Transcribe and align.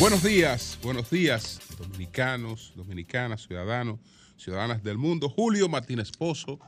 Buenos 0.00 0.22
días, 0.22 0.78
buenos 0.80 1.10
días, 1.10 1.60
dominicanos, 1.76 2.72
dominicanas, 2.76 3.46
ciudadanos, 3.46 3.98
ciudadanas 4.38 4.82
del 4.82 4.96
mundo. 4.96 5.28
Julio 5.28 5.68
Martínez 5.68 6.10
Pozo, 6.12 6.58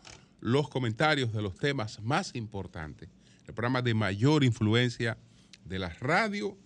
los 0.40 0.68
comentarios 0.68 1.32
de 1.32 1.40
los 1.40 1.54
temas 1.56 2.00
más 2.02 2.34
importantes, 2.34 3.08
el 3.46 3.54
programa 3.54 3.80
de 3.80 3.94
mayor 3.94 4.44
influencia 4.44 5.16
de 5.64 5.78
la 5.78 5.88
radio 6.00 6.58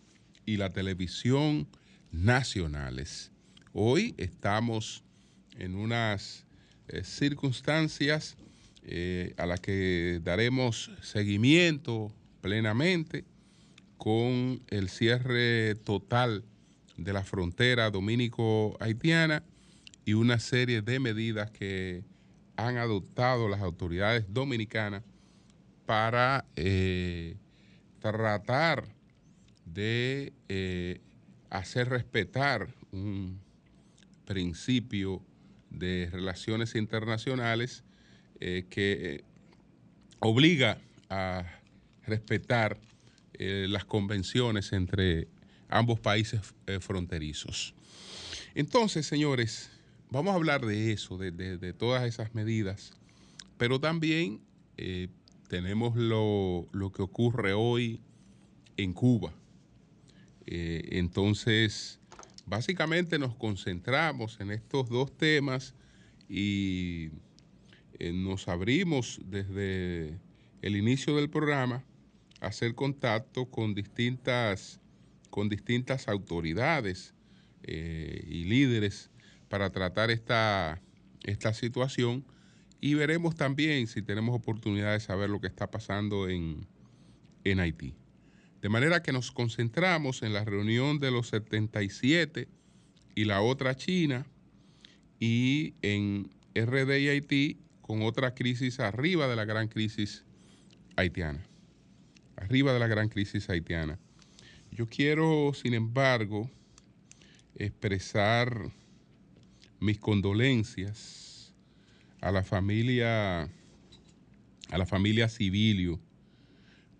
y 0.46 0.56
la 0.56 0.72
televisión 0.72 1.68
nacionales. 2.10 3.30
Hoy 3.72 4.14
estamos 4.16 5.04
en 5.58 5.76
unas 5.76 6.44
eh, 6.88 7.04
circunstancias 7.04 8.36
eh, 8.82 9.34
a 9.36 9.46
las 9.46 9.60
que 9.60 10.20
daremos 10.22 10.90
seguimiento 11.02 12.12
plenamente 12.40 13.24
con 13.96 14.62
el 14.68 14.88
cierre 14.88 15.74
total 15.76 16.44
de 16.96 17.12
la 17.12 17.24
frontera 17.24 17.90
dominico-haitiana 17.90 19.42
y 20.04 20.14
una 20.14 20.38
serie 20.38 20.82
de 20.82 21.00
medidas 21.00 21.50
que 21.50 22.04
han 22.56 22.76
adoptado 22.76 23.48
las 23.48 23.60
autoridades 23.60 24.26
dominicanas 24.32 25.02
para 25.86 26.44
eh, 26.56 27.36
tratar 28.00 28.84
de 29.64 30.32
eh, 30.48 31.00
hacer 31.50 31.88
respetar 31.88 32.68
un 32.92 33.40
principio 34.24 35.22
de 35.70 36.08
relaciones 36.12 36.74
internacionales 36.74 37.84
eh, 38.40 38.66
que 38.70 39.24
obliga 40.20 40.78
a 41.10 41.44
respetar 42.06 42.78
las 43.36 43.84
convenciones 43.84 44.72
entre 44.72 45.26
ambos 45.68 45.98
países 45.98 46.40
fronterizos. 46.80 47.74
Entonces, 48.54 49.06
señores, 49.06 49.73
vamos 50.14 50.30
a 50.32 50.36
hablar 50.36 50.64
de 50.64 50.92
eso, 50.92 51.18
de, 51.18 51.72
todas 51.72 52.04
esas 52.04 52.36
medidas, 52.36 52.92
pero 53.58 53.80
también 53.80 54.40
eh, 54.76 55.08
tenemos 55.48 55.96
lo, 55.96 56.68
que 56.94 57.02
ocurre 57.02 57.52
hoy 57.52 58.00
en 58.76 58.92
Cuba. 58.92 59.34
Eh, 60.46 60.88
entonces, 60.92 61.98
básicamente 62.46 63.18
nos 63.18 63.34
concentramos 63.34 64.38
en 64.40 64.52
estos 64.52 64.88
dos 64.88 65.10
temas 65.16 65.74
y 66.28 67.10
eh, 67.98 68.12
nos 68.12 68.46
abrimos 68.46 69.20
desde 69.24 70.16
el 70.62 70.76
inicio 70.76 71.16
del 71.16 71.28
programa 71.28 71.82
a 72.40 72.46
hacer 72.46 72.76
contacto 72.76 73.46
con 73.46 73.74
distintas, 73.74 74.80
autoridades 76.06 77.14
y 77.66 78.44
líderes 78.44 79.10
para 79.48 79.70
tratar 79.70 80.10
esta, 80.10 80.80
esta 81.22 81.52
situación 81.54 82.24
y 82.80 82.94
veremos 82.94 83.34
también 83.34 83.86
si 83.86 84.02
tenemos 84.02 84.34
oportunidad 84.34 84.92
de 84.92 85.00
saber 85.00 85.30
lo 85.30 85.40
que 85.40 85.46
está 85.46 85.70
pasando 85.70 86.28
en, 86.28 86.66
en 87.44 87.60
Haití. 87.60 87.94
De 88.60 88.68
manera 88.68 89.02
que 89.02 89.12
nos 89.12 89.32
concentramos 89.32 90.22
en 90.22 90.32
la 90.32 90.44
reunión 90.44 90.98
de 90.98 91.10
los 91.10 91.28
77 91.28 92.48
y 93.14 93.24
la 93.24 93.40
otra 93.40 93.76
China 93.76 94.26
y 95.20 95.74
en 95.82 96.30
RD 96.54 96.98
y 96.98 97.08
Haití 97.08 97.58
con 97.80 98.02
otra 98.02 98.34
crisis 98.34 98.80
arriba 98.80 99.28
de 99.28 99.36
la 99.36 99.44
gran 99.44 99.68
crisis 99.68 100.24
haitiana. 100.96 101.46
Arriba 102.36 102.72
de 102.72 102.78
la 102.78 102.86
gran 102.86 103.08
crisis 103.08 103.48
haitiana. 103.50 103.98
Yo 104.70 104.86
quiero, 104.88 105.52
sin 105.54 105.74
embargo, 105.74 106.50
expresar 107.54 108.70
mis 109.80 109.98
condolencias 109.98 111.52
a 112.20 112.30
la 112.32 112.42
familia 112.42 113.42
a 114.70 114.78
la 114.78 114.86
familia 114.86 115.28
Civilio 115.28 116.00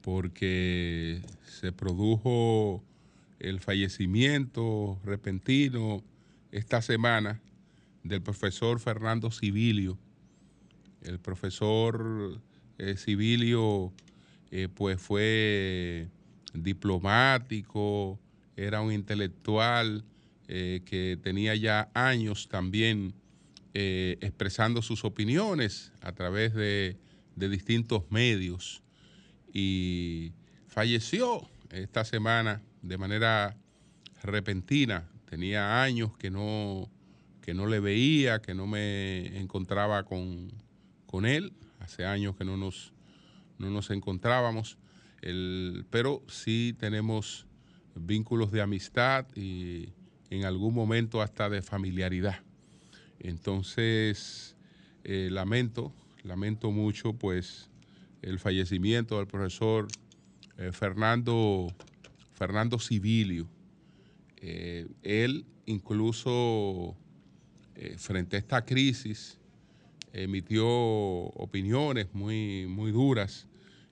porque 0.03 1.23
se 1.45 1.73
produjo 1.73 2.85
el 3.41 3.61
fallecimiento 3.61 5.01
repentino 5.03 6.03
esta 6.53 6.83
semana 6.83 7.41
del 8.03 8.21
profesor 8.21 8.81
Fernando 8.81 9.31
Civilio. 9.31 9.99
El 11.03 11.19
profesor 11.19 12.39
eh, 12.79 12.97
Civilio 12.97 13.93
eh, 14.51 14.69
pues 14.69 15.01
fue 15.01 16.09
diplomático, 16.53 18.21
era 18.57 18.83
un 18.83 18.93
intelectual 18.93 20.05
eh, 20.49 20.83
que 20.85 21.19
tenía 21.23 21.55
ya 21.55 21.91
años 21.95 22.49
también 22.49 23.15
eh, 23.73 24.19
expresando 24.21 24.83
sus 24.83 25.05
opiniones 25.05 25.93
a 26.01 26.13
través 26.13 26.55
de, 26.55 26.97
de 27.37 27.49
distintos 27.49 28.11
medios 28.11 28.83
y 29.53 30.33
falleció 30.67 31.49
esta 31.71 32.05
semana 32.05 32.63
de 32.83 32.99
manera 32.99 33.57
repentina. 34.23 35.09
Tenía 35.25 35.83
años 35.83 36.17
que 36.19 36.31
no, 36.31 36.91
que 37.41 37.55
no 37.55 37.67
le 37.67 37.81
veía, 37.81 38.41
que 38.41 38.55
no 38.55 38.67
me 38.67 39.39
encontraba 39.39 40.05
con, 40.05 40.53
con 41.07 41.27
él. 41.27 41.53
Hace 41.81 42.05
años 42.05 42.37
que 42.37 42.45
no 42.45 42.57
nos, 42.57 42.93
no 43.59 43.71
nos 43.71 43.91
encontrábamos. 43.91 44.79
Pero 45.91 46.23
sí 46.29 46.77
tenemos 46.79 47.47
vínculos 47.95 48.53
de 48.53 48.61
amistad 48.61 49.27
y 49.35 49.95
en 50.35 50.45
algún 50.45 50.75
momento 50.75 51.23
hasta 51.23 51.49
de 51.49 51.63
familiaridad. 51.63 52.41
Entonces, 53.21 54.57
eh, 55.05 55.29
lamento, 55.31 55.93
lamento 56.25 56.73
mucho 56.73 57.13
pues 57.13 57.71
el 58.21 58.39
fallecimiento 58.39 59.19
del 59.19 59.27
profesor 59.27 59.87
eh, 60.59 60.73
Fernando, 60.73 61.69
Fernando 62.33 62.79
Civilio. 62.79 63.49
Eh, 64.39 64.89
él 65.03 65.47
incluso 65.67 66.97
frente 67.97 68.37
a 68.37 68.39
esta 68.39 68.65
crisis 68.65 69.39
emitió 70.13 70.67
opiniones 70.69 72.15
muy, 72.15 72.67
muy 72.69 72.93
duras 72.93 73.49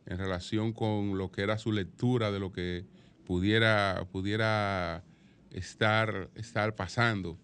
en 0.07 0.19
relación 0.19 0.73
con 0.73 1.19
lo 1.19 1.33
que 1.33 1.43
era 1.43 1.59
su 1.59 1.73
lectura 1.73 2.31
de 2.31 2.39
lo 2.39 2.53
que 2.53 2.85
pudiera, 3.25 4.07
pudiera 4.13 5.03
estar, 5.53 6.31
estar 6.35 6.75
pasando. 6.75 7.39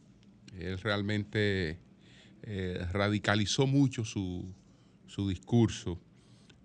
Él 0.59 0.79
realmente 0.79 1.79
eh, 2.43 2.87
radicalizó 2.93 3.67
mucho 3.67 4.05
su, 4.05 4.53
su 5.07 5.29
discurso 5.29 6.01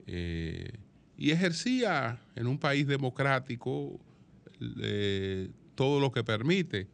eh, 0.08 0.72
y 1.18 1.32
ejercía 1.32 2.20
en 2.36 2.48
un 2.48 2.58
país 2.58 2.88
democrático 2.88 4.00
eh, 4.82 5.50
todo 5.76 6.00
lo 6.00 6.12
que 6.12 6.23
permite 6.23 6.88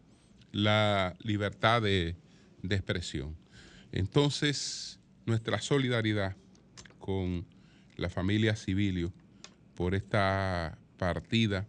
la 0.52 1.16
libertad 1.22 1.82
de, 1.82 2.16
de 2.64 2.76
expresión. 2.76 3.36
Entonces, 3.92 5.00
nuestra 5.26 5.62
solidaridad 5.62 6.36
con 6.98 7.46
la 7.98 8.10
familia 8.10 8.56
Civilio 8.56 9.14
por 9.76 9.96
esta 9.96 10.78
partida 10.98 11.68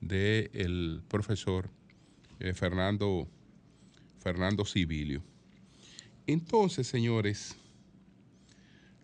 del 0.00 1.02
profesor 1.08 1.70
eh, 2.40 2.54
Fernando, 2.54 3.28
Fernando 4.20 4.64
Civilio. 4.64 5.22
Entonces, 6.26 6.86
señores, 6.86 7.56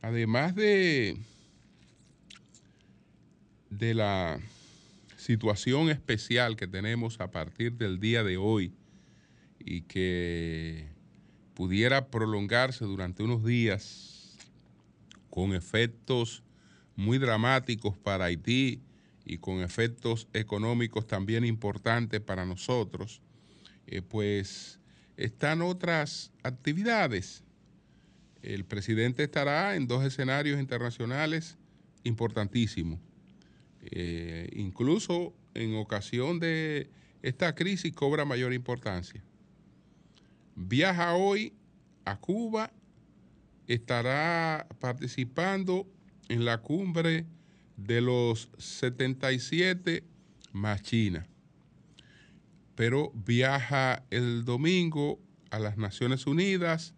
además 0.03 0.55
de, 0.55 1.17
de 3.71 3.95
la 3.95 4.39
situación 5.17 5.89
especial 5.89 6.57
que 6.57 6.67
tenemos 6.67 7.21
a 7.21 7.31
partir 7.31 7.73
del 7.73 7.99
día 7.99 8.23
de 8.23 8.37
hoy 8.37 8.75
y 9.59 9.83
que 9.83 10.87
pudiera 11.55 12.11
prolongarse 12.11 12.85
durante 12.85 13.23
unos 13.23 13.45
días 13.45 14.37
con 15.31 15.55
efectos 15.55 16.43
muy 16.95 17.19
dramáticos 17.19 17.97
para 17.97 18.27
Haití 18.27 18.83
y 19.25 19.39
con 19.39 19.61
efectos 19.61 20.29
económicos 20.33 21.07
también 21.07 21.45
importantes 21.45 22.21
para 22.21 22.45
nosotros, 22.45 23.23
eh, 23.87 24.03
pues 24.03 24.79
están 25.17 25.63
otras 25.63 26.33
actividades 26.43 27.43
El 28.43 28.65
presidente 28.65 29.23
estará 29.25 29.75
en 29.75 29.87
dos 29.87 30.05
escenarios 30.05 30.61
internacionales 30.61 31.57
importantísimos. 32.03 33.01
Eh, 33.81 34.51
incluso 34.53 35.33
en 35.55 35.77
ocasión 35.77 36.41
de 36.41 36.91
esta 37.23 37.55
crisis 37.55 37.93
cobra 37.95 38.27
mayor 38.27 38.53
importancia. 38.53 39.23
Viaja 40.57 41.15
hoy 41.15 41.55
a 42.05 42.19
Cuba, 42.19 42.71
estará 43.67 44.67
participando 44.79 45.87
en 46.29 46.45
la 46.45 46.59
cumbre 46.59 47.25
de 47.77 48.01
los 48.01 48.51
77 48.59 50.05
más 50.53 50.83
China. 50.83 51.27
Pero 52.75 53.13
viaja 53.15 54.05
el 54.11 54.45
domingo 54.45 55.21
a 55.51 55.59
las 55.59 55.77
Naciones 55.77 56.27
Unidas, 56.27 56.95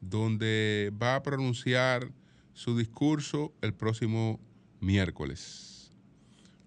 donde 0.00 0.92
va 1.00 1.16
a 1.16 1.22
pronunciar 1.22 2.12
su 2.52 2.76
discurso 2.76 3.52
el 3.60 3.74
próximo 3.74 4.40
miércoles. 4.80 5.92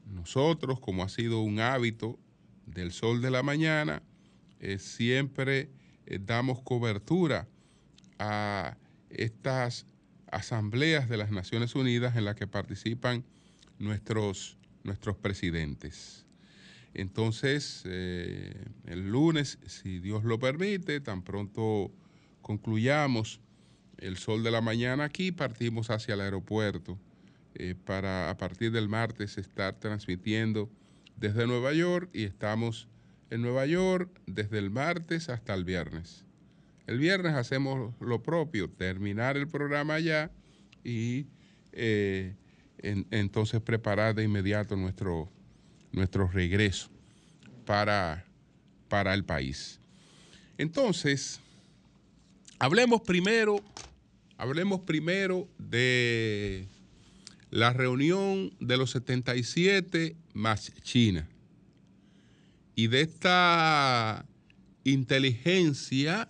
Nosotros, 0.06 0.80
como 0.80 1.04
ha 1.04 1.10
sido 1.10 1.42
un 1.42 1.60
hábito 1.60 2.20
del 2.66 2.92
sol 2.92 3.22
de 3.22 3.32
la 3.32 3.44
mañana, 3.44 4.04
eh, 4.60 4.78
siempre 4.78 5.70
eh, 6.06 6.20
damos 6.22 6.62
cobertura 6.62 7.48
a 8.20 8.78
estas 9.10 9.86
asambleas 10.32 11.10
de 11.10 11.18
las 11.18 11.32
Naciones 11.32 11.76
Unidas 11.76 12.16
en 12.16 12.26
las 12.26 12.36
que 12.36 12.48
participan 12.48 13.26
nuestros, 13.82 14.58
nuestros 14.84 15.18
presidentes. 15.18 16.26
Entonces, 16.94 17.84
eh, 17.86 18.54
el 18.86 19.10
lunes, 19.10 19.60
si 19.66 20.00
Dios 20.00 20.24
lo 20.24 20.40
permite, 20.40 21.00
tan 21.00 21.24
pronto 21.24 21.92
concluyamos 22.42 23.40
el 23.98 24.18
sol 24.18 24.44
de 24.44 24.52
la 24.52 24.62
mañana 24.62 25.06
aquí, 25.06 25.32
partimos 25.32 25.90
hacia 25.90 26.16
el 26.16 26.22
aeropuerto 26.22 26.98
eh, 27.56 27.76
para 27.86 28.30
a 28.30 28.38
partir 28.38 28.72
del 28.72 28.90
martes 28.90 29.38
estar 29.38 29.80
transmitiendo 29.80 30.70
desde 31.18 31.48
Nueva 31.48 31.74
York 31.74 32.10
y 32.14 32.24
estamos 32.24 32.88
en 33.30 33.42
Nueva 33.42 33.66
York 33.66 34.10
desde 34.26 34.58
el 34.58 34.70
martes 34.70 35.30
hasta 35.30 35.54
el 35.54 35.64
viernes. 35.64 36.26
El 36.88 36.98
viernes 36.98 37.36
hacemos 37.36 37.94
lo 38.02 38.22
propio, 38.22 38.70
terminar 38.70 39.38
el 39.38 39.48
programa 39.48 39.96
allá 39.96 40.32
y 40.84 41.28
eh, 41.72 42.36
entonces 42.82 43.62
preparar 43.62 44.16
de 44.16 44.24
inmediato 44.24 44.76
nuestro, 44.76 45.30
nuestro 45.92 46.28
regreso 46.28 46.90
para, 47.66 48.26
para 48.88 49.14
el 49.14 49.24
país. 49.24 49.80
Entonces, 50.58 51.40
hablemos 52.60 53.02
primero, 53.02 53.64
hablemos 54.38 54.82
primero 54.82 55.48
de 55.58 56.68
la 57.50 57.74
reunión 57.74 58.54
de 58.60 58.78
los 58.78 58.92
77 58.92 60.16
más 60.34 60.74
China 60.84 61.28
y 62.76 62.88
de 62.88 63.02
esta 63.02 64.26
inteligencia, 64.84 66.30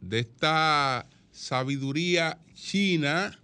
de 0.00 0.20
esta 0.20 1.06
sabiduría 1.32 2.38
china 2.54 3.38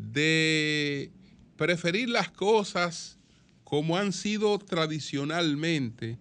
de 0.00 1.10
preferir 1.56 2.08
las 2.08 2.30
cosas 2.30 3.18
como 3.64 3.96
han 3.96 4.12
sido 4.12 4.58
tradicionalmente 4.58 6.18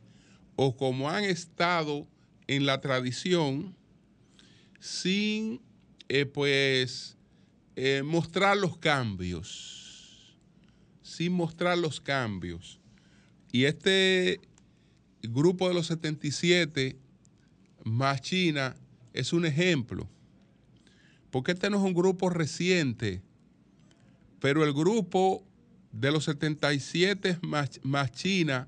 o 0.56 0.76
como 0.76 1.10
han 1.10 1.24
estado 1.24 2.08
en 2.48 2.66
la 2.66 2.81
tradición 2.81 3.76
sin 4.80 5.62
eh, 6.10 6.26
pues 6.26 7.18
eh, 7.76 8.04
mostrar 8.04 8.58
los 8.58 8.78
cambios, 8.78 10.36
sin 11.02 11.32
mostrar 11.32 11.78
los 11.78 12.02
cambios. 12.02 12.80
Y 13.52 13.66
este 13.66 14.42
grupo 15.22 15.68
de 15.68 15.74
los 15.74 15.88
77 15.88 16.98
más 17.84 18.22
China 18.22 18.75
es 19.14 19.34
un 19.34 19.46
ejemplo, 19.46 20.10
porque 21.32 21.54
este 21.54 21.70
no 21.70 21.78
es 21.78 21.84
un 21.84 21.94
grupo 21.94 22.30
reciente, 22.30 23.22
pero 24.39 24.63
el 24.63 24.74
grupo 24.74 25.44
de 25.91 26.12
los 26.12 26.25
77 26.25 27.39
más, 27.41 27.80
más 27.83 28.12
China 28.12 28.68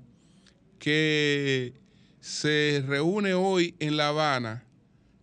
que 0.78 1.74
se 2.20 2.84
reúne 2.86 3.34
hoy 3.34 3.74
en 3.78 3.96
La 3.96 4.08
Habana 4.08 4.64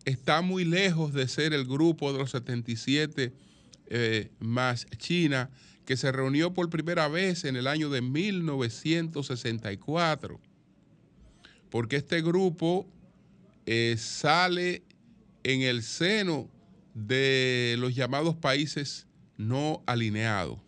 está 0.06 0.42
muy 0.42 0.64
lejos 0.66 1.14
de 1.14 1.28
ser 1.28 1.54
el 1.54 1.66
grupo 1.66 2.12
de 2.12 2.18
los 2.20 2.32
77 2.32 3.32
eh, 3.88 4.32
más 4.40 4.88
China 4.98 5.50
que 5.86 5.96
se 5.98 6.12
reunió 6.12 6.54
por 6.54 6.70
primera 6.70 7.08
vez 7.08 7.46
en 7.46 7.56
el 7.56 7.68
año 7.68 7.90
de 7.90 8.02
1964. 8.02 10.40
Porque 11.72 11.96
este 11.96 12.22
grupo 12.22 12.86
eh, 13.66 13.96
sale 13.98 14.84
en 15.44 15.62
el 15.62 15.84
seno 15.84 16.50
de 16.94 17.78
los 17.80 17.96
llamados 17.96 18.36
países 18.36 19.08
no 19.40 19.82
alineados. 19.88 20.60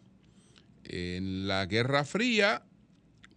En 0.85 1.47
la 1.47 1.65
Guerra 1.65 2.06
Fría, 2.06 2.63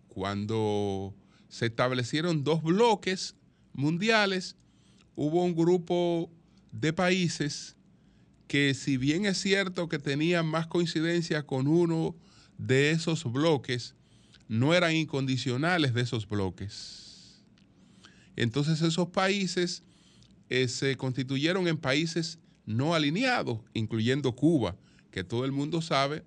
cuando 0.08 1.12
se 1.48 1.66
establecieron 1.66 2.44
dos 2.44 2.62
bloques 2.62 3.34
mundiales, 3.72 4.56
hubo 5.16 5.44
un 5.44 5.54
grupo 5.56 6.30
de 6.70 6.92
países 6.92 7.76
que 8.46 8.74
si 8.74 8.96
bien 8.96 9.26
es 9.26 9.38
cierto 9.38 9.88
que 9.88 9.98
tenían 9.98 10.46
más 10.46 10.68
coincidencia 10.68 11.44
con 11.44 11.66
uno 11.66 12.14
de 12.56 12.92
esos 12.92 13.24
bloques, 13.24 13.96
no 14.46 14.72
eran 14.72 14.94
incondicionales 14.94 15.94
de 15.94 16.02
esos 16.02 16.28
bloques. 16.28 17.42
Entonces 18.36 18.82
esos 18.82 19.08
países 19.08 19.82
eh, 20.48 20.68
se 20.68 20.96
constituyeron 20.96 21.66
en 21.66 21.76
países 21.76 22.38
no 22.66 22.94
alineados, 22.94 23.58
incluyendo 23.72 24.36
Cuba, 24.36 24.76
que 25.14 25.22
todo 25.22 25.44
el 25.44 25.52
mundo 25.52 25.80
sabe 25.80 26.24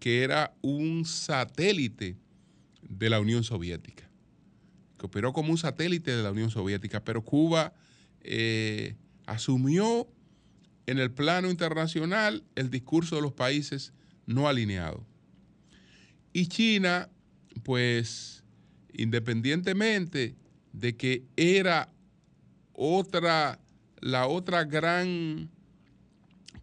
que 0.00 0.24
era 0.24 0.52
un 0.60 1.04
satélite 1.04 2.16
de 2.82 3.08
la 3.08 3.20
Unión 3.20 3.44
Soviética, 3.44 4.10
que 4.98 5.06
operó 5.06 5.32
como 5.32 5.52
un 5.52 5.58
satélite 5.58 6.10
de 6.10 6.24
la 6.24 6.32
Unión 6.32 6.50
Soviética, 6.50 7.04
pero 7.04 7.22
Cuba 7.22 7.72
eh, 8.22 8.96
asumió 9.26 10.08
en 10.86 10.98
el 10.98 11.12
plano 11.12 11.48
internacional 11.52 12.42
el 12.56 12.68
discurso 12.68 13.14
de 13.14 13.22
los 13.22 13.32
países 13.32 13.92
no 14.26 14.48
alineados. 14.48 15.04
Y 16.32 16.48
China, 16.48 17.08
pues, 17.62 18.42
independientemente 18.92 20.34
de 20.72 20.96
que 20.96 21.22
era 21.36 21.92
otra, 22.72 23.60
la 24.00 24.26
otra 24.26 24.64
gran 24.64 25.48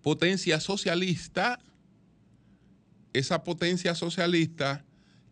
potencia 0.03 0.59
socialista, 0.59 1.59
esa 3.13 3.43
potencia 3.43 3.95
socialista 3.95 4.85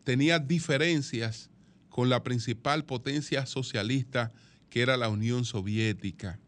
tenía 0.04 0.40
diferencias 0.40 1.52
con 1.90 2.10
la 2.10 2.24
principal 2.24 2.86
potencia 2.86 3.46
socialista 3.46 4.32
que 4.70 4.82
era 4.82 4.98
la 4.98 5.10
Unión 5.10 5.46
Soviética. 5.46 6.40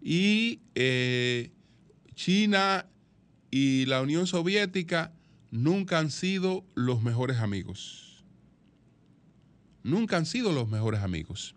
Y 0.00 0.60
eh, 0.74 1.50
China 2.14 2.86
y 3.50 3.84
la 3.86 4.00
Unión 4.00 4.26
Soviética 4.26 5.12
nunca 5.50 5.98
han 5.98 6.10
sido 6.10 6.64
los 6.74 7.02
mejores 7.02 7.36
amigos. 7.38 8.24
Nunca 9.82 10.16
han 10.16 10.26
sido 10.26 10.52
los 10.52 10.68
mejores 10.68 11.00
amigos. 11.00 11.54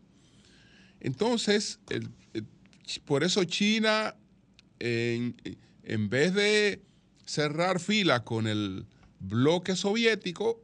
Entonces, 0.99 1.79
por 3.05 3.23
eso 3.23 3.43
China, 3.45 4.15
en, 4.79 6.09
vez 6.09 6.33
de 6.33 6.81
cerrar 7.25 7.79
fila 7.79 8.23
con 8.23 8.47
el 8.47 8.85
bloque 9.19 9.75
soviético, 9.75 10.61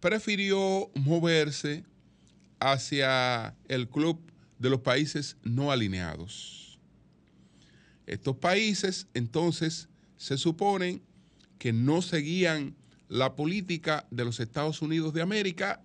prefirió 0.00 0.90
moverse 0.94 1.84
hacia 2.60 3.56
el 3.68 3.88
club 3.88 4.20
de 4.58 4.70
los 4.70 4.80
países 4.80 5.36
no 5.42 5.72
alineados. 5.72 6.78
Estos 8.06 8.36
países 8.36 9.06
entonces 9.14 9.88
se 10.16 10.36
suponen 10.36 11.02
que 11.58 11.72
no 11.72 12.02
seguían 12.02 12.76
la 13.08 13.34
política 13.34 14.06
de 14.10 14.24
los 14.24 14.40
Estados 14.40 14.82
Unidos 14.82 15.12
de 15.14 15.22
América 15.22 15.82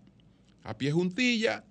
a 0.63 0.77
pie 0.77 0.91
juntilla, 0.91 1.63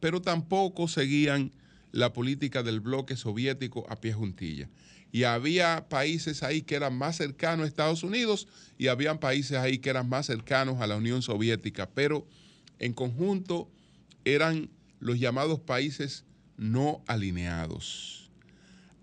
pero 0.00 0.20
tampoco 0.20 0.86
seguían 0.86 1.52
la 1.90 2.12
política 2.12 2.62
del 2.62 2.80
bloque 2.80 3.16
soviético 3.16 3.86
a 3.88 4.00
pie 4.00 4.12
juntilla 4.12 4.68
y 5.14 5.22
había 5.22 5.88
países 5.88 6.42
ahí 6.42 6.62
que 6.62 6.74
eran 6.74 6.98
más 6.98 7.18
cercanos 7.18 7.64
a 7.64 7.68
Estados 7.68 8.02
Unidos 8.02 8.48
y 8.76 8.88
habían 8.88 9.20
países 9.20 9.56
ahí 9.56 9.78
que 9.78 9.88
eran 9.88 10.08
más 10.08 10.26
cercanos 10.26 10.80
a 10.80 10.88
la 10.88 10.96
Unión 10.96 11.22
Soviética, 11.22 11.88
pero 11.88 12.26
en 12.80 12.94
conjunto 12.94 13.70
eran 14.24 14.70
los 14.98 15.20
llamados 15.20 15.60
países 15.60 16.24
no 16.56 17.04
alineados. 17.06 18.28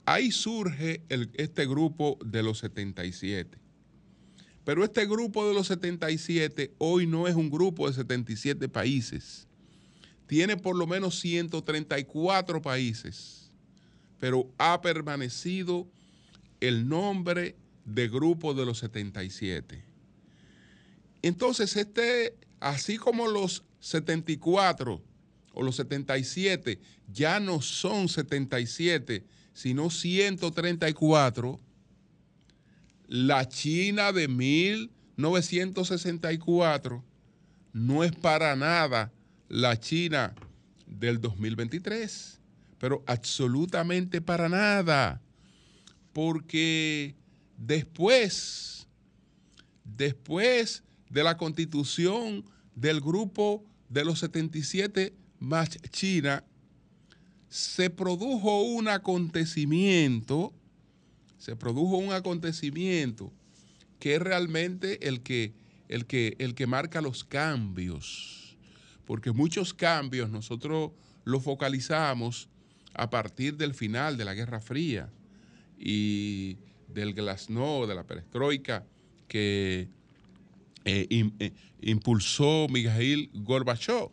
ahí 0.04 0.34
surge 0.34 1.02
este 1.08 1.66
grupo 1.66 2.20
de 2.26 2.44
los 2.44 2.58
77. 2.58 3.58
Pero 4.66 4.84
este 4.84 5.06
grupo 5.06 5.48
de 5.48 5.54
los 5.54 5.68
77 5.68 6.74
hoy 6.78 7.08
no 7.08 7.30
es 7.30 7.36
un 7.36 7.50
grupo 7.50 7.88
de 7.88 7.94
77 7.94 8.68
países. 8.68 9.48
Tiene 10.28 10.58
por 10.58 10.76
lo 10.76 10.88
menos 10.88 11.18
134 11.22 12.62
países, 12.62 13.50
pero 14.20 14.52
ha 14.58 14.82
permanecido 14.82 15.88
el 16.62 16.88
nombre 16.88 17.58
de 17.84 18.08
grupo 18.08 18.54
de 18.54 18.66
los 18.66 18.78
77. 18.80 19.84
Entonces, 21.22 21.76
este, 21.76 22.38
así 22.60 22.98
como 22.98 23.28
los 23.28 23.64
74 23.80 25.02
o 25.54 25.64
los 25.64 25.76
77 25.76 26.80
ya 27.12 27.40
no 27.40 27.62
son 27.62 28.08
77, 28.08 29.26
sino 29.54 29.90
134, 29.90 31.60
la 33.08 33.50
China 33.50 34.14
de 34.14 34.30
1964 34.30 37.04
no 37.74 38.04
es 38.04 38.16
para 38.16 38.56
nada 38.56 39.12
la 39.50 39.80
China 39.80 40.36
del 40.88 41.20
2023, 41.20 42.40
pero 42.80 43.04
absolutamente 43.06 44.22
para 44.22 44.48
nada, 44.48 45.20
porque 46.14 47.16
después, 47.58 48.88
después 49.84 50.84
de 51.10 51.24
la 51.24 51.38
constitución 51.38 52.46
del 52.76 53.02
grupo 53.02 53.64
de 53.90 54.06
los 54.06 54.20
77 54.20 55.14
más 55.40 55.70
China, 55.92 56.44
se 57.50 57.90
produjo 57.90 58.64
un 58.64 58.88
acontecimiento, 58.88 60.54
se 61.38 61.56
produjo 61.56 61.98
un 61.98 62.14
acontecimiento 62.14 63.32
que 64.00 64.16
es 64.16 64.22
realmente 64.22 65.08
el 65.08 65.22
que, 65.22 65.54
el 65.90 66.06
que, 66.06 66.36
el 66.40 66.56
que 66.56 66.66
marca 66.66 67.02
los 67.02 67.24
cambios, 67.24 68.58
porque 69.06 69.32
muchos 69.32 69.74
cambios 69.74 70.30
nosotros 70.30 70.92
los 71.26 71.44
focalizamos 71.44 72.48
a 72.94 73.10
partir 73.10 73.58
del 73.58 73.74
final 73.74 74.18
de 74.18 74.26
la 74.26 74.34
Guerra 74.34 74.62
Fría 74.62 75.10
y 75.82 76.60
del 76.88 77.14
glasnost, 77.14 77.90
de 77.90 77.96
la 77.96 78.04
perestroika 78.04 78.86
que 79.28 79.90
eh, 80.86 81.08
eh, 81.40 81.54
impulsó 81.82 82.68
Mikhail 82.70 83.32
Gorbachev. 83.34 84.10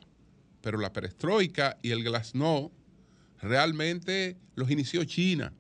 Pero 0.63 0.79
la 0.79 0.93
perestroika 0.93 1.79
y 1.83 1.91
el 1.91 2.03
glasnost 2.03 2.73
realmente 3.41 4.37
los 4.55 4.71
inició 4.71 5.05
China. 5.05 5.53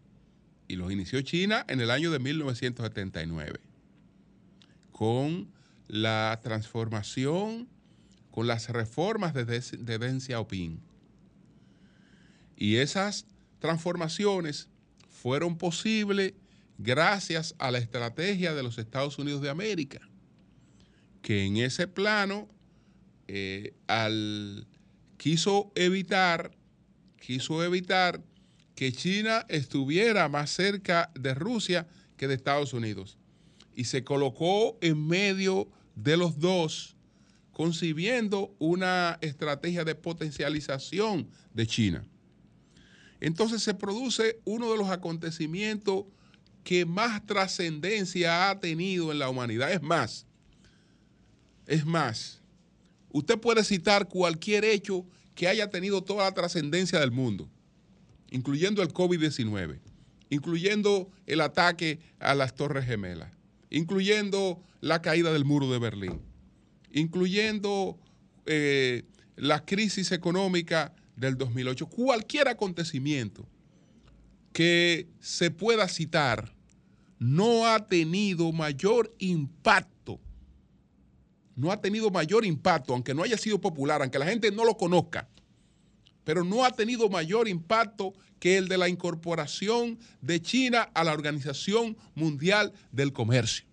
Y 0.66 0.76
los 0.76 0.90
inició 0.90 1.20
China 1.20 1.64
en 1.68 1.80
el 1.80 1.90
año 1.90 2.10
de 2.10 2.18
1979. 2.18 3.60
Con 4.92 5.48
la 5.88 6.40
transformación, 6.42 7.68
con 8.30 8.46
las 8.46 8.68
reformas 8.70 9.34
de, 9.34 9.44
de 9.44 9.98
Deng 9.98 10.20
Xiaoping. 10.20 10.80
Y 12.56 12.76
esas 12.76 13.26
transformaciones 13.60 14.68
fueron 15.20 15.58
posibles 15.58 16.34
gracias 16.78 17.54
a 17.58 17.72
la 17.72 17.78
estrategia 17.78 18.54
de 18.54 18.62
los 18.62 18.78
Estados 18.78 19.18
Unidos 19.18 19.42
de 19.42 19.50
América, 19.50 20.00
que 21.22 21.44
en 21.44 21.56
ese 21.56 21.88
plano 21.88 22.48
eh, 23.26 23.74
quiso 25.16 25.72
evitar, 25.74 26.52
quiso 27.20 27.64
evitar 27.64 28.22
que 28.76 28.92
China 28.92 29.44
estuviera 29.48 30.28
más 30.28 30.50
cerca 30.50 31.10
de 31.18 31.34
Rusia 31.34 31.88
que 32.16 32.28
de 32.28 32.34
Estados 32.34 32.72
Unidos. 32.72 33.18
Y 33.74 33.84
se 33.84 34.04
colocó 34.04 34.78
en 34.80 35.04
medio 35.04 35.68
de 35.96 36.16
los 36.16 36.38
dos, 36.38 36.96
concibiendo 37.50 38.54
una 38.60 39.18
estrategia 39.20 39.84
de 39.84 39.96
potencialización 39.96 41.28
de 41.52 41.66
China. 41.66 42.04
Entonces 43.20 43.62
se 43.62 43.74
produce 43.74 44.40
uno 44.44 44.70
de 44.70 44.78
los 44.78 44.90
acontecimientos 44.90 46.04
que 46.62 46.84
más 46.84 47.24
trascendencia 47.26 48.50
ha 48.50 48.60
tenido 48.60 49.10
en 49.10 49.18
la 49.18 49.28
humanidad. 49.28 49.72
Es 49.72 49.82
más, 49.82 50.26
es 51.66 51.84
más, 51.84 52.42
usted 53.10 53.38
puede 53.38 53.64
citar 53.64 54.08
cualquier 54.08 54.64
hecho 54.64 55.06
que 55.34 55.48
haya 55.48 55.70
tenido 55.70 56.02
toda 56.02 56.24
la 56.24 56.34
trascendencia 56.34 57.00
del 57.00 57.10
mundo, 57.10 57.48
incluyendo 58.30 58.82
el 58.82 58.92
COVID-19, 58.92 59.78
incluyendo 60.30 61.10
el 61.26 61.40
ataque 61.40 62.00
a 62.18 62.34
las 62.34 62.54
Torres 62.54 62.86
Gemelas, 62.86 63.32
incluyendo 63.70 64.62
la 64.80 65.00
caída 65.00 65.32
del 65.32 65.44
muro 65.44 65.70
de 65.70 65.78
Berlín, 65.78 66.20
incluyendo 66.92 67.98
eh, 68.46 69.04
la 69.36 69.64
crisis 69.64 70.12
económica 70.12 70.94
del 71.18 71.36
2008, 71.36 71.86
cualquier 71.86 72.48
acontecimiento 72.48 73.46
que 74.52 75.08
se 75.20 75.50
pueda 75.50 75.88
citar 75.88 76.52
no 77.18 77.66
ha 77.66 77.86
tenido 77.86 78.52
mayor 78.52 79.14
impacto, 79.18 80.20
no 81.56 81.72
ha 81.72 81.80
tenido 81.80 82.10
mayor 82.10 82.44
impacto, 82.44 82.92
aunque 82.92 83.14
no 83.14 83.24
haya 83.24 83.36
sido 83.36 83.60
popular, 83.60 84.00
aunque 84.00 84.18
la 84.18 84.26
gente 84.26 84.50
no 84.52 84.64
lo 84.64 84.76
conozca, 84.76 85.28
pero 86.24 86.44
no 86.44 86.64
ha 86.64 86.70
tenido 86.70 87.08
mayor 87.08 87.48
impacto 87.48 88.14
que 88.38 88.56
el 88.56 88.68
de 88.68 88.78
la 88.78 88.88
incorporación 88.88 89.98
de 90.20 90.40
China 90.40 90.82
a 90.94 91.02
la 91.02 91.12
Organización 91.12 91.96
Mundial 92.14 92.72
del 92.92 93.12
Comercio. 93.12 93.66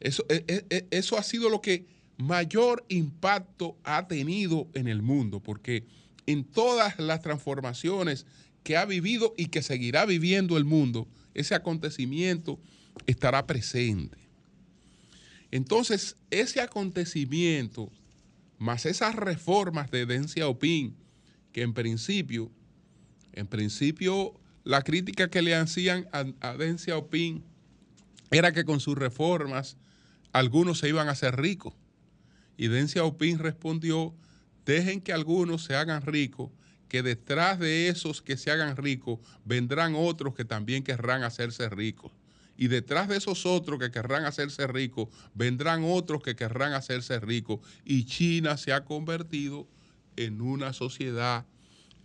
Eso, 0.00 0.26
e- 0.28 0.44
e- 0.46 0.66
e- 0.68 0.86
eso 0.90 1.16
ha 1.16 1.22
sido 1.22 1.48
lo 1.48 1.62
que 1.62 1.86
mayor 2.18 2.84
impacto 2.88 3.76
ha 3.84 4.06
tenido 4.08 4.68
en 4.74 4.88
el 4.88 5.02
mundo, 5.02 5.40
porque 5.40 5.84
en 6.26 6.44
todas 6.44 6.98
las 6.98 7.22
transformaciones 7.22 8.26
que 8.62 8.76
ha 8.76 8.84
vivido 8.84 9.34
y 9.36 9.46
que 9.46 9.62
seguirá 9.62 10.06
viviendo 10.06 10.56
el 10.56 10.64
mundo, 10.64 11.06
ese 11.34 11.54
acontecimiento 11.54 12.58
estará 13.06 13.46
presente. 13.46 14.18
Entonces, 15.50 16.16
ese 16.30 16.60
acontecimiento, 16.60 17.90
más 18.58 18.86
esas 18.86 19.14
reformas 19.14 19.90
de 19.90 20.06
Deng 20.06 20.28
Xiaoping, 20.28 20.96
que 21.52 21.62
en 21.62 21.74
principio, 21.74 22.50
en 23.32 23.46
principio, 23.46 24.34
la 24.64 24.82
crítica 24.82 25.30
que 25.30 25.42
le 25.42 25.54
hacían 25.54 26.08
a, 26.12 26.24
a 26.40 26.56
Deng 26.56 26.78
Xiaoping 26.78 27.44
era 28.30 28.52
que 28.52 28.64
con 28.64 28.80
sus 28.80 28.98
reformas 28.98 29.76
algunos 30.32 30.78
se 30.78 30.88
iban 30.88 31.08
a 31.08 31.12
hacer 31.12 31.36
ricos. 31.36 31.74
Y 32.56 32.68
Deng 32.68 32.88
Xiaoping 32.88 33.38
respondió, 33.38 34.14
dejen 34.64 35.00
que 35.00 35.12
algunos 35.12 35.64
se 35.64 35.74
hagan 35.74 36.02
ricos, 36.02 36.50
que 36.88 37.02
detrás 37.02 37.58
de 37.58 37.88
esos 37.88 38.22
que 38.22 38.36
se 38.36 38.50
hagan 38.50 38.76
ricos 38.76 39.18
vendrán 39.44 39.94
otros 39.96 40.34
que 40.34 40.44
también 40.44 40.82
querrán 40.82 41.22
hacerse 41.22 41.68
ricos. 41.68 42.12
Y 42.56 42.68
detrás 42.68 43.08
de 43.08 43.16
esos 43.16 43.44
otros 43.44 43.78
que 43.78 43.90
querrán 43.90 44.24
hacerse 44.24 44.66
ricos, 44.66 45.08
vendrán 45.34 45.82
otros 45.84 46.22
que 46.22 46.36
querrán 46.36 46.72
hacerse 46.72 47.20
ricos. 47.20 47.60
Y 47.84 48.04
China 48.04 48.56
se 48.56 48.72
ha 48.72 48.84
convertido 48.84 49.68
en 50.16 50.40
una 50.40 50.72
sociedad 50.72 51.44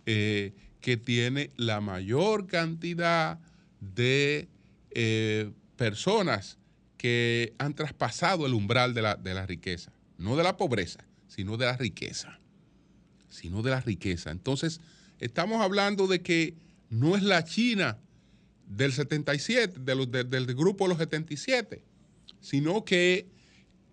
eh, 0.04 0.52
que 0.80 0.98
tiene 0.98 1.50
la 1.56 1.80
mayor 1.80 2.46
cantidad 2.46 3.38
de 3.80 4.48
eh, 4.90 5.50
personas 5.76 6.58
que 6.98 7.54
han 7.58 7.74
traspasado 7.74 8.44
el 8.44 8.52
umbral 8.52 8.92
de 8.92 9.02
la 9.34 9.46
riqueza. 9.46 9.92
No 10.22 10.36
de 10.36 10.42
la 10.44 10.56
pobreza, 10.56 11.04
sino 11.26 11.56
de 11.56 11.66
la 11.66 11.76
riqueza. 11.76 12.38
Sino 13.28 13.62
de 13.62 13.70
la 13.70 13.80
riqueza. 13.80 14.30
Entonces, 14.30 14.80
estamos 15.18 15.60
hablando 15.60 16.06
de 16.06 16.22
que 16.22 16.54
no 16.90 17.16
es 17.16 17.22
la 17.22 17.44
China 17.44 17.98
del 18.66 18.92
77, 18.92 19.80
de 19.80 19.94
los- 19.94 20.10
de- 20.10 20.24
del 20.24 20.46
grupo 20.54 20.84
de 20.84 20.90
los 20.90 20.98
77, 20.98 21.82
sino 22.40 22.84
que 22.84 23.26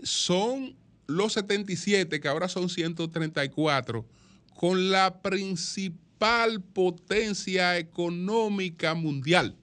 son 0.04 0.76
los 1.08 1.34
77, 1.34 2.20
que 2.20 2.28
ahora 2.28 2.48
son 2.48 2.70
134, 2.70 4.06
con 4.56 4.92
la 4.92 5.22
principal 5.22 6.62
potencia 6.62 7.78
económica 7.78 8.94
mundial. 8.94 9.56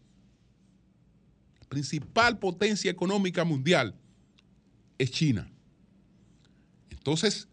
Principal 1.68 2.38
potencia 2.38 2.90
económica 2.90 3.44
mundial 3.44 3.94
es 4.98 5.10
China. 5.10 5.50
Entonces, 7.06 7.46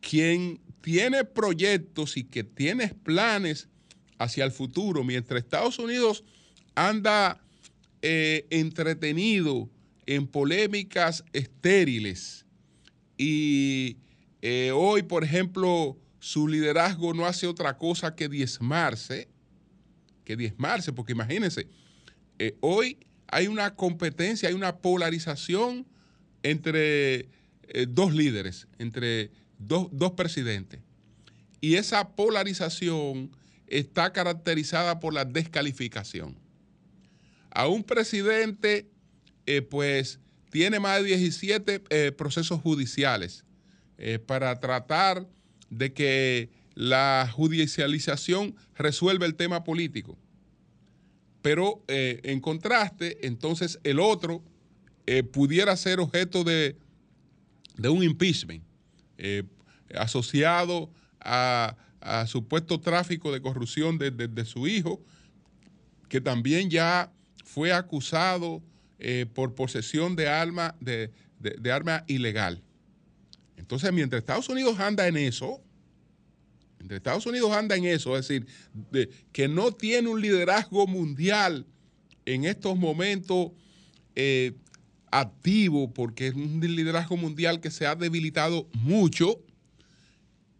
quien 0.00 0.60
tiene 0.80 1.24
proyectos 1.24 2.16
y 2.16 2.24
que 2.24 2.42
tiene 2.42 2.88
planes 2.88 3.68
hacia 4.18 4.44
el 4.44 4.50
futuro, 4.50 5.04
mientras 5.04 5.40
Estados 5.40 5.78
Unidos 5.78 6.24
anda 6.74 7.40
eh, 8.02 8.48
entretenido 8.50 9.70
en 10.06 10.26
polémicas 10.26 11.24
estériles 11.32 12.46
y 13.16 13.98
eh, 14.42 14.72
hoy, 14.74 15.04
por 15.04 15.22
ejemplo, 15.22 15.96
su 16.18 16.48
liderazgo 16.48 17.14
no 17.14 17.26
hace 17.26 17.46
otra 17.46 17.78
cosa 17.78 18.16
que 18.16 18.28
diezmarse, 18.28 19.28
que 20.24 20.34
diezmarse, 20.34 20.92
porque 20.92 21.12
imagínense, 21.12 21.68
eh, 22.40 22.56
hoy 22.58 22.98
hay 23.28 23.46
una 23.46 23.76
competencia, 23.76 24.48
hay 24.48 24.54
una 24.56 24.78
polarización 24.78 25.86
entre 26.42 27.28
eh, 27.68 27.86
dos 27.88 28.14
líderes, 28.14 28.66
entre 28.78 29.30
dos, 29.58 29.88
dos 29.92 30.12
presidentes. 30.12 30.80
Y 31.60 31.76
esa 31.76 32.14
polarización 32.14 33.30
está 33.66 34.12
caracterizada 34.12 35.00
por 35.00 35.14
la 35.14 35.24
descalificación. 35.24 36.36
A 37.50 37.68
un 37.68 37.84
presidente, 37.84 38.88
eh, 39.46 39.62
pues, 39.62 40.20
tiene 40.50 40.80
más 40.80 41.02
de 41.02 41.08
17 41.08 41.82
eh, 41.88 42.12
procesos 42.12 42.60
judiciales 42.60 43.44
para 44.26 44.58
tratar 44.58 45.24
de 45.70 45.92
que 45.92 46.50
la 46.74 47.30
judicialización 47.32 48.56
resuelva 48.74 49.24
el 49.24 49.36
tema 49.36 49.62
político. 49.62 50.18
Pero 51.42 51.84
en 51.86 52.40
contraste, 52.40 53.24
entonces 53.24 53.78
el 53.84 54.00
otro 54.00 54.42
pudiera 55.32 55.76
ser 55.76 56.00
objeto 56.00 56.42
de, 56.42 56.76
de 57.76 57.88
un 57.88 58.02
impeachment 58.02 58.62
eh, 59.18 59.42
asociado 59.94 60.90
a, 61.20 61.76
supuesto 62.26 62.80
tráfico 62.80 63.32
de 63.32 63.40
corrupción 63.40 63.96
de, 63.96 64.44
su 64.44 64.66
hijo, 64.66 65.00
que 66.08 66.20
también 66.20 66.68
ya 66.68 67.10
fue 67.44 67.72
acusado 67.72 68.62
eh, 68.98 69.24
por 69.32 69.54
posesión 69.54 70.14
de 70.14 70.28
arma, 70.28 70.74
de, 70.80 71.10
de- 71.38 71.72
arma 71.72 72.04
ilegal. 72.06 72.62
Entonces, 73.56 73.90
mientras 73.92 74.20
Estados 74.20 74.48
Unidos 74.50 74.78
anda 74.80 75.08
en 75.08 75.16
eso, 75.16 75.62
mientras 76.78 76.98
Estados 76.98 77.24
Unidos 77.24 77.52
anda 77.52 77.74
en 77.74 77.84
eso, 77.86 78.18
es 78.18 78.28
decir, 78.28 78.46
de- 78.90 79.08
que 79.32 79.48
no 79.48 79.72
tiene 79.72 80.08
un 80.10 80.20
liderazgo 80.20 80.86
mundial 80.86 81.64
en 82.26 82.44
estos 82.44 82.76
momentos 82.76 83.52
eh, 84.14 84.52
activo, 85.20 85.92
porque 85.92 86.26
es 86.28 86.34
un 86.34 86.60
liderazgo 86.60 87.16
mundial 87.16 87.60
que 87.60 87.70
se 87.70 87.86
ha 87.86 87.94
debilitado 87.94 88.68
mucho, 88.72 89.40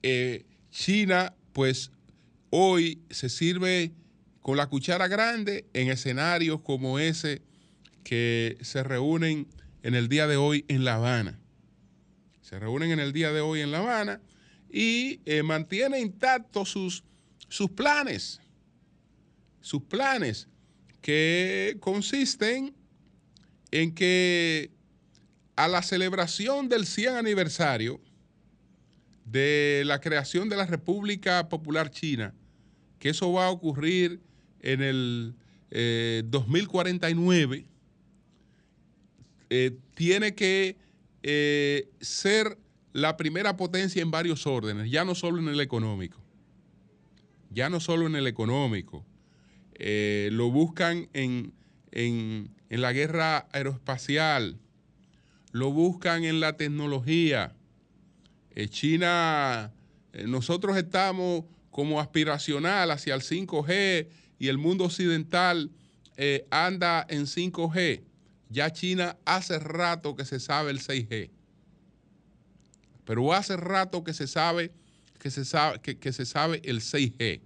eh, 0.03 0.45
China, 0.71 1.35
pues 1.53 1.91
hoy 2.51 3.01
se 3.11 3.29
sirve 3.29 3.93
con 4.43 4.57
la 4.57 4.69
cuchara 4.69 5.09
grande 5.09 5.67
en 5.73 5.91
escenarios 5.91 6.61
como 6.61 6.99
ese 6.99 7.43
que 8.05 8.57
se 8.61 8.85
reúnen 8.85 9.49
en 9.83 9.95
el 9.95 10.09
día 10.09 10.27
de 10.29 10.37
hoy 10.37 10.65
en 10.69 10.85
La 10.85 10.97
Habana. 10.97 11.41
Se 12.41 12.59
reúnen 12.59 12.93
en 12.93 13.01
el 13.01 13.13
día 13.13 13.33
de 13.33 13.41
hoy 13.41 13.61
en 13.61 13.73
La 13.73 13.79
Habana 13.79 14.21
y 14.71 15.21
eh, 15.25 15.43
mantiene 15.43 15.99
intactos 15.99 16.69
sus, 16.69 17.03
sus 17.49 17.71
planes. 17.71 18.41
Sus 19.61 19.83
planes 19.83 20.49
que 21.01 21.77
consisten 21.81 22.75
en 23.75 23.93
que 23.93 24.71
a 25.57 25.67
la 25.67 25.83
celebración 25.83 26.69
del 26.69 26.87
100 26.87 27.17
aniversario 27.17 28.01
de 29.25 29.83
la 29.85 30.01
creación 30.01 30.49
de 30.49 30.55
la 30.55 30.65
República 30.65 31.49
Popular 31.49 31.91
China, 31.91 32.33
que 33.01 33.09
eso 33.09 33.33
va 33.33 33.47
a 33.47 33.51
ocurrir 33.51 34.21
en 34.61 34.81
el 34.81 35.35
eh, 35.73 36.23
2049, 36.27 37.67
eh, 39.51 39.77
tiene 39.97 40.37
que 40.37 40.77
eh, 41.25 41.89
ser 42.01 42.57
la 42.93 43.17
primera 43.17 43.57
potencia 43.57 44.01
en 44.03 44.13
varios 44.13 44.47
órdenes, 44.47 44.89
ya 44.89 45.05
no 45.05 45.17
solo 45.17 45.41
en 45.41 45.49
el 45.49 45.61
económico, 45.61 46.21
ya 47.51 47.69
no 47.71 47.81
solo 47.81 48.07
en 48.07 48.15
el 48.15 48.29
económico, 48.29 49.05
eh, 49.75 50.29
lo 50.31 50.53
buscan 50.53 51.09
en, 51.13 51.53
en- 51.91 52.54
en 52.75 52.81
la 52.81 52.93
guerra 52.93 53.47
aeroespacial, 53.53 54.59
lo 55.53 55.71
buscan 55.71 56.25
en 56.25 56.41
la 56.41 56.57
tecnología. 56.57 57.55
Eh, 58.51 58.67
China, 58.67 59.73
eh, 60.13 60.25
nosotros 60.27 60.77
estamos 60.77 61.45
como 61.71 62.01
aspiracional 62.01 62.91
hacia 62.91 63.15
el 63.15 63.21
5G 63.21 64.09
y 64.41 64.49
el 64.49 64.59
mundo 64.59 64.87
occidental 64.87 65.71
eh, 66.17 66.49
anda 66.51 67.07
en 67.09 67.27
5G. 67.27 68.03
Ya 68.51 68.73
China 68.73 69.17
hace 69.25 69.61
rato 69.61 70.17
que 70.17 70.25
se 70.25 70.41
sabe 70.41 70.73
el 70.73 70.81
6G. 70.81 71.31
Pero 73.05 73.33
hace 73.33 73.57
rato 73.57 74.03
que 74.03 74.15
se 74.15 74.27
sabe 74.27 74.73
que 75.21 75.31
se 75.31 75.45
sabe, 75.45 75.81
que, 75.81 75.97
que 75.97 76.13
se 76.13 76.27
sabe 76.27 76.61
el 76.65 76.81
6G. 76.81 77.41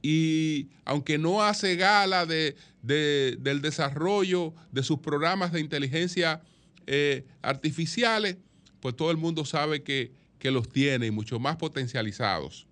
Y 0.00 0.68
aunque 0.86 1.18
no 1.18 1.42
hace 1.42 1.76
gala 1.76 2.24
de, 2.24 2.56
de- 2.86 3.36
del 3.40 3.60
desarrollo 3.62 4.54
de 4.72 4.82
sus 4.82 4.98
programas 5.00 5.52
de 5.52 5.60
inteligencia 5.60 6.42
eh, 6.86 7.24
artificiales, 7.42 8.36
pues 8.80 8.94
todo 8.94 9.10
el 9.10 9.16
mundo 9.16 9.44
sabe 9.44 9.82
que, 9.82 10.12
que 10.38 10.50
los 10.50 10.68
tiene 10.68 11.06
y 11.06 11.10
mucho 11.10 11.38
más 11.40 11.56
potencializados. 11.56 12.66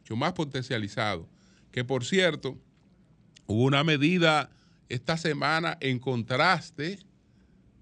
Mucho 0.00 0.16
más 0.16 0.32
potencializados. 0.34 1.26
Que 1.72 1.84
por 1.84 2.04
cierto, 2.04 2.58
hubo 3.46 3.62
una 3.64 3.82
medida 3.84 4.50
esta 4.88 5.16
semana 5.16 5.78
en 5.80 5.98
contraste, 5.98 6.98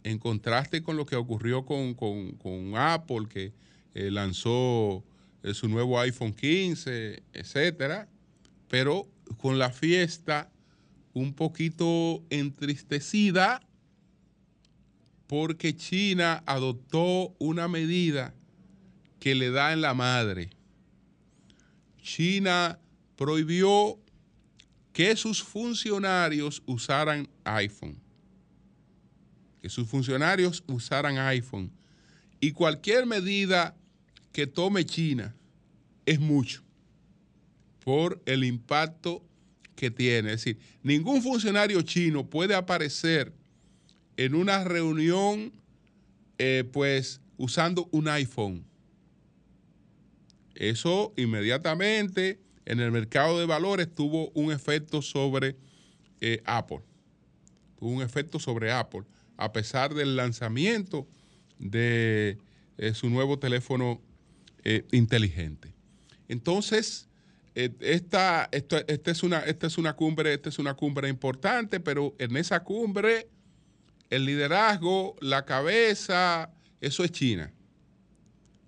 en 0.05 0.19
contraste 0.19 0.83
con 0.83 0.97
lo 0.97 1.07
que 1.07 1.17
ocurrió 1.17 1.65
con, 1.65 1.95
con- 1.95 2.33
con 2.33 2.77
Apple, 2.77 3.27
que 3.29 3.53
eh, 3.95 4.11
lanzó 4.11 5.03
eh, 5.43 5.55
su 5.55 5.69
nuevo 5.69 5.99
iPhone 5.99 6.33
15, 6.35 7.23
etcétera, 7.33 8.09
pero 8.69 9.09
con 9.39 9.59
la 9.59 9.71
fiesta 9.71 10.51
un 11.13 11.35
poquito 11.35 12.23
entristecida 12.31 13.61
porque 15.27 15.77
China 15.77 16.43
adoptó 16.47 17.35
una 17.39 17.69
medida 17.69 18.35
que 19.21 19.35
le 19.35 19.51
da 19.51 19.73
en 19.73 19.83
la 19.83 19.95
madre. 19.95 20.51
China 22.01 22.79
prohibió 23.17 23.99
que 24.93 25.15
sus 25.17 25.43
funcionarios 25.43 26.63
usaran 26.67 27.29
iPhone. 27.45 28.01
Que 29.61 29.69
sus 29.69 29.87
funcionarios 29.87 30.65
usaran 30.67 31.19
iPhone. 31.19 31.71
Y 32.41 32.53
cualquier 32.53 33.05
medida 33.05 33.77
que 34.33 34.47
tome 34.47 34.87
China 34.87 35.35
es 36.07 36.21
mucho 36.21 36.63
por 37.85 38.23
el 38.25 38.45
impacto 38.45 39.28
que 39.79 39.93
tiene. 39.93 40.33
Es 40.33 40.45
decir, 40.45 40.59
ningún 40.83 41.23
funcionario 41.23 41.81
chino 41.83 42.29
puede 42.29 42.55
aparecer 42.57 43.33
en 44.17 44.35
una 44.35 44.65
reunión, 44.65 45.53
eh, 46.37 46.65
pues, 46.73 47.21
usando 47.37 47.89
un 47.93 48.09
iPhone. 48.09 48.65
Eso 50.57 51.15
inmediatamente 51.17 52.41
en 52.67 52.81
el 52.81 52.91
mercado 52.91 53.39
de 53.39 53.47
valores 53.47 53.95
tuvo 53.95 54.31
un 54.31 54.51
efecto 54.51 55.01
sobre 55.01 55.55
eh, 56.21 56.43
Apple. 56.45 56.81
Tuvo 57.79 57.91
un 57.91 58.03
efecto 58.03 58.41
sobre 58.41 58.73
Apple, 58.73 59.05
a 59.37 59.53
pesar 59.53 59.95
del 59.95 60.17
lanzamiento 60.17 61.07
de 61.61 62.39
eh, 62.79 62.95
su 62.95 63.09
nuevo 63.09 63.39
teléfono 63.39 64.03
inteligente. 64.91 65.73
Entonces, 66.29 67.08
eh, 67.61 67.71
esta, 67.81 68.49
esta 68.53 69.11
es 69.11 69.23
una, 69.23 69.41
esta 69.41 69.67
es 69.67 69.79
una 69.79 69.95
cumbre, 69.95 70.33
esta 70.35 70.49
es 70.49 70.59
una 70.59 70.75
cumbre 70.75 71.09
importante, 71.09 71.81
pero 71.81 72.15
en 72.19 72.37
esa 72.37 72.63
cumbre 72.63 73.29
el 74.11 74.25
liderazgo, 74.25 75.17
la 75.21 75.45
cabeza, 75.45 76.51
eso 76.81 77.03
es 77.05 77.11
China. 77.11 77.53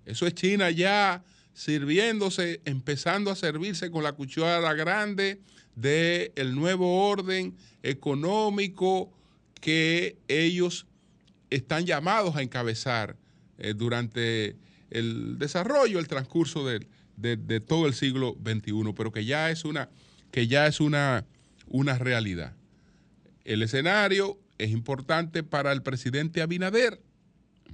Eso 0.05 0.27
es 0.27 0.35
China 0.35 0.71
ya 0.71 1.23
sirviéndose, 1.53 2.61
empezando 2.65 3.31
a 3.31 3.37
servirse 3.37 3.91
con 3.91 4.03
la 4.03 4.13
cuchara 4.13 4.75
grande 4.75 5.41
del 5.77 6.33
el 6.35 6.55
nuevo 6.55 7.09
orden 7.09 7.57
económico 7.83 9.13
que 9.61 10.17
ellos 10.29 10.87
están 11.51 11.87
llamados 11.87 12.35
a 12.37 12.43
encabezar 12.43 13.17
eh, 13.59 13.75
durante 13.75 14.57
el 14.91 15.39
desarrollo, 15.39 15.99
el 15.99 16.09
transcurso 16.09 16.67
del- 16.67 16.89
de, 17.21 17.61
todo 17.61 17.87
el 17.87 17.95
siglo 17.95 18.37
XXI, 18.43 18.93
pero 18.97 19.13
que 19.13 19.25
ya 19.25 19.51
es 19.51 19.65
una, 19.65 19.89
que 20.31 20.47
ya 20.47 20.67
es 20.67 20.81
una, 20.81 21.25
una 21.67 21.99
realidad. 21.99 22.55
El 23.45 23.63
escenario 23.63 24.39
es 24.59 24.71
importante 24.71 25.43
para 25.43 25.73
el 25.73 25.83
presidente 25.83 26.43
Abinader, 26.43 27.01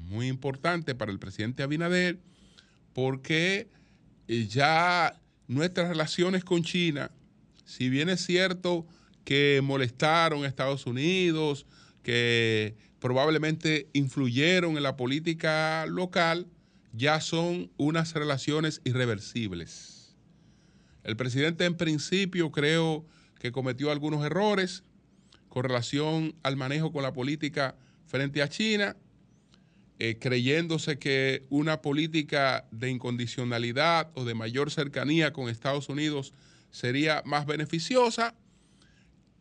muy 0.08 0.28
importante 0.28 0.94
para 0.94 1.12
el 1.12 1.18
presidente 1.18 1.62
Abinader, 1.62 2.18
porque 2.92 3.68
eh, 4.28 4.46
ya 4.46 5.20
nuestras 5.48 5.88
relaciones 5.88 6.44
con 6.44 6.62
China, 6.62 7.10
si 7.64 7.88
bien 7.88 8.08
es 8.08 8.24
cierto 8.24 8.86
que 9.24 9.60
molestaron 9.62 10.44
a 10.44 10.48
Estados 10.48 10.86
Unidos, 10.86 11.66
que 12.02 12.76
probablemente 13.00 13.88
influyeron 13.92 14.76
en 14.76 14.82
la 14.82 14.96
política 14.96 15.84
local, 15.86 16.46
ya 16.96 17.20
son 17.20 17.70
unas 17.76 18.14
relaciones 18.14 18.80
irreversibles. 18.84 20.16
El 21.04 21.16
presidente 21.16 21.64
en 21.64 21.76
principio 21.76 22.50
creo 22.50 23.06
que 23.38 23.52
cometió 23.52 23.90
algunos 23.90 24.24
errores 24.24 24.82
con 25.48 25.62
relación 25.62 26.34
al 26.42 26.56
manejo 26.56 26.92
con 26.92 27.02
la 27.02 27.12
política 27.12 27.76
frente 28.06 28.42
a 28.42 28.48
China, 28.48 28.96
eh, 29.98 30.18
creyéndose 30.18 30.98
que 30.98 31.46
una 31.50 31.82
política 31.82 32.66
de 32.70 32.90
incondicionalidad 32.90 34.10
o 34.14 34.24
de 34.24 34.34
mayor 34.34 34.70
cercanía 34.70 35.32
con 35.32 35.48
Estados 35.48 35.88
Unidos 35.88 36.32
sería 36.70 37.22
más 37.24 37.46
beneficiosa 37.46 38.34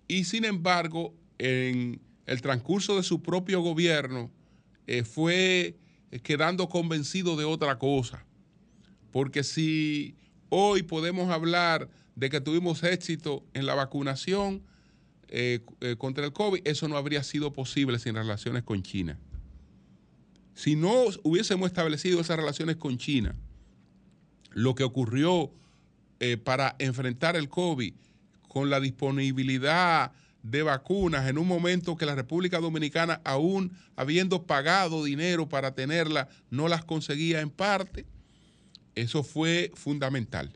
y 0.08 0.26
sin 0.26 0.46
embargo 0.46 1.14
en 1.38 2.00
el 2.26 2.42
transcurso 2.42 2.96
de 2.96 3.04
su 3.04 3.22
propio 3.22 3.62
gobierno 3.62 4.32
eh, 4.88 5.04
fue 5.04 5.76
quedando 6.24 6.70
convencido 6.70 7.36
de 7.36 7.46
otra 7.46 7.78
cosa. 7.78 8.26
Porque 9.12 9.44
si 9.44 10.16
hoy 10.50 10.84
podemos 10.84 11.30
hablar 11.30 11.90
de 12.16 12.30
que 12.30 12.42
tuvimos 12.42 12.84
éxito 12.84 13.46
en 13.54 13.66
la 13.66 13.76
vacunación 13.76 14.64
eh, 15.28 15.62
eh, 15.82 15.96
contra 15.98 16.26
el 16.26 16.34
COVID, 16.34 16.62
eso 16.66 16.88
no 16.88 16.98
habría 16.98 17.24
sido 17.24 17.52
posible 17.52 18.00
sin 18.00 18.16
relaciones 18.16 18.64
con 18.64 18.84
China. 18.84 19.18
Si 20.54 20.76
no 20.76 20.94
hubiésemos 21.24 21.68
establecido 21.68 22.22
esas 22.22 22.38
relaciones 22.38 22.78
con 22.78 22.98
China, 22.98 23.36
lo 24.52 24.74
que 24.74 24.84
ocurrió 24.84 25.52
eh, 26.20 26.38
para 26.38 26.76
enfrentar 26.80 27.36
el 27.36 27.50
COVID 27.50 27.94
con 28.48 28.70
la 28.70 28.80
disponibilidad 28.80 30.14
de 30.46 30.62
vacunas 30.62 31.28
en 31.28 31.40
un 31.40 31.48
momento 31.48 31.96
que 31.98 32.06
la 32.06 32.14
República 32.14 32.60
Dominicana, 32.60 33.20
aún 33.24 33.76
habiendo 33.96 34.46
pagado 34.46 35.04
dinero 35.04 35.50
para 35.50 35.74
tenerla, 35.74 36.30
no 36.52 36.68
las 36.68 36.86
conseguía 36.86 37.42
en 37.42 37.50
parte, 37.50 38.06
eso 38.94 39.24
fue 39.24 39.72
fundamental. 39.74 40.54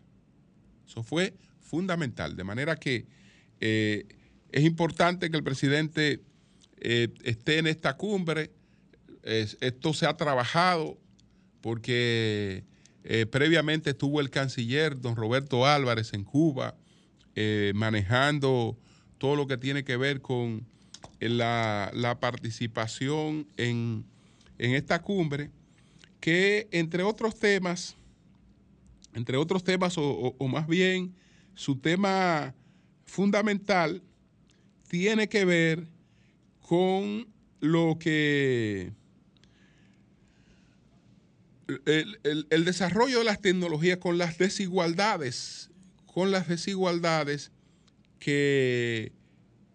Eso 0.88 1.02
fue 1.02 1.34
fundamental. 1.60 2.36
De 2.36 2.44
manera 2.44 2.76
que 2.76 3.08
eh, 3.60 4.06
es 4.52 4.64
importante 4.64 5.32
que 5.32 5.38
el 5.38 5.44
presidente 5.44 6.22
eh, 6.78 7.10
esté 7.24 7.58
en 7.58 7.66
esta 7.66 7.98
cumbre. 7.98 8.52
esto 9.24 9.94
se 9.96 10.06
ha 10.06 10.16
trabajado 10.16 11.00
porque 11.62 12.64
eh, 13.04 13.26
previamente 13.26 13.90
estuvo 13.90 14.22
el 14.22 14.30
canciller 14.30 15.02
don 15.02 15.16
Roberto 15.16 15.66
Álvarez 15.66 16.14
en 16.14 16.24
Cuba 16.24 16.76
manejando 17.74 18.78
todo 19.20 19.36
lo 19.36 19.46
que 19.46 19.58
tiene 19.58 19.84
que 19.84 19.98
ver 19.98 20.22
con 20.22 20.66
la, 21.20 22.18
participación 22.20 23.48
en, 23.58 24.06
esta 24.58 25.02
cumbre, 25.02 25.52
que 26.20 26.68
entre 26.72 27.04
otros 27.04 27.38
temas, 27.38 27.96
entre 29.14 29.38
otros 29.38 29.64
temas, 29.64 29.96
o, 29.98 30.36
más 30.48 30.68
bien 30.68 31.14
su 31.54 31.76
tema 31.76 32.56
fundamental, 33.06 34.02
tiene 34.88 35.30
que 35.30 35.46
ver 35.46 35.88
con 36.62 37.28
lo 37.60 37.98
que 38.00 38.94
el, 41.86 42.66
desarrollo 42.66 43.20
de 43.20 43.26
las 43.26 43.42
tecnologías 43.42 43.98
con 43.98 44.18
las 44.18 44.38
desigualdades, 44.38 45.70
con 46.06 46.32
las 46.32 46.48
desigualdades 46.48 47.52
que 48.20 49.14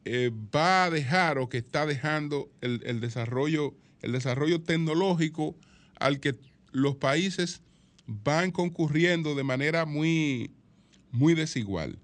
eh, 0.04 0.30
va 0.54 0.84
a 0.84 0.90
dejar 0.90 1.38
o 1.38 1.48
que 1.48 1.58
está 1.58 1.86
dejando 1.86 2.50
el, 2.60 3.00
desarrollo, 3.00 3.74
el 4.02 4.12
desarrollo 4.12 4.60
tecnológico 4.60 5.56
al 5.98 6.20
que 6.20 6.34
los 6.72 6.96
países 6.96 7.62
van 8.06 8.50
concurriendo 8.50 9.34
de 9.34 9.44
manera 9.44 9.86
muy, 9.86 10.50
muy 11.10 11.34
desigual. 11.34 11.98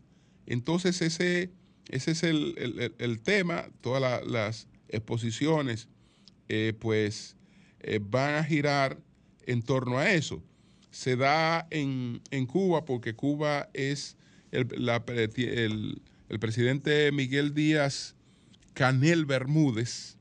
Entonces 0.46 1.02
ese, 1.02 1.50
ese 1.88 2.12
es 2.12 2.22
el, 2.22 3.20
tema, 3.22 3.68
todas 3.82 4.26
las 4.26 4.66
exposiciones 4.88 5.88
eh, 6.48 6.72
pues 6.78 7.36
eh, 7.80 8.00
van 8.02 8.34
a 8.34 8.44
girar 8.44 8.98
en 9.46 9.62
torno 9.62 9.98
a 9.98 10.10
eso. 10.10 10.42
Se 10.90 11.16
da 11.16 11.66
en, 11.70 12.22
Cuba 12.46 12.84
porque 12.86 13.14
Cuba 13.14 13.68
es 13.74 14.16
el, 14.52 14.68
el 15.36 16.02
presidente 16.38 17.10
Miguel 17.12 17.54
Díaz 17.54 18.14
Canel 18.74 19.26
Bermúdez, 19.26 20.16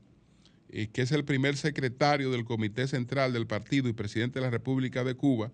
eh, 0.70 0.88
que 0.92 1.02
es 1.02 1.12
el 1.12 1.24
primer 1.24 1.56
secretario 1.56 2.30
del 2.30 2.44
Comité 2.44 2.86
Central 2.88 3.32
del 3.32 3.46
Partido 3.46 3.88
y 3.88 3.92
presidente 3.92 4.38
de 4.38 4.44
la 4.44 4.50
República 4.50 5.04
de 5.04 5.14
Cuba, 5.14 5.52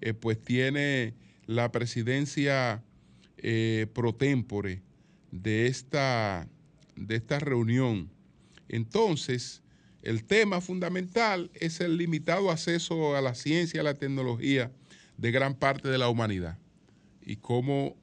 eh, 0.00 0.14
pues 0.14 0.42
tiene 0.42 1.14
la 1.46 1.70
presidencia 1.70 2.82
eh, 3.38 3.86
pro 3.94 4.14
tempore 4.14 4.82
de 5.30 5.66
esta, 5.66 6.48
de 6.96 7.16
esta 7.16 7.38
reunión. 7.38 8.10
Entonces, 8.68 9.62
el 10.02 10.24
tema 10.24 10.60
fundamental 10.60 11.50
es 11.54 11.80
el 11.80 11.96
limitado 11.96 12.50
acceso 12.50 13.16
a 13.16 13.20
la 13.20 13.34
ciencia 13.34 13.78
y 13.78 13.80
a 13.80 13.84
la 13.84 13.94
tecnología 13.94 14.72
de 15.16 15.30
gran 15.30 15.54
parte 15.54 15.88
de 15.88 15.98
la 15.98 16.08
humanidad 16.08 16.58
y 17.24 17.36
cómo 17.36 17.96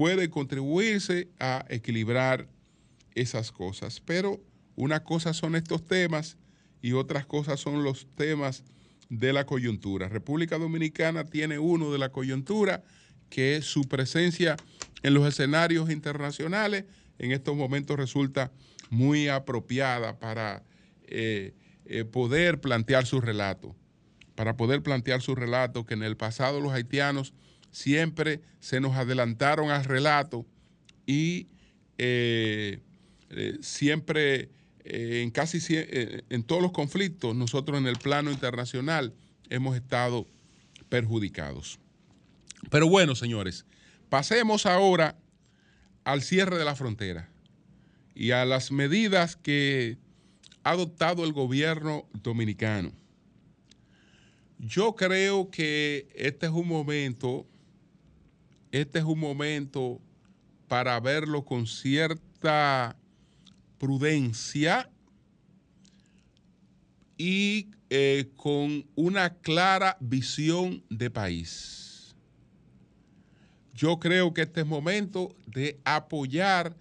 puede 0.00 0.30
contribuirse 0.30 1.28
a 1.38 1.66
equilibrar 1.68 2.48
esas 3.14 3.52
cosas. 3.52 4.00
Pero 4.00 4.42
una 4.74 5.04
cosa 5.04 5.34
son 5.34 5.56
estos 5.56 5.86
temas 5.86 6.38
y 6.80 6.92
otras 6.92 7.26
cosas 7.26 7.60
son 7.60 7.84
los 7.84 8.06
temas 8.14 8.64
de 9.10 9.34
la 9.34 9.44
coyuntura. 9.44 10.08
República 10.08 10.56
Dominicana 10.56 11.26
tiene 11.26 11.58
uno 11.58 11.92
de 11.92 11.98
la 11.98 12.08
coyuntura, 12.08 12.82
que 13.28 13.56
es 13.56 13.66
su 13.66 13.82
presencia 13.90 14.56
en 15.02 15.12
los 15.12 15.28
escenarios 15.28 15.90
internacionales. 15.90 16.86
En 17.18 17.32
estos 17.32 17.54
momentos 17.54 17.98
resulta 17.98 18.52
muy 18.88 19.28
apropiada 19.28 20.18
para 20.18 20.62
eh, 21.08 21.52
eh, 21.84 22.06
poder 22.06 22.58
plantear 22.62 23.04
su 23.04 23.20
relato, 23.20 23.76
para 24.34 24.56
poder 24.56 24.82
plantear 24.82 25.20
su 25.20 25.34
relato 25.34 25.84
que 25.84 25.92
en 25.92 26.04
el 26.04 26.16
pasado 26.16 26.62
los 26.62 26.72
haitianos 26.72 27.34
siempre 27.70 28.40
se 28.60 28.80
nos 28.80 28.96
adelantaron 28.96 29.70
al 29.70 29.84
relato 29.84 30.46
y 31.06 31.48
eh, 31.98 32.80
eh, 33.30 33.58
siempre, 33.60 34.50
eh, 34.84 35.22
en 35.22 35.30
casi 35.30 35.58
en 35.68 36.42
todos 36.42 36.62
los 36.62 36.72
conflictos, 36.72 37.34
nosotros 37.34 37.78
en 37.78 37.86
el 37.86 37.96
plano 37.96 38.30
internacional 38.30 39.14
hemos 39.48 39.76
estado 39.76 40.26
perjudicados. 40.88 41.78
Pero 42.70 42.88
bueno, 42.88 43.14
señores, 43.14 43.64
pasemos 44.08 44.66
ahora 44.66 45.16
al 46.04 46.22
cierre 46.22 46.58
de 46.58 46.64
la 46.64 46.74
frontera 46.74 47.28
y 48.14 48.32
a 48.32 48.44
las 48.44 48.70
medidas 48.72 49.36
que 49.36 49.96
ha 50.62 50.72
adoptado 50.72 51.24
el 51.24 51.32
gobierno 51.32 52.06
dominicano. 52.12 52.92
Yo 54.58 54.94
creo 54.94 55.50
que 55.50 56.08
este 56.14 56.46
es 56.46 56.52
un 56.52 56.68
momento 56.68 57.46
este 58.72 58.98
es 59.00 59.04
un 59.04 59.18
momento 59.18 60.00
para 60.68 60.98
verlo 61.00 61.44
con 61.44 61.66
cierta 61.66 62.96
prudencia 63.78 64.88
y 67.16 67.70
eh, 67.90 68.30
con 68.36 68.86
una 68.94 69.34
clara 69.34 69.96
visión 70.00 70.84
de 70.88 71.10
país. 71.10 72.14
Yo 73.74 73.98
creo 73.98 74.32
que 74.32 74.42
este 74.42 74.60
es 74.60 74.66
momento 74.66 75.34
de 75.46 75.80
apoyar 75.84 76.76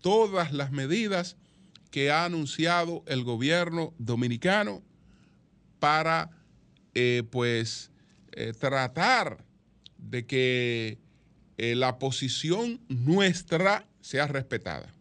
todas 0.00 0.52
las 0.52 0.70
medidas 0.70 1.36
que 1.90 2.10
ha 2.10 2.24
anunciado 2.24 3.02
el 3.06 3.24
gobierno 3.24 3.92
dominicano 3.98 4.82
para 5.78 6.30
eh, 6.94 7.22
pues 7.30 7.90
eh, 8.32 8.52
tratar 8.58 9.44
de 9.98 10.26
que 10.26 11.01
eh, 11.58 11.74
la 11.74 11.98
posición 11.98 12.80
nuestra 12.88 13.86
sea 14.00 14.26
respetada. 14.26 14.92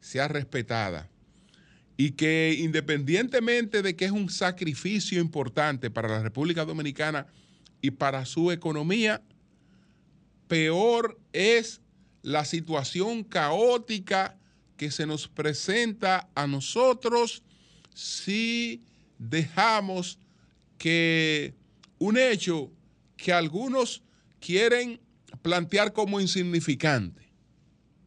Sea 0.00 0.28
respetada. 0.28 1.08
Y 1.96 2.12
que 2.12 2.56
independientemente 2.58 3.82
de 3.82 3.94
que 3.94 4.06
es 4.06 4.10
un 4.10 4.30
sacrificio 4.30 5.20
importante 5.20 5.90
para 5.90 6.08
la 6.08 6.22
República 6.22 6.64
Dominicana 6.64 7.26
y 7.82 7.90
para 7.90 8.24
su 8.24 8.50
economía, 8.50 9.22
peor 10.48 11.18
es 11.32 11.80
la 12.22 12.44
situación 12.44 13.22
caótica 13.22 14.38
que 14.76 14.90
se 14.90 15.06
nos 15.06 15.28
presenta 15.28 16.28
a 16.34 16.46
nosotros 16.46 17.42
si 17.94 18.82
dejamos 19.18 20.18
que 20.78 21.54
un 21.98 22.16
hecho 22.16 22.72
que 23.16 23.32
algunos 23.32 24.02
quieren 24.40 25.00
plantear 25.42 25.92
como 25.92 26.20
insignificante, 26.20 27.30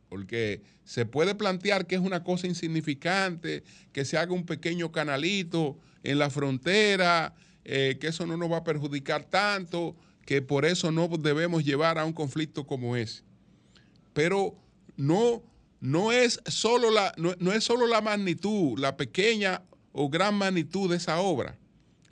porque 0.10 0.62
se 0.84 1.06
puede 1.06 1.36
plantear 1.36 1.88
que 1.88 1.96
es 1.96 2.02
una 2.02 2.24
cosa 2.24 2.48
insignificante, 2.48 3.64
que 3.92 4.06
se 4.06 4.18
haga 4.18 4.34
un 4.34 4.46
pequeño 4.46 4.92
canalito 4.92 5.78
en 6.04 6.20
la 6.20 6.30
frontera, 6.30 7.34
eh, 7.64 7.98
que 8.00 8.08
eso 8.08 8.26
no 8.26 8.36
nos 8.36 8.52
va 8.52 8.58
a 8.58 8.64
perjudicar 8.64 9.24
tanto, 9.24 9.96
que 10.26 10.42
por 10.42 10.66
eso 10.66 10.92
no 10.92 11.08
debemos 11.08 11.64
llevar 11.64 11.98
a 11.98 12.06
un 12.06 12.14
conflicto 12.14 12.66
como 12.66 12.96
ese. 12.96 13.24
pero 14.14 14.56
no, 14.96 15.42
no, 15.80 16.12
es 16.12 16.40
solo 16.46 16.92
la, 16.92 17.14
no, 17.18 17.34
no 17.40 17.52
es 17.52 17.64
solo 17.64 17.88
la 17.88 18.02
magnitud, 18.02 18.78
la 18.78 18.96
pequeña 18.96 19.64
o 19.92 20.10
gran 20.10 20.36
magnitud 20.36 20.90
de 20.90 20.98
esa 20.98 21.20
obra. 21.20 21.58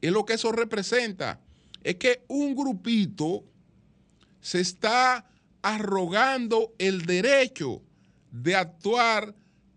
Es 0.01 0.11
lo 0.11 0.25
que 0.25 0.33
eso 0.33 0.51
representa. 0.51 1.39
Es 1.83 1.95
que 1.95 2.23
un 2.27 2.55
grupito 2.55 3.43
se 4.41 4.59
está 4.59 5.25
arrogando 5.61 6.73
el 6.79 7.05
derecho 7.05 7.81
de 8.31 8.55
actuar 8.55 9.35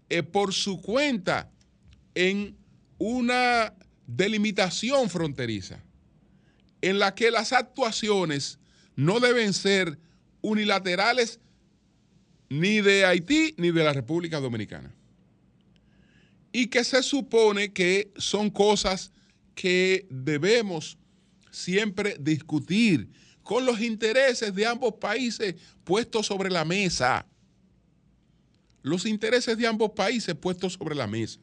eh, 0.09 0.23
por 0.23 0.53
su 0.53 0.81
cuenta 0.81 1.51
en 2.15 2.57
una 2.99 3.75
delimitación 4.07 5.11
fronteriza, 5.11 5.83
en 6.81 6.99
la 6.99 7.15
que 7.15 7.31
las 7.31 7.53
actuaciones 7.53 8.59
no 8.97 9.21
deben 9.21 9.53
ser 9.53 9.99
unilaterales 10.41 11.41
ni 12.49 12.81
de 12.81 13.05
Haití 13.05 13.55
ni 13.59 13.71
de 13.71 13.85
la 13.85 13.93
República 13.93 14.41
Dominicana. 14.41 14.95
Y 16.53 16.69
que 16.69 16.85
se 16.85 17.03
supone 17.03 17.73
que 17.73 18.13
son 18.17 18.51
cosas 18.51 19.11
que 19.55 20.07
debemos 20.09 20.99
siempre 21.51 22.17
discutir 22.21 23.09
con 23.45 23.65
los 23.65 23.81
intereses 23.81 24.53
de 24.55 24.67
ambos 24.67 24.95
países 24.95 25.55
puestos 25.85 26.27
sobre 26.27 26.51
la 26.51 26.65
mesa. 26.65 27.25
Los 28.83 29.07
intereses 29.07 29.57
de 29.57 29.67
ambos 29.67 29.93
países 29.93 30.35
puestos 30.35 30.73
sobre 30.73 30.95
la 30.95 31.07
mesa. 31.07 31.39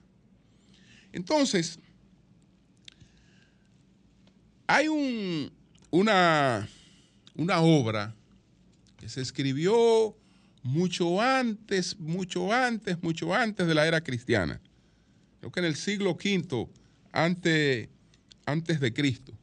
Entonces, 1.13 1.79
hay 4.67 4.87
un, 4.87 5.51
una, 5.91 6.67
una 7.35 7.61
obra 7.61 8.15
que 8.97 9.07
se 9.07 9.21
escribió 9.21 10.15
mucho 10.63 11.21
antes, 11.21 11.99
mucho 11.99 12.51
antes, 12.51 13.01
mucho 13.01 13.33
antes 13.33 13.67
de 13.67 13.75
la 13.75 13.87
era 13.87 14.01
cristiana. 14.01 14.59
Creo 15.39 15.51
que 15.51 15.59
en 15.59 15.65
el 15.67 15.75
siglo 15.75 16.11
V 16.11 16.67
antes, 17.11 17.89
antes 18.45 18.79
de 18.79 18.93
Cristo, 18.93 19.33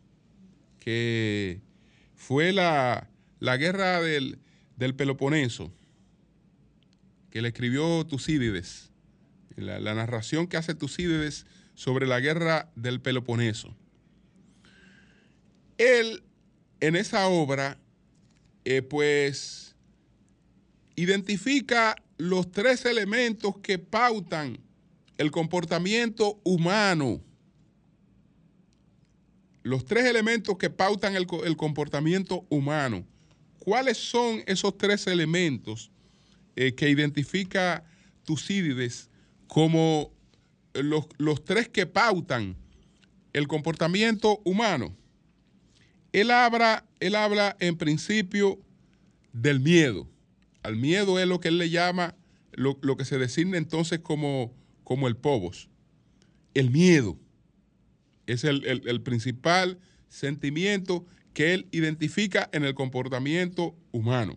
que 0.78 1.60
fue 2.28 2.52
la, 2.52 3.08
la 3.40 3.56
guerra 3.56 4.02
del, 4.02 4.38
del, 4.76 4.94
Peloponeso, 4.94 5.72
que 7.30 7.40
le 7.40 7.48
escribió 7.48 8.04
Tucídides, 8.04 8.90
la, 9.56 9.80
la 9.80 9.94
narración 9.94 10.46
que 10.46 10.58
hace 10.58 10.74
Tucídides 10.74 11.46
sobre 11.72 12.06
la 12.06 12.20
guerra 12.20 12.70
del 12.76 13.00
Peloponeso. 13.00 13.74
Él, 15.78 16.22
en 16.80 16.96
esa 16.96 17.28
obra, 17.28 17.78
eh, 18.66 18.82
pues, 18.82 19.74
identifica 20.96 21.96
los 22.18 22.52
tres 22.52 22.84
elementos 22.84 23.56
que 23.62 23.78
pautan 23.78 24.60
el 25.16 25.30
comportamiento 25.30 26.42
humano. 26.44 27.22
Los 29.62 29.84
tres 29.84 30.06
elementos 30.06 30.56
que 30.56 30.70
pautan 30.70 31.16
el, 31.16 31.26
comportamiento 31.56 32.46
humano. 32.48 33.04
¿Cuáles 33.58 33.98
son 33.98 34.42
esos 34.46 34.78
tres 34.78 35.06
elementos 35.06 35.90
eh, 36.56 36.74
que 36.74 36.88
identifica 36.88 37.84
Tucídides 38.24 39.10
como 39.46 40.12
los, 40.74 41.06
los 41.18 41.44
tres 41.44 41.68
que 41.68 41.86
pautan 41.86 42.56
el 43.32 43.48
comportamiento 43.48 44.40
humano? 44.44 44.96
Él 46.12 46.30
habla, 46.30 46.86
él 47.00 47.14
habla 47.14 47.56
en 47.60 47.76
principio 47.76 48.58
del 49.32 49.60
miedo. 49.60 50.08
Al 50.62 50.76
miedo 50.76 51.18
es 51.18 51.26
lo 51.26 51.40
que 51.40 51.48
él 51.48 51.58
le 51.58 51.70
llama, 51.70 52.14
lo, 52.52 52.78
lo 52.80 52.96
que 52.96 53.04
se 53.04 53.18
designa 53.18 53.58
entonces 53.58 54.00
como, 54.00 54.54
como 54.84 55.08
el 55.08 55.16
povos. 55.16 55.68
El 56.54 56.70
miedo 56.70 57.18
es 58.32 58.44
el, 58.44 58.64
el, 58.64 59.00
principal 59.00 59.78
sentimiento 60.08 61.06
que 61.32 61.54
él 61.54 61.68
identifica 61.72 62.48
en 62.52 62.64
el 62.64 62.74
comportamiento 62.74 63.74
humano. 63.90 64.36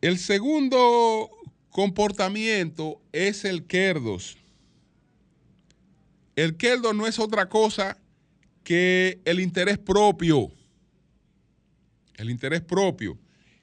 El 0.00 0.18
segundo 0.18 1.30
comportamiento 1.70 3.00
es 3.12 3.44
el 3.44 3.66
kerdos. 3.66 4.36
El 6.36 6.56
kerdos 6.56 6.94
no 6.94 7.06
es 7.06 7.18
otra 7.18 7.48
cosa 7.48 7.98
que 8.64 9.20
el 9.24 9.40
interés 9.40 9.78
propio. 9.78 10.50
El 12.16 12.30
interés 12.30 12.60
propio. 12.60 13.18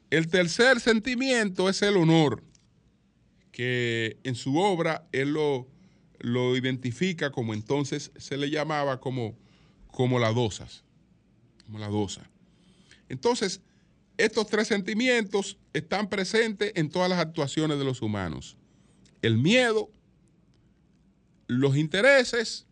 El 0.09 0.27
tercer 0.27 0.79
sentimiento 0.79 1.69
es 1.69 1.81
el 1.81 1.97
honor, 1.97 2.43
que 3.51 4.17
en 4.23 4.35
su 4.35 4.57
obra 4.57 5.05
él 5.11 5.33
lo, 5.33 5.67
lo 6.19 6.55
identifica 6.55 7.31
como 7.31 7.53
entonces 7.53 8.11
se 8.17 8.37
le 8.37 8.49
llamaba 8.49 8.99
como, 8.99 9.35
como 9.91 10.19
las 10.19 10.35
dosas. 10.35 10.83
Como 11.65 11.79
la 11.79 11.87
dosa. 11.87 12.29
Entonces, 13.09 13.61
estos 14.17 14.47
tres 14.47 14.67
sentimientos 14.67 15.57
están 15.73 16.09
presentes 16.09 16.71
en 16.75 16.89
todas 16.89 17.09
las 17.09 17.19
actuaciones 17.19 17.77
de 17.77 17.85
los 17.85 18.01
humanos. 18.01 18.57
El 19.21 19.37
miedo, 19.37 19.89
los 21.47 21.77
intereses, 21.77 22.65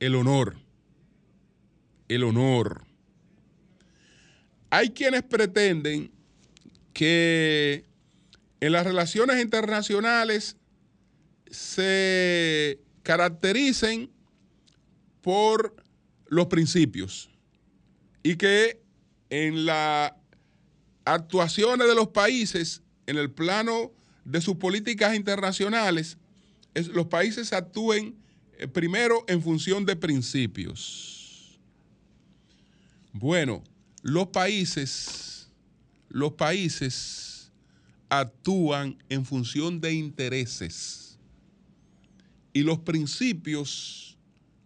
el 0.00 0.14
honor 0.14 0.56
el 2.14 2.24
honor. 2.24 2.84
Hay 4.70 4.90
quienes 4.90 5.22
pretenden 5.22 6.10
que 6.92 7.84
en 8.60 8.72
las 8.72 8.84
relaciones 8.86 9.40
internacionales 9.40 10.56
se 11.52 12.80
caractericen 13.02 14.10
por 15.20 15.76
los 16.26 16.46
principios 16.46 17.30
y 18.22 18.36
que 18.36 18.80
en 19.30 19.66
las 19.66 20.12
actuaciones 21.04 21.86
de 21.86 21.94
los 21.94 22.08
países 22.08 22.82
en 23.06 23.18
el 23.18 23.30
plano 23.30 23.92
de 24.24 24.40
sus 24.40 24.56
políticas 24.56 25.14
internacionales, 25.14 26.16
es, 26.74 26.88
los 26.88 27.06
países 27.06 27.52
actúen 27.52 28.16
eh, 28.58 28.68
primero 28.68 29.24
en 29.28 29.42
función 29.42 29.84
de 29.84 29.96
principios. 29.96 31.58
Bueno, 33.12 33.62
los 34.02 34.28
países, 34.28 35.50
los 36.08 36.32
países 36.32 37.50
actúan 38.08 39.02
en 39.08 39.24
función 39.24 39.80
de 39.80 39.92
intereses. 39.92 41.01
Y 42.52 42.62
los 42.62 42.80
principios 42.80 44.16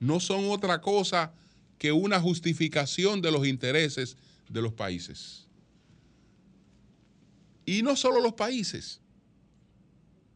no 0.01 0.21
son 0.21 0.51
otra 0.51 0.81
cosa 0.81 1.33
que 1.79 1.93
una 1.93 2.21
justificación 2.21 3.21
de 3.21 3.31
los 3.31 3.47
intereses 3.47 4.17
de 4.49 4.63
los 4.63 4.73
países. 4.73 5.47
Y 7.65 7.83
no 7.83 7.97
solo 7.97 8.21
los 8.21 8.35
países, 8.35 9.01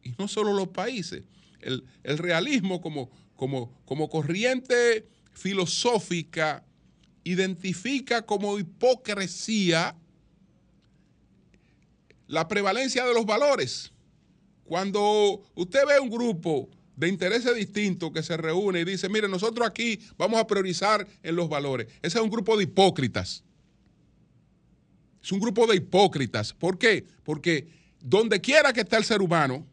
y 0.03 0.13
no 0.17 0.27
solo 0.27 0.53
los 0.53 0.69
países. 0.69 1.23
El, 1.61 1.83
el 2.03 2.17
realismo 2.17 2.81
como, 2.81 3.09
como, 3.35 3.71
como 3.85 4.09
corriente 4.09 5.07
filosófica 5.33 6.65
identifica 7.23 8.25
como 8.25 8.57
hipocresía 8.59 9.95
la 12.27 12.47
prevalencia 12.47 13.05
de 13.05 13.13
los 13.13 13.25
valores. 13.25 13.91
Cuando 14.63 15.43
usted 15.53 15.85
ve 15.85 15.99
un 15.99 16.09
grupo 16.09 16.69
de 16.95 17.07
intereses 17.07 17.55
distintos 17.55 18.11
que 18.11 18.23
se 18.23 18.37
reúne 18.37 18.81
y 18.81 18.85
dice, 18.85 19.09
mire, 19.09 19.27
nosotros 19.27 19.67
aquí 19.67 19.99
vamos 20.17 20.39
a 20.39 20.47
priorizar 20.47 21.07
en 21.23 21.35
los 21.35 21.49
valores. 21.49 21.87
Ese 22.01 22.17
es 22.17 22.23
un 22.23 22.29
grupo 22.29 22.57
de 22.57 22.63
hipócritas. 22.63 23.43
Es 25.23 25.31
un 25.31 25.39
grupo 25.39 25.67
de 25.67 25.77
hipócritas. 25.77 26.53
¿Por 26.53 26.77
qué? 26.77 27.05
Porque 27.23 27.67
donde 28.01 28.41
quiera 28.41 28.73
que 28.73 28.81
esté 28.81 28.97
el 28.97 29.03
ser 29.03 29.21
humano, 29.21 29.65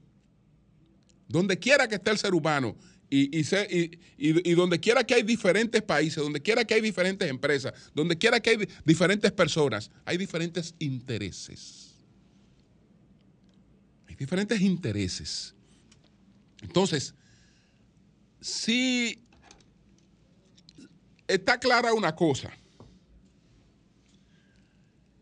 donde 1.27 1.59
quiera 1.59 1.89
que 1.89 1.97
esté 1.97 2.11
el 2.11 2.19
ser 2.19 2.35
humano, 2.35 2.77
y, 3.11 3.39
y, 3.39 3.45
se, 3.45 3.67
y, 3.71 3.99
y, 4.19 4.55
donde 4.55 4.79
quiera 4.79 5.03
que 5.05 5.15
hay 5.15 5.23
diferentes 5.23 5.81
países, 5.83 6.23
donde 6.23 6.43
quiera 6.43 6.65
que 6.65 6.75
hay 6.75 6.83
diferentes 6.83 7.29
empresas, 7.29 7.73
donde 7.95 8.19
quiera 8.19 8.39
que 8.41 8.51
hay 8.51 8.69
diferentes 8.85 9.33
personas, 9.33 9.91
hay 10.05 10.19
diferentes 10.19 10.75
intereses. 10.79 11.95
Hay 14.07 14.15
diferentes 14.15 14.61
intereses. 14.61 15.55
Entonces, 16.63 17.15
si 18.41 19.23
está 21.27 21.59
clara 21.59 21.93
una 21.93 22.15
cosa, 22.15 22.51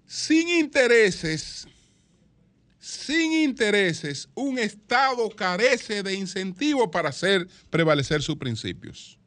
sin 0.06 0.48
intereses, 0.48 1.66
sin 2.78 3.32
intereses, 3.32 4.28
un 4.34 4.58
Estado 4.58 5.28
carece 5.30 6.02
de 6.02 6.14
incentivo 6.14 6.90
para 6.90 7.10
hacer 7.10 7.48
prevalecer 7.70 8.22
sus 8.22 8.36
principios. 8.36 9.18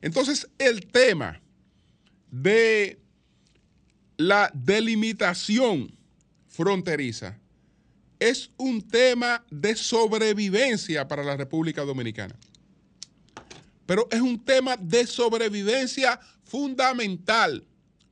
Entonces, 0.00 0.48
el 0.58 0.86
tema 0.86 1.40
de 2.30 3.00
la 4.16 4.50
delimitación 4.54 5.96
fronteriza 6.46 7.38
es 8.18 8.50
un 8.56 8.82
tema 8.82 9.44
de 9.50 9.76
sobrevivencia 9.76 11.06
para 11.06 11.22
la 11.22 11.36
República 11.36 11.84
Dominicana. 11.84 12.34
Pero 13.86 14.08
es 14.10 14.20
un 14.20 14.44
tema 14.44 14.76
de 14.76 15.06
sobrevivencia 15.06 16.20
fundamental, 16.44 17.64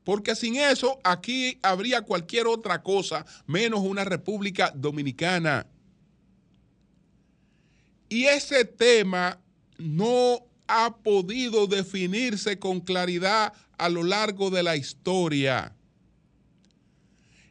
porque 0.05 0.35
sin 0.35 0.57
eso 0.57 1.01
aquí 1.05 1.59
habría 1.63 2.03
cualquier 2.03 2.47
otra 2.47 2.83
cosa 2.83 3.27
menos 3.47 3.81
una 3.81 4.05
República 4.05 4.73
Dominicana. 4.75 5.67
Y 8.09 8.25
ese 8.25 8.65
tema 8.65 9.41
no 9.79 10.47
ha 10.69 10.97
podido 10.97 11.67
definirse 11.67 12.59
con 12.59 12.81
claridad 12.81 13.53
a 13.77 13.89
lo 13.89 14.03
largo 14.03 14.51
de 14.51 14.63
la 14.63 14.77
historia. 14.77 15.75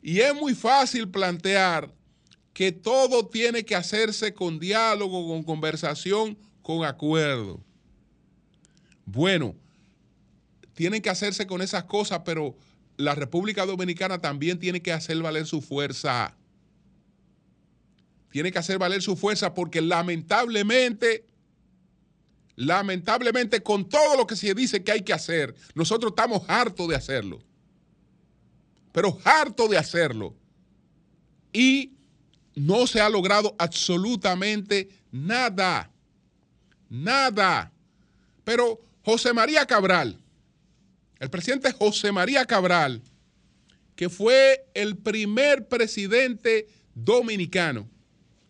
Y 0.02 0.20
es 0.20 0.34
muy 0.34 0.54
fácil 0.54 1.10
plantear 1.10 1.94
que 2.56 2.72
todo 2.72 3.28
tiene 3.28 3.66
que 3.66 3.76
hacerse 3.76 4.34
con 4.34 4.60
diálogo, 4.60 5.28
con 5.28 5.44
conversación, 5.44 6.38
con 6.62 6.86
acuerdo. 6.86 7.62
Bueno, 9.06 9.56
tienen 10.74 11.02
que 11.02 11.10
hacerse 11.10 11.46
con 11.48 11.62
esas 11.62 11.84
cosas, 11.84 12.22
pero 12.24 12.56
la 12.96 13.14
República 13.14 13.66
Dominicana 13.66 14.22
también 14.22 14.58
tiene 14.58 14.82
que 14.82 14.94
hacer 14.94 15.22
valer 15.22 15.46
su 15.46 15.62
fuerza. 15.62 16.34
Tiene 18.32 18.54
que 18.54 18.60
hacer 18.60 18.78
valer 18.78 19.02
su 19.02 19.18
fuerza 19.18 19.54
porque 19.54 19.82
lamentablemente, 19.82 21.26
lamentablemente 22.56 23.64
con 23.64 23.90
todo 23.90 24.16
lo 24.16 24.26
que 24.26 24.38
se 24.38 24.54
dice 24.54 24.82
que 24.82 24.94
hay 24.94 25.02
que 25.02 25.12
hacer, 25.12 25.54
nosotros 25.74 26.14
estamos 26.14 26.44
hartos 26.48 26.88
de 26.88 26.96
hacerlo. 26.96 27.42
Pero 28.94 29.20
hartos 29.26 29.70
de 29.70 29.78
hacerlo. 29.78 30.34
Y 31.52 31.95
no 32.56 32.88
se 32.88 33.02
ha 33.02 33.10
logrado 33.10 33.56
absolutamente 33.60 34.90
nada. 35.12 35.92
Nada. 36.90 37.72
Pero 38.44 38.80
José 39.04 39.34
María 39.34 39.66
Cabral, 39.66 40.18
el 41.20 41.30
presidente 41.30 41.72
José 41.72 42.12
María 42.12 42.46
Cabral, 42.46 43.02
que 43.96 44.10
fue 44.10 44.66
el 44.74 44.98
primer 44.98 45.68
presidente 45.68 46.68
dominicano 46.94 47.90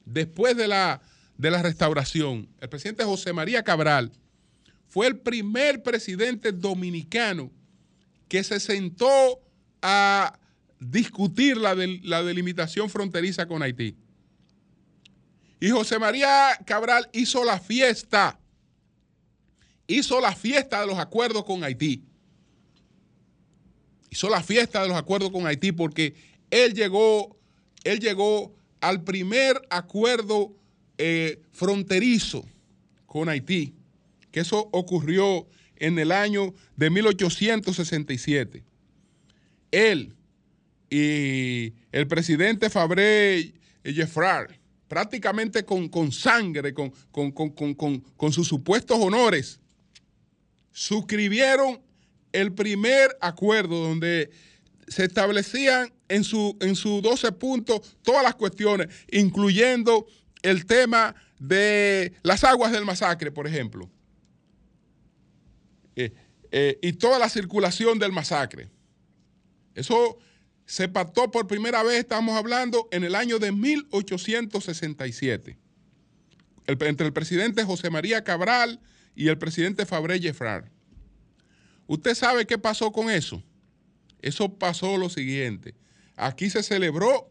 después 0.06 0.56
de 0.56 0.68
la, 0.68 1.02
de 1.38 1.52
la 1.52 1.62
restauración, 1.62 2.48
el 2.60 2.70
presidente 2.70 3.04
José 3.04 3.34
María 3.34 3.64
Cabral 3.64 4.12
fue 4.88 5.08
el 5.08 5.18
primer 5.18 5.84
presidente 5.84 6.52
dominicano 6.52 7.52
que 8.28 8.44
se 8.44 8.60
sentó 8.60 9.42
a 9.82 10.40
discutir 10.80 11.58
la, 11.58 11.76
la 12.04 12.24
delimitación 12.24 12.90
fronteriza 12.90 13.48
con 13.48 13.62
Haití. 13.62 13.96
Y 15.60 15.70
José 15.70 16.00
María 16.00 16.60
Cabral 16.66 17.10
hizo 17.14 17.44
la 17.44 17.60
fiesta, 17.60 18.40
hizo 19.88 20.20
la 20.22 20.36
fiesta 20.36 20.82
de 20.82 20.88
los 20.88 21.00
acuerdos 21.00 21.46
con 21.46 21.64
Haití. 21.64 22.04
Hizo 24.10 24.30
la 24.30 24.44
fiesta 24.44 24.82
de 24.82 24.90
los 24.90 24.98
acuerdos 24.98 25.32
con 25.32 25.48
Haití 25.48 25.72
porque 25.72 26.16
él 26.52 26.74
llegó, 26.74 27.38
él 27.84 28.00
llegó 28.00 28.54
al 28.80 29.04
primer 29.04 29.62
acuerdo 29.70 30.56
eh, 30.98 31.42
fronterizo 31.52 32.46
con 33.06 33.30
Haití, 33.30 33.74
que 34.32 34.42
eso 34.42 34.70
ocurrió 34.72 35.48
en 35.78 36.00
el 36.00 36.12
año 36.12 36.54
de 36.76 36.90
1867. 36.90 38.64
Él 39.72 40.15
y 40.98 41.74
el 41.92 42.08
presidente 42.08 42.70
Fabré 42.70 43.54
Jeffrard, 43.84 44.52
prácticamente 44.88 45.66
con, 45.66 45.90
con 45.90 46.12
sangre, 46.12 46.74
con, 46.74 46.92
con- 47.12 47.32
con- 47.76 48.32
sus 48.32 48.48
supuestos 48.48 48.98
honores, 49.00 49.60
suscribieron 50.72 51.82
el 52.32 52.54
primer 52.54 53.18
acuerdo 53.20 53.88
donde 53.88 54.30
se 54.88 55.04
establecían 55.04 55.92
en 56.08 56.24
su, 56.24 56.56
en 56.62 56.76
sus 56.78 57.02
12 57.02 57.32
puntos 57.34 57.98
todas 58.02 58.24
las 58.24 58.36
cuestiones, 58.36 58.88
incluyendo 59.12 60.06
el 60.44 60.66
tema 60.66 61.14
de 61.40 62.14
las 62.24 62.44
aguas 62.46 62.72
del 62.72 62.86
masacre, 62.86 63.32
por 63.32 63.48
ejemplo, 63.48 63.90
Eh, 65.98 66.12
eh, 66.52 66.78
y 66.82 66.94
toda 66.94 67.20
la 67.20 67.30
circulación 67.30 68.00
del 68.00 68.12
masacre. 68.12 68.70
Eso 69.74 70.18
se 70.66 70.88
pactó 70.88 71.32
por 71.32 71.48
primera 71.48 71.84
vez, 71.84 72.00
estamos 72.00 72.36
hablando, 72.38 72.88
en 72.92 73.04
el 73.04 73.16
año 73.16 73.40
de 73.40 73.52
1867, 73.52 75.58
el- 76.68 76.78
entre 76.84 77.08
el 77.08 77.14
presidente 77.14 77.64
José 77.64 77.90
María 77.90 78.24
Cabral 78.24 78.80
y 79.16 79.28
el 79.28 79.38
presidente 79.38 79.86
Fabré 79.86 80.20
Jeffrard. 80.20 80.66
¿Usted 81.88 82.16
sabe 82.16 82.46
qué 82.48 82.58
pasó 82.58 82.92
con 82.92 83.10
eso? 83.10 83.44
Eso 84.22 84.58
pasó 84.58 84.98
lo 84.98 85.10
siguiente. 85.10 85.76
Aquí 86.16 86.50
se 86.50 86.64
celebró 86.64 87.30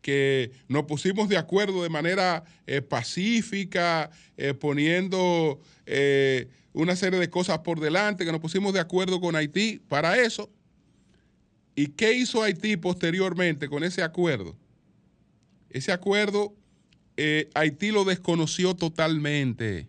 que 0.00 0.52
nos 0.68 0.84
pusimos 0.84 1.28
de 1.28 1.36
acuerdo 1.36 1.82
de 1.82 1.88
manera 1.90 2.44
eh, 2.66 2.80
pacífica, 2.80 4.10
eh, 4.36 4.54
poniendo 4.54 5.60
eh, 5.84 6.48
una 6.72 6.96
serie 6.96 7.18
de 7.18 7.28
cosas 7.28 7.58
por 7.58 7.80
delante, 7.80 8.24
que 8.24 8.32
nos 8.32 8.40
pusimos 8.40 8.72
de 8.72 8.80
acuerdo 8.80 9.20
con 9.20 9.36
Haití 9.36 9.80
para 9.88 10.16
eso. 10.18 10.50
¿Y 11.76 11.88
qué 11.88 12.14
hizo 12.14 12.42
Haití 12.42 12.78
posteriormente 12.78 13.68
con 13.68 13.84
ese 13.84 14.02
acuerdo? 14.02 14.56
Ese 15.68 15.92
acuerdo, 15.92 16.54
eh, 17.18 17.50
Haití 17.54 17.90
lo 17.90 18.04
desconoció 18.04 18.74
totalmente. 18.74 19.86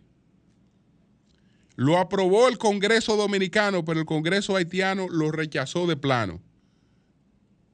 Lo 1.77 1.97
aprobó 1.97 2.49
el 2.49 2.57
Congreso 2.57 3.15
Dominicano, 3.15 3.85
pero 3.85 4.01
el 4.01 4.05
Congreso 4.05 4.55
haitiano 4.57 5.07
lo 5.07 5.31
rechazó 5.31 5.87
de 5.87 5.95
plano. 5.95 6.41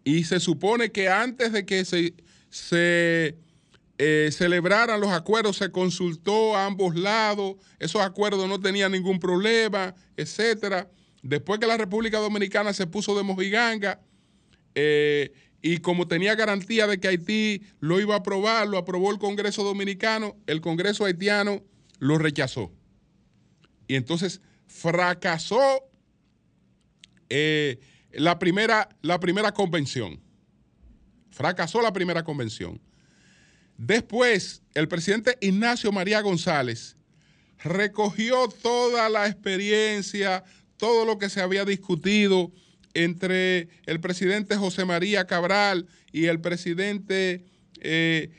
Y 0.04 0.26
se 0.26 0.40
supone 0.40 0.92
que 0.92 1.10
antes 1.10 1.52
de 1.52 1.66
que 1.66 1.84
se, 1.84 2.14
eh, 3.98 4.30
celebraran 4.32 5.00
los 5.00 5.10
acuerdos, 5.10 5.58
se 5.58 5.72
consultó 5.72 6.56
a 6.56 6.66
ambos 6.66 6.96
lados, 6.96 7.56
esos 7.80 8.02
acuerdos 8.02 8.48
no 8.48 8.60
tenían 8.60 8.92
ningún 8.92 9.20
problema, 9.20 9.96
etcétera. 10.18 10.88
Después 11.24 11.60
que 11.60 11.68
la 11.68 11.78
República 11.78 12.20
Dominicana 12.20 12.74
se 12.74 12.86
puso 12.86 13.18
de 13.18 13.24
mojiganga, 13.24 14.02
eh, 14.76 15.34
y 15.62 15.78
como 15.78 16.08
tenía 16.08 16.36
garantía 16.36 16.86
de 16.88 17.00
que 17.00 17.08
Haití 17.08 17.64
lo 17.80 18.02
iba 18.02 18.16
a 18.16 18.18
aprobar, 18.18 18.68
lo 18.68 18.78
aprobó 18.78 19.12
el 19.12 19.18
Congreso 19.18 19.64
Dominicano, 19.64 20.36
el 20.46 20.60
Congreso 20.60 21.06
haitiano 21.06 21.64
lo 22.00 22.18
rechazó. 22.18 22.74
Y 23.88 23.96
entonces 23.96 24.42
fracasó 24.68 25.90
eh, 27.30 27.80
la, 28.12 28.40
primera, 28.40 28.90
la 29.02 29.22
primera 29.22 29.54
convención. 29.54 30.20
Fracasó 31.32 31.82
la 31.82 31.94
primera 31.94 32.24
convención. 32.24 32.82
Después, 33.78 34.62
el 34.74 34.90
presidente 34.90 35.38
Ignacio 35.40 35.94
María 35.94 36.20
González 36.20 36.98
recogió 37.64 38.50
toda 38.50 39.08
la 39.08 39.28
experiencia, 39.28 40.44
todo 40.84 41.06
lo 41.06 41.18
que 41.18 41.30
se 41.30 41.40
había 41.40 41.64
discutido 41.64 42.52
entre 42.94 43.70
el 43.86 44.02
presidente 44.02 44.58
José 44.58 44.84
María 44.84 45.26
Cabral 45.26 45.88
y 46.12 46.26
el 46.26 46.42
presidente 46.42 47.46
eh, 47.80 48.30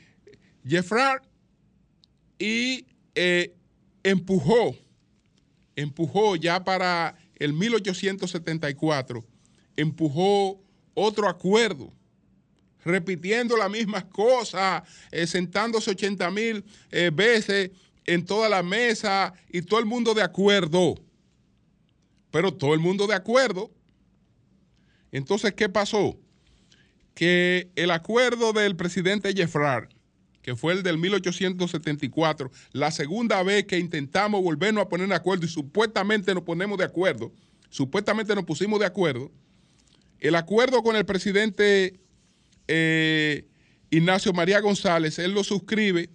y 2.39 2.87
eh, 3.15 3.55
empujó, 4.03 4.77
empujó 5.75 6.37
ya 6.37 6.63
para 6.65 7.17
el 7.37 7.55
1874, 7.55 9.25
empujó 9.79 10.63
otro 10.93 11.31
acuerdo 11.31 11.95
repitiendo 12.85 13.57
las 13.57 13.71
mismas 13.71 14.05
cosas, 14.05 14.83
eh, 15.11 15.27
sentándose 15.27 15.93
80 15.93 16.31
mil 16.31 16.63
eh, 16.91 17.11
veces 17.11 17.71
en 18.05 18.23
toda 18.27 18.51
la 18.51 18.63
mesa 18.63 19.33
y 19.49 19.63
todo 19.63 19.81
el 19.81 19.87
mundo 19.87 20.13
de 20.13 20.21
acuerdo. 20.21 21.04
Pero 22.35 22.53
todo 22.53 22.75
el 22.75 22.81
mundo 22.81 23.07
de 23.07 23.15
acuerdo. 23.15 23.71
Entonces, 25.13 25.55
¿qué 25.55 25.69
pasó? 25.69 26.19
Que 27.15 27.71
el 27.77 27.93
acuerdo 27.93 28.53
del 28.53 28.75
presidente 28.75 29.33
Jeffrard, 29.33 29.89
que 30.43 30.57
fue 30.57 30.73
el 30.73 30.83
del 30.83 30.99
1874, 30.99 32.51
la 32.73 32.91
segunda 32.91 33.41
vez 33.45 33.67
que 33.67 33.79
intentamos 33.79 34.43
volvernos 34.43 34.83
a 34.83 34.89
poner 34.89 35.07
de 35.07 35.15
acuerdo 35.15 35.47
y 35.47 35.49
supuestamente 35.49 36.35
nos 36.35 36.43
ponemos 36.43 36.77
de 36.77 36.87
acuerdo, 36.87 37.33
supuestamente 37.71 38.35
nos 38.35 38.43
pusimos 38.43 38.81
de 38.81 38.87
acuerdo, 38.87 39.31
el 40.19 40.35
acuerdo 40.35 40.83
con 40.83 40.97
el 40.97 41.05
presidente 41.05 42.01
eh, 42.67 43.47
Ignacio 43.91 44.33
María 44.33 44.59
González, 44.59 45.21
él 45.21 45.35
lo 45.35 45.45
suscribe 45.45 46.11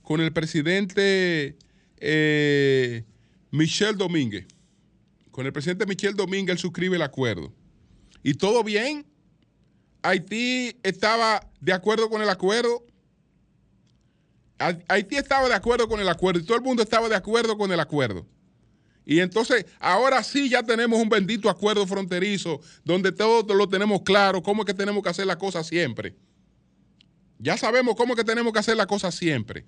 con 0.00 0.22
el 0.22 0.32
presidente 0.32 1.58
eh, 1.98 3.04
Michel 3.50 3.98
Domínguez. 3.98 4.46
Con 5.38 5.46
el 5.46 5.52
presidente 5.52 5.86
Michel 5.86 6.16
Domínguez 6.16 6.54
él 6.54 6.58
suscribe 6.58 6.96
el 6.96 7.02
acuerdo. 7.02 7.52
Y 8.24 8.34
todo 8.34 8.64
bien 8.64 9.06
Haití 10.02 10.76
estaba 10.82 11.48
de 11.60 11.72
acuerdo 11.72 12.10
con 12.10 12.20
el 12.20 12.28
acuerdo. 12.28 12.84
Ha- 14.58 14.76
Haití 14.88 15.14
estaba 15.14 15.48
de 15.48 15.54
acuerdo 15.54 15.86
con 15.88 16.00
el 16.00 16.08
acuerdo 16.08 16.40
y 16.40 16.42
todo 16.42 16.56
el 16.56 16.64
mundo 16.64 16.82
estaba 16.82 17.08
de 17.08 17.14
acuerdo 17.14 17.56
con 17.56 17.70
el 17.70 17.78
acuerdo. 17.78 18.26
Y 19.06 19.20
entonces, 19.20 19.64
ahora 19.78 20.24
sí 20.24 20.48
ya 20.48 20.64
tenemos 20.64 21.00
un 21.00 21.08
bendito 21.08 21.48
acuerdo 21.48 21.86
fronterizo 21.86 22.60
donde 22.82 23.12
todo 23.12 23.54
lo 23.54 23.68
tenemos 23.68 24.02
claro, 24.02 24.42
cómo 24.42 24.62
es 24.62 24.66
que 24.66 24.74
tenemos 24.74 25.04
que 25.04 25.10
hacer 25.10 25.26
la 25.26 25.38
cosa 25.38 25.62
siempre. 25.62 26.16
Ya 27.38 27.56
sabemos 27.56 27.94
cómo 27.94 28.14
es 28.14 28.16
que 28.16 28.24
tenemos 28.24 28.52
que 28.52 28.58
hacer 28.58 28.76
la 28.76 28.88
cosa 28.88 29.12
siempre. 29.12 29.64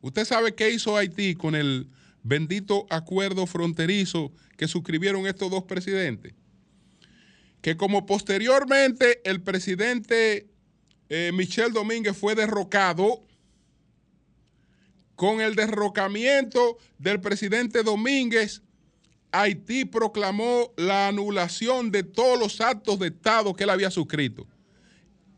Usted 0.00 0.24
sabe 0.24 0.56
qué 0.56 0.72
hizo 0.72 0.96
Haití 0.96 1.36
con 1.36 1.54
el 1.54 1.88
bendito 2.26 2.86
acuerdo 2.90 3.46
fronterizo 3.46 4.32
que 4.56 4.66
suscribieron 4.66 5.26
estos 5.26 5.50
dos 5.50 5.64
presidentes. 5.64 6.34
Que 7.62 7.76
como 7.76 8.04
posteriormente 8.04 9.20
el 9.28 9.42
presidente 9.42 10.48
eh, 11.08 11.30
Michel 11.32 11.72
Domínguez 11.72 12.16
fue 12.16 12.34
derrocado, 12.34 13.22
con 15.14 15.40
el 15.40 15.54
derrocamiento 15.54 16.76
del 16.98 17.20
presidente 17.20 17.82
Domínguez, 17.82 18.62
Haití 19.32 19.86
proclamó 19.86 20.74
la 20.76 21.08
anulación 21.08 21.90
de 21.90 22.02
todos 22.02 22.38
los 22.38 22.60
actos 22.60 22.98
de 22.98 23.08
Estado 23.08 23.54
que 23.54 23.64
él 23.64 23.70
había 23.70 23.90
suscrito. 23.90 24.46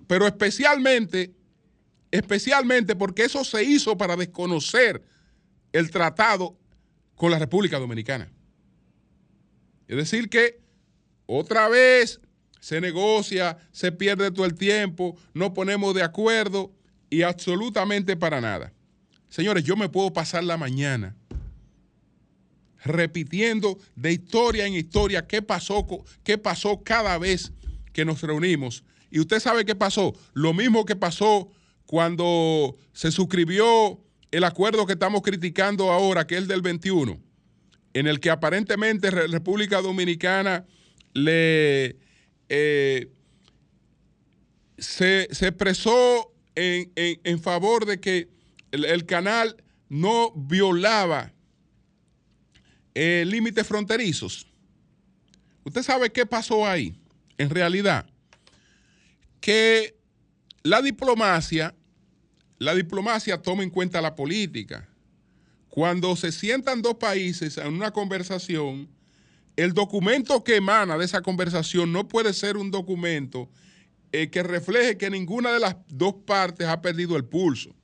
Pero 0.09 0.26
especialmente, 0.26 1.32
especialmente 2.11 2.97
porque 2.97 3.22
eso 3.24 3.45
se 3.45 3.62
hizo 3.62 3.97
para 3.97 4.16
desconocer 4.16 5.05
el 5.72 5.91
tratado 5.91 6.59
con 7.18 7.30
la 7.30 7.38
República 7.38 7.78
Dominicana. 7.78 8.30
Es 9.86 9.96
decir, 9.96 10.30
que 10.30 10.60
otra 11.26 11.68
vez 11.68 12.20
se 12.60 12.80
negocia, 12.80 13.58
se 13.72 13.92
pierde 13.92 14.30
todo 14.30 14.46
el 14.46 14.54
tiempo, 14.54 15.16
no 15.34 15.52
ponemos 15.52 15.94
de 15.94 16.02
acuerdo 16.02 16.72
y 17.10 17.22
absolutamente 17.22 18.16
para 18.16 18.40
nada. 18.40 18.72
Señores, 19.28 19.64
yo 19.64 19.76
me 19.76 19.88
puedo 19.88 20.12
pasar 20.12 20.44
la 20.44 20.56
mañana 20.56 21.16
repitiendo 22.84 23.78
de 23.96 24.12
historia 24.12 24.66
en 24.66 24.74
historia 24.74 25.26
qué 25.26 25.42
pasó, 25.42 25.86
qué 26.22 26.38
pasó 26.38 26.82
cada 26.82 27.18
vez 27.18 27.52
que 27.92 28.04
nos 28.04 28.22
reunimos. 28.22 28.84
Y 29.10 29.20
usted 29.20 29.40
sabe 29.40 29.64
qué 29.64 29.74
pasó. 29.74 30.14
Lo 30.34 30.54
mismo 30.54 30.84
que 30.84 30.94
pasó 30.94 31.50
cuando 31.86 32.76
se 32.92 33.10
suscribió 33.10 34.00
el 34.31 34.45
acuerdo 34.45 34.87
que 34.87 34.93
estamos 34.95 35.22
criticando 35.22 35.91
ahora, 35.91 36.26
que 36.26 36.35
es 36.37 36.43
el 36.43 36.49
del 36.49 36.62
21, 36.62 37.18
en 37.95 38.07
el 38.07 38.20
que 38.20 38.31
aparentemente 38.31 39.11
Re- 39.11 39.26
República 39.29 39.81
Dominicana 39.81 40.66
le 41.14 41.97
eh, 42.49 43.11
se, 44.79 45.29
se 45.33 45.49
expresó 45.49 46.33
en, 46.55 46.93
en- 46.97 47.41
favor 47.41 47.87
de 47.87 48.01
que 48.01 48.29
el, 48.72 48.85
el 48.85 49.07
canal 49.07 49.57
no 49.89 50.33
violaba 50.33 51.33
eh, 52.95 53.24
límites 53.26 53.66
fronterizos. 53.66 54.47
¿Usted 55.64 55.83
sabe 55.83 56.11
qué 56.11 56.26
pasó 56.26 56.66
ahí? 56.66 56.95
En 57.39 57.51
realidad, 57.51 58.07
que 59.41 59.97
la 60.62 60.83
diplomacia, 60.83 61.74
la 62.59 62.74
diplomacia 62.74 63.40
toma 63.40 63.62
en 63.62 63.70
cuenta 63.70 64.00
la 64.00 64.14
política. 64.14 64.88
Cuando 65.68 66.16
se 66.16 66.32
sientan 66.32 66.82
dos 66.82 66.94
países 66.94 67.56
en 67.56 67.72
una 67.72 67.92
conversación, 67.92 68.88
el 69.56 69.74
documento 69.74 70.42
que 70.42 70.56
emana 70.56 70.98
de 70.98 71.04
esa 71.04 71.22
conversación 71.22 71.92
no 71.92 72.09
puede 72.09 72.32
ser 72.32 72.56
un 72.56 72.70
documento 72.70 73.48
eh, 74.12 74.30
que 74.30 74.42
refleje 74.42 74.96
que 74.96 75.11
ninguna 75.11 75.52
de 75.52 75.61
las 75.61 75.76
dos 75.88 76.14
partes 76.26 76.66
ha 76.66 76.80
perdido 76.80 77.16
el 77.16 77.24
pulso, 77.24 77.74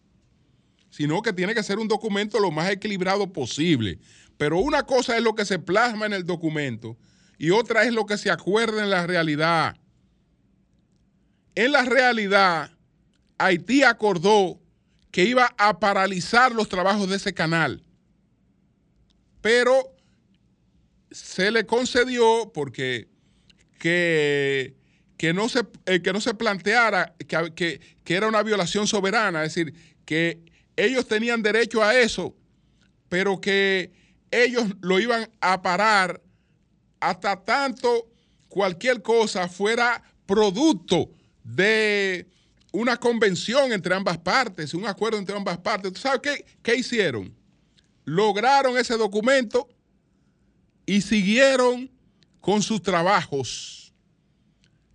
sino 0.91 1.23
que 1.23 1.33
tiene 1.33 1.55
que 1.55 1.63
ser 1.63 1.79
un 1.79 1.89
documento 1.89 2.41
lo 2.41 2.51
más 2.51 2.71
equilibrado 2.71 3.33
posible. 3.33 3.99
Pero 4.37 4.59
una 4.59 4.85
cosa 4.85 5.17
es 5.17 5.23
lo 5.23 5.35
que 5.35 5.45
se 5.45 5.59
plasma 5.59 6.07
en 6.07 6.15
el 6.15 6.25
documento 6.25 6.97
y 7.39 7.51
otra 7.51 7.85
es 7.85 7.93
lo 7.93 8.07
que 8.07 8.19
se 8.19 8.31
acuerda 8.31 8.83
en 8.83 8.91
la 8.91 9.07
realidad. 9.07 9.77
En 11.55 11.71
la 11.73 11.85
realidad, 11.85 12.73
Haití 13.39 13.83
acordó 13.83 14.61
que 15.15 15.23
iba 15.23 15.55
a 15.59 15.79
paralizar 15.79 16.51
los 16.51 16.69
trabajos 16.69 17.09
de 17.09 17.15
ese 17.15 17.33
canal, 17.33 17.85
pero 19.41 19.95
se 21.13 21.53
le 21.53 21.67
concedió 21.67 22.51
porque 22.53 23.07
que, 23.79 24.75
que, 25.17 25.33
no, 25.33 25.49
se, 25.49 25.63
eh, 25.87 26.03
que 26.03 26.13
no 26.13 26.21
se 26.21 26.35
planteara 26.35 27.15
que, 27.29 27.53
que- 27.55 27.81
que 28.03 28.15
era 28.17 28.27
una 28.27 28.43
violación 28.43 28.89
soberana, 28.89 29.45
es 29.45 29.55
decir, 29.55 29.73
que 30.05 30.41
ellos 30.75 31.07
tenían 31.07 31.43
derecho 31.43 31.85
a 31.85 31.95
eso, 31.97 32.35
pero 33.09 33.41
que 33.41 33.93
ellos 34.33 34.65
lo 34.81 34.99
iban 34.99 35.31
a 35.41 35.63
parar 35.63 36.21
hasta 36.99 37.45
tanto 37.45 38.09
cualquier 38.49 39.01
cosa 39.01 39.47
fuera 39.49 40.03
producto 40.27 41.09
de 41.45 42.27
una 42.75 42.97
convención 42.97 43.73
entre 43.73 43.95
ambas 43.95 44.19
partes, 44.19 44.75
un 44.75 44.85
acuerdo 44.85 45.17
entre 45.17 45.37
ambas 45.37 45.59
partes. 45.59 45.93
¿Tú 45.93 46.01
sabes 46.01 46.21
qué, 46.21 46.45
qué 46.61 46.75
hicieron? 46.75 47.33
Lograron 48.05 48.77
ese 48.77 48.97
documento 48.97 49.69
y 50.85 51.01
siguieron 51.01 51.89
con 52.41 52.63
sus 52.63 52.83
trabajos, 52.83 53.93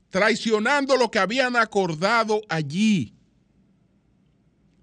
traicionando 0.10 0.98
lo 0.98 1.10
que 1.10 1.20
habían 1.20 1.56
acordado 1.56 2.42
allí, 2.50 3.14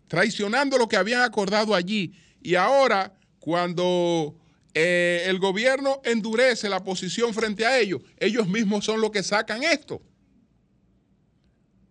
traicionando 0.08 0.78
lo 0.78 0.88
que 0.88 0.96
habían 0.96 1.20
acordado 1.20 1.74
allí. 1.74 2.14
Y 2.40 2.54
ahora, 2.54 3.12
cuando 3.38 4.34
eh, 4.72 5.24
el 5.26 5.38
gobierno 5.38 6.00
endurece 6.02 6.70
la 6.70 6.82
posición 6.82 7.34
frente 7.34 7.66
a 7.66 7.78
ellos, 7.78 8.00
ellos 8.16 8.48
mismos 8.48 8.86
son 8.86 9.02
los 9.02 9.10
que 9.10 9.22
sacan 9.22 9.62
esto. 9.62 10.00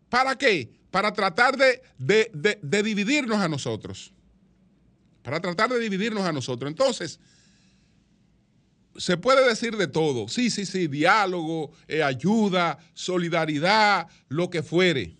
¿Para 0.10 0.36
qué? 0.36 0.75
Para 0.96 1.12
tratar 1.12 1.58
de, 1.58 1.82
de- 1.98 2.32
de- 2.64 2.82
dividirnos 2.82 3.42
a 3.42 3.50
nosotros. 3.50 4.14
Para 5.24 5.42
tratar 5.42 5.70
de 5.70 5.78
dividirnos 5.78 6.24
a 6.24 6.32
nosotros. 6.32 6.72
Entonces, 6.72 7.20
se 8.96 9.18
puede 9.18 9.46
decir 9.46 9.76
de 9.76 9.88
todo. 9.88 10.30
Sí, 10.30 10.50
sí, 10.50 10.66
sí, 10.66 10.88
diálogo, 10.88 11.74
eh, 11.90 12.02
ayuda, 12.02 12.80
solidaridad, 12.94 14.08
lo 14.30 14.50
que 14.50 14.64
fuere. 14.64 15.18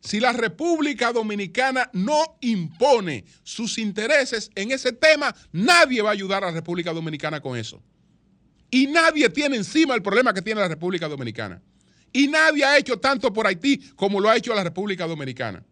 Si 0.00 0.20
la 0.20 0.34
República 0.34 1.10
Dominicana 1.10 1.88
no 1.94 2.36
impone 2.42 3.24
sus 3.44 3.78
intereses 3.78 4.50
en 4.56 4.72
ese 4.72 4.92
tema, 4.92 5.34
nadie 5.52 6.02
va 6.02 6.10
a 6.10 6.12
ayudar 6.12 6.44
a 6.44 6.48
la 6.48 6.52
República 6.52 6.92
Dominicana 6.92 7.40
con 7.40 7.56
eso. 7.56 7.82
Y 8.70 8.88
nadie 8.88 9.30
tiene 9.30 9.56
encima 9.56 9.94
el 9.94 10.02
problema 10.02 10.34
que 10.34 10.42
tiene 10.42 10.60
la 10.60 10.68
República 10.68 11.08
Dominicana. 11.08 11.62
Y 12.16 12.28
nadie 12.28 12.64
ha 12.64 12.78
hecho 12.78 12.98
tanto 12.98 13.32
por 13.32 13.46
Haití 13.46 13.78
como 13.94 14.20
lo 14.20 14.30
ha 14.30 14.36
hecho 14.36 14.54
la 14.54 14.64
República 14.64 15.06
Dominicana. 15.06 15.62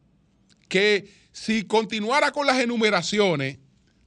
Que 0.68 1.08
si 1.32 1.62
continuara 1.64 2.32
con 2.32 2.46
las 2.46 2.58
enumeraciones, 2.60 3.58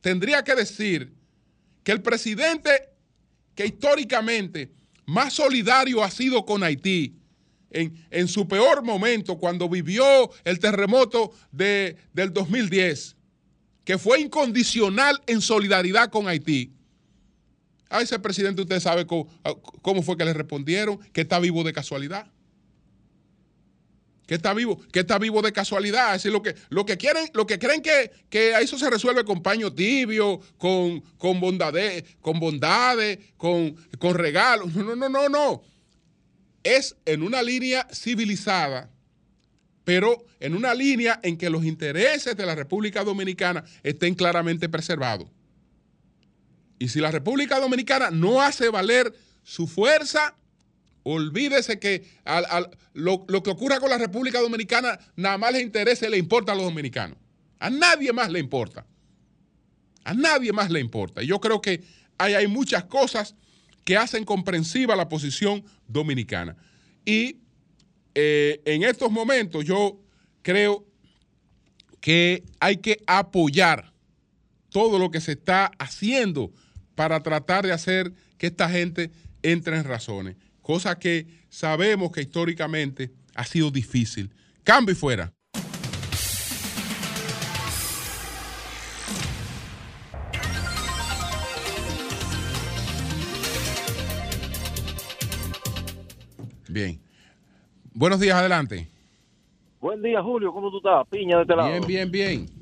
tendría 0.02 0.44
que 0.44 0.54
decir 0.54 1.14
que 1.84 1.92
el 1.94 2.02
presidente 2.02 2.70
que 3.56 3.66
históricamente 3.66 4.72
más 5.06 5.34
solidario 5.34 6.04
ha 6.04 6.12
sido 6.12 6.46
con 6.46 6.62
Haití 6.64 7.16
en, 7.72 8.06
en 8.12 8.28
su 8.28 8.48
peor 8.48 8.84
momento, 8.84 9.38
cuando 9.40 9.68
vivió 9.68 10.30
el 10.46 10.60
terremoto 10.60 11.32
de- 11.52 11.98
del 12.14 12.32
2010, 12.34 13.16
que 13.84 13.98
fue 13.98 14.20
incondicional 14.22 15.20
en 15.26 15.42
solidaridad 15.42 16.10
con 16.12 16.28
Haití. 16.28 16.72
A 17.90 18.02
ese 18.02 18.20
presidente 18.20 18.62
usted 18.62 18.80
sabe 18.80 19.06
cómo, 19.06 19.28
cómo 19.82 20.02
fue 20.02 20.18
que 20.18 20.26
le 20.26 20.34
respondieron, 20.34 20.98
que 21.14 21.22
está 21.22 21.40
vivo 21.40 21.64
de 21.64 21.74
casualidad. 21.74 22.32
Que 24.26 24.36
está 24.36 24.54
vivo, 24.54 24.78
que 24.92 25.00
está 25.00 25.18
vivo 25.20 25.42
de 25.42 25.54
casualidad. 25.54 26.08
Es 26.14 26.24
decir, 26.24 26.34
lo 26.34 26.42
que, 26.42 26.54
lo 26.70 26.86
que 26.86 26.98
quieren, 26.98 27.30
lo 27.34 27.48
que 27.48 27.60
creen 27.60 27.82
que, 27.82 28.12
que 28.30 28.54
a 28.54 28.60
eso 28.60 28.78
se 28.78 28.90
resuelve 28.90 29.24
con 29.24 29.42
paño 29.42 29.74
tibio, 29.74 30.42
con, 30.58 31.00
con 31.18 31.40
bondades, 31.40 32.04
con 32.20 32.38
bondades, 32.38 33.20
con, 33.38 33.76
con 33.98 34.16
regalos. 34.16 34.76
No, 34.76 34.84
no, 34.84 34.96
no, 34.98 35.08
no, 35.08 35.30
no. 35.30 35.62
Es 36.62 36.98
en 37.06 37.24
una 37.24 37.42
línea 37.42 37.88
civilizada, 37.94 38.90
pero 39.86 40.26
en 40.42 40.54
una 40.54 40.74
línea 40.74 41.22
en 41.24 41.38
que 41.38 41.50
los 41.50 41.64
intereses 41.64 42.36
de 42.36 42.46
la 42.46 42.56
República 42.56 43.06
Dominicana 43.06 43.64
estén 43.82 44.14
claramente 44.14 44.68
preservados. 44.68 45.30
Y 46.80 46.90
si 46.90 47.00
la 47.00 47.12
República 47.12 47.60
Dominicana 47.60 48.12
no 48.12 48.42
hace 48.42 48.70
valer 48.70 49.14
su 49.44 49.68
fuerza, 49.68 50.36
olvídese 51.04 51.80
que 51.80 52.06
al- 52.26 52.46
al- 52.50 52.78
lo, 52.94 53.26
lo 53.28 53.42
que 53.44 53.50
ocurra 53.50 53.80
con 53.80 53.90
la 53.90 53.98
República 53.98 54.40
Dominicana 54.42 55.00
nada 55.16 55.38
más 55.38 55.54
le 55.54 55.62
interesa 55.62 56.08
y 56.08 56.12
le 56.12 56.18
importa 56.18 56.52
a 56.52 56.56
los 56.56 56.66
dominicanos. 56.66 57.18
A 57.60 57.70
nadie 57.70 58.14
más 58.14 58.30
le 58.32 58.40
importa. 58.40 58.86
A 60.04 60.14
nadie 60.14 60.54
más 60.54 60.70
le 60.70 60.80
importa. 60.80 61.24
Y 61.24 61.28
yo 61.28 61.40
creo 61.40 61.62
que 61.62 61.84
hay, 62.18 62.34
hay 62.36 62.48
muchas 62.48 62.86
cosas 62.86 63.36
que 63.84 63.98
hacen 63.98 64.26
comprensiva 64.26 64.96
la 64.96 65.10
posición 65.10 65.64
dominicana. 65.88 66.56
Y 67.06 67.38
eh, 68.14 68.62
en 68.66 68.84
estos 68.84 69.12
momentos 69.12 69.64
yo 69.66 70.00
creo 70.42 70.86
que 72.02 72.44
hay 72.60 72.78
que 72.78 73.02
apoyar 73.08 73.94
todo 74.70 75.00
lo 75.00 75.10
que 75.10 75.22
se 75.22 75.34
está 75.34 75.72
haciendo 75.80 76.52
para 76.98 77.22
tratar 77.22 77.64
de 77.64 77.72
hacer 77.72 78.12
que 78.40 78.48
esta 78.48 78.68
gente 78.68 79.12
entre 79.44 79.78
en 79.78 79.84
razones, 79.84 80.36
cosa 80.64 80.98
que 80.98 81.28
sabemos 81.48 82.12
que 82.12 82.22
históricamente 82.24 83.12
ha 83.36 83.46
sido 83.46 83.70
difícil. 83.70 84.34
Cambio 84.64 84.94
y 84.94 84.96
fuera. 84.96 85.32
Bien. 96.68 97.00
Buenos 97.94 98.20
días, 98.20 98.36
adelante. 98.36 98.90
Buen 99.80 100.02
día, 100.02 100.24
Julio. 100.24 100.52
¿Cómo 100.52 100.72
tú 100.72 100.78
estás? 100.78 101.08
Piña 101.10 101.36
de 101.38 101.42
este 101.44 101.56
lado. 101.56 101.70
Bien, 101.70 101.86
bien, 101.86 102.12
bien. 102.12 102.57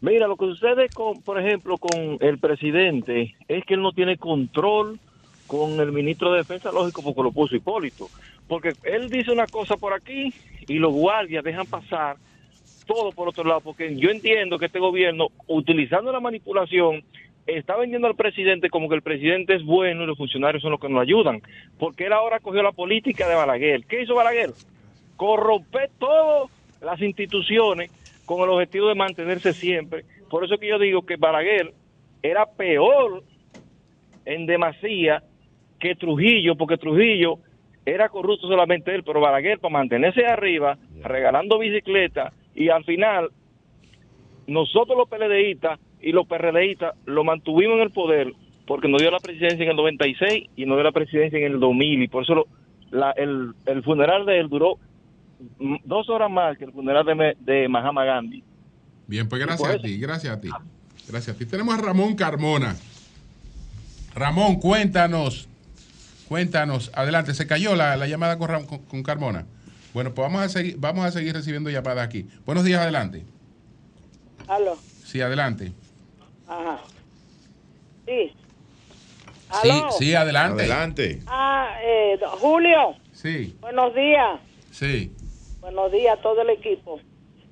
Mira, 0.00 0.26
lo 0.26 0.36
que 0.36 0.46
sucede, 0.46 0.88
con, 0.88 1.22
por 1.22 1.40
ejemplo, 1.40 1.78
con 1.78 2.18
el 2.20 2.38
presidente 2.38 3.34
es 3.48 3.64
que 3.64 3.74
él 3.74 3.82
no 3.82 3.92
tiene 3.92 4.18
control 4.18 4.98
con 5.46 5.80
el 5.80 5.92
ministro 5.92 6.32
de 6.32 6.38
Defensa, 6.38 6.70
lógico, 6.72 7.02
porque 7.02 7.22
lo 7.22 7.32
puso 7.32 7.56
Hipólito. 7.56 8.08
Porque 8.46 8.72
él 8.84 9.08
dice 9.08 9.32
una 9.32 9.46
cosa 9.46 9.76
por 9.76 9.92
aquí 9.92 10.32
y 10.68 10.74
los 10.74 10.92
guardias 10.92 11.42
dejan 11.42 11.66
pasar 11.66 12.16
todo 12.86 13.10
por 13.12 13.28
otro 13.28 13.44
lado. 13.44 13.60
Porque 13.60 13.96
yo 13.96 14.10
entiendo 14.10 14.58
que 14.58 14.66
este 14.66 14.78
gobierno, 14.78 15.28
utilizando 15.46 16.12
la 16.12 16.20
manipulación, 16.20 17.02
está 17.46 17.76
vendiendo 17.76 18.06
al 18.06 18.16
presidente 18.16 18.68
como 18.68 18.88
que 18.88 18.96
el 18.96 19.02
presidente 19.02 19.54
es 19.54 19.64
bueno 19.64 20.02
y 20.02 20.06
los 20.06 20.18
funcionarios 20.18 20.62
son 20.62 20.72
los 20.72 20.80
que 20.80 20.88
nos 20.88 21.02
ayudan. 21.02 21.40
Porque 21.78 22.06
él 22.06 22.12
ahora 22.12 22.40
cogió 22.40 22.62
la 22.62 22.72
política 22.72 23.28
de 23.28 23.34
Balaguer. 23.34 23.84
¿Qué 23.86 24.02
hizo 24.02 24.14
Balaguer? 24.14 24.50
Corromper 25.16 25.90
todas 25.98 26.50
las 26.82 27.00
instituciones 27.00 27.90
con 28.26 28.42
el 28.42 28.50
objetivo 28.50 28.88
de 28.88 28.94
mantenerse 28.94 29.54
siempre. 29.54 30.04
Por 30.28 30.44
eso 30.44 30.58
que 30.58 30.68
yo 30.68 30.78
digo 30.78 31.06
que 31.06 31.16
Balaguer 31.16 31.72
era 32.22 32.44
peor 32.46 33.22
en 34.24 34.44
demasía 34.46 35.22
que 35.78 35.94
Trujillo, 35.94 36.56
porque 36.56 36.76
Trujillo 36.76 37.38
era 37.84 38.08
corrupto 38.08 38.48
solamente 38.48 38.94
él, 38.94 39.04
pero 39.04 39.20
Balaguer 39.20 39.58
para 39.60 39.72
mantenerse 39.72 40.26
arriba, 40.26 40.76
regalando 41.02 41.58
bicicletas, 41.58 42.34
y 42.54 42.68
al 42.68 42.84
final 42.84 43.30
nosotros 44.46 44.96
los 44.96 45.08
PLDistas 45.08 45.78
y 46.00 46.12
los 46.12 46.26
PRDistas 46.26 46.94
lo 47.04 47.24
mantuvimos 47.24 47.76
en 47.76 47.82
el 47.82 47.90
poder 47.90 48.32
porque 48.66 48.88
nos 48.88 49.00
dio 49.00 49.10
la 49.10 49.20
presidencia 49.20 49.62
en 49.64 49.70
el 49.70 49.76
96 49.76 50.48
y 50.56 50.66
nos 50.66 50.76
dio 50.76 50.84
la 50.84 50.92
presidencia 50.92 51.38
en 51.38 51.44
el 51.52 51.60
2000 51.60 52.02
y 52.02 52.08
por 52.08 52.22
eso 52.24 52.34
lo- 52.34 52.46
la- 52.90 53.12
el, 53.12 53.52
el 53.66 53.82
funeral 53.82 54.26
de 54.26 54.38
él 54.40 54.48
duró 54.48 54.76
dos 55.84 56.08
horas 56.08 56.30
más 56.30 56.56
que 56.58 56.64
el 56.64 56.72
funeral 56.72 57.04
de, 57.04 57.36
de 57.40 57.68
Mahama 57.68 58.04
Gandhi. 58.04 58.42
Bien, 59.06 59.28
pues 59.28 59.40
gracias 59.40 59.68
por 59.68 59.78
a 59.78 59.82
ti, 59.82 59.98
gracias 59.98 60.36
a 60.36 60.40
ti. 60.40 60.48
Gracias 61.08 61.36
a 61.36 61.38
ti. 61.38 61.46
Tenemos 61.46 61.74
a 61.78 61.80
Ramón 61.80 62.14
Carmona. 62.16 62.76
Ramón, 64.14 64.56
cuéntanos. 64.56 65.48
Cuéntanos. 66.28 66.90
Adelante, 66.94 67.34
se 67.34 67.46
cayó 67.46 67.76
la, 67.76 67.96
la 67.96 68.06
llamada 68.08 68.36
con, 68.38 68.48
Ram- 68.48 68.66
con- 68.66 68.80
con 68.84 69.02
Carmona. 69.02 69.46
Bueno, 69.94 70.12
pues 70.12 70.26
vamos 70.26 70.42
a 70.42 70.48
seguir, 70.48 70.76
vamos 70.78 71.04
a 71.04 71.10
seguir 71.12 71.32
recibiendo 71.34 71.70
llamadas 71.70 72.04
aquí. 72.06 72.26
Buenos 72.44 72.64
días, 72.64 72.80
adelante. 72.80 73.24
Aló. 74.48 74.76
Sí, 75.04 75.20
adelante. 75.20 75.72
Ajá. 76.48 76.78
Sí. 78.06 78.32
Sí, 79.62 79.70
Aló. 79.70 79.90
sí, 79.92 80.14
adelante. 80.14 80.62
Adelante. 80.64 81.22
Ah, 81.26 81.68
eh, 81.82 82.18
Julio, 82.40 82.96
Sí, 83.12 83.56
buenos 83.60 83.94
días. 83.94 84.40
sí. 84.70 85.12
Buenos 85.66 85.90
días 85.90 86.16
a 86.16 86.22
todo 86.22 86.42
el 86.42 86.50
equipo. 86.50 87.00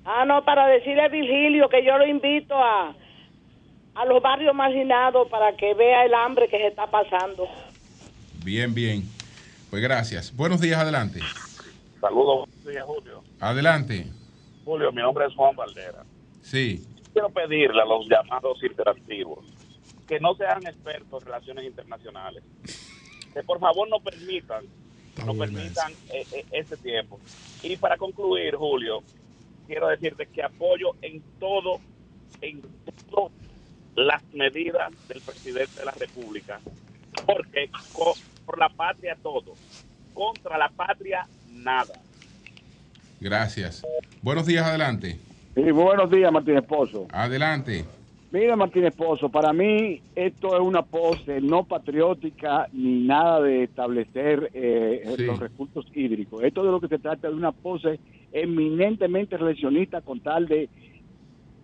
Ah, 0.04 0.24
no, 0.24 0.44
para 0.44 0.68
decirle 0.68 1.02
a 1.02 1.08
Virgilio 1.08 1.68
que 1.68 1.84
yo 1.84 1.98
lo 1.98 2.06
invito 2.06 2.54
a, 2.54 2.94
a 3.96 4.04
los 4.04 4.22
barrios 4.22 4.54
marginados 4.54 5.26
para 5.28 5.56
que 5.56 5.74
vea 5.74 6.04
el 6.04 6.14
hambre 6.14 6.46
que 6.46 6.56
se 6.58 6.68
está 6.68 6.86
pasando. 6.86 7.48
Bien, 8.44 8.72
bien. 8.72 9.02
Pues 9.68 9.82
gracias. 9.82 10.32
Buenos 10.36 10.60
días, 10.60 10.78
adelante. 10.78 11.18
Saludos, 12.00 12.48
buenos 12.48 12.64
días, 12.64 12.84
Julio. 12.84 13.24
Adelante. 13.40 14.06
Julio, 14.64 14.92
mi 14.92 15.02
nombre 15.02 15.26
es 15.26 15.34
Juan 15.34 15.56
Valdera. 15.56 16.04
Sí, 16.40 16.86
Quiero 17.12 17.30
pedirle 17.30 17.82
a 17.82 17.84
los 17.84 18.08
llamados 18.08 18.62
interactivos 18.62 19.44
que 20.06 20.20
no 20.20 20.36
sean 20.36 20.64
expertos 20.64 21.20
en 21.20 21.26
relaciones 21.26 21.64
internacionales. 21.64 22.44
Que 23.32 23.42
por 23.42 23.58
favor 23.58 23.88
no 23.88 23.98
permitan, 23.98 24.66
no 25.24 25.34
permitan 25.34 25.92
eh, 26.12 26.26
eh, 26.32 26.44
ese 26.50 26.76
tiempo. 26.76 27.20
Y 27.62 27.76
para 27.76 27.96
concluir, 27.96 28.54
Julio, 28.56 29.02
quiero 29.66 29.88
decirte 29.88 30.26
que 30.26 30.42
apoyo 30.42 30.96
en 31.02 31.22
todo, 31.38 31.80
en 32.40 32.62
todas 33.10 33.32
las 33.94 34.22
medidas 34.32 34.92
del 35.08 35.20
presidente 35.20 35.80
de 35.80 35.84
la 35.84 35.92
República. 35.92 36.60
Porque 37.26 37.70
por 38.44 38.58
la 38.58 38.68
patria 38.68 39.16
todo, 39.22 39.54
contra 40.12 40.58
la 40.58 40.68
patria 40.68 41.26
nada. 41.50 41.94
gracias. 43.20 43.82
Buenos 44.20 44.46
días, 44.46 44.66
adelante. 44.66 45.18
Sí, 45.54 45.70
buenos 45.70 46.10
días, 46.10 46.32
Martín 46.32 46.56
Esposo. 46.56 47.06
Adelante. 47.12 47.84
Mira, 48.34 48.56
Martín 48.56 48.84
Esposo, 48.84 49.28
para 49.28 49.52
mí 49.52 50.00
esto 50.16 50.56
es 50.56 50.60
una 50.60 50.82
pose 50.82 51.40
no 51.40 51.62
patriótica 51.62 52.66
ni 52.72 53.04
nada 53.06 53.40
de 53.40 53.62
establecer 53.62 54.50
eh, 54.52 55.04
Sí. 55.16 55.24
los 55.26 55.38
recursos 55.38 55.86
hídricos. 55.94 56.42
Esto 56.42 56.64
de 56.64 56.72
lo 56.72 56.80
que 56.80 56.88
se 56.88 56.98
trata 56.98 57.28
es 57.28 57.32
de 57.32 57.38
una 57.38 57.52
pose 57.52 58.00
eminentemente 58.32 59.36
relacionista 59.36 60.00
con 60.00 60.18
tal 60.18 60.48
de 60.48 60.68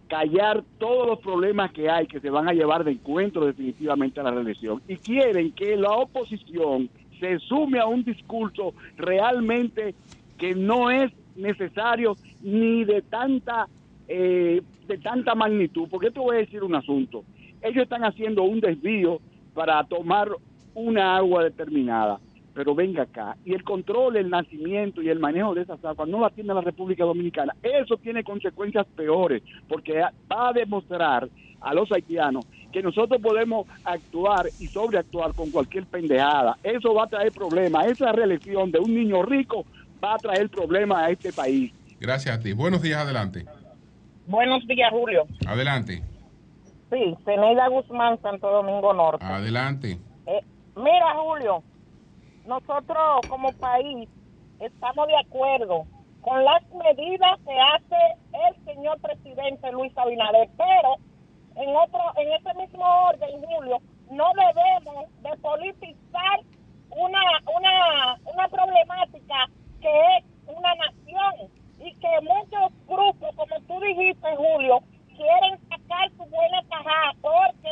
callar 0.07 0.63
todos 0.79 1.09
los 1.09 1.19
problemas 1.19 1.73
que 1.73 1.91
hay 1.91 2.07
que 2.07 2.21
se 2.21 2.31
van 2.31 2.49
a 2.49 2.53
llevar 2.53 2.85
de 2.85 2.93
encuentro 2.93 3.47
definitivamente 3.47 4.21
a 4.21 4.23
la 4.23 4.31
reelección. 4.31 4.81
Y 4.87 4.95
quieren 4.99 5.51
que 5.51 5.75
la 5.77 5.91
oposición 5.91 6.89
se 7.19 7.41
sume 7.41 7.81
a 7.81 7.87
un 7.87 8.05
discurso 8.05 8.75
realmente 8.97 9.97
que 10.39 10.55
no 10.55 10.89
es 10.89 11.11
necesario 11.35 12.15
ni 12.45 12.85
de 12.85 13.03
tanta 13.03 13.67
eh, 14.13 14.61
de 14.89 14.99
tanta 14.99 15.37
magnitud, 15.37 15.87
porque 15.89 16.11
te 16.11 16.19
voy 16.19 16.35
a 16.35 16.41
decir 16.41 16.65
un 16.65 16.75
asunto. 16.75 17.23
Ellos 17.63 17.85
están 17.85 18.03
haciendo 18.03 18.43
un 18.43 18.59
desvío 18.59 19.21
para 19.55 19.85
tomar 19.85 20.29
una 20.75 21.17
agua 21.17 21.45
determinada, 21.45 22.19
pero 22.53 22.75
venga 22.75 23.05
acá. 23.05 23.37
Y 23.45 23.55
el 23.55 23.63
control, 23.63 24.17
el 24.17 24.29
nacimiento 24.29 25.01
y 25.01 25.11
el 25.11 25.21
manejo 25.21 25.55
de 25.55 25.63
esas 25.63 25.85
aguas 25.85 26.09
no 26.09 26.19
la 26.21 26.31
tiene 26.31 26.53
la 26.53 26.61
República 26.61 27.05
Dominicana. 27.05 27.55
Eso 27.63 27.99
tiene 27.99 28.25
consecuencias 28.25 28.85
peores, 28.97 29.45
porque 29.69 30.01
va 30.01 30.49
a 30.49 30.53
demostrar 30.53 31.29
a 31.61 31.73
los 31.73 31.93
haitianos 31.93 32.45
que 32.73 32.83
nosotros 32.83 33.21
podemos 33.23 33.69
actuar 33.85 34.49
y 34.59 34.67
sobreactuar 34.67 35.35
con 35.35 35.53
cualquier 35.53 35.87
pendejada. 35.87 36.59
Eso 36.65 36.95
va 36.95 37.05
a 37.05 37.09
traer 37.09 37.31
problemas. 37.31 37.87
Esa 37.87 38.11
reelección 38.11 38.73
de 38.73 38.81
un 38.81 38.93
niño 38.93 39.23
rico 39.23 39.65
va 40.03 40.15
a 40.15 40.19
traer 40.19 40.49
problemas 40.49 40.99
a 40.99 41.11
este 41.11 41.33
país. 41.33 41.73
Gracias 42.01 42.37
a 42.37 42.41
ti. 42.41 42.55
Buenos 42.55 42.83
días, 42.83 42.99
adelante. 42.99 43.45
Buenos 44.31 44.65
días, 44.69 44.91
Julio. 44.93 45.27
Adelante. 45.45 46.01
Sí, 46.89 47.17
Zeneida 47.25 47.67
Guzmán, 47.67 48.23
Santo 48.23 48.49
Domingo 48.49 48.95
Norte. 48.95 49.25
Adelante. 49.25 49.99
Eh, 50.27 50.41
mira, 50.77 51.17
Julio, 51.17 51.65
nosotros 52.47 53.27
como 53.29 53.53
país 53.55 54.09
estamos 54.61 55.09
de 55.09 55.17
acuerdo 55.17 55.85
con 56.21 56.45
las 56.45 56.63
medidas 56.71 57.41
que 57.45 57.59
hace 57.59 57.97
el 58.47 58.65
señor 58.67 59.01
presidente 59.01 59.73
Luis 59.73 59.93
Abinader, 59.99 60.49
pero 60.57 60.95
en 61.57 61.75
otro, 61.75 62.01
en 62.17 62.33
ese 62.33 62.55
mismo 62.55 62.85
orden, 63.09 63.31
Julio, 63.43 63.79
no 64.13 64.27
debemos 64.35 65.07
de 65.23 65.37
politizar 65.39 66.41
una, 66.91 67.21
una, 67.57 68.17
una 68.33 68.49
problemática 68.49 69.51
que 69.81 69.89
es 70.19 70.25
una 70.47 70.73
nación 70.77 71.60
y 71.81 71.95
que 71.95 72.09
muchos 72.23 72.73
grupos, 72.87 73.35
como 73.37 73.61
tú 73.67 73.81
dijiste, 73.81 74.29
Julio, 74.37 74.81
quieren 75.17 75.59
sacar 75.69 76.11
su 76.11 76.25
buena 76.25 76.63
tajada 76.69 77.13
porque 77.21 77.71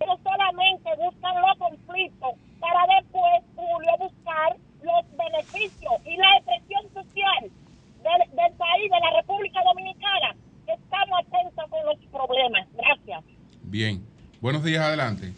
ellos 0.00 0.18
solamente 0.22 0.90
buscan 0.96 1.40
los 1.40 1.58
conflictos 1.58 2.30
para 2.60 2.80
después, 2.96 3.42
Julio, 3.54 3.92
buscar 3.98 4.56
los 4.82 5.16
beneficios 5.16 5.92
y 6.04 6.16
la 6.16 6.36
expresión 6.36 6.82
social 6.92 7.42
del, 7.42 8.30
del 8.36 8.52
país, 8.56 8.90
de 8.90 9.00
la 9.00 9.20
República 9.20 9.60
Dominicana. 9.64 10.36
Estamos 10.66 11.20
atentos 11.20 11.64
con 11.70 11.86
los 11.86 11.98
problemas. 12.10 12.66
Gracias. 12.74 13.24
Bien. 13.62 14.04
Buenos 14.40 14.62
días, 14.64 14.84
adelante. 14.84 15.32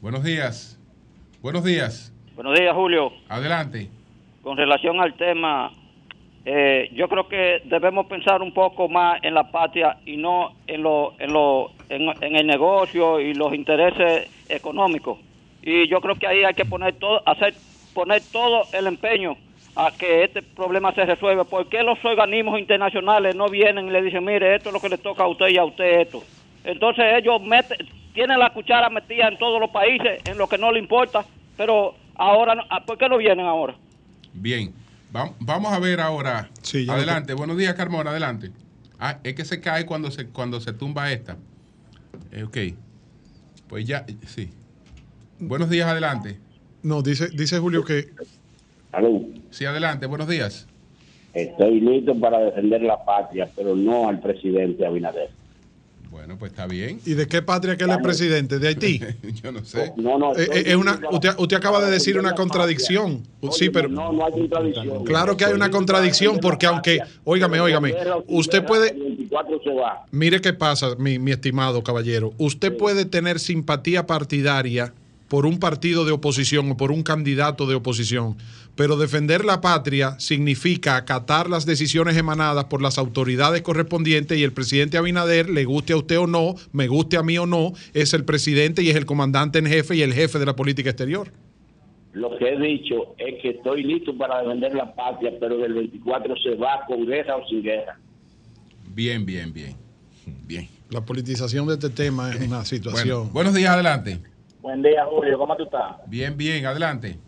Buenos 0.00 0.24
días. 0.24 0.78
Buenos 1.40 1.64
días. 1.64 2.12
Buenos 2.34 2.58
días, 2.58 2.74
Julio. 2.74 3.12
Adelante. 3.28 3.90
Con 4.42 4.56
relación 4.56 5.00
al 5.00 5.14
tema, 5.16 5.72
eh, 6.44 6.88
yo 6.92 7.08
creo 7.08 7.28
que 7.28 7.60
debemos 7.64 8.06
pensar 8.06 8.42
un 8.42 8.52
poco 8.52 8.88
más 8.88 9.18
en 9.22 9.34
la 9.34 9.50
patria 9.50 9.98
y 10.06 10.16
no 10.16 10.52
en 10.66 10.82
lo, 10.82 11.14
en 11.18 11.32
lo, 11.32 11.72
en, 11.88 12.36
el 12.36 12.46
negocio 12.46 13.20
y 13.20 13.34
los 13.34 13.52
intereses 13.54 14.28
económicos. 14.48 15.18
Y 15.62 15.88
yo 15.88 16.00
creo 16.00 16.16
que 16.18 16.26
ahí 16.26 16.44
hay 16.44 16.54
que 16.54 16.64
poner 16.64 16.94
todo, 16.98 17.22
hacer, 17.26 17.60
poner 17.92 18.30
todo 18.32 18.68
el 18.72 18.86
empeño 18.86 19.36
a 19.74 19.96
que 19.98 20.24
este 20.24 20.42
problema 20.42 20.92
se 20.94 21.04
resuelva. 21.04 21.44
¿Por 21.44 21.68
qué 21.68 21.82
los 21.82 22.02
organismos 22.04 22.58
internacionales 22.58 23.34
no 23.36 23.50
vienen 23.50 23.88
y 23.88 23.90
le 23.90 24.02
dicen, 24.02 24.24
mire, 24.24 24.56
esto 24.56 24.70
es 24.70 24.72
lo 24.72 24.80
que 24.80 24.88
le 24.88 24.98
toca 24.98 25.24
a 25.24 25.28
usted 25.28 25.48
y 25.48 25.58
a 25.58 25.64
usted 25.64 26.00
esto? 26.00 26.26
Entonces 26.64 27.04
ellos 27.18 27.40
meten, 27.42 27.76
tienen 28.12 28.38
la 28.38 28.50
cuchara 28.52 28.90
metida 28.90 29.28
en 29.28 29.38
todos 29.38 29.60
los 29.60 29.70
países, 29.70 30.20
en 30.24 30.38
lo 30.38 30.48
que 30.48 30.58
no 30.58 30.72
le 30.72 30.78
importa, 30.78 31.26
pero 31.56 31.96
ahora, 32.16 32.54
no- 32.54 32.64
¿por 32.86 32.98
qué 32.98 33.08
no 33.08 33.18
vienen 33.18 33.46
ahora? 33.46 33.76
Bien, 34.32 34.74
vamos 35.12 35.72
a 35.72 35.78
ver 35.78 36.00
ahora. 36.00 36.50
Sí, 36.62 36.86
ya 36.86 36.94
adelante, 36.94 37.34
buenos 37.34 37.56
días, 37.56 37.74
Carmona, 37.74 38.10
adelante. 38.10 38.50
Ah, 38.98 39.18
es 39.24 39.34
que 39.34 39.44
se 39.44 39.60
cae 39.60 39.86
cuando 39.86 40.10
se, 40.10 40.26
cuando 40.26 40.60
se 40.60 40.72
tumba 40.72 41.10
esta. 41.10 41.36
Eh, 42.32 42.42
ok, 42.44 42.56
pues 43.68 43.86
ya, 43.86 44.04
sí. 44.26 44.50
Buenos 45.38 45.70
días, 45.70 45.88
adelante. 45.88 46.38
No, 46.82 47.02
dice, 47.02 47.28
dice 47.30 47.58
Julio 47.58 47.84
que 47.84 48.10
Aló, 48.92 49.22
Sí, 49.50 49.64
adelante, 49.64 50.06
buenos 50.06 50.28
días. 50.28 50.66
estoy 51.34 51.80
listo 51.80 52.18
para 52.18 52.38
defender 52.40 52.82
la 52.82 53.04
patria, 53.04 53.48
pero 53.54 53.74
no 53.74 54.08
al 54.08 54.20
presidente 54.20 54.84
Abinader. 54.86 55.30
Bueno, 56.10 56.36
pues 56.38 56.50
está 56.50 56.66
bien. 56.66 57.00
¿Y 57.06 57.14
de 57.14 57.26
qué 57.28 57.40
patria 57.40 57.76
que 57.76 57.84
él 57.84 57.90
es 57.90 57.98
presidente? 57.98 58.58
¿De 58.58 58.68
Haití? 58.68 59.00
Yo 59.42 59.52
no 59.52 59.64
sé. 59.64 59.92
No, 59.96 60.18
no, 60.18 60.34
Eh, 60.36 60.48
eh, 60.52 60.62
es 60.66 60.74
una, 60.76 60.98
usted, 61.12 61.30
usted 61.38 61.56
acaba 61.56 61.80
de 61.84 61.90
decir 61.90 62.18
una 62.18 62.32
contradicción. 62.34 63.22
Sí, 63.52 63.70
pero 63.70 63.88
No, 63.88 64.12
no 64.12 64.26
hay 64.26 64.32
contradicción. 64.32 65.04
claro 65.04 65.36
que 65.36 65.44
hay 65.44 65.52
una 65.52 65.70
contradicción 65.70 66.38
porque 66.40 66.66
aunque, 66.66 66.98
óigame, 67.24 67.60
óigame, 67.60 67.94
usted 68.26 68.64
puede, 68.64 68.92
24 68.92 69.60
se 69.62 69.70
va. 69.72 70.04
mire 70.10 70.40
qué 70.40 70.52
pasa, 70.52 70.96
mi, 70.98 71.18
mi 71.20 71.30
estimado 71.30 71.82
caballero, 71.84 72.32
usted 72.38 72.76
puede 72.76 73.04
tener 73.04 73.38
simpatía 73.38 74.06
partidaria 74.06 74.92
por 75.28 75.46
un 75.46 75.60
partido 75.60 76.04
de 76.04 76.10
oposición 76.10 76.72
o 76.72 76.76
por 76.76 76.90
un 76.90 77.04
candidato 77.04 77.66
de 77.66 77.76
oposición, 77.76 78.36
pero 78.80 78.96
defender 78.96 79.44
la 79.44 79.60
patria 79.60 80.18
significa 80.18 80.96
acatar 80.96 81.50
las 81.50 81.66
decisiones 81.66 82.16
emanadas 82.16 82.64
por 82.64 82.80
las 82.80 82.96
autoridades 82.96 83.60
correspondientes 83.60 84.38
y 84.38 84.42
el 84.42 84.54
presidente 84.54 84.96
Abinader, 84.96 85.50
le 85.50 85.66
guste 85.66 85.92
a 85.92 85.98
usted 85.98 86.18
o 86.18 86.26
no, 86.26 86.54
me 86.72 86.88
guste 86.88 87.18
a 87.18 87.22
mí 87.22 87.36
o 87.36 87.44
no, 87.44 87.74
es 87.92 88.14
el 88.14 88.24
presidente 88.24 88.82
y 88.82 88.88
es 88.88 88.96
el 88.96 89.04
comandante 89.04 89.58
en 89.58 89.66
jefe 89.66 89.96
y 89.96 90.00
el 90.00 90.14
jefe 90.14 90.38
de 90.38 90.46
la 90.46 90.56
política 90.56 90.88
exterior. 90.88 91.30
Lo 92.14 92.34
que 92.38 92.54
he 92.54 92.58
dicho 92.58 93.14
es 93.18 93.42
que 93.42 93.50
estoy 93.50 93.82
listo 93.82 94.16
para 94.16 94.40
defender 94.40 94.74
la 94.74 94.94
patria, 94.94 95.32
pero 95.38 95.58
del 95.58 95.74
24 95.74 96.34
se 96.38 96.54
va 96.54 96.80
con 96.86 97.04
guerra 97.04 97.36
o 97.36 97.46
sin 97.48 97.62
guerra. 97.62 98.00
Bien, 98.94 99.26
bien, 99.26 99.52
bien. 99.52 99.76
Bien. 100.46 100.66
La 100.88 101.04
politización 101.04 101.66
de 101.66 101.74
este 101.74 101.90
tema 101.90 102.30
es 102.30 102.36
una 102.36 102.46
Bueno, 102.46 102.64
situación. 102.64 103.30
buenos 103.30 103.52
días, 103.52 103.74
adelante. 103.74 104.20
Buen 104.62 104.80
día, 104.80 105.04
Julio. 105.04 105.36
¿Cómo 105.36 105.54
tú 105.54 105.64
estás? 105.64 105.96
Bien, 106.06 106.34
bien, 106.34 106.64
adelante. 106.64 107.18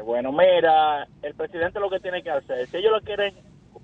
Qué 0.00 0.04
bueno. 0.04 0.32
Mira, 0.32 1.06
el 1.22 1.34
presidente 1.34 1.78
lo 1.78 1.90
que 1.90 2.00
tiene 2.00 2.22
que 2.22 2.30
hacer, 2.30 2.66
si 2.68 2.78
ellos 2.78 2.90
lo 2.90 3.02
quieren 3.02 3.34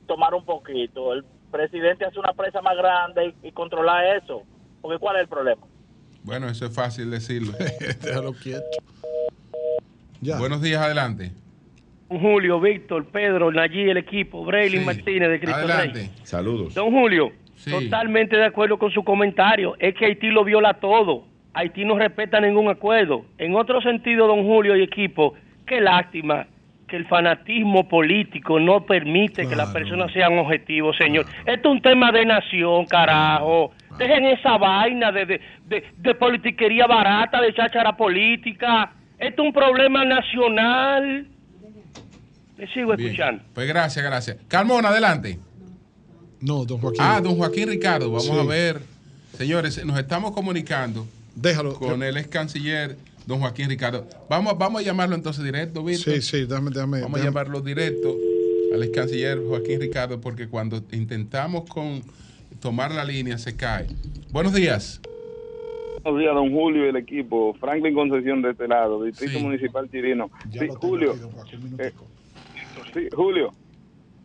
tomar 0.07 0.33
un 0.33 0.47
poquito, 0.47 1.13
el 1.13 1.23
presidente 1.51 2.07
hace 2.07 2.19
una 2.19 2.33
presa 2.33 2.63
más 2.63 2.75
grande 2.75 3.35
y, 3.43 3.49
y 3.49 3.53
controlar 3.53 4.17
eso. 4.17 4.43
Porque 4.81 4.99
¿cuál 4.99 5.17
es 5.17 5.23
el 5.25 5.29
problema? 5.29 5.61
Bueno, 6.23 6.49
eso 6.49 6.65
es 6.65 6.75
fácil 6.75 7.11
decirlo. 7.11 7.53
Déjalo 8.03 8.33
quieto. 8.33 8.65
Ya. 10.23 10.39
Buenos 10.39 10.63
días, 10.63 10.81
adelante. 10.81 11.33
Julio, 12.09 12.61
Víctor, 12.63 13.05
Pedro, 13.11 13.53
Nayí, 13.53 13.83
el 13.91 13.99
equipo, 13.99 14.43
Braylin 14.43 14.81
Sí. 14.81 14.87
Martínez 14.87 15.29
de 15.29 15.39
Cristo 15.39 15.57
Adelante. 15.57 15.99
Rey. 15.99 16.11
Saludos. 16.23 16.73
Don 16.75 16.93
Julio, 16.93 17.31
Sí. 17.57 17.71
totalmente 17.71 18.37
de 18.39 18.47
acuerdo 18.47 18.79
con 18.79 18.91
su 18.91 19.05
comentario. 19.05 19.77
Es 19.79 19.95
que 19.95 20.07
Haití 20.07 20.29
lo 20.29 20.45
viola 20.45 20.81
todo. 20.81 21.25
Haití 21.53 21.85
no 21.85 21.99
respeta 21.99 22.41
ningún 22.41 22.69
acuerdo. 22.71 23.27
En 23.37 23.55
otro 23.55 23.83
sentido, 23.83 24.27
don 24.27 24.47
Julio 24.47 24.77
y 24.77 24.83
equipo, 24.83 25.35
qué 25.67 25.81
lástima 25.81 26.47
que 26.89 26.97
el 26.97 27.07
fanatismo 27.09 27.89
político 27.89 28.61
no 28.61 28.87
permite 28.87 29.49
que 29.49 29.57
las 29.57 29.71
personas 29.71 30.13
sean 30.13 30.39
objetivos, 30.39 30.97
señor. 30.97 31.27
Esto 31.45 31.69
es 31.69 31.75
un 31.75 31.83
tema 31.83 32.13
de 32.13 32.25
nación, 32.25 32.87
carajo. 32.87 33.73
Dejen 33.99 34.25
esa 34.27 34.57
vaina 34.57 35.11
de, 35.11 35.27
de, 35.27 35.41
de, 35.67 35.85
de 35.97 36.15
politiquería 36.15 36.87
barata, 36.87 37.41
de 37.41 37.53
cháchara 37.55 37.97
política. 37.97 38.93
Esto 39.19 39.43
es 39.43 39.47
un 39.49 39.53
problema 39.53 40.05
nacional. 40.05 41.27
Le 42.57 42.67
sigo 42.73 42.95
Bien. 42.95 43.11
escuchando. 43.11 43.43
Pues 43.55 43.67
gracias, 43.67 44.05
gracias. 44.05 44.37
Carmona, 44.49 44.89
adelante. 44.91 45.39
No, 46.41 46.65
don 46.65 46.79
Joaquín. 46.79 47.01
Ah, 47.03 47.21
don 47.21 47.37
Joaquín 47.37 47.69
Ricardo, 47.69 48.07
vamos 48.11 48.25
Sí. 48.27 48.39
a 48.39 48.45
ver. 48.45 48.81
Señores, 49.33 49.85
nos 49.85 49.99
estamos 49.99 50.31
comunicando 50.33 51.07
Déjalo. 51.35 51.75
con 51.75 52.03
el 52.03 52.17
ex 52.17 52.29
canciller, 52.29 52.97
don 53.27 53.41
Joaquín 53.41 53.69
Ricardo. 53.69 54.07
Vamos, 54.31 54.57
vamos 54.57 54.81
a 54.81 54.85
llamarlo 54.85 55.15
entonces 55.17 55.45
directo, 55.45 55.83
Víctor. 55.85 56.15
Sí, 56.15 56.23
sí, 56.23 56.47
déjame, 56.47 56.71
déjame. 56.71 57.01
Vamos 57.03 57.21
a 57.21 57.25
llamarlo 57.25 57.61
directo 57.61 58.17
al 58.73 58.83
ex 58.83 58.93
canciller 58.95 59.41
Joaquín 59.47 59.81
Ricardo, 59.81 60.21
porque 60.21 60.49
cuando 60.49 60.83
intentamos 60.93 61.69
con 61.69 62.03
tomar 62.61 62.93
la 62.93 63.05
línea 63.05 63.37
se 63.39 63.57
cae. 63.57 63.87
Buenos 64.31 64.55
días. 64.55 65.01
Buenos 66.03 66.21
días, 66.21 66.35
don 66.35 66.53
Julio 66.53 66.87
y 66.87 66.89
el 66.91 66.97
equipo. 66.97 67.55
Franklin 67.55 67.95
Concesión 67.95 68.41
de 68.43 68.53
este 68.53 68.69
lado, 68.69 69.03
Distrito 69.03 69.39
Sí. 69.39 69.45
Municipal 69.45 69.91
Chirino. 69.91 70.31
Ya 70.51 70.63
Sí, 70.63 70.69
Julio. 70.81 71.17
aquí, 71.43 71.57
eh, 71.79 71.93
sí, 72.95 73.09
Julio. 73.13 73.53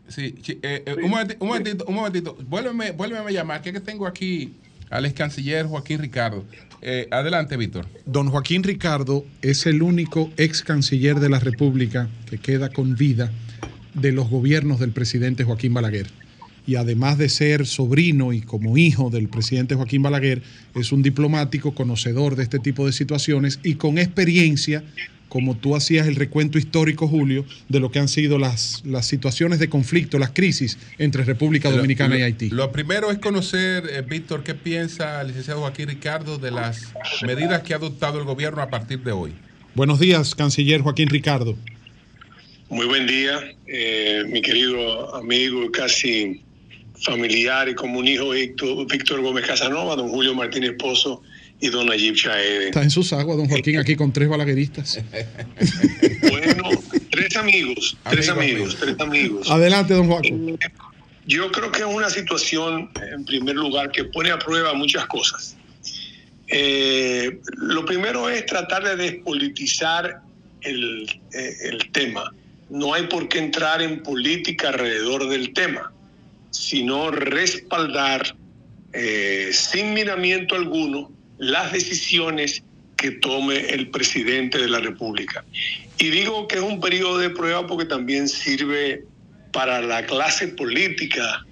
Sí, 0.08 0.36
eh, 0.62 0.84
eh, 0.86 0.96
un, 1.02 1.10
momentito, 1.10 1.38
un 1.44 1.48
momentito, 1.48 1.86
un 1.88 1.96
momentito. 1.96 2.38
Vuélveme, 2.48 2.92
vuélveme 2.92 3.30
a 3.30 3.32
llamar, 3.32 3.62
que 3.62 3.72
tengo 3.80 4.06
aquí 4.06 4.54
al 4.90 5.06
ex 5.06 5.16
canciller 5.16 5.66
Joaquín 5.66 6.00
Ricardo. 6.00 6.44
Eh, 6.82 7.08
adelante, 7.12 7.58
Víctor. 7.58 7.86
Don 8.06 8.30
Joaquín 8.30 8.64
Ricardo 8.64 9.24
es 9.44 9.68
el 9.68 9.84
único 9.84 10.32
ex 10.38 10.64
canciller 10.64 11.20
de 11.20 11.30
la 11.30 11.40
República 11.40 12.10
que 12.28 12.40
queda 12.40 12.70
con 12.70 12.96
vida 12.96 13.32
de 13.94 14.12
los 14.12 14.30
gobiernos 14.30 14.80
del 14.80 14.92
presidente 14.92 15.44
Joaquín 15.44 15.76
Balaguer. 15.76 16.08
Y 16.66 16.76
además 16.76 17.18
de 17.18 17.30
ser 17.30 17.68
sobrino 17.68 18.34
y 18.34 18.42
como 18.42 18.78
hijo 18.78 19.10
del 19.12 19.30
presidente 19.30 19.76
Joaquín 19.76 20.02
Balaguer, 20.02 20.42
es 20.74 20.92
un 20.92 21.04
diplomático 21.04 21.76
conocedor 21.76 22.36
de 22.36 22.44
este 22.44 22.60
tipo 22.60 22.86
de 22.86 22.94
situaciones 22.94 23.60
y 23.64 23.76
con 23.76 24.00
experiencia, 24.00 24.84
como 25.32 25.56
tú 25.56 25.78
hacías 25.78 26.08
el 26.08 26.18
recuento 26.18 26.58
histórico, 26.58 27.08
Julio, 27.08 27.46
de 27.70 27.80
lo 27.80 27.90
que 27.90 28.00
han 28.00 28.10
sido 28.10 28.38
las, 28.38 28.82
las 28.84 29.08
situaciones 29.08 29.60
de 29.60 29.70
conflicto, 29.70 30.20
las 30.20 30.32
crisis 30.32 30.78
entre 30.98 31.24
República 31.24 31.72
Dominicana 31.72 32.16
Lo- 32.16 32.20
y 32.20 32.24
Haití. 32.24 32.50
Lo 32.50 32.70
primero 32.74 33.12
es 33.12 33.18
conocer, 33.20 33.86
eh, 33.90 34.02
Víctor, 34.02 34.44
qué 34.44 34.56
piensa 34.56 35.22
el 35.22 35.28
licenciado 35.30 35.62
Joaquín 35.62 35.88
Ricardo 35.88 36.38
de 36.38 36.52
las 36.52 36.92
medidas 37.26 37.62
que 37.64 37.72
ha 37.74 37.78
adoptado 37.78 38.20
el 38.20 38.26
gobierno 38.26 38.62
a 38.62 38.70
partir 38.70 39.00
de 39.04 39.14
hoy. 39.14 39.32
Buenos 39.74 40.02
días, 40.02 40.36
canciller 40.36 40.82
Joaquín 40.82 41.08
Ricardo. 41.08 41.56
Muy 42.68 42.86
buen 42.88 43.08
día, 43.08 43.40
eh, 43.68 44.24
mi 44.28 44.42
querido 44.42 45.16
amigo, 45.16 45.72
casi 45.72 46.42
familiar 47.06 47.70
y 47.70 47.74
como 47.74 48.00
un 48.00 48.08
hijo 48.10 48.32
Víctor, 48.32 48.86
Víctor 48.92 49.22
Gómez 49.22 49.46
Casanova, 49.48 49.96
don 49.96 50.10
Julio 50.10 50.36
Martínez 50.36 50.74
Pozo 50.78 51.22
y 51.62 51.70
don 51.70 51.86
Nayib 51.86 52.16
Chaede. 52.16 52.66
Está 52.66 52.82
en 52.82 52.90
sus 52.90 53.14
aguas, 53.14 53.38
don 53.38 53.48
Joaquín, 53.48 53.78
aquí 53.78 53.96
con 53.96 54.12
tres 54.12 54.28
balagueristas. 54.28 55.00
Bueno, 56.30 56.70
tres 57.12 57.38
amigos, 57.38 57.98
tres 58.10 58.30
Amigo, 58.30 58.56
amigos, 58.56 58.78
tres 58.80 59.00
amigos. 59.00 59.50
Adelante, 59.50 59.94
don 59.94 60.08
Joaquín. 60.08 60.58
Yo 61.28 61.52
creo 61.52 61.72
que 61.72 61.80
es 61.82 61.86
una 61.86 62.10
situación, 62.10 62.90
en 63.14 63.24
primer 63.26 63.56
lugar, 63.56 63.92
que 63.92 64.06
pone 64.06 64.32
a 64.32 64.40
prueba 64.40 64.74
muchas 64.74 65.06
cosas. 65.06 65.56
Eh, 66.48 67.40
lo 67.58 67.86
primero 67.86 68.28
es 68.28 68.46
tratar 68.48 68.84
de 68.84 68.96
despolitizar 68.96 70.22
el, 70.62 71.08
eh, 71.34 71.54
el 71.64 71.92
tema. 71.92 72.34
No 72.70 72.94
hay 72.96 73.04
por 73.04 73.30
qué 73.30 73.38
entrar 73.38 73.82
en 73.84 74.02
política 74.02 74.70
alrededor 74.70 75.30
del 75.30 75.54
tema, 75.54 75.94
sino 76.50 77.12
respaldar 77.12 78.36
eh, 78.94 79.52
sin 79.54 79.94
miramiento 79.94 80.56
alguno 80.56 81.12
las 81.42 81.72
decisiones 81.72 82.64
que 82.98 83.10
tome 83.10 83.74
el 83.74 83.90
presidente 83.90 84.60
de 84.60 84.70
la 84.70 84.80
República. 84.80 85.44
Y 85.98 86.10
digo 86.10 86.48
que 86.48 86.58
es 86.58 86.62
un 86.62 86.80
periodo 86.80 87.18
de 87.18 87.32
prueba 87.32 87.66
porque 87.66 87.86
también 87.86 88.30
sirve 88.30 89.04
para 89.52 89.82
la 89.82 90.06
clase 90.06 90.50
política 90.50 91.44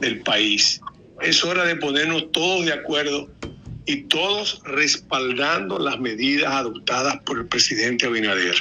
del 0.00 0.18
país. 0.18 0.80
Es 1.20 1.44
hora 1.44 1.64
de 1.64 1.76
ponernos 1.76 2.32
todos 2.32 2.66
de 2.66 2.72
acuerdo 2.72 3.30
y 3.86 4.02
todos 4.08 4.60
respaldando 4.64 5.78
las 5.78 6.00
medidas 6.00 6.52
adoptadas 6.52 7.18
por 7.24 7.38
el 7.38 7.46
presidente 7.46 8.06
Abinader, 8.06 8.56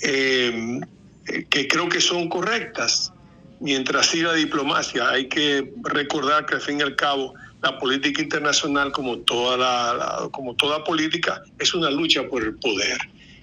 eh, 0.00 0.80
eh, 1.26 1.46
que 1.50 1.68
creo 1.68 1.90
que 1.90 2.00
son 2.00 2.30
correctas. 2.30 3.12
Mientras 3.60 4.06
siga 4.06 4.32
diplomacia, 4.32 5.10
hay 5.10 5.28
que 5.28 5.74
recordar 5.84 6.46
que 6.46 6.54
al 6.54 6.62
fin 6.62 6.80
y 6.80 6.82
al 6.84 6.96
cabo 6.96 7.34
la 7.66 7.78
política 7.78 8.22
internacional, 8.22 8.92
como 8.92 9.18
toda, 9.18 9.56
la, 9.56 9.94
la- 9.94 10.28
como 10.30 10.54
toda 10.54 10.84
política, 10.84 11.42
es 11.58 11.74
una 11.74 11.90
lucha 11.90 12.22
por 12.28 12.42
el 12.44 12.54
poder. 12.56 12.98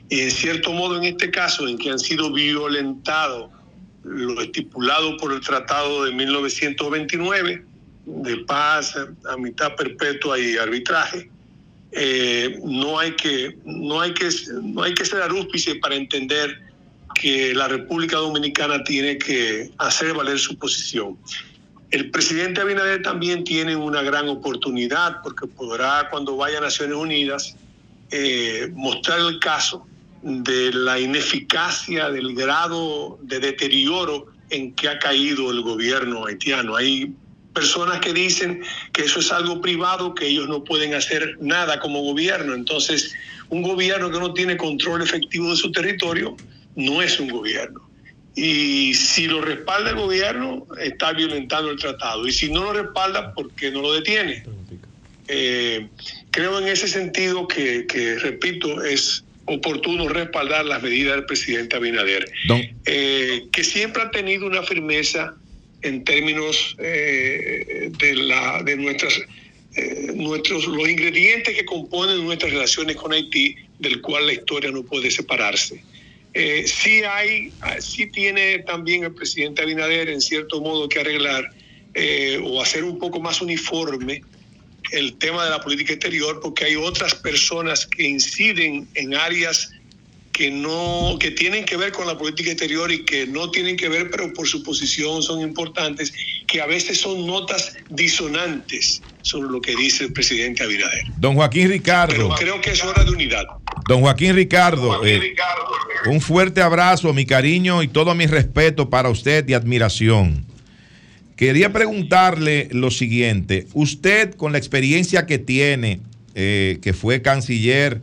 Y 0.10 0.22
en 0.22 0.32
cierto 0.32 0.72
modo, 0.72 0.98
en 0.98 1.04
este 1.06 1.30
caso, 1.32 1.68
en 1.68 1.78
que 1.78 1.90
han 1.90 2.00
sido 2.00 2.32
violentados 2.32 3.52
lo 4.04 4.42
estipulado 4.42 5.16
por 5.18 5.32
el 5.34 5.40
Tratado 5.42 6.04
de 6.06 6.12
1929 6.12 7.66
de 8.06 8.38
paz, 8.40 8.96
amistad 9.30 9.76
perpetua 9.78 10.38
y 10.40 10.58
arbitraje, 10.58 11.30
eh, 11.94 12.60
no 12.66 13.00
hay 13.00 13.12
que 13.16 13.58
no 13.66 14.02
hay 14.02 14.14
que 14.14 14.28
no 14.62 14.84
hay 14.84 14.94
que 14.94 15.06
ser 15.06 15.22
arúspice 15.22 15.76
para 15.76 15.96
entender 15.96 16.60
que 17.16 17.54
la 17.54 17.68
República 17.70 18.18
Dominicana 18.18 18.84
tiene 18.84 19.18
que 19.18 19.70
hacer 19.78 20.14
valer 20.14 20.38
su 20.40 20.58
posición. 20.58 21.18
El 21.94 22.10
presidente 22.10 22.60
Abinader 22.60 23.04
también 23.04 23.44
tiene 23.44 23.76
una 23.76 24.02
gran 24.02 24.28
oportunidad 24.28 25.22
porque 25.22 25.46
podrá, 25.46 26.10
cuando 26.10 26.36
vaya 26.36 26.58
a 26.58 26.62
Naciones 26.62 26.98
Unidas, 26.98 27.56
eh, 28.10 28.72
mostrar 28.74 29.20
el 29.20 29.38
caso 29.38 29.86
de 30.24 30.74
la 30.74 31.00
ineficacia, 31.00 32.10
del 32.10 32.34
grado 32.34 33.20
de 33.22 33.40
deterioro 33.40 34.26
en 34.50 34.74
que 34.74 34.90
ha 34.90 34.98
caído 34.98 35.52
el 35.52 35.62
gobierno 35.62 36.26
haitiano. 36.26 36.76
Hay 36.76 37.14
personas 37.54 38.00
que 38.00 38.12
dicen 38.12 38.64
que 38.92 39.04
eso 39.04 39.20
es 39.20 39.32
algo 39.32 39.62
privado, 39.62 40.16
que 40.16 40.26
ellos 40.26 40.50
no 40.50 40.64
pueden 40.64 40.96
hacer 40.96 41.38
nada 41.42 41.80
como 41.80 42.02
gobierno. 42.02 42.56
Entonces, 42.56 43.14
un 43.50 43.62
gobierno 43.62 44.10
que 44.10 44.20
no 44.20 44.34
tiene 44.34 44.58
control 44.58 45.04
efectivo 45.04 45.52
de 45.52 45.58
su 45.58 45.72
territorio 45.72 46.36
no 46.76 47.04
es 47.04 47.20
un 47.20 47.30
gobierno. 47.30 47.83
Y 48.36 48.94
si 48.96 49.28
lo 49.28 49.42
respalda 49.42 49.92
el 49.92 49.98
gobierno, 49.98 50.66
está 50.82 51.14
violentando 51.14 51.70
el 51.70 51.78
tratado. 51.78 52.28
Y 52.28 52.32
si 52.32 52.50
no 52.50 52.64
lo 52.64 52.74
respalda, 52.74 53.34
¿por 53.34 53.52
qué 53.52 53.70
no 53.70 53.82
lo 53.82 53.94
detiene? 53.94 54.44
Eh, 55.28 55.88
creo 56.32 56.60
en 56.60 56.68
ese 56.68 56.88
sentido 56.88 57.48
que, 57.48 57.86
que, 57.86 58.16
repito, 58.16 58.84
es 58.84 59.24
oportuno 59.46 60.08
respaldar 60.08 60.66
las 60.66 60.82
medidas 60.82 61.16
del 61.16 61.26
presidente 61.26 61.76
Abinader, 61.76 62.32
eh, 62.86 63.44
que 63.52 63.64
siempre 63.64 64.02
ha 64.02 64.12
tenido 64.12 64.48
una 64.48 64.64
firmeza 64.64 65.36
en 65.82 66.04
términos 66.04 66.76
eh, 66.80 67.92
de, 68.00 68.16
la, 68.16 68.64
de 68.64 68.78
nuestras, 68.78 69.20
nuestros, 70.16 70.66
los 70.66 70.88
ingredientes 70.88 71.56
que 71.56 71.66
componen 71.66 72.24
nuestras 72.24 72.52
relaciones 72.52 72.96
con 72.96 73.12
Haití, 73.12 73.58
del 73.80 74.02
cual 74.02 74.28
la 74.28 74.34
historia 74.34 74.72
no 74.72 74.84
puede 74.84 75.12
separarse. 75.12 75.84
Eh, 76.34 76.64
sí 76.66 77.04
hay, 77.04 77.54
sí 77.80 78.08
tiene 78.08 78.60
también 78.60 79.04
el 79.04 79.14
presidente 79.14 79.62
Abinader 79.62 80.10
en 80.10 80.20
cierto 80.20 80.62
modo 80.62 80.90
que 80.90 81.00
arreglar 81.00 81.48
eh, 81.94 82.42
o 82.44 82.62
hacer 82.62 82.84
un 82.84 82.98
poco 82.98 83.20
más 83.20 83.42
uniforme 83.42 84.24
el 84.92 85.18
tema 85.18 85.44
de 85.46 85.52
la 85.52 85.62
política 85.62 85.94
exterior, 85.94 86.40
porque 86.42 86.66
hay 86.66 86.76
otras 86.76 87.16
personas 87.16 87.86
que 87.86 88.04
inciden 88.04 88.90
en 88.96 89.14
áreas 89.16 89.72
que 90.34 90.50
no 90.50 91.18
que 91.20 91.32
tienen 91.32 91.64
que 91.64 91.78
ver 91.78 91.92
con 91.92 92.08
la 92.08 92.18
política 92.18 92.50
exterior 92.50 92.92
y 92.92 93.06
que 93.06 93.28
no 93.28 93.52
tienen 93.52 93.78
que 93.78 93.88
ver, 93.88 94.10
pero 94.10 94.34
por 94.34 94.48
su 94.48 94.64
posición 94.64 95.22
son 95.22 95.42
importantes, 95.42 96.12
que 96.48 96.60
a 96.60 96.66
veces 96.66 97.00
son 97.00 97.26
notas 97.28 97.76
disonantes 97.90 99.02
sobre 99.22 99.50
lo 99.50 99.62
que 99.62 99.76
dice 99.76 100.06
el 100.06 100.14
presidente 100.14 100.64
Abinader. 100.64 101.06
Don 101.18 101.36
Joaquín 101.36 101.70
Ricardo. 101.70 102.14
Pero 102.16 102.30
creo 102.36 102.62
que 102.62 102.72
es 102.72 102.84
hora 102.84 103.04
de 103.04 103.12
unidad. 103.12 103.46
Don 103.88 104.02
Joaquín 104.02 104.36
Ricardo, 104.36 104.82
Don 104.82 104.98
Joaquín 104.98 105.16
eh, 105.16 105.20
Ricardo. 105.20 105.68
un 106.08 106.20
fuerte 106.20 106.62
abrazo, 106.62 107.14
mi 107.14 107.26
cariño 107.26 107.84
y 107.84 107.88
todo 107.88 108.16
mi 108.16 108.26
respeto 108.26 108.90
para 108.90 109.10
usted 109.10 109.48
y 109.48 109.54
admiración. 109.54 110.46
Quería 111.36 111.72
preguntarle 111.72 112.70
lo 112.72 112.90
siguiente, 112.90 113.68
usted 113.74 114.34
con 114.34 114.52
la 114.52 114.58
experiencia 114.58 115.28
que 115.28 115.38
tiene, 115.38 116.00
eh, 116.34 116.80
que 116.82 116.94
fue 116.94 117.22
canciller 117.22 118.02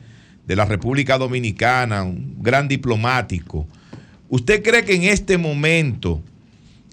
de 0.50 0.56
la 0.56 0.64
República 0.64 1.16
Dominicana, 1.16 2.02
un 2.02 2.42
gran 2.42 2.66
diplomático, 2.66 3.68
¿usted 4.28 4.64
cree 4.64 4.84
que 4.84 4.96
en 4.96 5.04
este 5.04 5.38
momento 5.38 6.20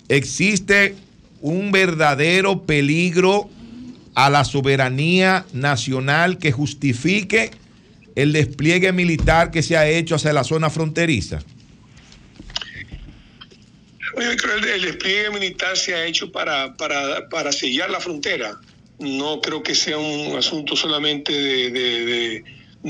existe 0.10 0.94
un 1.42 1.72
verdadero 1.72 2.68
peligro 2.68 3.50
a 4.14 4.30
la 4.30 4.46
soberanía 4.46 5.44
nacional 5.54 6.38
que 6.38 6.52
justifique 6.52 7.50
el 8.14 8.32
despliegue 8.32 8.92
militar 8.92 9.50
que 9.50 9.64
se 9.64 9.76
ha 9.76 9.90
hecho 9.90 10.14
hacia 10.14 10.34
la 10.34 10.44
zona 10.44 10.70
fronteriza? 10.70 11.40
El 14.20 14.82
despliegue 14.82 15.32
militar 15.32 15.76
se 15.76 15.96
ha 15.96 16.06
hecho 16.06 16.32
para, 16.32 16.78
para, 16.78 17.28
para 17.30 17.52
sellar 17.52 17.90
la 17.90 18.00
frontera. 18.00 18.56
No 19.00 19.42
creo 19.42 19.64
que 19.64 19.74
sea 19.74 19.98
un 19.98 20.38
asunto 20.38 20.76
solamente 20.76 21.34
de, 21.34 22.44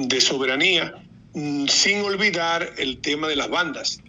de 0.05 0.21
soberanía, 0.21 0.93
mm, 1.33 1.67
sin 1.67 2.01
olvidar 2.01 2.73
el 2.77 2.99
tema 2.99 3.27
de 3.27 3.35
las 3.35 3.49
bandas. 3.49 3.99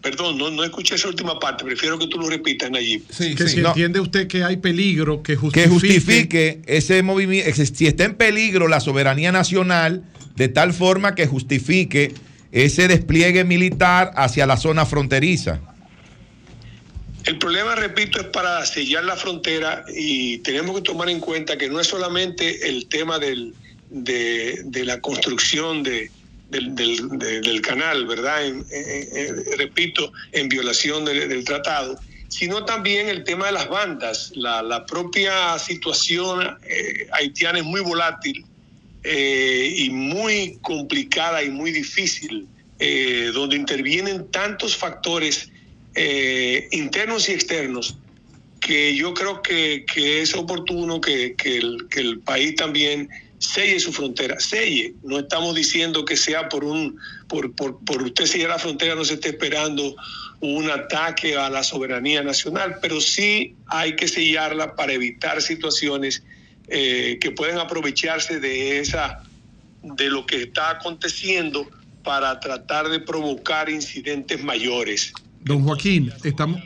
Perdón, 0.00 0.38
no, 0.38 0.50
no 0.50 0.64
escuché 0.64 0.94
esa 0.94 1.08
última 1.08 1.38
parte, 1.38 1.64
prefiero 1.64 1.98
que 1.98 2.06
tú 2.06 2.18
lo 2.18 2.28
repitas, 2.28 2.70
Nayib. 2.70 3.02
que 3.08 3.48
si 3.48 3.60
entiende 3.60 4.00
usted 4.00 4.28
que 4.28 4.44
hay 4.44 4.56
peligro, 4.56 5.22
que 5.22 5.36
justifique, 5.36 5.62
que 5.62 5.68
justifique 5.68 6.62
ese 6.66 7.02
movimiento, 7.02 7.50
si 7.52 7.86
está 7.86 8.04
en 8.04 8.14
peligro 8.14 8.68
la 8.68 8.80
soberanía 8.80 9.32
nacional, 9.32 10.04
de 10.36 10.48
tal 10.48 10.72
forma 10.72 11.14
que 11.14 11.26
justifique 11.26 12.14
ese 12.52 12.88
despliegue 12.88 13.44
militar 13.44 14.12
hacia 14.16 14.46
la 14.46 14.56
zona 14.56 14.86
fronteriza. 14.86 15.60
El 17.24 17.38
problema, 17.38 17.74
repito, 17.74 18.20
es 18.20 18.26
para 18.26 18.64
sellar 18.64 19.02
la 19.04 19.16
frontera 19.16 19.84
y 19.92 20.38
tenemos 20.38 20.76
que 20.76 20.82
tomar 20.82 21.10
en 21.10 21.18
cuenta 21.18 21.58
que 21.58 21.68
no 21.68 21.80
es 21.80 21.88
solamente 21.88 22.68
el 22.68 22.86
tema 22.86 23.18
del, 23.18 23.52
de, 23.90 24.82
la 24.84 25.00
construcción 25.00 25.82
de, 25.82 26.10
del, 26.50 26.74
del, 26.74 27.18
de, 27.18 27.40
del, 27.40 27.60
canal, 27.60 28.06
¿verdad? 28.06 28.42
Repito, 29.58 30.12
en 30.32 30.48
violación 30.48 31.04
de, 31.04 31.28
del 31.28 31.44
tratado, 31.44 31.98
sino 32.28 32.64
también 32.64 33.08
el 33.08 33.24
tema 33.24 33.46
de 33.46 33.52
las 33.52 33.68
bandas. 33.68 34.32
La, 34.34 34.84
propia 34.86 35.58
situación 35.58 36.58
eh, 36.64 37.08
haitiana 37.12 37.58
es 37.58 37.64
muy 37.64 37.80
volátil 37.80 38.44
eh, 39.04 39.74
y 39.76 39.90
muy 39.90 40.58
complicada 40.62 41.42
y 41.42 41.50
muy 41.50 41.70
difícil, 41.70 42.46
eh, 42.78 43.30
donde 43.32 43.56
intervienen 43.56 44.30
tantos 44.30 44.76
factores 44.76 45.50
internos 46.72 47.26
y 47.30 47.32
externos 47.32 47.96
que 48.60 48.94
yo 48.94 49.14
creo 49.14 49.40
que, 49.40 49.86
es 49.96 50.34
oportuno 50.34 51.00
que, 51.00 51.34
el, 51.42 51.86
que 51.88 52.00
el 52.00 52.18
país 52.18 52.54
también 52.56 53.08
selle 53.38 53.78
su 53.80 53.92
frontera, 53.92 54.38
selle. 54.40 54.94
No 55.02 55.18
estamos 55.18 55.54
diciendo 55.54 56.04
que 56.04 56.16
sea 56.16 56.48
por 56.48 56.64
un, 56.64 56.98
por, 57.28 58.02
usted 58.02 58.26
sellar 58.26 58.50
la 58.50 58.58
frontera, 58.58 58.94
no 58.94 59.04
se 59.04 59.14
esté 59.14 59.28
esperando 59.30 59.96
un 60.40 60.70
ataque 60.70 61.36
a 61.36 61.48
la 61.48 61.62
soberanía 61.62 62.22
nacional, 62.22 62.76
pero 62.80 63.00
sí 63.00 63.54
hay 63.66 63.96
que 63.96 64.08
sellarla 64.08 64.74
para 64.74 64.92
evitar 64.92 65.40
situaciones 65.40 66.22
eh, 66.68 67.18
que 67.20 67.30
pueden 67.30 67.58
aprovecharse 67.58 68.40
de 68.40 68.80
esa, 68.80 69.22
de 69.82 70.10
lo 70.10 70.26
que 70.26 70.42
está 70.42 70.70
aconteciendo 70.70 71.68
para 72.02 72.38
tratar 72.40 72.88
de 72.88 73.00
provocar 73.00 73.68
incidentes 73.68 74.42
mayores. 74.42 75.12
Don 75.40 75.62
Joaquín, 75.64 76.12
estamos, 76.24 76.60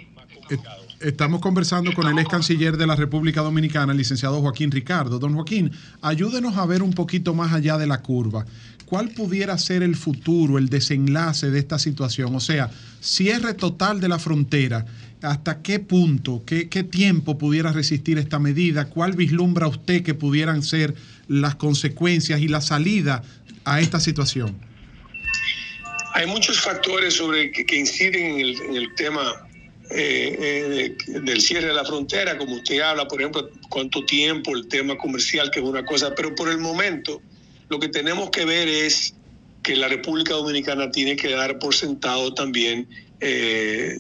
Estamos 1.01 1.40
conversando 1.40 1.94
con 1.94 2.07
el 2.09 2.18
ex 2.18 2.28
canciller 2.28 2.76
de 2.76 2.86
la 2.86 2.94
República 2.94 3.40
Dominicana, 3.40 3.92
el 3.92 3.96
licenciado 3.96 4.42
Joaquín 4.42 4.70
Ricardo. 4.70 5.18
Don 5.18 5.34
Joaquín, 5.34 5.72
ayúdenos 6.03 6.59
a 6.59 6.66
ver 6.66 6.82
un 6.82 6.92
poquito 6.92 7.32
más 7.32 7.55
allá 7.55 7.78
de 7.78 7.86
la 7.86 8.03
curva. 8.03 8.44
¿Cuál 8.84 9.09
pudiera 9.09 9.57
ser 9.57 9.82
el 9.82 9.96
futuro, 9.96 10.59
el 10.59 10.68
desenlace 10.68 11.51
de 11.51 11.59
esta 11.59 11.78
situación? 11.78 12.36
O 12.36 12.40
sea, 12.40 12.70
cierre 13.01 13.55
total 13.55 13.98
de 13.98 14.09
la 14.09 14.18
frontera. 14.18 14.84
¿Hasta 15.22 15.62
qué 15.62 15.78
punto, 15.78 16.42
qué, 16.44 16.68
qué 16.68 16.82
tiempo 16.84 17.38
pudiera 17.38 17.72
resistir 17.72 18.18
esta 18.18 18.38
medida? 18.38 18.90
¿Cuál 18.90 19.14
vislumbra 19.14 19.68
usted 19.68 20.03
que 20.03 20.12
pudieran 20.12 20.62
ser 20.62 20.94
las 21.28 21.55
consecuencias 21.55 22.42
y 22.42 22.48
la 22.48 22.61
salida 22.61 23.22
a 23.64 23.80
esta 23.80 24.01
situación? 24.01 24.55
Hay 26.12 26.26
muchos 26.26 26.61
factores 26.61 27.14
sobre 27.14 27.51
que, 27.53 27.64
que 27.64 27.78
inciden 27.78 28.34
en 28.34 28.40
el, 28.40 28.61
en 28.61 28.76
el 28.76 28.94
tema 28.96 29.46
eh, 29.93 30.97
eh, 31.09 31.20
del 31.20 31.41
cierre 31.41 31.66
de 31.66 31.74
la 31.74 31.84
frontera, 31.84 32.38
como 32.38 32.55
usted 32.55 32.80
habla, 32.80 33.09
por 33.09 33.20
ejemplo, 33.20 33.51
cuánto 33.68 34.05
tiempo, 34.05 34.55
el 34.55 34.68
tema 34.68 34.97
comercial, 34.97 35.51
que 35.51 35.59
es 35.59 35.66
una 35.66 35.84
cosa, 35.84 36.14
pero 36.14 36.32
por 36.34 36.49
el 36.49 36.59
momento 36.59 37.20
lo 37.68 37.80
que 37.80 37.88
tenemos 37.88 38.30
que 38.30 38.45
ver 38.45 38.68
es 38.68 39.14
que 39.64 39.74
la 39.74 39.88
República 39.88 40.34
Dominicana 40.34 40.93
tiene 40.93 41.16
que 41.16 41.30
dar 41.30 41.59
por 41.59 41.74
sentado 41.74 42.32
también 42.34 42.86
eh, 43.20 43.99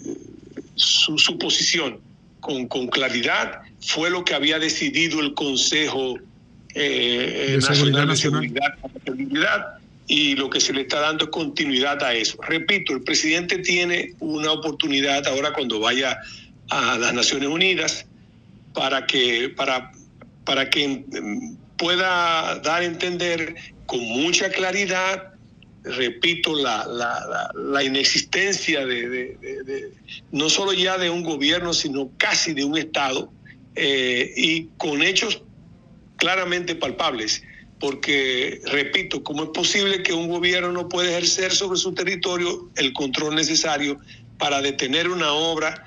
su, 0.76 1.18
su, 1.18 1.38
posición 1.38 1.98
con, 2.38 2.68
con, 2.68 2.86
claridad. 2.86 3.60
Fue 3.80 4.10
lo 4.10 4.24
que 4.24 4.34
había 4.34 4.60
decidido 4.60 5.20
el 5.20 5.34
Consejo 5.34 6.18
de 6.72 7.58
Nacional 7.60 8.08
de 8.08 8.16
Seguridad, 8.16 8.74
Seguridad 9.04 9.79
y 10.10 10.34
lo 10.34 10.50
que 10.50 10.60
se 10.60 10.72
le 10.72 10.80
está 10.80 10.98
dando 10.98 11.26
es 11.26 11.30
continuidad 11.30 12.02
a 12.02 12.12
eso. 12.12 12.36
Repito, 12.42 12.92
el 12.92 13.02
presidente 13.02 13.58
tiene 13.58 14.12
una 14.18 14.50
oportunidad 14.50 15.24
ahora 15.28 15.52
cuando 15.52 15.78
vaya 15.78 16.18
a 16.68 16.98
las 16.98 17.14
Naciones 17.14 17.48
Unidas 17.48 18.06
para 18.74 19.06
que, 19.06 19.50
para, 19.50 19.92
para 20.44 20.68
que 20.68 21.04
pueda 21.78 22.58
dar 22.58 22.82
a 22.82 22.84
entender 22.84 23.54
con 23.86 24.00
mucha 24.00 24.50
claridad, 24.50 25.34
repito, 25.84 26.56
la, 26.56 26.88
la, 27.54 27.84
inexistencia 27.84 28.84
de, 28.84 29.92
no 30.32 30.50
solo 30.50 30.72
ya 30.72 30.98
de 30.98 31.08
un 31.08 31.22
gobierno, 31.22 31.72
sino 31.72 32.10
casi 32.16 32.52
de 32.52 32.64
un 32.64 32.76
Estado, 32.76 33.32
eh, 33.76 34.32
y 34.36 34.64
con 34.76 35.02
hechos 35.02 35.40
claramente 36.16 36.74
palpables 36.74 37.44
porque, 37.80 38.60
repito, 38.66 39.24
¿cómo 39.24 39.44
es 39.44 39.48
posible 39.50 40.02
que 40.02 40.12
un 40.12 40.28
gobierno 40.28 40.70
no 40.70 40.88
pueda 40.88 41.10
ejercer 41.10 41.52
sobre 41.52 41.78
su 41.78 41.92
territorio 41.94 42.68
el 42.76 42.92
control 42.92 43.34
necesario 43.34 43.98
para 44.38 44.60
detener 44.60 45.08
una 45.08 45.32
obra 45.32 45.86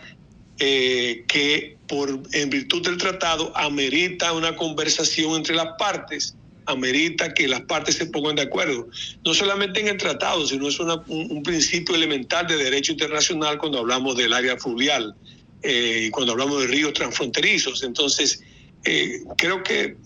eh, 0.58 1.24
que, 1.28 1.78
por, 1.88 2.10
en 2.32 2.50
virtud 2.50 2.84
del 2.84 2.98
tratado, 2.98 3.56
amerita 3.56 4.34
una 4.34 4.56
conversación 4.56 5.36
entre 5.36 5.56
las 5.56 5.70
partes? 5.78 6.36
amerita 6.66 7.34
que 7.34 7.46
las 7.46 7.60
partes 7.62 7.96
se 7.96 8.06
pongan 8.06 8.38
de 8.38 8.44
acuerdo, 8.44 8.88
no 9.26 9.34
solamente 9.34 9.82
en 9.82 9.90
el 9.90 9.98
tratado, 9.98 10.48
sino 10.48 10.70
es 10.70 10.80
un 10.80 11.44
principio 11.44 11.94
elemental 11.94 12.48
de 12.48 12.56
derecho 12.56 12.94
internacional 12.94 13.58
cuando 13.58 13.80
hablamos 13.80 14.16
del 14.16 14.32
área 14.32 14.56
fluvial 14.58 15.14
eh, 15.62 16.06
y 16.08 16.10
cuando 16.10 16.32
hablamos 16.32 16.62
de 16.62 16.68
ríos 16.68 16.94
transfronterizos. 16.94 17.84
Entonces, 17.84 18.42
eh, 18.86 19.24
creo 19.38 19.62
que 19.62 19.98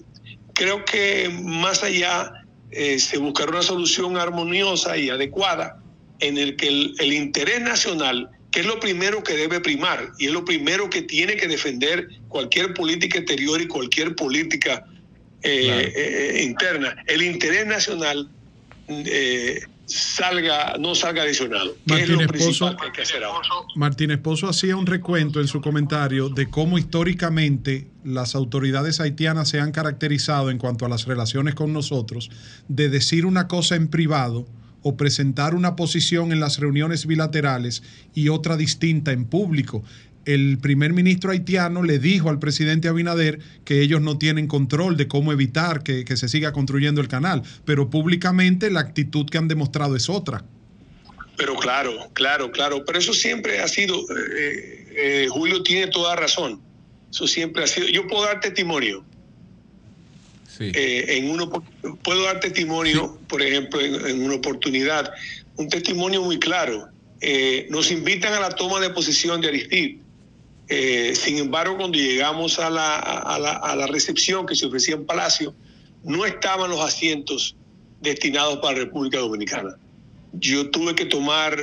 creo 0.58 0.84
que 0.84 1.30
más 1.44 1.84
allá 1.84 2.34
eh, 2.72 3.00
se 3.00 3.18
buscará 3.18 3.52
una 3.52 3.62
solución 3.62 4.18
armoniosa 4.18 4.98
y 4.98 5.10
adecuada 5.10 5.82
en 6.20 6.38
el 6.38 6.56
que 6.56 6.68
el, 6.68 6.96
el 7.00 7.14
interés 7.14 7.62
nacional, 7.62 8.30
que 8.52 8.62
es 8.62 8.66
lo 8.66 8.80
primero 8.80 9.24
que 9.24 9.34
debe 9.34 9.60
primar 9.60 10.10
y 10.18 10.26
es 10.26 10.32
lo 10.34 10.44
primero 10.44 10.90
que 10.90 11.04
tiene 11.04 11.36
que 11.36 11.48
defender 11.48 12.08
cualquier 12.28 12.74
política 12.74 13.20
exterior 13.20 13.62
y 13.62 13.68
cualquier 13.68 14.16
política 14.16 14.84
eh, 15.44 15.94
eh, 15.96 16.44
interna, 16.44 16.96
el 17.06 17.22
interés 17.22 17.68
nacional 17.68 18.28
eh, 18.88 19.62
salga 19.86 20.76
no 20.80 20.96
salga 20.96 21.22
adicionado, 21.22 21.78
que 21.86 22.02
es 22.02 22.10
lo 22.10 22.18
Martínez 22.18 22.28
principal 22.28 22.76
Pozo. 22.76 22.78
que 22.78 22.86
hay 22.86 22.92
que 22.92 23.02
hacer 23.04 23.24
ahora. 23.24 23.48
Martín 23.76 24.12
Esposo 24.12 24.50
hacía 24.50 24.76
un 24.76 24.88
recuento 24.88 25.40
en 25.40 25.48
su 25.48 25.62
comentario 25.62 26.30
de 26.30 26.50
cómo 26.50 26.78
históricamente 26.80 27.88
las 28.08 28.36
autoridades 28.36 29.02
haitianas 29.02 29.50
se 29.50 29.60
han 29.60 29.74
caracterizado 29.74 30.50
en 30.50 30.58
cuanto 30.58 30.86
a 30.86 30.90
las 30.90 31.06
relaciones 31.06 31.56
con 31.56 31.74
nosotros 31.74 32.32
de 32.70 32.90
decir 32.90 33.26
una 33.26 33.48
cosa 33.48 33.76
en 33.76 33.90
privado 33.90 34.48
o 34.82 34.96
presentar 34.96 35.54
una 35.54 35.76
posición 35.76 36.32
en 36.32 36.40
las 36.40 36.60
reuniones 36.60 37.06
bilaterales 37.06 37.84
y 38.14 38.30
otra 38.30 38.56
distinta 38.56 39.12
en 39.12 39.26
público. 39.26 39.84
El 40.24 40.58
primer 40.60 40.94
ministro 40.94 41.32
haitiano 41.32 41.84
le 41.84 42.00
dijo 42.00 42.30
al 42.30 42.40
presidente 42.40 42.88
Abinader 42.88 43.40
que 43.66 43.82
ellos 43.82 44.02
no 44.02 44.18
tienen 44.18 44.48
control 44.48 44.96
de 44.96 45.10
cómo 45.10 45.34
evitar 45.34 45.84
que, 45.84 46.06
que 46.06 46.16
se 46.16 46.30
siga 46.30 46.54
construyendo 46.54 47.02
el 47.02 47.10
canal, 47.10 47.44
pero 47.66 47.90
públicamente 47.90 48.72
la 48.72 48.80
actitud 48.80 49.30
que 49.30 49.38
han 49.38 49.50
demostrado 49.50 49.98
es 49.98 50.10
otra. 50.10 50.46
Pero 51.38 51.56
claro, 51.56 51.92
claro, 52.14 52.52
claro. 52.52 52.84
Pero 52.86 53.00
eso 53.00 53.14
siempre 53.14 53.62
ha 53.62 53.68
sido, 53.68 53.96
eh, 53.96 54.88
eh, 54.96 55.28
Julio 55.30 55.62
tiene 55.62 55.88
toda 55.88 56.16
razón. 56.16 56.62
Eso 57.12 57.28
siempre 57.28 57.64
ha 57.64 57.68
sido. 57.68 57.88
Yo 57.88 58.08
puedo 58.08 58.26
dar 58.26 58.40
testimonio. 58.40 59.04
Eh, 60.60 61.18
en 61.18 61.30
uno, 61.30 61.50
puedo 62.04 62.24
dar 62.24 62.40
testimonio, 62.40 63.20
por 63.28 63.44
ejemplo, 63.44 63.80
en, 63.80 64.08
en 64.08 64.24
una 64.24 64.36
oportunidad, 64.36 65.14
un 65.56 65.70
testimonio 65.70 66.24
muy 66.24 66.40
claro. 66.40 66.90
Eh, 67.22 67.68
nos 67.70 67.92
invitan 67.92 68.34
a 68.34 68.40
la 68.40 68.50
toma 68.50 68.80
de 68.80 68.90
posición 68.90 69.40
de 69.42 69.50
Aristide. 69.50 70.00
Eh, 70.68 71.14
sin 71.16 71.38
embargo, 71.38 71.78
cuando 71.78 71.98
llegamos 71.98 72.60
a 72.60 72.70
la, 72.70 72.98
a, 72.98 73.40
la, 73.40 73.52
a 73.54 73.76
la 73.76 73.88
recepción 73.88 74.46
que 74.46 74.56
se 74.56 74.66
ofrecía 74.66 74.96
en 74.96 75.06
Palacio, 75.06 75.54
no 76.04 76.26
estaban 76.26 76.70
los 76.70 76.82
asientos 76.82 77.56
destinados 78.02 78.58
para 78.58 78.80
República 78.80 79.20
Dominicana. 79.20 79.78
Yo 80.34 80.70
tuve 80.70 80.94
que 80.96 81.06
tomar 81.06 81.56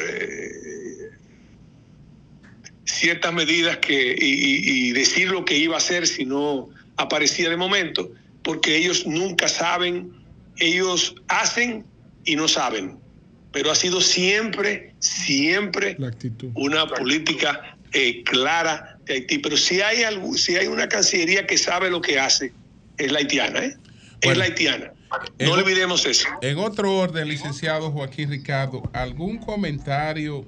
ciertas 2.84 3.32
medidas 3.32 3.78
que, 3.78 4.14
y, 4.18 4.24
y- 4.34 4.88
y 4.88 4.92
decir 4.92 5.30
lo 5.30 5.44
que 5.44 5.56
iba 5.56 5.74
a 5.74 5.78
hacer 5.78 6.06
si 6.06 6.24
no 6.24 6.68
aparecía 6.96 7.48
de 7.50 7.56
momento, 7.56 8.10
porque 8.42 8.76
ellos 8.76 9.06
nunca 9.06 9.48
saben, 9.48 10.12
ellos 10.58 11.14
hacen 11.28 11.84
y 12.24 12.36
no 12.36 12.46
saben. 12.48 12.98
Pero 13.52 13.70
ha 13.70 13.74
sido 13.74 14.00
siempre, 14.00 14.94
siempre 14.98 15.96
una 16.54 16.86
política 16.88 17.76
eh, 17.92 18.22
clara 18.24 18.98
de 19.06 19.14
Haití. 19.14 19.38
Pero 19.38 19.56
si 19.56 19.80
hay, 19.80 20.02
algo, 20.02 20.34
si 20.34 20.56
hay 20.56 20.66
una 20.66 20.88
cancillería 20.88 21.46
que 21.46 21.56
sabe 21.56 21.88
lo 21.90 22.00
que 22.00 22.18
hace, 22.18 22.52
es 22.98 23.12
la 23.12 23.18
haitiana, 23.20 23.60
¿eh? 23.64 23.76
Es 24.20 24.36
la 24.36 24.44
haitiana. 24.44 24.92
No 25.38 25.52
olvidemos 25.52 26.04
eso. 26.06 26.26
En 26.42 26.58
otro 26.58 26.96
orden, 26.96 27.28
licenciado 27.28 27.92
Joaquín 27.92 28.30
Ricardo, 28.30 28.82
¿algún 28.92 29.38
comentario 29.38 30.44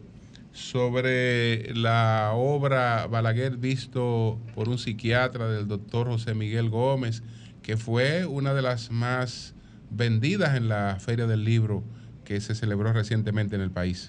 sobre 0.56 1.74
la 1.74 2.32
obra 2.34 3.06
Balaguer 3.08 3.58
visto 3.58 4.40
por 4.54 4.70
un 4.70 4.78
psiquiatra 4.78 5.48
del 5.48 5.68
doctor 5.68 6.08
José 6.08 6.34
Miguel 6.34 6.70
Gómez, 6.70 7.22
que 7.62 7.76
fue 7.76 8.24
una 8.24 8.54
de 8.54 8.62
las 8.62 8.90
más 8.90 9.54
vendidas 9.90 10.56
en 10.56 10.68
la 10.68 10.98
Feria 10.98 11.26
del 11.26 11.44
Libro 11.44 11.84
que 12.24 12.40
se 12.40 12.54
celebró 12.54 12.92
recientemente 12.94 13.54
en 13.54 13.60
el 13.60 13.70
país? 13.70 14.08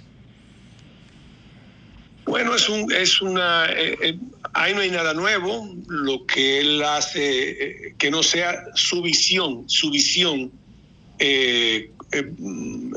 Bueno, 2.25 2.55
es 2.55 2.69
un, 2.69 2.91
es 2.93 3.21
una, 3.21 3.65
eh, 3.71 3.97
eh, 4.01 4.19
ahí 4.53 4.73
no 4.73 4.79
hay 4.81 4.91
nada 4.91 5.13
nuevo. 5.13 5.75
Lo 5.87 6.25
que 6.25 6.61
él 6.61 6.81
hace, 6.83 7.49
eh, 7.87 7.95
que 7.97 8.09
no 8.09 8.23
sea 8.23 8.63
su 8.75 9.01
visión, 9.01 9.65
su 9.67 9.91
visión 9.91 10.51
mm, 12.39 12.93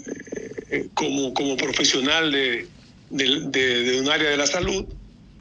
como, 0.95 1.35
como 1.35 1.57
profesional 1.57 2.33
de, 2.33 2.69
de- 3.11 3.41
de- 3.51 4.01
un 4.01 4.09
área 4.09 4.31
de 4.31 4.37
la 4.37 4.47
salud, 4.47 4.87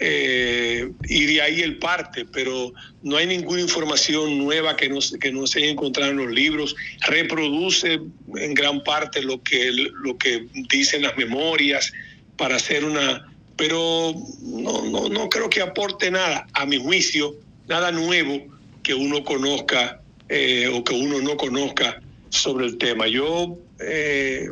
eh, 0.01 0.89
y 1.09 1.25
de 1.25 1.41
ahí 1.41 1.61
él 1.61 1.77
parte, 1.77 2.25
pero 2.25 2.73
no 3.03 3.17
hay 3.17 3.27
ninguna 3.27 3.61
información 3.61 4.37
nueva 4.37 4.77
que 4.77 4.87
no, 4.87 4.99
que 5.19 5.31
no 5.31 5.45
se 5.45 5.59
haya 5.59 5.71
encontrado 5.71 6.11
en 6.11 6.17
los 6.17 6.31
libros. 6.31 6.75
Reproduce 7.05 7.99
en 8.37 8.53
gran 8.53 8.81
parte 8.83 9.21
lo 9.21 9.43
que, 9.43 9.71
lo 9.71 10.17
que 10.17 10.45
dicen 10.71 11.01
las 11.01 11.17
memorias 11.17 11.91
para 12.37 12.55
hacer 12.55 12.85
una... 12.85 13.25
Pero 13.57 14.13
no, 14.41 14.85
no, 14.85 15.09
no 15.09 15.27
creo 15.27 15.49
que 15.49 15.61
aporte 15.61 16.09
nada, 16.09 16.47
a 16.53 16.65
mi 16.65 16.77
juicio, 16.77 17.35
nada 17.67 17.91
nuevo 17.91 18.47
que 18.83 18.93
uno 18.93 19.25
conozca 19.25 19.99
eh, 20.29 20.69
o 20.73 20.81
que 20.81 20.93
uno 20.93 21.19
no 21.21 21.35
conozca 21.35 22.01
sobre 22.29 22.67
el 22.67 22.77
tema. 22.77 23.05
Yo 23.07 23.57
eh, 23.81 24.49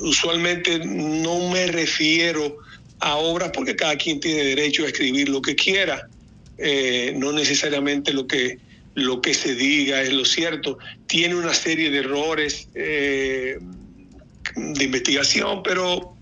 usualmente 0.00 0.78
no 0.84 1.50
me 1.50 1.66
refiero 1.66 2.58
a 3.00 3.16
obras 3.16 3.50
porque 3.54 3.76
cada 3.76 3.96
quien 3.96 4.20
tiene 4.20 4.44
derecho 4.44 4.84
a 4.84 4.88
escribir 4.88 5.28
lo 5.28 5.42
que 5.42 5.54
quiera. 5.54 6.08
Eh, 6.56 7.12
no 7.16 7.32
necesariamente 7.32 8.12
lo 8.12 8.26
que, 8.26 8.58
lo 8.94 9.20
que 9.20 9.34
se 9.34 9.54
diga 9.54 10.02
es 10.02 10.12
lo 10.12 10.24
cierto. 10.24 10.78
Tiene 11.06 11.34
una 11.34 11.52
serie 11.52 11.90
de 11.90 11.98
errores 11.98 12.68
eh, 12.74 13.58
de 14.56 14.84
investigación, 14.84 15.62
pero 15.62 16.14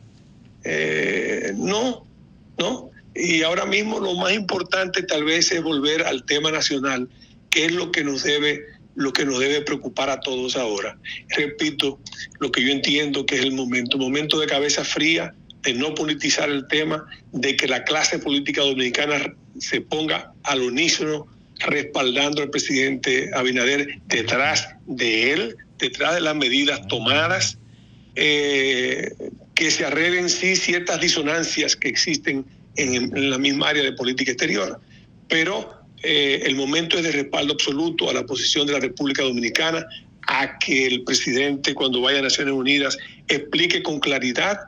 eh, 0.64 1.53
no, 1.57 2.07
no. 2.59 2.91
Y 3.14 3.43
ahora 3.43 3.66
mismo 3.66 4.01
lo 4.01 4.14
más 4.14 4.33
importante 4.33 5.03
tal 5.03 5.25
vez 5.25 5.53
es 5.53 5.62
volver 5.62 6.03
al 6.03 6.25
tema 6.25 6.51
nacional, 6.51 7.09
que 7.51 7.66
es 7.66 7.73
lo 7.73 7.93
que 7.93 8.05
nos 8.05 8.23
debe 8.23 8.72
lo 8.95 9.12
que 9.12 9.24
nos 9.24 9.38
debe 9.38 9.62
preocupar 9.62 10.11
a 10.11 10.20
todos 10.20 10.57
ahora. 10.57 10.99
Repito, 11.30 11.99
lo 12.40 12.51
que 12.51 12.62
yo 12.62 12.70
entiendo 12.70 13.24
que 13.26 13.36
es 13.36 13.43
el 13.43 13.53
momento, 13.53 13.99
momento 13.99 14.38
de 14.38 14.47
cabeza 14.47 14.84
fría, 14.84 15.34
de 15.62 15.74
no 15.74 15.95
politizar 15.95 16.51
el 16.51 16.66
tema, 16.66 17.07
de 17.32 17.57
que 17.57 17.68
la 17.68 17.84
clase 17.84 18.18
política 18.18 18.62
dominicana 18.62 19.34
se 19.59 19.80
ponga 19.80 20.32
al 20.43 20.62
unísono 20.62 21.26
respaldando 21.61 22.43
al 22.43 22.51
presidente 22.51 23.30
Abinader 23.34 24.01
detrás 24.07 24.68
de 24.86 25.32
él, 25.32 25.57
detrás 25.78 26.14
de 26.14 26.20
las 26.20 26.34
medidas 26.34 26.86
tomadas, 26.88 27.59
eh, 28.16 29.12
que 29.55 29.70
se 29.70 29.84
arreglen 29.84 30.28
sí 30.28 30.57
ciertas 30.57 31.01
disonancias 31.01 31.76
que 31.76 31.88
existen 31.88 32.45
en, 32.76 33.16
en 33.16 33.30
la 33.30 33.38
misma 33.38 33.68
área 33.68 33.82
de 33.82 33.93
política 33.93 34.32
exterior, 34.32 34.80
pero 35.28 35.82
eh, 36.03 36.42
el 36.44 36.57
momento 36.57 36.98
es 36.98 37.05
de 37.05 37.12
respaldo 37.12 37.55
absoluto 37.55 38.11
a 38.11 38.14
la 38.14 38.24
posición 38.24 38.66
de 38.66 38.72
la 38.72 38.80
República 38.80 39.22
Dominicana, 39.22 39.86
a 40.26 40.59
que 40.59 40.86
el 40.86 41.03
presidente 41.05 41.74
cuando 41.74 42.00
vaya 42.00 42.18
a 42.18 42.22
Naciones 42.22 42.55
Unidas 42.55 42.96
explique 43.28 43.82
con 43.82 44.00
claridad 44.00 44.59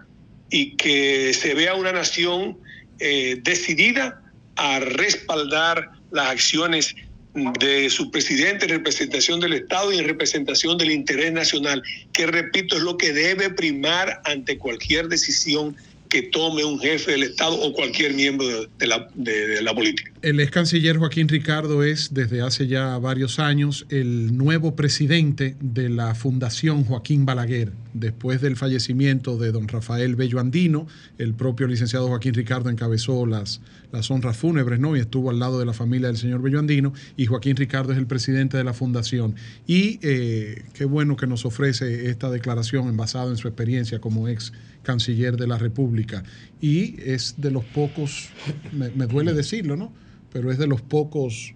y 0.51 0.77
que 0.77 1.33
se 1.33 1.55
vea 1.55 1.75
una 1.75 1.93
nación 1.93 2.59
eh, 3.01 3.41
decidida 3.43 4.23
a 4.57 4.81
respaldar 4.81 5.91
las 6.11 6.29
acciones 6.29 6.95
de 7.35 7.91
su 7.91 8.11
presidente 8.13 8.67
en 8.67 8.71
representación 8.71 9.41
del 9.41 9.55
Estado 9.55 9.93
y 9.93 9.99
en 9.99 10.05
representación 10.05 10.79
del 10.79 10.93
interés 10.93 11.33
nacional, 11.33 11.83
que 12.13 12.27
repito 12.27 12.77
es 12.77 12.83
lo 12.83 12.97
que 12.97 13.13
debe 13.13 13.51
primar 13.51 14.21
ante 14.25 14.57
cualquier 14.57 15.09
decisión 15.09 15.77
que 16.15 16.23
tome 16.23 16.65
un 16.65 16.79
jefe 16.79 17.11
del 17.11 17.25
Estado 17.25 17.57
o 17.61 17.73
cualquier 17.73 18.15
miembro 18.15 18.47
de, 18.47 18.87
la, 18.87 19.09
de 19.17 19.61
la 19.61 19.75
política. 19.75 20.13
El 20.23 20.39
ex 20.39 20.53
canciller 20.53 20.97
Joaquín 20.97 21.29
Ricardo 21.29 21.83
es 21.83 22.15
desde 22.15 22.41
hace 22.41 22.69
ya 22.69 22.97
varios 22.99 23.41
años 23.41 23.85
el 23.89 24.37
nuevo 24.37 24.77
presidente 24.77 25.57
de 25.61 25.89
la 25.89 26.15
Fundación 26.15 26.85
Joaquín 26.85 27.27
Balaguer, 27.27 27.73
después 27.95 28.41
del 28.41 28.55
fallecimiento 28.57 29.39
de 29.39 29.51
don 29.51 29.67
Rafael 29.67 30.15
Bello 30.15 30.39
Andino, 30.39 30.87
el 31.19 31.35
propio 31.35 31.67
licenciado 31.67 32.07
Joaquín 32.07 32.35
Ricardo 32.35 32.71
encabezó 32.71 33.27
las, 33.27 33.61
las 33.91 34.09
honras 34.13 34.37
fúnebres, 34.37 34.79
¿no? 34.79 34.97
Y 34.97 35.01
estuvo 35.01 35.31
al 35.31 35.41
lado 35.41 35.59
de 35.59 35.67
la 35.67 35.73
familia 35.73 36.07
del 36.07 36.17
señor 36.17 36.43
Bello 36.43 36.61
Andino, 36.61 36.95
y 37.17 37.27
Joaquín 37.27 37.57
Ricardo 37.57 37.93
es 37.93 37.99
el 37.99 38.07
presidente 38.07 38.57
de 38.57 38.63
la 38.63 38.73
fundación. 38.73 39.35
Y 39.67 39.99
eh, 40.03 40.63
qué 40.75 40.85
bueno 40.85 41.17
que 41.17 41.27
nos 41.27 41.45
ofrece 41.45 42.09
esta 42.09 42.31
declaración 42.31 42.97
basada 42.97 43.31
en 43.31 43.37
su 43.37 43.49
experiencia 43.49 43.99
como 43.99 44.29
ex 44.29 44.53
canciller 44.85 45.37
de 45.37 45.49
la 45.49 45.59
República. 45.59 46.23
Y 46.61 46.95
es 47.03 47.35
de 47.39 47.51
los 47.51 47.65
pocos, 47.65 48.29
me, 48.73 48.91
me 48.91 49.07
duele 49.07 49.33
decirlo, 49.33 49.77
¿no? 49.77 49.93
Pero 50.33 50.53
es 50.53 50.59
de 50.59 50.69
los 50.69 50.81
pocos 50.81 51.55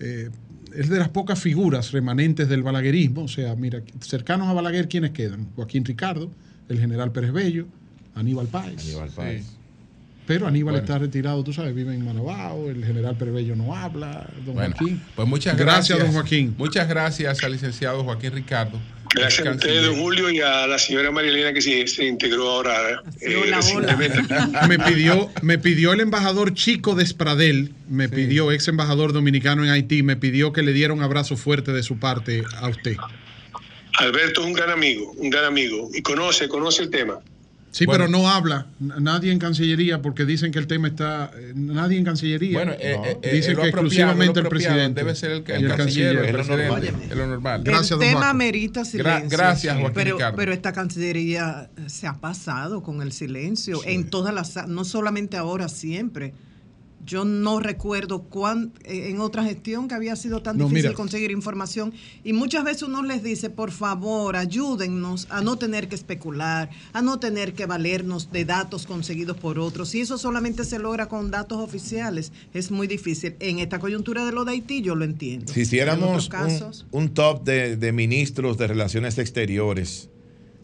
eh, 0.00 0.28
es 0.74 0.88
de 0.88 0.98
las 0.98 1.08
pocas 1.08 1.40
figuras 1.40 1.92
remanentes 1.92 2.48
del 2.48 2.62
balaguerismo. 2.62 3.22
O 3.24 3.28
sea, 3.28 3.54
mira, 3.56 3.80
cercanos 4.00 4.48
a 4.48 4.52
Balaguer, 4.52 4.88
¿quiénes 4.88 5.12
quedan? 5.12 5.48
Joaquín 5.56 5.84
Ricardo, 5.84 6.30
el 6.68 6.78
general 6.78 7.10
Pérez 7.10 7.32
Bello, 7.32 7.66
Aníbal 8.14 8.46
Páez. 8.48 8.84
Aníbal 8.84 9.10
Páez. 9.10 9.44
Sí. 9.46 9.52
Pero 10.26 10.46
Aníbal 10.46 10.72
Bueno. 10.74 10.84
está 10.84 10.98
retirado, 10.98 11.42
tú 11.42 11.54
sabes, 11.54 11.74
vive 11.74 11.94
en 11.94 12.04
Manabao, 12.04 12.68
el 12.68 12.84
general 12.84 13.16
Pérez 13.16 13.32
Bello 13.34 13.56
no 13.56 13.74
habla, 13.74 14.28
don 14.44 14.56
Bueno, 14.56 14.74
Joaquín. 14.78 15.00
pues 15.16 15.26
muchas 15.26 15.56
gracias. 15.56 15.96
Gracias, 15.96 15.98
don 15.98 16.12
Joaquín. 16.12 16.54
Muchas 16.58 16.86
gracias 16.86 17.42
al 17.42 17.52
licenciado 17.52 18.04
Joaquín 18.04 18.32
Ricardo. 18.32 18.78
Gracias 19.14 19.46
a 19.46 19.50
ustedes, 19.52 19.86
don 19.86 19.96
Julio, 19.96 20.30
y 20.30 20.40
a 20.40 20.66
la 20.66 20.78
señora 20.78 21.10
Marilena 21.10 21.52
que 21.52 21.60
se, 21.60 21.86
se 21.86 22.06
integró 22.06 22.48
ahora 22.50 23.02
eh, 23.20 23.42
recientemente. 23.50 24.20
me 24.68 24.78
pidió, 24.78 25.30
me 25.42 25.58
pidió 25.58 25.92
el 25.92 26.00
embajador 26.00 26.54
Chico 26.54 26.94
de 26.94 27.04
Espradel, 27.04 27.72
me 27.88 28.08
pidió, 28.08 28.52
ex 28.52 28.68
embajador 28.68 29.12
dominicano 29.12 29.64
en 29.64 29.70
Haití, 29.70 30.02
me 30.02 30.16
pidió 30.16 30.52
que 30.52 30.62
le 30.62 30.72
diera 30.72 30.92
un 30.92 31.02
abrazo 31.02 31.36
fuerte 31.36 31.72
de 31.72 31.82
su 31.82 31.98
parte 31.98 32.44
a 32.56 32.68
usted. 32.68 32.96
Alberto 33.98 34.42
es 34.42 34.46
un 34.46 34.52
gran 34.52 34.70
amigo, 34.70 35.12
un 35.16 35.30
gran 35.30 35.44
amigo, 35.44 35.90
y 35.92 36.02
conoce, 36.02 36.48
conoce 36.48 36.82
el 36.82 36.90
tema. 36.90 37.18
Sí, 37.70 37.84
Bueno. 37.84 38.06
pero 38.06 38.18
no 38.18 38.28
habla 38.30 38.66
nadie 38.80 39.30
en 39.30 39.38
Cancillería 39.38 40.00
porque 40.00 40.24
dicen 40.24 40.50
que 40.52 40.58
el 40.58 40.66
tema 40.66 40.88
está. 40.88 41.30
eh, 41.36 41.52
Nadie 41.54 41.98
en 41.98 42.04
Cancillería. 42.04 42.54
Bueno, 42.56 42.72
eh, 42.80 42.94
No. 42.96 43.04
eh, 43.04 43.18
eh, 43.22 43.34
dicen 43.34 43.56
que 43.56 43.68
exclusivamente 43.68 44.40
el 44.40 44.48
presidente. 44.48 45.00
Debe 45.02 45.14
ser 45.14 45.30
el, 45.32 45.44
el 45.46 45.74
canciller, 45.76 46.16
el 46.16 46.24
Es 46.36 46.46
lo 46.48 46.56
normal. 46.56 46.84
Es 47.10 47.16
lo 47.16 47.26
normal. 47.26 47.62
Gracias, 47.64 47.90
el 47.92 47.98
don 47.98 48.08
tema 48.08 48.32
merita 48.32 48.84
silencio. 48.84 49.28
gracias, 49.38 49.74
Joaquín 49.76 49.92
pero, 49.94 50.16
Ricardo. 50.16 50.36
pero 50.36 50.52
esta 50.52 50.72
cancillería 50.72 51.70
se 51.86 52.06
ha 52.06 52.14
pasado 52.14 52.82
con 52.82 53.02
el 53.02 53.12
silencio 53.12 53.80
en 53.84 54.08
todas 54.08 54.34
las, 54.34 54.66
no 54.66 54.84
solamente 54.84 55.36
ahora, 55.36 55.68
siempre. 55.68 56.32
Yo 57.08 57.24
no 57.24 57.58
recuerdo 57.58 58.22
cuán, 58.24 58.72
eh, 58.84 59.08
en 59.08 59.18
otra 59.20 59.42
gestión 59.42 59.88
que 59.88 59.94
había 59.94 60.14
sido 60.14 60.42
tan 60.42 60.58
No, 60.58 60.64
difícil 60.64 60.90
mira. 60.90 60.94
conseguir 60.94 61.30
información 61.30 61.94
y 62.22 62.34
muchas 62.34 62.64
veces 62.64 62.82
uno 62.82 63.02
les 63.02 63.22
dice, 63.22 63.48
por 63.48 63.70
favor, 63.70 64.36
ayúdennos 64.36 65.26
a 65.30 65.40
no 65.40 65.56
tener 65.56 65.88
que 65.88 65.94
especular, 65.94 66.68
a 66.92 67.00
no 67.00 67.18
tener 67.18 67.54
que 67.54 67.64
valernos 67.64 68.30
de 68.30 68.44
datos 68.44 68.86
conseguidos 68.86 69.38
por 69.38 69.58
otros. 69.58 69.94
Y 69.94 70.02
eso 70.02 70.18
solamente 70.18 70.64
se 70.64 70.78
logra 70.78 71.08
con 71.08 71.30
datos 71.30 71.58
oficiales. 71.58 72.30
Es 72.52 72.70
muy 72.70 72.86
difícil. 72.86 73.36
En 73.40 73.58
esta 73.58 73.78
coyuntura 73.78 74.26
de 74.26 74.32
lo 74.32 74.44
de 74.44 74.52
Haití 74.52 74.82
yo 74.82 74.94
lo 74.94 75.04
entiendo. 75.06 75.50
Si 75.52 75.60
En 75.60 75.66
hiciéramos 75.66 76.28
casos, 76.28 76.86
un, 76.90 77.04
un 77.04 77.14
top 77.14 77.42
de, 77.44 77.76
de 77.78 77.92
ministros 77.92 78.58
de 78.58 78.66
relaciones 78.66 79.16
exteriores, 79.16 80.10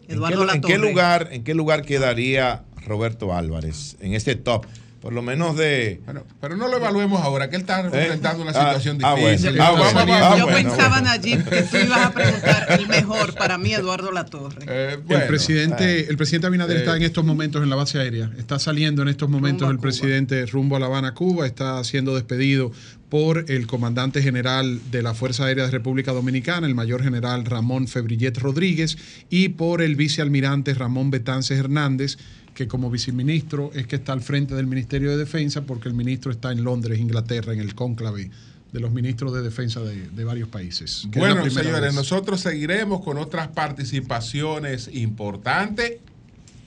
¿en 0.07 0.17
Eduardo 0.17 0.45
qué, 0.45 0.53
en 0.53 0.61
qué 0.61 0.77
lugar, 0.77 1.29
¿en 1.31 1.43
qué 1.43 1.55
lugar 1.55 1.81
quedaría 1.81 2.65
Roberto 2.85 3.33
Álvarez 3.33 3.97
en 3.99 4.13
ese 4.13 4.35
top? 4.35 4.67
Por 5.05 5.13
lo 5.13 5.21
menos 5.21 5.55
de... 5.55 6.01
Pero 6.41 6.57
no 6.57 6.67
lo 6.67 6.77
evaluemos 6.77 7.21
ahora, 7.21 7.47
que 7.47 7.57
él 7.57 7.61
está 7.61 7.81
enfrentando 7.81 8.41
una 8.41 8.49
Ah, 8.55 8.65
situación 8.65 8.97
ah, 9.03 9.11
bueno. 9.11 9.27
difícil. 9.29 9.61
Ah, 9.61 9.69
bueno. 9.69 9.99
Ah, 9.99 10.35
yo 10.35 10.45
bueno, 10.45 10.57
pensaba, 10.67 10.99
bueno. 10.99 11.09
Nayib, 11.09 11.47
que 11.47 11.61
tú 11.61 11.77
ibas 11.77 12.05
a 12.07 12.11
preguntar 12.11 12.65
el 12.69 12.87
mejor 12.87 13.35
para 13.35 13.59
mí, 13.59 13.71
Eduardo 13.71 14.11
Latorre. 14.11 14.65
Eh, 14.67 14.97
el 15.07 15.27
presidente, 15.27 16.09
el 16.09 16.17
presidente 16.17 16.47
Abinader 16.47 16.77
Eh. 16.77 16.79
está 16.79 16.97
en 16.97 17.03
estos 17.03 17.23
momentos 17.23 17.61
en 17.61 17.69
la 17.69 17.75
base 17.75 17.99
aérea. 17.99 18.31
Está 18.39 18.57
saliendo 18.57 19.03
en 19.03 19.09
estos 19.09 19.29
momentos 19.29 19.69
el 19.69 19.77
presidente 19.77 20.43
rumbo 20.47 20.75
a 20.75 20.79
La 20.79 20.87
Habana, 20.87 21.13
Cuba. 21.13 21.45
Está 21.45 21.83
siendo 21.83 22.15
despedido 22.15 22.71
por 23.09 23.45
el 23.51 23.67
comandante 23.67 24.23
general 24.23 24.79
de 24.89 25.03
la 25.03 25.13
Fuerza 25.13 25.45
Aérea 25.45 25.65
de 25.65 25.71
República 25.71 26.13
Dominicana, 26.13 26.65
el 26.65 26.73
mayor 26.73 27.03
general 27.03 27.45
Ramón 27.45 27.87
Febrillet 27.87 28.35
Rodríguez, 28.39 28.97
y 29.29 29.49
por 29.49 29.83
el 29.83 29.95
vicealmirante 29.95 30.73
Ramón 30.73 31.11
Betances 31.11 31.59
Hernández, 31.59 32.17
que 32.55 32.67
como 32.67 32.89
viceministro 32.89 33.69
es 33.75 33.85
que 33.85 33.97
está 33.97 34.13
al 34.13 34.21
frente 34.21 34.55
del 34.55 34.65
Ministerio 34.65 35.11
de 35.11 35.17
Defensa, 35.17 35.61
porque 35.61 35.89
el 35.89 35.93
ministro 35.93 36.31
está 36.31 36.51
en 36.51 36.63
Londres, 36.63 36.99
Inglaterra, 36.99 37.53
en 37.53 37.59
el 37.59 37.75
cónclave 37.75 38.31
de 38.71 38.79
los 38.79 38.91
ministros 38.91 39.33
de 39.33 39.41
defensa 39.41 39.81
de, 39.81 40.09
de 40.09 40.23
varios 40.23 40.49
países. 40.49 41.07
Bueno, 41.15 41.47
señores, 41.49 41.81
vez. 41.81 41.93
nosotros 41.93 42.41
seguiremos 42.41 43.03
con 43.03 43.17
otras 43.17 43.49
participaciones 43.49 44.89
importantes. 44.91 45.99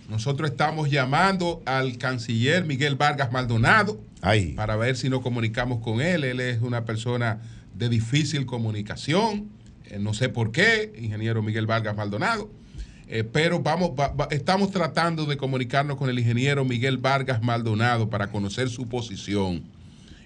Nosotros 0.08 0.50
estamos 0.50 0.90
llamando 0.90 1.62
al 1.66 1.98
canciller 1.98 2.64
Miguel 2.64 2.94
Vargas 2.94 3.30
Maldonado 3.30 4.00
para 4.56 4.76
ver 4.76 4.96
si 4.96 5.10
nos 5.10 5.20
comunicamos 5.20 5.80
con 5.80 6.00
él. 6.00 6.24
Él 6.24 6.40
es 6.40 6.62
una 6.62 6.84
persona 6.84 7.40
de 7.74 7.88
difícil 7.88 8.46
comunicación. 8.46 9.48
Eh, 9.86 9.98
no 9.98 10.14
sé 10.14 10.28
por 10.28 10.50
qué, 10.50 10.94
ingeniero 10.98 11.42
Miguel 11.42 11.66
Vargas 11.66 11.96
Maldonado. 11.96 12.50
Eh, 13.10 13.24
pero 13.24 13.60
vamos, 13.60 13.92
va- 13.98 14.08
va- 14.08 14.28
estamos 14.30 14.70
tratando 14.70 15.24
de 15.24 15.38
comunicarnos 15.38 15.96
con 15.96 16.10
el 16.10 16.18
ingeniero 16.18 16.62
Miguel 16.64 16.98
Vargas 16.98 17.42
Maldonado 17.42 18.10
para 18.10 18.30
conocer 18.30 18.68
su 18.68 18.86
posición. 18.86 19.62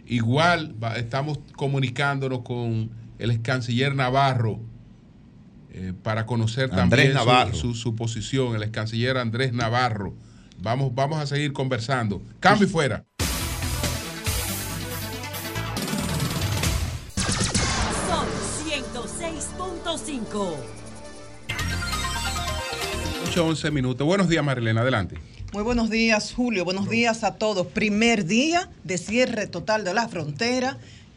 Igual 0.06 0.74
va- 0.82 0.96
estamos 0.96 1.38
comunicándonos 1.54 2.40
con 2.40 2.90
el 3.20 3.30
ex 3.30 3.40
canciller 3.42 3.94
Navarro 3.94 4.58
eh, 5.74 5.92
para 6.02 6.26
conocer 6.26 6.64
Andrés 6.72 6.76
también 6.76 7.08
su- 7.12 7.18
Navarro. 7.18 7.54
Su, 7.54 7.74
su 7.74 7.94
posición, 7.94 8.56
el 8.56 8.62
ex 8.64 8.72
canciller 8.72 9.16
Andrés 9.16 9.52
Navarro. 9.52 10.14
Vamos, 10.58 10.92
vamos 10.94 11.18
a 11.20 11.26
seguir 11.26 11.52
conversando. 11.52 12.20
Cambio 12.40 12.66
y 12.66 12.70
fuera. 12.70 13.04
Sol 18.08 18.26
106.5. 18.66 20.81
8, 23.32 23.46
11 23.46 23.70
minutos. 23.70 24.06
Buenos 24.06 24.28
días, 24.28 24.44
Marilena. 24.44 24.82
Adelante. 24.82 25.16
Muy 25.54 25.62
buenos 25.62 25.88
días, 25.88 26.34
Julio. 26.34 26.66
Buenos 26.66 26.90
días 26.90 27.24
a 27.24 27.36
todos. 27.36 27.66
Primer 27.66 28.26
día 28.26 28.68
de 28.84 28.98
cierre 28.98 29.46
total 29.46 29.84
de 29.84 29.94
la 29.94 30.06
frontera 30.06 30.76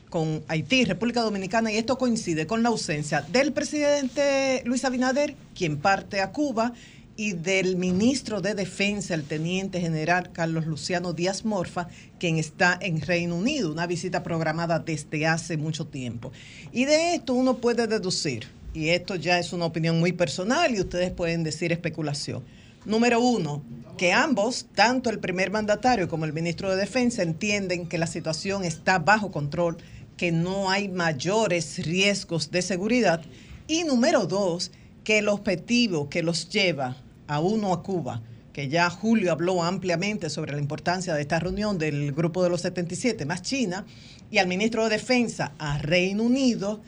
con 0.10 0.42
Haití, 0.48 0.86
República 0.86 1.22
Dominicana, 1.22 1.74
y 1.74 1.76
esto 1.76 1.98
coincide 1.98 2.48
con 2.48 2.64
la 2.64 2.70
ausencia 2.70 3.20
del 3.20 3.52
presidente 3.52 4.64
Luis 4.64 4.86
Abinader, 4.86 5.36
quien 5.56 5.76
parte 5.76 6.22
a 6.22 6.32
Cuba, 6.32 6.72
y 7.18 7.34
del 7.34 7.76
ministro 7.76 8.40
de 8.40 8.54
Defensa, 8.54 9.14
el 9.14 9.26
teniente 9.26 9.82
general 9.82 10.32
Carlos 10.32 10.66
Luciano 10.68 11.12
Díaz 11.12 11.44
Morfa, 11.44 11.90
quien 12.18 12.38
está 12.38 12.80
en 12.82 13.02
Reino 13.02 13.36
Unido, 13.36 13.74
una 13.74 13.88
visita 13.88 14.24
programada 14.24 14.80
desde 14.80 15.28
hace 15.28 15.58
mucho 15.58 15.88
tiempo. 15.88 16.32
Y 16.72 16.86
de 16.86 17.16
esto 17.16 17.34
uno 17.34 17.58
puede 17.58 17.88
deducir, 17.88 18.48
y 18.76 18.90
esto 18.90 19.16
ya 19.16 19.40
es 19.40 19.54
una 19.54 19.66
opinión 19.66 20.00
muy 20.00 20.12
personal 20.12 20.76
y 20.76 20.82
ustedes 20.82 21.12
pueden 21.12 21.44
decir 21.44 21.72
especulación. 21.72 22.44
Número 22.86 23.20
uno, 23.22 23.64
que 23.98 24.12
ambos, 24.12 24.68
tanto 24.76 25.10
el 25.10 25.20
primer 25.20 25.50
mandatario 25.50 26.10
como 26.10 26.26
el 26.26 26.34
ministro 26.34 26.70
de 26.70 26.76
Defensa, 26.76 27.24
entienden 27.24 27.88
que 27.88 27.98
la 27.98 28.06
situación 28.06 28.66
está 28.66 29.00
bajo 29.00 29.32
control, 29.32 29.78
que 30.18 30.32
no 30.32 30.70
hay 30.70 30.90
mayores 30.90 31.84
riesgos 31.86 32.52
de 32.52 32.62
seguridad. 32.62 33.22
Y 33.68 33.86
número 33.86 34.28
dos, 34.28 34.72
que 35.04 35.20
el 35.20 35.30
objetivo 35.30 36.10
que 36.10 36.22
los 36.22 36.50
lleva 36.50 36.98
a 37.28 37.40
uno 37.40 37.74
a 37.74 37.82
Cuba, 37.82 38.22
que 38.52 38.68
ya 38.68 38.90
Julio 38.90 39.32
habló 39.32 39.64
ampliamente 39.64 40.30
sobre 40.30 40.54
la 40.54 40.60
importancia 40.60 41.14
de 41.14 41.22
esta 41.22 41.40
reunión 41.40 41.78
del 41.78 42.12
Grupo 42.12 42.44
de 42.44 42.50
los 42.50 42.62
77 42.62 43.26
más 43.26 43.42
China, 43.42 43.86
y 44.30 44.38
al 44.38 44.48
ministro 44.48 44.84
de 44.84 44.92
Defensa 44.92 45.54
a 45.58 45.78
Reino 45.78 46.24
Unido, 46.24 46.82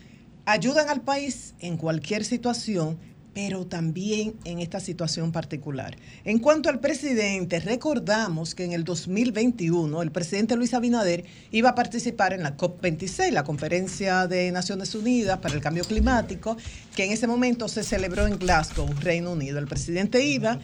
ayudan 0.47 0.89
al 0.89 1.01
país 1.01 1.53
en 1.59 1.75
cualquier 1.75 2.23
situación, 2.23 2.97
pero 3.33 3.67
también 3.67 4.33
en 4.45 4.59
esta 4.59 4.79
situación 4.79 5.33
particular. 5.33 5.97
En 6.23 6.39
cuanto 6.39 6.69
al 6.69 6.79
presidente, 6.79 7.59
recordamos 7.59 8.55
que 8.55 8.63
en 8.63 8.71
el 8.71 8.85
2021 8.85 10.01
el 10.01 10.09
presidente 10.09 10.55
Luis 10.55 10.73
Abinader 10.73 11.25
iba 11.51 11.69
a 11.69 11.75
participar 11.75 12.31
en 12.31 12.43
la 12.43 12.55
COP26, 12.55 13.31
la 13.31 13.43
Conferencia 13.43 14.25
de 14.25 14.49
Naciones 14.51 14.95
Unidas 14.95 15.37
para 15.39 15.53
el 15.53 15.59
Cambio 15.59 15.83
Climático, 15.83 16.55
que 16.95 17.03
en 17.03 17.11
ese 17.11 17.27
momento 17.27 17.67
se 17.67 17.83
celebró 17.83 18.25
en 18.25 18.39
Glasgow, 18.39 18.87
Reino 19.01 19.33
Unido. 19.33 19.59
El 19.59 19.67
presidente 19.67 20.25
iba 20.25 20.59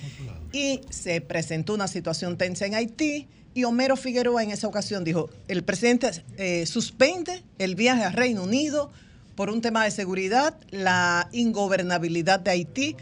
y 0.53 0.79
se 0.89 1.19
presentó 1.19 1.73
una 1.73 1.89
situación 1.89 2.37
tensa 2.37 2.65
en 2.65 2.75
Haití. 2.75 3.27
Y 3.53 3.65
Homero 3.65 3.97
Figueroa 3.97 4.41
en 4.41 4.49
esa 4.49 4.67
ocasión 4.67 5.03
dijo, 5.03 5.29
el 5.47 5.63
presidente 5.63 6.09
eh, 6.37 6.65
suspende 6.65 7.43
el 7.59 7.75
viaje 7.75 8.03
a 8.03 8.09
Reino 8.09 8.43
Unido 8.43 8.89
por 9.35 9.49
un 9.49 9.61
tema 9.61 9.83
de 9.83 9.91
seguridad, 9.91 10.55
la 10.69 11.27
ingobernabilidad 11.31 12.39
de 12.39 12.51
Haití, 12.51 12.95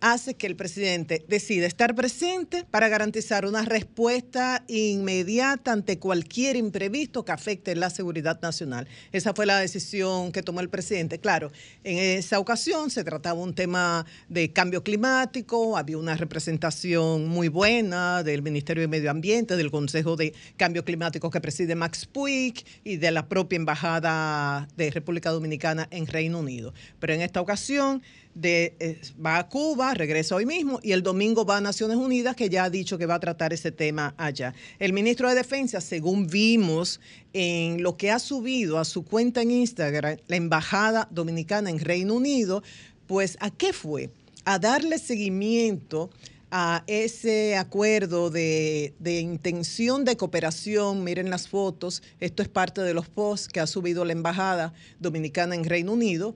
hace 0.00 0.34
que 0.34 0.46
el 0.46 0.56
presidente 0.56 1.24
decida 1.28 1.66
estar 1.66 1.94
presente 1.94 2.64
para 2.70 2.88
garantizar 2.88 3.46
una 3.46 3.62
respuesta 3.62 4.64
inmediata 4.68 5.72
ante 5.72 5.98
cualquier 5.98 6.56
imprevisto 6.56 7.24
que 7.24 7.32
afecte 7.32 7.74
la 7.76 7.90
seguridad 7.90 8.40
nacional. 8.40 8.88
Esa 9.12 9.34
fue 9.34 9.46
la 9.46 9.58
decisión 9.58 10.32
que 10.32 10.42
tomó 10.42 10.60
el 10.60 10.68
presidente. 10.68 11.18
Claro, 11.18 11.52
en 11.84 11.98
esa 11.98 12.38
ocasión 12.38 12.90
se 12.90 13.04
trataba 13.04 13.40
un 13.40 13.54
tema 13.54 14.06
de 14.28 14.52
cambio 14.52 14.82
climático, 14.82 15.76
había 15.76 15.98
una 15.98 16.16
representación 16.16 17.28
muy 17.28 17.48
buena 17.48 18.22
del 18.22 18.42
Ministerio 18.42 18.82
de 18.82 18.88
Medio 18.88 19.10
Ambiente, 19.10 19.56
del 19.56 19.70
Consejo 19.70 20.16
de 20.16 20.34
Cambio 20.56 20.84
Climático 20.84 21.30
que 21.30 21.40
preside 21.40 21.74
Max 21.74 22.06
Puig 22.06 22.64
y 22.84 22.96
de 22.96 23.10
la 23.10 23.28
propia 23.28 23.56
Embajada 23.56 24.68
de 24.76 24.90
República 24.90 25.30
Dominicana 25.30 25.88
en 25.90 26.06
Reino 26.06 26.38
Unido. 26.38 26.72
Pero 26.98 27.12
en 27.12 27.20
esta 27.20 27.40
ocasión 27.40 28.02
de, 28.34 28.74
eh, 28.78 29.00
va 29.24 29.38
a 29.38 29.48
Cuba, 29.48 29.94
regresa 29.94 30.34
hoy 30.34 30.46
mismo 30.46 30.80
y 30.82 30.92
el 30.92 31.02
domingo 31.02 31.44
va 31.44 31.58
a 31.58 31.60
Naciones 31.60 31.96
Unidas, 31.96 32.36
que 32.36 32.48
ya 32.48 32.64
ha 32.64 32.70
dicho 32.70 32.98
que 32.98 33.06
va 33.06 33.16
a 33.16 33.20
tratar 33.20 33.52
ese 33.52 33.72
tema 33.72 34.14
allá. 34.16 34.54
El 34.78 34.92
ministro 34.92 35.28
de 35.28 35.34
Defensa, 35.34 35.80
según 35.80 36.26
vimos 36.26 37.00
en 37.32 37.82
lo 37.82 37.96
que 37.96 38.10
ha 38.10 38.18
subido 38.18 38.78
a 38.78 38.84
su 38.84 39.04
cuenta 39.04 39.42
en 39.42 39.50
Instagram, 39.50 40.16
la 40.28 40.36
Embajada 40.36 41.08
Dominicana 41.10 41.70
en 41.70 41.78
Reino 41.78 42.14
Unido, 42.14 42.62
pues 43.06 43.36
¿a 43.40 43.50
qué 43.50 43.72
fue? 43.72 44.10
A 44.44 44.58
darle 44.58 44.98
seguimiento 44.98 46.10
a 46.52 46.82
ese 46.86 47.56
acuerdo 47.56 48.30
de, 48.30 48.94
de 48.98 49.20
intención 49.20 50.04
de 50.04 50.16
cooperación, 50.16 51.04
miren 51.04 51.30
las 51.30 51.48
fotos, 51.48 52.02
esto 52.18 52.42
es 52.42 52.48
parte 52.48 52.80
de 52.80 52.94
los 52.94 53.08
posts 53.08 53.48
que 53.48 53.60
ha 53.60 53.66
subido 53.66 54.04
la 54.04 54.12
Embajada 54.12 54.72
Dominicana 54.98 55.54
en 55.54 55.64
Reino 55.64 55.92
Unido, 55.92 56.34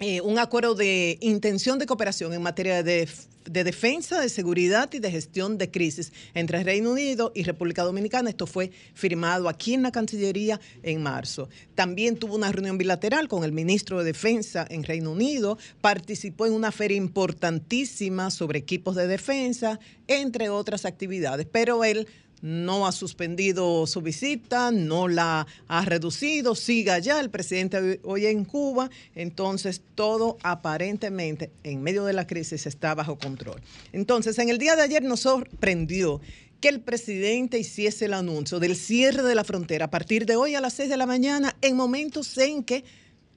eh, 0.00 0.22
un 0.22 0.38
acuerdo 0.38 0.74
de 0.74 1.18
intención 1.20 1.78
de 1.78 1.84
cooperación 1.84 2.32
en 2.32 2.40
materia 2.40 2.82
de, 2.82 3.06
de 3.44 3.64
defensa, 3.64 4.18
de 4.18 4.30
seguridad 4.30 4.88
y 4.94 4.98
de 4.98 5.10
gestión 5.10 5.58
de 5.58 5.70
crisis 5.70 6.10
entre 6.32 6.62
Reino 6.62 6.92
Unido 6.92 7.32
y 7.34 7.42
República 7.42 7.82
Dominicana. 7.82 8.30
Esto 8.30 8.46
fue 8.46 8.70
firmado 8.94 9.46
aquí 9.46 9.74
en 9.74 9.82
la 9.82 9.92
Cancillería 9.92 10.58
en 10.82 11.02
marzo. 11.02 11.50
También 11.74 12.16
tuvo 12.16 12.36
una 12.36 12.50
reunión 12.50 12.78
bilateral 12.78 13.28
con 13.28 13.44
el 13.44 13.52
ministro 13.52 13.98
de 13.98 14.04
Defensa 14.04 14.66
en 14.70 14.84
Reino 14.84 15.12
Unido, 15.12 15.58
participó 15.82 16.46
en 16.46 16.54
una 16.54 16.72
feria 16.72 16.96
importantísima 16.96 18.30
sobre 18.30 18.58
equipos 18.58 18.96
de 18.96 19.06
defensa, 19.06 19.80
entre 20.06 20.48
otras 20.48 20.86
actividades, 20.86 21.46
pero 21.50 21.84
él 21.84 22.08
no 22.42 22.86
ha 22.86 22.92
suspendido 22.92 23.86
su 23.86 24.00
visita, 24.00 24.70
no 24.70 25.08
la 25.08 25.46
ha 25.68 25.84
reducido, 25.84 26.54
siga 26.54 26.94
allá, 26.94 27.20
el 27.20 27.30
presidente 27.30 28.00
hoy 28.02 28.26
en 28.26 28.44
Cuba, 28.44 28.90
entonces 29.14 29.82
todo 29.94 30.38
aparentemente 30.42 31.50
en 31.64 31.82
medio 31.82 32.04
de 32.04 32.12
la 32.12 32.26
crisis 32.26 32.66
está 32.66 32.94
bajo 32.94 33.18
control. 33.18 33.60
Entonces, 33.92 34.38
en 34.38 34.48
el 34.48 34.58
día 34.58 34.76
de 34.76 34.82
ayer 34.82 35.02
nos 35.02 35.20
sorprendió 35.20 36.20
que 36.60 36.68
el 36.68 36.80
presidente 36.80 37.58
hiciese 37.58 38.04
el 38.04 38.14
anuncio 38.14 38.58
del 38.58 38.76
cierre 38.76 39.22
de 39.22 39.34
la 39.34 39.44
frontera 39.44 39.86
a 39.86 39.90
partir 39.90 40.26
de 40.26 40.36
hoy 40.36 40.54
a 40.54 40.60
las 40.60 40.74
6 40.74 40.90
de 40.90 40.96
la 40.96 41.06
mañana, 41.06 41.56
en 41.62 41.76
momentos 41.76 42.36
en 42.38 42.64
que 42.64 42.84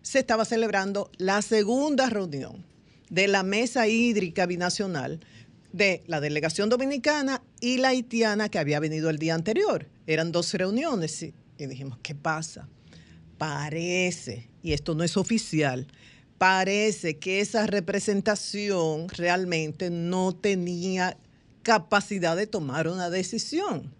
se 0.01 0.19
estaba 0.19 0.43
celebrando 0.43 1.09
la 1.17 1.41
segunda 1.41 2.09
reunión 2.09 2.65
de 3.09 3.27
la 3.27 3.43
mesa 3.43 3.87
hídrica 3.87 4.45
binacional 4.45 5.21
de 5.73 6.03
la 6.07 6.21
delegación 6.21 6.69
dominicana 6.69 7.43
y 7.59 7.77
la 7.77 7.89
haitiana 7.89 8.47
que 8.47 8.59
había 8.59 8.79
venido 8.79 9.09
el 9.09 9.17
día 9.17 9.35
anterior. 9.35 9.89
Eran 10.07 10.31
dos 10.31 10.53
reuniones 10.53 11.21
y, 11.23 11.33
y 11.57 11.65
dijimos, 11.65 11.99
¿qué 12.01 12.15
pasa? 12.15 12.69
Parece, 13.37 14.49
y 14.61 14.71
esto 14.71 14.95
no 14.95 15.03
es 15.03 15.17
oficial, 15.17 15.87
parece 16.37 17.17
que 17.17 17.41
esa 17.41 17.65
representación 17.65 19.09
realmente 19.09 19.89
no 19.89 20.33
tenía 20.33 21.17
capacidad 21.63 22.37
de 22.37 22.47
tomar 22.47 22.87
una 22.87 23.09
decisión. 23.09 23.93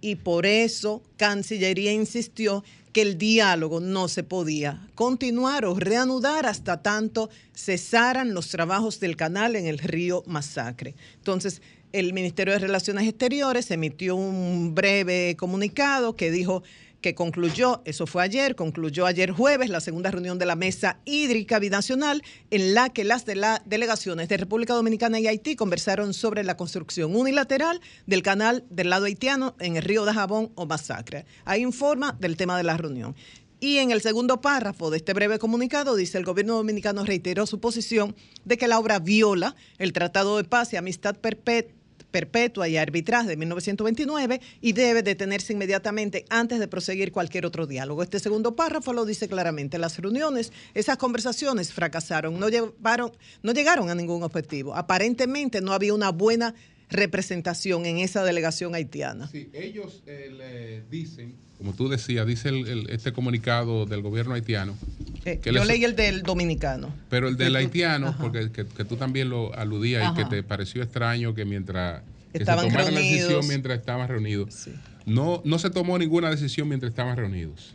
Y 0.00 0.16
por 0.16 0.46
eso 0.46 1.02
Cancillería 1.16 1.92
insistió 1.92 2.64
que 2.92 3.02
el 3.02 3.18
diálogo 3.18 3.80
no 3.80 4.08
se 4.08 4.22
podía 4.22 4.86
continuar 4.94 5.64
o 5.64 5.74
reanudar 5.74 6.46
hasta 6.46 6.82
tanto 6.82 7.30
cesaran 7.54 8.34
los 8.34 8.48
trabajos 8.48 9.00
del 9.00 9.16
canal 9.16 9.56
en 9.56 9.66
el 9.66 9.78
río 9.78 10.22
Masacre. 10.26 10.94
Entonces, 11.16 11.62
el 11.92 12.12
Ministerio 12.12 12.54
de 12.54 12.58
Relaciones 12.58 13.08
Exteriores 13.08 13.70
emitió 13.70 14.16
un 14.16 14.74
breve 14.74 15.36
comunicado 15.38 16.16
que 16.16 16.30
dijo 16.30 16.62
que 17.02 17.14
concluyó, 17.14 17.82
eso 17.84 18.06
fue 18.06 18.22
ayer, 18.22 18.56
concluyó 18.56 19.04
ayer 19.04 19.30
jueves 19.30 19.68
la 19.68 19.80
segunda 19.80 20.10
reunión 20.10 20.38
de 20.38 20.46
la 20.46 20.56
Mesa 20.56 21.00
Hídrica 21.04 21.58
Binacional, 21.58 22.22
en 22.50 22.72
la 22.72 22.88
que 22.88 23.04
las 23.04 23.26
de 23.26 23.34
la 23.36 23.62
delegaciones 23.66 24.28
de 24.28 24.38
República 24.38 24.72
Dominicana 24.72 25.20
y 25.20 25.26
Haití 25.26 25.56
conversaron 25.56 26.14
sobre 26.14 26.44
la 26.44 26.56
construcción 26.56 27.14
unilateral 27.14 27.80
del 28.06 28.22
canal 28.22 28.64
del 28.70 28.88
lado 28.88 29.04
haitiano 29.04 29.54
en 29.58 29.76
el 29.76 29.82
río 29.82 30.04
de 30.04 30.14
Jabón 30.14 30.52
o 30.54 30.64
Masacre. 30.64 31.26
Ahí 31.44 31.62
informa 31.62 32.16
del 32.18 32.36
tema 32.36 32.56
de 32.56 32.62
la 32.62 32.76
reunión. 32.76 33.14
Y 33.60 33.78
en 33.78 33.90
el 33.90 34.00
segundo 34.00 34.40
párrafo 34.40 34.90
de 34.90 34.96
este 34.96 35.12
breve 35.12 35.38
comunicado 35.38 35.94
dice 35.94 36.18
el 36.18 36.24
gobierno 36.24 36.54
dominicano 36.54 37.04
reiteró 37.04 37.46
su 37.46 37.60
posición 37.60 38.16
de 38.44 38.56
que 38.56 38.68
la 38.68 38.78
obra 38.78 38.98
viola 38.98 39.54
el 39.78 39.92
Tratado 39.92 40.36
de 40.36 40.44
Paz 40.44 40.72
y 40.72 40.76
Amistad 40.76 41.16
Perpetua 41.16 41.81
perpetua 42.12 42.68
y 42.68 42.76
arbitraje 42.76 43.30
de 43.30 43.36
1929 43.36 44.40
y 44.60 44.72
debe 44.72 45.02
detenerse 45.02 45.52
inmediatamente 45.52 46.24
antes 46.28 46.60
de 46.60 46.68
proseguir 46.68 47.10
cualquier 47.10 47.46
otro 47.46 47.66
diálogo. 47.66 48.04
Este 48.04 48.20
segundo 48.20 48.54
párrafo 48.54 48.92
lo 48.92 49.04
dice 49.04 49.28
claramente. 49.28 49.78
Las 49.78 49.98
reuniones, 49.98 50.52
esas 50.74 50.98
conversaciones 50.98 51.72
fracasaron, 51.72 52.38
no, 52.38 52.48
llevaron, 52.48 53.10
no 53.42 53.52
llegaron 53.52 53.90
a 53.90 53.96
ningún 53.96 54.22
objetivo. 54.22 54.76
Aparentemente 54.76 55.60
no 55.60 55.72
había 55.72 55.94
una 55.94 56.10
buena 56.10 56.54
representación 56.92 57.86
en 57.86 57.98
esa 57.98 58.24
delegación 58.24 58.74
haitiana. 58.74 59.28
Sí, 59.28 59.48
ellos 59.52 60.02
eh, 60.06 60.30
le 60.36 60.82
dicen, 60.90 61.34
como 61.58 61.72
tú 61.74 61.88
decías, 61.88 62.26
dice 62.26 62.48
el- 62.50 62.66
el- 62.68 62.90
este 62.90 63.12
comunicado 63.12 63.86
del 63.86 64.02
gobierno 64.02 64.34
haitiano. 64.34 64.76
Eh, 65.24 65.38
que 65.38 65.50
yo 65.52 65.58
les- 65.60 65.66
leí 65.68 65.84
el 65.84 65.94
del 65.96 66.22
dominicano. 66.22 66.92
Pero 67.08 67.28
el 67.28 67.36
del 67.36 67.54
haitiano, 67.56 68.08
ajá. 68.08 68.18
porque 68.22 68.50
que, 68.50 68.66
que 68.66 68.84
tú 68.84 68.96
también 68.96 69.28
lo 69.30 69.54
aludías 69.54 70.12
y 70.12 70.16
que 70.16 70.24
te 70.24 70.42
pareció 70.42 70.82
extraño 70.82 71.34
que 71.34 71.44
mientras 71.44 72.02
que 72.32 72.38
Estaban 72.38 72.64
se 72.64 72.70
tomara 72.70 72.90
la 72.90 72.96
reunidos. 72.98 73.18
decisión 73.28 73.48
mientras 73.48 73.78
estaban 73.78 74.08
reunidos. 74.08 74.68
No, 75.06 75.42
no 75.44 75.58
se 75.58 75.68
tomó 75.70 75.98
ninguna 75.98 76.30
decisión 76.30 76.68
mientras 76.68 76.90
estaban 76.90 77.16
reunidos. 77.16 77.74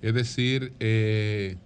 Es 0.00 0.14
decir, 0.14 0.72
eh, 0.80 1.56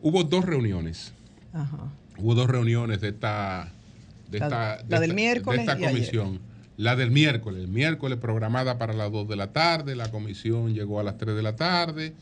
hubo 0.00 0.22
dos 0.24 0.44
reuniones. 0.44 1.12
Ajá. 1.52 1.90
Hubo 2.16 2.34
dos 2.34 2.48
reuniones 2.48 3.00
de 3.00 3.08
esta, 3.08 3.72
de 4.30 4.38
esta, 4.38 4.76
la 4.76 4.76
de 4.76 4.84
del 4.88 5.02
esta- 5.02 5.14
miércoles 5.14 5.66
de 5.66 5.72
esta 5.72 5.80
y 5.80 5.84
ayer. 5.84 5.90
comisión. 5.94 6.40
La 6.76 6.94
del 6.96 7.10
miércoles. 7.10 7.62
El 7.64 7.68
miércoles 7.68 8.18
programada 8.18 8.78
para 8.78 8.92
las 8.92 9.10
2 9.10 9.26
de 9.28 9.36
la 9.36 9.52
tarde. 9.52 9.96
La 9.96 10.10
comisión 10.10 10.74
llegó 10.74 11.00
a 11.00 11.02
las 11.02 11.18
3 11.18 11.34
de 11.34 11.42
la 11.42 11.56
tarde. 11.56 12.14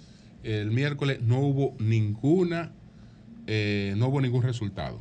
El 0.43 0.71
miércoles 0.71 1.21
no 1.23 1.41
hubo 1.41 1.75
ninguna, 1.79 2.71
eh, 3.47 3.95
no 3.97 4.09
hubo 4.09 4.21
ningún 4.21 4.43
resultado. 4.43 4.99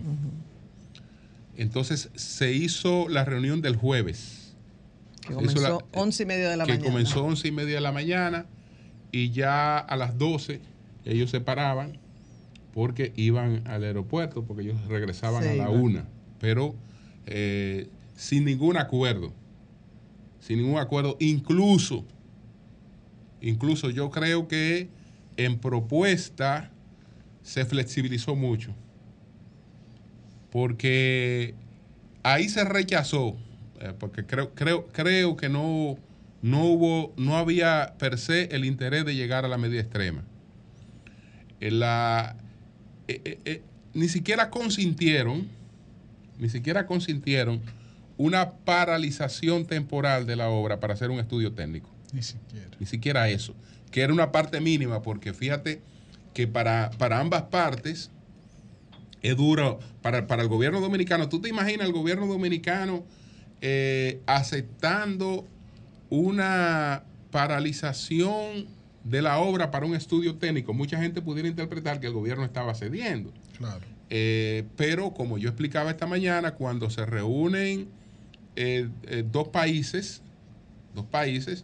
Entonces 1.57 2.09
se 2.15 2.51
hizo 2.51 3.07
la 3.09 3.23
reunión 3.23 3.61
del 3.61 3.75
jueves. 3.75 4.53
Que 5.21 5.33
comenzó 5.33 5.61
la- 5.61 5.77
11 5.93 6.23
y 6.23 6.25
media 6.25 6.49
de 6.49 6.57
la 6.57 6.65
que 6.65 6.73
mañana. 6.73 6.89
comenzó 6.91 7.23
11 7.23 7.47
y 7.47 7.51
media 7.51 7.75
de 7.75 7.81
la 7.81 7.91
mañana 7.91 8.45
y 9.11 9.31
ya 9.31 9.77
a 9.79 9.95
las 9.95 10.17
12 10.17 10.59
ellos 11.05 11.31
se 11.31 11.39
paraban 11.39 11.97
porque 12.73 13.13
iban 13.15 13.63
al 13.67 13.83
aeropuerto, 13.83 14.43
porque 14.43 14.63
ellos 14.63 14.85
regresaban 14.87 15.43
a 15.43 15.47
la 15.47 15.53
iban. 15.55 15.69
una, 15.79 16.05
pero 16.39 16.75
eh, 17.25 17.87
sin 18.15 18.45
ningún 18.45 18.77
acuerdo, 18.77 19.33
sin 20.39 20.59
ningún 20.59 20.79
acuerdo, 20.79 21.17
incluso, 21.19 22.05
incluso 23.41 23.89
yo 23.89 24.09
creo 24.09 24.47
que 24.47 24.89
en 25.37 25.59
propuesta 25.59 26.71
se 27.43 27.65
flexibilizó 27.65 28.35
mucho, 28.35 28.73
porque 30.51 31.55
ahí 32.23 32.49
se 32.49 32.63
rechazó, 32.63 33.35
eh, 33.79 33.93
porque 33.97 34.25
creo, 34.25 34.53
creo, 34.53 34.87
creo 34.87 35.35
que 35.35 35.49
no, 35.49 35.97
no 36.41 36.63
hubo, 36.65 37.13
no 37.17 37.37
había 37.37 37.95
per 37.97 38.17
se 38.17 38.55
el 38.55 38.65
interés 38.65 39.05
de 39.05 39.15
llegar 39.15 39.45
a 39.45 39.47
la 39.47 39.57
medida 39.57 39.81
extrema. 39.81 40.23
La, 41.59 42.35
eh, 43.07 43.21
eh, 43.23 43.39
eh, 43.45 43.61
ni 43.93 44.07
siquiera 44.09 44.49
consintieron, 44.49 45.47
ni 46.39 46.49
siquiera 46.49 46.85
consintieron 46.85 47.61
una 48.17 48.51
paralización 48.51 49.65
temporal 49.65 50.25
de 50.25 50.35
la 50.35 50.49
obra 50.49 50.79
para 50.79 50.93
hacer 50.93 51.09
un 51.09 51.19
estudio 51.19 51.53
técnico. 51.53 51.89
Ni 52.13 52.23
siquiera. 52.23 52.77
Ni 52.79 52.85
siquiera 52.85 53.29
eso, 53.29 53.53
que 53.91 54.01
era 54.01 54.13
una 54.13 54.31
parte 54.31 54.61
mínima, 54.61 55.01
porque 55.01 55.33
fíjate 55.33 55.81
que 56.33 56.47
para, 56.47 56.91
para 56.97 57.19
ambas 57.19 57.43
partes 57.43 58.11
es 59.21 59.35
duro, 59.35 59.79
para, 60.01 60.27
para 60.27 60.43
el 60.43 60.49
gobierno 60.49 60.79
dominicano, 60.79 61.29
¿tú 61.29 61.41
te 61.41 61.49
imaginas 61.49 61.87
el 61.87 61.93
gobierno 61.93 62.27
dominicano 62.27 63.03
eh, 63.61 64.21
aceptando 64.27 65.47
una 66.09 67.03
paralización 67.31 68.67
de 69.03 69.21
la 69.21 69.39
obra 69.39 69.71
para 69.71 69.85
un 69.85 69.95
estudio 69.95 70.35
técnico? 70.35 70.73
Mucha 70.73 70.99
gente 70.99 71.21
pudiera 71.21 71.47
interpretar 71.49 71.99
que 71.99 72.07
el 72.07 72.13
gobierno 72.13 72.45
estaba 72.45 72.75
cediendo. 72.75 73.33
Claro. 73.57 73.94
Eh, 74.09 74.63
pero 74.75 75.11
como 75.13 75.37
yo 75.37 75.49
explicaba 75.49 75.89
esta 75.91 76.05
mañana, 76.05 76.51
cuando 76.53 76.89
se 76.89 77.05
reúnen 77.05 77.87
eh, 78.55 78.87
eh, 79.07 79.23
dos 79.29 79.47
países, 79.49 80.21
dos 80.93 81.05
países, 81.05 81.63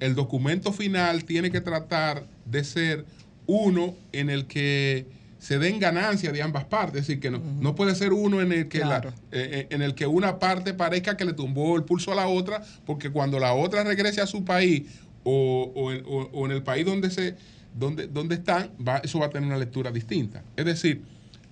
el 0.00 0.14
documento 0.14 0.72
final 0.72 1.24
tiene 1.24 1.50
que 1.50 1.60
tratar 1.60 2.26
de 2.46 2.64
ser 2.64 3.04
uno 3.46 3.94
en 4.12 4.30
el 4.30 4.46
que 4.46 5.06
se 5.38 5.58
den 5.58 5.80
ganancias 5.80 6.32
de 6.32 6.40
ambas 6.40 6.64
partes, 6.64 7.00
es 7.02 7.06
decir, 7.08 7.20
que 7.20 7.30
no, 7.30 7.40
no 7.60 7.74
puede 7.74 7.94
ser 7.96 8.12
uno 8.12 8.40
en 8.40 8.52
el 8.52 8.68
que 8.68 8.78
la- 8.78 9.00
Claro. 9.00 9.08
eh, 9.32 9.50
eh, 9.52 9.66
en 9.70 9.82
el 9.82 9.94
que 9.94 10.06
una 10.06 10.38
parte 10.38 10.72
parezca 10.72 11.16
que 11.16 11.24
le 11.24 11.32
tumbó 11.32 11.76
el 11.76 11.82
pulso 11.84 12.12
a 12.12 12.14
la 12.14 12.28
otra, 12.28 12.62
porque 12.86 13.10
cuando 13.10 13.38
la 13.40 13.52
otra 13.52 13.82
regrese 13.84 14.20
a 14.20 14.26
su 14.26 14.44
país 14.44 14.84
o, 15.24 15.72
o 15.74 15.92
en, 15.92 16.04
o- 16.06 16.28
o 16.32 16.46
en 16.46 16.52
el 16.52 16.62
país 16.62 16.86
donde 16.86 17.10
se 17.10 17.36
donde, 17.74 18.06
donde 18.06 18.34
están, 18.36 18.70
va- 18.86 18.98
eso 18.98 19.18
va 19.18 19.26
a 19.26 19.30
tener 19.30 19.46
una 19.48 19.56
lectura 19.58 19.90
distinta. 19.90 20.42
Es 20.56 20.64
decir, 20.66 21.02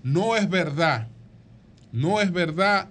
no 0.02 0.36
es 0.36 0.48
verdad, 0.48 1.08
no 1.92 2.20
es 2.20 2.32
verdad 2.32 2.88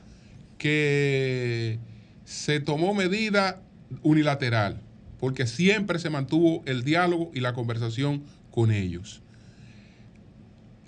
que 0.57 1.79
se 2.25 2.59
tomó 2.59 2.93
medida 2.93 3.61
unilateral, 4.03 4.81
porque 5.19 5.47
siempre 5.47 5.99
se 5.99 6.09
mantuvo 6.09 6.61
el 6.65 6.83
diálogo 6.83 7.31
y 7.33 7.39
la 7.39 7.53
conversación 7.53 8.23
con 8.51 8.71
ellos. 8.71 9.21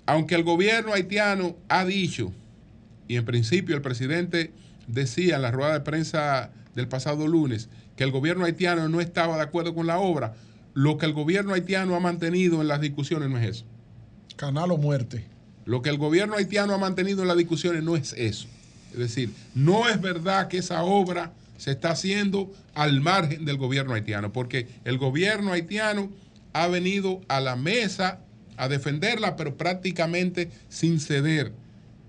Aunque 0.06 0.34
el 0.34 0.44
gobierno 0.44 0.92
haitiano 0.92 1.56
ha 1.68 1.84
dicho, 1.84 2.32
y 3.08 3.16
en 3.16 3.24
principio 3.24 3.74
el 3.74 3.82
presidente 3.82 4.52
decía 4.86 5.36
en 5.36 5.42
la 5.42 5.50
rueda 5.50 5.72
de 5.72 5.80
prensa 5.80 6.50
del 6.74 6.88
pasado 6.88 7.26
lunes, 7.26 7.68
que 7.96 8.04
el 8.04 8.10
gobierno 8.10 8.44
haitiano 8.44 8.88
no 8.88 9.00
estaba 9.00 9.36
de 9.36 9.42
acuerdo 9.42 9.74
con 9.74 9.86
la 9.86 9.98
obra, 9.98 10.34
lo 10.74 10.96
que 10.98 11.06
el 11.06 11.12
gobierno 11.12 11.54
haitiano 11.54 11.94
ha 11.94 12.00
mantenido 12.00 12.60
en 12.62 12.68
las 12.68 12.80
discusiones 12.80 13.28
no 13.30 13.38
es 13.38 13.48
eso. 13.48 13.64
Canal 14.36 14.70
o 14.70 14.78
muerte. 14.78 15.31
Lo 15.64 15.82
que 15.82 15.90
el 15.90 15.98
gobierno 15.98 16.36
haitiano 16.36 16.74
ha 16.74 16.78
mantenido 16.78 17.22
en 17.22 17.28
las 17.28 17.36
discusiones 17.36 17.82
no 17.82 17.96
es 17.96 18.14
eso. 18.14 18.48
Es 18.92 18.98
decir, 18.98 19.30
no 19.54 19.88
es 19.88 20.00
verdad 20.00 20.48
que 20.48 20.58
esa 20.58 20.82
obra 20.82 21.32
se 21.56 21.70
está 21.70 21.90
haciendo 21.90 22.52
al 22.74 23.00
margen 23.00 23.44
del 23.44 23.56
gobierno 23.56 23.94
haitiano, 23.94 24.32
porque 24.32 24.66
el 24.84 24.98
gobierno 24.98 25.52
haitiano 25.52 26.10
ha 26.52 26.66
venido 26.66 27.20
a 27.28 27.40
la 27.40 27.56
mesa 27.56 28.18
a 28.56 28.68
defenderla, 28.68 29.36
pero 29.36 29.56
prácticamente 29.56 30.50
sin 30.68 31.00
ceder 31.00 31.52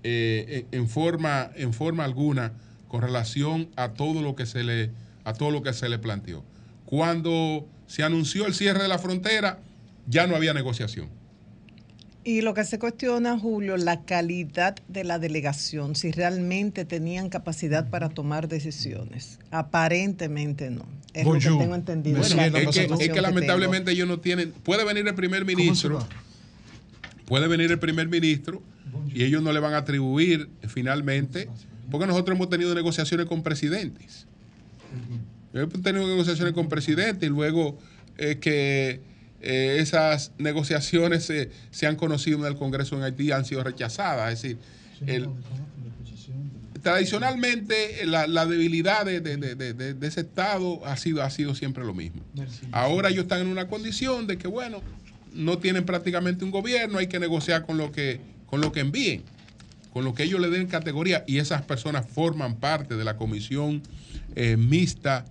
eh, 0.02 0.66
en, 0.70 0.80
en 0.80 0.88
forma, 0.88 1.50
en 1.54 1.72
forma 1.72 2.04
alguna 2.04 2.52
con 2.88 3.00
relación 3.00 3.68
a 3.76 3.94
todo 3.94 4.22
lo 4.22 4.36
que 4.36 4.46
se 4.46 4.62
le, 4.62 4.90
a 5.24 5.32
todo 5.32 5.50
lo 5.50 5.62
que 5.62 5.72
se 5.72 5.88
le 5.88 5.98
planteó. 5.98 6.44
Cuando 6.84 7.66
se 7.86 8.02
anunció 8.02 8.46
el 8.46 8.54
cierre 8.54 8.82
de 8.82 8.88
la 8.88 8.98
frontera, 8.98 9.58
ya 10.06 10.26
no 10.26 10.36
había 10.36 10.52
negociación. 10.54 11.08
Y 12.24 12.40
lo 12.40 12.54
que 12.54 12.64
se 12.64 12.78
cuestiona, 12.78 13.38
Julio, 13.38 13.76
la 13.76 14.04
calidad 14.04 14.76
de 14.88 15.04
la 15.04 15.18
delegación, 15.18 15.94
si 15.94 16.10
realmente 16.10 16.86
tenían 16.86 17.28
capacidad 17.28 17.90
para 17.90 18.08
tomar 18.08 18.48
decisiones. 18.48 19.38
Aparentemente 19.50 20.70
no. 20.70 20.86
Es 21.12 21.26
lo 21.26 21.32
que 21.32 21.38
Bonjour. 21.38 21.58
tengo 21.58 21.74
entendido. 21.74 22.20
Bueno, 22.20 22.36
la 22.36 22.46
es, 22.46 22.68
que, 22.70 23.04
es 23.04 23.22
lamentablemente 23.22 23.92
ellos 23.92 24.08
no 24.08 24.20
tienen. 24.20 24.52
Puede 24.52 24.84
venir 24.84 25.06
el 25.06 25.14
primer 25.14 25.44
ministro. 25.44 26.06
Puede 27.26 27.46
venir 27.46 27.70
el 27.70 27.78
primer 27.78 28.08
ministro 28.08 28.62
y 29.12 29.22
ellos 29.24 29.42
no 29.42 29.52
le 29.52 29.60
van 29.60 29.74
a 29.74 29.78
atribuir 29.78 30.48
finalmente. 30.66 31.50
Porque 31.90 32.06
nosotros 32.06 32.36
hemos 32.36 32.48
tenido 32.48 32.74
negociaciones 32.74 33.26
con 33.26 33.42
presidentes. 33.42 34.26
Hemos 35.52 35.82
tenido 35.82 36.08
negociaciones 36.08 36.54
con 36.54 36.70
presidentes 36.70 37.28
y 37.28 37.30
luego 37.30 37.78
eh, 38.16 38.38
que 38.40 39.00
eh, 39.44 39.76
esas 39.80 40.32
negociaciones 40.38 41.24
se, 41.24 41.50
se 41.70 41.86
han 41.86 41.96
conocido 41.96 42.38
en 42.38 42.46
el 42.46 42.56
Congreso 42.56 42.96
en 42.96 43.02
Haití 43.02 43.30
han 43.30 43.44
sido 43.44 43.62
rechazadas. 43.62 44.32
Es 44.32 44.42
decir, 44.42 44.58
el, 45.06 45.24
tradicionalmente 46.82 48.04
la, 48.06 48.26
la 48.26 48.46
debilidad 48.46 49.04
de, 49.06 49.20
de- 49.20 49.36
de- 49.36 49.54
de- 49.54 49.72
de- 49.74 49.94
de 49.94 50.06
ese 50.06 50.20
Estado 50.20 50.84
ha 50.86 50.96
sido, 50.96 51.22
ha 51.22 51.30
sido 51.30 51.54
siempre 51.54 51.84
lo 51.84 51.94
mismo. 51.94 52.22
Ahora 52.72 53.08
ellos 53.10 53.22
están 53.24 53.40
en 53.40 53.48
una 53.48 53.68
condición 53.68 54.26
de 54.26 54.36
que, 54.38 54.48
bueno, 54.48 54.82
no 55.32 55.58
tienen 55.58 55.84
prácticamente 55.84 56.44
un 56.44 56.50
gobierno, 56.50 56.98
hay 56.98 57.06
que 57.06 57.18
negociar 57.18 57.64
con 57.66 57.76
lo 57.78 57.90
que, 57.92 58.20
con 58.46 58.60
lo 58.60 58.70
que 58.72 58.80
envíen, 58.80 59.22
con 59.92 60.04
lo 60.04 60.14
que 60.14 60.24
ellos 60.24 60.40
le 60.40 60.48
den 60.50 60.66
categoría, 60.66 61.24
y 61.26 61.38
esas 61.38 61.62
personas 61.62 62.06
forman 62.06 62.56
parte 62.56 62.96
de 62.96 63.04
la 63.04 63.16
comisión 63.16 63.82
eh, 64.36 64.56
mixta 64.56 65.24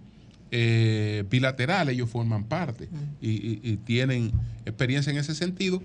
eh, 0.56 1.24
bilateral, 1.30 1.90
ellos 1.90 2.08
forman 2.12 2.44
parte 2.44 2.88
y, 3.20 3.32
y- 3.32 3.60
y 3.64 3.78
tienen 3.78 4.32
experiencia 4.66 5.10
en 5.12 5.18
ese 5.18 5.34
sentido, 5.34 5.82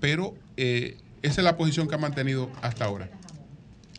pero 0.00 0.34
eh, 0.56 0.96
esa 1.22 1.40
es 1.40 1.44
la 1.44 1.56
posición 1.56 1.88
que 1.88 1.96
han 1.96 2.00
mantenido 2.02 2.48
hasta 2.62 2.84
ahora. 2.84 3.10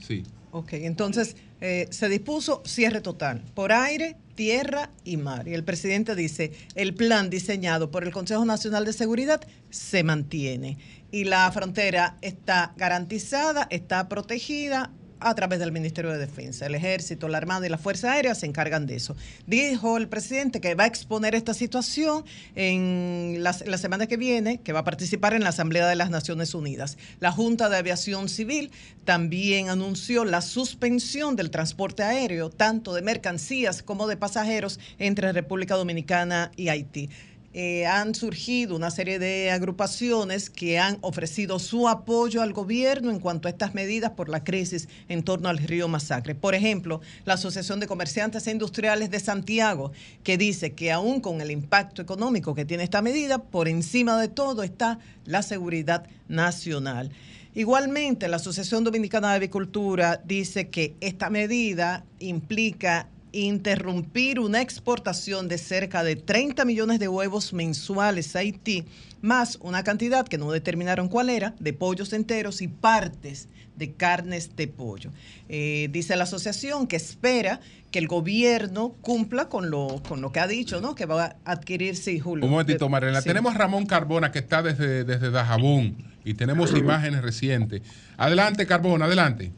Sí. 0.07 0.23
Ok, 0.51 0.73
entonces 0.73 1.35
eh, 1.59 1.87
se 1.89 2.07
dispuso 2.07 2.61
cierre 2.65 3.01
total 3.01 3.43
por 3.53 3.71
aire, 3.73 4.15
tierra 4.35 4.91
y 5.03 5.17
mar. 5.17 5.47
Y 5.47 5.53
el 5.55 5.63
presidente 5.65 6.15
dice, 6.15 6.51
el 6.75 6.93
plan 6.93 7.29
diseñado 7.29 7.91
por 7.91 8.03
el 8.03 8.11
Consejo 8.11 8.45
Nacional 8.45 8.85
de 8.85 8.93
Seguridad 8.93 9.41
se 9.71 10.03
mantiene. 10.03 10.77
Y 11.11 11.25
la 11.25 11.51
frontera 11.51 12.17
está 12.21 12.73
garantizada, 12.77 13.67
está 13.71 14.07
protegida 14.09 14.89
a 15.23 15.35
través 15.35 15.59
del 15.59 15.71
Ministerio 15.71 16.11
de 16.11 16.17
Defensa. 16.17 16.65
El 16.65 16.75
Ejército, 16.75 17.27
la 17.27 17.37
Armada 17.37 17.65
y 17.65 17.69
la 17.69 17.77
Fuerza 17.77 18.11
Aérea 18.13 18.35
se 18.35 18.45
encargan 18.45 18.85
de 18.85 18.95
eso. 18.95 19.15
Dijo 19.47 19.97
el 19.97 20.07
presidente 20.07 20.61
que 20.61 20.75
va 20.75 20.83
a 20.83 20.87
exponer 20.87 21.35
esta 21.35 21.53
situación 21.53 22.23
en 22.55 23.37
la, 23.39 23.55
la 23.65 23.77
semana 23.77 24.07
que 24.07 24.17
viene, 24.17 24.59
que 24.59 24.73
va 24.73 24.79
a 24.79 24.83
participar 24.83 25.33
en 25.33 25.43
la 25.43 25.49
Asamblea 25.49 25.87
de 25.87 25.95
las 25.95 26.09
Naciones 26.09 26.53
Unidas. 26.53 26.97
La 27.19 27.31
Junta 27.31 27.69
de 27.69 27.77
Aviación 27.77 28.29
Civil 28.29 28.71
también 29.05 29.69
anunció 29.69 30.25
la 30.25 30.41
suspensión 30.41 31.35
del 31.35 31.51
transporte 31.51 32.03
aéreo, 32.03 32.49
tanto 32.49 32.93
de 32.93 33.01
mercancías 33.01 33.83
como 33.83 34.07
de 34.07 34.17
pasajeros, 34.17 34.79
entre 34.99 35.31
República 35.31 35.75
Dominicana 35.75 36.51
y 36.55 36.69
Haití. 36.69 37.09
Eh, 37.55 37.85
han 37.85 38.15
surgido 38.15 38.75
una 38.75 38.89
serie 38.89 39.19
de 39.19 39.51
agrupaciones 39.51 40.49
que 40.49 40.79
han 40.79 40.97
ofrecido 41.01 41.59
su 41.59 41.87
apoyo 41.87 42.41
al 42.41 42.51
gobierno 42.51 43.11
en 43.11 43.19
cuanto 43.19 43.47
a 43.47 43.51
estas 43.51 43.75
medidas 43.75 44.11
por 44.11 44.27
la 44.27 44.43
crisis 44.43 44.89
en 45.07 45.21
torno 45.21 45.49
al 45.49 45.59
río 45.59 45.87
Masacre. 45.87 46.33
Por 46.33 46.55
ejemplo, 46.55 46.99
la 47.25 47.35
Asociación 47.35 47.79
de 47.79 47.85
Comerciantes 47.85 48.47
e 48.47 48.51
Industriales 48.51 49.11
de 49.11 49.19
Santiago, 49.19 49.91
que 50.23 50.39
dice 50.39 50.73
que 50.73 50.91
aún 50.91 51.21
con 51.21 51.41
el 51.41 51.51
impacto 51.51 52.01
económico 52.01 52.55
que 52.55 52.65
tiene 52.65 52.85
esta 52.85 53.03
medida, 53.03 53.37
por 53.37 53.67
encima 53.67 54.19
de 54.19 54.29
todo 54.29 54.63
está 54.63 54.97
la 55.25 55.43
seguridad 55.43 56.07
nacional. 56.27 57.11
Igualmente, 57.53 58.27
la 58.29 58.37
Asociación 58.37 58.83
Dominicana 58.83 59.29
de 59.29 59.35
Avicultura 59.35 60.19
dice 60.25 60.69
que 60.69 60.95
esta 61.01 61.29
medida 61.29 62.03
implica 62.17 63.09
interrumpir 63.33 64.39
una 64.39 64.61
exportación 64.61 65.47
de 65.47 65.57
cerca 65.57 66.03
de 66.03 66.15
30 66.15 66.63
millones 66.65 66.99
de 66.99 67.07
huevos 67.07 67.51
mensuales 67.51 68.35
a 68.35 68.39
Haití, 68.39 68.85
más 69.21 69.57
una 69.61 69.83
cantidad 69.83 70.27
que 70.27 70.37
no 70.37 70.51
determinaron 70.51 71.09
cuál 71.09 71.29
era, 71.29 71.55
de 71.59 71.73
pollos 71.73 72.13
enteros 72.13 72.61
y 72.61 72.67
partes 72.67 73.49
de 73.75 73.93
carnes 73.93 74.55
de 74.55 74.67
pollo. 74.67 75.11
Eh, 75.49 75.89
dice 75.91 76.15
la 76.15 76.25
asociación 76.25 76.85
que 76.87 76.95
espera 76.95 77.59
que 77.89 77.99
el 77.99 78.07
gobierno 78.07 78.95
cumpla 79.01 79.49
con 79.49 79.69
lo, 79.71 80.01
con 80.07 80.21
lo 80.21 80.31
que 80.31 80.39
ha 80.39 80.47
dicho, 80.47 80.79
¿no? 80.79 80.93
Que 80.93 81.05
va 81.05 81.23
a 81.25 81.51
adquirir, 81.51 81.95
sí, 81.95 82.19
Julio. 82.19 82.45
Un 82.45 82.51
momentito, 82.51 82.87
Mariela. 82.87 83.21
Sí. 83.21 83.29
Tenemos 83.29 83.55
a 83.55 83.57
Ramón 83.57 83.85
Carbona 83.87 84.31
que 84.31 84.39
está 84.39 84.61
desde, 84.61 85.03
desde 85.03 85.31
Dajabón 85.31 85.97
y 86.23 86.35
tenemos 86.35 86.71
imágenes 86.71 87.23
recientes. 87.23 87.81
Adelante, 88.17 88.65
Carbona, 88.67 89.05
adelante. 89.05 89.51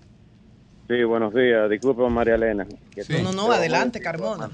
Sí, 0.88 1.04
buenos 1.04 1.34
días. 1.34 1.70
Disculpe, 1.70 2.02
María 2.10 2.36
Elena. 2.36 2.66
No, 2.66 3.34
no, 3.34 3.48
no, 3.48 3.52
adelante, 3.52 4.00
Carmona. 4.00 4.50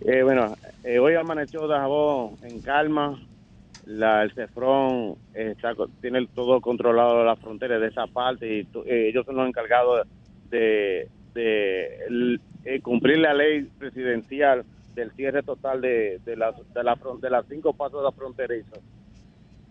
Eh, 0.00 0.22
bueno, 0.22 0.56
eh, 0.82 0.98
hoy 0.98 1.14
amaneció 1.14 1.66
Dajabón 1.66 2.36
en 2.42 2.60
calma. 2.60 3.18
La, 3.84 4.22
el 4.22 4.32
Cefrón 4.34 5.16
está, 5.32 5.74
co- 5.74 5.88
tiene 6.00 6.28
todo 6.34 6.60
controlado 6.60 7.24
la 7.24 7.34
frontera 7.36 7.78
de 7.80 7.88
esa 7.88 8.06
parte 8.06 8.46
y 8.46 8.64
tu- 8.64 8.82
eh, 8.82 9.08
ellos 9.08 9.24
son 9.26 9.36
los 9.36 9.48
encargados 9.48 10.06
de, 10.50 11.08
de 11.34 11.88
eh, 12.64 12.80
cumplir 12.80 13.18
la 13.18 13.34
ley 13.34 13.68
presidencial 13.78 14.64
del 14.94 15.10
cierre 15.12 15.42
total 15.42 15.80
de, 15.80 16.20
de, 16.24 16.36
las, 16.36 16.54
de, 16.74 16.84
la, 16.84 16.96
de 17.20 17.30
las 17.30 17.44
cinco 17.48 17.72
pasos 17.72 18.04
de 18.04 18.12
fronterizos. 18.16 18.78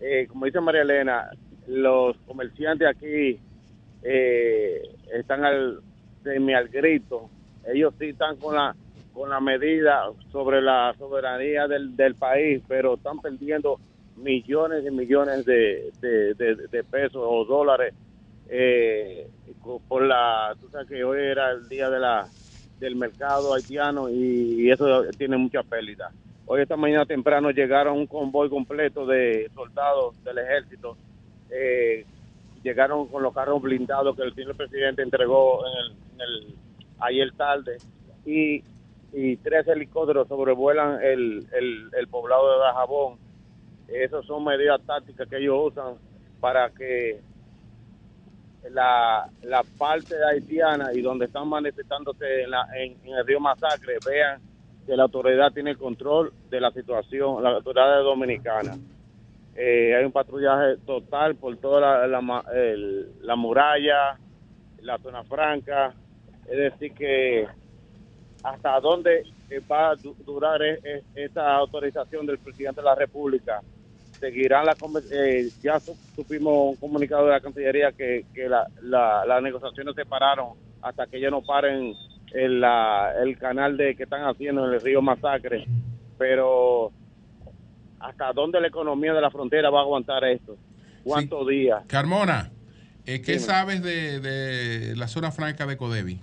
Eh, 0.02 0.26
como 0.28 0.46
dice 0.46 0.60
María 0.60 0.82
Elena, 0.82 1.30
los 1.68 2.18
comerciantes 2.26 2.88
aquí 2.90 3.40
eh, 4.04 4.82
están 5.14 5.44
al 5.46 5.80
semi 6.24 6.54
al 6.54 6.70
grito. 6.70 7.30
Ellos 7.66 7.94
sí 8.00 8.10
están 8.10 8.38
con 8.38 8.56
la 8.56 8.76
con 9.14 9.30
la 9.30 9.42
medida 9.42 10.06
sobre 10.32 10.62
la 10.62 10.96
soberanía 10.98 11.68
del, 11.68 11.96
del 11.98 12.16
país, 12.16 12.64
pero 12.68 12.94
están 12.96 13.20
perdiendo 13.20 13.78
millones 14.16 14.86
y 14.86 14.92
millones 14.92 15.46
de, 15.46 15.92
de, 16.02 16.34
de- 16.36 16.84
pesos 16.86 17.22
o 17.26 17.46
dólares 17.46 17.94
eh, 18.50 19.28
por 19.88 20.04
la 20.04 20.56
tú 20.60 20.68
sabes 20.70 20.88
que 20.88 21.04
hoy 21.04 21.20
era 21.22 21.52
el 21.52 21.68
día 21.70 21.90
de 21.90 22.00
la 22.00 22.28
del 22.80 22.96
mercado 22.96 23.54
haitiano 23.54 24.10
y, 24.10 24.70
eso 24.72 25.04
tiene 25.18 25.38
mucha 25.38 25.62
pérdida. 25.64 26.12
Hoy 26.48 26.62
esta 26.62 26.76
mañana 26.76 27.06
temprano 27.06 27.52
llegaron 27.52 27.98
un 27.98 28.08
convoy 28.08 28.50
completo 28.50 29.06
de 29.06 29.50
soldados 29.54 30.22
del 30.24 30.40
ejército 30.40 30.98
eh, 31.52 32.06
llegaron 32.64 33.08
con 33.08 33.24
los 33.24 33.34
carros 33.34 33.62
blindados 33.62 34.16
que 34.16 34.24
el 34.24 34.34
señor 34.36 34.56
presidente 34.56 35.02
entregó 35.02 35.62
en 35.66 35.78
el, 35.78 35.92
en 36.14 36.22
el- 36.22 36.56
ayer 37.00 37.32
tarde 37.36 37.78
y, 38.26 38.64
y 39.14 39.38
tres 39.38 39.68
helicópteros 39.68 40.28
sobrevuelan 40.28 41.02
el, 41.04 41.48
el, 41.54 41.90
el 41.98 42.08
poblado 42.08 42.52
de 42.54 42.60
Dajabón. 42.60 43.18
Esas 43.88 44.26
son 44.26 44.44
medidas 44.44 44.80
tácticas 44.86 45.28
que 45.28 45.38
ellos 45.38 45.72
usan 45.72 45.96
para 46.40 46.70
que 46.70 47.20
la, 48.70 49.28
parte 49.78 50.16
haitiana 50.24 50.94
y 50.94 51.02
donde 51.02 51.26
están 51.26 51.48
manifestándose 51.48 52.44
en, 52.44 52.52
la, 52.52 52.68
en, 52.76 52.96
en 53.04 53.14
el 53.16 53.26
río 53.26 53.40
Masacre 53.40 53.96
vean 54.06 54.40
que 54.86 54.96
la 54.96 55.04
autoridad 55.04 55.52
tiene 55.52 55.72
el 55.72 55.78
control 55.78 56.32
de 56.50 56.62
la 56.62 56.72
situación, 56.72 57.42
la 57.44 57.50
autoridad 57.50 58.02
dominicana. 58.04 58.78
Eh, 59.56 59.96
hay 59.96 60.06
un 60.06 60.12
patrullaje 60.12 60.78
total 60.86 61.36
por 61.36 61.58
toda 61.58 62.08
la, 62.08 62.08
la, 62.22 62.44
el- 62.54 63.12
la 63.22 63.36
muralla, 63.36 64.18
la 64.80 64.98
zona 65.00 65.24
franca, 65.26 65.94
es 66.46 66.58
decir 66.58 66.94
que 66.94 67.48
hasta 68.44 68.80
dónde 68.80 69.24
eh, 69.50 69.60
va 69.70 69.92
a 69.92 69.96
du- 69.96 70.16
durar 70.26 70.62
e- 70.64 70.80
e- 70.84 71.04
esta 71.14 71.56
autorización 71.56 72.26
del 72.26 72.40
presidente 72.40 72.82
de 72.82 72.86
la 72.86 72.96
República. 72.96 73.62
Seguirán 74.20 74.66
la 74.66 74.76
conver- 74.78 75.08
eh, 75.12 75.52
ya 75.62 75.80
su- 75.80 75.98
supimos 76.16 76.54
un 76.72 76.76
comunicado 76.78 77.26
de 77.26 77.32
la 77.32 77.42
Cancillería 77.42 77.92
que, 77.92 78.26
que 78.34 78.48
la- 78.48 78.68
la- 78.82 79.26
las 79.26 79.42
negociaciones 79.42 79.96
se 79.96 80.06
pararon 80.06 80.54
hasta 80.82 81.08
que 81.08 81.20
ya 81.20 81.30
no 81.30 81.42
paren 81.42 81.94
el, 82.34 82.64
el 83.22 83.38
canal 83.38 83.76
de 83.78 83.96
que 83.96 84.04
están 84.04 84.24
haciendo 84.24 84.66
en 84.68 84.74
el 84.76 84.82
río 84.82 85.02
Masacre, 85.02 85.66
pero 86.18 86.92
hasta 88.02 88.34
dónde 88.34 88.60
la 88.62 88.68
economía 88.68 89.14
de 89.14 89.22
la 89.22 89.30
frontera 89.32 89.70
va 89.70 89.80
a 89.80 89.84
aguantar 89.84 90.24
esto, 90.26 90.56
cuántos 91.04 91.48
días. 91.48 91.84
Carmona, 91.88 92.52
eh, 93.06 93.22
¿qué 93.22 93.34
Dime. 93.34 93.40
sabes 93.40 93.84
de, 93.84 94.20
de 94.20 94.96
la 94.96 95.08
zona 95.08 95.32
franca 95.32 95.66
de 95.66 95.78
Codevi? 95.78 96.20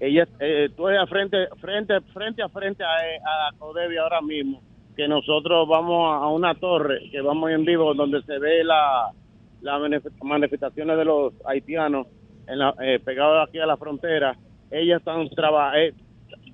ella 0.00 0.26
eh, 0.40 0.68
tú 0.76 0.88
eres 0.88 1.08
frente 1.08 1.46
frente 1.60 2.00
frente 2.12 2.42
a 2.42 2.48
frente 2.48 2.82
a, 2.82 2.88
a 2.88 3.52
Codevi 3.56 3.96
ahora 3.98 4.20
mismo 4.20 4.60
que 4.96 5.06
nosotros 5.06 5.68
vamos 5.68 6.12
a, 6.12 6.26
una 6.26 6.54
torre 6.56 7.08
que 7.12 7.20
vamos 7.20 7.50
en 7.52 7.64
vivo 7.64 7.94
donde 7.94 8.20
se 8.22 8.36
ve 8.40 8.64
la 8.64 9.12
las 9.60 9.80
manif- 9.80 10.10
manifestaciones 10.24 10.98
de 10.98 11.04
los 11.04 11.32
haitianos 11.46 12.08
en 12.48 12.58
la, 12.58 12.74
eh, 12.82 12.98
pegados 12.98 13.48
aquí 13.48 13.60
a 13.60 13.66
la 13.66 13.76
frontera 13.76 14.36
ellas 14.72 14.98
están 14.98 15.28
trabajando 15.30 15.96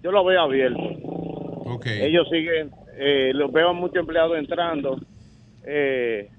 yo 0.03 0.13
lo 0.13 0.25
veo 0.27 0.43
abierto 0.43 0.83
ellos 2.05 2.29
siguen 2.31 2.71
eh, 2.99 3.33
los 3.35 3.53
veo 3.53 3.71
a 3.71 3.73
muchos 3.73 3.97
empleados 3.97 4.37
entrando 4.37 4.99
eh, 5.65 6.31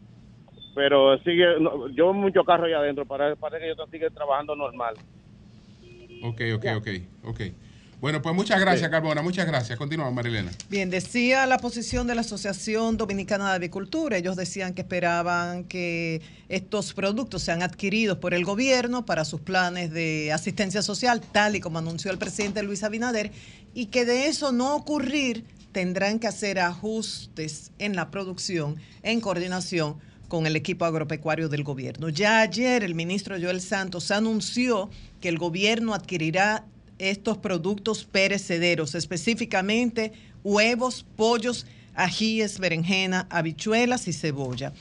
pero 0.75 1.17
sigue 1.19 1.59
no, 1.59 1.87
yo 1.89 2.05
veo 2.05 2.13
muchos 2.13 2.45
carros 2.45 2.67
allá 2.67 2.79
adentro 2.79 3.05
para 3.05 3.35
parece 3.35 3.65
que 3.65 3.71
ellos 3.71 3.89
siguen 3.89 4.13
trabajando 4.13 4.55
normal 4.55 4.95
Ok, 6.21 6.41
ok, 6.55 6.65
ok, 6.77 6.87
ok. 7.23 7.41
Bueno, 8.01 8.21
pues 8.21 8.33
muchas 8.33 8.61
gracias, 8.61 8.89
Carmona, 8.89 9.21
muchas 9.21 9.45
gracias. 9.45 9.77
Continuamos, 9.77 10.13
Marilena. 10.13 10.51
Bien, 10.69 10.89
decía 10.89 11.45
la 11.45 11.57
posición 11.57 12.07
de 12.07 12.15
la 12.15 12.21
Asociación 12.21 12.95
Dominicana 12.95 13.49
de 13.49 13.55
Avicultura. 13.55 14.15
Ellos 14.15 14.37
decían 14.37 14.73
que 14.73 14.81
esperaban 14.81 15.65
que 15.65 16.21
estos 16.47 16.93
productos 16.93 17.41
sean 17.41 17.61
adquiridos 17.61 18.17
por 18.17 18.33
el 18.33 18.45
gobierno 18.45 19.05
para 19.05 19.25
sus 19.25 19.41
planes 19.41 19.91
de 19.91 20.31
asistencia 20.31 20.81
social, 20.81 21.19
tal 21.19 21.57
y 21.57 21.59
como 21.59 21.79
anunció 21.79 22.09
el 22.11 22.17
presidente 22.17 22.63
Luis 22.63 22.83
Abinader, 22.85 23.31
y 23.73 23.87
que 23.87 24.05
de 24.05 24.27
eso 24.27 24.53
no 24.53 24.77
ocurrir 24.77 25.43
tendrán 25.71 26.19
que 26.19 26.27
hacer 26.27 26.59
ajustes 26.59 27.71
en 27.79 27.95
la 27.95 28.11
producción 28.11 28.77
en 29.03 29.21
coordinación 29.21 29.97
con 30.27 30.45
el 30.45 30.55
equipo 30.55 30.85
agropecuario 30.85 31.49
del 31.49 31.63
gobierno. 31.63 32.09
Ya 32.09 32.41
ayer 32.41 32.83
el 32.83 32.95
ministro 32.95 33.35
Joel 33.41 33.61
Santos 33.61 34.11
anunció 34.11 34.89
que 35.19 35.29
el 35.29 35.37
gobierno 35.37 35.93
adquirirá 35.93 36.65
estos 36.99 37.37
productos 37.37 38.05
perecederos, 38.05 38.93
específicamente 38.93 40.13
huevos, 40.43 41.05
pollos, 41.15 41.65
ajíes, 41.95 42.59
berenjena, 42.59 43.27
habichuelas 43.29 44.07
y 44.07 44.13
cebolla. 44.13 44.73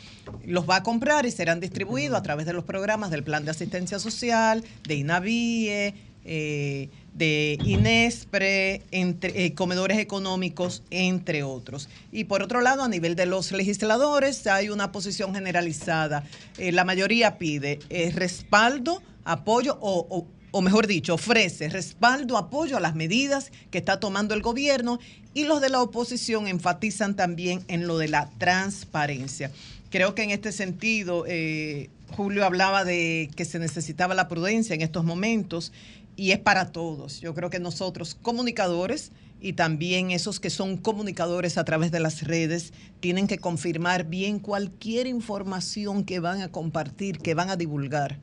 Los 0.45 0.69
va 0.69 0.77
a 0.77 0.83
comprar 0.83 1.27
y 1.27 1.31
serán 1.31 1.61
distribuidos 1.61 2.19
a 2.19 2.23
través 2.23 2.47
de 2.47 2.53
los 2.53 2.65
programas 2.65 3.11
del 3.11 3.25
Plan 3.25 3.45
de 3.45 3.51
Asistencia 3.51 3.99
Social, 3.99 4.65
de 4.87 4.95
INAVIE, 4.95 5.95
eh, 6.25 6.89
de 7.15 7.59
INESPRE, 7.65 8.83
entre, 8.91 9.45
eh, 9.45 9.55
comedores 9.55 9.99
económicos, 9.99 10.83
entre 10.91 11.43
otros. 11.43 11.89
Y 12.13 12.25
por 12.25 12.43
otro 12.43 12.61
lado, 12.61 12.83
a 12.85 12.89
nivel 12.89 13.17
de 13.17 13.27
los 13.27 13.53
legisladores, 13.53 14.47
hay 14.47 14.69
una 14.71 14.93
posición 14.93 15.35
generalizada. 15.35 16.25
Eh, 16.59 16.73
la 16.73 16.85
mayoría 16.85 17.39
pide 17.39 17.81
respaldo, 18.15 19.03
apoyo 19.25 19.79
o, 19.81 20.07
o- 20.09 20.27
o 20.51 20.63
mejor 20.63 20.87
dicho, 20.87 21.15
ofrece 21.15 21.69
respaldo, 21.69 22.39
apoyo 22.39 22.79
a 22.79 22.81
las 22.81 22.95
medidas 22.95 23.53
que 23.71 23.77
está 23.77 24.01
tomando 24.01 24.33
el 24.35 24.41
gobierno 24.41 24.99
y 25.35 25.45
los 25.45 25.61
de 25.61 25.69
la 25.69 25.83
oposición 25.83 26.49
enfatizan 26.49 27.15
también 27.17 27.61
en 27.69 27.87
lo 27.87 27.99
de 27.99 28.09
la 28.09 28.31
transparencia. 28.39 29.51
Creo 29.91 30.15
que 30.15 30.23
en 30.23 30.31
este 30.31 30.53
sentido, 30.53 31.25
eh, 31.29 31.91
Julio 32.17 32.47
hablaba 32.47 32.85
de 32.85 33.29
que 33.37 33.45
se 33.45 33.59
necesitaba 33.59 34.15
la 34.15 34.27
prudencia 34.29 34.75
en 34.75 34.81
estos 34.81 35.05
momentos 35.05 35.71
y 36.19 36.33
es 36.33 36.41
para 36.41 36.73
todos. 36.73 37.21
Yo 37.21 37.33
creo 37.33 37.49
que 37.49 37.61
nosotros, 37.61 38.17
comunicadores, 38.21 39.13
y 39.41 39.53
también 39.53 40.11
esos 40.11 40.41
que 40.41 40.51
son 40.51 40.77
comunicadores 40.77 41.57
a 41.57 41.65
través 41.65 41.93
de 41.93 42.01
las 42.01 42.25
redes, 42.25 42.73
tienen 42.99 43.29
que 43.29 43.39
confirmar 43.39 44.05
bien 44.05 44.41
cualquier 44.41 45.07
información 45.07 46.03
que 46.03 46.19
van 46.19 46.43
a 46.43 46.51
compartir, 46.51 47.21
que 47.21 47.35
van 47.35 47.51
a 47.51 47.57
divulgar 47.57 48.19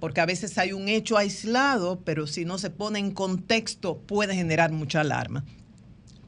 porque 0.00 0.20
a 0.20 0.26
veces 0.26 0.56
hay 0.58 0.72
un 0.72 0.88
hecho 0.88 1.16
aislado, 1.16 2.00
pero 2.04 2.26
si 2.26 2.44
no 2.44 2.58
se 2.58 2.70
pone 2.70 2.98
en 2.98 3.10
contexto 3.10 3.98
puede 3.98 4.34
generar 4.34 4.70
mucha 4.70 5.00
alarma. 5.00 5.44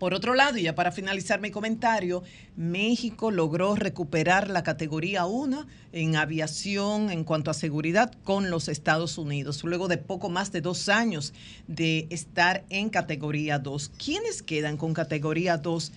Por 0.01 0.15
otro 0.15 0.33
lado, 0.33 0.57
y 0.57 0.63
ya 0.63 0.75
para 0.75 0.93
finalizar 0.93 1.43
mi 1.43 1.51
comentario, 1.51 2.23
México 2.57 3.31
logró 3.31 3.77
recuperar 3.77 4.49
la 4.49 4.63
categoría 4.63 5.27
1 5.27 5.67
en 5.93 6.17
aviación 6.17 7.11
en 7.11 7.23
cuanto 7.23 7.51
a 7.51 7.55
seguridad 7.55 8.11
con 8.25 8.49
los 8.49 8.69
Estados 8.69 9.19
Unidos, 9.19 9.63
luego 9.63 9.89
de 9.89 9.99
poco 9.99 10.31
más 10.31 10.53
de 10.53 10.63
dos 10.63 10.89
años 10.89 11.35
de 11.69 12.07
estar 12.09 12.65
en 12.71 12.89
categoría 12.89 13.59
2. 13.59 13.93
¿Quiénes 14.03 14.43
quedan 14.43 14.79
con 14.79 14.95
categoría 14.95 15.59
2 15.59 15.93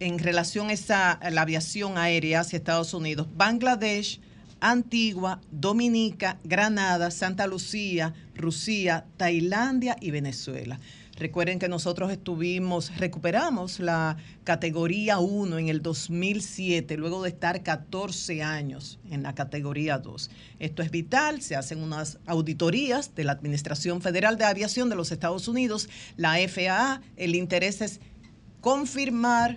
en 0.00 0.18
relación 0.18 0.70
a, 0.70 0.72
esa, 0.72 1.12
a 1.12 1.30
la 1.30 1.42
aviación 1.42 1.98
aérea 1.98 2.40
hacia 2.40 2.56
Estados 2.56 2.94
Unidos? 2.94 3.28
Bangladesh, 3.36 4.18
Antigua, 4.58 5.40
Dominica, 5.52 6.38
Granada, 6.42 7.12
Santa 7.12 7.46
Lucía, 7.46 8.12
Rusia, 8.34 9.04
Tailandia 9.16 9.96
y 10.00 10.10
Venezuela. 10.10 10.80
Recuerden 11.16 11.58
que 11.58 11.68
nosotros 11.68 12.12
estuvimos, 12.12 12.94
recuperamos 12.98 13.80
la 13.80 14.18
categoría 14.44 15.18
1 15.18 15.58
en 15.58 15.68
el 15.68 15.80
2007, 15.80 16.98
luego 16.98 17.22
de 17.22 17.30
estar 17.30 17.62
14 17.62 18.42
años 18.42 18.98
en 19.10 19.22
la 19.22 19.34
categoría 19.34 19.96
2. 19.96 20.30
Esto 20.58 20.82
es 20.82 20.90
vital, 20.90 21.40
se 21.40 21.56
hacen 21.56 21.82
unas 21.82 22.18
auditorías 22.26 23.14
de 23.14 23.24
la 23.24 23.32
Administración 23.32 24.02
Federal 24.02 24.36
de 24.36 24.44
Aviación 24.44 24.90
de 24.90 24.96
los 24.96 25.10
Estados 25.10 25.48
Unidos, 25.48 25.88
la 26.18 26.36
FAA. 26.46 27.00
El 27.16 27.34
interés 27.34 27.80
es 27.80 28.00
confirmar 28.60 29.56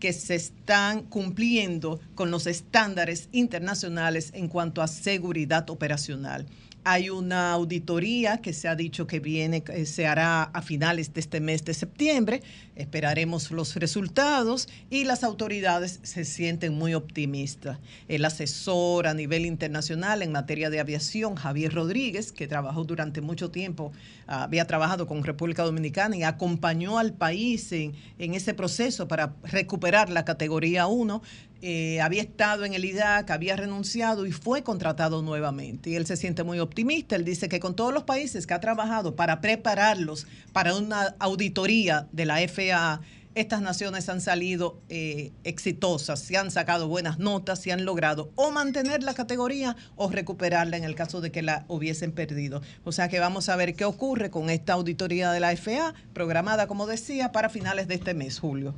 que 0.00 0.12
se 0.12 0.34
están 0.34 1.02
cumpliendo 1.02 2.00
con 2.16 2.32
los 2.32 2.48
estándares 2.48 3.28
internacionales 3.30 4.30
en 4.34 4.48
cuanto 4.48 4.82
a 4.82 4.88
seguridad 4.88 5.70
operacional. 5.70 6.46
Hay 6.90 7.10
una 7.10 7.52
auditoría 7.52 8.38
que 8.38 8.54
se 8.54 8.66
ha 8.66 8.74
dicho 8.74 9.06
que 9.06 9.20
viene, 9.20 9.62
eh, 9.74 9.84
se 9.84 10.06
hará 10.06 10.44
a 10.44 10.62
finales 10.62 11.12
de 11.12 11.20
este 11.20 11.38
mes 11.38 11.62
de 11.66 11.74
septiembre. 11.74 12.42
Esperaremos 12.76 13.50
los 13.50 13.76
resultados 13.76 14.70
y 14.88 15.04
las 15.04 15.22
autoridades 15.22 16.00
se 16.02 16.24
sienten 16.24 16.72
muy 16.72 16.94
optimistas. 16.94 17.78
El 18.08 18.24
asesor 18.24 19.06
a 19.06 19.12
nivel 19.12 19.44
internacional 19.44 20.22
en 20.22 20.32
materia 20.32 20.70
de 20.70 20.80
aviación, 20.80 21.34
Javier 21.34 21.74
Rodríguez, 21.74 22.32
que 22.32 22.48
trabajó 22.48 22.84
durante 22.84 23.20
mucho 23.20 23.50
tiempo, 23.50 23.92
ah, 24.26 24.44
había 24.44 24.66
trabajado 24.66 25.06
con 25.06 25.22
República 25.24 25.64
Dominicana 25.64 26.16
y 26.16 26.22
acompañó 26.22 26.98
al 26.98 27.12
país 27.12 27.70
en, 27.72 27.92
en 28.18 28.32
ese 28.32 28.54
proceso 28.54 29.06
para 29.08 29.34
recuperar 29.42 30.08
la 30.08 30.24
categoría 30.24 30.86
1, 30.86 31.20
eh, 31.60 32.00
había 32.00 32.22
estado 32.22 32.64
en 32.64 32.74
el 32.74 32.84
IDAC, 32.84 33.30
había 33.30 33.56
renunciado 33.56 34.26
y 34.26 34.32
fue 34.32 34.62
contratado 34.62 35.22
nuevamente. 35.22 35.90
Y 35.90 35.96
él 35.96 36.06
se 36.06 36.16
siente 36.16 36.44
muy 36.44 36.60
optimista. 36.60 37.16
Él 37.16 37.24
dice 37.24 37.48
que 37.48 37.60
con 37.60 37.74
todos 37.74 37.92
los 37.92 38.04
países 38.04 38.46
que 38.46 38.54
ha 38.54 38.60
trabajado 38.60 39.16
para 39.16 39.40
prepararlos 39.40 40.26
para 40.52 40.74
una 40.74 41.16
auditoría 41.18 42.06
de 42.12 42.26
la 42.26 42.36
FAA, 42.46 43.00
estas 43.34 43.60
naciones 43.60 44.08
han 44.08 44.20
salido 44.20 44.80
eh, 44.88 45.30
exitosas, 45.44 46.20
se 46.20 46.36
han 46.36 46.50
sacado 46.50 46.88
buenas 46.88 47.18
notas, 47.18 47.60
se 47.60 47.72
han 47.72 47.84
logrado 47.84 48.32
o 48.34 48.50
mantener 48.50 49.02
la 49.02 49.14
categoría 49.14 49.76
o 49.96 50.10
recuperarla 50.10 50.76
en 50.76 50.84
el 50.84 50.94
caso 50.94 51.20
de 51.20 51.30
que 51.30 51.42
la 51.42 51.64
hubiesen 51.68 52.10
perdido. 52.12 52.62
O 52.84 52.92
sea 52.92 53.08
que 53.08 53.20
vamos 53.20 53.48
a 53.48 53.56
ver 53.56 53.74
qué 53.74 53.84
ocurre 53.84 54.30
con 54.30 54.50
esta 54.50 54.72
auditoría 54.72 55.30
de 55.30 55.40
la 55.40 55.56
FAA, 55.56 55.94
programada, 56.14 56.66
como 56.66 56.86
decía, 56.86 57.30
para 57.30 57.48
finales 57.48 57.86
de 57.86 57.94
este 57.94 58.14
mes, 58.14 58.40
Julio. 58.40 58.74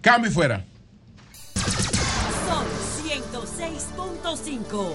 Cambio 0.00 0.30
y 0.30 0.34
fuera. 0.34 0.64
Sol 2.48 2.64
106.5. 3.04 4.94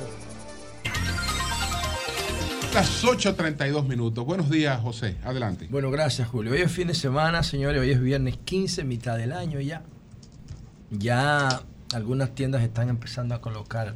Las 2.74 3.04
8.32 3.04 3.88
minutos. 3.88 4.26
Buenos 4.26 4.50
días, 4.50 4.82
José. 4.82 5.18
Adelante. 5.24 5.68
Bueno, 5.70 5.92
gracias, 5.92 6.28
Julio. 6.30 6.54
Hoy 6.54 6.62
es 6.62 6.72
fin 6.72 6.88
de 6.88 6.96
semana, 6.96 7.44
señores. 7.44 7.80
Hoy 7.80 7.92
es 7.92 8.02
viernes 8.02 8.38
15, 8.44 8.84
mitad 8.86 9.18
del 9.18 9.34
año 9.34 9.60
ya. 9.60 9.84
Ya 10.90 11.62
algunas 11.94 12.34
tiendas 12.34 12.64
están 12.64 12.90
empezando 12.90 13.36
a 13.36 13.42
colocar 13.42 13.94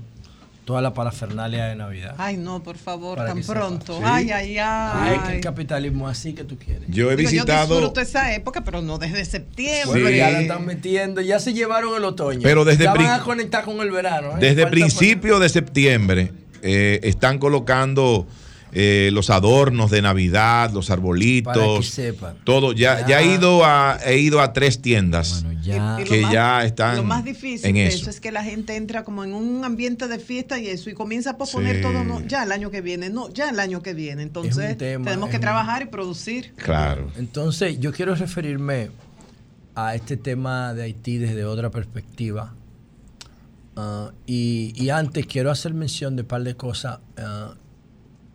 toda 0.67 0.81
la 0.81 0.93
parafernalia 0.93 1.67
de 1.67 1.77
Navidad. 1.77 2.15
Ay, 2.17 2.35
no, 2.35 2.61
por 2.61 2.77
favor, 2.77 3.17
tan 3.17 3.41
pronto. 3.41 3.99
Sí. 3.99 4.03
Ay, 4.05 4.31
ay, 4.31 4.57
Ay, 4.59 5.13
ay. 5.15 5.19
que 5.25 5.35
el 5.37 5.41
capitalismo 5.41 6.09
así 6.09 6.33
que 6.33 6.43
tú 6.43 6.57
quieres. 6.57 6.83
Yo 6.89 7.09
he 7.09 7.15
Digo, 7.15 7.29
visitado- 7.29 7.69
Yo 7.69 7.75
disfruto 7.75 8.01
esa 8.01 8.33
época, 8.35 8.65
pero 8.65 8.81
no 8.81 8.97
desde 8.97 9.23
septiembre. 9.23 10.01
Bueno, 10.01 10.09
ya 10.09 10.29
la 10.29 10.41
están 10.41 10.65
metiendo, 10.65 11.21
ya 11.21 11.39
se 11.39 11.53
llevaron 11.53 11.95
el 11.95 12.03
otoño. 12.03 12.41
Pero 12.43 12.65
desde 12.65 12.83
ya 12.83 12.93
van 12.93 13.05
a 13.11 13.23
conectar 13.23 13.63
con 13.63 13.79
el 13.79 13.91
verano. 13.91 14.31
¿eh? 14.31 14.39
Desde 14.41 14.63
Falta 14.63 14.71
principio 14.71 15.39
de 15.39 15.47
septiembre 15.47 16.33
eh, 16.61 16.99
están 17.03 17.39
colocando 17.39 18.27
eh, 18.73 19.09
los 19.13 19.29
adornos 19.29 19.89
de 19.91 20.01
Navidad, 20.01 20.71
los 20.71 20.89
arbolitos, 20.89 21.55
Para 21.55 21.77
que 21.79 21.83
sepan. 21.83 22.37
todo. 22.43 22.73
Ya, 22.73 23.01
Ya. 23.01 23.07
ya 23.07 23.21
he 23.21 23.33
ido 23.35 23.63
a 23.65 23.97
he 24.05 24.17
ido 24.19 24.41
a 24.41 24.53
tres 24.53 24.81
tiendas 24.81 25.45
ya. 25.63 25.97
Y 25.99 26.03
lo 26.05 26.09
que 26.09 26.21
más- 26.21 26.31
ya 26.33 26.63
están 26.65 26.95
Lo 26.97 27.03
más 27.03 27.23
difícil 27.25 27.65
en 27.69 27.75
de 27.75 27.87
eso. 27.87 27.97
eso. 28.01 28.09
es 28.09 28.19
que 28.19 28.31
la 28.31 28.43
gente 28.43 28.75
entra 28.75 29.03
como 29.03 29.23
en 29.23 29.33
un 29.33 29.63
ambiente 29.65 30.07
de 30.07 30.19
fiesta 30.19 30.59
y 30.59 30.67
eso 30.67 30.89
y 30.89 30.93
comienza 30.93 31.31
a 31.31 31.37
posponer 31.37 31.77
Sí. 31.77 31.81
todo, 31.81 32.03
no, 32.03 32.19
ya 32.27 32.43
el 32.43 32.51
año 32.51 32.69
que 32.71 32.81
viene, 32.81 33.09
no, 33.09 33.29
ya 33.33 33.49
el 33.49 33.59
año 33.59 33.81
que 33.81 33.93
viene. 33.93 34.23
Entonces 34.23 34.77
tema, 34.77 35.05
tenemos 35.05 35.29
que 35.29 35.37
un- 35.37 35.41
trabajar 35.41 35.81
y 35.81 35.85
producir. 35.85 36.53
Claro. 36.55 37.11
Entonces, 37.17 37.79
yo 37.79 37.91
quiero 37.91 38.15
referirme 38.15 38.89
a 39.75 39.95
este 39.95 40.17
tema 40.17 40.73
de 40.73 40.83
Haití 40.83 41.17
desde 41.17 41.45
otra 41.45 41.69
perspectiva. 41.69 42.53
Ah, 43.75 44.11
y, 44.25 44.73
y 44.75 44.89
antes 44.89 45.25
quiero 45.27 45.51
hacer 45.51 45.73
mención 45.73 46.15
de 46.15 46.23
un 46.23 46.27
par 46.27 46.43
de 46.43 46.55
cosas 46.55 46.99
ah, 47.17 47.53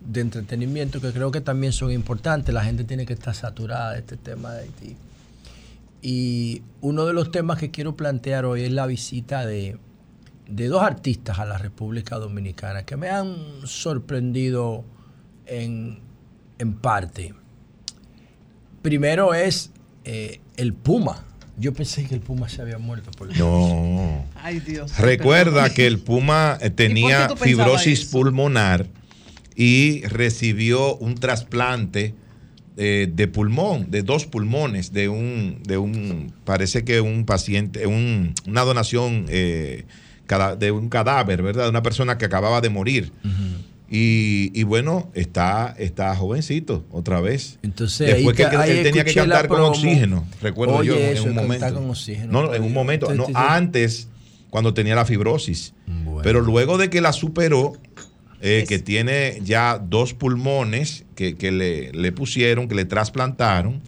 de 0.06 0.20
entretenimiento 0.20 1.00
que 1.00 1.12
creo 1.12 1.30
que 1.30 1.40
también 1.40 1.72
son 1.72 1.92
importantes. 1.92 2.54
La 2.54 2.64
gente 2.64 2.84
tiene 2.84 3.06
que 3.06 3.12
estar 3.12 3.34
saturada 3.34 3.92
de 3.92 4.00
este 4.00 4.16
tema 4.16 4.52
de 4.52 4.62
Haití. 4.62 4.96
Y 6.02 6.62
uno 6.80 7.06
de 7.06 7.12
los 7.12 7.30
temas 7.30 7.58
que 7.58 7.70
quiero 7.70 7.96
plantear 7.96 8.44
hoy 8.44 8.62
es 8.62 8.72
la 8.72 8.86
visita 8.86 9.46
de, 9.46 9.78
de 10.48 10.66
dos 10.66 10.82
artistas 10.82 11.38
a 11.38 11.44
la 11.44 11.58
República 11.58 12.16
Dominicana 12.16 12.84
que 12.84 12.96
me 12.96 13.08
han 13.08 13.36
sorprendido 13.64 14.84
en, 15.46 16.00
en 16.58 16.74
parte. 16.74 17.34
Primero 18.82 19.32
es 19.32 19.70
eh, 20.04 20.40
el 20.56 20.74
Puma. 20.74 21.24
Yo 21.56 21.72
pensé 21.72 22.04
que 22.06 22.14
el 22.14 22.20
Puma 22.20 22.48
se 22.48 22.62
había 22.62 22.78
muerto. 22.78 23.12
Por 23.12 23.36
No. 23.36 24.24
Ay, 24.34 24.58
Dios. 24.58 24.98
Recuerda 24.98 25.70
que 25.70 25.86
el 25.86 26.00
Puma 26.00 26.58
tenía 26.74 27.28
fibrosis 27.36 28.00
eso? 28.00 28.10
pulmonar 28.10 28.88
y 29.56 30.02
recibió 30.06 30.96
un 30.96 31.14
trasplante 31.16 32.14
eh, 32.78 33.06
de 33.12 33.28
pulmón, 33.28 33.90
de 33.90 34.02
dos 34.02 34.24
pulmones, 34.24 34.92
de 34.94 35.08
un, 35.10 35.58
de 35.62 35.76
un, 35.76 36.32
parece 36.44 36.84
que 36.84 37.00
un 37.02 37.26
paciente, 37.26 37.86
un- 37.86 38.34
una 38.46 38.62
donación 38.62 39.26
eh, 39.28 39.84
cada- 40.26 40.56
de 40.56 40.70
un 40.70 40.88
cadáver, 40.88 41.42
¿verdad? 41.42 41.64
De 41.64 41.70
una 41.70 41.82
persona 41.82 42.16
que 42.16 42.24
acababa 42.24 42.60
de 42.62 42.70
morir. 42.70 43.12
Y, 43.90 44.50
y 44.58 44.62
bueno, 44.62 45.10
está, 45.12 45.74
está 45.78 46.16
jovencito 46.16 46.82
otra 46.90 47.20
vez. 47.20 47.58
Entonces, 47.62 48.06
Después 48.06 48.40
ahí 48.40 48.66
que 48.70 48.78
él, 48.78 48.82
tenía 48.84 49.04
que 49.04 49.12
cantar 49.12 49.48
con 49.48 49.60
oxígeno, 49.60 50.26
recuerdo 50.40 50.76
Oye, 50.76 50.88
yo 50.88 50.96
en 50.98 51.28
un 51.28 51.34
momento. 51.34 51.74
con 51.74 51.90
oxígeno, 51.90 52.32
no, 52.32 52.54
en 52.54 52.62
un 52.62 52.72
momento, 52.72 53.14
no, 53.14 53.26
antes, 53.34 54.08
cuando 54.48 54.72
tenía 54.72 54.94
la 54.94 55.04
fibrosis. 55.04 55.74
Pero 56.22 56.40
luego 56.40 56.78
de 56.78 56.88
que 56.88 57.02
la 57.02 57.12
superó, 57.12 57.74
eh, 58.42 58.64
que 58.68 58.78
tiene 58.78 59.38
ya 59.44 59.78
dos 59.78 60.12
pulmones 60.14 61.04
que, 61.14 61.36
que 61.36 61.50
le, 61.52 61.92
le 61.92 62.12
pusieron, 62.12 62.68
que 62.68 62.74
le 62.74 62.84
trasplantaron, 62.84 63.80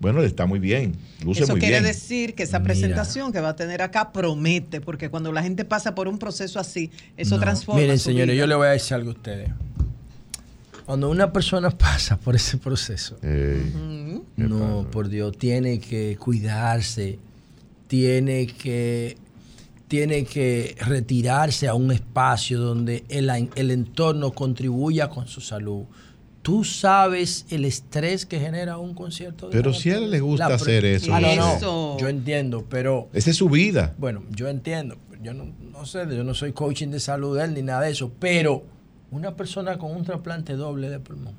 bueno, 0.00 0.20
le 0.20 0.26
está 0.26 0.46
muy 0.46 0.58
bien, 0.58 0.96
luce 1.24 1.44
Eso 1.44 1.52
muy 1.52 1.60
quiere 1.60 1.76
bien. 1.80 1.84
decir 1.84 2.34
que 2.34 2.42
esa 2.42 2.58
Mira. 2.58 2.64
presentación 2.74 3.32
que 3.32 3.40
va 3.40 3.50
a 3.50 3.56
tener 3.56 3.80
acá 3.82 4.10
promete, 4.12 4.80
porque 4.80 5.08
cuando 5.08 5.30
la 5.32 5.42
gente 5.44 5.64
pasa 5.64 5.94
por 5.94 6.08
un 6.08 6.18
proceso 6.18 6.58
así, 6.58 6.90
eso 7.16 7.36
No. 7.36 7.40
transforma. 7.42 7.80
Miren, 7.80 7.98
su 8.00 8.06
señores, 8.10 8.32
vida. 8.34 8.40
yo 8.40 8.46
le 8.48 8.54
voy 8.56 8.66
a 8.66 8.70
decir 8.70 8.94
algo 8.94 9.10
a 9.10 9.14
ustedes. 9.14 9.50
Cuando 10.84 11.08
una 11.08 11.32
persona 11.32 11.70
pasa 11.78 12.16
por 12.18 12.34
ese 12.34 12.58
proceso, 12.58 13.16
no, 14.36 14.88
por 14.90 15.08
Dios, 15.08 15.38
tiene 15.38 15.78
que 15.78 16.16
cuidarse, 16.18 17.18
tiene 17.86 18.48
que, 18.48 19.16
tiene 19.92 20.24
que 20.24 20.74
retirarse 20.80 21.68
a 21.68 21.74
un 21.74 21.92
espacio 21.92 22.58
donde 22.58 23.04
el, 23.10 23.28
el 23.54 23.70
entorno 23.70 24.30
contribuya 24.32 25.10
con 25.10 25.26
su 25.28 25.42
salud. 25.42 25.84
Tú 26.40 26.64
sabes 26.64 27.44
el 27.50 27.66
estrés 27.66 28.24
que 28.24 28.40
genera 28.40 28.78
un 28.78 28.94
concierto. 28.94 29.48
de 29.48 29.52
Pero 29.52 29.74
si 29.74 29.90
a 29.90 29.98
él 29.98 30.10
le 30.10 30.20
gusta 30.20 30.48
La 30.48 30.54
hacer 30.54 30.86
eso, 30.86 31.12
Ah, 31.14 31.20
no, 31.20 31.36
no, 31.36 31.56
Eso. 31.56 31.96
yo 32.00 32.08
entiendo, 32.08 32.64
pero 32.70 33.10
Esa 33.12 33.28
es 33.28 33.36
su 33.36 33.50
vida. 33.50 33.94
bueno, 33.98 34.22
yo 34.30 34.48
entiendo. 34.48 34.96
Yo 35.22 35.34
no, 35.34 35.52
no 35.60 35.84
sé, 35.84 36.06
yo 36.08 36.24
no 36.24 36.32
soy 36.32 36.52
coaching 36.54 36.88
de 36.88 36.98
salud 36.98 37.36
de 37.36 37.44
él 37.44 37.52
ni 37.52 37.60
nada 37.60 37.82
de 37.82 37.90
eso, 37.90 38.10
pero 38.18 38.64
una 39.10 39.36
persona 39.36 39.76
con 39.76 39.94
un 39.94 40.04
trasplante 40.04 40.54
doble 40.54 40.88
de 40.88 41.00
pulmón. 41.00 41.34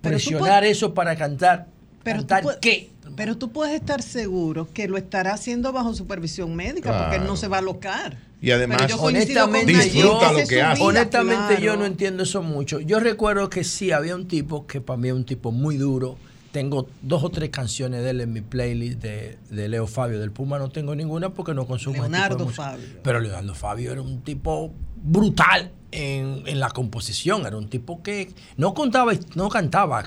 Presionar 0.00 0.64
eso 0.64 0.94
para 0.94 1.14
cantar. 1.14 1.66
Pero 2.02 2.20
tú, 2.20 2.26
¿Cantar 2.28 2.42
puedes- 2.42 2.60
qué? 2.60 2.90
Pero 3.16 3.36
tú 3.36 3.50
puedes 3.50 3.74
estar 3.74 4.02
seguro 4.02 4.68
que 4.72 4.88
lo 4.88 4.96
estará 4.96 5.32
haciendo 5.32 5.72
bajo 5.72 5.94
supervisión 5.94 6.54
médica, 6.54 6.96
porque 6.98 7.16
él 7.16 7.24
no 7.24 7.36
se 7.36 7.48
va 7.48 7.56
a 7.56 7.60
alocar. 7.60 8.18
Y 8.40 8.52
además, 8.52 8.86
yo 8.86 8.96
honestamente, 9.00 9.72
yo, 9.72 10.20
es 10.36 10.48
su 10.48 10.54
vida, 10.54 10.74
honestamente 10.80 11.60
yo 11.60 11.76
no 11.76 11.84
entiendo 11.84 12.22
eso 12.22 12.42
mucho. 12.42 12.80
Yo 12.80 13.00
recuerdo 13.00 13.50
que 13.50 13.64
sí, 13.64 13.90
había 13.90 14.14
un 14.14 14.28
tipo 14.28 14.66
que 14.66 14.80
para 14.80 14.96
mí 14.96 15.08
es 15.08 15.14
un 15.14 15.24
tipo 15.24 15.50
muy 15.50 15.76
duro. 15.76 16.16
Tengo 16.52 16.88
dos 17.02 17.24
o 17.24 17.30
tres 17.30 17.50
canciones 17.50 18.02
de 18.02 18.10
él 18.10 18.20
en 18.22 18.32
mi 18.32 18.40
playlist 18.40 19.00
de, 19.00 19.38
de 19.50 19.68
Leo 19.68 19.86
Fabio. 19.86 20.18
Del 20.18 20.30
Puma 20.30 20.58
no 20.58 20.70
tengo 20.70 20.94
ninguna 20.94 21.30
porque 21.30 21.52
no 21.52 21.66
consumo 21.66 21.94
tipo 21.94 22.08
Leonardo. 22.08 22.48
Fabio. 22.48 22.86
Pero 23.02 23.20
Leonardo 23.20 23.54
Fabio 23.54 23.92
era 23.92 24.00
un 24.00 24.22
tipo 24.22 24.72
brutal 24.96 25.72
en, 25.90 26.44
en 26.46 26.60
la 26.60 26.70
composición. 26.70 27.44
Era 27.44 27.56
un 27.56 27.68
tipo 27.68 28.02
que 28.02 28.32
no 28.56 28.72
contaba, 28.72 29.12
no 29.34 29.48
cantaba, 29.48 30.04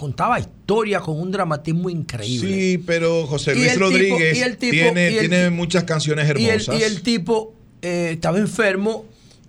contaba 0.00 0.40
historia 0.40 1.00
con 1.00 1.20
un 1.20 1.30
dramatismo 1.30 1.90
increíble. 1.90 2.48
Sí, 2.48 2.78
pero 2.78 3.26
José 3.26 3.54
Luis 3.54 3.72
tipo- 3.72 3.80
Rodríguez 3.80 4.40
el 4.42 4.56
tipo- 4.56 4.72
tiene, 4.94 5.50
muchas 5.50 5.84
canciones 5.84 6.26
Y 6.26 6.30
el, 6.44 6.48
hermosas. 6.48 6.80
y 6.80 6.82
el 6.82 7.02
tipo 7.02 7.52
eh, 7.82 8.12
estaba 8.14 8.38
enfermo 8.38 9.04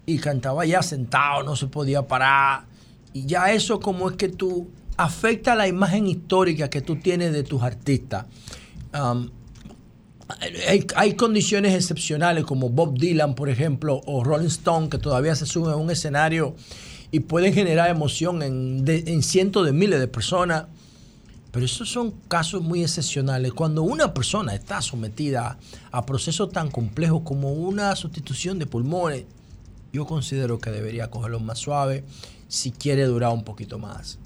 y 0.05 0.17
cantaba 0.17 0.65
ya 0.65 0.83
sentado, 0.83 1.43
no 1.43 1.55
se 1.55 1.67
podía 1.67 2.05
parar. 2.05 2.65
Y 3.13 3.25
ya 3.25 3.53
eso 3.53 3.79
como 3.79 4.09
es 4.09 4.17
que 4.17 4.27
tú 4.27 4.69
afecta 4.97 5.55
la 5.55 5.69
imagen 5.69 6.05
histórica 6.07 6.69
que 6.69 6.81
tú 6.81 6.97
tienes 6.97 7.31
de 7.31 7.43
tus 7.43 7.61
artistas. 7.61 8.25
Um, 8.93 9.29
hay, 10.67 10.85
hay 10.95 11.13
condiciones 11.13 11.73
excepcionales 11.73 12.43
como 12.45 12.69
Bob 12.69 12.97
Dylan, 12.97 13.35
por 13.35 13.49
ejemplo, 13.49 14.01
o 14.05 14.23
Rolling 14.23 14.47
Stone, 14.47 14.89
que 14.89 14.97
todavía 14.97 15.33
se 15.35 15.45
suben 15.45 15.71
a 15.73 15.75
un 15.77 15.89
escenario 15.91 16.55
y 17.11 17.19
pueden 17.21 17.53
generar 17.53 17.89
emoción 17.89 18.41
en, 18.41 18.85
de- 18.85 19.03
en 19.07 19.21
cientos 19.23 19.65
de 19.65 19.73
miles 19.73 19.99
de 19.99 20.07
personas. 20.07 20.65
Pero 21.51 21.65
esos 21.65 21.89
son 21.89 22.11
casos 22.29 22.61
muy 22.61 22.81
excepcionales. 22.81 23.51
Cuando 23.51 23.83
una 23.83 24.13
persona 24.13 24.55
está 24.55 24.81
sometida 24.81 25.57
a 25.91 26.05
procesos 26.05 26.49
tan 26.51 26.71
complejos 26.71 27.23
como 27.25 27.51
una 27.51 27.93
sustitución 27.97 28.57
de 28.57 28.65
pulmones, 28.67 29.25
yo 29.91 30.05
considero 30.05 30.59
que 30.59 30.69
debería 30.71 31.09
cogerlo 31.09 31.41
más 31.41 31.59
suave 31.59 32.05
si 32.47 32.71
quiere 32.71 33.03
durar 33.05 33.33
un 33.33 33.43
poquito 33.43 33.77
más. 33.79 34.17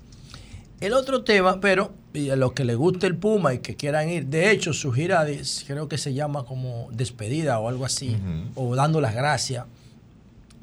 El 0.81 0.93
otro 0.93 1.23
tema, 1.23 1.59
pero 1.61 1.93
y 2.13 2.29
a 2.29 2.35
los 2.35 2.51
que 2.53 2.63
les 2.65 2.75
guste 2.77 3.07
el 3.07 3.15
Puma 3.15 3.53
y 3.55 3.59
que 3.59 3.75
quieran 3.75 4.07
ir, 4.09 4.27
de 4.27 4.51
hecho 4.51 4.73
su 4.73 4.91
gira 4.91 5.25
creo 5.65 5.87
que 5.87 5.97
se 5.97 6.13
llama 6.13 6.43
como 6.45 6.89
despedida 6.91 7.57
o 7.59 7.69
algo 7.69 7.85
así, 7.85 8.15
o 8.55 8.75
dando 8.75 9.01
las 9.01 9.15
gracias. 9.15 9.65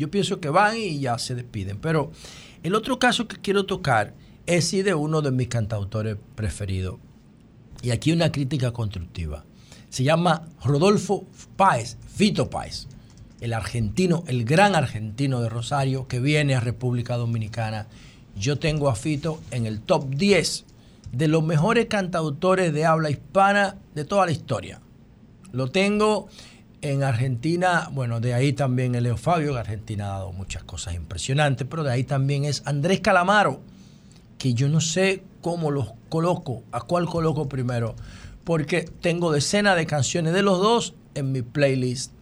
Yo 0.03 0.11
pienso 0.11 0.41
que 0.41 0.49
van 0.49 0.77
y 0.77 0.99
ya 0.99 1.17
se 1.17 1.37
despiden. 1.37 1.79
Pero 1.79 2.11
el 2.65 2.75
otro 2.75 2.99
caso 2.99 3.29
que 3.29 3.37
quiero 3.37 3.67
tocar 3.67 4.15
es 4.47 4.65
sí 4.65 4.83
de 4.83 4.95
uno 4.95 5.23
de 5.23 5.31
mis 5.31 5.47
cantautores 5.47 6.17
preferidos. 6.35 6.97
Y 7.83 7.93
aquí 7.93 8.11
una 8.11 8.33
crítica 8.33 8.73
constructiva. 8.73 9.45
Se 9.91 10.03
llama 10.03 10.49
Rodolfo 10.65 11.29
Páez, 11.55 11.99
Fito 12.13 12.51
Páez, 12.51 12.89
el 13.41 13.53
argentino, 13.53 14.25
el 14.27 14.45
gran 14.45 14.75
argentino 14.75 15.41
de 15.41 15.49
Rosario 15.49 16.09
que 16.09 16.19
viene 16.19 16.57
a 16.57 16.61
República 16.61 17.17
Dominicana. 17.17 17.87
Yo 18.35 18.59
tengo 18.59 18.89
a 18.89 18.97
Fito 18.97 19.41
en 19.53 19.67
el 19.67 19.83
top 19.83 20.09
10 20.09 20.65
de 21.13 21.29
los 21.29 21.45
mejores 21.45 21.87
cantautores 21.87 22.73
de 22.73 22.87
habla 22.87 23.09
hispana 23.09 23.77
de 23.95 24.05
toda 24.05 24.27
la 24.27 24.33
historia. 24.33 24.81
Lo 25.53 25.71
tengo 25.71 26.27
en 26.83 27.05
Argentina, 27.05 27.89
bueno, 27.93 28.21
de 28.21 28.35
ahí 28.35 28.53
también 28.53 28.95
el 28.95 29.05
Leo 29.05 29.17
Fabio, 29.17 29.53
que 29.55 29.61
Argentina 29.61 30.07
ha 30.07 30.19
dado 30.19 30.33
muchas 30.33 30.65
cosas 30.65 30.95
impresionantes, 30.95 31.67
pero 31.71 31.85
de 31.85 31.93
ahí 31.93 32.05
también 32.05 32.45
es 32.45 32.63
Andrés 32.67 33.01
Calamaro, 33.01 33.61
que 34.37 34.53
yo 34.53 34.69
no 34.69 34.81
sé 34.81 35.23
cómo 35.41 35.71
los 35.71 35.93
coloco, 36.09 36.65
a 36.73 36.81
cuál 36.81 37.07
coloco 37.07 37.49
primero, 37.49 37.95
porque 38.45 38.83
tengo 39.01 39.33
decenas 39.33 39.77
de 39.77 39.87
canciones 39.87 40.35
de 40.35 40.43
los 40.43 40.59
dos 40.59 40.95
en 41.15 41.33
mi 41.33 41.43
playlist. 41.43 42.13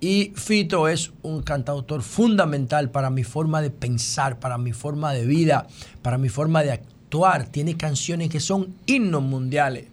Y 0.00 0.32
Fito 0.36 0.86
es 0.86 1.10
un 1.22 1.42
cantautor 1.42 2.02
fundamental 2.02 2.90
para 2.90 3.10
mi 3.10 3.24
forma 3.24 3.60
de 3.62 3.70
pensar, 3.70 4.38
para 4.38 4.56
mi 4.56 4.72
forma 4.72 5.12
de 5.12 5.26
vida, 5.26 5.66
para 6.02 6.18
mi 6.18 6.28
forma 6.28 6.62
de 6.62 6.72
actuar. 6.72 7.46
Tiene 7.48 7.76
canciones 7.76 8.28
que 8.28 8.38
son 8.38 8.76
himnos 8.86 9.22
mundiales, 9.22 9.86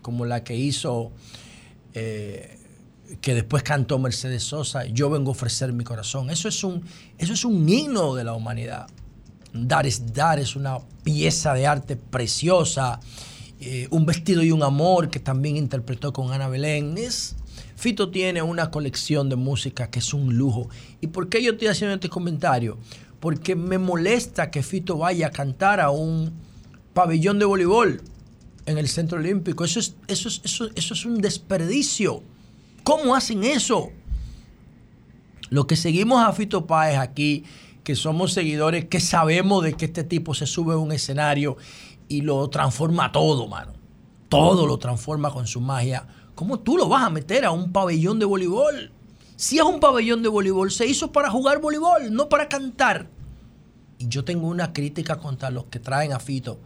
como 0.00 0.26
la 0.26 0.44
que 0.44 0.54
hizo, 0.54 1.10
eh, 1.94 2.58
que 3.20 3.34
después 3.34 3.62
cantó 3.62 3.98
Mercedes 3.98 4.42
Sosa, 4.44 4.86
Yo 4.86 5.10
vengo 5.10 5.30
a 5.30 5.32
ofrecer 5.32 5.72
mi 5.72 5.84
corazón. 5.84 6.30
Eso 6.30 6.48
es 6.48 6.64
un, 6.64 6.84
eso 7.18 7.32
es 7.32 7.44
un 7.44 7.68
himno 7.68 8.14
de 8.14 8.24
la 8.24 8.34
humanidad. 8.34 8.86
Dar 9.52 9.86
es 9.86 10.12
dar, 10.12 10.38
es 10.38 10.56
una 10.56 10.78
pieza 11.02 11.54
de 11.54 11.66
arte 11.66 11.96
preciosa. 11.96 13.00
Eh, 13.60 13.86
un 13.90 14.06
vestido 14.06 14.42
y 14.42 14.50
un 14.50 14.62
amor 14.62 15.08
que 15.08 15.20
también 15.20 15.56
interpretó 15.56 16.12
con 16.12 16.32
Ana 16.32 16.48
Belén. 16.48 16.96
Fito 17.76 18.10
tiene 18.10 18.42
una 18.42 18.70
colección 18.70 19.28
de 19.28 19.36
música 19.36 19.90
que 19.90 19.98
es 19.98 20.14
un 20.14 20.36
lujo. 20.36 20.68
¿Y 21.00 21.08
por 21.08 21.28
qué 21.28 21.42
yo 21.42 21.52
estoy 21.52 21.68
haciendo 21.68 21.94
este 21.94 22.08
comentario? 22.08 22.78
Porque 23.20 23.54
me 23.54 23.78
molesta 23.78 24.50
que 24.50 24.62
Fito 24.62 24.98
vaya 24.98 25.28
a 25.28 25.30
cantar 25.30 25.80
a 25.80 25.90
un 25.90 26.32
pabellón 26.92 27.38
de 27.38 27.44
voleibol 27.44 28.00
en 28.66 28.78
el 28.78 28.88
Centro 28.88 29.18
Olímpico. 29.18 29.64
Eso 29.64 29.80
es, 29.80 29.94
eso 30.08 30.28
es, 30.28 30.40
eso, 30.44 30.68
eso 30.74 30.94
es 30.94 31.04
un 31.04 31.20
desperdicio. 31.20 32.22
¿Cómo 32.84 33.14
hacen 33.14 33.44
eso? 33.44 33.90
Lo 35.50 35.66
que 35.66 35.76
seguimos 35.76 36.24
a 36.24 36.32
Fito 36.32 36.66
Páez 36.66 36.98
aquí, 36.98 37.44
que 37.84 37.94
somos 37.94 38.32
seguidores, 38.32 38.86
que 38.86 39.00
sabemos 39.00 39.62
de 39.62 39.74
que 39.74 39.84
este 39.84 40.04
tipo 40.04 40.34
se 40.34 40.46
sube 40.46 40.74
a 40.74 40.78
un 40.78 40.92
escenario 40.92 41.56
y 42.08 42.22
lo 42.22 42.48
transforma 42.48 43.12
todo, 43.12 43.46
mano. 43.48 43.72
Todo 44.28 44.66
lo 44.66 44.78
transforma 44.78 45.30
con 45.30 45.46
su 45.46 45.60
magia. 45.60 46.06
¿Cómo 46.34 46.60
tú 46.60 46.76
lo 46.76 46.88
vas 46.88 47.04
a 47.04 47.10
meter 47.10 47.44
a 47.44 47.50
un 47.50 47.70
pabellón 47.72 48.18
de 48.18 48.24
voleibol? 48.24 48.92
Si 49.36 49.58
es 49.58 49.64
un 49.64 49.80
pabellón 49.80 50.22
de 50.22 50.28
voleibol, 50.28 50.70
se 50.70 50.86
hizo 50.86 51.12
para 51.12 51.30
jugar 51.30 51.60
voleibol, 51.60 52.12
no 52.12 52.28
para 52.28 52.48
cantar. 52.48 53.08
Y 53.98 54.08
yo 54.08 54.24
tengo 54.24 54.48
una 54.48 54.72
crítica 54.72 55.18
contra 55.18 55.50
los 55.50 55.64
que 55.64 55.78
traen 55.78 56.12
a 56.12 56.18
Fito. 56.18 56.58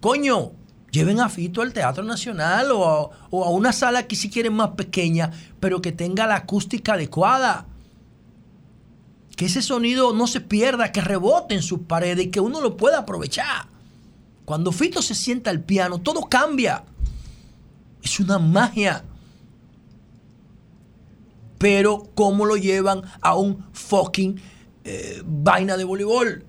Coño, 0.00 0.52
lleven 0.90 1.20
a 1.20 1.28
Fito 1.28 1.62
al 1.62 1.72
Teatro 1.72 2.04
Nacional 2.04 2.70
o 2.72 3.12
a, 3.30 3.50
una 3.50 3.72
sala 3.72 4.06
que 4.06 4.16
si 4.16 4.30
quieren 4.30 4.54
más 4.54 4.70
pequeña, 4.70 5.30
pero 5.60 5.82
que 5.82 5.92
tenga 5.92 6.26
la 6.26 6.36
acústica 6.36 6.94
adecuada. 6.94 7.66
Que 9.36 9.46
ese 9.46 9.62
sonido 9.62 10.12
no 10.12 10.26
se 10.26 10.40
pierda, 10.40 10.90
que 10.90 11.00
rebote 11.00 11.54
en 11.54 11.62
sus 11.62 11.80
paredes 11.80 12.26
y 12.26 12.30
que 12.30 12.40
uno 12.40 12.60
lo 12.60 12.76
pueda 12.76 13.00
aprovechar. 13.00 13.66
Cuando 14.44 14.72
Fito 14.72 15.02
se 15.02 15.14
sienta 15.14 15.50
al 15.50 15.60
piano, 15.60 15.98
todo 15.98 16.22
cambia. 16.22 16.84
Es 18.02 18.18
una 18.18 18.38
magia. 18.38 19.04
Pero 21.58 22.08
¿cómo 22.14 22.46
lo 22.46 22.56
llevan 22.56 23.02
a 23.20 23.36
un 23.36 23.66
fucking 23.72 24.40
eh, 24.84 25.22
vaina 25.24 25.76
de 25.76 25.84
voleibol? 25.84 26.47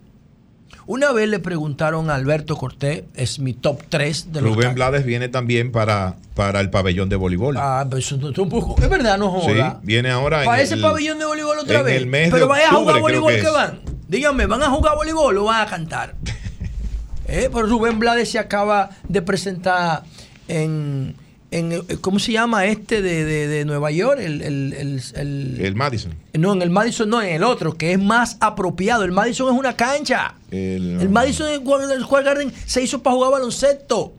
Una 0.86 1.12
vez 1.12 1.28
le 1.28 1.38
preguntaron 1.38 2.10
a 2.10 2.14
Alberto 2.14 2.56
Cortés, 2.56 3.04
es 3.14 3.38
mi 3.38 3.52
top 3.52 3.82
3 3.88 4.32
de 4.32 4.40
los 4.40 4.54
Rubén 4.54 4.74
Blades 4.74 5.04
viene 5.04 5.28
también 5.28 5.70
para, 5.72 6.16
para 6.34 6.60
el 6.60 6.70
pabellón 6.70 7.08
de 7.08 7.16
voleibol. 7.16 7.56
Ah, 7.58 7.84
pero 7.88 7.98
eso 7.98 8.16
no- 8.16 8.30
es 8.30 8.38
un 8.38 8.48
poco- 8.48 8.80
es 8.82 8.88
verdad, 8.88 9.16
no 9.18 9.40
sí, 9.40 9.48
joda. 9.52 9.78
viene 9.82 10.10
ahora 10.10 10.44
Para 10.44 10.62
ese 10.62 10.74
el- 10.74 10.80
pabellón 10.82 11.18
de 11.18 11.24
voleibol 11.26 11.58
otra 11.58 11.80
en 11.80 11.84
vez. 11.84 11.96
el 11.96 12.06
mes 12.06 12.24
de 12.26 12.30
Pero 12.32 12.48
vaya 12.48 12.68
a 12.68 12.72
jugar 12.74 13.00
voleibol 13.00 13.34
que 13.34 13.50
van. 13.50 13.80
Díganme, 14.08 14.46
¿van 14.46 14.62
a 14.62 14.70
jugar 14.70 14.96
voleibol 14.96 15.36
o 15.38 15.44
van 15.44 15.62
a 15.62 15.66
cantar? 15.70 16.14
eh, 17.28 17.48
pero 17.52 17.66
Rubén 17.66 17.98
Blades 17.98 18.30
se 18.30 18.38
acaba 18.38 18.90
de 19.08 19.22
presentar 19.22 20.02
en, 20.48 21.14
en 21.50 21.72
eh, 21.72 21.82
¿cómo 22.00 22.18
se 22.18 22.32
llama 22.32 22.66
este 22.66 23.02
de, 23.02 23.24
de- 23.24 23.48
de 23.48 23.64
Nueva 23.64 23.90
York? 23.90 24.20
El, 24.20 24.40
el- 24.42 24.72
el- 24.72 25.02
el- 25.14 25.60
El 25.60 25.74
Madison. 25.74 26.14
no, 26.34 26.52
en 26.52 26.62
el 26.62 26.70
Madison 26.70 27.08
no, 27.08 27.20
en 27.22 27.34
el 27.34 27.42
otro, 27.44 27.74
que 27.76 27.92
es 27.92 27.98
más 27.98 28.36
apropiado. 28.40 29.04
El 29.04 29.12
Madison 29.12 29.52
es 29.52 29.58
una 29.58 29.74
cancha. 29.76 30.34
El, 30.50 31.00
El 31.00 31.08
Madison 31.08 31.48
en 31.48 31.90
el 31.90 32.02
Square 32.04 32.24
Garden 32.24 32.52
se 32.66 32.82
hizo 32.82 33.02
para 33.02 33.16
jugar 33.16 33.32
baloncesto. 33.32 34.12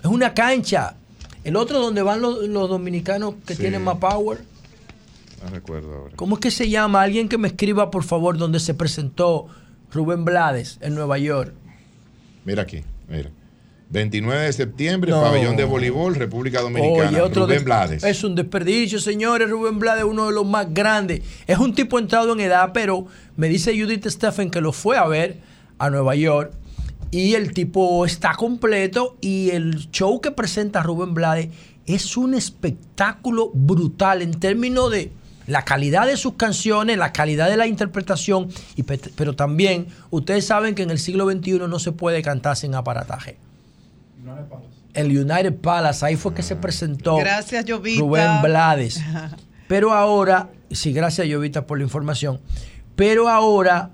Es 0.00 0.06
una 0.06 0.32
cancha. 0.34 0.94
El 1.44 1.56
otro 1.56 1.80
donde 1.80 2.02
van 2.02 2.20
los, 2.20 2.46
los 2.48 2.68
dominicanos 2.68 3.34
que 3.46 3.54
Sí. 3.54 3.60
tienen 3.62 3.84
más 3.84 3.98
power. 3.98 4.38
No 5.44 5.50
recuerdo 5.50 5.94
ahora. 5.94 6.16
¿Cómo 6.16 6.36
es 6.36 6.40
que 6.40 6.50
se 6.50 6.68
llama? 6.68 7.02
Alguien 7.02 7.28
que 7.28 7.38
me 7.38 7.48
escriba, 7.48 7.90
por 7.90 8.02
favor, 8.02 8.36
donde 8.38 8.58
se 8.58 8.74
presentó 8.74 9.46
Rubén 9.92 10.24
Blades 10.24 10.78
en 10.80 10.94
Nueva 10.94 11.18
York. 11.18 11.52
Mira 12.44 12.62
aquí, 12.62 12.82
mira. 13.08 13.30
29 13.88 14.44
de 14.46 14.52
septiembre, 14.52 15.10
No. 15.12 15.20
pabellón 15.22 15.56
de 15.56 15.64
voleibol, 15.64 16.14
República 16.16 16.60
Dominicana. 16.60 17.18
Rubén 17.28 17.48
des- 17.48 17.64
Blades. 17.64 18.02
Es 18.04 18.24
un 18.24 18.34
desperdicio, 18.34 18.98
señores. 18.98 19.48
Rubén 19.48 19.78
Blades 19.78 20.04
es 20.04 20.10
uno 20.10 20.26
de 20.26 20.32
los 20.32 20.44
más 20.44 20.72
grandes. 20.74 21.22
Es 21.46 21.58
un 21.58 21.74
tipo 21.74 21.98
entrado 21.98 22.32
en 22.32 22.40
edad, 22.40 22.70
pero 22.74 23.06
me 23.36 23.48
dice 23.48 23.78
Judith 23.80 24.06
Stephen 24.08 24.50
que 24.50 24.60
lo 24.60 24.72
fue 24.72 24.96
a 24.98 25.06
ver 25.06 25.38
a 25.78 25.88
Nueva 25.90 26.14
York. 26.16 26.52
Y 27.12 27.34
el 27.34 27.52
tipo 27.52 28.04
está 28.04 28.34
completo. 28.34 29.16
Y 29.20 29.50
el 29.50 29.88
show 29.92 30.20
que 30.20 30.32
presenta 30.32 30.82
Rubén 30.82 31.14
Blades 31.14 31.48
es 31.86 32.16
un 32.16 32.34
espectáculo 32.34 33.50
brutal 33.54 34.20
en 34.22 34.32
términos 34.40 34.90
de 34.90 35.12
la 35.46 35.64
calidad 35.64 36.08
de 36.08 36.16
sus 36.16 36.34
canciones, 36.34 36.98
la 36.98 37.12
calidad 37.12 37.48
de 37.48 37.56
la 37.56 37.68
interpretación. 37.68 38.48
Y 38.74 38.82
pero 38.82 39.36
también, 39.36 39.86
ustedes 40.10 40.44
saben 40.44 40.74
que 40.74 40.82
en 40.82 40.90
el 40.90 40.98
siglo 40.98 41.30
XXI 41.30 41.60
no 41.68 41.78
se 41.78 41.92
puede 41.92 42.20
cantar 42.22 42.56
sin 42.56 42.74
aparataje. 42.74 43.36
El 44.94 45.06
United 45.06 45.56
Palace, 45.56 46.04
ahí 46.04 46.16
fue 46.16 46.32
que 46.32 46.42
se 46.42 46.56
presentó 46.56 47.16
Gracias, 47.16 47.64
Jovita. 47.68 48.00
Rubén 48.00 48.42
Blades. 48.42 49.02
Pero 49.68 49.92
ahora, 49.92 50.50
sí, 50.70 50.92
gracias 50.92 51.28
Jovita 51.30 51.66
por 51.66 51.78
la 51.78 51.84
información. 51.84 52.40
Pero 52.94 53.28
ahora, 53.28 53.90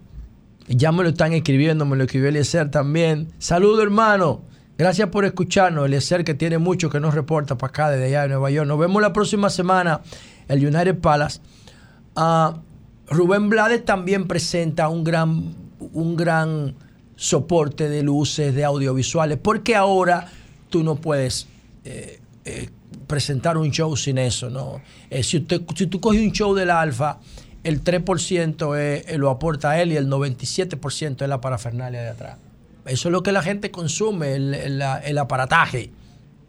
ya 0.69 0.93
me 0.93 1.03
lo 1.03 1.09
están 1.09 1.33
escribiendo, 1.33 1.85
me 1.85 1.97
lo 1.97 2.05
escribió 2.05 2.29
Eliezer 2.29 2.71
también. 2.71 3.33
Saludo 3.39 3.83
hermano, 3.83 4.43
gracias 4.79 5.09
por 5.09 5.25
escucharnos. 5.25 5.87
Eliezer 5.87 6.25
que 6.25 6.35
tiene 6.35 6.59
mucho 6.59 6.89
que 6.89 7.01
nos 7.01 7.15
reporta 7.15 7.57
para 7.57 7.71
acá 7.71 7.91
desde 7.91 8.07
allá 8.07 8.23
de 8.23 8.29
Nueva 8.29 8.51
York. 8.51 8.69
Nos 8.69 8.79
vemos 8.79 9.03
la 9.03 9.13
próxima 9.13 9.51
semana, 9.51 10.03
el 10.49 10.65
United 10.65 10.99
Palace. 10.99 11.41
Ah, 12.15 12.61
Rubén 13.09 13.49
Blades 13.49 13.85
también 13.85 14.29
presenta 14.29 14.89
un 14.89 15.05
gran, 15.05 15.55
un 15.81 16.17
gran 16.17 16.75
soporte 17.23 17.89
de 17.89 18.03
luces, 18.03 18.53
de 18.53 18.65
audiovisuales, 18.65 19.39
porque 19.41 19.77
ahora 19.77 20.27
tú 20.71 20.83
no 20.83 20.97
puedes 20.97 21.47
eh, 21.85 22.19
eh, 22.45 22.69
presentar 23.07 23.57
un 23.57 23.71
show 23.71 23.97
sin 23.97 24.19
eso, 24.19 24.51
¿no? 24.51 24.81
Eh, 25.09 25.23
si, 25.23 25.37
usted, 25.37 25.63
si 25.77 25.87
tú 25.87 26.01
coges 26.01 26.21
un 26.21 26.33
show 26.33 26.53
del 26.53 26.69
Alfa, 26.71 27.21
el 27.63 27.85
3% 27.85 28.77
es- 28.77 29.17
lo 29.19 29.31
aporta 29.31 29.81
él 29.81 29.93
y 29.93 29.97
el 29.97 30.09
97% 30.09 31.23
es 31.23 31.29
la 31.29 31.41
parafernalia 31.41 32.03
de 32.03 32.09
atrás. 32.09 32.39
Eso 32.87 33.09
es 33.09 33.13
lo 33.13 33.23
que 33.23 33.31
la 33.31 33.43
gente 33.43 33.71
consume, 33.71 34.35
el, 34.35 34.55
el- 34.55 34.79
la- 34.81 34.99
el 34.99 35.17
aparataje 35.19 35.91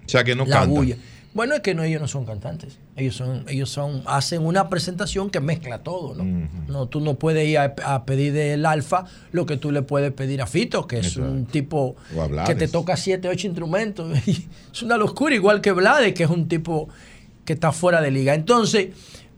O 0.08 0.10
sea 0.10 0.24
que 0.24 0.34
no 0.36 0.44
la 0.46 0.56
canta. 0.62 0.68
bulla. 0.70 0.98
Bueno, 1.34 1.56
es 1.56 1.62
que 1.62 1.74
no, 1.74 1.84
ellos 1.84 2.00
no 2.02 2.08
son 2.08 2.26
cantantes. 2.26 2.78
Ellos 2.96 3.16
son, 3.16 3.44
ellos 3.48 3.70
son, 3.70 4.04
hacen 4.06 4.46
una 4.46 4.70
presentación 4.70 5.30
que 5.32 5.40
mezcla 5.40 5.80
todo, 5.80 6.14
¿no? 6.14 6.48
No, 6.68 6.88
tú 6.88 7.00
no 7.00 7.16
puedes 7.16 7.48
ir 7.48 7.58
a, 7.58 7.74
a 7.86 8.06
pedir 8.06 8.34
del 8.34 8.66
alfa 8.66 9.06
lo 9.32 9.46
que 9.48 9.58
tú 9.58 9.72
le 9.72 9.82
puedes 9.82 10.12
pedir 10.14 10.42
a 10.42 10.48
Fito, 10.48 10.86
que 10.86 11.00
es 11.00 11.08
Exacto. 11.08 11.32
un 11.32 11.46
tipo 11.48 11.96
que 12.46 12.54
te 12.56 12.68
toca 12.68 12.96
siete, 12.98 13.30
ocho 13.30 13.48
instrumentos. 13.48 14.16
es 14.28 14.82
una 14.84 14.98
locura, 14.98 15.34
igual 15.34 15.60
que 15.62 15.72
Blades, 15.72 16.14
que 16.14 16.24
es 16.24 16.30
un 16.30 16.48
tipo 16.48 16.88
que 17.46 17.54
está 17.54 17.72
fuera 17.72 18.00
de 18.00 18.12
liga. 18.12 18.36
Entonces, 18.36 18.90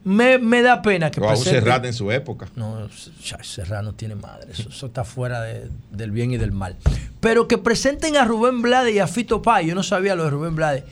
me, 0.03 0.37
me 0.37 0.61
da 0.61 0.81
pena 0.81 1.09
que 1.09 1.21
O 1.21 1.23
a 1.23 1.29
un 1.29 1.33
presenten- 1.35 1.43
Serrat 1.49 1.85
en 1.85 1.93
su 1.93 2.11
época. 2.11 2.47
no, 2.57 2.87
ya, 3.23 3.41
Serrano 3.41 3.93
tiene 3.93 4.15
madre. 4.15 4.51
Eso, 4.51 4.67
eso 4.69 4.87
está 4.87 5.03
fuera 5.05 5.41
de- 5.41 5.69
del 5.91 6.11
bien 6.11 6.31
y 6.31 6.37
del 6.37 6.51
mal. 6.51 6.75
Pero 7.21 7.47
que 7.47 7.57
presenten 7.57 8.17
a 8.17 8.25
Rubén 8.25 8.61
Blades 8.61 8.93
y 8.93 8.99
a 8.99 9.07
Fito 9.07 9.41
Pay, 9.41 9.67
yo 9.67 9.75
no 9.75 9.81
sabía 9.81 10.13
lo 10.15 10.25
de 10.25 10.29
Rubén 10.29 10.55
Blades, 10.55 10.83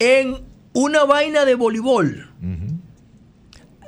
en 0.00 0.38
una 0.72 1.04
vaina 1.04 1.44
de 1.44 1.54
voleibol. 1.54 2.32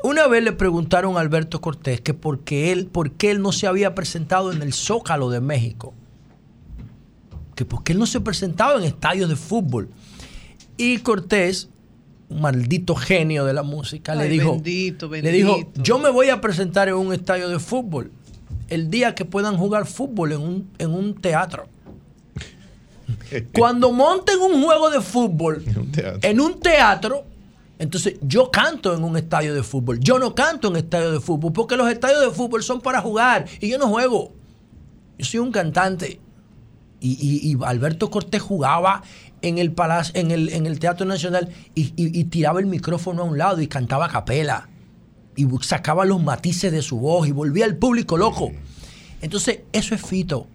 Una 0.04 0.26
vez 0.26 0.44
le 0.44 0.52
preguntaron 0.52 1.16
a 1.16 1.20
Alberto 1.20 1.60
Cortés 1.60 2.00
que 2.00 2.14
por 2.14 2.40
qué 2.40 2.72
él, 2.72 2.86
por 2.86 3.12
qué 3.12 3.30
él 3.30 3.40
no 3.42 3.52
se 3.52 3.66
había 3.66 3.94
presentado 3.94 4.52
en 4.52 4.62
el 4.62 4.72
Zócalo 4.72 5.30
de 5.30 5.40
México. 5.40 5.94
Que 7.54 7.64
por 7.64 7.82
qué 7.82 7.92
él 7.92 7.98
no 7.98 8.06
se 8.06 8.20
presentaba 8.20 8.78
en 8.78 8.84
estadios 8.84 9.28
de 9.28 9.36
fútbol. 9.36 9.88
Y 10.76 10.98
Cortés, 10.98 11.68
un 12.28 12.40
maldito 12.40 12.94
genio 12.94 13.44
de 13.44 13.52
la 13.52 13.62
música, 13.62 14.14
le 14.14 14.28
dijo, 14.28 14.54
bendito, 14.54 15.08
le 15.08 15.30
dijo, 15.30 15.56
bendito. 15.56 15.82
yo 15.82 15.98
me 15.98 16.10
voy 16.10 16.30
a 16.30 16.40
presentar 16.40 16.88
en 16.88 16.94
un 16.94 17.12
estadio 17.12 17.48
de 17.48 17.58
fútbol 17.58 18.10
el 18.68 18.90
día 18.90 19.14
que 19.14 19.24
puedan 19.24 19.56
jugar 19.56 19.86
fútbol 19.86 20.32
en 20.32 20.40
un, 20.40 20.70
en 20.78 20.90
un 20.90 21.14
teatro. 21.14 21.68
Cuando 23.52 23.92
monten 23.92 24.38
un 24.40 24.62
juego 24.62 24.90
de 24.90 25.00
fútbol 25.00 25.64
en 26.22 26.40
un 26.40 26.60
teatro, 26.60 27.24
entonces 27.78 28.14
yo 28.22 28.50
canto 28.50 28.94
en 28.94 29.02
un 29.04 29.16
estadio 29.16 29.54
de 29.54 29.62
fútbol. 29.62 29.98
Yo 30.00 30.18
no 30.18 30.34
canto 30.34 30.68
en 30.68 30.76
estadio 30.76 31.10
de 31.12 31.20
fútbol 31.20 31.52
porque 31.52 31.76
los 31.76 31.90
estadios 31.90 32.20
de 32.20 32.30
fútbol 32.30 32.62
son 32.62 32.80
para 32.80 33.00
jugar 33.00 33.46
y 33.60 33.68
yo 33.68 33.78
no 33.78 33.88
juego. 33.88 34.32
Yo 35.18 35.24
soy 35.24 35.40
un 35.40 35.50
cantante. 35.52 36.20
Y, 37.00 37.12
y- 37.20 37.50
y 37.52 37.56
Alberto 37.64 38.10
Cortés 38.10 38.40
jugaba 38.40 39.02
en 39.42 39.58
el, 39.58 39.72
palacio, 39.72 40.12
en 40.14 40.30
el, 40.30 40.50
en 40.50 40.66
el 40.66 40.78
Teatro 40.78 41.04
Nacional 41.04 41.48
y, 41.74 41.92
y- 41.96 42.24
tiraba 42.24 42.60
el 42.60 42.66
micrófono 42.66 43.22
a 43.22 43.24
un 43.24 43.36
lado 43.38 43.60
y 43.60 43.66
cantaba 43.66 44.06
a 44.06 44.08
capela. 44.08 44.68
y 45.34 45.46
sacaba 45.62 46.04
los 46.04 46.22
matices 46.22 46.70
de 46.70 46.82
su 46.82 46.98
voz 47.00 47.26
y 47.26 47.32
volvía 47.32 47.64
al 47.64 47.76
público 47.76 48.16
loco. 48.16 48.52
Entonces, 49.20 49.60
eso 49.72 49.94
es 49.96 50.02
Fito. 50.02 50.46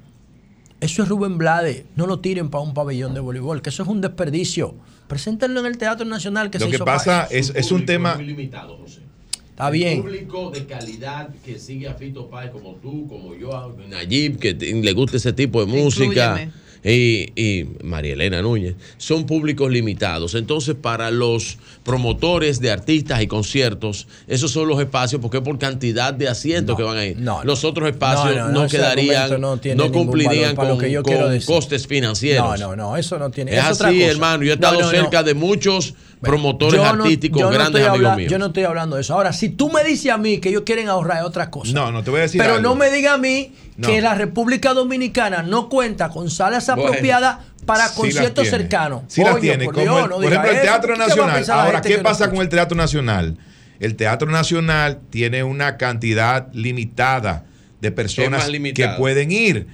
Eso 0.79 1.03
es 1.03 1.09
Rubén 1.09 1.37
Blades. 1.37 1.83
No 1.95 2.05
lo 2.05 2.19
tiren 2.19 2.49
para 2.49 2.63
un 2.63 2.73
pabellón 2.73 3.13
de 3.13 3.19
voleibol, 3.19 3.61
que 3.61 3.69
eso 3.69 3.83
es 3.83 3.89
un 3.89 4.01
desperdicio. 4.01 4.75
Preséntenlo 5.07 5.59
en 5.61 5.65
el 5.65 5.77
Teatro 5.77 6.05
Nacional 6.05 6.49
que 6.51 6.59
Lo 6.59 6.65
se 6.65 6.69
que 6.71 6.75
hizo 6.75 6.85
pasa 6.85 7.27
pa- 7.27 7.33
es, 7.35 7.51
es 7.55 7.71
un 7.71 7.85
tema... 7.85 8.15
Muy 8.15 8.25
limitado, 8.25 8.77
José. 8.77 9.01
Está 9.49 9.71
bien. 9.71 9.97
El 9.97 10.03
público 10.03 10.51
de 10.51 10.65
calidad 10.67 11.29
que 11.43 11.57
sigue 11.57 11.87
a 11.87 11.95
Fito 11.95 12.29
Páez 12.29 12.51
como 12.51 12.75
tú, 12.75 13.07
como 13.07 13.33
yo, 13.35 13.55
a 13.57 13.73
Nayib, 13.89 14.37
que 14.37 14.53
te- 14.53 14.71
le 14.71 14.93
gusta 14.93 15.17
ese 15.17 15.33
tipo 15.33 15.65
de 15.65 15.71
música. 15.71 16.47
Y, 16.83 17.31
y 17.35 17.65
María 17.83 18.13
Elena 18.13 18.41
Núñez, 18.41 18.75
son 18.97 19.25
públicos 19.25 19.71
limitados. 19.71 20.35
Entonces, 20.35 20.75
para 20.75 21.11
los 21.11 21.57
promotores 21.83 22.59
de 22.59 22.71
artistas 22.71 23.21
y 23.21 23.27
conciertos, 23.27 24.07
esos 24.27 24.51
son 24.51 24.67
los 24.67 24.79
espacios, 24.79 25.21
porque 25.21 25.37
es 25.37 25.43
por 25.43 25.57
cantidad 25.57 26.13
de 26.13 26.27
asientos 26.27 26.75
que 26.75 26.83
van 26.83 26.97
ahí. 26.97 27.15
los 27.43 27.63
otros 27.63 27.89
espacios 27.89 28.51
No, 28.51 28.67
quedarían, 28.67 29.41
no, 29.41 29.91
cumplirían 29.91 30.55
para 30.55 30.69
lo 30.69 30.75
con, 30.75 30.83
que 30.83 30.91
yo 30.91 31.03
con 31.03 31.39
costes 31.45 31.87
financieros. 31.87 32.59
No, 32.59 32.69
no, 32.69 32.75
no, 32.75 32.97
eso 32.97 33.17
no 33.17 33.29
tiene. 33.29 33.51
Es, 33.51 33.63
es 33.63 33.71
otra 33.71 33.89
así, 33.89 33.99
cosa. 33.99 34.11
hermano. 34.11 34.43
Yo 34.43 34.51
he 34.51 34.55
estado 34.55 34.89
cerca 34.89 35.23
de 35.23 35.33
muchos 35.33 35.95
promotores 36.21 36.75
Yo 36.81 36.95
no- 36.95 37.03
artísticos, 37.03 37.39
yo 37.41 37.49
grandes 37.49 37.81
amigos 37.81 37.95
habla- 38.07 38.15
míos. 38.15 38.31
Yo 38.31 38.39
no 38.39 38.47
estoy 38.47 38.63
hablando 38.63 38.95
de 38.95 39.01
eso. 39.03 39.13
Ahora, 39.13 39.33
si 39.33 39.49
tú 39.49 39.69
me 39.71 39.83
dices 39.83 40.11
a 40.11 40.17
mí 40.17 40.39
que 40.39 40.49
ellos 40.49 40.63
quieren 40.65 40.89
ahorrar 40.89 41.17
es 41.19 41.23
otra 41.23 41.49
cosa. 41.51 41.71
No, 41.73 41.91
no, 41.91 42.03
te 42.03 42.09
voy 42.09 42.19
a 42.19 42.23
decir 42.23 42.41
Pero 42.41 42.55
algo. 42.55 42.69
no 42.69 42.75
me 42.75 42.89
diga 42.91 43.13
a 43.13 43.17
mí 43.17 43.53
No. 43.77 43.87
que 43.87 44.01
la 44.01 44.15
República 44.15 44.73
Dominicana 44.73 45.43
no 45.43 45.69
cuenta 45.69 46.09
con 46.09 46.29
salas 46.31 46.65
Bueno, 46.67 46.87
apropiadas 46.87 47.37
para 47.65 47.87
sí 47.87 47.95
conciertos 47.97 48.47
cercanos. 48.47 49.03
Sí 49.07 49.23
las 49.23 49.39
tiene. 49.39 49.65
por 49.65 49.73
Como 49.75 49.83
Dios, 49.85 50.03
el- 50.03 50.09
no 50.09 50.15
por 50.15 50.23
diga 50.25 50.33
ejemplo, 50.35 50.51
el. 50.57 50.61
Teatro 50.63 50.93
¿Qué 50.93 50.99
va 50.99 51.05
a 51.05 51.07
Nacional. 51.09 51.45
Ahora, 51.65 51.81
¿qué 51.81 51.97
pasa 51.99 52.29
con 52.29 52.39
el 52.39 52.49
Teatro 52.49 52.75
Nacional? 52.77 53.37
El 53.79 53.95
Teatro 53.95 54.31
Nacional 54.31 54.99
tiene 55.11 55.43
una 55.43 55.77
cantidad 55.77 56.47
limitada 56.53 57.45
de 57.79 57.91
personas 57.91 58.49
que 58.73 58.87
pueden 58.97 59.31
ir. 59.31 59.67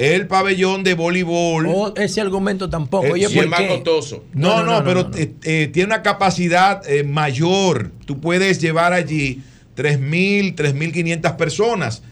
El 0.00 0.26
pabellón 0.26 0.82
de 0.82 0.94
voleibol. 0.94 1.66
O 1.66 1.94
ese 1.94 2.22
argumento 2.22 2.70
tampoco. 2.70 3.06
Eh, 3.06 3.12
Oye, 3.12 3.28
¿por 3.28 3.44
es 3.44 3.50
más 3.50 3.62
costoso. 3.62 4.24
No, 4.32 4.62
no, 4.62 4.82
pero 4.82 5.10
eh, 5.14 5.34
eh, 5.42 5.68
tiene 5.72 5.88
una 5.88 6.02
capacidad 6.02 6.88
eh, 6.88 7.04
mayor. 7.04 7.90
Tú 8.06 8.18
puedes 8.18 8.60
llevar 8.60 8.94
allí 8.94 9.42
3.000, 9.76 10.54
3.500 10.54 11.36
personas 11.36 12.02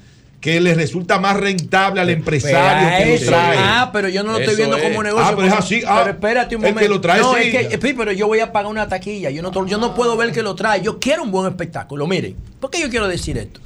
que 0.41 0.61
les 0.61 0.77
resulta 0.77 1.19
más 1.19 1.37
rentable 1.37 2.01
al 2.01 2.11
empresario 2.11 2.89
Pero 2.99 3.05
que 3.19 3.25
lo 3.25 3.31
trae. 3.31 3.59
Ah, 3.59 3.91
pero 3.91 4.09
yo 4.09 4.23
no 4.23 4.33
lo 4.33 4.39
estoy 4.39 4.57
viendo 4.57 4.77
es. 4.77 4.83
como 4.83 5.03
negocio. 5.03 5.27
Ah, 5.27 5.33
pero 5.35 5.49
es 5.49 5.55
así. 5.55 5.83
Ah, 5.87 6.01
pero 6.01 6.11
espérate 6.11 6.57
un 6.57 6.65
el 6.65 6.69
que 6.69 6.75
momento. 6.75 6.95
lo 6.95 7.01
trae 7.01 7.21
no, 7.21 7.35
sí. 7.35 7.41
es 7.43 7.69
que, 7.69 7.89
sí, 7.89 7.95
pero 7.95 8.13
yo 8.13 8.27
voy 8.27 8.41
a 8.41 8.53
pagar 8.53 8.71
una 8.71 8.87
taquilla. 8.87 9.31
Yo 9.31 9.43
no, 9.43 9.67
yo 9.67 9.79
no 9.79 9.95
puedo 9.95 10.15
ver 10.17 10.33
que 10.33 10.43
lo 10.43 10.55
trae. 10.55 10.83
Yo 10.83 11.01
quiero 11.01 11.23
un 11.23 11.31
buen 11.31 11.51
espectáculo. 11.51 12.07
Miren, 12.07 12.37
¿por 12.61 12.71
qué 12.71 12.81
yo 12.81 12.91
quiero 12.91 13.09
decir 13.09 13.39
esto? 13.39 13.61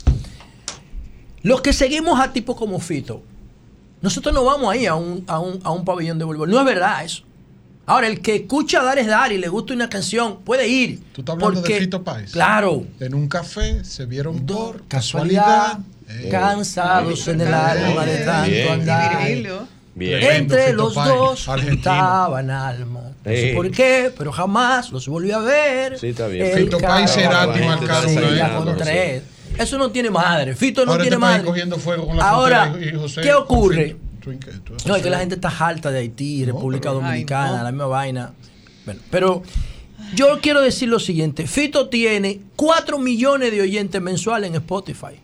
Los 1.42 1.60
que 1.60 1.72
seguimos 1.72 2.20
a 2.20 2.32
tipos 2.32 2.56
como 2.56 2.78
Fito, 2.78 3.22
nosotros 4.02 4.34
no 4.34 4.44
vamos 4.44 4.72
ahí 4.72 4.84
a 4.86 4.94
un, 4.94 5.24
a 5.26 5.38
un, 5.38 5.60
a 5.64 5.70
un 5.70 5.84
pabellón 5.84 6.18
de 6.18 6.24
voleibol. 6.24 6.50
No 6.50 6.58
es 6.58 6.64
verdad 6.66 7.04
eso. 7.04 7.22
Ahora, 7.86 8.06
el 8.06 8.20
que 8.20 8.36
escucha 8.36 8.82
Dar 8.82 8.98
es 8.98 9.06
Dar 9.08 9.32
y 9.32 9.38
le 9.38 9.48
gusta 9.48 9.74
una 9.74 9.88
canción, 9.88 10.40
puede 10.42 10.68
ir. 10.68 11.00
¿Tú 11.12 11.22
estás 11.22 11.34
hablando 11.34 11.60
porque- 11.60 11.74
de 11.74 11.80
Fito 11.80 12.02
Páez? 12.04 12.30
Claro. 12.32 12.84
En 13.00 13.14
un 13.14 13.28
café 13.28 13.84
se 13.84 14.06
vieron 14.06 14.46
por 14.46 14.86
Casualidad, 14.86 15.78
casualidad. 16.06 16.30
cansados 16.30 17.26
en 17.28 17.40
el 17.40 17.52
alma 17.54 18.04
de 18.06 18.18
tanto 18.24 18.50
Bien. 18.50 18.68
andar. 18.72 19.28
Bien. 19.94 20.22
Entre 20.22 20.62
Fito 20.70 20.76
los 20.76 20.94
Páez, 20.94 21.08
dos 21.14 21.48
argentino. 21.48 21.76
estaban 21.78 22.50
alma. 22.50 23.00
No 23.24 23.30
sé 23.30 23.52
por 23.54 23.70
qué, 23.70 24.12
pero 24.16 24.32
jamás 24.32 24.90
los 24.90 25.06
volví 25.08 25.32
a 25.32 25.38
ver. 25.38 25.98
Sí, 25.98 26.08
está 26.08 26.28
bien. 26.28 26.46
El 26.46 26.58
Fito 26.64 26.78
Páez 26.78 27.16
marcaron 27.66 28.10
se 28.10 28.18
una 28.18 28.76
tres. 28.76 29.22
Eso 29.58 29.78
no 29.78 29.90
tiene 29.90 30.10
madre. 30.10 30.54
Fito 30.56 30.84
no 30.84 30.92
Ahora 30.92 31.02
tiene 31.02 31.18
madre. 31.18 31.44
cogiendo 31.44 31.76
fuego 31.78 32.06
con 32.06 32.16
la 32.16 32.28
Ahora, 32.28 32.74
y- 32.80 32.96
José 32.96 33.20
¿qué 33.22 33.34
ocurre? 33.34 33.96
No, 34.86 34.96
es 34.96 35.02
que 35.02 35.10
la 35.10 35.18
gente 35.18 35.34
está 35.34 35.48
harta 35.48 35.90
de 35.90 35.98
Haití, 36.00 36.44
República 36.44 36.90
pero- 36.90 37.00
Dominicana, 37.00 37.50
Ay, 37.52 37.56
no. 37.58 37.62
la 37.64 37.72
misma 37.72 37.86
vaina. 37.86 38.32
Bueno, 38.84 39.00
pero 39.10 39.42
yo 40.14 40.38
quiero 40.40 40.60
decir 40.60 40.88
lo 40.88 40.98
siguiente. 41.00 41.46
Fito 41.46 41.88
tiene 41.88 42.40
4 42.56 42.98
millones 42.98 43.50
de 43.50 43.60
oyentes 43.62 44.00
mensuales 44.00 44.50
en 44.50 44.56
Spotify. 44.56 45.18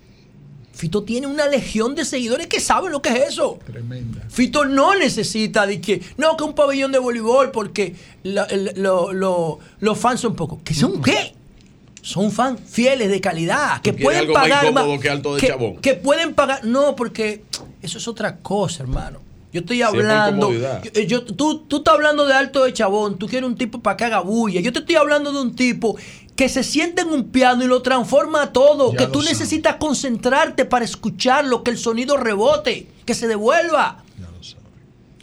Fito 0.72 1.02
tiene 1.02 1.26
una 1.26 1.46
legión 1.48 1.94
de 1.96 2.04
seguidores 2.04 2.46
que 2.46 2.60
saben 2.60 2.92
lo 2.92 3.02
que 3.02 3.08
es 3.10 3.30
eso. 3.30 3.58
Tremenda. 3.66 4.22
Fito 4.28 4.64
no 4.64 4.94
necesita 4.94 5.66
de 5.66 5.80
que, 5.80 6.00
no, 6.16 6.36
que 6.36 6.44
un 6.44 6.54
pabellón 6.54 6.92
de 6.92 6.98
voleibol 6.98 7.50
porque 7.50 7.96
la- 8.22 8.44
el- 8.44 8.72
lo- 8.76 9.12
lo- 9.12 9.58
los 9.80 9.98
fans 9.98 10.20
son 10.20 10.36
pocos. 10.36 10.60
¿Que 10.64 10.74
son 10.74 11.02
qué? 11.02 11.34
Son 12.08 12.32
fans 12.32 12.58
fieles 12.64 13.10
de 13.10 13.20
calidad, 13.20 13.82
que 13.82 13.92
pueden 13.92 14.20
algo 14.20 14.32
más 14.32 14.42
pagar 14.44 14.64
incómodo 14.64 14.98
que 14.98 15.10
Alto 15.10 15.34
de 15.34 15.46
Chabón. 15.46 15.76
que 15.76 15.92
pueden 15.94 16.32
pagar, 16.34 16.64
no, 16.64 16.96
porque 16.96 17.44
eso 17.82 17.98
es 17.98 18.08
otra 18.08 18.38
cosa, 18.38 18.82
hermano. 18.82 19.20
Yo 19.52 19.60
estoy 19.60 19.82
hablando, 19.82 20.50
yo- 20.50 21.02
yo- 21.02 21.24
tú, 21.24 21.58
tú 21.68 21.76
estás 21.78 21.92
hablando 21.94 22.24
de 22.26 22.32
Alto 22.32 22.64
de 22.64 22.72
Chabón, 22.72 23.18
tú 23.18 23.26
quieres 23.28 23.46
un 23.46 23.56
tipo 23.56 23.80
para 23.82 23.98
que 23.98 24.04
haga 24.04 24.20
bulla. 24.20 24.62
Yo 24.62 24.72
te 24.72 24.78
estoy 24.78 24.94
hablando 24.96 25.32
de 25.32 25.40
un 25.42 25.54
tipo 25.54 25.98
que 26.34 26.48
se 26.48 26.62
siente 26.62 27.02
en 27.02 27.08
un 27.08 27.24
piano 27.30 27.62
y 27.62 27.66
lo 27.66 27.82
transforma 27.82 28.54
todo, 28.54 28.92
Ya 28.92 28.98
que 28.98 29.04
lo 29.04 29.10
tú 29.12 29.20
sabe. 29.20 29.32
necesitas 29.32 29.76
concentrarte 29.76 30.64
para 30.64 30.86
escucharlo, 30.86 31.62
que 31.62 31.70
el 31.72 31.76
sonido 31.78 32.16
rebote, 32.16 32.88
que 33.04 33.12
se 33.14 33.28
devuelva. 33.28 34.02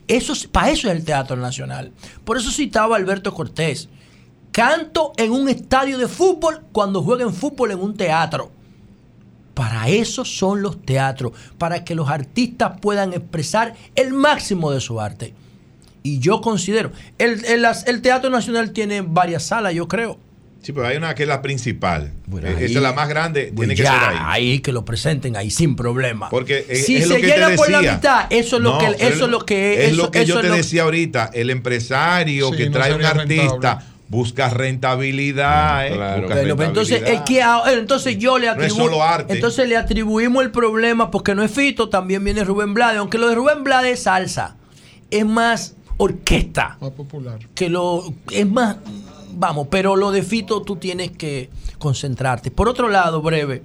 Eso, 0.07 0.33
para 0.51 0.69
eso 0.69 0.87
es 0.87 0.95
el 0.97 1.03
Teatro 1.03 1.35
Nacional. 1.35 1.91
Por 2.25 2.37
eso 2.37 2.51
citaba 2.51 2.95
a 2.95 2.99
Alberto 2.99 3.33
Cortés. 3.33 3.89
Canto 4.65 5.11
en 5.17 5.33
un 5.33 5.49
estadio 5.49 5.97
de 5.97 6.07
fútbol 6.07 6.61
cuando 6.71 7.01
jueguen 7.03 7.33
fútbol 7.33 7.71
en 7.71 7.79
un 7.81 7.97
teatro. 7.97 8.49
Para 9.53 9.89
eso 9.89 10.23
son 10.23 10.61
los 10.61 10.81
teatros, 10.85 11.33
para 11.57 11.83
que 11.83 11.93
los 11.93 12.07
artistas 12.09 12.79
puedan 12.79 13.11
expresar 13.11 13.73
el 13.95 14.13
máximo 14.13 14.71
de 14.71 14.79
su 14.79 15.01
arte. 15.01 15.33
Y 16.03 16.19
yo 16.19 16.39
considero, 16.39 16.93
el, 17.17 17.43
el- 17.43 18.01
Teatro 18.01 18.29
Nacional 18.29 18.71
tiene 18.71 19.01
varias 19.01 19.43
salas, 19.43 19.73
yo 19.73 19.89
creo. 19.89 20.19
Sí, 20.61 20.71
pero 20.71 20.87
hay 20.87 20.95
una 20.95 21.13
que 21.15 21.23
es 21.23 21.29
la 21.29 21.41
principal. 21.41 22.13
Bueno, 22.25 22.47
Eh, 22.47 22.55
ahí- 22.57 22.63
Esa 22.63 22.77
es 22.77 22.81
la 22.81 22.93
más 22.93 23.09
grande, 23.09 23.51
Pues 23.53 23.67
tiene 23.67 23.75
que 23.75 23.83
ser 23.83 23.91
ahí. 24.21 24.59
que 24.61 24.71
lo 24.71 24.85
presenten 24.85 25.35
ahí 25.35 25.51
sin 25.51 25.75
problema. 25.75 26.29
Porque 26.29 26.65
eh, 26.69 26.75
si 26.77 26.95
es 26.95 27.03
se 27.03 27.09
lo 27.09 27.15
que 27.17 27.27
llena 27.27 27.49
te 27.49 27.57
por 27.57 27.69
la 27.69 27.81
mitad, 27.81 28.27
eso 28.29 28.55
es 28.55 28.61
lo 28.63 28.71
No, 28.71 28.77
que 28.79 28.85
eso 29.05 29.25
es 29.25 29.29
lo 29.31 29.45
que 29.45 29.85
es 29.87 29.97
lo 29.97 30.09
que 30.11 30.25
yo 30.25 30.35
eso 30.35 30.39
te 30.41 30.47
es 30.47 30.51
lo- 30.51 30.57
decía 30.57 30.83
ahorita. 30.83 31.29
El 31.33 31.49
empresario 31.49 32.51
Sí, 32.51 32.55
que 32.55 32.65
no 32.69 32.71
trae 32.71 32.93
un 32.95 33.03
artista 33.03 33.51
rentable. 33.51 33.94
Busca 34.07 34.49
rentabilidad. 34.49 35.87
eh, 35.87 35.93
Claro. 35.93 36.21
busca 36.27 36.55
pues 36.55 36.67
entonces, 36.69 36.95
es 37.01 37.01
rentabilidad. 37.01 37.25
que, 37.25 37.41
ah, 37.41 37.61
entonces 37.73 38.17
yo 38.17 38.37
le 38.37 38.47
No 38.47 38.51
es 38.53 38.57
atribuyo. 38.59 38.83
solo 38.85 39.03
arte. 39.03 39.33
Entonces 39.33 39.67
le 39.67 39.77
atribuimos 39.77 40.43
el 40.43 40.51
problema 40.51 41.11
porque 41.11 41.35
no 41.35 41.43
es 41.43 41.51
Fito, 41.51 41.89
también 41.89 42.23
viene 42.23 42.43
Rubén 42.43 42.73
Blades. 42.73 42.99
Aunque 42.99 43.17
lo 43.17 43.27
de 43.29 43.35
Rubén 43.35 43.63
Blades 43.63 43.93
es 43.93 44.03
salsa, 44.03 44.55
es 45.11 45.25
más 45.25 45.75
orquesta 45.97 46.77
Más 46.81 46.91
popular. 46.91 47.39
que 47.55 47.69
lo 47.69 48.13
es 48.31 48.47
más 48.47 48.77
vamos, 49.37 49.67
pero 49.69 49.95
lo 49.95 50.11
de 50.11 50.23
Fito 50.23 50.61
tú 50.61 50.75
tienes 50.77 51.11
que 51.11 51.49
concentrarte. 51.77 52.51
Por 52.51 52.69
otro 52.69 52.87
lado, 52.89 53.21
breve, 53.21 53.63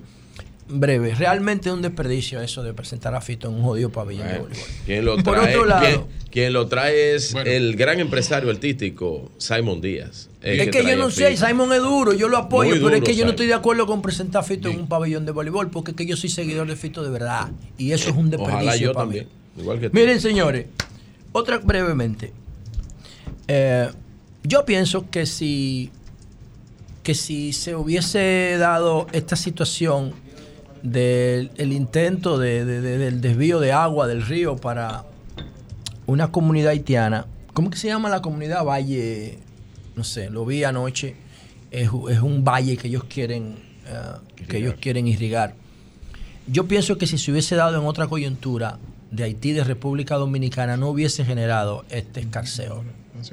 breve, 0.70 1.14
realmente 1.14 1.68
es 1.68 1.74
un 1.74 1.82
desperdicio 1.82 2.40
eso 2.40 2.62
de 2.62 2.72
presentar 2.74 3.14
a 3.14 3.20
Fito 3.20 3.48
en 3.48 3.54
un 3.54 3.62
jodido 3.62 3.90
pabellón 3.90 4.28
de 4.28 4.38
voleibol. 4.38 4.66
quien 4.86 5.04
lo 5.04 5.16
Por 5.18 5.34
trae, 5.40 5.54
otro 5.54 5.64
lado- 5.66 5.80
quien, 5.86 6.04
quien 6.30 6.52
lo 6.52 6.66
trae 6.68 7.14
es 7.14 7.32
Bueno. 7.32 7.50
el 7.50 7.76
gran 7.76 8.00
empresario 8.00 8.50
artístico 8.50 9.30
Simon 9.38 9.80
Díaz. 9.80 10.28
Es 10.42 10.70
que 10.70 10.82
yo 10.84 10.96
no 10.96 11.10
sé. 11.10 11.36
Simon 11.36 11.72
es 11.72 11.80
duro, 11.80 12.12
yo 12.14 12.28
lo 12.28 12.38
apoyo, 12.38 12.72
pero 12.82 12.96
es 12.96 13.02
que 13.02 13.14
yo 13.14 13.24
no 13.24 13.30
estoy 13.32 13.46
de 13.46 13.54
acuerdo 13.54 13.86
con 13.86 14.00
presentar 14.00 14.40
a 14.40 14.44
Fito 14.44 14.68
en 14.68 14.80
un 14.80 14.86
pabellón 14.88 15.26
de 15.26 15.32
voleibol, 15.32 15.70
porque 15.70 15.90
es 15.90 15.96
que 15.96 16.06
yo 16.06 16.16
soy 16.16 16.30
seguidor 16.30 16.66
de 16.68 16.76
Fito 16.76 17.02
de 17.02 17.10
verdad. 17.10 17.50
Y 17.76 17.92
eso 17.92 18.08
es 18.10 18.16
un 18.16 18.30
desperdicio. 18.30 18.56
Ojalá 18.58 18.76
yo 18.76 18.92
para 18.94 19.04
también. 19.04 19.26
mí. 19.56 19.62
Igual 19.62 19.80
que 19.80 19.90
tú. 19.90 19.96
Miren, 19.98 20.20
señores, 20.20 20.66
otra 21.32 21.58
brevemente. 21.58 22.32
Eh, 23.48 23.88
yo 24.44 24.64
pienso 24.64 25.10
que 25.10 25.26
si, 25.26 25.90
que 27.02 27.14
si 27.14 27.52
se 27.52 27.74
hubiese 27.74 28.56
dado 28.58 29.06
esta 29.12 29.36
situación 29.36 30.12
del 30.82 31.50
el 31.56 31.72
intento 31.72 32.38
de- 32.38 32.64
de- 32.64 32.80
de- 32.80 32.98
del 32.98 33.20
desvío 33.20 33.60
de 33.60 33.72
agua 33.72 34.06
del 34.06 34.24
río 34.26 34.56
para 34.56 35.04
una 36.06 36.32
comunidad 36.32 36.70
haitiana, 36.70 37.26
¿cómo 37.52 37.70
que 37.70 37.76
se 37.78 37.88
llama 37.88 38.08
la 38.08 38.22
comunidad 38.22 38.64
Valle? 38.64 39.38
No 39.96 40.04
sé, 40.04 40.30
lo 40.30 40.44
vi 40.46 40.64
anoche. 40.64 41.16
Es, 41.70 41.88
es 42.10 42.20
un 42.20 42.44
valle 42.44 42.76
que 42.76 42.88
ellos 42.88 43.04
quieren 43.04 43.56
eh, 43.86 44.44
que 44.48 44.58
ellos 44.58 44.74
quieren 44.80 45.06
irrigar. 45.06 45.54
Yo 46.46 46.66
pienso 46.66 46.98
que 46.98 47.06
si 47.06 47.18
se 47.18 47.30
hubiese 47.30 47.54
dado 47.54 47.78
en 47.80 47.86
otra 47.86 48.08
coyuntura 48.08 48.78
de 49.10 49.24
Haití, 49.24 49.52
de 49.52 49.62
República 49.64 50.16
Dominicana, 50.16 50.76
no 50.76 50.88
hubiese 50.90 51.24
generado 51.24 51.84
este 51.90 52.20
escarceo. 52.20 52.82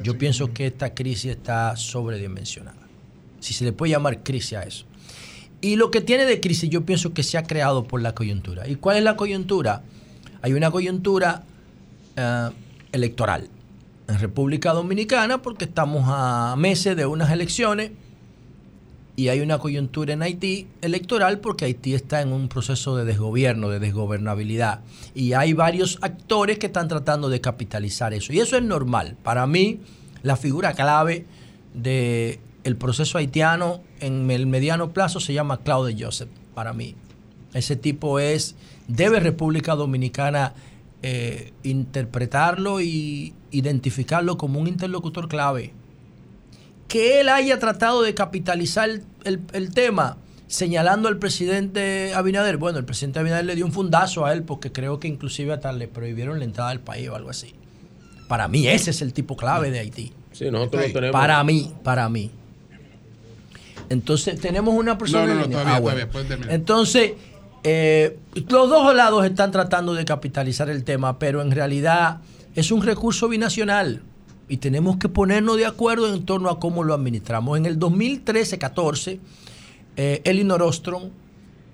Yo 0.04 0.18
pienso 0.18 0.54
que 0.54 0.68
esta 0.68 0.94
crisis 0.94 1.32
está 1.32 1.76
sobredimensionada. 1.78 2.78
Si 3.40 3.54
se 3.54 3.64
le 3.64 3.72
puede 3.72 3.92
llamar 3.92 4.22
crisis 4.24 4.54
a 4.54 4.64
eso. 4.64 4.86
Y 5.62 5.76
lo 5.76 5.90
que 5.92 6.02
tiene 6.02 6.26
de 6.26 6.40
crisis, 6.40 6.70
yo 6.70 6.86
pienso 6.86 7.14
que 7.14 7.24
se 7.24 7.38
ha 7.38 7.44
creado 7.44 7.86
por 7.86 8.02
la 8.02 8.14
coyuntura. 8.14 8.68
¿Y 8.68 8.76
cuál 8.76 8.98
es 8.98 9.04
la 9.04 9.16
coyuntura? 9.16 9.84
Hay 10.42 10.54
una 10.54 10.70
coyuntura 10.70 11.44
eh, 12.16 12.50
electoral 12.92 13.50
en 14.08 14.20
República 14.20 14.74
Dominicana 14.74 15.42
porque 15.42 15.66
estamos 15.66 16.04
a 16.08 16.56
meses 16.58 16.96
de 16.96 17.06
unas 17.06 17.32
elecciones 17.32 17.92
y 19.18 19.30
hay 19.30 19.40
una 19.40 19.58
coyuntura 19.58 20.14
en 20.14 20.22
Haití 20.22 20.68
electoral 20.82 21.40
porque 21.40 21.66
Haití 21.66 21.96
está 21.96 22.22
en 22.22 22.32
un 22.32 22.50
proceso 22.50 22.96
de 22.96 23.04
desgobierno, 23.04 23.70
de 23.70 23.80
desgobernabilidad. 23.80 24.82
Y 25.16 25.34
hay 25.34 25.54
varios 25.54 25.98
actores 26.02 26.60
que 26.60 26.68
están 26.68 26.88
tratando 26.88 27.28
de 27.28 27.42
capitalizar 27.42 28.14
eso. 28.14 28.32
Y 28.32 28.40
eso 28.40 28.58
es 28.58 28.64
normal. 28.64 29.18
Para 29.24 29.48
mí, 29.48 29.80
la 30.22 30.36
figura 30.36 30.74
clave 30.74 31.26
del 31.74 32.38
el 32.68 32.76
proceso 32.76 33.18
haitiano 33.18 33.82
en 34.00 34.30
el 34.30 34.46
mediano 34.46 34.92
plazo 34.92 35.20
se 35.20 35.34
llama 35.34 35.64
Claude 35.64 35.96
Joseph, 35.98 36.30
para 36.54 36.74
mí. 36.74 36.96
Ese 37.54 37.76
tipo 37.76 38.20
es, 38.20 38.56
debe 38.88 39.20
República 39.20 39.76
Dominicana 39.76 40.54
eh, 41.02 41.54
interpretarlo 41.64 42.82
y 42.82 43.34
identificarlo 43.52 44.38
como 44.38 44.60
un 44.60 44.68
interlocutor 44.68 45.30
clave 45.30 45.74
que 46.88 47.20
él 47.20 47.30
haya 47.30 47.60
tratado 47.60 48.02
de 48.02 48.14
capitalizar 48.14 48.90
el, 49.24 49.42
el 49.54 49.74
tema 49.74 50.18
señalando 50.48 51.10
al 51.10 51.18
presidente 51.20 52.14
Abinader. 52.14 52.58
Bueno, 52.58 52.80
el 52.80 52.86
presidente 52.86 53.20
Abinader 53.20 53.46
le 53.46 53.56
dio 53.56 53.66
un 53.66 53.74
fundazo 53.74 54.26
a 54.26 54.34
él 54.34 54.44
porque 54.44 54.72
creo 54.72 55.00
que 55.00 55.08
inclusive 55.08 55.54
hasta 55.54 55.72
le 55.72 55.88
prohibieron 55.88 56.40
la 56.40 56.46
entrada 56.46 56.70
al 56.70 56.80
país 56.80 57.10
o 57.10 57.16
algo 57.16 57.30
así. 57.30 57.54
Para 58.28 58.48
mí 58.48 58.68
ese 58.68 58.92
es 58.92 59.02
el 59.02 59.14
tipo 59.14 59.36
clave 59.36 59.72
de 59.72 59.80
Haití. 59.80 60.14
Sí, 60.32 60.52
nosotros 60.52 60.88
lo 60.88 60.94
tenemos. 60.94 61.12
Para 61.12 61.44
mí, 61.44 61.74
para 61.84 62.10
mí. 62.10 62.32
Entonces 63.90 64.40
tenemos 64.40 64.74
una 64.76 64.98
persona. 64.98 65.26
No, 65.26 65.28
no, 65.28 65.34
en 65.34 65.38
no, 65.40 65.44
línea. 65.46 65.58
todavía, 65.64 65.76
Ah, 65.78 65.80
bueno. 65.80 66.08
todavía. 66.08 66.54
Entonces, 66.54 67.14
eh, 67.64 68.18
los 68.50 68.70
dos 68.70 68.96
lados 68.96 69.26
están 69.26 69.52
tratando 69.52 69.94
de 69.94 70.06
capitalizar 70.06 70.70
el 70.70 70.84
tema, 70.84 71.20
pero 71.20 71.42
en 71.42 71.52
realidad 71.52 72.20
es 72.56 72.72
un 72.72 72.82
recurso 72.84 73.28
binacional 73.28 74.02
y 74.50 74.58
tenemos 74.58 74.98
que 74.98 75.10
ponernos 75.10 75.58
de 75.58 75.66
acuerdo 75.66 76.14
en 76.14 76.26
torno 76.26 76.50
a 76.50 76.60
cómo 76.60 76.84
lo 76.84 76.94
administramos. 76.94 77.58
En 77.58 77.66
el 77.66 77.78
2013-14, 77.80 79.20
eh, 79.98 80.22
Elinor 80.24 80.62
Ostrom, 80.64 81.10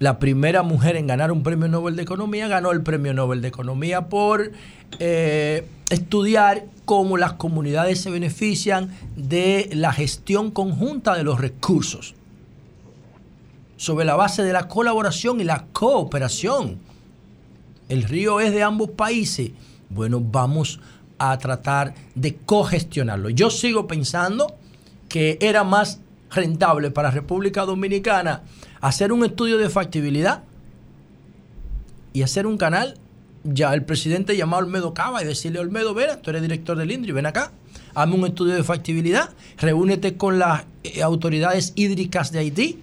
la 0.03 0.19
primera 0.19 0.63
mujer 0.63 0.97
en 0.97 1.07
ganar 1.07 1.31
un 1.31 1.43
premio 1.43 1.69
Nobel 1.69 1.95
de 1.95 2.03
Economía, 2.03 2.49
ganó 2.49 2.71
el 2.71 2.81
premio 2.81 3.13
Nobel 3.13 3.41
de 3.41 3.47
Economía 3.47 4.09
por 4.09 4.51
eh, 4.99 5.65
estudiar 5.89 6.65
cómo 6.83 7.15
las 7.15 7.33
comunidades 7.33 8.01
se 8.01 8.11
benefician 8.11 8.93
de 9.15 9.69
la 9.71 9.93
gestión 9.93 10.51
conjunta 10.51 11.15
de 11.15 11.23
los 11.23 11.39
recursos 11.39 12.15
sobre 13.77 14.03
la 14.03 14.15
base 14.15 14.43
de 14.43 14.51
la 14.51 14.67
colaboración 14.67 15.39
y 15.39 15.45
la 15.45 15.67
cooperación. 15.71 16.79
El 17.87 18.03
río 18.03 18.41
es 18.41 18.51
de 18.51 18.61
ambos 18.61 18.89
países. 18.89 19.51
Bueno, 19.89 20.19
vamos 20.19 20.81
a 21.17 21.37
tratar 21.37 21.93
de 22.13 22.35
cogestionarlo. 22.35 23.29
Yo 23.29 23.49
sigo 23.49 23.87
pensando 23.87 24.53
que 25.07 25.37
era 25.39 25.63
más 25.63 26.01
rentable 26.29 26.91
para 26.91 27.09
República 27.09 27.61
Dominicana 27.61 28.41
hacer 28.83 29.13
un 29.13 29.23
estudio 29.23 29.57
de 29.57 29.69
factibilidad 29.69 30.43
y 32.11 32.21
hacer 32.21 32.45
un 32.45 32.57
canal. 32.57 32.95
Ya 33.45 33.73
el 33.73 33.83
presidente 33.83 34.35
llamó 34.35 34.57
a 34.57 34.59
Olmedo 34.59 34.93
Cava 34.93 35.23
y 35.23 35.25
decirle, 35.25 35.59
Olmedo, 35.59 35.93
ven, 35.93 36.21
tú 36.21 36.29
eres 36.29 36.41
director 36.41 36.77
del 36.77 36.91
INDRI, 36.91 37.13
ven 37.13 37.25
acá, 37.25 37.53
hazme 37.95 38.15
un 38.15 38.25
estudio 38.25 38.55
de 38.55 38.63
factibilidad, 38.63 39.29
reúnete 39.57 40.17
con 40.17 40.37
las 40.37 40.65
eh, 40.83 41.01
autoridades 41.01 41.71
hídricas 41.75 42.33
de 42.33 42.39
Haití 42.39 42.79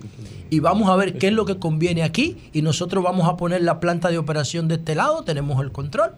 y 0.48 0.60
vamos 0.60 0.88
a 0.88 0.96
ver 0.96 1.18
qué 1.18 1.28
es 1.28 1.32
lo 1.34 1.44
que 1.44 1.58
conviene 1.58 2.02
aquí 2.02 2.38
y 2.54 2.62
nosotros 2.62 3.04
vamos 3.04 3.28
a 3.28 3.36
poner 3.36 3.62
la 3.62 3.78
planta 3.78 4.10
de 4.10 4.16
operación 4.16 4.68
de 4.68 4.76
este 4.76 4.94
lado, 4.94 5.22
tenemos 5.22 5.62
el 5.62 5.70
control. 5.70 6.12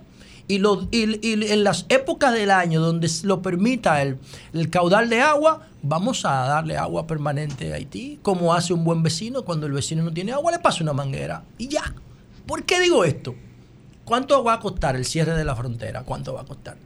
Y, 0.48 0.59
lo- 0.59 0.86
y- 0.90 1.19
en 1.51 1.64
las 1.64 1.86
épocas 1.89 2.35
del 2.35 2.51
año 2.51 2.81
donde 2.81 3.10
lo 3.23 3.40
permita 3.43 4.02
el, 4.02 4.19
el 4.52 4.69
caudal 4.70 5.09
de 5.09 5.20
agua, 5.20 5.66
vamos 5.82 6.24
a 6.24 6.32
darle 6.47 6.77
agua 6.77 7.06
permanente 7.06 7.73
a 7.73 7.77
Haití, 7.77 8.19
como 8.23 8.52
hace 8.52 8.73
un 8.74 8.85
buen 8.85 9.02
vecino, 9.02 9.43
cuando 9.44 9.66
el 9.66 9.73
vecino 9.73 10.02
no 10.02 10.12
tiene 10.12 10.32
agua, 10.32 10.52
le 10.52 10.59
pasa 10.59 10.82
una 10.82 10.93
manguera. 10.93 11.44
Y 11.59 11.69
ya. 11.69 11.94
¿Por 12.47 12.64
qué 12.64 12.81
digo 12.81 13.05
esto? 13.05 13.35
¿Cuánto 14.05 14.43
va 14.43 14.55
a 14.55 14.60
costar 14.60 14.97
el 14.97 15.05
cierre 15.05 15.35
de 15.36 15.44
la 15.44 15.55
frontera? 15.55 16.02
¿Cuánto 16.02 16.35
va 16.35 16.43
a 16.43 16.44
costar? 16.44 16.77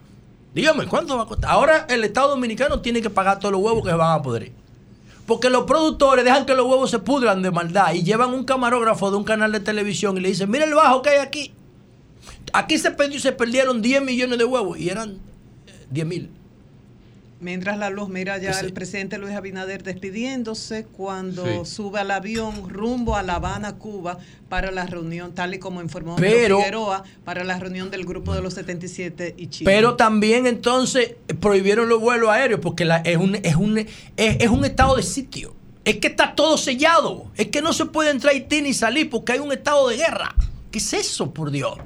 Dígame, 0.54 0.86
¿cuánto 0.86 1.16
va 1.16 1.24
a 1.24 1.26
costar? 1.26 1.50
Ahora 1.50 1.86
el 1.88 2.04
Estado 2.04 2.28
Dominicano 2.28 2.80
tiene 2.80 3.00
que 3.02 3.10
pagar 3.10 3.38
todos 3.38 3.52
los 3.52 3.60
huevos 3.62 3.82
que 3.82 3.90
se 3.90 3.96
van 3.96 4.18
a 4.18 4.22
podrir. 4.22 4.52
Porque 5.26 5.50
los 5.50 5.64
productores 5.64 6.24
dejan 6.24 6.46
que 6.46 6.54
los 6.54 6.66
huevos 6.66 6.90
se 6.90 6.98
pudran 7.00 7.42
de 7.42 7.50
maldad 7.50 7.92
y 7.94 8.02
llevan 8.04 8.32
un 8.32 8.44
camarógrafo 8.44 9.10
de 9.10 9.16
un 9.16 9.24
canal 9.24 9.50
de 9.50 9.58
televisión 9.60 10.16
y 10.16 10.20
le 10.20 10.28
dicen, 10.28 10.48
mira 10.50 10.64
el 10.66 10.74
bajo 10.74 11.02
que 11.02 11.10
hay 11.10 11.18
aquí. 11.18 11.52
Aquí 12.52 12.78
se, 12.78 12.90
perdió- 12.90 13.20
se 13.20 13.32
perdieron 13.32 13.82
10 13.82 14.02
millones 14.02 14.38
de 14.38 14.44
huevos 14.44 14.78
y 14.78 14.88
eran 14.88 15.18
eh, 15.66 15.72
10 15.90 16.06
mil. 16.06 16.30
Mientras 17.38 17.76
la 17.76 17.90
luz 17.90 18.08
mira 18.08 18.38
ya 18.38 18.58
el 18.60 18.72
presidente 18.72 19.18
Luis 19.18 19.34
Abinader 19.34 19.82
despidiéndose 19.82 20.86
cuando 20.86 21.44
Sí. 21.44 21.70
sube 21.70 22.00
al 22.00 22.10
avión 22.10 22.66
rumbo 22.70 23.14
a 23.14 23.22
La 23.22 23.34
Habana, 23.34 23.74
Cuba, 23.76 24.16
para 24.48 24.70
la 24.70 24.86
reunión, 24.86 25.34
tal 25.34 25.52
y 25.52 25.58
como 25.58 25.82
informó 25.82 26.16
Pero- 26.16 26.56
Figueroa, 26.56 27.04
para 27.26 27.44
la 27.44 27.58
reunión 27.58 27.90
del 27.90 28.06
grupo 28.06 28.34
de 28.34 28.40
los 28.40 28.54
77 28.54 29.34
y 29.36 29.48
Chile. 29.48 29.70
Pero 29.70 29.96
también 29.96 30.46
entonces 30.46 31.16
eh, 31.28 31.34
prohibieron 31.34 31.90
los 31.90 32.00
vuelos 32.00 32.30
aéreos 32.30 32.60
porque 32.62 32.86
la- 32.86 32.98
es, 32.98 33.18
un, 33.18 33.34
es, 33.34 33.54
un, 33.56 33.76
es, 33.78 33.88
es 34.16 34.48
un 34.48 34.64
estado 34.64 34.96
de 34.96 35.02
sitio. 35.02 35.54
Es 35.84 35.98
que 35.98 36.06
está 36.08 36.34
todo 36.34 36.56
sellado. 36.56 37.30
Es 37.36 37.48
que 37.48 37.60
no 37.60 37.74
se 37.74 37.84
puede 37.84 38.10
entrar 38.12 38.32
a 38.32 38.36
Haití 38.36 38.62
ni 38.62 38.72
salir 38.72 39.10
porque 39.10 39.32
hay 39.32 39.40
un 39.40 39.52
estado 39.52 39.88
de 39.88 39.96
guerra. 39.98 40.34
¿Qué 40.70 40.78
es 40.78 40.92
eso, 40.94 41.32
por 41.34 41.50
Dios? 41.50 41.76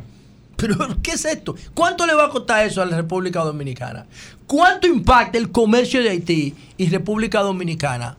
Pero, 0.61 0.77
¿qué 1.03 1.12
es 1.12 1.24
esto? 1.24 1.55
¿Cuánto 1.73 2.07
le 2.07 2.15
va 2.15 2.27
a 2.27 2.28
costar 2.28 2.66
eso 2.66 2.82
a 2.82 2.87
la 2.87 2.97
República 2.97 3.41
Dominicana? 3.41 4.07
¿Cuánto 4.47 4.87
impacta 4.87 5.39
el 5.39 5.51
comercio 5.51 6.03
de 6.03 6.11
Haití 6.11 6.55
y 6.77 6.89
República 6.91 7.41
Dominicana 7.41 8.19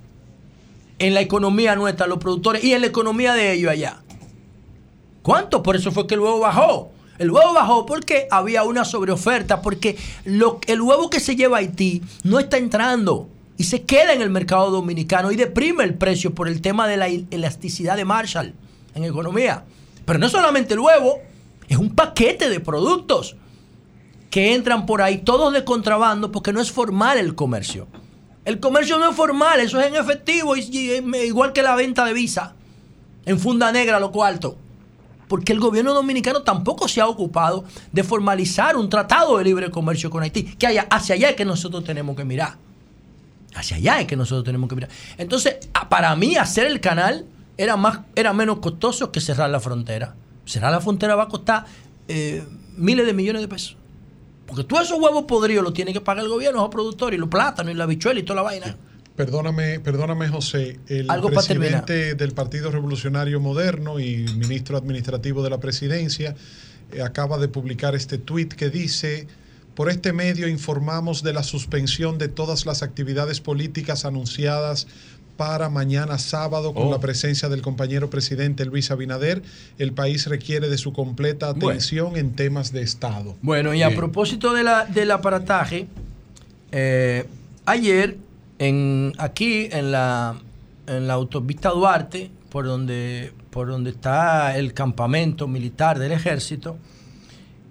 en 0.98 1.14
la 1.14 1.22
economía 1.22 1.76
nuestra, 1.76 2.08
los 2.08 2.18
productores, 2.18 2.64
y 2.64 2.74
en 2.74 2.82
la 2.82 2.88
economía 2.88 3.34
de 3.34 3.54
ellos 3.54 3.72
allá? 3.72 4.02
¿Cuánto? 5.22 5.62
Por 5.62 5.76
eso 5.76 5.92
fue 5.92 6.08
que 6.08 6.16
el 6.16 6.22
huevo 6.22 6.40
bajó. 6.40 6.92
El 7.20 7.30
huevo 7.30 7.54
bajó 7.54 7.86
porque 7.86 8.28
había 8.32 8.64
una 8.64 8.86
sobreoferta, 8.86 9.62
porque 9.62 9.96
el 10.26 10.82
huevo 10.82 11.12
que 11.12 11.20
se 11.20 11.36
lleva 11.36 11.58
a 11.58 11.60
Haití 11.60 12.02
no 12.24 12.40
está 12.40 12.58
entrando 12.58 13.30
y 13.58 13.66
se 13.66 13.84
queda 13.84 14.14
en 14.14 14.24
el 14.24 14.32
mercado 14.32 14.72
dominicano 14.72 15.32
y 15.32 15.36
deprime 15.36 15.84
el 15.84 15.94
precio 15.94 16.34
por 16.34 16.48
el 16.48 16.62
tema 16.62 16.88
de 16.88 16.98
la 16.98 17.08
elasticidad 17.08 17.98
de 17.98 18.06
Marshall 18.06 18.56
en 18.96 19.04
economía. 19.04 19.64
Pero 20.06 20.18
no 20.18 20.28
solamente 20.30 20.74
el 20.74 20.80
huevo, 20.80 21.20
es 21.72 21.78
un 21.78 21.96
paquete 21.96 22.50
de 22.50 22.60
productos 22.60 23.38
que 24.30 24.54
entran 24.54 24.86
por 24.86 25.02
ahí, 25.02 25.20
todos 25.20 25.54
de 25.54 25.64
contrabando, 25.64 26.32
porque 26.32 26.52
no 26.52 26.62
es 26.62 26.72
formal 26.72 27.18
el 27.18 27.34
comercio. 27.34 27.88
El 28.44 28.60
comercio 28.60 28.98
no 28.98 29.10
es 29.10 29.16
formal, 29.16 29.60
eso 29.62 29.80
es 29.80 29.88
en 29.88 29.96
efectivo, 29.96 30.56
igual 30.56 31.54
que 31.54 31.64
la 31.64 31.76
venta 31.76 32.04
de 32.06 32.14
visa, 32.14 32.56
en 33.26 33.40
funda 33.40 33.72
negra, 33.72 34.00
lo 34.00 34.12
cuarto 34.12 34.58
porque 35.32 35.54
el 35.54 35.62
gobierno 35.62 35.94
dominicano 35.94 36.42
tampoco 36.42 36.90
se 36.90 37.00
ha 37.00 37.08
ocupado 37.08 37.64
de 37.94 38.04
formalizar 38.04 38.76
un 38.76 38.90
tratado 38.90 39.38
de 39.38 39.46
libre 39.46 39.72
comercio 39.72 40.10
con 40.10 40.24
Haití, 40.24 40.44
que 40.44 40.68
haya, 40.68 40.88
hacia 40.92 41.16
allá 41.16 41.30
es 41.30 41.38
que 41.38 41.46
nosotros 41.46 41.86
tenemos 41.86 42.18
que 42.18 42.26
mirar. 42.26 42.58
Hacia 43.56 43.78
allá 43.78 44.02
es 44.02 44.08
que 44.08 44.18
nosotros 44.18 44.44
tenemos 44.44 44.68
que 44.68 44.76
mirar. 44.76 44.90
Entonces, 45.18 45.70
para 45.88 46.14
mí 46.18 46.36
hacer 46.36 46.68
el 46.68 46.82
canal 46.82 47.26
era, 47.56 47.78
más, 47.78 48.02
era 48.14 48.34
menos 48.34 48.60
costoso 48.60 49.14
que 49.14 49.22
cerrar 49.22 49.50
la 49.50 49.62
frontera. 49.62 50.16
Cerrar 50.46 50.72
la 50.72 50.82
frontera 50.82 51.16
va 51.16 51.24
a 51.24 51.28
costar 51.28 51.66
eh, 52.08 52.44
miles 52.76 53.06
de 53.06 53.14
millones 53.14 53.42
de 53.42 53.48
pesos. 53.48 53.78
Porque 54.46 54.64
todos 54.64 54.84
esos 54.84 55.00
huevos 55.00 55.24
podridos 55.24 55.64
los 55.64 55.74
tiene 55.74 55.94
que 55.94 56.02
pagar 56.02 56.24
el 56.24 56.30
gobierno, 56.30 56.62
los 56.62 56.70
productores, 56.70 57.18
y 57.18 57.20
los 57.20 57.30
plátanos, 57.30 57.74
y 57.74 57.78
la 57.78 57.86
bichuela 57.86 58.20
y 58.20 58.24
toda 58.24 58.38
la 58.38 58.42
vaina. 58.42 58.78
Perdóname, 59.16 59.80
perdóname 59.80 60.30
José, 60.30 60.80
el 60.88 61.10
Algo 61.12 61.30
para 61.30 61.46
presidente 61.46 62.16
del 62.16 62.32
Partido 62.32 62.72
Revolucionario 62.72 63.40
Moderno 63.40 64.00
y 64.00 64.26
ministro 64.38 64.78
administrativo 64.78 65.44
de 65.44 65.50
la 65.50 65.60
presidencia 65.60 66.36
eh, 66.92 67.02
acaba 67.02 67.38
de 67.38 67.48
publicar 67.48 67.94
este 67.94 68.18
tuit 68.18 68.54
que 68.54 68.70
dice, 68.70 69.28
por 69.76 69.90
este 69.90 70.12
medio 70.14 70.48
informamos 70.48 71.24
de 71.24 71.34
la 71.34 71.44
suspensión 71.44 72.18
de 72.18 72.30
todas 72.30 72.66
las 72.66 72.84
actividades 72.84 73.42
políticas 73.42 74.06
anunciadas 74.06 74.88
para 75.42 75.70
mañana 75.70 76.20
sábado 76.20 76.72
con 76.76 76.90
Oh. 76.90 76.92
la 76.92 77.00
presencia 77.00 77.50
del 77.50 77.64
compañero 77.64 78.12
presidente 78.12 78.64
Luis 78.64 78.92
Abinader. 78.92 79.42
El 79.80 79.92
país 79.92 80.28
requiere 80.28 80.70
de 80.70 80.78
su 80.78 80.94
completa 80.94 81.54
Bueno. 81.54 81.70
atención 81.70 82.16
en 82.16 82.34
temas 82.36 82.72
de 82.72 82.84
Estado. 82.84 83.36
Bueno, 83.42 83.74
y 83.74 83.82
a 83.82 83.90
propósito 83.96 84.54
de 84.54 84.62
la, 84.62 84.86
del 84.86 85.10
aparataje, 85.10 85.88
eh, 86.72 87.26
ayer 87.66 88.18
en, 88.60 89.14
aquí 89.18 89.68
en 89.72 89.92
la, 89.92 90.36
en 90.86 91.08
la 91.08 91.14
autopista 91.14 91.70
Duarte, 91.72 92.30
por 92.52 92.66
donde, 92.66 93.34
por 93.50 93.68
donde 93.68 93.90
está 93.90 94.56
el 94.56 94.76
campamento 94.76 95.48
militar 95.48 95.98
del 95.98 96.12
ejército, 96.12 96.78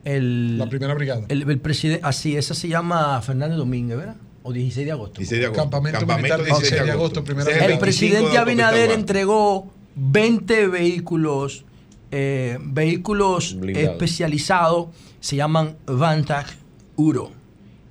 el, 0.02 0.58
La 0.58 0.66
primera 0.68 0.92
brigada. 0.94 1.22
el, 1.28 1.48
el 1.48 1.58
presidente, 1.60 2.00
así, 2.04 2.36
esa 2.36 2.52
se 2.54 2.66
llama 2.66 3.22
Fernández 3.22 3.56
Domínguez, 3.58 3.96
¿verdad? 3.96 4.16
O 4.50 4.52
16 4.52 4.84
de 4.86 4.92
agosto. 4.92 5.18
16 5.18 5.40
de 5.40 5.46
agosto. 5.46 5.62
Campamento, 5.62 5.98
Campamento 6.00 6.36
militar 6.38 6.44
16 6.44 6.60
de 6.62 6.76
16 6.76 6.86
de 6.86 6.90
agosto, 6.92 7.20
agosto. 7.20 7.20
El 7.20 7.36
brigada. 7.36 7.66
25 7.66 7.72
de 7.74 7.80
presidente 7.80 8.38
Abinader 8.38 8.90
entregó 8.90 9.70
20 9.96 10.66
vehículos, 10.68 11.64
eh, 12.10 12.58
vehículos 12.60 13.54
Blindados. 13.58 13.90
especializados, 13.92 14.86
se 15.20 15.36
llaman 15.36 15.76
Vantage 15.86 16.54
Uro. 16.96 17.30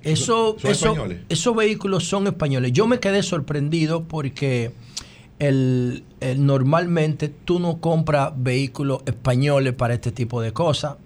Eso, 0.02 0.56
¿Son 0.58 0.70
eso- 0.70 0.86
españoles? 0.92 1.18
esos 1.28 1.54
vehículos 1.56 2.04
son 2.08 2.26
españoles. 2.26 2.72
Yo 2.72 2.86
me 2.86 3.00
quedé 3.00 3.22
sorprendido 3.22 4.04
porque 4.04 4.72
el, 5.38 6.04
el- 6.20 6.44
normalmente 6.44 7.28
tú 7.28 7.58
no 7.60 7.80
compras 7.80 8.32
vehículos 8.36 9.02
españoles 9.06 9.74
para 9.74 9.94
este 9.94 10.12
tipo 10.12 10.40
de 10.42 10.52
cosas. 10.52 10.96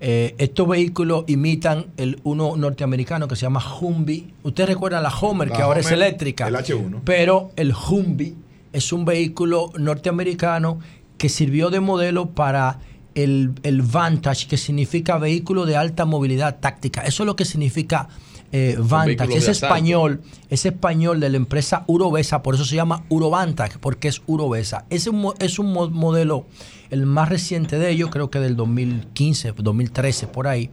Eh, 0.00 0.34
estos 0.38 0.68
vehículos 0.68 1.24
imitan 1.26 1.86
el 1.96 2.20
uno 2.22 2.56
norteamericano 2.56 3.26
que 3.26 3.34
se 3.36 3.42
llama 3.42 3.60
Humvee. 3.80 4.28
Usted 4.44 4.66
recuerda 4.66 5.00
la 5.00 5.10
Homer, 5.10 5.48
La 5.48 5.56
que 5.56 5.62
ahora 5.62 5.80
es 5.80 5.90
eléctrica. 5.90 6.46
el 6.46 6.54
H1. 6.54 7.00
Pero 7.04 7.50
el 7.56 7.72
Humvee 7.72 8.34
es 8.72 8.92
un 8.92 9.04
vehículo 9.04 9.72
norteamericano 9.76 10.78
que 11.16 11.28
sirvió 11.28 11.70
de 11.70 11.80
modelo 11.80 12.30
para 12.30 12.78
el, 13.16 13.52
el 13.64 13.82
Vantage, 13.82 14.46
que 14.46 14.56
significa 14.56 15.18
vehículo 15.18 15.66
de 15.66 15.76
alta 15.76 16.04
movilidad 16.04 16.60
táctica. 16.60 17.02
Eso 17.02 17.24
es 17.24 17.26
lo 17.26 17.34
que 17.34 17.44
significa 17.44 18.08
eh, 18.52 18.76
Vantage. 18.78 19.36
Es 19.36 19.48
español, 19.48 20.22
es 20.48 20.64
español 20.66 21.20
de 21.20 21.28
la 21.28 21.36
empresa 21.36 21.84
Urovesa, 21.86 22.42
por 22.42 22.54
eso 22.54 22.64
se 22.64 22.76
llama 22.76 23.04
Urovantage, 23.08 23.78
porque 23.78 24.08
es 24.08 24.22
Urovesa. 24.26 24.84
Es 24.90 25.06
un, 25.06 25.32
es 25.38 25.58
un 25.58 25.72
mo- 25.72 25.90
modelo, 25.90 26.46
el 26.90 27.04
más 27.06 27.28
reciente 27.28 27.78
de 27.78 27.90
ellos, 27.90 28.08
creo 28.10 28.30
que 28.30 28.38
del 28.40 28.56
2015, 28.56 29.52
2013, 29.56 30.26
por 30.28 30.46
ahí. 30.48 30.70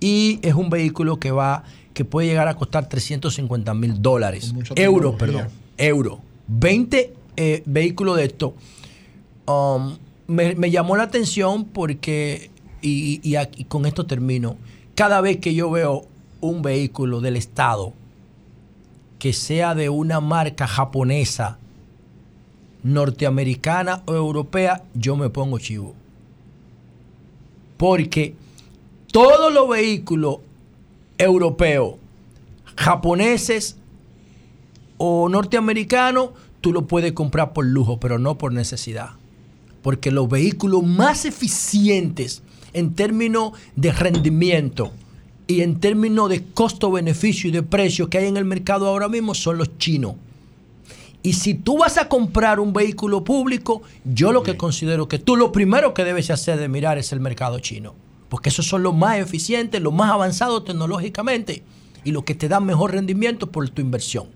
Y 0.00 0.38
es 0.42 0.54
un 0.54 0.68
vehículo 0.68 1.18
que 1.18 1.30
va, 1.30 1.64
que 1.94 2.04
puede 2.04 2.28
llegar 2.28 2.48
a 2.48 2.54
costar 2.56 2.88
350 2.88 3.72
mil 3.74 4.02
dólares. 4.02 4.52
Euros, 4.76 5.14
perdón. 5.16 5.48
Euro. 5.78 6.20
20 6.48 7.14
eh, 7.38 7.62
vehículos 7.64 8.16
de 8.18 8.24
estos. 8.26 8.52
Um, 9.46 9.96
me, 10.26 10.54
me 10.54 10.70
llamó 10.70 10.96
la 10.96 11.04
atención 11.04 11.64
porque, 11.64 12.50
y, 12.82 13.20
y 13.26 13.36
aquí- 13.36 13.64
con 13.64 13.86
esto 13.86 14.04
termino, 14.06 14.56
cada 14.94 15.20
vez 15.20 15.38
que 15.38 15.54
yo 15.54 15.70
veo 15.70 16.06
un 16.46 16.62
vehículo 16.62 17.20
del 17.20 17.36
Estado 17.36 17.92
que 19.18 19.32
sea 19.32 19.74
de 19.74 19.88
una 19.88 20.20
marca 20.20 20.66
japonesa, 20.66 21.58
norteamericana 22.82 24.02
o 24.06 24.14
europea, 24.14 24.84
yo 24.94 25.16
me 25.16 25.30
pongo 25.30 25.58
chivo. 25.58 25.94
Porque 27.76 28.34
todos 29.10 29.52
los 29.52 29.68
vehículos 29.68 30.38
europeos, 31.18 31.94
japoneses 32.76 33.76
o 34.98 35.28
norteamericanos, 35.28 36.30
tú 36.60 36.72
lo 36.72 36.86
puedes 36.86 37.12
comprar 37.12 37.52
por 37.52 37.66
lujo, 37.66 37.98
pero 37.98 38.18
no 38.18 38.38
por 38.38 38.52
necesidad. 38.52 39.10
Porque 39.82 40.10
los 40.10 40.28
vehículos 40.28 40.84
más 40.84 41.24
eficientes 41.24 42.42
en 42.72 42.94
términos 42.94 43.52
de 43.74 43.92
rendimiento 43.92 44.92
y 45.46 45.62
en 45.62 45.80
términos 45.80 46.28
de 46.28 46.44
costo-beneficio 46.44 47.48
y 47.48 47.52
de 47.52 47.62
precio 47.62 48.10
que 48.10 48.18
hay 48.18 48.26
en 48.26 48.36
el 48.36 48.44
mercado 48.44 48.88
ahora 48.88 49.08
mismo 49.08 49.34
son 49.34 49.58
los 49.58 49.78
chinos. 49.78 50.14
Y 51.22 51.32
si 51.32 51.54
tú 51.54 51.78
vas 51.78 51.98
a 51.98 52.08
comprar 52.08 52.60
un 52.60 52.72
vehículo 52.72 53.24
público, 53.24 53.82
yo 54.04 54.32
lo 54.32 54.42
que 54.42 54.56
considero 54.56 55.08
que 55.08 55.18
tú 55.18 55.36
lo 55.36 55.50
primero 55.50 55.92
que 55.92 56.04
debes 56.04 56.30
hacer 56.30 56.58
de 56.58 56.68
mirar 56.68 56.98
es 56.98 57.12
el 57.12 57.20
mercado 57.20 57.58
chino. 57.58 57.94
Porque 58.28 58.48
esos 58.48 58.66
son 58.66 58.82
los 58.82 58.94
más 58.94 59.18
eficientes, 59.18 59.80
los 59.80 59.92
más 59.92 60.10
avanzados 60.10 60.64
tecnológicamente 60.64 61.62
y 62.04 62.12
los 62.12 62.24
que 62.24 62.34
te 62.34 62.48
dan 62.48 62.64
mejor 62.64 62.92
rendimiento 62.92 63.50
por 63.50 63.68
tu 63.70 63.82
inversión. 63.82 64.26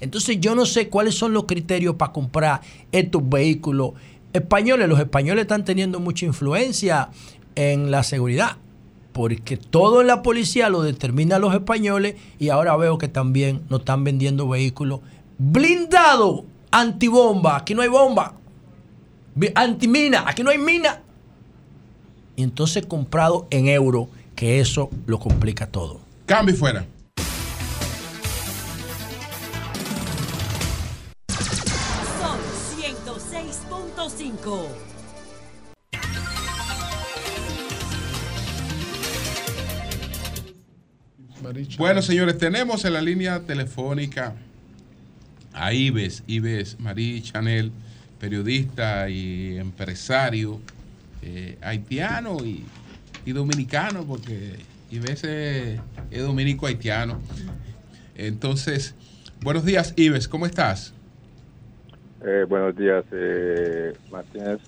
Entonces 0.00 0.38
yo 0.40 0.54
no 0.54 0.66
sé 0.66 0.88
cuáles 0.88 1.14
son 1.14 1.32
los 1.32 1.44
criterios 1.44 1.96
para 1.96 2.12
comprar 2.12 2.60
estos 2.92 3.28
vehículos 3.28 3.92
españoles. 4.32 4.88
Los 4.88 5.00
españoles 5.00 5.42
están 5.42 5.64
teniendo 5.64 6.00
mucha 6.00 6.26
influencia 6.26 7.10
en 7.54 7.90
la 7.90 8.02
seguridad, 8.02 8.56
porque 9.20 9.58
todo 9.58 10.00
en 10.00 10.06
la 10.06 10.22
policía 10.22 10.70
lo 10.70 10.80
determinan 10.80 11.42
los 11.42 11.52
españoles 11.52 12.14
y 12.38 12.48
ahora 12.48 12.74
veo 12.78 12.96
que 12.96 13.06
también 13.06 13.60
nos 13.68 13.80
están 13.80 14.02
vendiendo 14.02 14.48
vehículos 14.48 15.00
blindados, 15.36 16.44
antibomba, 16.70 17.58
aquí 17.58 17.74
no 17.74 17.82
hay 17.82 17.88
bomba, 17.88 18.32
antimina, 19.54 20.24
aquí 20.26 20.42
no 20.42 20.48
hay 20.48 20.56
mina. 20.56 21.02
Y 22.34 22.42
entonces 22.42 22.86
comprado 22.86 23.46
en 23.50 23.68
euro, 23.68 24.08
que 24.34 24.58
eso 24.58 24.88
lo 25.04 25.18
complica 25.18 25.66
todo. 25.66 26.00
Cambio 26.24 26.54
y 26.54 26.58
fuera. 26.58 26.86
Son 32.18 32.38
106.5. 32.80 34.79
Bueno, 41.78 42.02
señores, 42.02 42.38
tenemos 42.38 42.84
en 42.84 42.92
la 42.92 43.00
línea 43.00 43.40
telefónica 43.40 44.34
a 45.52 45.72
Ives, 45.72 46.22
Ives 46.26 46.78
Marie 46.78 47.20
Chanel, 47.22 47.72
periodista 48.20 49.08
y 49.08 49.56
empresario 49.56 50.60
eh, 51.22 51.58
haitiano 51.60 52.36
y, 52.44 52.64
y 53.24 53.32
dominicano, 53.32 54.04
porque 54.04 54.56
Ives 54.90 55.24
es, 55.24 55.80
es 56.10 56.22
dominico 56.22 56.66
haitiano. 56.66 57.20
Entonces, 58.14 58.94
buenos 59.40 59.64
días, 59.64 59.94
Ives, 59.96 60.28
¿cómo 60.28 60.46
estás? 60.46 60.92
Eh, 62.24 62.44
buenos 62.48 62.76
días, 62.76 63.04
eh, 63.12 63.94
Martínez. 64.10 64.60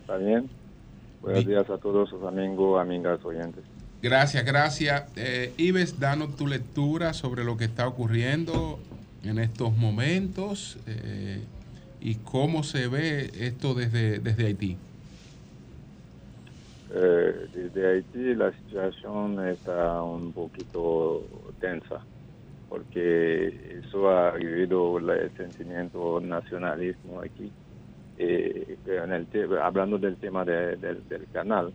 ¿Está 0.00 0.16
bien? 0.16 0.48
Buenos 1.20 1.46
días 1.46 1.68
a 1.68 1.78
todos 1.78 2.08
sus 2.08 2.22
amigos, 2.24 2.80
amigas, 2.80 3.18
oyentes. 3.24 3.64
Gracias, 4.02 4.44
gracias. 4.44 5.12
Eh, 5.16 5.54
Ives, 5.58 5.98
danos 6.00 6.34
tu 6.36 6.46
lectura 6.48 7.14
sobre 7.14 7.44
lo 7.44 7.56
que 7.56 7.64
está 7.64 7.86
ocurriendo 7.88 8.88
en 9.22 9.38
estos 9.38 9.76
momentos 9.76 10.82
eh, 10.86 11.52
y 12.00 12.22
cómo 12.24 12.64
se 12.64 12.88
ve 12.88 13.30
esto 13.34 13.74
desde, 13.74 14.18
desde 14.20 14.46
Haití. 14.46 14.84
Eh, 16.90 17.48
desde 17.52 17.86
Haití 17.90 18.34
la 18.34 18.52
situación 18.58 19.46
está 19.48 20.02
un 20.02 20.32
poquito 20.32 21.54
tensa 21.58 22.06
porque 22.68 23.80
eso 23.80 24.08
ha 24.10 24.32
vivido 24.36 24.98
el 24.98 25.32
sentimiento 25.36 26.20
nacionalismo 26.20 27.20
aquí. 27.22 27.54
Eh, 28.16 28.78
en 28.86 29.12
el 29.12 29.28
hablando 29.62 29.98
del 29.98 30.18
tema 30.18 30.44
de- 30.44 30.76
del- 30.78 31.06
del 31.08 31.28
canal, 31.30 31.74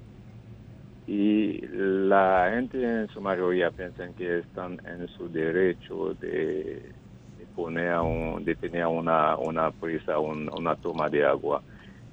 y 1.07 1.61
la 1.67 2.51
gente 2.53 2.83
en 2.83 3.09
su 3.09 3.21
mayoría 3.21 3.71
piensan 3.71 4.15
que 4.15 4.39
están 4.41 4.79
en 4.85 5.07
su 5.09 5.29
derecho 5.31 6.15
de, 6.15 6.95
poner 7.55 7.97
un, 7.99 8.45
de 8.45 8.55
tener 8.57 8.87
una, 8.87 9.37
una 9.37 9.71
presa, 9.73 10.19
un- 10.19 10.49
una 10.57 10.77
toma 10.77 11.09
de 11.09 11.25
agua 11.25 11.63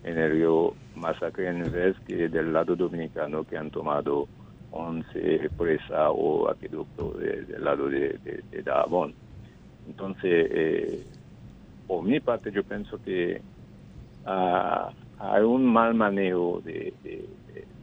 en 0.03 0.19
el 0.19 0.33
río 0.33 0.77
Masacre 0.95 1.49
en 1.49 1.73
vez 1.73 1.97
que 2.07 2.29
del 2.31 2.53
lado 2.53 2.77
dominicano 2.77 3.45
que 3.45 3.57
han 3.59 3.71
tomado 3.71 4.31
11 4.71 5.51
presas 5.57 6.09
o 6.13 6.49
acueducto 6.51 7.13
de- 7.19 7.45
del 7.47 7.65
lado 7.65 7.89
de, 7.91 8.19
de, 8.25 8.45
de. 8.51 8.63
Entonces, 9.87 10.49
eh, 10.51 11.13
por 11.87 12.05
mi 12.05 12.21
parte, 12.21 12.53
yo 12.53 12.65
pienso 12.65 12.99
que 13.01 13.45
ah, 14.25 14.95
hay 15.19 15.43
un 15.43 15.67
mal 15.67 15.95
manejo 15.95 16.61
de- 16.63 16.97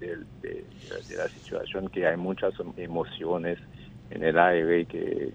de- 0.01 0.25
de- 0.41 1.15
la 1.15 1.29
situación, 1.29 1.87
que 1.89 2.07
hay 2.07 2.17
muchas 2.17 2.53
emociones 2.77 3.59
en 4.09 4.23
el 4.23 4.37
aire 4.37 4.81
y 4.81 4.85
que, 4.85 5.33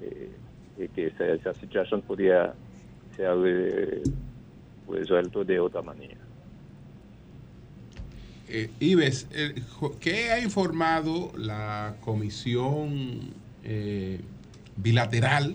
eh, 0.00 0.38
que 0.94 1.06
esa, 1.06 1.54
situación 1.54 2.02
podría 2.02 2.54
ser 3.16 3.36
eh, 3.46 4.02
resuelto 4.88 5.44
de 5.44 5.60
otra 5.60 5.82
manera. 5.82 6.18
Eh, 8.48 8.70
Ives, 8.80 9.28
¿qué 10.00 10.30
ha 10.30 10.40
informado 10.40 11.32
la 11.36 11.96
comisión 12.00 13.20
eh, 13.64 14.20
bilateral? 14.76 15.54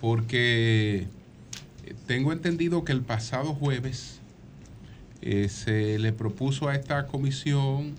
Porque 0.00 1.06
tengo 2.06 2.32
entendido 2.32 2.84
que 2.84 2.92
el 2.92 3.02
pasado 3.02 3.52
jueves 3.52 4.17
eh, 5.22 5.48
se 5.48 5.98
le 5.98 6.12
propuso 6.12 6.68
a 6.68 6.74
esta 6.74 7.06
comisión 7.06 7.94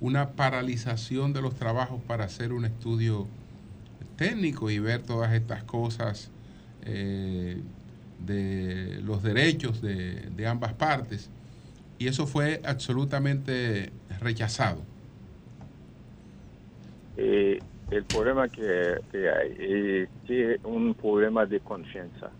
una 0.00 0.30
paralización 0.30 1.32
de 1.32 1.42
los 1.42 1.54
trabajos 1.54 2.00
para 2.06 2.24
hacer 2.24 2.52
un 2.52 2.64
estudio 2.64 3.26
técnico 4.16 4.70
y 4.70 4.78
ver 4.78 5.02
todas 5.02 5.32
estas 5.32 5.64
cosas 5.64 6.30
eh, 6.84 7.60
de 8.26 9.00
los 9.02 9.22
derechos 9.22 9.82
de, 9.82 10.30
de 10.30 10.46
ambas 10.46 10.72
partes. 10.74 11.30
Y 11.98 12.08
eso 12.08 12.26
fue 12.26 12.60
absolutamente 12.64 13.90
rechazado. 14.20 14.82
Eh, 17.16 17.58
el 17.90 18.04
problema 18.04 18.48
que, 18.48 18.98
que 19.10 19.30
hay 19.30 19.56
es 19.58 20.08
que 20.26 20.60
un 20.64 20.94
problema 20.94 21.46
de 21.46 21.60
confianza 21.60 22.30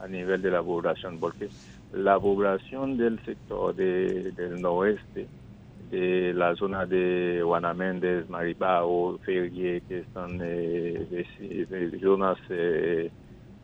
a 0.00 0.08
nivel 0.08 0.42
de 0.42 0.50
la 0.50 0.62
población, 0.62 1.18
porque 1.18 1.48
la 1.94 2.18
población 2.20 2.96
del 2.96 3.22
sector 3.24 3.74
de- 3.74 4.32
del 4.32 4.60
noroeste, 4.60 5.30
de 5.78 6.32
la 6.34 6.56
zona 6.56 6.86
de 6.86 7.42
Guanaméndez, 7.44 8.28
Maribao, 8.28 9.18
Ferrier, 9.20 9.82
que 9.84 10.00
están 10.00 10.40
eh, 10.42 11.24
zonas 12.02 12.38
eh, 12.50 13.12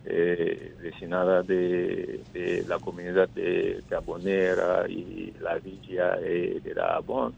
eh, 0.04 0.74
vecinada 0.80 1.42
de, 1.42 2.26
la 2.66 2.78
comunidad 2.80 3.30
de 3.34 3.84
Carbonera 3.88 4.86
y 4.88 5.32
la 5.40 5.58
villa 5.58 6.16
eh, 6.22 6.60
de 6.62 6.74
Dajabón, 6.74 7.36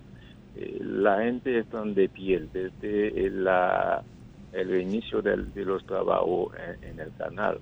eh, 0.55 0.79
la 0.83 1.23
gente 1.23 1.59
está 1.61 1.83
de 1.85 2.09
piel 2.11 2.51
desde 2.53 3.31
la, 3.31 4.05
el 4.53 4.81
inicio 4.81 5.23
de 5.23 5.37
los 5.65 5.85
trabajos 5.87 6.53
en 6.83 7.01
el 7.01 7.13
canal 7.15 7.61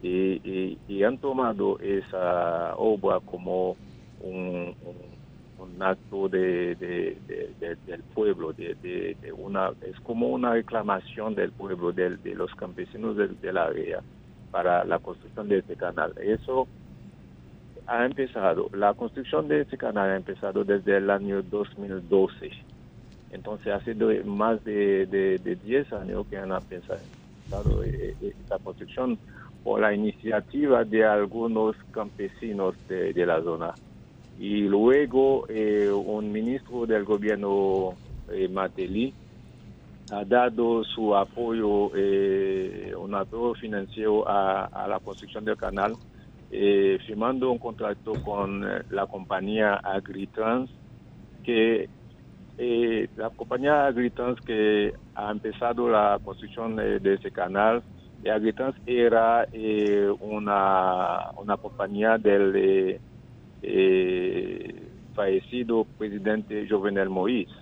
y, 0.00 0.40
y- 0.44 0.80
y 0.86 1.02
han 1.04 1.18
tomado 1.18 1.78
esa 1.80 2.76
obra 2.76 3.20
como 3.20 3.78
un, 4.20 4.74
acto 5.82 6.28
de, 6.28 6.76
de- 6.76 7.20
de- 7.26 7.54
de- 7.60 7.78
del 7.86 8.04
pueblo, 8.14 8.52
de, 8.52 8.76
una, 9.36 9.72
es 9.80 9.98
como 10.00 10.28
una 10.28 10.52
reclamación 10.54 11.34
del 11.34 11.52
pueblo, 11.52 11.92
de, 11.92 12.18
los 12.34 12.50
campesinos 12.54 13.16
del, 13.16 13.38
área 13.58 14.02
para 14.50 14.84
la 14.84 14.98
construcción 15.00 15.48
de 15.48 15.58
este 15.58 15.76
canal. 15.76 16.12
Eso 16.18 16.68
ha 17.86 18.04
empezado, 18.04 18.68
la 18.72 18.94
construcción 18.94 19.48
de 19.48 19.62
este 19.62 19.78
canal 19.78 20.10
ha 20.10 20.16
empezado 20.16 20.64
desde 20.64 20.96
el 20.98 21.10
año 21.10 21.42
2012. 21.42 22.52
Entonces 23.30 23.72
ha 23.72 23.80
sido 23.82 24.10
más 24.26 24.62
de 24.64 25.58
10 25.62 25.92
años 25.92 26.26
que 26.28 26.36
han 26.38 26.52
empezado 26.52 27.00
eh, 27.84 28.16
eh, 28.20 28.34
esta 28.40 28.58
construcción 28.60 29.18
la 29.76 29.92
iniciativa 29.92 30.84
de 30.84 31.04
algunos 31.04 31.76
campesinos 31.90 32.74
de, 32.88 33.26
la 33.26 33.42
zona. 33.42 33.74
Y 34.38 34.62
luego 34.62 35.46
eh, 35.48 35.90
un 35.90 36.30
ministro 36.32 36.86
del 36.86 37.04
gobierno, 37.04 37.94
eh, 38.32 38.48
Mateli, 38.48 39.12
ha 40.10 40.24
dado 40.24 40.84
su 40.84 41.14
apoyo, 41.14 41.90
eh, 41.94 42.94
un 42.96 43.14
apoyo 43.14 43.54
financiero 43.54 44.26
a, 44.26 44.86
la 44.88 45.00
construcción 45.00 45.44
del 45.44 45.56
canal, 45.56 45.94
eh, 46.50 46.98
firmando 47.06 47.50
un 47.50 47.58
contrato 47.58 48.14
con 48.24 48.64
la 48.90 49.06
compañía 49.06 49.74
Agritrans, 49.74 50.70
que 51.44 51.88
la 53.16 53.30
compañía 53.30 53.86
Agritrans 53.86 54.40
que 54.40 54.92
ha 55.14 55.30
empezado 55.30 55.88
la 55.88 56.18
construcción 56.24 56.76
de 56.76 57.14
ese 57.14 57.30
canal, 57.30 57.82
y 58.22 58.28
Agritrans 58.30 58.76
era 58.86 59.48
eh, 59.52 60.10
una, 60.20 61.20
una 61.36 61.56
compañía 61.58 62.18
del 62.18 62.54
eh, 62.56 63.00
eh, 63.62 64.92
fallecido 65.14 65.88
presidente 65.98 66.66
Jovenel 66.68 67.10
Moïse. 67.10 67.52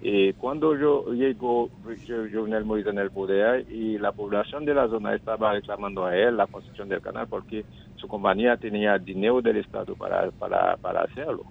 Eh, 0.00 0.34
cuando 0.36 0.76
yo 0.76 1.06
llegó 1.12 1.70
Jo- 1.82 2.28
Jovenel 2.32 2.64
Moïse 2.64 2.88
en 2.90 2.98
el 2.98 3.10
poder 3.12 3.66
y 3.70 3.98
la 3.98 4.12
población 4.12 4.64
de 4.64 4.74
la 4.74 4.88
zona 4.88 5.14
estaba 5.14 5.52
reclamando 5.52 6.06
a 6.06 6.16
él 6.16 6.36
la 6.36 6.46
construcción 6.48 6.88
del 6.88 7.02
canal 7.02 7.28
porque 7.28 7.66
su 7.96 8.08
compañía 8.08 8.56
tenía 8.58 8.98
dinero 8.98 9.42
del 9.42 9.58
Estado 9.58 9.96
para, 9.96 10.30
para, 10.32 10.76
para 10.78 11.02
hacerlo. 11.02 11.44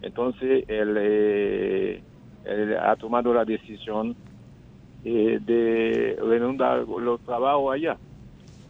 Entonces 0.00 0.64
él, 0.68 0.96
eh, 0.98 2.04
él 2.44 2.76
ha 2.78 2.96
tomado 2.96 3.34
la 3.34 3.44
decisión 3.44 4.16
eh, 5.04 5.38
de 5.44 6.16
reanudar 6.22 6.86
los 6.88 7.20
trabajos 7.20 7.74
allá. 7.74 7.96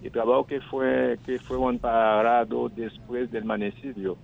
Y 0.02 0.10
trabajo 0.10 0.46
que 0.46 0.60
fue 0.60 1.18
que 1.24 1.38
fueron 1.38 1.78
parados 1.78 2.74
después 2.74 3.30
del 3.30 3.44
manicidio. 3.44 4.16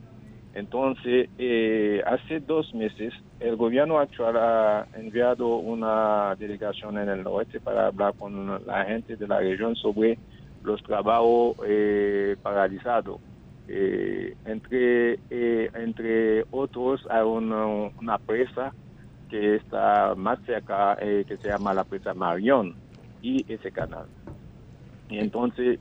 Entonces, 0.55 1.28
eh, 1.39 2.03
hace 2.05 2.41
dos 2.41 2.74
meses, 2.74 3.15
el 3.39 3.57
gobierno 3.57 3.99
actual 3.99 4.37
ha 4.37 4.87
enviado 4.95 5.57
una 5.57 6.35
delegación 6.37 6.99
en 6.99 7.09
el 7.09 7.23
norte 7.23 7.61
para 7.61 7.87
hablar 7.87 8.15
con 8.19 8.61
la 8.66 8.85
gente 8.85 9.16
de 9.16 9.28
la 9.28 9.39
región 9.39 9.77
sobre 9.77 10.19
los 10.65 10.82
trabajos 10.82 11.57
eh, 11.65 12.37
paralizados. 12.43 13.20
Eh, 13.69 14.35
entre, 14.45 15.20
entre 15.31 16.45
otros, 16.51 17.07
hay 17.09 17.23
una, 17.23 17.66
una 18.01 18.19
presa 18.19 18.74
que 19.31 19.57
está 19.57 20.15
más 20.16 20.40
cerca, 20.47 20.98
eh, 21.01 21.24
que 21.28 21.39
se 21.39 21.48
llama 21.48 21.74
la 21.74 21.85
presa 21.85 22.15
Marion, 22.15 22.77
y 23.23 23.44
ese 23.52 23.73
canal. 23.73 24.09
Y 25.09 25.19
entonces, 25.20 25.81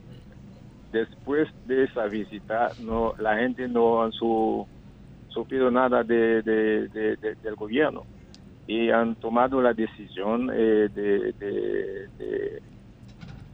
después 0.92 1.48
de 1.64 1.84
esa 1.84 2.06
visita, 2.06 2.72
no, 2.78 3.14
la 3.18 3.38
gente 3.38 3.68
no 3.68 4.02
ha 4.04 4.12
su, 4.12 4.68
sufrido 5.28 5.70
nada 5.70 6.04
de, 6.04 6.42
de- 6.42 6.88
de- 6.90 7.16
de- 7.18 7.36
del 7.42 7.56
gobierno 7.56 8.06
y 8.66 8.90
han 8.90 9.16
tomado 9.16 9.60
la 9.62 9.74
decisión 9.74 10.50
eh, 10.54 10.88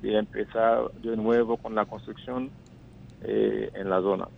de 0.02 0.18
empezar 0.18 0.90
de 0.97 1.16
nuevo 1.16 1.59
con 1.59 1.74
la 1.74 1.86
construcción 1.86 2.52
eh, 3.20 3.70
en 3.74 3.90
la 3.90 4.01
zona. 4.01 4.28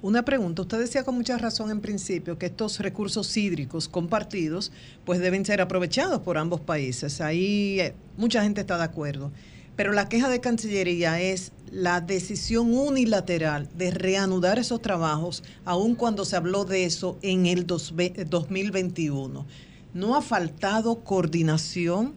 Una 0.00 0.24
pregunta, 0.24 0.62
usted 0.62 0.78
decía 0.78 1.04
con 1.04 1.14
mucha 1.16 1.38
razón 1.38 1.70
en 1.70 1.80
principio 1.80 2.38
que 2.38 2.46
estos 2.46 2.78
recursos 2.80 3.36
hídricos 3.36 3.88
compartidos 3.88 4.72
pues 5.04 5.20
deben 5.20 5.44
ser 5.44 5.60
aprovechados 5.60 6.20
por 6.20 6.38
ambos 6.38 6.60
países. 6.60 7.20
Ahí 7.20 7.78
eh, 7.80 7.94
mucha 8.16 8.42
gente 8.42 8.62
está 8.62 8.78
de 8.78 8.84
acuerdo. 8.84 9.30
Pero 9.76 9.92
la 9.92 10.08
queja 10.08 10.28
de 10.28 10.40
Cancillería 10.40 11.20
es 11.20 11.52
la 11.70 12.00
decisión 12.00 12.74
unilateral 12.74 13.68
de 13.76 13.90
reanudar 13.90 14.58
esos 14.58 14.82
trabajos, 14.82 15.42
aun 15.64 15.94
cuando 15.94 16.24
se 16.24 16.36
habló 16.36 16.64
de 16.64 16.84
eso 16.84 17.18
en 17.22 17.46
el 17.46 17.66
dos- 17.66 17.94
2021. 18.28 19.46
¿No 19.94 20.16
ha 20.16 20.22
faltado 20.22 20.96
coordinación? 21.04 22.14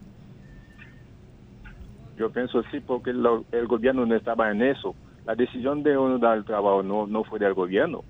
Yo 2.18 2.32
pienso 2.32 2.62
sí, 2.72 2.80
porque 2.80 3.12
el 3.12 3.68
gobierno 3.68 4.06
no 4.06 4.16
estaba 4.16 4.52
en 4.52 4.62
eso. 4.62 4.96
La 5.26 5.36
decisión 5.36 5.82
de 5.84 5.98
uno 5.98 6.20
dar 6.20 6.38
el 6.38 6.46
trabajo 6.46 6.84
no, 6.84 7.08
no 7.08 7.24
fue 7.24 7.40
del 7.40 7.54
gobierno. 7.54 8.04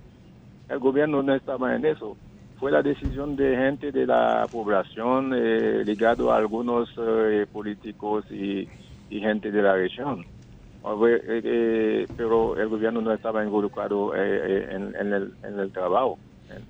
El 0.67 0.79
gobierno 0.79 1.23
no 1.23 1.33
estaba 1.33 1.75
en 1.75 1.85
eso. 1.85 2.17
Fue 2.59 2.71
la 2.71 2.81
decisión 2.81 3.35
de 3.35 3.55
gente 3.55 3.91
de 3.91 4.05
la 4.05 4.47
población 4.51 5.33
eh, 5.35 5.83
ligado 5.85 6.31
a 6.31 6.37
algunos 6.37 6.89
eh, 6.97 7.45
políticos 7.51 8.25
y, 8.31 8.67
gente 9.09 9.49
de 9.49 9.61
la 9.61 9.75
región. 9.75 10.21
Eh, 10.21 11.21
eh, 11.43 12.07
pero 12.17 12.57
el 12.57 12.67
gobierno 12.67 13.01
no 13.01 13.13
estaba 13.13 13.43
involucrado 13.43 14.13
en, 14.13 14.93
el, 14.95 15.33
en 15.43 15.59
el 15.59 15.71
trabajo. 15.71 16.19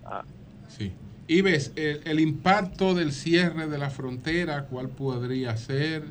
Ah, 0.06 0.24
Sí. 0.68 0.92
Y 1.28 1.42
ves, 1.42 1.74
el, 1.76 2.02
el 2.06 2.20
impacto 2.20 2.94
del 2.94 3.12
cierre 3.12 3.68
de 3.68 3.78
la 3.80 3.90
frontera, 3.90 4.66
¿cuál 4.66 4.90
podría 4.90 5.58
ser? 5.58 6.04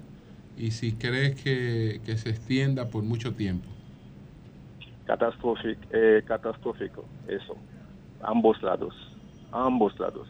Y 0.57 0.73
si 0.73 0.93
crees 0.93 1.41
que, 1.41 2.01
que 2.05 2.17
se 2.17 2.31
extienda 2.31 2.89
por 2.89 3.05
mucho 3.05 3.35
tiempo. 3.35 3.69
Catastrófico, 5.05 5.81
eh, 5.91 6.23
catastrófico 6.27 7.11
eso, 7.27 7.65
ambos 8.21 8.63
lados, 8.63 8.95
ambos 9.51 9.99
lados, 9.99 10.29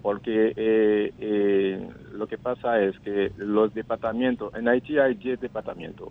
porque 0.00 0.52
eh, 0.56 1.12
eh, 1.18 1.88
lo 2.12 2.26
que 2.26 2.38
pasa 2.38 2.80
es 2.82 2.98
que 3.00 3.32
los 3.36 3.72
departamentos, 3.74 4.52
en 4.54 4.68
Haití 4.68 4.98
hay 4.98 5.14
10 5.16 5.40
departamentos, 5.40 6.08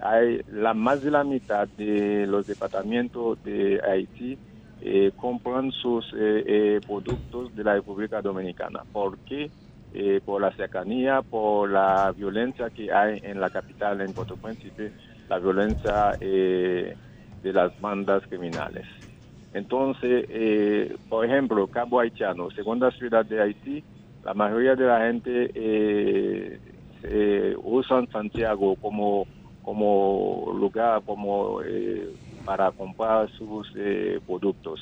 hay 0.00 0.40
la 0.46 0.74
más 0.74 1.02
de 1.02 1.10
la 1.10 1.24
mitad 1.24 1.68
de 1.76 2.26
los 2.26 2.46
departamentos 2.46 3.42
de 3.42 3.80
Haití 3.84 4.38
eh, 4.80 5.12
compran 5.14 5.70
sus 5.72 6.04
eh, 6.14 6.44
eh, 6.46 6.80
productos 6.86 7.54
de 7.54 7.64
la 7.64 7.74
República 7.74 8.20
Dominicana. 8.22 8.84
¿Por 8.90 9.18
qué? 9.24 9.52
Eh, 9.90 10.20
por 10.24 10.40
la 10.40 10.50
cercanía, 10.52 11.22
por 11.22 11.70
la 11.70 12.12
violencia 12.16 12.70
que 12.70 12.90
hay 12.92 13.20
en 13.22 13.40
la 13.40 13.50
capital, 13.50 14.00
en 14.00 14.14
Puerto 14.14 14.38
Príncipe, 14.38 14.92
la 15.28 15.38
violencia 15.38 16.16
eh, 16.20 16.96
de 17.42 17.52
las 17.52 17.72
bandas 17.78 18.22
criminales. 18.28 18.86
Entonces, 19.52 20.24
eh, 20.28 20.96
por 21.08 21.24
ejemplo, 21.26 21.68
Cabo 21.68 22.00
Haitiano, 22.00 22.50
segunda 22.50 22.90
ciudad 22.92 23.26
de 23.26 23.42
Haití, 23.42 23.84
la 24.22 24.34
mayoría 24.34 24.74
de 24.76 24.84
la 24.86 25.00
gente 25.06 25.50
eh, 25.54 26.60
se 27.00 27.54
usan 27.62 28.08
Santiago 28.08 28.76
como, 28.76 29.28
como 29.60 30.52
lugar 30.58 31.02
como 31.04 31.62
eh, 31.62 32.16
para 32.44 32.72
comprar 32.72 33.30
sus 33.32 33.68
eh, 33.74 34.20
productos. 34.26 34.80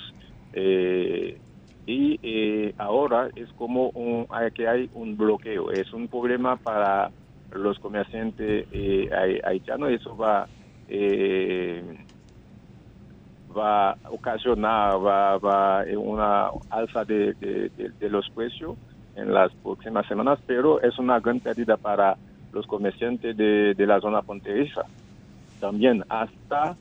Eh, 0.53 1.41
y 1.87 2.19
eh, 2.23 2.75
ahora 2.79 3.31
es 3.35 3.51
como 3.55 3.91
un, 3.95 4.27
hay, 4.31 4.51
que 4.53 4.69
hay 4.69 4.89
un 4.93 5.17
bloqueo, 5.17 5.73
es 5.73 5.93
un 5.93 6.09
problema 6.09 6.57
para 6.59 7.13
los 7.51 7.79
comerciantes 7.81 8.67
eh, 8.71 9.09
hai- 9.13 9.41
haitianos, 9.45 9.91
eso 9.91 10.17
va 10.17 10.49
eh, 10.87 11.97
va 13.57 13.91
a 13.91 14.11
ocasionar 14.11 14.95
va, 15.05 15.39
va 15.39 15.85
una 15.97 16.51
alza 16.71 17.05
de, 17.05 17.71
los 18.01 18.29
precios 18.31 18.77
en 19.17 19.33
las 19.35 19.53
próximas 19.63 20.07
semanas, 20.07 20.39
pero 20.47 20.81
es 20.81 20.99
una 20.99 21.21
gran 21.21 21.41
pérdida 21.41 21.77
para 21.77 22.17
los 22.53 22.67
comerciantes 22.67 23.37
de, 23.37 23.75
la 23.87 24.01
zona 24.01 24.23
fronteriza. 24.23 24.83
También 25.61 26.05
hasta 26.09 26.77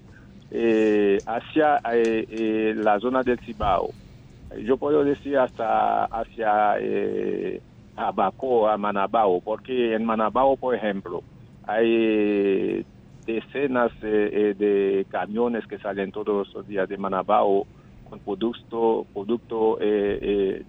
eh, 0.51 1.17
hacia 1.25 1.77
eh, 1.93 2.25
eh, 2.29 2.73
la 2.75 2.99
zona 2.99 3.23
del 3.23 3.39
Cibao. 3.39 3.89
Yo 4.63 4.77
puedo 4.77 5.03
decir 5.03 5.37
hasta 5.37 6.05
hacia 6.05 6.75
Abaco, 7.95 8.67
a 8.67 8.77
Manabao, 8.77 9.41
porque 9.41 9.93
en 9.93 10.05
Manabao, 10.05 10.55
por 10.55 10.73
ejemplo, 10.73 11.21
hay 11.67 12.83
decenas 13.33 13.91
eh, 14.01 14.29
eh, 14.33 14.53
de 14.57 15.05
camiones 15.09 15.67
que 15.67 15.77
salen 15.77 16.11
todos 16.11 16.51
los 16.53 16.67
días 16.67 16.89
de 16.89 16.97
Manabao 16.97 17.67
con 18.09 18.19
producto, 18.19 19.05
producto 19.13 19.77
eh, 19.79 20.19
eh, 20.21 20.63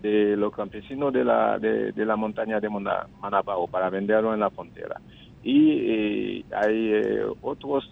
de 0.00 0.36
los 0.36 0.54
campesinos 0.54 1.12
de 1.12 1.24
la, 1.24 1.58
de, 1.58 1.92
la 2.06 2.16
montaña 2.16 2.60
de 2.60 2.70
Manabao 2.70 3.66
para 3.66 3.90
venderlo 3.90 4.32
en 4.32 4.40
la 4.40 4.50
frontera. 4.50 5.00
Y 5.42 6.44
hay 6.52 6.92
otros 7.40 7.88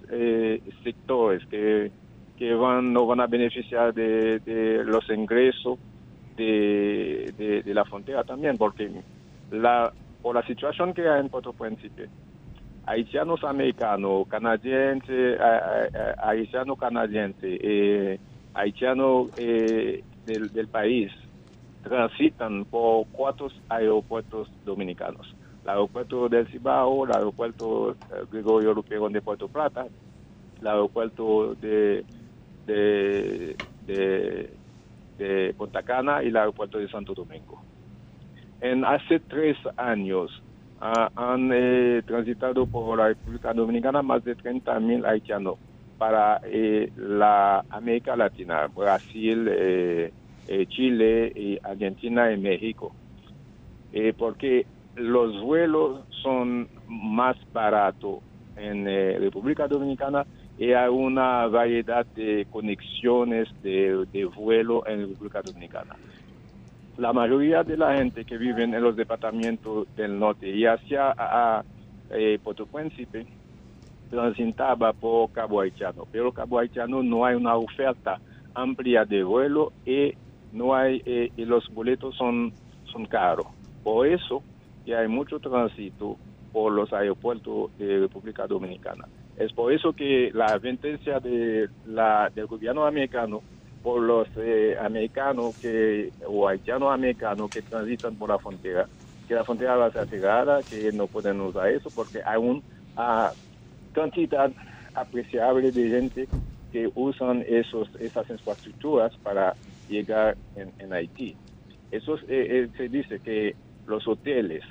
sectores 0.82 1.46
que, 1.46 1.90
que 2.36 2.54
van, 2.54 2.92
no 2.92 3.06
van 3.06 3.20
a 3.20 3.26
beneficiar 3.26 3.94
de, 3.94 4.82
los 4.84 5.08
ingresos 5.10 5.78
de, 6.36 7.32
de, 7.38 7.62
de 7.62 7.74
la 7.74 7.84
frontera 7.84 8.24
también, 8.24 8.56
porque 8.56 8.90
la, 9.52 9.92
por 10.20 10.34
la 10.34 10.44
situación 10.46 10.94
que 10.94 11.08
hay 11.08 11.20
en 11.20 11.28
Puerto 11.28 11.52
Príncipe, 11.52 12.08
haitianos 12.86 13.42
americanos, 13.44 14.26
canadienses, 14.28 15.38
haitianos 16.18 16.78
canadienses, 16.78 17.58
eh, 17.62 18.18
haitianos 18.54 19.30
eh, 19.36 20.02
del, 20.26 20.52
del 20.52 20.68
país 20.68 21.10
transitan 21.82 22.64
por 22.64 23.06
cuatro 23.12 23.48
aeropuertos 23.68 24.48
dominicanos. 24.64 25.34
El 25.64 25.70
aeropuerto 25.70 26.28
del 26.28 26.46
Cibao, 26.48 27.04
el 27.04 27.12
aeropuerto 27.12 27.92
eh, 27.92 28.24
Gregorio 28.30 28.74
Luperón 28.74 29.12
de 29.12 29.22
Puerto 29.22 29.48
Plata, 29.48 29.86
el 30.60 30.66
aeropuerto 30.66 31.54
de, 31.54 32.04
de, 32.66 33.56
de, 33.86 34.50
de 35.18 35.54
Punta 35.54 35.82
Cana 35.82 36.22
y 36.22 36.28
el 36.28 36.36
aeropuerto 36.36 36.78
de 36.78 36.88
Santo 36.88 37.14
Domingo. 37.14 37.62
En 38.60 38.84
hace 38.84 39.20
tres 39.20 39.56
años 39.76 40.42
han 40.84 41.50
eh, 41.52 42.02
transitado 42.06 42.66
por 42.66 42.98
la 42.98 43.08
República 43.08 43.54
Dominicana 43.54 44.02
más 44.02 44.22
de 44.22 44.34
30 44.34 44.80
mil 44.80 45.06
haitianos 45.06 45.56
para 45.96 46.42
eh, 46.44 46.92
la 46.96 47.64
América 47.70 48.14
Latina, 48.16 48.66
Brasil, 48.66 49.48
eh, 49.50 50.12
Chile, 50.68 51.58
Argentina 51.62 52.30
y 52.32 52.36
México. 52.36 52.94
Porque 54.18 54.66
los 54.96 55.40
vuelos 55.40 56.04
son 56.22 56.68
más 56.86 57.36
baratos 57.52 58.18
en 58.56 58.84
República 59.20 59.68
Dominicana 59.68 60.26
y 60.58 60.72
hay 60.72 60.90
una 60.90 61.46
variedad 61.46 62.04
de 62.14 62.46
conexiones 62.50 63.48
de, 63.62 64.04
de 64.12 64.24
vuelo 64.26 64.86
en 64.86 65.08
República 65.08 65.40
Dominicana 65.42 65.96
la 66.96 67.12
mayoría 67.12 67.62
de 67.62 67.76
la 67.76 67.96
gente 67.96 68.24
que 68.24 68.38
vive 68.38 68.64
en 68.64 68.80
los 68.80 68.96
departamentos 68.96 69.86
del 69.96 70.18
norte 70.18 70.48
y 70.48 70.64
hacia 70.64 71.14
eh, 72.10 72.38
Puerto 72.42 72.66
Príncipe 72.66 73.26
transitaba 74.10 74.92
por 74.92 75.32
Cabo 75.32 75.60
Haitiano, 75.60 76.06
pero 76.10 76.32
Cabo 76.32 76.58
Haitiano 76.58 77.02
no 77.02 77.24
hay 77.24 77.34
una 77.34 77.56
oferta 77.56 78.20
amplia 78.54 79.04
de 79.04 79.24
vuelo 79.24 79.72
y 79.84 80.12
no 80.52 80.74
hay 80.74 81.02
eh, 81.04 81.32
y 81.36 81.44
los 81.44 81.68
boletos 81.74 82.14
son 82.16 82.52
son 82.84 83.06
caros. 83.06 83.46
Por 83.82 84.06
eso 84.06 84.42
que 84.84 84.94
hay 84.94 85.08
mucho 85.08 85.40
tránsito 85.40 86.16
por 86.52 86.72
los 86.72 86.92
aeropuertos 86.92 87.76
de 87.78 87.98
República 87.98 88.46
Dominicana. 88.46 89.08
Es 89.36 89.52
por 89.52 89.72
eso 89.72 89.92
que 89.92 90.30
la 90.32 90.46
advertencia 90.46 91.18
de 91.18 91.68
la, 91.86 92.30
del 92.32 92.46
gobierno 92.46 92.86
americano 92.86 93.42
por 93.84 94.00
los 94.00 94.26
eh, 94.38 94.78
americanos 94.80 95.54
que, 95.58 96.10
o 96.26 96.48
haitianos 96.48 96.90
americanos 96.90 97.50
que 97.50 97.60
transitan 97.60 98.16
por 98.16 98.30
la 98.30 98.38
frontera, 98.38 98.88
que 99.28 99.34
la 99.34 99.44
frontera 99.44 99.76
va 99.76 99.86
a 99.86 99.92
ser 99.92 100.08
cerrada, 100.08 100.62
que 100.62 100.90
no 100.92 101.06
pueden 101.06 101.38
usar 101.42 101.68
eso 101.68 101.90
porque 101.94 102.22
hay 102.24 102.38
una 102.38 103.30
cantidad 103.92 104.50
apreciable 104.94 105.70
de 105.70 105.88
gente 105.90 106.28
que 106.72 106.90
usan 106.94 107.44
esos, 107.46 107.90
esas 108.00 108.28
infraestructuras 108.30 109.14
para 109.18 109.54
llegar 109.86 110.38
en, 110.56 110.90
Haití. 110.94 111.36
Eso 111.90 112.14
es, 112.14 112.22
eh, 112.22 112.26
eh, 112.30 112.68
se 112.78 112.88
dice 112.88 113.20
que 113.20 113.54
los 113.86 114.08
hoteles, 114.08 114.64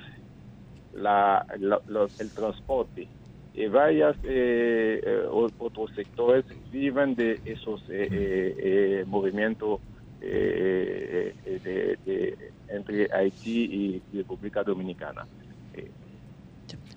la, 0.92 1.46
el 2.18 2.30
transporte 2.32 3.06
y 3.54 3.66
varios 3.68 4.16
eh, 4.24 5.00
eh, 5.04 5.22
otros 5.58 5.90
sectores 5.94 6.44
viven 6.70 7.14
de 7.14 7.40
esos 7.44 7.80
eh, 7.88 8.08
eh, 8.10 8.54
eh, 8.58 9.04
movimientos 9.06 9.80
eh, 10.20 11.34
eh, 11.44 11.60
de- 11.62 11.98
de- 12.04 12.36
entre 12.68 13.08
Haití 13.12 14.02
y 14.10 14.16
República 14.18 14.62
Dominicana. 14.64 15.26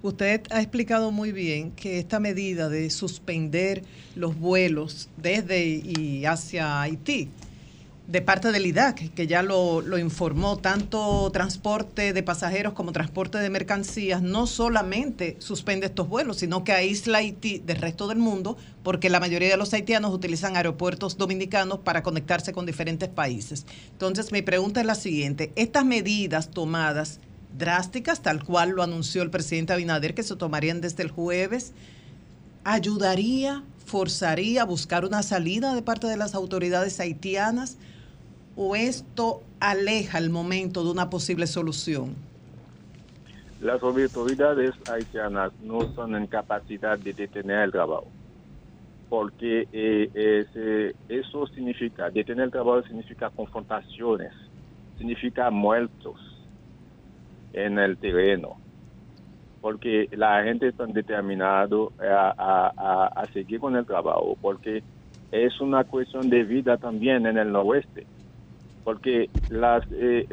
Usted 0.01 0.43
ha 0.49 0.61
explicado 0.61 1.11
muy 1.11 1.31
bien 1.31 1.71
que 1.71 1.99
esta 1.99 2.19
medida 2.19 2.69
de 2.69 2.89
suspender 2.89 3.84
los 4.15 4.38
vuelos 4.39 5.09
desde 5.17 5.65
y 5.65 6.25
hacia 6.25 6.81
Haití, 6.81 7.34
de 8.07 8.21
parte 8.21 8.53
del 8.53 8.65
IDAC, 8.65 9.13
que 9.13 9.27
ya 9.27 9.43
lo, 9.43 9.81
lo 9.81 9.97
informó, 9.97 10.57
tanto 10.57 11.29
transporte 11.31 12.13
de 12.13 12.23
pasajeros 12.23 12.71
como 12.71 12.93
transporte 12.93 13.38
de 13.38 13.49
mercancías, 13.49 14.21
no 14.21 14.47
solamente 14.47 15.35
suspende 15.39 15.88
estos 15.88 16.07
vuelos, 16.07 16.38
sino 16.38 16.63
que 16.63 16.71
aísla 16.71 17.17
Haití 17.17 17.59
del 17.59 17.81
resto 17.81 18.07
del 18.07 18.19
mundo, 18.19 18.55
porque 18.81 19.09
la 19.09 19.19
mayoría 19.19 19.49
de 19.49 19.57
los 19.57 19.73
haitianos 19.73 20.13
utilizan 20.13 20.55
aeropuertos 20.55 21.17
dominicanos 21.17 21.79
para 21.79 22.01
conectarse 22.01 22.53
con 22.53 22.65
diferentes 22.65 23.09
países. 23.09 23.65
Entonces, 23.91 24.31
mi 24.31 24.41
pregunta 24.41 24.79
es 24.79 24.85
la 24.85 24.95
siguiente, 24.95 25.51
estas 25.57 25.84
medidas 25.84 26.49
tomadas 26.49 27.19
drásticas, 27.57 28.21
tal 28.21 28.41
cual 28.41 28.69
lo 28.69 28.84
anunció 28.84 29.21
el 29.21 29.31
presidente 29.31 29.73
Abinader, 29.73 30.13
que 30.13 30.23
se 30.23 30.38
tomarían 30.38 30.79
desde 30.79 31.03
el 31.03 31.11
jueves, 31.11 31.73
ayudaría, 32.63 33.63
forzaría 33.85 34.61
a 34.61 34.65
buscar 34.65 35.03
una 35.03 35.23
salida 35.23 35.75
de 35.75 35.81
parte 35.81 36.07
de 36.07 36.15
las 36.15 36.35
autoridades 36.35 37.01
haitianas 37.01 37.75
o 38.57 38.75
esto 38.75 39.43
aleja 39.59 40.17
el 40.17 40.29
momento 40.31 40.84
de 40.84 40.91
una 40.91 41.09
posible 41.09 41.47
solución? 41.47 42.15
Las 43.59 43.81
autoridades 43.81 44.73
haitianas 44.88 45.51
no 45.59 45.85
están 45.85 46.15
en 46.15 46.27
capacidad 46.27 46.97
de 46.97 47.13
detener 47.13 47.59
el 47.63 47.71
trabajo, 47.71 48.11
porque 49.09 49.67
eh, 49.71 50.09
ese- 50.13 50.95
eso 51.07 51.47
significa, 51.47 52.09
detener 52.09 52.45
el 52.45 52.51
trabajo 52.51 52.84
significa 52.84 53.29
confrontaciones, 53.29 54.34
significa 54.97 55.49
muertos 55.51 56.15
en 57.53 57.79
el 57.79 57.97
terreno, 57.97 58.57
porque 59.61 60.07
la 60.11 60.43
gente 60.43 60.67
está 60.67 60.85
determinada 60.88 61.67
a 61.99 63.25
seguir 63.34 63.59
con 63.59 63.75
el 63.75 63.85
trabajo, 63.85 64.35
porque 64.41 64.84
es 65.31 65.59
una 65.61 65.84
cuestión 65.84 66.29
de 66.29 66.43
vida 66.43 66.77
también 66.77 67.25
en 67.25 67.38
el 67.38 67.51
noroeste 67.51 68.05
porque 68.88 69.30
las, 69.49 69.84
eh, 69.91 70.26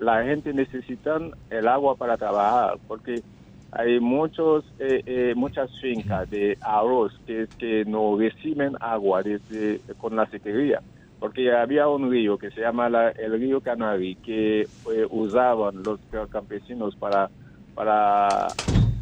la, 0.00 0.22
gente 0.22 0.54
necesita 0.54 1.18
el 1.50 1.66
agua 1.66 1.96
para 1.96 2.16
trabajar, 2.16 2.78
porque 2.86 3.24
hay 3.72 3.98
muchos 3.98 4.64
eh, 4.78 5.02
eh, 5.04 5.32
muchas 5.34 5.68
fincas 5.80 6.30
de 6.30 6.56
arroz 6.60 7.12
que, 7.26 7.84
no 7.88 8.16
reciben 8.16 8.76
agua 8.78 9.24
desde 9.24 9.80
con 9.96 10.14
la 10.14 10.26
sequía, 10.26 10.80
porque 11.18 11.52
había 11.52 11.88
un 11.88 12.08
río 12.08 12.38
que 12.38 12.52
se 12.52 12.60
llama 12.60 12.88
la- 12.88 13.10
el 13.10 13.32
río 13.32 13.60
Canary 13.60 14.14
que 14.14 14.60
eh, 14.60 15.06
usaban 15.10 15.82
los 15.82 15.98
campesinos 16.30 16.94
para 16.94 17.28
para 17.74 18.52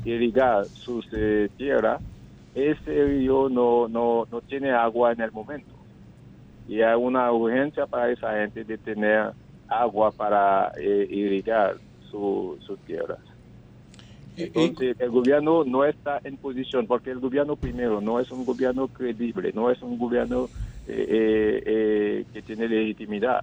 irrigar 0.07 0.65
sus 0.69 1.07
eh, 1.13 1.51
tierras. 1.59 2.01
Ese 2.55 3.05
río 3.05 3.51
no, 3.51 3.89
no, 3.89 4.27
no 4.33 4.41
tiene 4.41 4.71
agua 4.71 5.13
en 5.13 5.21
el 5.21 5.33
momento 5.33 5.76
y 6.67 6.83
hay 6.83 6.97
una 6.97 7.33
urgencia 7.33 7.87
para 7.87 8.11
esa 8.13 8.33
gente 8.39 8.65
de 8.65 8.79
tener 8.79 9.33
agua 9.69 10.13
para 10.13 10.73
eh, 10.79 11.07
irrigar 11.11 11.81
su- 11.99 12.59
sus 12.61 12.81
tierras. 12.85 13.21
Entonces, 14.37 14.95
el 14.99 15.11
gobierno 15.11 15.65
no 15.65 15.85
está 15.87 16.21
en 16.25 16.37
posición, 16.39 16.87
porque 16.87 17.11
el 17.11 17.21
gobierno 17.21 17.57
primero 17.57 18.01
no 18.03 18.21
es 18.21 18.31
un 18.31 18.45
gobierno 18.45 18.89
creíble, 18.89 19.53
no 19.55 19.71
es 19.71 19.81
un 19.83 19.97
gobierno 19.99 20.51
eh, 20.87 21.63
eh, 21.67 22.27
que 22.33 22.43
tiene 22.43 22.69
legitimidad. 22.69 23.43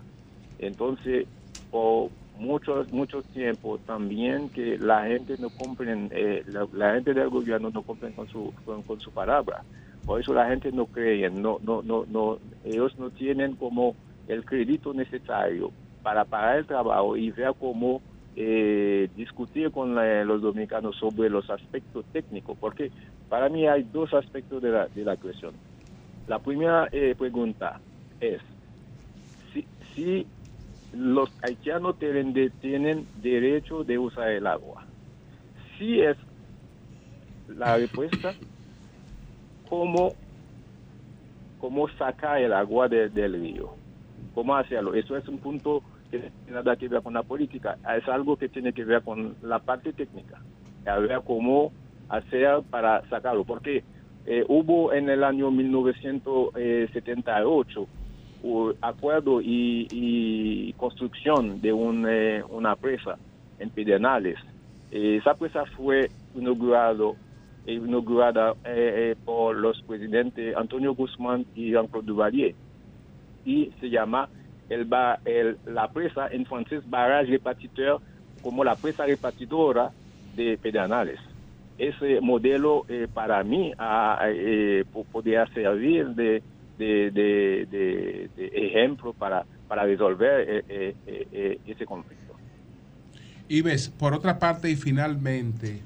Entonces, 0.57 1.27
por 1.69 2.11
muchos 2.33 2.89
muchos 2.91 3.27
tiempo 3.31 3.79
también 3.79 4.49
que 4.51 4.77
la 4.79 5.05
gente 5.07 5.37
no 5.39 5.51
cumplen, 5.51 6.09
eh, 6.13 6.43
la, 6.47 6.67
la 6.73 6.93
gente 6.95 7.13
del 7.13 7.29
gobierno 7.29 7.71
no 7.71 7.83
cumplen 7.83 8.13
con 8.13 8.27
su 8.27 8.53
con, 8.63 8.83
con 8.83 8.99
su 8.99 9.11
palabra. 9.13 9.65
Por 10.05 10.19
eso 10.21 10.34
la 10.34 10.47
gente 10.49 10.71
no 10.71 10.88
cree, 10.88 11.30
no, 11.30 11.59
no, 11.61 11.81
no, 11.81 12.05
no, 12.07 12.39
ellos 12.63 12.97
no 12.97 13.11
tienen 13.11 13.55
como 13.55 13.95
el 14.27 14.45
crédito 14.45 14.93
necesario 14.93 15.73
para 16.01 16.25
pagar 16.25 16.57
el 16.57 16.67
trabajo 16.67 17.15
y 17.17 17.31
ver 17.31 17.53
cómo 17.59 18.01
eh, 18.35 19.09
discutir 19.15 19.71
con 19.71 19.95
la- 19.95 20.23
los 20.25 20.41
dominicanos 20.41 20.97
sobre 20.97 21.30
los 21.30 21.49
aspectos 21.49 22.05
técnicos, 22.11 22.57
porque 22.59 22.91
para 23.30 23.47
mí 23.49 23.67
hay 23.67 23.84
dos 23.84 24.13
aspectos 24.13 24.61
de 24.61 24.69
la, 24.71 24.88
de 24.88 25.03
la 25.05 25.17
cuestión. 25.17 25.55
La 26.27 26.39
primera 26.39 26.89
eh, 26.91 27.15
pregunta 27.17 27.81
es 28.19 28.41
si, 29.95 30.27
los 30.91 31.30
haitianos 31.41 31.97
tienen, 31.97 32.34
tienen 32.59 33.07
derecho 33.13 33.84
de 33.84 33.97
usar 33.97 34.30
el 34.30 34.47
agua. 34.47 34.84
Si 35.77 36.01
es 36.01 36.17
la 37.47 37.77
respuesta, 37.77 38.35
cómo, 39.73 40.13
cómo 41.57 41.87
sacar 41.97 42.37
el 42.39 42.53
agua 42.53 42.87
de- 42.87 43.09
del 43.09 43.33
río, 43.33 43.75
cómo 44.33 44.55
hacerlo. 44.55 44.93
Eso 44.93 45.17
es 45.17 45.27
un 45.27 45.39
punto 45.39 45.81
que 46.11 46.17
no 46.19 46.29
tiene 46.45 46.59
nada 46.59 46.75
que 46.77 46.87
ver 46.89 47.01
con 47.01 47.13
la 47.15 47.23
política, 47.23 47.77
es 47.97 48.07
algo 48.07 48.37
que 48.37 48.49
tiene 48.49 48.71
que 48.73 48.83
ver 48.85 49.01
con 49.03 49.35
la 49.41 49.57
parte 49.59 49.93
técnica, 49.93 50.37
a 50.85 50.97
ver 50.99 51.21
cómo 51.25 51.73
hacer 52.09 52.61
para 52.69 53.01
sacarlo, 53.09 53.45
porque 53.45 53.83
eh, 54.25 54.45
hubo 54.47 54.93
en 54.93 55.09
el 55.09 55.23
año 55.23 55.49
1978 55.51 57.89
un 58.41 58.75
acuerdo 58.81 59.41
y, 59.41 59.87
y 59.91 60.73
construcción 60.73 61.59
de 61.61 61.69
eh, 61.69 62.43
una 62.49 62.75
presa 62.75 63.17
en 63.57 63.71
Pedernales. 63.71 64.37
Esa 64.91 65.33
presa 65.35 65.63
fue 65.75 66.11
inaugurado, 66.35 67.17
inaugurada 67.65 68.52
eh, 68.64 69.11
eh, 69.11 69.15
por 69.23 69.56
los 69.56 69.81
presidentes 69.85 70.56
Antonio 70.56 70.94
Guzmán 70.95 71.45
y 71.53 71.72
Jean-Claude 71.72 72.06
Duvalier 72.07 72.56
y 73.44 73.72
se 73.80 73.90
llama 73.90 74.30
el, 74.69 74.85
ba- 74.85 75.19
el- 75.26 75.60
la 75.65 75.91
presa 75.91 76.27
en 76.27 76.45
francés 76.45 76.81
barrage 76.85 77.31
repartiteur 77.31 77.99
como 78.41 78.64
la 78.64 78.76
presa 78.76 79.06
repartidora 79.06 79.91
de 80.31 80.57
Pedernales. 80.57 81.19
Ese 81.77 82.22
modelo 82.22 82.85
eh, 82.88 83.07
para 83.11 83.44
mí 83.44 83.73
ah, 83.77 84.19
eh, 84.27 84.84
po- 84.91 85.06
podría 85.06 85.45
servir 85.53 86.07
de, 86.10 86.44
de, 86.77 87.11
de- 87.11 87.65
de- 88.35 88.48
ejemplo 88.53 89.14
para, 89.14 89.45
para 89.68 89.84
resolver 89.85 90.49
eh, 90.49 90.64
eh, 90.68 90.95
eh, 91.06 91.27
eh, 91.31 91.60
ese 91.65 91.85
conflicto. 91.85 92.34
Y 93.48 93.61
ves, 93.61 93.90
por 93.90 94.14
otra 94.14 94.40
parte 94.40 94.69
y 94.69 94.76
finalmente, 94.76 95.84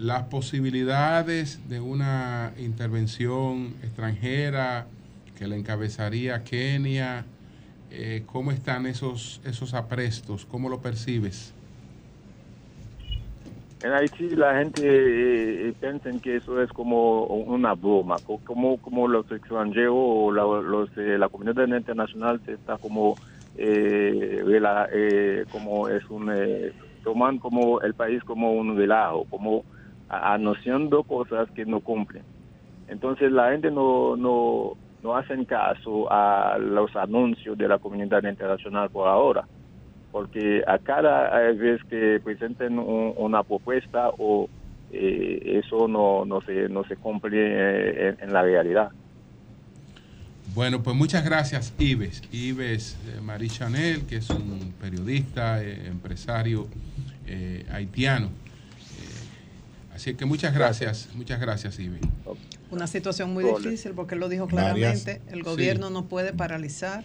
las 0.00 0.24
posibilidades 0.24 1.68
de 1.68 1.78
una 1.80 2.54
intervención 2.58 3.74
extranjera 3.82 4.86
que 5.38 5.46
la 5.46 5.56
encabezaría 5.56 6.42
Kenia, 6.42 7.26
eh, 7.90 8.22
¿cómo 8.26 8.50
están 8.50 8.86
esos, 8.86 9.42
esos 9.44 9.74
aprestos? 9.74 10.46
¿Cómo 10.46 10.70
lo 10.70 10.80
percibes? 10.80 11.54
En 13.82 13.92
Haití 13.92 14.28
la 14.30 14.56
gente 14.58 14.80
eh, 14.82 15.72
piensa 15.78 16.10
que 16.22 16.36
eso 16.36 16.62
es 16.62 16.70
como 16.70 17.26
una 17.26 17.74
broma, 17.74 18.20
co- 18.20 18.40
como, 18.46 18.78
como 18.78 19.08
los 19.08 19.30
extranjeros 19.30 19.94
o 19.96 20.32
la, 20.32 20.42
los, 20.44 20.90
eh, 20.96 21.16
la 21.18 21.28
comunidad 21.28 21.66
internacional 21.66 22.40
se 22.44 22.52
está 22.54 22.78
como, 22.78 23.18
eh, 23.54 24.42
rela- 24.44 24.88
eh, 24.92 25.44
como 25.48 25.88
es 25.88 26.02
un, 26.10 26.30
eh, 26.30 26.72
toman 27.02 27.38
como 27.38 27.80
el 27.82 27.94
país 27.94 28.22
como 28.24 28.52
un 28.52 28.76
relajo, 28.76 29.24
como 29.26 29.64
anunciando 30.10 31.02
cosas 31.04 31.48
que 31.52 31.64
no 31.64 31.80
cumplen. 31.80 32.22
Entonces 32.88 33.30
la 33.32 33.52
gente 33.52 33.70
no, 33.70 34.16
no, 34.16 34.72
no 35.02 35.16
hacen 35.16 35.44
caso 35.44 36.10
a 36.10 36.58
los 36.58 36.94
anuncios 36.96 37.56
de 37.56 37.68
la 37.68 37.78
comunidad 37.78 38.22
internacional 38.24 38.90
por 38.90 39.08
ahora 39.08 39.44
porque 40.12 40.62
a 40.66 40.78
cada 40.78 41.38
vez 41.52 41.80
que 41.84 42.20
presenten 42.22 42.78
un- 42.78 43.14
una 43.16 43.42
propuesta 43.42 44.10
o 44.18 44.48
eh, 44.92 45.62
eso 45.64 45.86
no, 45.86 46.24
no 46.24 46.40
se 46.40 46.68
no 46.68 46.82
se 46.84 46.96
cumple 46.96 47.38
eh, 47.38 48.16
en, 48.20 48.32
la 48.32 48.42
realidad. 48.42 48.90
Bueno, 50.52 50.82
pues 50.82 50.96
muchas 50.96 51.24
gracias, 51.24 51.72
Ives. 51.78 52.22
Ives 52.32 52.98
eh, 53.06 53.20
Marie 53.20 53.48
Chanel, 53.48 54.04
que 54.06 54.16
es 54.16 54.28
un 54.30 54.74
periodista, 54.80 55.62
empresario 55.62 56.66
haitiano. 57.72 58.30
Así 60.00 60.14
que 60.14 60.24
muchas 60.24 60.54
gracias, 60.54 61.08
muchas 61.14 61.38
gracias, 61.38 61.78
Ives. 61.78 62.00
Una 62.70 62.86
situación 62.86 63.34
muy 63.34 63.44
Ole. 63.44 63.68
difícil 63.68 63.92
porque 63.92 64.14
él 64.14 64.20
lo 64.20 64.30
dijo 64.30 64.46
Varias- 64.46 65.02
claramente. 65.02 65.20
El 65.30 65.40
sí. 65.40 65.42
gobierno 65.42 65.90
no 65.90 66.06
puede 66.06 66.32
paralizar 66.32 67.04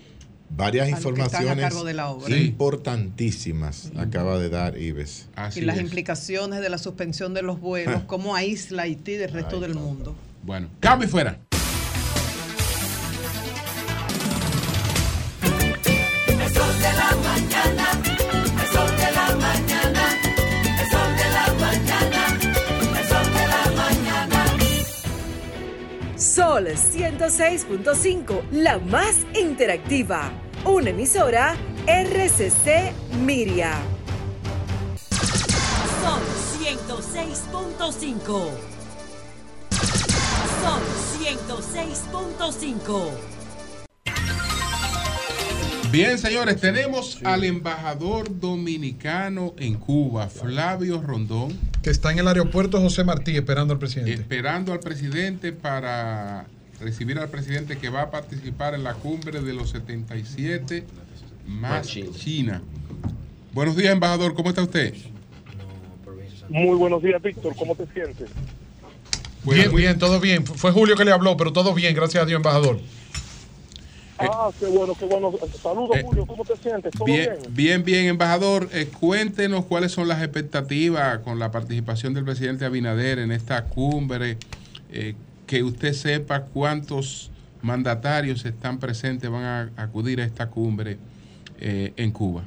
Varias 0.49 0.85
a 0.85 0.95
a 0.95 0.97
informaciones 0.97 1.59
cargo 1.65 1.83
de 1.83 1.93
la 1.93 2.07
obra. 2.09 2.37
importantísimas 2.37 3.91
acaba 3.97 4.39
de 4.39 4.47
dar 4.47 4.77
Ives. 4.77 5.27
y 5.57 5.61
las 5.61 5.77
implicaciones 5.77 6.61
de 6.61 6.69
la 6.69 6.77
suspensión 6.77 7.33
de 7.33 7.41
los 7.41 7.59
vuelos, 7.59 8.03
cómo 8.07 8.33
aísla 8.33 8.83
Haití 8.83 9.15
del 9.17 9.31
resto 9.31 9.59
del 9.59 9.75
mundo. 9.75 10.15
Bueno, 10.43 10.69
cambio 10.79 11.05
y 11.05 11.11
fuera. 11.11 11.37
Sol 26.55 26.67
106.5, 26.67 28.49
la 28.51 28.79
más 28.79 29.25
interactiva. 29.37 30.31
Una 30.63 30.91
emisora 30.91 31.53
RCC 31.85 32.93
Miria. 33.25 33.73
Sol 36.01 36.21
106.5. 36.63 38.23
Sol 40.61 40.81
106.5. 41.19 43.09
Bien, 45.91 46.17
señores, 46.17 46.61
tenemos 46.61 47.19
al 47.25 47.43
embajador 47.43 48.39
dominicano 48.39 49.55
en 49.57 49.75
Cuba, 49.75 50.29
Flavio 50.29 51.01
Rondón. 51.01 51.74
Que 51.85 51.91
está 51.91 52.11
en 52.11 52.17
el 52.17 52.27
aeropuerto 52.27 52.81
José 52.81 53.03
Martí 53.03 53.35
esperando 53.35 53.71
al 53.71 53.77
presidente. 53.77 54.13
Esperando 54.13 54.73
al 54.73 54.79
presidente 54.79 55.53
para 55.53 56.47
recibir 56.81 57.19
al 57.19 57.29
presidente 57.29 57.77
que 57.77 57.89
va 57.89 58.01
a 58.01 58.09
participar 58.09 58.73
en 58.73 58.83
la 58.83 58.95
cumbre 58.95 59.39
de 59.39 59.53
los 59.53 59.69
77 59.69 60.83
más 61.45 61.85
China. 61.85 62.63
Buenos 63.53 63.75
días, 63.77 63.93
embajador, 63.93 64.33
¿cómo 64.33 64.49
está 64.49 64.63
usted? 64.63 64.95
Muy 66.49 66.75
buenos 66.75 67.03
días, 67.03 67.21
Víctor. 67.21 67.55
¿Cómo 67.55 67.75
te 67.75 67.85
sientes? 67.93 68.31
Bien, 69.43 69.75
bien, 69.75 69.99
todo 69.99 70.19
bien. 70.19 70.43
Fue 70.43 70.71
Julio 70.71 70.95
que 70.95 71.05
le 71.05 71.11
habló, 71.11 71.37
pero 71.37 71.53
todo 71.53 71.75
bien, 71.75 71.93
gracias 71.93 72.23
a 72.23 72.25
Dios, 72.25 72.37
embajador. 72.37 72.79
Ah, 74.17 74.49
qué 74.57 74.65
bueno, 74.67 74.95
qué 74.95 75.05
bueno. 75.05 75.31
Saludos, 75.61 75.97
Julio. 76.03 76.25
¿Cómo 76.25 76.45
te 76.45 76.55
sientes? 76.57 76.93
¿Todo 76.93 77.05
Bien, 77.05 77.29
bien? 77.29 77.55
bien, 77.55 77.83
bien, 77.83 78.05
embajador. 78.05 78.69
Eh, 78.71 78.87
cuéntenos 78.99 79.65
cuáles 79.65 79.91
son 79.91 80.07
las 80.07 80.21
expectativas 80.23 81.19
con 81.19 81.37
la 81.39 81.51
participación 81.51 82.13
del 82.13 82.23
presidente 82.23 82.65
Abinader 82.65 83.19
en 83.19 83.31
esta 83.31 83.65
cumbre. 83.65 84.37
eh, 84.91 85.15
que 85.47 85.61
usted 85.63 85.93
sepa 85.93 86.41
cuántos 86.45 87.29
mandatarios 87.61 88.45
están 88.45 88.79
presentes, 88.79 89.29
van 89.29 89.43
a 89.43 89.69
acudir 89.77 90.19
a 90.21 90.23
esta 90.23 90.47
cumbre 90.49 90.97
eh, 91.59 91.91
en 91.97 92.11
Cuba. 92.11 92.43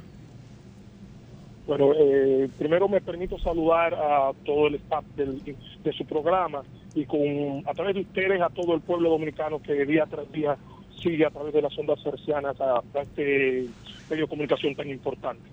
Bueno, 1.67 1.91
eh, 1.97 2.49
primero 2.57 2.89
me 2.89 2.99
permito 3.01 3.37
saludar 3.39 3.93
a 3.93 4.31
todo 4.45 4.67
el 4.67 4.75
staff 4.75 5.05
del- 5.15 5.41
de 5.83 5.93
su 5.93 6.05
programa 6.05 6.61
y 6.95 7.05
con 7.05 7.19
a 7.65 7.73
través 7.73 7.95
de 7.95 8.01
ustedes 8.01 8.41
a 8.41 8.49
todo 8.49 8.73
el 8.73 8.81
pueblo 8.81 9.09
dominicano 9.11 9.61
que 9.61 9.85
día 9.85 10.05
tras 10.09 10.29
día 10.31 10.57
sigue 10.99 11.25
a 11.25 11.29
través 11.29 11.53
de 11.53 11.61
las 11.61 11.77
ondas 11.77 11.99
cercianas 12.01 12.59
a, 12.61 12.81
este 13.01 13.67
medio 14.09 14.25
de 14.25 14.29
comunicación 14.29 14.75
tan 14.75 14.89
importante. 14.89 15.43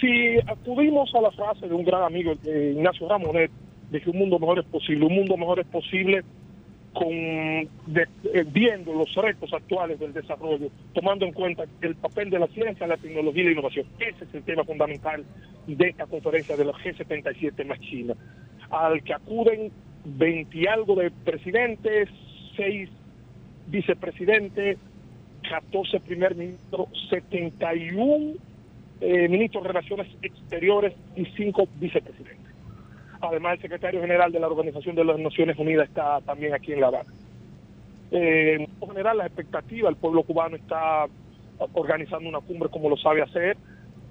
Si 0.00 0.38
acudimos 0.46 1.14
a 1.14 1.20
la 1.20 1.30
frase 1.30 1.68
de 1.68 1.74
un 1.74 1.84
gran 1.84 2.02
amigo, 2.02 2.32
eh, 2.44 2.72
Ignacio 2.74 3.08
Ramonet, 3.08 3.50
de 3.90 4.00
que 4.00 4.10
un 4.10 4.18
mundo 4.18 4.38
mejor 4.38 4.58
es 4.58 4.64
posible, 4.66 5.06
un 5.06 5.14
mundo 5.14 5.36
mejor 5.36 5.60
es 5.60 5.66
posible 5.66 6.22
con 6.92 7.08
de- 7.08 8.08
eh, 8.34 8.44
viendo 8.46 8.92
los 8.92 9.14
retos 9.14 9.52
actuales 9.52 9.98
del 9.98 10.12
desarrollo, 10.12 10.68
tomando 10.92 11.24
en 11.24 11.32
cuenta 11.32 11.64
el 11.80 11.94
papel 11.96 12.30
de 12.30 12.38
la 12.38 12.46
ciencia, 12.48 12.86
la 12.86 12.96
tecnología 12.96 13.42
y 13.42 13.46
la 13.46 13.52
innovación. 13.52 13.86
Ese 13.98 14.24
es 14.24 14.34
el 14.34 14.42
tema 14.42 14.64
fundamental 14.64 15.24
de 15.66 15.88
esta 15.88 16.06
conferencia 16.06 16.56
de 16.56 16.64
la 16.64 16.72
G77 16.72 17.64
más 17.64 17.80
China, 17.80 18.14
al 18.70 19.02
que 19.02 19.14
acuden 19.14 19.70
20 20.04 20.58
y 20.58 20.66
algo 20.66 20.96
de 20.96 21.10
presidentes, 21.10 22.08
6 22.56 22.90
vicepresidentes, 23.66 24.78
14 25.48 26.00
primer 26.00 26.34
ministros, 26.34 26.88
71 27.10 28.34
eh, 29.00 29.28
ministros 29.28 29.62
de 29.64 29.68
Relaciones 29.68 30.06
Exteriores 30.22 30.94
y 31.16 31.24
5 31.24 31.68
vicepresidentes. 31.80 32.38
Además, 33.20 33.54
el 33.56 33.62
secretario 33.62 34.00
general 34.00 34.32
de 34.32 34.40
la 34.40 34.48
Organización 34.48 34.94
de 34.96 35.04
las 35.04 35.18
Naciones 35.18 35.58
Unidas 35.58 35.88
está 35.88 36.20
también 36.22 36.54
aquí 36.54 36.72
en 36.72 36.80
La 36.80 36.88
Habana. 36.88 37.10
Eh, 38.10 38.66
en 38.80 38.88
general, 38.88 39.18
la 39.18 39.26
expectativa, 39.26 39.88
el 39.88 39.96
pueblo 39.96 40.22
cubano 40.22 40.56
está 40.56 41.06
organizando 41.72 42.28
una 42.28 42.40
cumbre 42.40 42.68
como 42.68 42.88
lo 42.88 42.96
sabe 42.96 43.22
hacer 43.22 43.56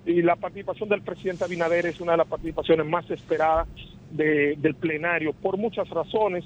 y 0.06 0.22
la 0.22 0.36
participación 0.36 0.90
del 0.90 1.02
presidente 1.02 1.44
Abinader 1.44 1.86
es 1.86 2.00
una 2.00 2.14
de 2.14 2.20
las 2.20 2.28
participaciones 2.28 2.86
más 2.86 3.10
esperadas 3.12 3.68
de- 4.10 4.56
del 4.58 4.74
plenario 4.76 5.34
por 5.34 5.58
muchas 5.58 5.88
razones. 5.90 6.44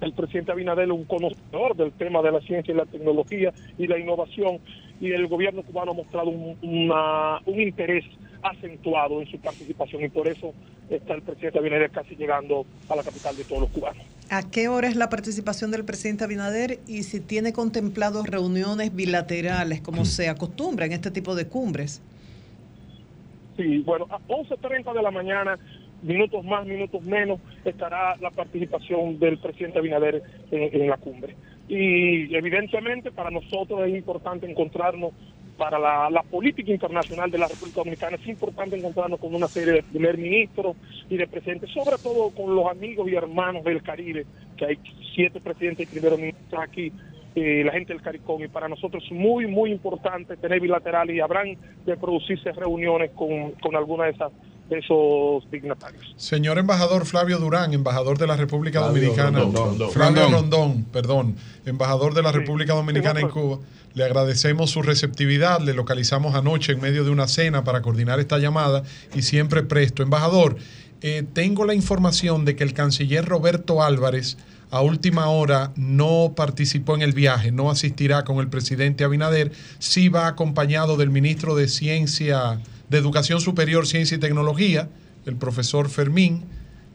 El 0.00 0.12
presidente 0.12 0.52
Abinader 0.52 0.84
es 0.86 0.90
un 0.92 1.04
conocedor 1.04 1.74
del 1.76 1.92
tema 1.92 2.20
de 2.22 2.32
la 2.32 2.40
ciencia 2.40 2.72
y 2.72 2.76
la 2.76 2.84
tecnología 2.84 3.52
y 3.78 3.86
la 3.86 3.98
innovación 3.98 4.58
y 5.00 5.10
el 5.12 5.26
gobierno 5.26 5.62
cubano 5.62 5.92
ha 5.92 5.94
mostrado 5.94 6.28
un, 6.30 6.56
una- 6.62 7.40
un 7.46 7.60
interés 7.60 8.04
acentuado 8.42 9.20
en 9.22 9.28
su 9.30 9.38
participación 9.38 10.04
y 10.04 10.08
por 10.08 10.28
eso 10.28 10.52
está 10.90 11.14
el 11.14 11.22
presidente 11.22 11.58
Abinader 11.58 11.90
casi 11.90 12.14
llegando 12.14 12.64
a 12.88 12.96
la 12.96 13.02
capital 13.02 13.36
de 13.36 13.44
todos 13.44 13.62
los 13.62 13.70
cubanos. 13.70 14.02
¿A 14.28 14.48
qué 14.50 14.68
hora 14.68 14.88
es 14.88 14.96
la 14.96 15.08
participación 15.08 15.70
del 15.70 15.84
presidente 15.84 16.24
Abinader 16.24 16.78
y 16.86 17.02
si 17.04 17.20
tiene 17.20 17.52
contemplado 17.52 18.22
reuniones 18.22 18.94
bilaterales 18.94 19.80
como 19.80 20.04
se 20.04 20.28
acostumbra 20.28 20.84
en 20.86 20.92
este 20.92 21.10
tipo 21.10 21.34
de 21.34 21.46
cumbres? 21.48 22.02
Sí, 23.56 23.78
bueno, 23.78 24.06
a 24.10 24.18
11.30 24.28 24.92
de 24.92 25.02
la 25.02 25.10
mañana, 25.10 25.58
minutos 26.02 26.44
más, 26.44 26.66
minutos 26.66 27.02
menos, 27.02 27.40
estará 27.64 28.16
la 28.16 28.30
participación 28.30 29.18
del 29.18 29.38
presidente 29.38 29.78
Abinader 29.78 30.22
en, 30.50 30.88
la 30.88 30.96
cumbre. 30.96 31.34
Y 31.68 32.34
evidentemente 32.34 33.10
para 33.10 33.30
nosotros 33.30 33.86
es 33.86 33.94
importante 33.94 34.50
encontrarnos, 34.50 35.12
para 35.56 35.78
la, 35.78 36.22
política 36.30 36.70
internacional 36.70 37.30
de 37.30 37.38
la 37.38 37.48
República 37.48 37.76
Dominicana, 37.76 38.16
es 38.16 38.26
importante 38.26 38.76
encontrarnos 38.76 39.18
con 39.18 39.34
una 39.34 39.48
serie 39.48 39.72
de 39.72 39.82
primer 39.82 40.18
ministros 40.18 40.76
y 41.08 41.16
de 41.16 41.26
presidentes, 41.26 41.70
sobre 41.70 41.96
todo 41.96 42.30
con 42.30 42.54
los 42.54 42.66
amigos 42.70 43.08
y 43.08 43.14
hermanos 43.14 43.64
del 43.64 43.82
Caribe, 43.82 44.26
que 44.56 44.66
hay 44.66 44.78
siete 45.14 45.40
presidentes 45.40 45.88
y 45.88 45.90
primeros 45.90 46.18
ministros 46.18 46.62
aquí, 46.62 46.92
eh, 47.34 47.62
la 47.64 47.72
gente 47.72 47.92
del 47.92 48.02
CARICOM, 48.02 48.44
y 48.44 48.48
para 48.48 48.68
nosotros 48.68 49.04
es 49.04 49.12
muy, 49.12 49.46
muy 49.46 49.70
importante 49.72 50.36
tener 50.36 50.60
bilaterales 50.60 51.16
y 51.16 51.20
habrán 51.20 51.56
de 51.84 51.96
producirse 51.96 52.52
reuniones 52.52 53.10
con, 53.12 53.52
con 53.52 53.76
alguna 53.76 54.04
de 54.04 54.10
esas 54.10 54.32
esos 54.70 55.48
dignatarios. 55.50 56.14
Señor 56.16 56.58
embajador 56.58 57.06
Flavio 57.06 57.38
Durán, 57.38 57.72
embajador 57.72 58.18
de 58.18 58.26
la 58.26 58.36
República 58.36 58.80
Flavio 58.80 59.00
Dominicana, 59.00 59.38
Rondón. 59.40 59.90
Flavio 59.90 60.22
Rondón. 60.22 60.32
Rondón, 60.32 60.84
perdón, 60.92 61.36
embajador 61.64 62.14
de 62.14 62.22
la 62.22 62.32
República 62.32 62.74
Dominicana 62.74 63.20
en 63.20 63.28
Cuba, 63.28 63.58
le 63.94 64.04
agradecemos 64.04 64.70
su 64.70 64.82
receptividad, 64.82 65.60
le 65.60 65.72
localizamos 65.72 66.34
anoche 66.34 66.72
en 66.72 66.80
medio 66.80 67.04
de 67.04 67.10
una 67.10 67.28
cena 67.28 67.64
para 67.64 67.80
coordinar 67.80 68.20
esta 68.20 68.38
llamada 68.38 68.82
y 69.14 69.22
siempre 69.22 69.62
presto. 69.62 70.02
Embajador, 70.02 70.56
eh, 71.00 71.24
tengo 71.32 71.64
la 71.64 71.74
información 71.74 72.44
de 72.44 72.56
que 72.56 72.64
el 72.64 72.74
canciller 72.74 73.24
Roberto 73.24 73.82
Álvarez 73.82 74.36
a 74.70 74.82
última 74.82 75.28
hora 75.28 75.72
no 75.76 76.34
participó 76.36 76.94
en 76.94 77.02
el 77.02 77.12
viaje, 77.12 77.52
no 77.52 77.70
asistirá 77.70 78.24
con 78.24 78.38
el 78.38 78.48
presidente 78.48 79.04
Abinader, 79.04 79.52
sí 79.78 80.08
va 80.08 80.26
acompañado 80.26 80.96
del 80.96 81.10
ministro 81.10 81.54
de 81.54 81.68
Ciencia, 81.68 82.60
de 82.88 82.98
Educación 82.98 83.40
Superior, 83.40 83.86
Ciencia 83.86 84.16
y 84.16 84.20
Tecnología, 84.20 84.88
el 85.26 85.36
profesor 85.36 85.88
Fermín 85.88 86.44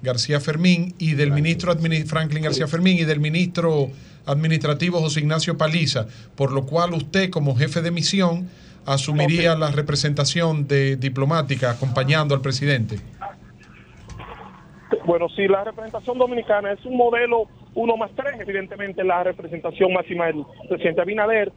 García 0.02 0.40
Fermín, 0.40 0.96
y 0.98 1.14
del 1.14 1.32
ministro 1.32 1.74
Franklin 2.08 2.44
García 2.44 2.68
Fermín 2.68 2.98
y 2.98 3.04
del 3.04 3.20
ministro 3.20 3.90
administrativo 4.26 5.00
José 5.00 5.20
Ignacio 5.20 5.58
Paliza, 5.58 6.08
por 6.36 6.52
lo 6.52 6.66
cual 6.66 6.94
usted 6.94 7.30
como 7.30 7.56
jefe 7.56 7.82
de 7.82 7.92
misión 7.92 8.50
asumiría 8.86 9.56
la 9.56 9.72
representación 9.72 10.68
de 10.68 10.96
diplomática 10.96 11.72
acompañando 11.72 12.34
al 12.34 12.42
presidente. 12.42 12.98
Bueno, 15.06 15.30
si 15.30 15.48
la 15.48 15.64
representación 15.64 16.18
dominicana 16.18 16.72
es 16.74 16.84
un 16.86 16.98
modelo 16.98 17.48
uno 17.74 17.96
más 17.96 18.12
tres, 18.16 18.40
evidentemente 18.40 19.04
la 19.04 19.24
representación 19.24 19.94
máxima 19.94 20.26
del 20.26 20.44
presidente 20.68 21.02
Abinader. 21.02 21.52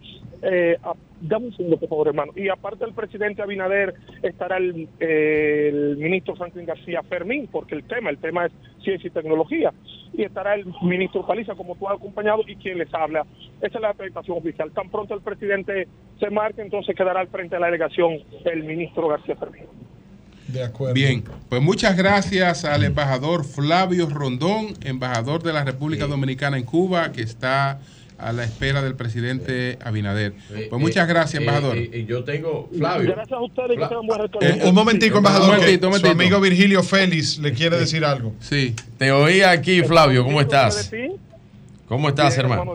Eh, 0.47 0.77
a- 0.83 0.93
dame 1.23 1.47
un 1.47 1.57
segundo, 1.57 1.79
por 1.79 1.89
favor, 1.89 2.09
hermano. 2.09 2.33
Y 2.37 2.49
aparte 2.51 2.85
del 2.85 2.93
presidente 2.93 3.41
Abinader 3.41 3.95
estará 4.23 4.59
el, 4.59 4.89
eh, 5.01 5.71
el 5.73 5.97
ministro 5.97 6.37
Franklin 6.37 6.67
García 6.67 7.03
Fermín, 7.03 7.49
porque 7.51 7.75
el 7.75 7.85
tema, 7.85 8.11
el 8.11 8.19
tema 8.19 8.45
es 8.47 8.53
ciencia 8.83 9.09
y 9.09 9.11
tecnología. 9.11 9.73
Y 10.13 10.23
estará 10.23 10.55
el 10.55 10.67
ministro 10.83 11.27
Paliza, 11.27 11.55
como 11.55 11.77
tú 11.77 11.89
has 11.89 11.97
acompañado, 11.97 12.43
y 12.47 12.57
quien 12.57 12.77
les 12.79 12.93
habla. 12.93 13.25
Esa 13.63 13.79
es 13.79 13.81
la 13.81 13.89
representación 13.93 14.37
oficial. 14.37 14.71
Tan 14.73 14.91
pronto 14.91 15.15
el 15.15 15.23
presidente 15.23 15.89
se 16.21 16.31
marque, 16.31 16.61
entonces 16.61 16.95
quedará 16.95 17.21
al 17.21 17.29
frente 17.29 17.57
de 17.57 17.61
la 17.61 17.67
delegación 17.67 18.19
el 18.45 18.65
ministro 18.65 19.09
García 19.09 19.37
Fermín. 19.37 19.63
De 20.49 20.63
acuerdo. 20.63 20.93
Bien, 20.95 21.25
pues 21.49 21.63
muchas 21.63 21.97
gracias 21.97 22.67
al 22.67 22.85
embajador 22.85 23.45
Flavio 23.45 24.09
Rondón, 24.11 24.75
embajador 24.85 25.43
de 25.43 25.55
la 25.55 25.65
República 25.65 26.07
Dominicana 26.07 26.59
en 26.59 26.65
Cuba, 26.65 27.13
que 27.13 27.23
está 27.23 27.81
a 28.19 28.33
la 28.33 28.45
espera 28.45 28.81
del 28.83 28.95
presidente 28.95 29.79
Abinader. 29.85 30.35
Pues 30.71 30.81
muchas 30.81 31.07
gracias, 31.09 31.41
embajador. 31.41 31.77
eh, 31.77 31.91
eh, 31.93 32.05
yo 32.09 32.25
tengo, 32.25 32.71
Flavio. 32.77 33.11
Gracias 33.13 33.33
a 33.39 33.41
ustedes 33.43 33.71
y 33.73 33.79
que 33.79 33.87
tengan 33.87 34.07
buen. 34.07 34.21
Eh, 34.41 34.61
un 34.65 34.75
momentico, 34.75 35.19
embajador, 35.19 35.49
Un 35.51 35.57
momentito, 35.57 35.89
un 35.89 35.95
su 35.95 36.01
momentito. 36.01 36.23
amigo 36.23 36.41
Virgilio 36.41 36.83
Félix 36.83 37.39
le 37.39 37.53
quiere 37.53 37.77
decir 37.79 38.05
algo. 38.05 38.33
Sí. 38.41 38.75
Te 38.99 39.11
oí 39.13 39.41
aquí, 39.43 39.83
Flavio. 39.83 40.25
¿Cómo 40.25 40.41
estás? 40.41 40.91
¿Cómo 41.89 42.09
estás, 42.09 42.37
hermano? 42.39 42.75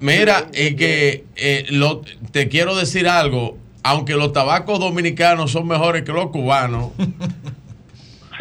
Mira, 0.00 0.48
es 0.52 0.74
que 0.74 1.24
eh, 1.36 1.66
lo- 1.70 2.02
te 2.32 2.48
quiero 2.48 2.74
decir 2.76 3.08
algo. 3.08 3.58
Aunque 3.84 4.14
los 4.14 4.32
tabacos 4.32 4.78
dominicanos 4.78 5.50
son 5.50 5.66
mejores 5.66 6.02
que 6.02 6.12
los 6.12 6.30
cubanos, 6.30 6.90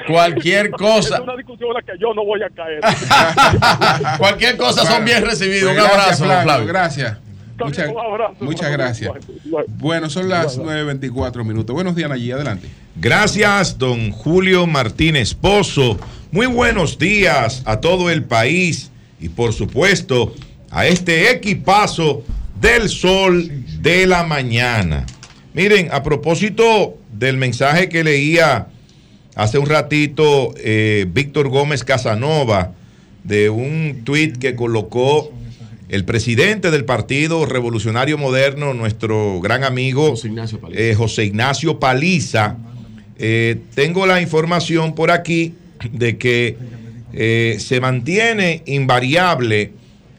cualquier 0.08 0.72
cosa, 0.72 1.16
Es 1.16 1.22
una 1.22 1.36
discusión 1.36 1.70
en 1.70 1.74
la 1.76 1.82
que 1.82 2.00
yo 2.00 2.14
no 2.14 2.24
voy 2.26 2.42
a 2.44 2.50
caer. 2.50 2.82
cualquier 4.18 4.58
cosa 4.58 4.86
son 4.86 5.06
bien 5.06 5.24
recibidos. 5.26 5.72
Un 5.72 5.78
Pues 5.78 5.84
gracias, 5.92 6.22
abrazo, 6.22 6.24
Flavio, 6.26 6.44
Flavio. 6.44 6.68
Gracias. 6.68 7.18
Muchas, 7.64 7.90
Un 7.90 8.00
abrazo. 8.00 8.36
muchas 8.40 8.72
gracias. 8.72 9.12
Bueno, 9.68 10.10
son 10.10 10.28
las 10.30 10.58
9.24 10.58 11.44
minutos. 11.44 11.74
Buenos 11.74 11.96
días, 11.96 12.10
allí 12.10 12.32
adelante. 12.32 12.68
Gracias, 12.96 13.78
don 13.78 14.12
Julio 14.12 14.66
Martínez 14.66 15.36
Pozo. 15.36 16.00
Muy 16.32 16.48
buenos 16.48 16.98
días 16.98 17.62
a 17.66 17.80
todo 17.80 18.10
el 18.10 18.24
país 18.24 18.90
y 19.20 19.30
por 19.30 19.54
supuesto 19.54 20.34
a 20.72 20.88
este 20.88 21.30
equipazo 21.30 22.24
del 22.60 22.90
sol 22.90 23.48
de 23.82 24.08
la 24.08 24.24
mañana. 24.24 25.06
Miren, 25.54 25.90
a 25.92 26.02
propósito 26.02 26.98
del 27.12 27.38
mensaje 27.38 27.90
que 27.90 28.04
leía 28.04 28.68
hace 29.36 29.58
un 29.58 29.66
ratito 29.66 30.54
eh, 30.58 31.06
Víctor 31.12 31.50
Gómez 31.50 31.84
Casanova 31.84 32.74
de 33.24 33.50
un 33.50 34.02
tuit 34.04 34.38
que 34.38 34.56
colocó 34.56 35.32
el 35.90 36.06
presidente 36.06 36.72
del 36.72 36.86
Partido 36.86 37.46
Revolucionario 37.46 38.18
Moderno, 38.18 38.74
nuestro 38.74 39.42
gran 39.42 39.66
amigo 39.66 40.14
eh, 40.72 40.96
José 40.98 41.26
Ignacio 41.26 41.80
Paliza, 41.80 42.56
eh, 43.18 43.60
tengo 43.76 44.06
la 44.06 44.22
información 44.22 44.96
por 44.96 45.12
aquí 45.12 45.54
de 45.92 46.18
que 46.18 46.58
eh, 47.14 47.58
se 47.60 47.82
mantiene 47.82 48.64
invariable 48.66 49.74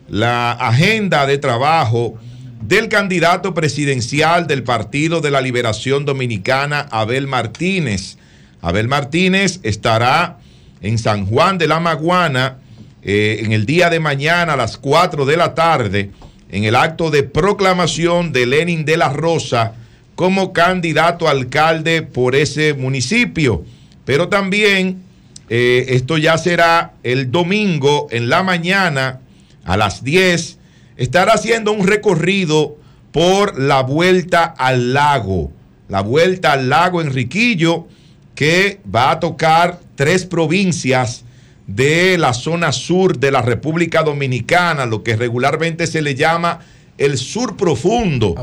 la 0.08 0.52
agenda 0.52 1.26
de 1.26 1.38
trabajo 1.38 2.18
del 2.60 2.88
candidato 2.88 3.54
presidencial 3.54 4.46
del 4.46 4.62
Partido 4.62 5.20
de 5.20 5.30
la 5.30 5.40
Liberación 5.40 6.04
Dominicana, 6.04 6.86
Abel 6.90 7.26
Martínez. 7.26 8.18
Abel 8.62 8.88
Martínez 8.88 9.60
estará 9.64 10.38
en 10.80 10.96
San 10.96 11.26
Juan 11.26 11.58
de 11.58 11.66
la 11.66 11.80
Maguana 11.80 12.58
eh, 13.02 13.40
en 13.40 13.52
el 13.52 13.66
día 13.66 13.90
de 13.90 14.00
mañana 14.00 14.54
a 14.54 14.56
las 14.56 14.78
4 14.78 15.26
de 15.26 15.36
la 15.36 15.54
tarde 15.54 16.10
en 16.48 16.64
el 16.64 16.76
acto 16.76 17.10
de 17.10 17.24
proclamación 17.24 18.32
de 18.32 18.46
Lenin 18.46 18.84
de 18.84 18.96
la 18.96 19.08
Rosa 19.08 19.74
como 20.14 20.52
candidato 20.52 21.26
a 21.26 21.32
alcalde 21.32 22.02
por 22.02 22.36
ese 22.36 22.74
municipio. 22.74 23.64
Pero 24.04 24.28
también 24.28 25.02
eh, 25.48 25.86
esto 25.88 26.16
ya 26.18 26.38
será 26.38 26.92
el 27.02 27.32
domingo 27.32 28.06
en 28.10 28.28
la 28.28 28.44
mañana 28.44 29.20
a 29.64 29.76
las 29.76 30.04
10. 30.04 30.58
Estará 30.96 31.32
haciendo 31.32 31.72
un 31.72 31.86
recorrido 31.86 32.76
por 33.10 33.58
la 33.58 33.82
vuelta 33.82 34.44
al 34.44 34.92
lago. 34.92 35.50
La 35.88 36.02
vuelta 36.02 36.52
al 36.52 36.68
lago 36.68 37.00
Enriquillo 37.00 37.88
que 38.34 38.80
va 38.92 39.10
a 39.10 39.20
tocar 39.20 39.80
tres 39.94 40.24
provincias 40.24 41.24
de 41.66 42.18
la 42.18 42.34
zona 42.34 42.72
sur 42.72 43.18
de 43.18 43.30
la 43.30 43.42
República 43.42 44.02
Dominicana, 44.02 44.86
lo 44.86 45.02
que 45.02 45.16
regularmente 45.16 45.86
se 45.86 46.02
le 46.02 46.14
llama 46.14 46.60
el 46.98 47.18
sur 47.18 47.56
profundo. 47.56 48.34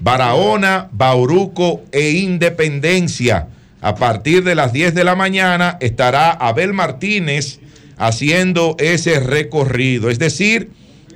Barahona, 0.00 0.88
Bauruco 0.92 1.82
e 1.92 2.10
Independencia. 2.10 3.48
A 3.80 3.94
partir 3.94 4.42
de 4.42 4.54
las 4.54 4.72
10 4.72 4.94
de 4.94 5.04
la 5.04 5.14
mañana 5.14 5.76
estará 5.80 6.30
Abel 6.30 6.72
Martínez 6.72 7.60
haciendo 7.96 8.76
ese 8.78 9.20
recorrido. 9.20 10.10
Es 10.10 10.18
decir, 10.18 10.70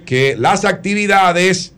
que 0.07 0.36
las 0.36 0.65
actividades 0.65 1.73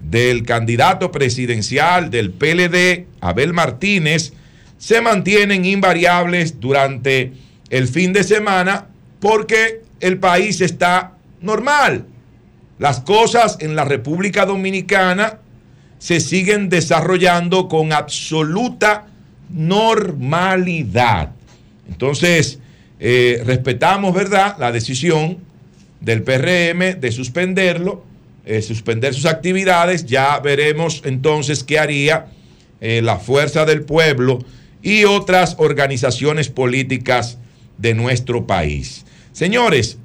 del 0.00 0.44
candidato 0.44 1.10
presidencial 1.12 2.10
del 2.10 2.30
PLD, 2.30 3.06
Abel 3.20 3.52
Martínez, 3.52 4.32
se 4.84 5.00
mantienen 5.00 5.64
invariables 5.64 6.60
durante 6.60 7.32
el 7.70 7.88
fin 7.88 8.12
de 8.12 8.22
semana 8.22 8.88
porque 9.18 9.80
el 9.98 10.18
país 10.18 10.60
está 10.60 11.14
normal. 11.40 12.04
Las 12.78 13.00
cosas 13.00 13.56
en 13.60 13.76
la 13.76 13.86
República 13.86 14.44
Dominicana 14.44 15.38
se 15.96 16.20
siguen 16.20 16.68
desarrollando 16.68 17.66
con 17.66 17.94
absoluta 17.94 19.06
normalidad. 19.48 21.30
Entonces, 21.88 22.58
eh, 23.00 23.42
respetamos, 23.46 24.12
¿verdad?, 24.12 24.56
la 24.58 24.70
decisión 24.70 25.38
del 26.02 26.22
PRM 26.22 27.00
de 27.00 27.10
suspenderlo, 27.10 28.04
eh, 28.44 28.60
suspender 28.60 29.14
sus 29.14 29.24
actividades. 29.24 30.04
Ya 30.04 30.38
veremos 30.40 31.00
entonces 31.06 31.64
qué 31.64 31.78
haría 31.78 32.26
eh, 32.82 33.00
la 33.02 33.16
Fuerza 33.16 33.64
del 33.64 33.80
Pueblo 33.84 34.40
y 34.84 35.04
otras 35.04 35.56
organizaciones 35.58 36.50
políticas 36.50 37.38
de 37.78 37.94
nuestro 37.94 38.46
país. 38.46 39.04
Señores, 39.32 39.98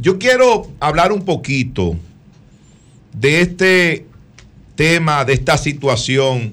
Yo 0.00 0.18
quiero 0.18 0.70
hablar 0.78 1.10
un 1.10 1.24
poquito 1.24 1.96
de 3.12 3.40
este 3.40 4.06
tema, 4.76 5.24
de 5.24 5.32
esta 5.32 5.58
situación 5.58 6.52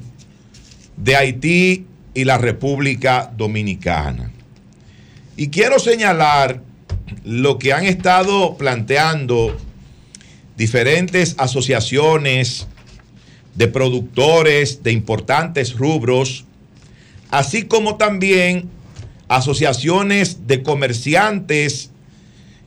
de 0.98 1.16
Haití 1.16 1.86
y 2.16 2.24
la 2.24 2.40
República 2.40 3.32
Dominicana. 3.38 4.32
Y 5.38 5.50
quiero 5.50 5.78
señalar 5.78 6.62
lo 7.24 7.60
que 7.60 7.74
han 7.74 7.86
estado 7.86 8.58
planteando 8.58 9.56
diferentes 10.58 11.36
asociaciones 11.38 12.68
de 13.54 13.68
productores 13.68 14.82
de 14.82 14.92
importantes 14.92 15.78
rubros, 15.78 16.46
así 17.30 17.64
como 17.64 17.96
también 17.98 18.70
asociaciones 19.28 20.48
de 20.48 20.64
comerciantes 20.64 21.92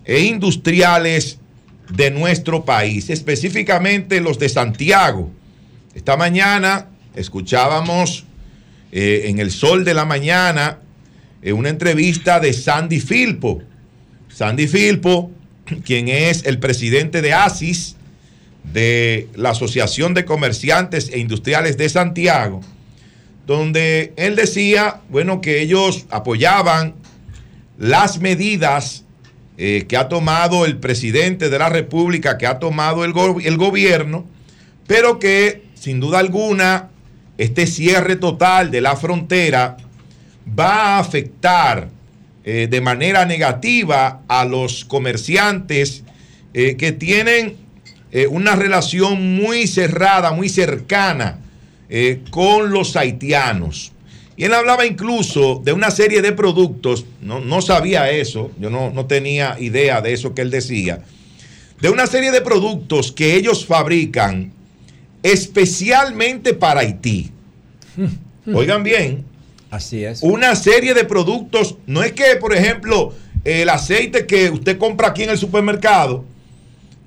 e 0.04 0.22
industriales 0.22 1.38
de 1.90 2.10
nuestro 2.10 2.64
país, 2.64 3.10
específicamente 3.10 4.20
los 4.20 4.38
de 4.38 4.48
Santiago. 4.48 5.30
Esta 5.94 6.16
mañana 6.16 6.86
escuchábamos 7.14 8.24
eh, 8.92 9.24
en 9.26 9.38
el 9.38 9.50
sol 9.50 9.84
de 9.84 9.94
la 9.94 10.04
mañana 10.04 10.78
eh, 11.42 11.52
una 11.52 11.68
entrevista 11.68 12.40
de 12.40 12.52
Sandy 12.52 13.00
Filpo. 13.00 13.62
Sandy 14.28 14.66
Filpo, 14.66 15.30
quien 15.84 16.08
es 16.08 16.44
el 16.44 16.58
presidente 16.58 17.22
de 17.22 17.32
ASIS, 17.32 17.96
de 18.72 19.28
la 19.34 19.50
Asociación 19.50 20.14
de 20.14 20.24
Comerciantes 20.24 21.10
e 21.10 21.18
Industriales 21.18 21.78
de 21.78 21.88
Santiago, 21.88 22.60
donde 23.48 24.12
él 24.16 24.36
decía, 24.36 25.00
bueno, 25.08 25.40
que 25.40 25.62
ellos 25.62 26.04
apoyaban 26.10 26.94
las 27.78 28.20
medidas 28.20 29.04
eh, 29.56 29.86
que 29.88 29.96
ha 29.96 30.08
tomado 30.10 30.66
el 30.66 30.76
presidente 30.76 31.48
de 31.48 31.58
la 31.58 31.70
República, 31.70 32.36
que 32.36 32.46
ha 32.46 32.58
tomado 32.58 33.06
el, 33.06 33.14
go- 33.14 33.40
el 33.42 33.56
gobierno, 33.56 34.26
pero 34.86 35.18
que 35.18 35.62
sin 35.74 35.98
duda 35.98 36.18
alguna 36.18 36.90
este 37.38 37.66
cierre 37.66 38.16
total 38.16 38.70
de 38.70 38.82
la 38.82 38.96
frontera 38.96 39.78
va 40.46 40.96
a 40.96 40.98
afectar 40.98 41.88
eh, 42.44 42.66
de 42.70 42.80
manera 42.82 43.24
negativa 43.24 44.20
a 44.28 44.44
los 44.44 44.84
comerciantes 44.84 46.04
eh, 46.52 46.76
que 46.76 46.92
tienen 46.92 47.56
una 48.30 48.56
relación 48.56 49.36
muy 49.36 49.66
cerrada, 49.66 50.32
muy 50.32 50.48
cercana 50.48 51.40
eh, 51.88 52.22
con 52.30 52.70
los 52.70 52.96
haitianos. 52.96 53.92
Y 54.36 54.44
él 54.44 54.54
hablaba 54.54 54.86
incluso 54.86 55.60
de 55.64 55.72
una 55.72 55.90
serie 55.90 56.22
de 56.22 56.32
productos, 56.32 57.04
no, 57.20 57.40
no 57.40 57.60
sabía 57.60 58.10
eso, 58.10 58.52
yo 58.60 58.70
no, 58.70 58.90
no 58.90 59.06
tenía 59.06 59.56
idea 59.58 60.00
de 60.00 60.12
eso 60.12 60.32
que 60.32 60.42
él 60.42 60.50
decía, 60.50 61.02
de 61.80 61.90
una 61.90 62.06
serie 62.06 62.30
de 62.30 62.40
productos 62.40 63.10
que 63.10 63.34
ellos 63.34 63.66
fabrican 63.66 64.52
especialmente 65.22 66.54
para 66.54 66.80
Haití. 66.80 67.30
Oigan 68.54 68.82
bien. 68.82 69.24
Así 69.70 70.04
es. 70.04 70.22
Una 70.22 70.56
serie 70.56 70.94
de 70.94 71.04
productos, 71.04 71.76
no 71.86 72.02
es 72.02 72.12
que, 72.12 72.36
por 72.36 72.54
ejemplo, 72.54 73.12
el 73.44 73.68
aceite 73.68 74.26
que 74.26 74.50
usted 74.50 74.78
compra 74.78 75.08
aquí 75.08 75.24
en 75.24 75.30
el 75.30 75.38
supermercado, 75.38 76.24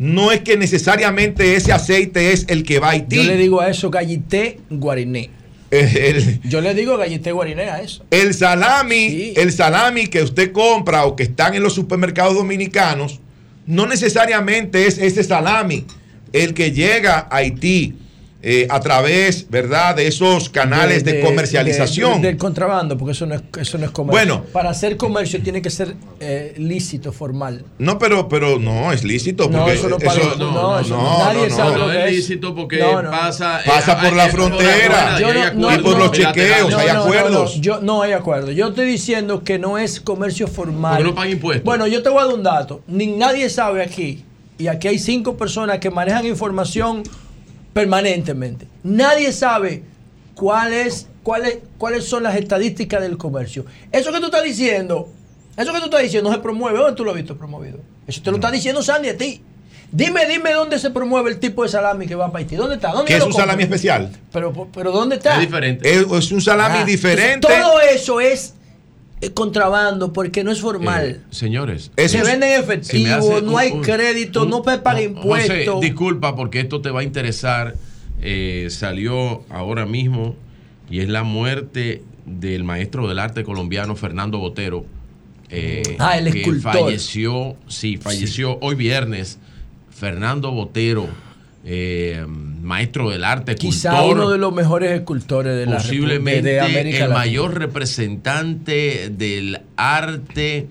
no 0.02 0.32
es 0.32 0.40
que 0.41 0.57
necesariamente 0.57 1.56
ese 1.56 1.72
aceite 1.72 2.32
es 2.32 2.45
el 2.48 2.64
que 2.64 2.80
va 2.80 2.88
a 2.88 2.91
Haití. 2.94 3.18
Yo 3.18 3.23
le 3.23 3.38
digo 3.38 3.61
a 3.61 3.69
eso 3.69 3.91
gallité 3.91 4.57
guariné. 4.72 5.30
El, 5.69 6.41
Yo 6.41 6.60
le 6.60 6.73
digo 6.73 6.98
gallité 6.98 7.32
guariné 7.32 7.69
a 7.69 7.84
eso. 7.84 8.03
el 8.10 8.34
salami, 8.34 9.34
el 9.36 9.52
salami 9.52 10.07
que 10.07 10.23
usted 10.23 10.52
compra 10.52 11.06
o 11.06 11.15
que 11.15 11.22
están 11.22 11.53
en 11.53 11.61
los 11.61 11.73
supermercados 11.73 12.34
dominicanos, 12.34 13.19
no 13.68 13.86
necesariamente 13.86 14.88
es 14.88 14.98
ese 14.98 15.23
salami 15.23 15.86
el 16.34 16.56
que 16.56 16.72
llega 16.72 17.28
a 17.30 17.36
Haití 17.36 17.94
eh, 18.43 18.65
a 18.72 18.80
través, 18.80 19.47
¿verdad?, 19.49 19.95
de 19.95 20.07
esos 20.07 20.49
canales 20.49 21.03
de, 21.03 21.19
comercialización. 21.22 22.22
de- 22.22 22.30
del 22.30 22.38
contrabando, 22.38 22.97
porque 22.97 23.11
eso 23.11 23.26
no 23.27 23.35
es, 23.35 23.41
eso 23.59 23.77
no 23.77 23.85
es 23.85 23.91
comercio. 23.91 24.18
Bueno. 24.38 24.43
Para 24.51 24.72
hacer 24.72 24.97
comercio 24.97 25.41
tiene 25.43 25.61
que 25.61 25.69
ser 25.69 25.95
eh, 26.19 26.53
lícito, 26.57 27.11
formal. 27.11 27.63
No, 27.77 27.99
pero, 27.99 28.27
pero 28.27 28.57
no, 28.57 28.91
es 28.91 29.03
lícito. 29.03 29.47
No, 29.49 29.59
Porque 29.59 29.73
eso 29.73 29.89
no 29.89 29.97
paga- 29.99 30.35
no, 30.39 30.80
eso 30.80 30.97
no- 30.97 31.19
nadie 31.19 31.49
sabe 31.51 31.77
lo 31.77 31.88
No 31.88 31.93
que 31.93 32.05
es 32.07 32.15
lícito 32.15 32.55
porque 32.55 32.80
No, 32.80 33.01
no. 33.03 33.11
pasa. 33.11 33.59
Pasa 33.65 33.99
por 34.01 34.13
la 34.13 34.27
frontera. 34.30 35.19
No- 35.19 35.69
no, 35.69 35.73
y 35.76 35.77
por 35.80 35.93
no, 35.93 35.99
los 36.05 36.11
chequeos, 36.11 36.69
no, 36.72 36.77
hay 36.80 36.88
no, 36.88 36.93
no, 36.95 37.01
acuerdos. 37.03 37.55
no, 37.57 37.61
yo 37.61 37.81
no 37.81 38.01
hay 38.01 38.13
acuerdo. 38.13 38.51
Yo 38.51 38.69
estoy 38.69 38.85
diciendo 38.88 39.43
que 39.43 39.59
no 39.59 39.77
es 39.77 39.99
comercio 40.01 40.47
formal. 40.47 40.95
Porque 40.97 41.09
no 41.09 41.15
pagan 41.15 41.31
impuestos. 41.31 41.63
Bueno, 41.65 41.85
yo 41.88 42.01
te 42.01 42.09
voy 42.09 42.22
a 42.23 42.26
dar 42.26 42.34
un 42.34 42.43
dato. 42.43 42.81
Ni 42.88 43.07
nadie 43.07 43.49
sabe 43.49 43.84
aquí, 43.84 44.23
y 44.57 44.68
aquí 44.68 44.88
hay 44.88 44.97
cinco 44.99 45.38
personas 45.38 45.77
que 45.80 45.89
manejan 45.91 46.26
información 46.26 47.03
permanentemente. 47.73 48.68
Nadie 48.84 49.31
sabe 49.31 49.84
cuál 50.35 50.73
es, 50.73 51.07
cuáles, 51.23 51.60
cuáles 51.77 52.06
son 52.06 52.23
las 52.23 52.35
estadísticas 52.35 53.02
del 53.02 53.18
comercio. 53.18 53.65
Eso 53.91 54.11
que 54.11 54.19
tú 54.19 54.26
estás 54.26 54.43
diciendo, 54.43 55.10
eso 55.57 55.73
que 55.73 55.80
tú 55.80 55.85
estás 55.85 56.02
diciendo 56.02 56.31
se 56.31 56.39
promueve. 56.39 56.80
¿Dónde 56.80 56.95
tú 56.95 57.03
lo 57.03 57.11
has 57.11 57.18
visto 57.18 57.38
promovido? 57.38 57.80
Eso 58.07 58.22
te 58.22 58.31
lo 58.31 58.38
está 58.38 58.52
diciendo 58.52 58.81
Sandy 58.81 59.10
a 59.10 59.18
ti. 59.18 59.41
Dime, 59.93 60.26
dime 60.26 60.53
dónde 60.53 60.80
se 60.80 60.89
promueve 60.89 61.30
el 61.31 61.39
tipo 61.39 61.64
de 61.64 61.69
salami 61.69 62.07
que 62.07 62.15
va 62.15 62.27
para 62.31 62.39
Haití. 62.39 62.56
¿Dónde 62.56 62.76
está? 62.76 62.91
¿Dónde 62.91 63.07
Que 63.07 63.15
es 63.15 63.19
lo 63.19 63.26
un 63.27 63.34
salami 63.34 63.64
especial. 63.64 64.10
Pero, 64.31 64.69
pero 64.73 64.91
¿dónde 64.91 65.18
está? 65.18 65.41
Es 65.41 65.49
Es, 65.84 66.31
un 66.31 66.39
salami 66.41 66.80
Ah, 66.80 66.85
diferente. 66.85 67.34
entonces 67.34 67.61
todo 67.61 67.81
eso 67.81 68.22
es 68.22 68.53
contrabando 69.30 70.11
porque 70.14 70.43
no 70.43 70.52
es 70.52 70.60
formal. 70.61 71.06
Eh, 71.06 71.19
señores, 71.30 71.91
se 71.95 72.23
vende 72.23 72.56
en 72.56 72.61
si 72.61 72.68
me 72.68 72.73
efectivo, 72.73 73.15
hace 73.15 73.41
no 73.43 73.52
un- 73.52 73.60
hay 73.60 73.72
un- 73.72 73.81
crédito, 73.81 74.43
un- 74.43 74.49
no 74.49 74.57
se 74.64 74.77
paga 74.80 74.93
José, 74.98 75.03
impuestos. 75.03 75.81
disculpa 75.81 76.35
porque 76.35 76.60
esto 76.60 76.81
te 76.81 76.89
va 76.89 77.02
a 77.02 77.03
interesar. 77.03 77.76
Eh, 78.23 78.68
salió 78.72 79.43
ahora 79.49 79.85
mismo 79.85 80.35
y 80.89 80.99
es 81.02 81.10
la 81.10 81.23
muerte 81.23 82.03
del 82.26 82.64
maestro 82.64 83.07
del 83.07 83.19
arte 83.19 83.43
colombiano 83.43 83.95
Fernando 83.95 84.38
Botero. 84.39 84.85
eh, 85.53 85.98
Ah, 85.99 86.18
el 86.18 86.31
que 86.31 86.39
escultor. 86.41 86.72
falleció, 86.73 87.57
sí, 87.68 87.98
falleció 87.98 88.57
hoy 88.61 88.73
viernes. 88.76 89.38
Fernando 89.89 90.52
Botero, 90.52 91.07
eh, 91.64 92.26
maestro 92.62 93.10
del 93.10 93.24
arte, 93.24 93.56
Quizá 93.56 93.92
escultor, 93.94 94.18
uno 94.18 94.30
de 94.32 94.38
los 94.38 94.54
mejores 94.54 94.92
escultores 94.92 95.56
de 95.58 95.66
la 95.66 95.78
posiblemente 95.78 96.42
de 96.50 96.60
América 96.60 96.98
el 97.06 97.10
Latina. 97.10 97.18
mayor 97.20 97.54
representante 97.58 99.10
del 99.10 99.62
arte 99.78 100.68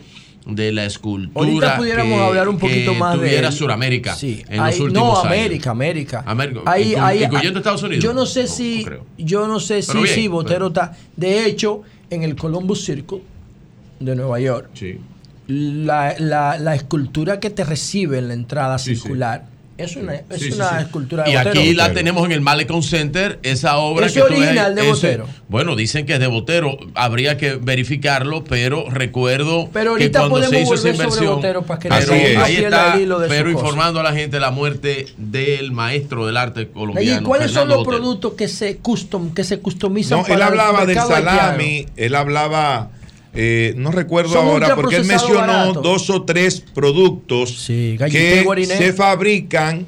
de 0.47 0.73
la 0.73 0.87
escultura 0.87 1.45
Ahorita 1.45 1.77
pudiéramos 1.77 2.19
que- 2.19 2.25
hablar 2.27 2.49
un 2.49 2.59
poquito 2.59 2.95
más 2.95 3.13
de 3.21 3.27
tuviera. 3.27 3.53
Suramérica 3.53 4.15
Sí, 4.17 4.43
en 4.49 4.61
hay- 4.61 4.73
los 4.73 4.81
últimos 4.81 5.09
no, 5.09 5.21
años. 5.21 5.27
América, 5.27 5.71
América. 5.71 6.25
América, 6.27 6.61
Hay- 6.67 6.95
hay- 6.95 7.25
incluyendo 7.25 7.59
Estados 7.61 7.83
Unidos. 7.83 8.03
Yo 8.03 8.13
no 8.15 8.27
sé 8.27 8.47
si, 8.49 8.85
yo 9.19 9.47
no 9.47 9.61
sé 9.61 9.83
si, 9.83 9.93
bien, 9.99 10.07
sí, 10.15 10.29
Botero 10.29 10.69
está. 10.69 10.97
De 11.17 11.47
hecho, 11.47 11.83
en 12.09 12.23
el 12.25 12.35
Columbus 12.35 12.85
Circle 12.85 13.21
de 14.01 14.17
Nueva 14.17 14.41
York, 14.41 14.71
la, 15.47 16.15
la- 16.19 16.59
la 16.59 16.75
escultura 16.75 17.39
que 17.39 17.51
te 17.51 17.63
recibe 17.65 18.19
en 18.19 18.29
la 18.29 18.35
entrada 18.35 18.79
circular 18.79 19.45
es 19.81 19.97
una, 19.97 20.15
es 20.15 20.25
Sí, 20.39 20.47
sí, 20.47 20.53
una 20.53 20.71
sí. 20.71 20.77
escultura 20.85 21.25
de 21.25 21.31
Y 21.31 21.35
Botero. 21.37 21.51
aquí 21.61 21.75
la 21.75 21.93
tenemos 21.93 22.25
en 22.27 22.33
el 22.33 22.41
Malecon 22.41 22.83
Center, 22.83 23.39
esa 23.43 23.79
obra 23.79 24.07
¿Es 24.07 24.13
que 24.13 24.21
tú 24.21 24.27
ves 24.31 24.39
original 24.39 24.75
de 24.75 24.83
ese- 24.83 24.91
Botero? 24.91 25.27
bueno, 25.49 25.77
dicen 25.77 26.07
que 26.07 26.15
es 26.15 26.21
de 26.21 26.27
Botero, 26.27 26.79
habría 26.95 27.37
que 27.37 27.55
verificarlo, 27.55 28.45
pero 28.45 28.89
recuerdo 28.91 29.69
Pero 29.73 29.97
que 29.97 30.05
ahorita 30.05 30.29
cuando 30.29 30.49
se 30.49 30.61
hizo 30.61 30.75
esa 30.75 30.83
volver 30.83 30.97
sobre 30.97 31.05
inversión, 31.05 31.35
Botero 31.37 31.63
para 31.63 31.79
que 31.81 31.89
pero 31.89 32.13
ahí 32.45 32.57
está, 32.57 32.95
el 32.97 33.09
pero 33.29 33.45
cosa. 33.45 33.51
informando 33.51 34.01
a 34.01 34.03
la 34.03 34.13
gente 34.13 34.39
la 34.41 34.51
muerte 34.51 35.07
del 35.17 35.73
maestro 35.73 36.27
del 36.27 36.37
arte 36.37 36.69
colombiano. 36.69 37.23
¿Y 37.23 37.25
cuáles 37.25 37.51
son 37.51 37.69
los 37.69 37.79
Botero. 37.79 37.97
productos 37.99 38.33
que 38.35 38.49
se 38.49 38.77
custom, 38.79 39.35
que 39.35 39.45
se 39.45 39.59
customizan 39.61 40.19
No, 40.19 40.23
para 40.25 40.35
él 40.35 40.41
el 40.41 40.47
hablaba 40.49 40.79
del 40.81 40.87
mercado 40.89 41.11
salami, 41.11 41.65
haitiano? 41.65 41.93
él 41.97 42.15
hablaba, 42.15 42.91
eh, 43.33 43.75
no 43.77 43.91
recuerdo 43.93 44.33
Son 44.33 44.47
ahora, 44.47 44.75
porque 44.75 44.97
él 44.97 45.05
mencionó 45.05 45.73
dos 45.75 46.11
o 46.11 46.23
tres 46.23 46.61
productos 46.75 47.65
que 47.67 48.43
guariné. 48.45 48.77
se 48.77 48.93
fabrican 48.93 49.87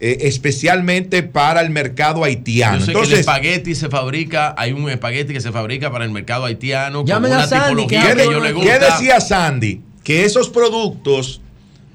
eh, 0.00 0.18
especialmente 0.22 1.22
para 1.24 1.60
el 1.60 1.70
mercado 1.70 2.22
haitiano. 2.24 2.78
Yo 2.78 2.80
sé 2.80 2.86
que 2.86 2.90
el 2.92 2.96
Entonces, 2.98 3.18
espagueti 3.20 3.74
se 3.74 3.88
fabrica, 3.88 4.54
hay 4.56 4.72
un 4.72 4.88
espagueti 4.88 5.32
que 5.32 5.40
se 5.40 5.50
fabrica 5.52 5.90
para 5.90 6.04
el 6.04 6.10
mercado 6.12 6.44
haitiano, 6.44 7.04
con 7.04 7.24
una 7.24 7.46
Sandy, 7.46 7.64
tipología 7.82 8.02
¿qué 8.02 8.08
que 8.08 8.14
de- 8.14 8.24
yo 8.32 8.40
le 8.40 8.48
¿Qué 8.48 8.54
gusta. 8.54 8.78
decía 8.78 9.20
Sandy? 9.20 9.80
Que 10.04 10.24
esos 10.24 10.48
productos 10.48 11.40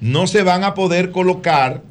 no 0.02 0.28
se 0.28 0.44
van 0.44 0.64
a 0.66 0.74
poder 0.74 1.12
colocar 1.12 1.82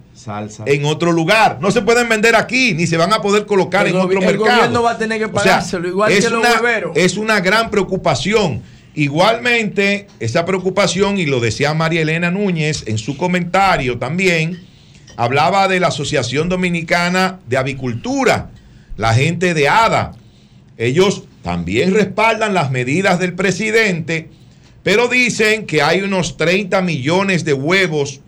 en 0.66 0.85
otro 0.85 1.11
lugar. 1.12 1.59
No 1.61 1.70
se 1.73 1.81
pueden 1.83 2.09
vender 2.09 2.37
aquí, 2.37 2.74
ni 2.74 2.87
se 2.87 2.97
van 2.97 3.12
a 3.12 3.20
poder 3.23 3.47
colocar 3.47 3.87
El 3.87 3.95
en 3.97 4.01
otro 4.03 4.20
el 4.20 4.27
mercado. 4.27 4.45
gobierno 4.57 4.83
va 4.83 4.93
a 4.93 4.99
tener 4.99 5.19
que 5.19 5.24
O 5.24 5.29
sea, 5.31 5.43
pagárselo, 5.43 5.89
igual 5.89 6.12
es 6.12 6.24
que 6.24 6.31
los 6.31 6.41
una-. 6.41 6.93
Es 6.95 7.16
una 7.16 7.41
gran 7.41 7.70
preocupación. 7.70 8.62
Igualmente, 8.94 10.06
esa 10.20 10.44
preocupación, 10.44 11.19
y 11.19 11.24
lo 11.24 11.40
decía 11.40 11.73
María 11.73 12.02
Elena 12.02 12.31
Núñez 12.31 12.85
en 12.86 12.98
su 12.98 13.16
comentario 13.16 13.98
también, 13.98 14.60
hablaba 15.16 15.66
de 15.69 15.81
la 15.81 15.89
Asociación 15.89 16.48
Dominicana 16.48 17.40
de 17.48 17.56
Avicultura, 17.56 18.51
la 18.97 19.14
gente 19.14 19.55
de 19.55 19.69
ADA. 19.69 20.12
Ellos 20.77 21.24
también 21.43 21.94
respaldan 21.94 22.55
las 22.55 22.70
medidas 22.70 23.19
del 23.19 23.35
presidente, 23.35 24.28
pero 24.82 25.09
dicen 25.09 25.66
que 25.66 25.81
hay 25.81 26.02
unos 26.02 26.36
30 26.36 26.82
millones 26.82 27.44
de 27.44 27.55
huevos 27.55 28.20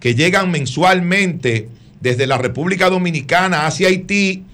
que 0.00 0.14
llegan 0.14 0.50
mensualmente 0.50 1.68
desde 2.00 2.26
la 2.26 2.38
República 2.38 2.90
Dominicana 2.90 3.66
hacia 3.66 3.88
Haití 3.88 4.44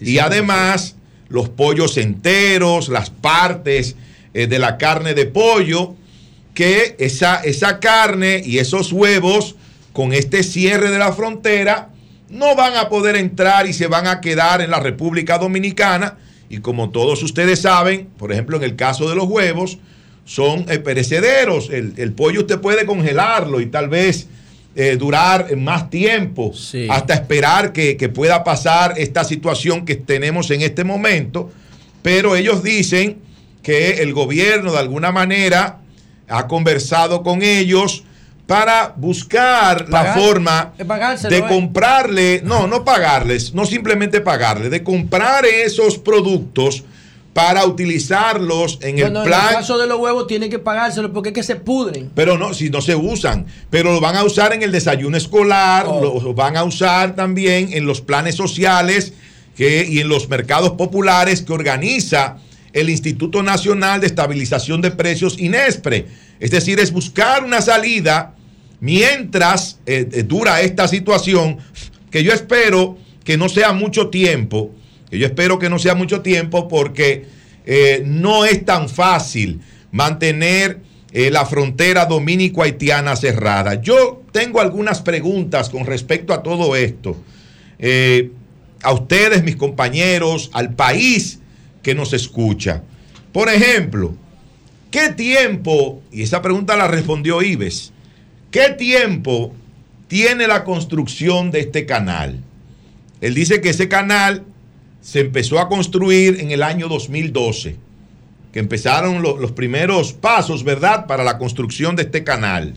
y 0.00 0.18
además 0.18 0.96
los 1.28 1.48
pollos 1.48 1.96
enteros, 1.96 2.88
las 2.88 3.10
partes 3.10 3.96
eh, 4.36 4.46
de 4.46 4.58
la 4.58 4.76
carne 4.76 5.14
de 5.14 5.24
pollo, 5.24 5.94
que 6.52 6.94
esa, 6.98 7.36
esa 7.36 7.80
carne 7.80 8.42
y 8.44 8.58
esos 8.58 8.92
huevos 8.92 9.54
con 9.94 10.12
este 10.12 10.42
cierre 10.42 10.90
de 10.90 10.98
la 10.98 11.14
frontera 11.14 11.88
no 12.28 12.54
van 12.54 12.76
a 12.76 12.90
poder 12.90 13.16
entrar 13.16 13.66
y 13.66 13.72
se 13.72 13.86
van 13.86 14.06
a 14.06 14.20
quedar 14.20 14.60
en 14.60 14.70
la 14.70 14.78
República 14.78 15.38
Dominicana. 15.38 16.18
Y 16.50 16.58
como 16.58 16.90
todos 16.90 17.22
ustedes 17.22 17.62
saben, 17.62 18.08
por 18.18 18.30
ejemplo, 18.30 18.58
en 18.58 18.64
el 18.64 18.76
caso 18.76 19.08
de 19.08 19.14
los 19.14 19.26
huevos, 19.26 19.78
son 20.26 20.66
eh, 20.68 20.80
perecederos. 20.80 21.70
El, 21.70 21.94
el 21.96 22.12
pollo 22.12 22.40
usted 22.40 22.60
puede 22.60 22.84
congelarlo 22.84 23.62
y 23.62 23.66
tal 23.68 23.88
vez 23.88 24.26
eh, 24.74 24.98
durar 24.98 25.56
más 25.56 25.88
tiempo 25.88 26.52
hasta 26.90 27.14
esperar 27.14 27.72
que, 27.72 27.96
que 27.96 28.10
pueda 28.10 28.44
pasar 28.44 28.92
esta 28.98 29.24
situación 29.24 29.86
que 29.86 29.94
tenemos 29.94 30.50
en 30.50 30.60
este 30.60 30.84
momento. 30.84 31.50
Pero 32.02 32.36
ellos 32.36 32.62
dicen 32.62 33.24
que 33.66 33.94
el 34.00 34.14
gobierno 34.14 34.70
de 34.70 34.78
alguna 34.78 35.10
manera 35.10 35.80
ha 36.28 36.46
conversado 36.46 37.24
con 37.24 37.42
ellos 37.42 38.04
para 38.46 38.94
buscar 38.96 39.88
la 39.88 40.14
forma 40.14 40.72
de 40.78 41.38
eh. 41.38 41.44
comprarle, 41.48 42.42
no, 42.44 42.68
no 42.68 42.84
pagarles, 42.84 43.54
no 43.54 43.66
simplemente 43.66 44.20
pagarles, 44.20 44.70
de 44.70 44.84
comprar 44.84 45.44
esos 45.46 45.98
productos 45.98 46.84
para 47.32 47.66
utilizarlos 47.66 48.78
en 48.82 49.00
el 49.00 49.06
en 49.06 49.16
el 49.16 49.22
plan 49.24 49.54
caso 49.54 49.78
de 49.78 49.88
los 49.88 49.98
huevos 49.98 50.28
tiene 50.28 50.48
que 50.48 50.60
pagárselo 50.60 51.12
porque 51.12 51.30
es 51.30 51.34
que 51.34 51.42
se 51.42 51.56
pudren. 51.56 52.12
pero 52.14 52.38
no, 52.38 52.54
si 52.54 52.70
no 52.70 52.80
se 52.80 52.94
usan, 52.94 53.46
pero 53.68 53.92
lo 53.92 54.00
van 54.00 54.14
a 54.14 54.22
usar 54.22 54.52
en 54.52 54.62
el 54.62 54.70
desayuno 54.70 55.16
escolar, 55.16 55.86
Oh. 55.88 56.20
lo 56.22 56.34
van 56.34 56.56
a 56.56 56.62
usar 56.62 57.16
también 57.16 57.70
en 57.72 57.84
los 57.84 58.00
planes 58.00 58.36
sociales 58.36 59.12
que, 59.56 59.84
y 59.88 59.98
en 59.98 60.08
los 60.08 60.28
mercados 60.28 60.70
populares 60.74 61.42
que 61.42 61.52
organiza 61.52 62.36
el 62.76 62.90
Instituto 62.90 63.42
Nacional 63.42 64.02
de 64.02 64.06
Estabilización 64.06 64.82
de 64.82 64.90
Precios, 64.90 65.38
INESPRE. 65.38 66.06
Es 66.38 66.50
decir, 66.50 66.78
es 66.78 66.92
buscar 66.92 67.42
una 67.42 67.62
salida 67.62 68.34
mientras 68.80 69.80
eh, 69.86 70.06
eh, 70.12 70.22
dura 70.22 70.60
esta 70.60 70.86
situación, 70.86 71.56
que 72.10 72.22
yo 72.22 72.34
espero 72.34 72.98
que 73.24 73.38
no 73.38 73.48
sea 73.48 73.72
mucho 73.72 74.10
tiempo, 74.10 74.74
que 75.10 75.18
yo 75.18 75.26
espero 75.26 75.58
que 75.58 75.70
no 75.70 75.78
sea 75.78 75.94
mucho 75.94 76.20
tiempo 76.20 76.68
porque 76.68 77.24
eh, 77.64 78.02
no 78.04 78.44
es 78.44 78.62
tan 78.66 78.90
fácil 78.90 79.60
mantener 79.90 80.84
la 81.12 81.46
frontera 81.46 82.04
dominico-haitiana 82.04 83.16
cerrada. 83.16 83.80
Yo 83.80 84.22
tengo 84.32 84.60
algunas 84.60 85.00
preguntas 85.00 85.70
con 85.70 85.86
respecto 85.86 86.34
a 86.34 86.42
todo 86.42 86.76
esto. 86.76 87.16
A 88.82 88.92
ustedes, 88.92 89.42
mis 89.42 89.56
compañeros, 89.56 90.50
al 90.52 90.74
país 90.74 91.38
que 91.86 91.94
nos 91.94 92.12
escucha. 92.12 92.82
Por 93.32 93.48
ejemplo, 93.48 94.12
¿qué 94.90 95.10
tiempo, 95.10 96.02
y 96.10 96.22
esa 96.22 96.42
pregunta 96.42 96.74
la 96.76 96.88
respondió 96.88 97.42
Ives, 97.42 97.92
qué 98.50 98.70
tiempo 98.70 99.54
tiene 100.08 100.48
la 100.48 100.64
construcción 100.64 101.52
de 101.52 101.60
este 101.60 101.86
canal? 101.86 102.40
Él 103.20 103.34
dice 103.34 103.60
que 103.60 103.70
ese 103.70 103.86
canal 103.88 104.42
se 105.00 105.20
empezó 105.20 105.60
a 105.60 105.68
construir 105.68 106.40
en 106.40 106.50
el 106.50 106.64
año 106.64 106.88
2012, 106.88 107.76
que 108.52 108.58
empezaron 108.58 109.22
lo- 109.22 109.36
los 109.36 109.52
primeros 109.52 110.12
pasos, 110.12 110.64
¿verdad?, 110.64 111.06
para 111.06 111.22
la 111.22 111.38
construcción 111.38 111.94
de 111.94 112.02
este 112.02 112.24
canal. 112.24 112.74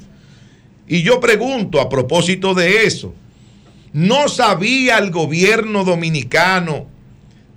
Y 0.88 1.02
yo 1.02 1.20
pregunto 1.20 1.82
a 1.82 1.90
propósito 1.90 2.54
de 2.54 2.86
eso, 2.86 3.16
¿no 3.92 4.28
sabía 4.30 5.00
el 5.00 5.10
gobierno 5.10 5.84
dominicano 5.84 6.86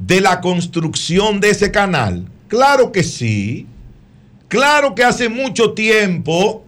de 0.07 0.21
la 0.21 0.41
construcción 0.41 1.41
de 1.41 1.51
ese 1.51 1.71
canal? 1.71 2.27
Claro 2.49 2.93
que 2.93 3.03
sí. 3.03 3.67
Claro 4.49 4.95
que 4.95 5.05
hace 5.05 5.29
mucho 5.29 5.73
tiempo 5.73 6.65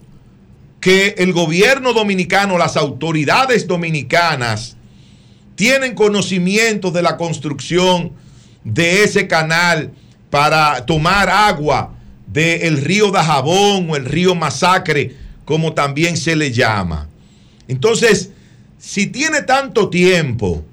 que 0.81 1.15
el 1.19 1.33
gobierno 1.33 1.93
dominicano, 1.93 2.59
las 2.59 2.77
autoridades 2.77 3.67
dominicanas, 3.67 4.77
tienen 5.57 5.95
conocimiento 5.95 6.91
de 6.91 7.03
la 7.03 7.17
construcción 7.17 8.13
de 8.65 9.05
ese 9.05 9.27
canal 9.29 9.93
para 10.31 10.85
tomar 10.87 11.29
agua 11.29 11.95
del 12.27 12.79
río 12.83 13.11
Dajabón 13.11 13.91
o 13.91 13.97
el 13.97 14.05
río 14.05 14.35
Masacre, 14.35 15.15
como 15.45 15.73
también 15.73 16.17
se 16.17 16.37
le 16.37 16.53
llama. 16.53 17.09
Entonces, 17.69 18.31
si 18.79 19.07
tiene 19.07 19.43
tanto 19.43 19.91
tiempo 19.91 20.65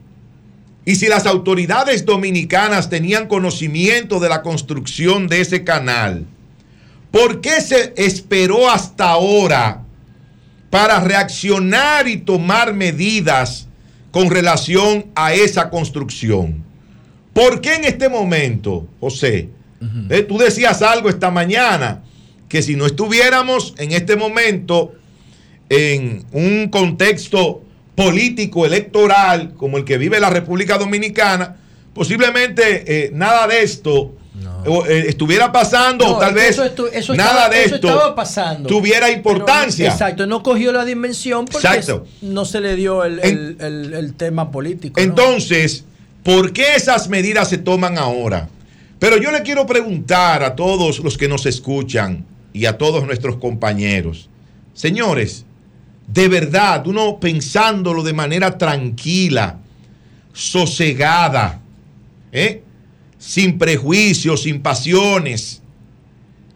y 0.83 0.95
si 0.95 1.07
las 1.07 1.25
autoridades 1.25 2.05
dominicanas 2.05 2.89
tenían 2.89 3.27
conocimiento 3.27 4.19
de 4.19 4.29
la 4.29 4.41
construcción 4.41 5.27
de 5.27 5.41
ese 5.41 5.63
canal, 5.63 6.25
¿por 7.11 7.41
qué 7.41 7.61
se 7.61 7.93
esperó 7.97 8.69
hasta 8.69 9.09
ahora 9.09 9.83
para 10.69 10.99
reaccionar 10.99 12.07
y 12.07 12.17
tomar 12.17 12.73
medidas 12.73 13.67
con 14.09 14.31
relación 14.31 15.07
a 15.13 15.33
esa 15.33 15.69
construcción? 15.69 16.63
¿Por 17.33 17.61
qué 17.61 17.75
en 17.75 17.85
este 17.85 18.09
momento, 18.09 18.87
José? 18.99 19.49
eh, 20.09 20.21
tú 20.21 20.37
decías 20.37 20.81
algo 20.81 21.09
esta 21.09 21.31
mañana, 21.31 22.03
que 22.47 22.61
si 22.61 22.75
no 22.75 22.85
estuviéramos 22.85 23.73
en 23.77 23.91
este 23.93 24.15
momento 24.15 24.93
en 25.69 26.25
un 26.33 26.67
contexto 26.69 27.63
político 27.95 28.65
electoral 28.65 29.53
como 29.55 29.77
el 29.77 29.83
que 29.85 29.97
vive 29.97 30.19
la 30.19 30.29
República 30.29 30.77
Dominicana, 30.77 31.57
posiblemente 31.93 33.05
eh, 33.05 33.11
nada 33.13 33.47
de 33.47 33.61
esto 33.63 34.15
o, 34.65 34.85
eh, 34.85 35.05
estuviera 35.07 35.51
pasando, 35.51 36.05
No, 36.05 36.15
o 36.15 36.19
tal 36.19 36.33
vez 36.35 36.51
eso 36.51 36.63
estu- 36.65 36.89
eso 36.93 37.15
nada 37.15 37.31
estaba- 37.31 37.49
de 37.49 37.63
esto 37.65 38.15
pasando. 38.15 38.69
tuviera 38.69 39.07
Pero 39.07 39.17
importancia. 39.17 39.87
exacto, 39.89 40.25
no 40.27 40.41
cogió 40.43 40.71
la 40.71 40.85
dimensión 40.85 41.45
porque 41.45 41.67
Exacto. 41.67 42.05
no 42.21 42.45
se 42.45 42.61
le 42.61 42.75
dio 42.75 43.03
el, 43.03 43.19
el- 43.19 43.57
el- 43.59 43.93
el 43.93 44.13
tema 44.13 44.51
político. 44.51 44.99
¿no? 44.99 45.03
Entonces, 45.03 45.83
¿por 46.23 46.53
qué 46.53 46.75
esas 46.75 47.09
medidas 47.09 47.49
se 47.49 47.57
toman 47.57 47.97
ahora? 47.97 48.49
Pero 48.99 49.17
yo 49.17 49.31
le 49.31 49.41
quiero 49.41 49.65
preguntar 49.65 50.43
a 50.43 50.55
todos 50.55 50.99
los 50.99 51.17
que 51.17 51.27
nos 51.27 51.47
escuchan 51.47 52.23
y 52.53 52.65
a 52.65 52.77
todos 52.77 53.03
nuestros 53.05 53.37
compañeros, 53.37 54.29
señores, 54.75 55.45
de 56.13 56.27
verdad, 56.27 56.85
uno 56.87 57.19
pensándolo 57.19 58.03
de 58.03 58.13
manera 58.13 58.57
tranquila, 58.57 59.59
sosegada, 60.33 61.61
¿eh? 62.31 62.63
sin 63.17 63.57
prejuicios, 63.57 64.43
sin 64.43 64.61
pasiones, 64.61 65.61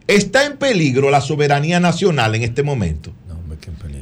¿está 0.07 0.45
en 0.45 0.57
peligro 0.57 1.09
la 1.09 1.21
soberanía 1.21 1.79
nacional 1.79 2.35
en 2.35 2.43
este 2.43 2.63
momento? 2.63 3.13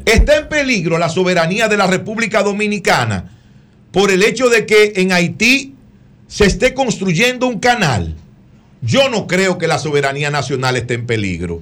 ¿Está 0.06 0.38
en 0.38 0.50
peligro 0.50 0.98
la 0.98 1.10
soberanía 1.10 1.68
de 1.68 1.78
la 1.78 1.88
República 1.88 2.42
Dominicana 2.44 3.32
por 3.92 4.12
el 4.12 4.24
hecho 4.24 4.50
de 4.50 4.66
que 4.66 4.94
en 4.96 5.12
Haití 5.12 5.76
se 6.28 6.46
esté 6.46 6.74
construyendo 6.74 7.48
un 7.48 7.60
canal? 7.60 8.16
Yo 8.82 9.08
no 9.10 9.28
creo 9.28 9.58
que 9.58 9.68
la 9.68 9.78
soberanía 9.78 10.30
nacional 10.30 10.76
esté 10.76 10.96
en 10.96 11.06
peligro. 11.06 11.62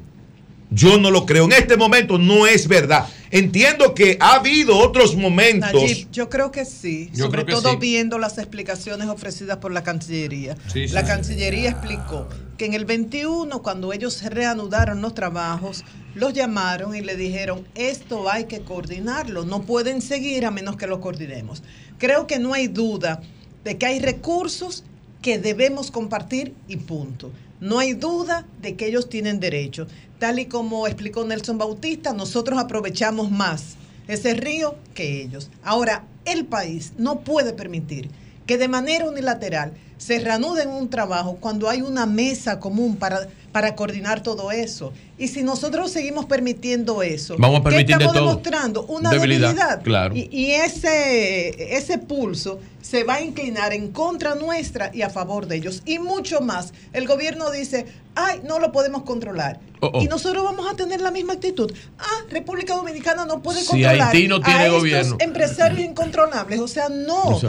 Yo 0.71 0.97
no 0.97 1.11
lo 1.11 1.25
creo. 1.25 1.45
En 1.45 1.51
este 1.51 1.75
momento 1.75 2.17
no 2.17 2.47
es 2.47 2.67
verdad. 2.67 3.05
Entiendo 3.29 3.93
que 3.93 4.17
ha 4.21 4.35
habido 4.35 4.77
otros 4.77 5.15
momentos. 5.15 5.73
Nayib, 5.73 6.09
yo 6.11 6.29
creo 6.29 6.49
que 6.51 6.65
sí, 6.65 7.09
Yo 7.13 7.25
sobre 7.25 7.43
todo 7.43 7.71
sí. 7.71 7.77
viendo 7.79 8.17
las 8.17 8.37
explicaciones 8.37 9.09
ofrecidas 9.09 9.57
por 9.57 9.73
la 9.73 9.83
Cancillería. 9.83 10.55
Sí, 10.67 10.87
sí. 10.87 10.93
la 10.93 11.03
Cancillería 11.03 11.71
explicó 11.71 12.27
que 12.57 12.65
en 12.65 12.73
el 12.73 12.85
21, 12.85 13.61
cuando 13.61 13.91
ellos 13.91 14.23
reanudaron 14.23 15.01
los 15.01 15.13
trabajos, 15.13 15.83
los 16.15 16.33
llamaron 16.33 16.95
y 16.95 17.01
le 17.01 17.15
dijeron, 17.15 17.67
esto 17.75 18.29
hay 18.29 18.45
que 18.45 18.61
coordinarlo, 18.61 19.45
no 19.45 19.63
pueden 19.63 20.01
seguir 20.01 20.45
a 20.45 20.51
menos 20.51 20.77
que 20.77 20.87
lo 20.87 21.01
coordinemos. 21.01 21.63
Creo 21.97 22.27
que 22.27 22.39
no 22.39 22.53
hay 22.53 22.67
duda 22.67 23.21
de 23.63 23.77
que 23.77 23.85
hay 23.85 23.99
recursos 23.99 24.83
que 25.21 25.37
debemos 25.37 25.91
compartir 25.91 26.53
y 26.67 26.77
punto. 26.77 27.31
No 27.59 27.77
hay 27.77 27.93
duda 27.93 28.45
de 28.61 28.75
que 28.75 28.87
ellos 28.87 29.07
tienen 29.07 29.39
derecho. 29.39 29.87
Tal 30.21 30.37
y 30.37 30.45
como 30.45 30.85
explicó 30.85 31.25
Nelson 31.25 31.57
Bautista, 31.57 32.13
nosotros 32.13 32.59
aprovechamos 32.59 33.31
más 33.31 33.75
ese 34.07 34.35
río 34.35 34.75
que 34.93 35.19
ellos. 35.19 35.49
Ahora, 35.63 36.05
el 36.25 36.45
país 36.45 36.93
no 36.99 37.21
puede 37.21 37.53
permitir 37.53 38.07
que 38.45 38.59
de 38.59 38.67
manera 38.67 39.09
unilateral 39.09 39.73
se 40.01 40.17
reanuden 40.19 40.69
un 40.69 40.89
trabajo 40.89 41.37
cuando 41.39 41.69
hay 41.69 41.83
una 41.83 42.07
mesa 42.07 42.59
común 42.59 42.95
para, 42.95 43.27
para 43.51 43.75
coordinar 43.75 44.23
todo 44.23 44.51
eso. 44.51 44.91
Y 45.19 45.27
si 45.27 45.43
nosotros 45.43 45.91
seguimos 45.91 46.25
permitiendo 46.25 47.03
eso, 47.03 47.35
Vamos 47.37 47.61
a 47.63 47.69
¿qué 47.69 47.75
de 47.75 47.81
estamos 47.83 48.11
todo. 48.11 48.25
demostrando? 48.25 48.83
Una 48.87 49.11
Debilidad, 49.11 49.49
debilidad. 49.49 49.83
claro. 49.83 50.15
Y, 50.15 50.27
y 50.31 50.51
ese, 50.53 51.77
ese 51.77 51.99
pulso 51.99 52.59
se 52.81 53.03
va 53.03 53.15
a 53.15 53.21
inclinar 53.21 53.73
en 53.73 53.91
contra 53.91 54.33
nuestra 54.33 54.89
y 54.91 55.03
a 55.03 55.11
favor 55.11 55.45
de 55.45 55.57
ellos. 55.57 55.83
Y 55.85 55.99
mucho 55.99 56.41
más. 56.41 56.73
El 56.93 57.05
gobierno 57.07 57.51
dice, 57.51 57.85
ay, 58.15 58.41
no 58.43 58.57
lo 58.57 58.71
podemos 58.71 59.03
controlar. 59.03 59.59
Oh, 59.81 59.91
oh. 59.93 60.01
Y 60.01 60.07
nosotros 60.07 60.43
vamos 60.43 60.65
a 60.67 60.75
tener 60.75 60.99
la 60.99 61.11
misma 61.11 61.33
actitud. 61.33 61.71
Ah, 61.99 62.23
República 62.31 62.73
Dominicana 62.75 63.25
no 63.27 63.43
puede 63.43 63.61
Si 63.61 63.67
controlar 63.67 64.01
Haití 64.15 64.27
no 64.27 64.41
tiene 64.41 64.59
a 64.59 64.65
estos 64.65 64.79
gobierno. 64.79 65.17
empresarios 65.19 65.79
incontrolables. 65.81 66.59
O 66.59 66.67
sea, 66.67 66.89
no. 66.89 67.39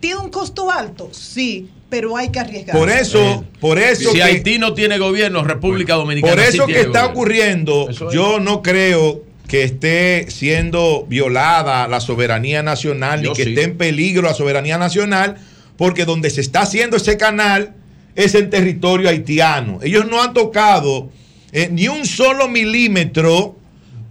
¿Tiene 0.00 0.16
un 0.20 0.30
costo 0.30 0.70
alto? 0.70 1.10
Sí, 1.12 1.68
pero 1.88 2.16
hay 2.16 2.30
que 2.30 2.40
arriesgar. 2.40 2.76
Por 2.76 2.88
eso, 2.90 3.44
por 3.60 3.78
eso 3.78 4.10
Si 4.10 4.16
que- 4.16 4.22
Haití 4.22 4.58
no 4.58 4.74
tiene 4.74 4.98
gobierno, 4.98 5.44
República 5.44 5.94
Dominicana 5.94 6.34
Por 6.34 6.42
sí 6.44 6.56
eso 6.56 6.66
que 6.66 6.72
tiene 6.72 6.86
está 6.88 7.00
gobierno. 7.00 7.12
ocurriendo, 7.20 7.88
Eso 7.90 8.08
es. 8.08 8.14
yo 8.14 8.40
no 8.40 8.62
creo 8.62 9.22
que 9.48 9.64
esté 9.64 10.26
siendo 10.30 11.04
violada 11.08 11.86
la 11.88 12.00
soberanía 12.00 12.62
nacional, 12.62 13.20
Yo 13.22 13.30
ni 13.30 13.36
que 13.36 13.44
sí. 13.44 13.48
esté 13.50 13.62
en 13.64 13.76
peligro 13.76 14.22
la 14.22 14.34
soberanía 14.34 14.78
nacional, 14.78 15.36
porque 15.76 16.04
donde 16.04 16.30
se 16.30 16.40
está 16.40 16.60
haciendo 16.62 16.96
ese 16.96 17.16
canal 17.16 17.74
es 18.14 18.34
en 18.34 18.48
territorio 18.50 19.08
haitiano. 19.08 19.80
Ellos 19.82 20.06
no 20.08 20.22
han 20.22 20.32
tocado 20.34 21.10
eh, 21.52 21.68
ni 21.72 21.88
un 21.88 22.06
solo 22.06 22.48
milímetro 22.48 23.56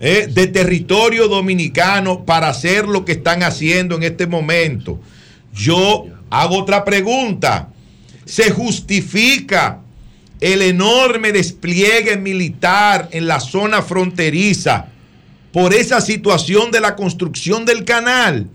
eh, 0.02 0.28
de 0.30 0.48
territorio 0.48 1.28
dominicano 1.30 2.26
para 2.26 2.50
hacer 2.50 2.86
lo 2.88 3.06
que 3.06 3.14
están 3.14 3.44
haciendo 3.44 3.96
en 3.96 4.04
este 4.04 4.28
momento. 4.28 5.00
Yo 5.54 6.06
hago 6.30 6.60
otra 6.60 6.86
pregunta. 6.86 7.70
¿Se 8.26 8.52
justifica 8.52 9.82
el 10.40 10.62
enorme 10.62 11.32
despliegue 11.32 12.18
militar 12.18 13.10
en 13.12 13.28
la 13.28 13.40
zona 13.40 13.82
fronteriza 13.82 14.88
por 15.52 15.74
esa 15.74 16.00
situación 16.00 16.72
de 16.72 16.80
la 16.80 16.96
construcción 16.96 17.66
del 17.66 17.86
canal? 17.86 18.48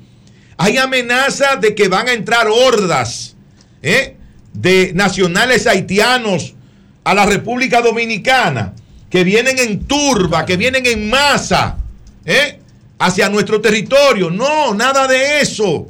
Hay 0.56 0.78
amenaza 0.78 1.56
de 1.56 1.74
que 1.74 1.88
van 1.88 2.08
a 2.08 2.12
entrar 2.12 2.46
hordas 2.48 3.34
¿eh? 3.82 4.16
de 4.52 4.92
nacionales 4.94 5.66
haitianos 5.66 6.54
a 7.02 7.14
la 7.14 7.26
República 7.26 7.82
Dominicana, 7.82 8.74
que 9.10 9.24
vienen 9.24 9.58
en 9.58 9.84
turba, 9.84 10.46
que 10.46 10.56
vienen 10.56 10.86
en 10.86 11.10
masa 11.10 11.78
¿eh? 12.24 12.60
hacia 12.98 13.28
nuestro 13.28 13.60
territorio. 13.60 14.30
No, 14.30 14.74
nada 14.74 15.06
de 15.06 15.40
eso. 15.40 15.88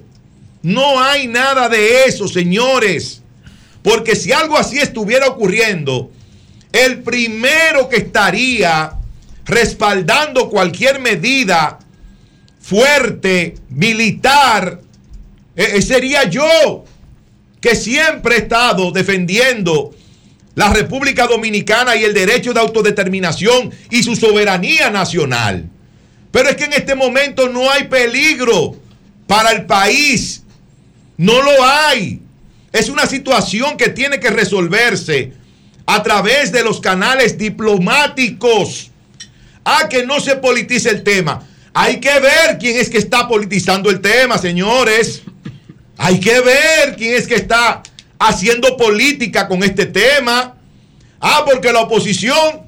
No 0.64 0.98
hay 0.98 1.26
nada 1.26 1.68
de 1.68 2.06
eso, 2.06 2.26
señores. 2.26 3.20
Porque 3.82 4.16
si 4.16 4.32
algo 4.32 4.56
así 4.56 4.78
estuviera 4.78 5.28
ocurriendo, 5.28 6.10
el 6.72 7.02
primero 7.02 7.88
que 7.90 7.98
estaría 7.98 8.94
respaldando 9.44 10.48
cualquier 10.48 11.00
medida 11.00 11.78
fuerte, 12.58 13.56
militar, 13.68 14.80
eh, 15.54 15.72
eh, 15.74 15.82
sería 15.82 16.24
yo, 16.24 16.86
que 17.60 17.76
siempre 17.76 18.36
he 18.36 18.38
estado 18.38 18.90
defendiendo 18.90 19.94
la 20.54 20.72
República 20.72 21.26
Dominicana 21.26 21.94
y 21.94 22.04
el 22.04 22.14
derecho 22.14 22.54
de 22.54 22.60
autodeterminación 22.60 23.70
y 23.90 24.02
su 24.02 24.16
soberanía 24.16 24.88
nacional. 24.88 25.68
Pero 26.32 26.48
es 26.48 26.56
que 26.56 26.64
en 26.64 26.72
este 26.72 26.94
momento 26.94 27.50
no 27.50 27.70
hay 27.70 27.84
peligro 27.84 28.76
para 29.26 29.50
el 29.50 29.66
país. 29.66 30.43
No 31.16 31.42
lo 31.42 31.64
hay. 31.64 32.20
Es 32.72 32.88
una 32.88 33.06
situación 33.06 33.76
que 33.76 33.88
tiene 33.88 34.18
que 34.18 34.30
resolverse 34.30 35.32
a 35.86 36.02
través 36.02 36.50
de 36.52 36.64
los 36.64 36.80
canales 36.80 37.38
diplomáticos. 37.38 38.90
A 39.64 39.88
que 39.88 40.04
no 40.04 40.20
se 40.20 40.36
politice 40.36 40.90
el 40.90 41.02
tema. 41.02 41.46
Hay 41.72 41.98
que 41.98 42.20
ver 42.20 42.58
quién 42.58 42.76
es 42.76 42.90
que 42.90 42.98
está 42.98 43.26
politizando 43.26 43.90
el 43.90 44.00
tema, 44.00 44.38
señores. 44.38 45.22
Hay 45.96 46.20
que 46.20 46.40
ver 46.40 46.96
quién 46.96 47.14
es 47.14 47.26
que 47.26 47.36
está 47.36 47.82
haciendo 48.18 48.76
política 48.76 49.48
con 49.48 49.62
este 49.62 49.86
tema. 49.86 50.56
Ah, 51.20 51.44
porque 51.46 51.72
la 51.72 51.80
oposición 51.80 52.62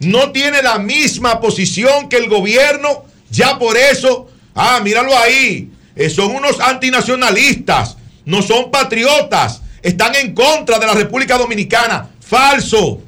no 0.00 0.32
tiene 0.32 0.62
la 0.62 0.78
misma 0.78 1.40
posición 1.40 2.08
que 2.08 2.16
el 2.16 2.28
gobierno. 2.28 3.04
Ya 3.30 3.58
por 3.58 3.76
eso, 3.76 4.28
ah, 4.54 4.80
míralo 4.82 5.16
ahí. 5.16 5.70
Eh, 5.96 6.10
son 6.10 6.34
unos 6.34 6.60
antinacionalistas. 6.60 7.96
No 8.24 8.42
son 8.42 8.70
patriotas. 8.70 9.62
Están 9.82 10.14
en 10.14 10.34
contra 10.34 10.78
de 10.78 10.86
la 10.86 10.94
República 10.94 11.36
Dominicana. 11.36 12.08
Falso. 12.20 13.00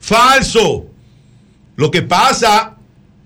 Falso. 0.00 0.86
Lo 1.76 1.90
que 1.90 2.02
pasa 2.02 2.74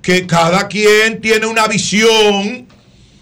que 0.03 0.27
cada 0.27 0.67
quien 0.69 1.21
tiene 1.21 1.47
una 1.47 1.69
visión 1.69 2.67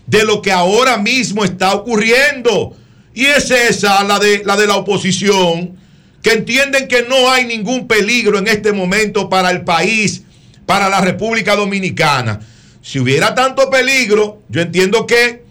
de 0.07 0.25
lo 0.25 0.43
que 0.43 0.51
ahora 0.51 0.97
mismo 0.97 1.45
está 1.45 1.75
ocurriendo. 1.75 2.77
Y 3.15 3.27
es 3.27 3.51
esa 3.51 4.03
la 4.03 4.19
de 4.19 4.67
la 4.67 4.77
oposición, 4.77 5.79
que 6.23 6.33
entienden 6.33 6.89
que 6.89 7.03
no 7.03 7.31
hay 7.31 7.45
ningún 7.45 7.87
peligro 7.87 8.39
en 8.39 8.49
este 8.49 8.73
momento 8.73 9.29
para 9.29 9.51
el 9.51 9.63
país, 9.63 10.23
para 10.67 10.89
la 10.89 11.01
República 11.01 11.55
Dominicana. 11.55 12.41
Si 12.83 12.99
hubiera 12.99 13.35
tanto 13.35 13.69
peligro, 13.69 14.43
yo 14.49 14.63
entiendo 14.63 15.07
que 15.07 15.45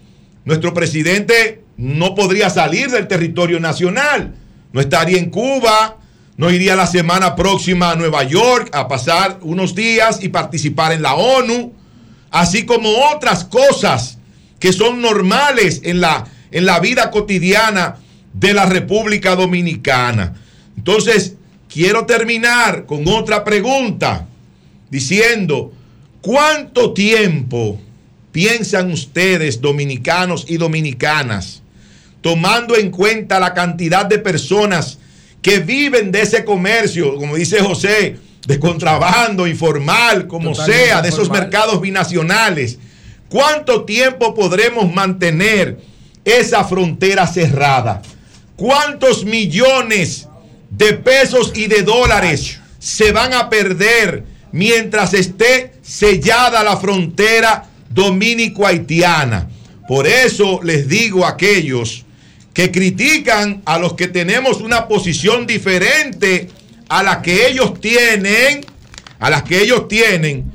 nuestro 0.44 0.74
presidente 0.74 1.62
no 1.76 2.14
podría 2.14 2.50
salir 2.50 2.90
del 2.90 3.08
territorio 3.08 3.60
nacional. 3.60 4.34
No 4.72 4.80
estaría 4.80 5.18
en 5.18 5.30
Cuba, 5.30 5.98
no 6.36 6.50
iría 6.50 6.76
la 6.76 6.86
semana 6.86 7.36
próxima 7.36 7.90
a 7.90 7.96
Nueva 7.96 8.22
York 8.24 8.68
a 8.72 8.88
pasar 8.88 9.38
unos 9.42 9.74
días 9.74 10.22
y 10.22 10.28
participar 10.28 10.92
en 10.92 11.02
la 11.02 11.14
ONU, 11.14 11.72
así 12.30 12.64
como 12.64 12.88
otras 13.14 13.44
cosas 13.44 14.18
que 14.58 14.72
son 14.72 15.00
normales 15.00 15.80
en 15.84 16.00
la, 16.00 16.26
en 16.50 16.66
la 16.66 16.80
vida 16.80 17.10
cotidiana 17.10 17.96
de 18.32 18.54
la 18.54 18.66
República 18.66 19.34
Dominicana. 19.34 20.34
Entonces, 20.76 21.34
quiero 21.68 22.06
terminar 22.06 22.86
con 22.86 23.06
otra 23.08 23.44
pregunta, 23.44 24.26
diciendo, 24.90 25.72
¿cuánto 26.20 26.92
tiempo 26.92 27.80
piensan 28.32 28.90
ustedes, 28.92 29.60
dominicanos 29.60 30.44
y 30.48 30.56
dominicanas, 30.56 31.62
tomando 32.20 32.76
en 32.76 32.90
cuenta 32.90 33.40
la 33.40 33.54
cantidad 33.54 34.06
de 34.06 34.18
personas 34.18 34.98
que 35.42 35.60
viven 35.60 36.12
de 36.12 36.22
ese 36.22 36.44
comercio, 36.44 37.16
como 37.16 37.36
dice 37.36 37.60
José, 37.60 38.16
de 38.46 38.58
contrabando, 38.58 39.46
informal, 39.46 40.26
como 40.26 40.52
Totalmente 40.52 40.86
sea, 40.86 41.02
de 41.02 41.08
esos 41.08 41.30
mercados 41.30 41.80
binacionales? 41.80 42.78
¿Cuánto 43.28 43.84
tiempo 43.84 44.34
podremos 44.34 44.92
mantener 44.92 45.78
esa 46.24 46.64
frontera 46.64 47.26
cerrada? 47.26 48.02
¿Cuántos 48.56 49.24
millones 49.24 50.28
de 50.70 50.94
pesos 50.94 51.52
y 51.54 51.66
de 51.66 51.82
dólares 51.82 52.60
se 52.78 53.12
van 53.12 53.32
a 53.34 53.48
perder 53.48 54.24
mientras 54.52 55.14
esté 55.14 55.72
sellada 55.82 56.62
la 56.62 56.76
frontera 56.76 57.69
dominico-haitiana? 57.90 59.48
Por 59.86 60.06
eso 60.06 60.60
les 60.62 60.88
digo 60.88 61.24
a 61.24 61.30
aquellos 61.30 62.04
que 62.54 62.70
critican 62.70 63.62
a 63.64 63.78
los 63.78 63.94
que 63.94 64.08
tenemos 64.08 64.60
una 64.60 64.88
posición 64.88 65.46
diferente 65.46 66.48
a 66.88 67.02
la 67.02 67.22
que 67.22 67.46
ellos 67.46 67.80
tienen, 67.80 68.64
a 69.18 69.30
las 69.30 69.44
que 69.44 69.60
ellos 69.62 69.86
tienen, 69.88 70.50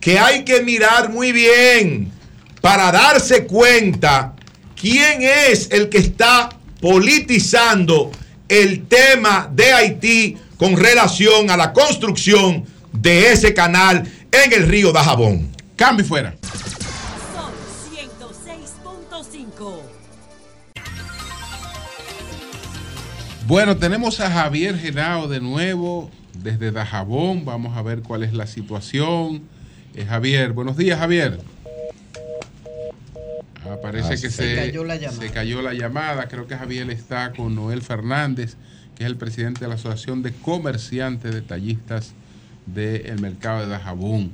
que 0.00 0.18
hay 0.18 0.44
que 0.44 0.62
mirar 0.62 1.10
muy 1.10 1.32
bien 1.32 2.12
para 2.60 2.92
darse 2.92 3.44
cuenta 3.46 4.34
quién 4.80 5.22
es 5.22 5.68
el 5.72 5.88
que 5.88 5.98
está 5.98 6.48
politizando 6.80 8.10
el 8.48 8.86
tema 8.86 9.50
de 9.52 9.72
Haití 9.72 10.36
con 10.56 10.76
relación 10.76 11.50
a 11.50 11.56
la 11.56 11.72
construcción 11.72 12.64
de 12.92 13.32
ese 13.32 13.54
canal 13.54 14.10
en 14.30 14.52
el 14.52 14.68
río 14.68 14.92
Dajabón. 14.92 15.48
Cambio 15.76 16.04
fuera. 16.04 16.34
Bueno, 23.50 23.76
tenemos 23.78 24.20
a 24.20 24.30
Javier 24.30 24.78
Genao 24.78 25.26
de 25.26 25.40
nuevo 25.40 26.08
desde 26.40 26.70
Dajabón. 26.70 27.44
Vamos 27.44 27.76
a 27.76 27.82
ver 27.82 28.00
cuál 28.00 28.22
es 28.22 28.32
la 28.32 28.46
situación. 28.46 29.42
Eh, 29.96 30.06
Javier, 30.06 30.52
buenos 30.52 30.76
días, 30.76 31.00
Javier. 31.00 31.40
Ah, 33.64 33.74
parece 33.82 34.06
Ah, 34.06 34.10
que 34.10 34.16
se 34.18 34.30
se, 34.30 34.54
cayó 34.54 34.84
la 34.84 34.94
llamada. 34.94 35.20
se 35.20 35.30
cayó 35.30 35.62
la 35.62 35.74
llamada. 35.74 36.28
Creo 36.28 36.46
que 36.46 36.54
Javier 36.56 36.88
está 36.90 37.32
con 37.32 37.56
Noel 37.56 37.82
Fernández, 37.82 38.54
que 38.94 39.02
es 39.02 39.08
el 39.10 39.16
presidente 39.16 39.62
de 39.62 39.68
la 39.68 39.74
Asociación 39.74 40.22
de 40.22 40.32
Comerciantes 40.32 41.34
Detallistas 41.34 42.12
del 42.66 43.20
mercado 43.20 43.62
de 43.62 43.66
Dajabón. 43.66 44.30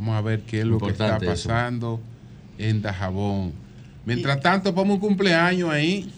Vamos 0.00 0.16
a 0.16 0.20
ver 0.20 0.40
qué 0.40 0.62
es 0.62 0.66
lo 0.66 0.80
que 0.80 0.90
está 0.90 1.18
eso. 1.18 1.26
pasando 1.26 2.00
en 2.58 2.82
Dajabón. 2.82 3.52
Mientras 4.04 4.40
tanto, 4.40 4.74
ponemos 4.74 4.96
un 4.96 5.00
cumpleaños 5.00 5.70
ahí. 5.70 6.12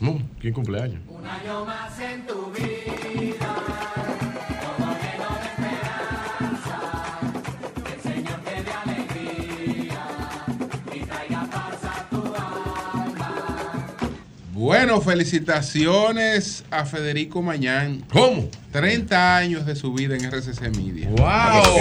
Mm, 0.00 0.16
¿Quién 0.40 0.52
cumpleaños? 0.52 1.00
Un 1.08 1.24
año 1.24 1.64
más 1.64 1.98
en 2.00 2.26
tu 2.26 2.50
vida, 2.52 3.54
todo 4.60 4.88
lleno 4.98 5.28
de 5.38 5.46
esperanza. 5.46 6.78
Que 7.84 7.92
el 7.94 8.00
Señor 8.00 8.40
te 8.40 8.62
dé 8.64 8.72
alegría 8.72 10.06
y 10.92 10.98
traiga 11.00 11.44
paz 11.52 11.84
a 11.84 12.08
tu 12.10 12.16
alma. 12.34 13.82
Bueno, 14.52 15.00
felicitaciones 15.00 16.64
a 16.72 16.84
Federico 16.84 17.40
Mañán. 17.40 18.02
¿Cómo? 18.12 18.48
30 18.72 19.36
años 19.36 19.66
de 19.66 19.76
su 19.76 19.94
vida 19.94 20.16
en 20.16 20.24
RCC 20.24 20.76
Media. 20.76 21.08
¡Wow! 21.10 21.80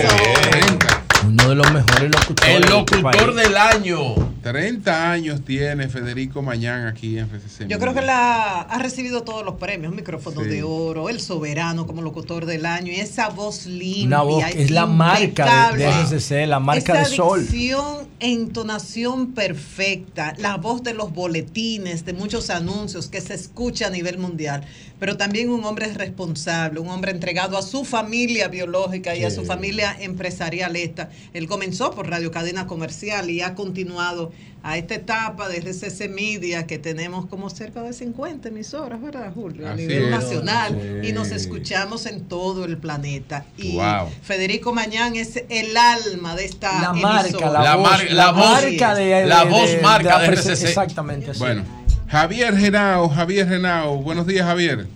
30. 0.52 1.04
Uno 1.26 1.50
de 1.50 1.56
los 1.56 1.72
mejores 1.72 2.12
locutores. 2.12 2.56
El 2.56 2.70
locutor 2.70 3.02
país. 3.02 3.36
del 3.36 3.58
año. 3.58 4.33
30 4.44 5.12
años 5.12 5.42
tiene 5.46 5.88
Federico 5.90 6.42
Mañán 6.42 6.86
aquí 6.86 7.18
en 7.18 7.30
RCC 7.30 7.68
Yo 7.68 7.80
creo 7.80 7.94
que 7.94 8.02
la, 8.02 8.62
ha 8.62 8.78
recibido 8.80 9.24
todos 9.24 9.44
los 9.44 9.56
premios, 9.56 9.94
micrófono 9.96 10.42
Sí. 10.44 10.50
de 10.50 10.64
oro, 10.64 11.10
el 11.10 11.20
soberano 11.22 11.88
como 11.88 12.02
locutor 12.02 12.46
del 12.46 12.66
año 12.66 12.92
y 12.92 12.96
esa 12.96 13.30
voz 13.30 13.66
limpia. 13.66 14.06
Una 14.06 14.22
voz 14.22 14.46
que 14.46 14.62
es 14.64 14.70
la 14.72 14.86
marca 14.86 15.72
de, 15.72 15.78
de. 15.78 15.90
RCC, 15.90 16.48
la 16.48 16.60
marca 16.60 17.02
Esa 17.02 17.10
de 17.10 17.16
Sol. 17.16 17.42
dicción, 17.42 18.08
entonación 18.20 19.32
perfecta, 19.34 20.34
la 20.38 20.58
voz 20.58 20.84
de 20.84 20.94
los 20.94 21.14
boletines, 21.14 22.04
de 22.06 22.14
muchos 22.14 22.50
anuncios 22.50 23.08
que 23.08 23.22
se 23.22 23.34
escucha 23.34 23.88
a 23.88 23.90
nivel 23.90 24.18
mundial, 24.18 24.64
pero 25.00 25.16
también 25.18 25.50
un 25.50 25.64
hombre 25.64 25.92
responsable, 25.94 26.80
un 26.80 26.90
hombre 26.90 27.12
entregado 27.12 27.58
a 27.58 27.62
su 27.62 27.86
familia 27.86 28.50
biológica 28.50 29.16
y 29.16 29.24
a 29.24 29.32
su 29.32 29.46
familia 29.46 29.96
empresarial 30.00 30.76
esta. 30.76 31.10
Él 31.34 31.48
comenzó 31.48 31.92
por 31.92 32.10
Radio 32.10 32.32
Cadena 32.32 32.68
Comercial 32.68 33.30
y 33.30 33.42
ha 33.42 33.56
continuado 33.56 34.33
a 34.66 34.78
esta 34.78 34.96
etapa 34.96 35.50
de 35.50 35.58
RCC 35.58 36.08
Media 36.10 36.66
que 36.66 36.78
tenemos 36.80 37.26
como 37.26 37.50
cerca 37.50 37.82
de 37.82 37.92
50 37.92 38.48
emisoras, 38.48 39.02
¿verdad, 39.02 39.32
Julio? 39.36 39.70
A 39.70 39.76
nivel 39.76 40.06
es. 40.06 40.10
nacional 40.10 40.80
Sí. 41.02 41.10
y 41.10 41.12
nos 41.12 41.32
escuchamos 41.32 42.06
en 42.06 42.24
todo 42.30 42.64
el 42.64 42.78
planeta. 42.78 43.46
Y 43.58 43.76
Wow. 43.76 44.08
Federico 44.22 44.74
Mañán 44.74 45.16
es 45.18 45.44
el 45.50 45.76
alma 45.76 46.36
de 46.36 46.46
esta 46.46 46.82
La 46.82 46.90
emisora. 46.92 47.14
marca, 47.14 47.50
la, 47.50 47.62
La 47.64 47.76
voz, 47.76 47.90
mar- 47.92 48.06
la, 48.10 48.14
la 48.14 48.32
voz- 48.32 48.52
marca 48.62 48.96
de, 48.96 49.26
la 49.26 49.44
voz 49.44 49.70
de- 49.72 49.82
marca 49.82 50.20
de 50.20 50.26
RCC. 50.28 50.64
Exactamente 50.70 51.32
así. 51.32 51.40
Bueno, 51.40 51.64
Javier 52.08 52.56
Genao, 52.56 53.10
Javier 53.10 53.48
Genao. 53.50 53.98
Buenos 53.98 54.26
días, 54.28 54.46
Javier. 54.46 54.88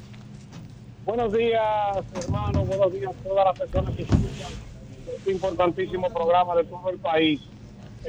Buenos 1.06 1.34
días, 1.34 1.62
hermano. 2.24 2.64
Buenos 2.66 2.94
días 2.94 3.12
a 3.12 3.28
todas 3.28 3.46
las 3.46 3.60
personas 3.60 3.96
que 3.96 4.02
escuchan 4.04 4.52
este 5.18 5.32
importantísimo 5.32 6.10
programa 6.14 6.56
de 6.56 6.64
todo 6.66 6.90
el 6.90 6.98
país. 7.00 7.40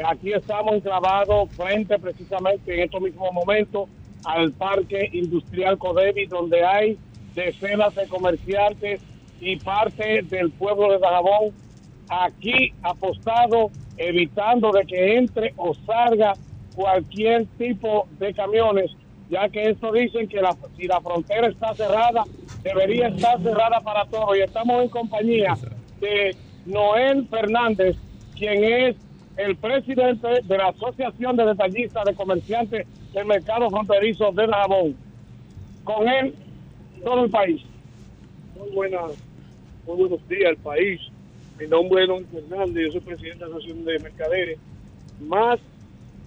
Aquí 0.07 0.33
estamos 0.33 0.75
enclavados 0.75 1.51
frente 1.53 1.99
precisamente 1.99 2.75
en 2.75 2.81
estos 2.85 3.01
mismos 3.01 3.33
momentos 3.33 3.89
al 4.25 4.53
Parque 4.53 5.09
Industrial 5.13 5.79
Codevi, 5.79 6.27
donde 6.27 6.65
hay 6.65 6.99
decenas 7.35 7.95
de 7.95 8.07
comerciantes 8.07 9.01
y 9.41 9.57
parte 9.57 10.23
del 10.23 10.51
pueblo 10.51 10.93
de 10.93 10.99
Dajabón 10.99 11.53
aquí 12.09 12.73
apostado, 12.83 13.71
evitando 13.97 14.71
de 14.73 14.87
que 14.87 15.17
entre 15.17 15.53
o 15.57 15.75
salga 15.75 16.35
cualquier 16.75 17.47
tipo 17.59 18.07
de 18.19 18.33
camiones, 18.35 18.91
ya 19.29 19.49
que 19.49 19.71
esto 19.71 19.93
dicen 19.93 20.29
que 20.29 20.41
la, 20.41 20.57
si 20.77 20.87
la 20.87 21.01
frontera 21.01 21.49
está 21.49 21.75
cerrada, 21.75 22.25
debería 22.63 23.09
estar 23.09 23.41
cerrada 23.43 23.81
para 23.81 24.05
todos. 24.07 24.37
Y 24.37 24.41
estamos 24.41 24.83
en 24.83 24.89
compañía 24.89 25.57
de 26.01 26.37
Noel 26.67 27.27
Fernández, 27.29 27.97
quien 28.37 28.65
es 28.65 28.97
el 29.39 29.57
presidente 29.57 30.29
de 30.43 30.59
la 30.59 30.69
Asociación 30.69 31.37
de 31.37 31.47
Detallistas 31.47 32.05
de 32.05 32.15
Comerciantes 32.15 32.87
del 33.15 33.25
Mercado 33.25 33.71
Fronterizo 33.71 34.33
de 34.33 34.49
Dajabón. 34.49 34.97
Con 35.85 36.09
él, 36.09 36.35
todo 37.05 37.25
el 37.25 37.31
país. 37.31 37.63
Muy 38.59 38.71
buenas, 38.71 39.13
muy 39.87 39.97
buenos 39.97 40.29
días 40.29 40.51
al 40.51 40.57
país. 40.57 41.01
Mi 41.57 41.69
nombre 41.69 42.03
es 42.03 42.09
Don 42.09 42.27
Fernández, 42.27 42.87
yo 42.87 42.93
soy 42.93 43.01
presidente 43.01 43.45
de 43.45 43.51
la 43.51 43.57
Asociación 43.57 43.85
de 43.85 43.99
Mercaderes. 44.01 44.59
Más 45.21 45.61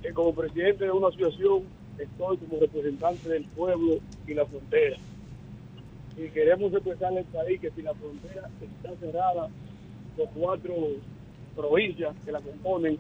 que 0.02 0.14
como 0.14 0.34
presidente 0.34 0.86
de 0.86 0.92
una 0.92 1.10
asociación, 1.10 1.64
estoy 1.98 2.38
como 2.38 2.62
representante 2.62 3.28
del 3.28 3.44
pueblo 3.44 4.00
y 4.26 4.34
la 4.34 4.46
frontera. 4.46 4.96
Y 6.18 6.30
queremos 6.30 6.72
expresarle 6.72 7.20
al 7.20 7.26
país 7.26 7.60
que 7.60 7.72
si 7.72 7.82
la 7.82 7.94
frontera 7.94 8.50
está 8.62 8.96
cerrada, 9.02 9.50
los 10.18 10.30
cuatro 10.34 10.74
provincias 11.56 12.16
que 12.26 12.32
la 12.32 12.42
componen 12.42 12.98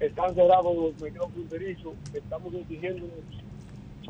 están 0.00 0.34
cerrados 0.34 0.76
los 0.76 0.98
mercados 1.00 1.32
fronterizos, 1.32 1.94
estamos 2.14 2.54
exigiendo 2.54 3.06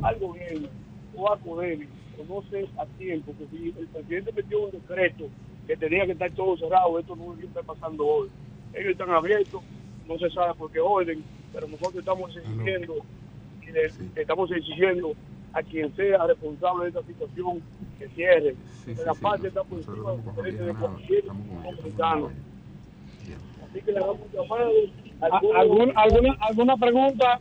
al 0.02 0.18
gobierno 0.18 0.68
o 1.16 1.32
a 1.32 1.38
Codevi, 1.38 1.88
conoce 2.16 2.68
a 2.78 2.86
tiempo, 2.98 3.32
que 3.38 3.46
si 3.56 3.68
el 3.78 3.86
presidente 3.88 4.32
metió 4.32 4.60
un 4.66 4.70
decreto 4.70 5.24
que 5.66 5.76
tenía 5.76 6.04
que 6.06 6.12
estar 6.12 6.30
todo 6.32 6.56
cerrado, 6.56 6.98
esto 6.98 7.16
no 7.16 7.34
está 7.42 7.62
pasando 7.62 8.06
hoy. 8.06 8.28
Ellos 8.74 8.92
están 8.92 9.10
abiertos, 9.10 9.62
no 10.06 10.18
se 10.18 10.30
sabe 10.30 10.54
por 10.54 10.70
qué 10.70 10.80
orden, 10.80 11.24
pero 11.52 11.66
nosotros 11.68 11.96
estamos 11.96 12.30
exigiendo, 12.36 12.94
y 13.62 13.72
le- 13.72 13.92
estamos 14.16 14.50
exigiendo 14.52 15.12
a 15.54 15.62
quien 15.62 15.94
sea 15.96 16.26
responsable 16.26 16.84
de 16.84 16.88
esta 16.90 17.02
situación 17.04 17.62
que 17.98 18.08
cierre. 18.10 18.54
Que 18.84 18.94
la 19.04 19.14
paz 19.14 19.42
está 19.44 19.64
por 19.64 19.78
encima 19.78 19.96
de 20.12 20.16
los 20.18 20.26
intereses 20.26 20.58
de 20.60 20.66
dominicano. 21.76 22.30
Así 23.70 23.80
que 23.84 23.92
le 23.92 24.00
damos 24.00 24.16
un 24.20 24.32
llamado. 24.42 24.70
¿A- 25.20 25.60
algún- 25.60 25.92
alguna, 25.97 26.36
¿Alguna 26.40 26.76
pregunta? 26.76 27.40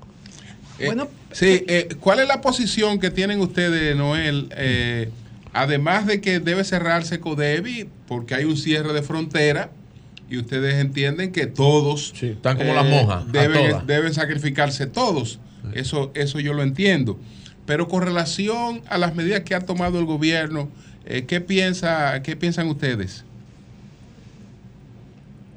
Eh, 0.80 0.96
sí, 1.32 1.64
eh, 1.68 1.88
¿cuál 2.00 2.20
es 2.20 2.28
la 2.28 2.42
posición 2.42 3.00
que 3.00 3.10
tienen 3.12 3.40
ustedes, 3.40 3.96
Noel? 3.96 4.50
Eh, 4.58 5.10
además 5.54 6.06
de 6.06 6.22
que 6.22 6.40
debe 6.40 6.64
cerrarse 6.64 7.20
Codevi 7.20 7.90
porque 8.08 8.36
hay 8.36 8.44
un 8.46 8.58
cierre 8.58 8.94
de 8.94 9.02
frontera 9.02 9.72
y 10.30 10.38
ustedes 10.38 10.76
entienden 10.76 11.32
que 11.32 11.48
todos 11.48 12.14
eh, 12.22 12.32
están 12.32 12.58
como 12.58 12.74
las 12.74 12.86
monjas, 12.86 13.24
a 13.24 13.32
deben, 13.32 13.88
deben 13.88 14.14
sacrificarse 14.14 14.86
todos. 14.88 15.40
Eso, 15.74 16.12
eso 16.14 16.40
yo 16.40 16.54
lo 16.54 16.64
entiendo. 16.64 17.18
Pero 17.66 17.88
con 17.88 18.02
relación 18.04 18.82
a 18.88 18.98
las 18.98 19.16
medidas 19.16 19.42
que 19.42 19.56
ha 19.56 19.62
tomado 19.62 20.00
el 20.00 20.06
gobierno, 20.06 20.70
eh, 21.06 21.26
¿qué, 21.28 21.42
piensa, 21.42 22.22
¿qué 22.24 22.36
piensan 22.36 22.68
ustedes? 22.68 23.26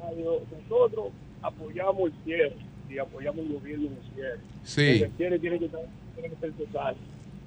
Radio, 0.02 0.40
nosotros 0.70 1.08
apoyamos 1.42 2.10
el 2.10 2.12
cierre 2.24 2.56
y 2.88 2.98
apoyamos 2.98 3.40
el 3.46 3.52
gobierno 3.54 3.86
en 3.88 3.92
el 3.94 4.14
cierre. 4.14 4.40
Sí. 4.62 5.02
El 5.04 5.12
cierre 5.16 5.38
tiene 5.38 5.58
que, 5.58 5.64
estar- 5.66 5.86
tiene 6.14 6.30
que 6.30 6.36
ser 6.36 6.52
total. 6.52 6.96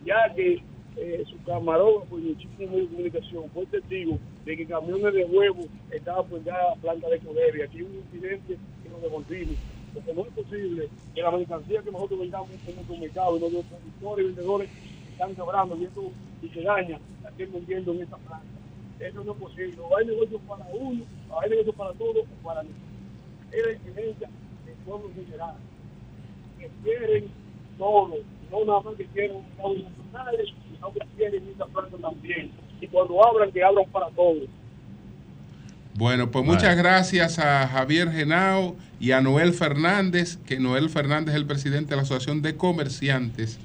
Ya 0.06 0.34
que 0.36 0.62
eh, 0.98 1.24
su 1.28 1.42
camarógrafo 1.44 2.20
y 2.20 2.22
muchísimos 2.24 2.60
medios 2.70 2.90
de 2.90 2.96
comunicación 2.96 3.44
fue 3.54 3.66
testigo 3.68 4.20
de 4.46 4.58
que 4.58 4.66
camiones 4.66 5.14
de 5.14 5.26
huevos 5.26 5.66
estaban 5.92 6.26
ya 6.44 6.56
a 6.72 6.76
planta 6.76 7.10
de 7.10 7.20
Codevi. 7.20 7.62
Aquí 7.62 7.82
hubo 7.84 7.90
un 7.90 7.98
incidente 8.14 8.58
que 8.84 8.90
nos 8.90 9.02
devolvimos. 9.02 9.56
Porque 9.94 10.14
no 10.14 10.22
es 10.22 10.34
posible 10.34 10.90
que 11.14 11.22
la 11.22 11.30
mercancía 11.32 11.82
que 11.84 11.92
nosotros 11.92 12.20
vendamos 12.20 12.50
en 12.68 12.76
nuestro 12.76 12.98
mercado 12.98 13.38
y 13.38 13.40
los 13.42 13.52
productores 13.66 14.24
y 14.24 14.28
vendedores 14.28 14.70
están 15.12 15.36
quebrando 15.36 15.78
y, 15.78 15.84
esto, 15.86 16.02
y 16.42 16.50
se 16.50 16.62
daña, 16.64 17.00
la 17.22 17.30
estén 17.30 17.54
vendiendo 17.54 17.92
en 17.94 18.02
esta 18.02 18.18
planta. 18.18 18.46
Eso 19.00 19.24
no 19.24 19.34
es 19.34 19.38
posible. 19.38 19.78
O 19.82 19.96
hay 19.96 20.08
negocios 20.08 20.42
para 20.48 20.66
uno, 20.74 21.04
o 21.30 21.40
hay 21.42 21.50
negocios 21.52 21.76
para 21.76 21.94
todos, 21.94 22.18
o 22.26 22.44
para 22.48 22.64
ninguno. 22.64 22.93
Es 23.54 23.66
la 23.66 23.72
exigencia 23.72 24.30
del 24.66 24.76
pueblo 24.86 25.12
general. 25.16 25.56
Que 26.60 26.70
quieren 26.84 27.32
todo, 27.78 28.16
no 28.52 28.66
nada 28.66 28.82
más 28.82 28.96
que 28.96 29.06
quieren 29.06 29.38
mercados 29.38 29.78
nacionales, 29.78 30.54
sino 30.72 30.94
que 30.94 31.00
quieren 31.18 31.48
esta 31.50 31.66
planta 31.66 31.98
también. 31.98 32.52
Y 32.82 32.88
cuando 32.88 33.26
abran, 33.26 33.52
que 33.52 33.64
abran 33.64 33.86
para 33.92 34.10
todos. 34.10 34.50
Bueno, 35.96 36.32
pues 36.32 36.44
muchas 36.44 36.76
gracias 36.76 37.38
a 37.38 37.68
Javier 37.68 38.12
Genao 38.12 38.76
y 39.00 39.12
a 39.12 39.22
Noel 39.22 39.54
Fernández, 39.54 40.38
que 40.38 40.60
Noel 40.60 40.90
Fernández 40.90 41.36
es 41.36 41.40
el 41.40 41.46
presidente 41.46 41.92
de 41.92 41.98
la 41.98 42.02
Asociación 42.02 42.42
de 42.42 42.58
Comerciantes 42.58 43.60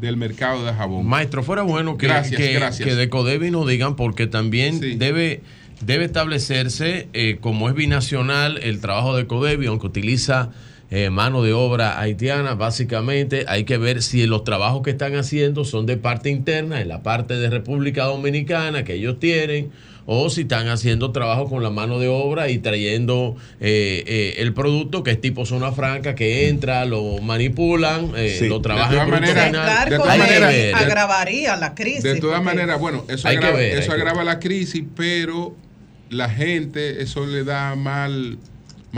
del 0.00 0.16
Mercado 0.16 0.64
de 0.64 0.72
Jabón. 0.72 1.06
Maestro, 1.06 1.42
fuera 1.42 1.62
bueno 1.62 1.96
que, 1.96 2.06
Gracias, 2.06 2.40
que, 2.40 2.52
gracias. 2.52 2.88
que 2.88 2.94
de 2.96 3.08
Codevi 3.08 3.50
nos 3.50 3.66
digan, 3.68 3.94
porque 3.94 4.26
también 4.26 4.98
debe, 4.98 5.42
debe 5.80 6.04
establecerse, 6.04 7.08
eh, 7.12 7.38
como 7.40 7.68
es 7.68 7.74
binacional, 7.74 8.58
el 8.62 8.80
trabajo 8.80 9.16
de 9.16 9.26
Codevi, 9.26 9.66
aunque 9.66 9.86
utiliza 9.86 10.50
eh, 10.90 11.10
mano 11.10 11.42
de 11.42 11.52
obra 11.52 12.00
haitiana, 12.00 12.54
básicamente 12.54 13.44
hay 13.46 13.64
que 13.64 13.76
ver 13.76 14.02
si 14.02 14.26
los 14.26 14.42
trabajos 14.44 14.82
que 14.82 14.90
están 14.90 15.14
haciendo 15.16 15.64
son 15.64 15.84
de 15.86 15.96
parte 15.98 16.30
interna, 16.30 16.80
en 16.80 16.88
la 16.88 17.02
parte 17.02 17.34
de 17.34 17.50
República 17.50 18.04
Dominicana 18.04 18.84
que 18.84 18.94
ellos 18.94 19.20
tienen, 19.20 19.70
o 20.10 20.30
si 20.30 20.40
están 20.42 20.68
haciendo 20.68 21.12
trabajo 21.12 21.50
con 21.50 21.62
la 21.62 21.68
mano 21.68 21.98
de 21.98 22.08
obra 22.08 22.48
y 22.48 22.56
trayendo 22.56 23.36
eh, 23.60 24.02
eh, 24.06 24.34
el 24.38 24.54
producto 24.54 25.02
que 25.02 25.10
es 25.10 25.20
tipo 25.20 25.44
zona 25.44 25.70
franca, 25.72 26.14
que 26.14 26.48
entra, 26.48 26.86
lo 26.86 27.18
manipulan, 27.18 28.12
eh, 28.16 28.34
Sí. 28.38 28.48
lo 28.48 28.62
trabajan 28.62 28.92
de 28.92 29.96
todas 29.98 30.16
maneras- 30.18 30.52
ver. 30.54 30.74
agravaría 30.74 31.56
la 31.56 31.74
crisis. 31.74 32.02
De 32.04 32.18
todas 32.20 32.42
maneras, 32.42 32.80
bueno, 32.80 33.04
eso 33.08 33.28
que 33.28 33.36
agrava, 33.36 33.58
ver, 33.58 33.76
eso 33.76 33.92
agrava 33.92 34.24
la 34.24 34.38
crisis, 34.40 34.82
pero 34.96 35.54
la 36.10 36.28
gente, 36.28 37.02
eso 37.02 37.26
le 37.26 37.44
da 37.44 37.74
mal, 37.76 38.38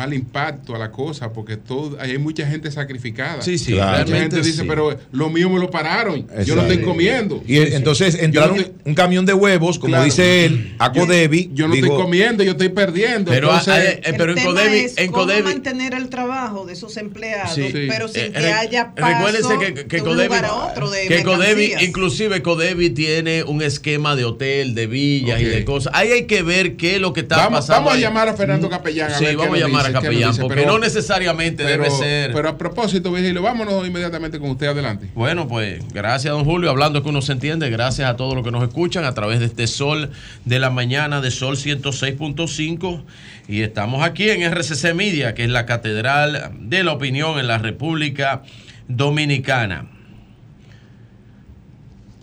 mal 0.01 0.15
impacto 0.15 0.75
a 0.75 0.79
la 0.79 0.91
cosa, 0.91 1.31
porque 1.31 1.59
todo, 1.59 1.99
hay 2.01 2.17
mucha 2.17 2.47
gente 2.47 2.71
sacrificada. 2.71 3.43
Sí, 3.43 3.59
sí, 3.59 3.73
Mucha 3.73 3.91
realmente 4.05 4.21
gente 4.37 4.37
dice, 4.49 4.63
sí. 4.63 4.67
pero 4.67 4.97
lo 5.13 5.29
mío 5.29 5.51
me 5.51 5.59
lo 5.61 5.71
pararon. 5.71 6.27
Yo 6.47 6.57
no 6.57 6.63
estoy 6.63 6.79
comiendo. 6.79 7.43
Y 7.47 7.59
entonces 7.59 8.17
Yo 8.17 8.25
entraron 8.25 8.57
no 8.57 8.65
un 8.87 8.95
camión 8.95 9.27
de 9.27 9.35
huevos, 9.35 9.79
como 9.79 9.91
Claro. 9.91 10.05
dice 10.07 10.47
él, 10.47 10.75
a 10.79 10.91
Yo- 10.91 11.03
Codevi. 11.03 11.51
Yo 11.53 11.69
no 11.69 11.75
dijo, 11.75 11.87
estoy 11.89 12.03
comiendo, 12.03 12.43
yo 12.45 12.53
estoy 12.53 12.71
perdiendo. 12.71 13.31
Pero, 13.31 13.49
Entonces, 13.49 13.75
ah, 13.75 13.85
eh, 13.85 14.01
eh, 14.05 14.15
pero 14.17 14.33
el 14.33 14.39
en 14.39 14.45
Codevi, 14.47 14.79
es 14.79 14.97
en 14.99 15.11
cómo 15.13 15.25
Codevi, 15.25 15.43
mantener 15.43 15.93
el 15.95 16.09
trabajo 16.09 16.65
de 16.65 16.73
esos 16.73 16.97
empleados, 16.97 17.55
Sí. 17.55 17.71
pero 17.89 18.09
sin 18.09 18.23
Eh, 18.25 18.33
que 18.33 18.39
re- 18.41 18.53
haya 18.55 18.95
paso 18.95 19.07
Recuérdense 19.15 19.59
que, 19.75 19.87
que 19.87 19.97
de 19.97 20.03
un 20.03 20.09
Codevi, 20.09 20.29
lugar 20.29 20.45
a 20.47 20.55
otro 20.55 20.91
de 20.91 21.09
que 21.09 21.23
Codevi, 21.23 21.73
inclusive 21.83 22.41
Codevi 22.41 22.89
tiene 22.91 23.43
un 23.45 23.61
esquema 23.61 24.17
de 24.17 24.25
hotel, 24.25 24.75
de 24.75 24.87
villas 24.87 25.41
y 25.43 25.45
de 25.45 25.65
cosas. 25.67 25.93
Ahí 25.95 26.11
hay 26.13 26.27
que 26.27 26.43
ver 26.43 26.77
qué 26.77 26.95
es 26.97 27.01
lo 27.03 27.13
que 27.13 27.21
está 27.21 27.37
Vamos, 27.37 27.61
pasando. 27.61 27.81
vamos 27.81 27.93
a 27.93 27.97
ahí. 27.97 28.01
llamar 28.01 28.29
a 28.29 28.35
Fernando 28.35 28.69
Capellán. 28.71 29.13
A 29.13 29.19
Sí, 29.19 29.25
ver 29.25 29.37
vamos 29.37 29.57
a 29.57 29.59
llamar 29.61 29.83
dice, 29.83 29.90
a 29.91 30.01
Capellán, 30.01 30.31
dice, 30.31 30.43
porque 30.43 30.57
pero- 30.63 30.73
no 30.73 30.79
necesariamente 30.79 31.65
pero- 31.65 31.83
debe 31.85 31.95
ser. 31.95 32.33
Pero 32.33 32.49
a 32.49 32.59
propósito, 32.59 33.13
Virgilio, 33.13 33.43
vámonos 33.43 33.87
inmediatamente 33.87 34.39
con 34.39 34.51
usted 34.51 34.69
adelante. 34.69 35.11
Bueno, 35.15 35.49
pues 35.49 35.83
gracias, 35.93 36.33
don 36.33 36.45
Julio. 36.45 36.71
Hablando 36.71 37.03
que 37.03 37.09
uno 37.09 37.23
se 37.23 37.33
entiende, 37.33 37.71
gracias 37.71 38.09
a 38.09 38.17
todos 38.17 38.35
los 38.35 38.45
que 38.45 38.51
nos 38.51 38.63
escuchan 38.63 39.05
a 39.05 39.15
través 39.15 39.41
de 39.41 39.47
este 39.47 39.67
Sol 39.67 40.11
de 40.45 40.59
la 40.59 40.71
mañana 40.71 41.21
de 41.21 41.31
Sol 41.31 41.57
106.5. 41.57 43.03
Y 43.49 43.63
estamos 43.63 44.03
aquí 44.05 44.31
en 44.31 44.43
RCC 44.43 44.95
Media, 44.95 45.35
que 45.35 45.45
es 45.45 45.51
la 45.51 45.67
catedral 45.67 46.53
de 46.61 46.85
la 46.85 46.93
opinión 46.93 47.39
en 47.39 47.47
la 47.49 47.59
República 47.59 48.43
Dominicana. 48.89 49.87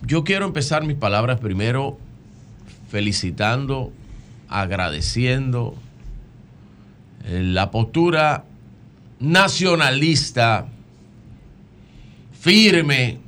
Yo 0.06 0.24
quiero 0.24 0.46
empezar 0.46 0.84
mis 0.84 0.96
palabras 0.96 1.38
primero 1.40 1.98
felicitando, 2.90 3.92
agradeciendo 4.48 5.74
la 7.28 7.70
postura 7.70 8.44
nacionalista 9.20 10.66
firme 12.40 13.18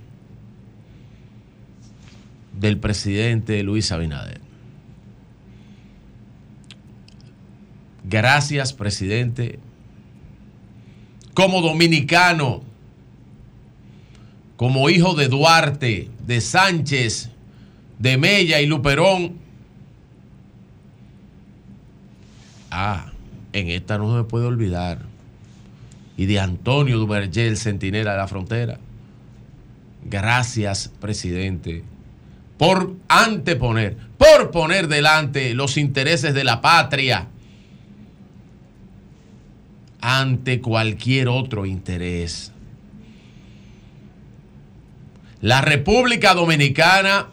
del 2.58 2.78
presidente 2.78 3.62
Luis 3.62 3.92
Abinader. 3.92 4.40
Gracias, 8.04 8.72
presidente. 8.72 9.58
Como 11.34 11.60
dominicano, 11.60 12.62
como 14.56 14.90
hijo 14.90 15.14
de 15.14 15.28
Duarte, 15.28 16.10
de 16.26 16.40
Sánchez, 16.40 17.30
de 17.98 18.16
Mella 18.16 18.60
y 18.60 18.66
Luperón. 18.66 19.38
Ah, 22.70 23.09
en 23.52 23.68
esta 23.68 23.98
no 23.98 24.16
se 24.16 24.24
puede 24.24 24.46
olvidar. 24.46 24.98
Y 26.16 26.26
de 26.26 26.40
Antonio 26.40 26.98
Duvergé, 26.98 27.46
el 27.46 27.56
centinela 27.56 28.12
de 28.12 28.18
la 28.18 28.28
frontera. 28.28 28.78
Gracias, 30.04 30.90
presidente, 31.00 31.84
por 32.58 32.94
anteponer, 33.08 33.96
por 34.18 34.50
poner 34.50 34.88
delante 34.88 35.54
los 35.54 35.76
intereses 35.76 36.34
de 36.34 36.44
la 36.44 36.60
patria 36.60 37.28
ante 40.00 40.60
cualquier 40.60 41.28
otro 41.28 41.66
interés. 41.66 42.52
La 45.40 45.62
República 45.62 46.34
Dominicana 46.34 47.28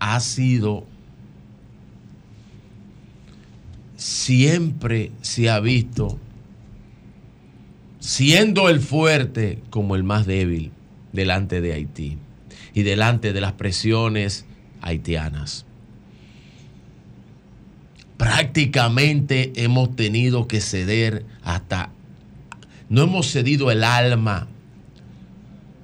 ha 0.00 0.20
sido, 0.20 0.86
siempre 3.98 5.10
se 5.22 5.50
ha 5.50 5.58
visto 5.58 6.20
siendo 7.98 8.68
el 8.68 8.80
fuerte 8.80 9.58
como 9.70 9.96
el 9.96 10.04
más 10.04 10.24
débil 10.24 10.70
delante 11.12 11.60
de 11.60 11.72
Haití 11.72 12.16
y 12.72 12.84
delante 12.84 13.32
de 13.32 13.40
las 13.40 13.54
presiones 13.54 14.46
haitianas. 14.80 15.66
Prácticamente 18.16 19.52
hemos 19.56 19.94
tenido 19.96 20.46
que 20.46 20.60
ceder 20.60 21.26
hasta, 21.42 21.90
no 22.88 23.02
hemos 23.02 23.30
cedido 23.30 23.72
el 23.72 23.82
alma 23.82 24.46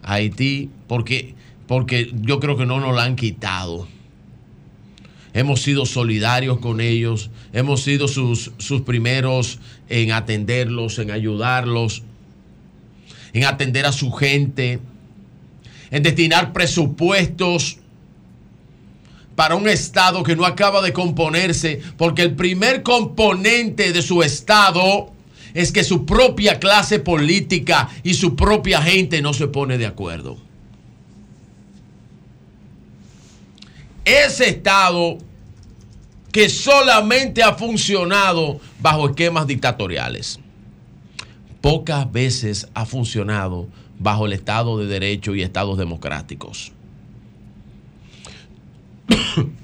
a 0.04 0.14
Haití 0.14 0.70
porque, 0.86 1.34
porque 1.66 2.12
yo 2.14 2.38
creo 2.38 2.56
que 2.56 2.64
no 2.64 2.78
nos 2.78 2.94
la 2.94 3.04
han 3.04 3.16
quitado. 3.16 3.88
Hemos 5.34 5.62
sido 5.62 5.84
solidarios 5.84 6.58
con 6.58 6.80
ellos, 6.80 7.28
hemos 7.52 7.82
sido 7.82 8.06
sus, 8.06 8.52
sus 8.58 8.82
primeros 8.82 9.58
en 9.88 10.12
atenderlos, 10.12 11.00
en 11.00 11.10
ayudarlos, 11.10 12.04
en 13.32 13.44
atender 13.44 13.84
a 13.84 13.92
su 13.92 14.12
gente, 14.12 14.78
en 15.90 16.02
destinar 16.04 16.52
presupuestos 16.52 17.78
para 19.34 19.56
un 19.56 19.68
Estado 19.68 20.22
que 20.22 20.36
no 20.36 20.46
acaba 20.46 20.80
de 20.82 20.92
componerse, 20.92 21.80
porque 21.96 22.22
el 22.22 22.36
primer 22.36 22.84
componente 22.84 23.92
de 23.92 24.02
su 24.02 24.22
Estado 24.22 25.12
es 25.52 25.72
que 25.72 25.82
su 25.82 26.06
propia 26.06 26.60
clase 26.60 27.00
política 27.00 27.88
y 28.02 28.14
su 28.14 28.36
propia 28.36 28.80
gente 28.82 29.20
no 29.20 29.32
se 29.32 29.48
pone 29.48 29.78
de 29.78 29.86
acuerdo. 29.86 30.43
Ese 34.04 34.48
Estado 34.48 35.18
que 36.32 36.48
solamente 36.48 37.42
ha 37.42 37.54
funcionado 37.54 38.60
bajo 38.80 39.08
esquemas 39.08 39.46
dictatoriales. 39.46 40.40
Pocas 41.60 42.10
veces 42.10 42.68
ha 42.74 42.84
funcionado 42.84 43.68
bajo 43.98 44.26
el 44.26 44.32
Estado 44.32 44.76
de 44.78 44.86
Derecho 44.86 45.34
y 45.34 45.42
Estados 45.42 45.78
democráticos. 45.78 46.72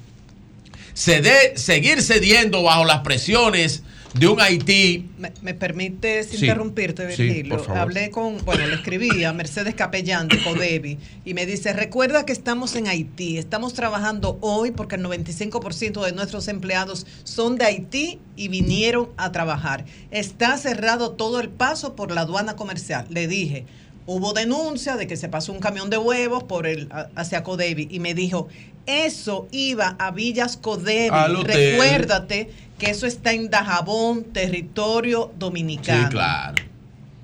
Ceder- 0.94 1.56
seguir 1.56 2.02
cediendo 2.02 2.62
bajo 2.62 2.84
las 2.84 3.00
presiones 3.00 3.82
de 4.14 4.26
un 4.26 4.40
Haití. 4.40 5.08
¿Me, 5.18 5.32
me 5.42 5.54
permites 5.54 6.28
Sí. 6.30 6.36
interrumpirte, 6.46 7.14
Sí, 7.14 7.22
Virgilio? 7.22 7.58
favor. 7.60 7.78
Hablé 7.78 8.10
con, 8.10 8.44
bueno, 8.44 8.66
le 8.66 8.74
escribí 8.74 9.22
a 9.24 9.32
Mercedes 9.32 9.74
Capellán 9.74 10.28
de 10.28 10.42
Codevi 10.42 10.98
y 11.24 11.34
me 11.34 11.46
dice, 11.46 11.72
recuerda 11.72 12.26
que 12.26 12.32
estamos 12.32 12.74
en 12.76 12.88
Haití, 12.88 13.38
estamos 13.38 13.72
trabajando 13.74 14.36
hoy 14.40 14.72
porque 14.72 14.96
el 14.96 15.02
95% 15.04 16.04
de 16.04 16.12
nuestros 16.12 16.48
empleados 16.48 17.06
son 17.24 17.56
de 17.56 17.66
Haití 17.66 18.18
y 18.36 18.48
vinieron 18.48 19.10
a 19.16 19.30
trabajar. 19.32 19.84
Está 20.10 20.56
cerrado 20.58 21.12
todo 21.12 21.40
el 21.40 21.48
paso 21.48 21.94
por 21.94 22.10
la 22.10 22.22
aduana 22.22 22.56
comercial. 22.56 23.06
Le 23.10 23.28
dije, 23.28 23.64
hubo 24.06 24.32
denuncia 24.32 24.96
de 24.96 25.06
que 25.06 25.16
se 25.16 25.28
pasó 25.28 25.52
un 25.52 25.60
camión 25.60 25.88
de 25.88 25.98
huevos 25.98 26.42
por 26.44 26.66
el, 26.66 26.88
hacia 27.14 27.44
Codevi 27.44 27.86
y 27.90 28.00
me 28.00 28.14
dijo, 28.14 28.48
eso 28.86 29.48
iba 29.52 29.96
a 29.98 30.10
Villas 30.10 30.56
Codevi. 30.56 31.10
Recuérdate 31.44 32.50
que 32.78 32.90
eso 32.90 33.06
está 33.06 33.32
en 33.32 33.50
Dajabón, 33.50 34.24
territorio 34.24 35.32
dominicano. 35.38 36.04
Sí, 36.04 36.08
claro. 36.10 36.54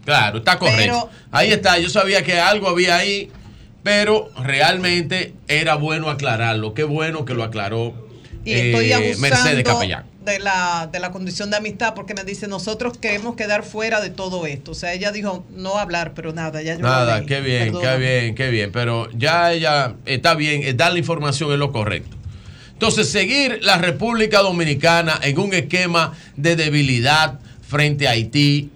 Claro, 0.05 0.39
está 0.39 0.59
correcto. 0.59 0.81
Pero- 0.85 1.11
ahí 1.33 1.51
está, 1.51 1.79
yo 1.79 1.91
sabía 1.91 2.23
que 2.23 2.39
algo 2.39 2.69
había 2.69 2.97
ahí, 2.97 3.31
pero 3.83 4.31
realmente 4.43 5.35
era 5.49 5.75
bueno 5.75 6.11
aclararlo. 6.11 6.75
Qué 6.75 6.85
bueno 6.85 7.25
que 7.25 7.35
lo 7.35 7.43
aclaró 7.43 8.06
Y 8.47 8.53
estoy 8.53 8.93
eh, 8.93 8.95
abusando 8.95 9.21
Mercedes 9.23 9.65
Capellán. 9.65 10.07
de 10.25 10.39
la, 10.39 10.89
de 10.93 11.01
la 11.01 11.11
condición 11.11 11.51
de 11.51 11.57
amistad 11.57 11.95
porque 11.95 12.15
me 12.15 12.23
dice, 12.23 12.47
nosotros 12.47 12.97
queremos 12.97 13.35
quedar 13.35 13.65
fuera 13.65 14.01
de 14.01 14.11
todo 14.11 14.47
esto. 14.47 14.71
O 14.71 14.75
sea, 14.75 14.95
ella 14.95 15.11
dijo 15.11 15.45
no 15.51 15.79
hablar, 15.79 16.15
pero 16.15 16.33
nada, 16.33 16.63
ya 16.63 16.77
yo 16.77 16.83
Nada, 16.83 17.27
qué 17.27 17.41
bien, 17.41 17.75
qué 17.77 17.97
bien, 17.97 18.35
qué 18.37 18.49
bien. 18.51 18.71
Pero 18.71 19.11
ya 19.11 19.53
ella 19.53 19.97
está 20.05 20.35
bien, 20.35 20.63
eh, 20.63 20.75
dar 20.75 20.93
la 20.93 21.01
información 21.01 21.53
es 21.53 21.59
lo 21.59 21.73
correcto. 21.73 22.17
Entonces, 22.73 23.11
seguir 23.11 23.59
la 23.63 23.79
República 23.79 24.39
Dominicana 24.43 25.19
en 25.23 25.41
un 25.41 25.53
esquema 25.53 26.13
de 26.37 26.55
debilidad 26.55 27.41
frente 27.67 28.07
a 28.07 28.13
Haití 28.13 28.71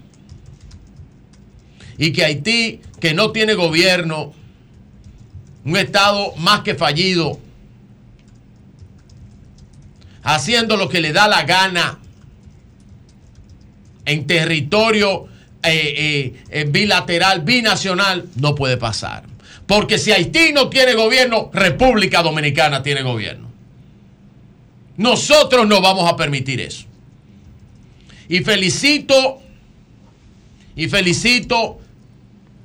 y 1.97 2.12
que 2.12 2.24
Haití, 2.24 2.81
que 2.99 3.15
no 3.15 3.31
tiene 3.31 3.55
gobierno, 3.55 4.32
un 5.65 5.76
Estado 5.76 6.34
más 6.39 6.62
que 6.62 6.74
fallido, 6.74 7.39
haciendo 10.23 10.76
lo 10.76 10.89
que 10.89 11.00
le 11.00 11.12
da 11.12 11.28
la 11.28 11.44
gana 11.44 11.99
en 14.05 14.26
territorio 14.26 15.28
eh, 15.62 15.70
eh, 15.70 16.42
eh, 16.50 16.65
bilateral, 16.65 17.42
binacional, 17.42 18.26
no 18.36 18.55
puede 18.55 18.76
pasar. 18.76 19.24
Porque 19.66 19.99
si 19.99 20.10
Haití 20.10 20.52
no 20.52 20.68
tiene 20.68 20.94
gobierno, 20.94 21.50
República 21.52 22.23
Dominicana 22.23 22.82
tiene 22.82 23.02
gobierno. 23.02 23.49
Nosotros 24.97 25.66
no 25.66 25.81
vamos 25.81 26.10
a 26.10 26.16
permitir 26.16 26.60
eso. 26.60 26.86
Y 28.28 28.40
felicito, 28.40 29.40
y 30.76 30.89
felicito 30.89 31.78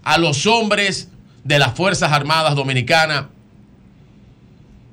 a 0.03 0.17
los 0.17 0.45
hombres 0.45 1.09
de 1.43 1.59
las 1.59 1.75
Fuerzas 1.75 2.11
Armadas 2.11 2.55
Dominicanas, 2.55 3.25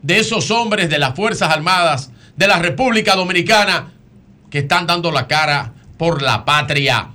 de 0.02 0.18
esos 0.18 0.50
hombres 0.50 0.90
de 0.90 0.98
las 0.98 1.14
Fuerzas 1.14 1.50
Armadas 1.50 2.11
de 2.36 2.46
la 2.46 2.58
República 2.58 3.14
Dominicana 3.14 3.92
que 4.50 4.60
están 4.60 4.86
dando 4.86 5.10
la 5.10 5.26
cara 5.26 5.72
por 5.96 6.22
la 6.22 6.44
patria. 6.44 7.08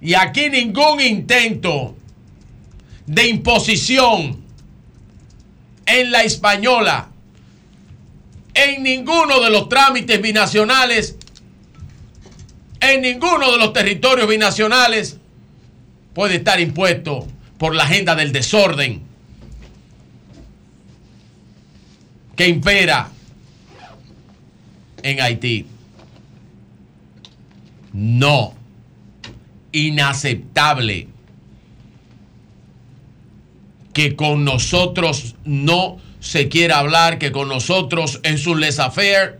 Y 0.00 0.14
aquí 0.14 0.50
ningún 0.50 1.00
intento 1.00 1.96
de 3.06 3.28
imposición 3.28 4.42
en 5.86 6.10
la 6.10 6.22
española, 6.22 7.08
en 8.54 8.82
ninguno 8.82 9.40
de 9.40 9.50
los 9.50 9.68
trámites 9.68 10.20
binacionales, 10.20 11.16
en 12.80 13.00
ninguno 13.00 13.52
de 13.52 13.58
los 13.58 13.72
territorios 13.72 14.28
binacionales 14.28 15.18
puede 16.14 16.36
estar 16.36 16.60
impuesto 16.60 17.26
por 17.58 17.74
la 17.74 17.84
agenda 17.84 18.14
del 18.14 18.32
desorden 18.32 19.11
que 22.36 22.48
impera 22.48 23.08
en 25.02 25.20
Haití. 25.20 25.66
No. 27.92 28.54
Inaceptable 29.72 31.08
que 33.92 34.16
con 34.16 34.44
nosotros 34.44 35.34
no 35.44 35.98
se 36.20 36.48
quiera 36.48 36.78
hablar, 36.78 37.18
que 37.18 37.32
con 37.32 37.48
nosotros 37.48 38.20
es 38.22 38.46
un 38.46 38.60
laissez-faire. 38.60 39.38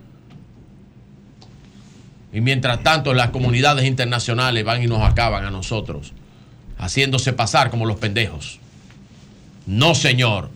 Y 2.32 2.40
mientras 2.40 2.82
tanto 2.82 3.14
las 3.14 3.30
comunidades 3.30 3.84
internacionales 3.84 4.64
van 4.64 4.82
y 4.82 4.86
nos 4.86 5.02
acaban 5.02 5.44
a 5.44 5.50
nosotros, 5.50 6.12
haciéndose 6.78 7.32
pasar 7.32 7.70
como 7.70 7.86
los 7.86 7.98
pendejos. 7.98 8.58
No, 9.66 9.94
señor. 9.94 10.50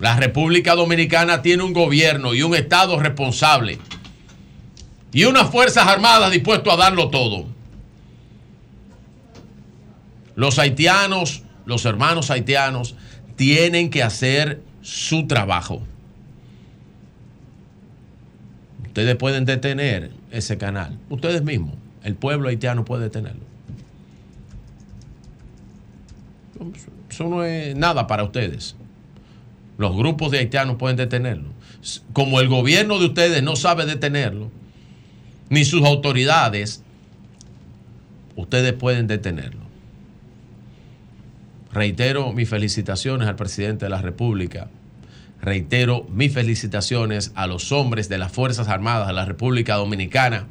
La 0.00 0.16
República 0.16 0.74
Dominicana 0.74 1.42
tiene 1.42 1.62
un 1.64 1.72
gobierno 1.72 2.34
y 2.34 2.42
un 2.42 2.54
Estado 2.54 2.98
responsable. 3.00 3.78
Y 5.12 5.24
unas 5.24 5.50
Fuerzas 5.50 5.86
Armadas 5.86 6.30
dispuestas 6.30 6.74
a 6.74 6.76
darlo 6.76 7.10
todo. 7.10 7.46
Los 10.36 10.58
haitianos, 10.58 11.42
los 11.64 11.84
hermanos 11.84 12.30
haitianos, 12.30 12.94
tienen 13.34 13.90
que 13.90 14.02
hacer 14.02 14.62
su 14.82 15.26
trabajo. 15.26 15.82
Ustedes 18.86 19.16
pueden 19.16 19.44
detener 19.44 20.12
ese 20.30 20.58
canal. 20.58 20.96
Ustedes 21.08 21.42
mismos. 21.42 21.74
El 22.04 22.14
pueblo 22.14 22.48
haitiano 22.48 22.84
puede 22.84 23.04
detenerlo. 23.04 23.42
Eso 27.10 27.28
no 27.28 27.42
es 27.44 27.74
nada 27.74 28.06
para 28.06 28.24
ustedes. 28.24 28.76
Los 29.78 29.96
grupos 29.96 30.32
de 30.32 30.38
haitianos 30.38 30.76
pueden 30.76 30.96
detenerlo. 30.96 31.50
Como 32.12 32.40
el 32.40 32.48
gobierno 32.48 32.98
de 32.98 33.06
ustedes 33.06 33.42
no 33.42 33.56
sabe 33.56 33.86
detenerlo, 33.86 34.50
ni 35.48 35.64
sus 35.64 35.84
autoridades, 35.84 36.82
ustedes 38.34 38.72
pueden 38.72 39.06
detenerlo. 39.06 39.60
Reitero 41.72 42.32
mis 42.32 42.48
felicitaciones 42.48 43.28
al 43.28 43.36
presidente 43.36 43.84
de 43.84 43.90
la 43.90 44.02
República. 44.02 44.68
Reitero 45.40 46.04
mis 46.10 46.34
felicitaciones 46.34 47.30
a 47.36 47.46
los 47.46 47.70
hombres 47.70 48.08
de 48.08 48.18
las 48.18 48.32
Fuerzas 48.32 48.66
Armadas 48.66 49.06
de 49.06 49.12
la 49.12 49.26
República 49.26 49.76
Dominicana. 49.76 50.48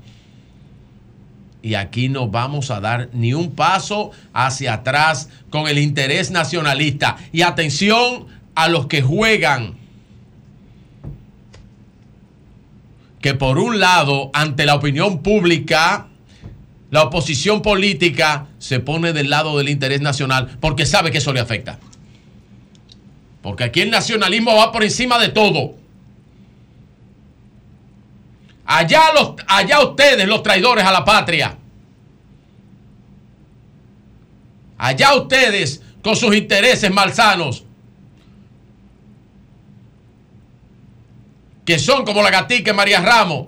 Y 1.62 1.74
aquí 1.74 2.08
no 2.08 2.30
vamos 2.30 2.72
a 2.72 2.80
dar 2.80 3.10
ni 3.12 3.34
un 3.34 3.52
paso 3.52 4.12
hacia 4.32 4.74
atrás 4.74 5.30
con 5.50 5.68
el 5.68 5.80
interés 5.80 6.32
nacionalista. 6.32 7.18
Y 7.34 7.42
atención 7.42 8.37
a 8.58 8.68
los 8.70 8.88
que 8.88 9.04
juegan. 9.04 9.78
Que 13.22 13.36
por 13.36 13.60
un 13.60 13.80
lado, 13.80 14.32
ante 14.34 14.66
la 14.66 14.74
opinión 14.74 15.22
pública, 15.22 16.08
la 16.90 17.04
oposición 17.04 17.62
política 17.62 18.48
se 18.58 18.80
pone 18.80 19.14
del 19.14 19.30
lado 19.30 19.60
del 19.60 19.70
interés 19.70 20.02
nacional 20.02 20.58
porque 20.60 20.88
sabe 20.88 21.12
que 21.12 21.20
eso 21.20 21.34
le 21.34 21.40
afecta. 21.40 21.78
Porque 23.44 23.64
aquí 23.64 23.82
el 23.82 23.92
nacionalismo 23.92 24.56
va 24.56 24.72
por 24.72 24.84
encima 24.84 25.20
de 25.20 25.30
todo. 25.30 25.76
Allá, 28.66 29.14
los, 29.14 29.34
allá 29.48 29.82
ustedes, 29.82 30.28
los 30.28 30.42
traidores 30.42 30.84
a 30.84 30.92
la 30.92 31.06
patria. 31.06 31.56
Allá 34.80 35.14
ustedes 35.14 35.84
con 36.02 36.16
sus 36.16 36.36
intereses 36.36 36.92
malsanos. 36.92 37.67
Que 41.68 41.80
son 41.80 42.06
como 42.06 42.24
la 42.24 42.32
gatica 42.32 42.74
María 42.74 43.02
Ramos. 43.02 43.48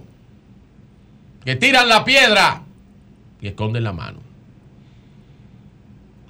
Que 1.46 1.56
tiran 1.56 1.88
la 1.88 2.04
piedra 2.04 2.64
y 3.42 3.48
esconden 3.48 3.86
la 3.86 3.94
mano. 3.94 4.20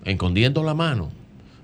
Escondiendo 0.05 0.63
la 0.63 0.75
mano. 0.75 1.11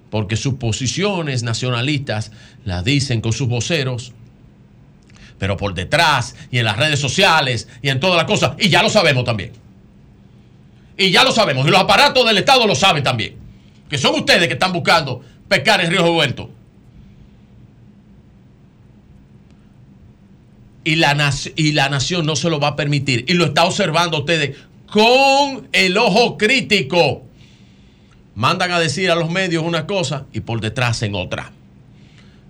Porque 0.09 0.35
sus 0.35 0.55
posiciones 0.55 1.43
nacionalistas 1.43 2.31
las 2.63 2.83
dicen 2.83 3.21
con 3.21 3.33
sus 3.33 3.47
voceros. 3.47 4.13
Pero 5.37 5.57
por 5.57 5.75
detrás 5.75 6.35
y 6.49 6.57
en 6.57 6.65
las 6.65 6.77
redes 6.77 6.99
sociales 6.99 7.67
y 7.83 7.89
en 7.89 7.99
todas 7.99 8.17
las 8.17 8.25
cosas. 8.25 8.53
Y 8.57 8.69
ya 8.69 8.81
lo 8.81 8.89
sabemos 8.89 9.25
también. 9.25 9.51
Y 10.97 11.11
ya 11.11 11.23
lo 11.23 11.33
sabemos. 11.33 11.67
Y 11.67 11.69
los 11.69 11.81
aparatos 11.81 12.25
del 12.25 12.39
Estado 12.39 12.65
lo 12.65 12.73
saben 12.73 13.03
también. 13.03 13.35
Que 13.87 13.99
son 13.99 14.15
ustedes 14.15 14.47
que 14.47 14.53
están 14.53 14.73
buscando 14.73 15.21
pescar 15.47 15.81
en 15.81 15.91
Río 15.91 16.01
Revuelto. 16.01 16.49
Y 20.85 20.95
la, 20.95 21.33
y 21.57 21.73
la 21.73 21.89
nación 21.89 22.25
no 22.25 22.37
se 22.37 22.49
lo 22.49 22.61
va 22.61 22.69
a 22.69 22.75
permitir. 22.77 23.25
Y 23.27 23.33
lo 23.33 23.45
está 23.45 23.65
observando 23.65 24.19
ustedes 24.19 24.55
con 24.85 25.67
el 25.73 25.97
ojo 25.97 26.37
crítico. 26.37 27.23
Mandan 28.35 28.71
a 28.71 28.79
decir 28.79 29.11
a 29.11 29.15
los 29.15 29.29
medios 29.29 29.63
una 29.63 29.87
cosa 29.87 30.25
y 30.31 30.39
por 30.39 30.61
detrás 30.61 31.01
en 31.01 31.15
otra. 31.15 31.51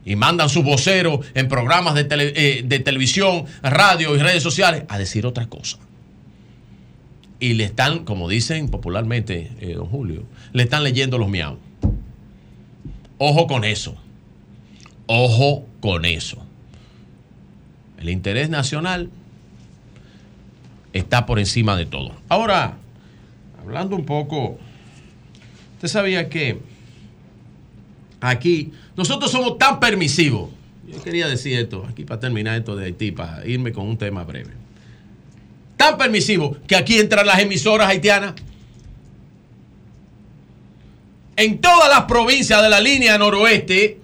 Y 0.05 0.15
mandan 0.15 0.49
sus 0.49 0.63
voceros 0.63 1.25
en 1.33 1.47
programas 1.47 1.95
de, 1.95 2.03
tele, 2.03 2.33
eh, 2.35 2.61
de 2.63 2.79
televisión, 2.79 3.45
radio 3.63 4.15
y 4.15 4.19
redes 4.19 4.43
sociales 4.43 4.83
a 4.89 4.99
decir 4.99 5.25
otra 5.25 5.47
cosa. 5.47 5.77
Y 7.39 7.53
le 7.53 7.63
están, 7.63 8.05
como 8.05 8.29
dicen 8.29 8.69
popularmente, 8.69 9.51
eh, 9.59 9.73
don 9.73 9.87
Julio, 9.87 10.25
le 10.53 10.63
están 10.63 10.83
leyendo 10.83 11.17
los 11.17 11.29
miau. 11.29 11.57
Ojo 13.17 13.47
con 13.47 13.63
eso. 13.63 13.95
Ojo 15.07 15.65
con 15.79 16.05
eso. 16.05 16.44
El 18.05 18.11
interés 18.11 18.51
nacional 18.51 19.09
está 20.93 21.25
por 21.25 21.39
encima 21.39 21.75
de 21.75 21.87
todo. 21.87 22.11
Ahora, 22.29 22.77
hablando 23.59 23.95
un 23.95 24.05
poco, 24.05 24.59
usted 25.73 25.87
sabía 25.87 26.29
que 26.29 26.59
aquí 28.21 28.71
nosotros 28.95 29.31
somos 29.31 29.57
tan 29.57 29.79
permisivos. 29.79 30.51
Yo 30.87 31.01
quería 31.01 31.27
decir 31.27 31.57
esto, 31.57 31.83
aquí 31.89 32.03
para 32.03 32.19
terminar 32.19 32.59
esto 32.59 32.75
de 32.75 32.85
Haití, 32.85 33.11
para 33.11 33.43
irme 33.43 33.71
con 33.73 33.87
un 33.87 33.97
tema 33.97 34.23
breve. 34.23 34.51
Tan 35.75 35.97
permisivo 35.97 36.57
que 36.67 36.75
aquí 36.75 36.99
entran 36.99 37.25
las 37.25 37.39
emisoras 37.39 37.89
haitianas. 37.89 38.35
En 41.37 41.57
todas 41.57 41.89
las 41.89 42.03
provincias 42.03 42.61
de 42.61 42.69
la 42.69 42.79
línea 42.79 43.17
noroeste, 43.17 43.97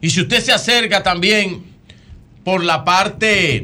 y 0.00 0.08
si 0.08 0.22
usted 0.22 0.40
se 0.40 0.52
acerca 0.52 1.02
también 1.02 1.71
por 2.44 2.64
la 2.64 2.84
parte 2.84 3.62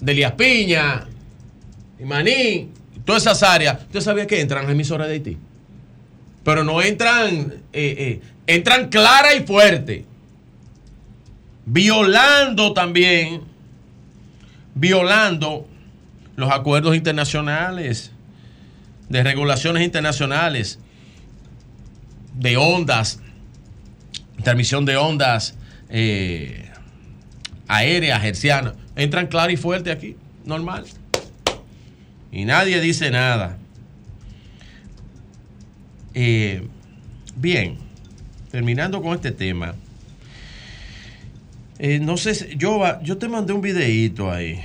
de 0.00 0.12
Elías 0.12 0.32
Piña, 0.32 1.06
y 1.98 2.04
Maní, 2.04 2.68
todas 3.04 3.22
esas 3.22 3.42
áreas, 3.42 3.82
usted 3.82 4.00
sabía 4.00 4.26
que 4.26 4.40
entran 4.40 4.64
las 4.64 4.72
emisoras 4.72 5.08
de 5.08 5.14
Haití. 5.14 5.36
Pero 6.44 6.62
no 6.62 6.80
entran, 6.80 7.34
eh, 7.34 7.60
eh, 7.72 8.20
entran 8.46 8.88
clara 8.88 9.34
y 9.34 9.44
fuerte. 9.44 10.04
Violando 11.66 12.72
también, 12.72 13.42
violando 14.74 15.66
los 16.36 16.50
acuerdos 16.52 16.94
internacionales, 16.94 18.12
de 19.08 19.22
regulaciones 19.22 19.82
internacionales, 19.82 20.78
de 22.34 22.56
ondas, 22.56 23.20
transmisión 24.44 24.84
de 24.84 24.96
ondas 24.96 25.58
eh, 25.90 26.70
aéreas, 27.66 28.44
entran 28.96 29.26
claro 29.26 29.52
y 29.52 29.56
fuerte 29.56 29.90
aquí, 29.90 30.16
normal. 30.44 30.84
Y 32.30 32.44
nadie 32.44 32.80
dice 32.80 33.10
nada. 33.10 33.58
Eh, 36.14 36.66
bien, 37.36 37.76
terminando 38.50 39.00
con 39.02 39.14
este 39.14 39.30
tema. 39.30 39.74
Eh, 41.78 42.00
no 42.00 42.16
sé, 42.16 42.56
yo, 42.56 42.82
yo 43.02 43.18
te 43.18 43.28
mandé 43.28 43.52
un 43.52 43.60
videíto 43.60 44.30
ahí. 44.30 44.60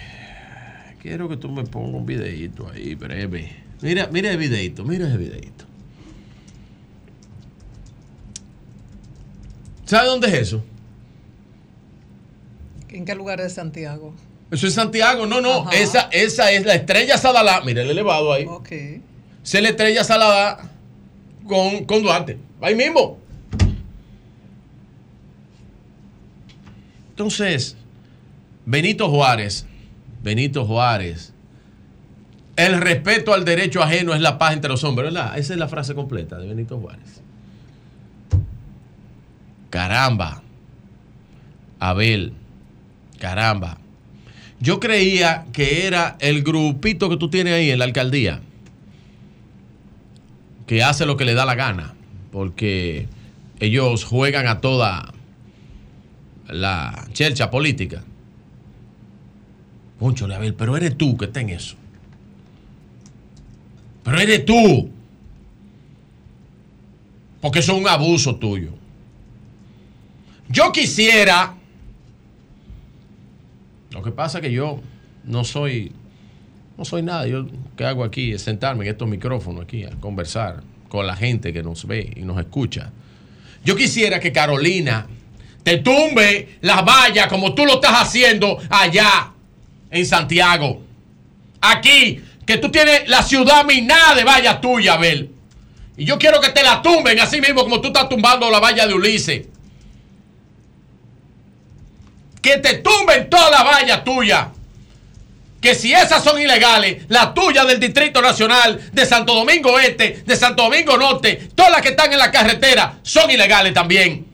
Quiero 1.01 1.29
que 1.29 1.37
tú 1.37 1.49
me 1.49 1.63
pongas 1.63 1.93
un 1.93 2.05
videíto 2.05 2.69
ahí, 2.69 2.95
breve. 2.95 3.51
Mira, 3.81 4.07
mira 4.11 4.31
el 4.31 4.37
videíto, 4.37 4.83
mira 4.83 5.07
ese 5.07 5.17
videíto. 5.17 5.65
¿Sabe 9.85 10.07
dónde 10.07 10.27
es 10.29 10.33
eso? 10.33 10.63
¿En 12.93 13.05
qué 13.05 13.15
lugar 13.15 13.41
de 13.41 13.49
Santiago? 13.49 14.13
Eso 14.51 14.67
es 14.67 14.73
Santiago. 14.73 15.25
No, 15.25 15.41
no. 15.41 15.69
Esa, 15.71 16.09
esa 16.11 16.51
es 16.51 16.65
la 16.65 16.75
estrella 16.75 17.17
Sadalá. 17.17 17.61
Mira 17.65 17.81
el 17.81 17.89
elevado 17.89 18.31
ahí. 18.31 18.45
Ok. 18.45 18.71
Esa 18.71 19.57
es 19.57 19.63
la 19.63 19.69
estrella 19.69 20.03
Sadalá 20.03 20.69
con, 21.47 21.85
con 21.85 22.03
Duarte. 22.03 22.37
Ahí 22.61 22.75
mismo. 22.75 23.17
Entonces, 27.09 27.75
Benito 28.65 29.09
Juárez, 29.09 29.65
Benito 30.23 30.65
Juárez, 30.65 31.33
el 32.55 32.79
respeto 32.79 33.33
al 33.33 33.45
derecho 33.45 33.81
ajeno 33.81 34.13
es 34.13 34.21
la 34.21 34.37
paz 34.37 34.53
entre 34.53 34.69
los 34.69 34.83
hombres, 34.83 35.13
¿verdad? 35.13 35.37
Esa 35.37 35.53
es 35.53 35.59
la 35.59 35.67
frase 35.67 35.95
completa 35.95 36.37
de 36.37 36.47
Benito 36.47 36.79
Juárez. 36.79 37.21
Caramba, 39.69 40.43
Abel, 41.79 42.33
caramba. 43.19 43.77
Yo 44.59 44.79
creía 44.79 45.45
que 45.51 45.87
era 45.87 46.15
el 46.19 46.43
grupito 46.43 47.09
que 47.09 47.17
tú 47.17 47.29
tienes 47.29 47.53
ahí 47.53 47.69
en 47.69 47.79
la 47.79 47.85
alcaldía, 47.85 48.41
que 50.67 50.83
hace 50.83 51.05
lo 51.05 51.17
que 51.17 51.25
le 51.25 51.33
da 51.33 51.45
la 51.45 51.55
gana, 51.55 51.93
porque 52.31 53.07
ellos 53.59 54.05
juegan 54.05 54.47
a 54.47 54.61
toda 54.61 55.13
la 56.47 57.07
chercha 57.13 57.49
política. 57.49 58.03
Poncho, 59.99 60.25
Abel, 60.25 60.53
pero 60.53 60.75
eres 60.75 60.97
tú 60.97 61.17
que 61.17 61.25
está 61.25 61.41
en 61.41 61.49
eso. 61.49 61.75
Pero 64.03 64.19
eres 64.19 64.45
tú. 64.45 64.89
Porque 67.41 67.59
eso 67.59 67.73
es 67.73 67.79
un 67.79 67.87
abuso 67.87 68.35
tuyo. 68.35 68.71
Yo 70.49 70.71
quisiera. 70.71 71.55
Lo 73.93 74.01
que 74.01 74.11
pasa 74.11 74.39
es 74.39 74.41
que 74.41 74.51
yo 74.51 74.81
no 75.23 75.43
soy. 75.43 75.91
No 76.77 76.83
soy 76.83 77.03
nada. 77.03 77.27
Yo 77.27 77.45
que 77.77 77.85
hago 77.85 78.03
aquí 78.03 78.33
es 78.33 78.41
sentarme 78.41 78.85
en 78.85 78.91
estos 78.91 79.07
micrófonos 79.07 79.63
aquí 79.63 79.85
a 79.85 79.91
conversar 79.91 80.63
con 80.89 81.05
la 81.05 81.15
gente 81.15 81.53
que 81.53 81.61
nos 81.61 81.85
ve 81.85 82.11
y 82.15 82.21
nos 82.21 82.39
escucha. 82.39 82.91
Yo 83.63 83.75
quisiera 83.75 84.19
que 84.19 84.31
Carolina 84.31 85.07
te 85.63 85.77
tumbe 85.77 86.57
las 86.61 86.83
vallas 86.83 87.27
como 87.27 87.53
tú 87.53 87.65
lo 87.65 87.75
estás 87.75 88.01
haciendo 88.01 88.57
allá 88.69 89.31
en 89.91 90.05
Santiago. 90.05 90.81
Aquí, 91.61 92.21
que 92.45 92.57
tú 92.57 92.69
tienes 92.69 93.07
la 93.07 93.23
ciudad 93.23 93.63
minada 93.63 94.15
de 94.15 94.23
vallas 94.23 94.59
tuya, 94.59 94.93
Abel. 94.93 95.29
Y 95.95 96.05
yo 96.05 96.17
quiero 96.17 96.41
que 96.41 96.49
te 96.49 96.63
la 96.63 96.81
tumben 96.81 97.19
así 97.19 97.39
mismo 97.39 97.61
como 97.61 97.79
tú 97.79 97.87
estás 97.87 98.09
tumbando 98.09 98.49
la 98.49 98.59
valla 98.59 98.87
de 98.87 98.93
Ulises. 98.95 99.47
Que 102.43 102.57
te 102.59 102.75
tumben 102.75 103.27
todas 103.29 103.49
las 103.49 103.63
vallas 103.65 104.03
tuyas. 104.03 104.47
Que 105.61 105.73
si 105.75 105.93
esas 105.93 106.21
son 106.21 106.39
ilegales, 106.41 107.03
las 107.07 107.33
tuyas 107.33 107.65
del 107.65 107.79
Distrito 107.79 108.21
Nacional, 108.21 108.79
de 108.91 109.05
Santo 109.05 109.33
Domingo 109.33 109.79
Este, 109.79 110.21
de 110.25 110.35
Santo 110.35 110.63
Domingo 110.63 110.97
Norte, 110.97 111.49
todas 111.55 111.71
las 111.71 111.81
que 111.81 111.89
están 111.89 112.11
en 112.11 112.19
la 112.19 112.29
carretera, 112.31 112.95
son 113.01 113.31
ilegales 113.31 113.73
también. 113.73 114.27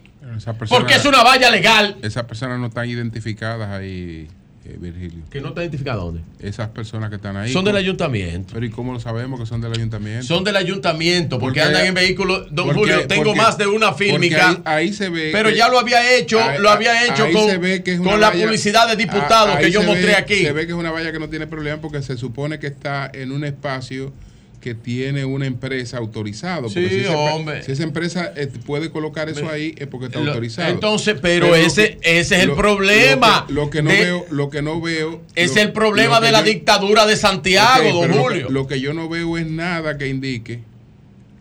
Persona- 0.58 0.68
Porque 0.70 0.96
es 0.96 1.06
una 1.06 1.22
valla 1.22 1.52
legal. 1.52 1.98
Esas 2.02 2.24
personas 2.24 2.58
no 2.60 2.68
están 2.68 2.90
identificadas 2.90 3.70
ahí, 3.70 4.28
eh, 4.72 4.78
Virgilio. 4.80 5.24
¿Que 5.30 5.42
no 5.42 5.50
está 5.50 5.62
identificado 5.62 6.06
dónde? 6.06 6.22
Esas 6.40 6.70
personas 6.70 7.10
que 7.10 7.16
están 7.18 7.36
ahí. 7.38 7.52
Son 7.52 7.64
del 7.66 7.74
¿cómo- 7.74 7.80
ayuntamiento. 7.80 8.54
Pero 8.54 8.66
¿y 8.66 8.70
cómo 8.70 8.94
lo 8.94 9.00
sabemos 9.00 9.40
que 9.40 9.46
son 9.46 9.62
del 9.62 9.72
ayuntamiento? 9.74 10.26
Son 10.26 10.44
del 10.44 10.56
ayuntamiento, 10.56 11.40
porque 11.40 11.62
andan 11.62 11.86
en 11.86 11.94
vehículos. 11.94 12.48
Don 12.52 12.68
porque- 12.68 12.80
Julio, 12.80 13.08
tengo 13.08 13.24
porque- 13.26 13.38
más 13.42 13.58
de 13.58 13.68
una 13.68 13.94
fílmica. 13.94 14.50
Ahí, 14.50 14.88
ahí 14.88 14.94
se 14.94 15.10
ve. 15.10 15.30
Pero 15.32 15.50
que- 15.50 15.56
ya 15.58 15.68
lo 15.70 15.80
había 15.80 16.16
hecho, 16.18 16.42
ahí- 16.42 16.60
lo 16.60 16.70
había 16.70 17.06
hecho 17.06 17.26
con, 17.32 18.20
la 18.20 18.30
valla- 18.30 18.44
publicidad 18.46 18.88
de 18.88 18.96
diputados 18.96 19.58
que 19.58 19.72
yo 19.72 19.82
se 19.82 19.88
mostré 19.88 20.06
ve- 20.08 20.16
aquí. 20.16 20.38
Se 20.46 20.52
ve 20.52 20.66
que 20.66 20.72
es 20.74 20.78
una 20.78 20.92
valla 20.92 21.12
que 21.12 21.20
no 21.20 21.30
tiene 21.30 21.48
problema 21.48 21.82
porque 21.82 22.02
se 22.02 22.18
supone 22.18 22.60
que 22.60 22.68
está 22.68 23.10
en 23.14 23.32
un 23.32 23.44
espacio 23.44 24.14
que 24.62 24.76
tiene 24.76 25.24
una 25.24 25.46
empresa 25.46 25.98
autorizado. 25.98 26.64
Porque 26.64 26.90
Sí, 26.90 26.96
si 26.96 27.02
esa, 27.02 27.18
hombre. 27.18 27.64
si 27.64 27.72
esa 27.72 27.84
empresa 27.84 28.34
eh, 28.36 28.48
puede 28.66 28.90
colocar 28.92 29.30
eso 29.30 29.50
ahí 29.50 29.74
es 29.78 29.88
porque 29.88 30.08
está 30.08 30.20
autorizado. 30.20 30.70
entonces, 30.70 31.16
pero 31.22 31.56
ese- 31.56 31.98
ese 32.02 32.36
es 32.38 32.44
el 32.44 32.52
problema 32.54 33.46
Lo 33.48 33.70
que, 33.70 33.82
lo 33.82 33.82
que 33.82 33.82
no 33.84 33.90
de- 33.92 33.98
veo, 34.04 34.26
lo 34.30 34.50
que 34.50 34.62
no 34.62 34.82
veo. 34.82 35.22
Es 35.36 35.56
lo- 35.56 35.62
el 35.62 35.72
problema 35.72 36.20
de 36.20 36.32
la 36.34 36.40
yo- 36.40 36.46
dictadura 36.52 37.06
de 37.06 37.16
Santiago, 37.16 38.02
don 38.06 38.12
Julio. 38.12 38.50
Lo 38.50 38.68
que, 38.68 38.82
yo 38.82 38.94
no 38.94 39.08
veo 39.08 39.38
es 39.38 39.46
nada 39.48 39.98
que 39.98 40.08
indique 40.08 40.60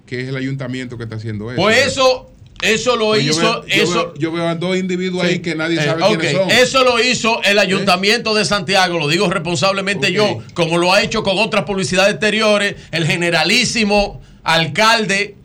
que 0.06 0.22
es 0.22 0.28
el 0.28 0.36
ayuntamiento 0.36 0.97
que 0.97 1.05
está 1.05 1.16
haciendo 1.16 1.50
eso. 1.52 1.60
Pues 1.60 1.86
eso, 1.86 2.30
eso 2.62 2.96
lo 2.96 3.08
Pues 3.08 3.24
yo 3.24 3.30
hizo. 3.32 3.66
yo 3.66 3.74
eso, 3.82 3.92
veo- 3.92 4.14
yo 4.16 4.32
veo 4.32 4.48
a 4.48 4.54
dos 4.54 4.76
individuos 4.76 5.24
ahí 5.24 5.38
que 5.38 5.54
nadie 5.54 5.78
Eh, 5.80 5.84
sabe 5.84 6.02
ok, 6.02 6.18
quiénes 6.18 6.32
son. 6.32 6.50
Eso 6.50 6.84
lo 6.84 7.00
hizo 7.02 7.42
el 7.44 7.58
ayuntamiento 7.58 8.34
de 8.34 8.44
Santiago, 8.44 8.98
lo 8.98 9.06
digo 9.08 9.28
responsablemente 9.30 10.12
yo, 10.12 10.38
como 10.54 10.78
lo 10.78 10.92
ha 10.92 11.02
hecho 11.02 11.22
con 11.22 11.38
otras 11.38 11.64
publicidades 11.64 12.12
exteriores, 12.12 12.74
el 12.90 13.06
generalísimo 13.06 14.20
alcalde 14.42 15.36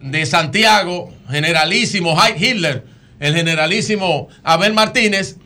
de 0.00 0.26
Santiago, 0.26 1.12
generalísimo 1.30 2.16
Hyde 2.20 2.46
Hitler, 2.50 2.84
el 3.20 3.34
generalísimo 3.34 4.28
Abel 4.42 4.72
Martínez, 4.74 5.36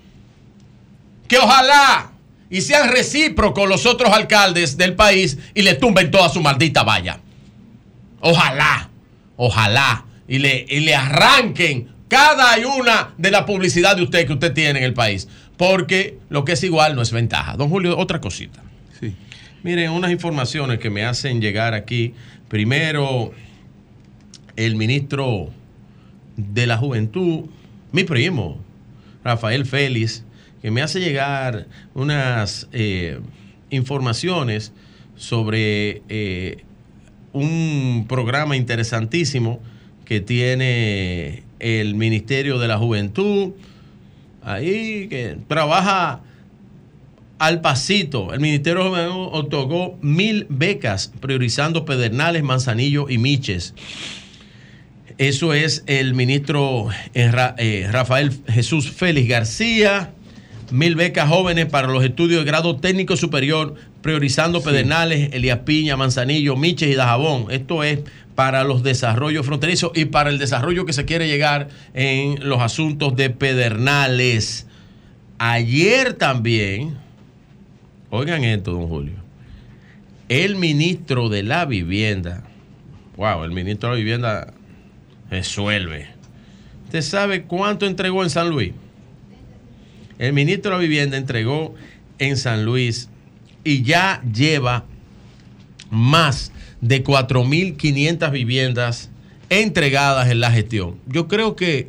que 1.29 1.39
ojalá 1.39 2.13
y 2.51 2.63
sean 2.63 2.91
recíprocos 2.91 3.69
los 3.69 3.87
otros 3.87 4.13
alcaldes 4.13 4.77
del 4.77 4.95
país 4.95 5.39
y 5.55 5.63
le 5.63 5.75
tumben 5.75 6.11
toda 6.11 6.29
su 6.29 6.41
maldita 6.41 6.83
valla. 6.83 7.21
Ojalá, 8.21 8.91
ojalá, 9.37 10.05
y 10.31 10.39
le, 10.39 10.65
y 10.69 10.79
le 10.81 10.95
arranquen 10.95 11.89
cada 12.07 12.57
una 12.79 13.15
de 13.19 13.33
la 13.33 13.45
publicidad 13.45 13.97
de 13.97 14.05
usted 14.05 14.29
que 14.29 14.33
usted 14.33 14.53
tiene 14.55 14.79
en 14.79 14.85
el 14.85 14.95
país. 14.95 15.29
Porque 15.57 16.19
lo 16.29 16.45
que 16.45 16.53
es 16.53 16.63
igual 16.63 16.95
no 16.95 17.03
es 17.03 17.11
ventaja. 17.11 17.57
Don 17.57 17.69
Julio, 17.69 17.99
otra 17.99 18.21
cosita. 18.21 18.63
Sí. 19.01 19.13
Miren, 19.65 19.91
unas 19.91 20.13
informaciones 20.13 20.79
que 20.79 20.89
me 20.89 21.05
hacen 21.05 21.41
llegar 21.41 21.75
aquí. 21.75 22.15
Primero, 22.49 23.33
el 24.55 24.77
ministro 24.77 25.51
de 26.37 26.67
la 26.69 26.77
Juventud, 26.77 27.47
mi 27.91 28.05
primo, 28.05 28.61
Rafael 29.25 29.67
Félix, 29.67 30.25
que 30.63 30.71
me 30.71 30.81
hace 30.81 31.01
llegar 31.01 31.67
unas 31.93 32.69
eh, 32.71 33.19
informaciones 33.71 34.73
sobre 35.17 36.03
eh, 36.09 36.63
un 37.33 38.07
programa 38.09 38.57
interesantísimo 38.57 39.61
que 40.11 40.21
tiene 40.21 41.45
el 41.61 41.95
Ministerio 41.95 42.59
de 42.59 42.67
la 42.67 42.79
Juventud, 42.79 43.53
ahí 44.43 45.07
que 45.07 45.37
trabaja 45.47 46.23
al 47.39 47.61
pasito. 47.61 48.35
El 48.35 48.41
Ministerio 48.41 48.83
de 48.83 48.89
Juventud 48.89 49.29
otorgó 49.31 49.97
mil 50.03 50.49
becas 50.49 51.13
priorizando 51.21 51.85
Pedernales, 51.85 52.43
Manzanillo 52.43 53.09
y 53.09 53.19
Miches. 53.19 53.73
Eso 55.17 55.55
es 55.55 55.85
el 55.87 56.15
ministro 56.15 56.89
eh, 57.15 57.31
eh, 57.59 57.89
Rafael 57.93 58.33
Jesús 58.49 58.91
Félix 58.91 59.29
García. 59.29 60.13
Mil 60.73 60.97
becas 60.97 61.29
jóvenes 61.29 61.67
para 61.67 61.87
los 61.87 62.03
estudios 62.03 62.41
de 62.41 62.51
grado 62.51 62.75
técnico 62.75 63.17
superior, 63.17 63.77
priorizando 64.03 64.61
Pedernales, 64.61 65.33
Elías 65.35 65.61
Piña, 65.61 65.97
Manzanillo, 65.97 66.57
Miches 66.57 66.91
y 66.91 66.95
Dajabón. 66.95 67.47
Esto 67.53 67.85
es 67.85 68.01
para 68.41 68.65
los 68.65 68.83
desarrollos 68.83 69.45
fronterizos 69.45 69.93
y 69.95 70.07
para 70.07 70.31
el 70.31 70.39
desarrollo 70.39 70.87
que 70.87 70.95
se 70.95 71.05
quiere 71.05 71.29
llegar 71.29 71.69
en 71.93 72.49
los 72.49 72.63
asuntos 72.63 73.15
de 73.15 73.29
Pedernales. 73.29 74.67
Ayer 75.37 76.15
también, 76.15 76.97
oigan 78.09 78.43
esto, 78.45 78.73
don 78.73 78.89
Julio, 78.89 79.17
el 80.31 80.57
ministro 80.57 81.29
de 81.29 81.43
la 81.43 81.67
vivienda, 81.67 82.45
wow, 83.19 83.45
el 83.45 83.51
ministro 83.51 83.91
de 83.91 83.97
la 83.97 83.99
vivienda 83.99 84.55
resuelve. 85.29 86.07
¿Usted 86.87 87.03
sabe 87.03 87.43
cuánto 87.43 87.85
entregó 87.85 88.23
en 88.23 88.31
San 88.31 88.49
Luis? 88.49 88.73
El 90.19 90.33
ministro 90.33 90.71
de 90.71 90.77
la 90.79 90.81
vivienda 90.81 91.19
entregó 91.19 91.75
en 92.19 92.39
San 92.39 92.65
Luis 92.65 93.11
y 93.65 93.83
ya 93.83 94.23
lleva 94.23 94.87
más 95.91 96.53
de 96.81 97.05
4.500 97.05 98.31
viviendas 98.31 99.11
entregadas 99.49 100.31
en 100.31 100.41
la 100.41 100.51
gestión. 100.51 100.97
Yo 101.07 101.29
creo 101.29 101.57
que 101.57 101.87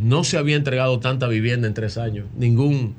no 0.00 0.24
se 0.24 0.36
había 0.36 0.56
entregado 0.56 1.00
tanta 1.00 1.26
vivienda 1.28 1.66
en 1.66 1.74
tres 1.74 1.98
años. 1.98 2.26
Ningún, 2.36 2.94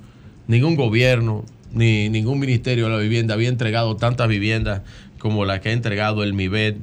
ningún 0.47 0.75
gobierno 0.75 1.45
ni 1.73 2.09
ningún 2.09 2.39
ministerio 2.39 2.85
de 2.85 2.91
la 2.91 2.97
vivienda 2.97 3.33
había 3.33 3.49
entregado 3.49 3.95
tantas 3.95 4.27
viviendas 4.27 4.81
como 5.17 5.45
la 5.45 5.59
que 5.59 5.69
ha 5.69 5.71
entregado 5.71 6.23
el 6.23 6.33
MIBED 6.33 6.75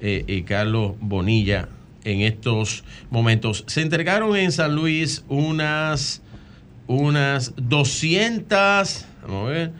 eh, 0.00 0.24
y 0.26 0.42
Carlos 0.42 0.94
Bonilla 1.00 1.68
en 2.04 2.20
estos 2.20 2.84
momentos. 3.10 3.64
Se 3.66 3.82
entregaron 3.82 4.34
en 4.36 4.52
San 4.52 4.74
Luis 4.74 5.24
unas, 5.28 6.22
unas 6.86 7.52
200, 7.56 9.06
vamos 9.22 9.48
a 9.48 9.50
ver, 9.50 9.72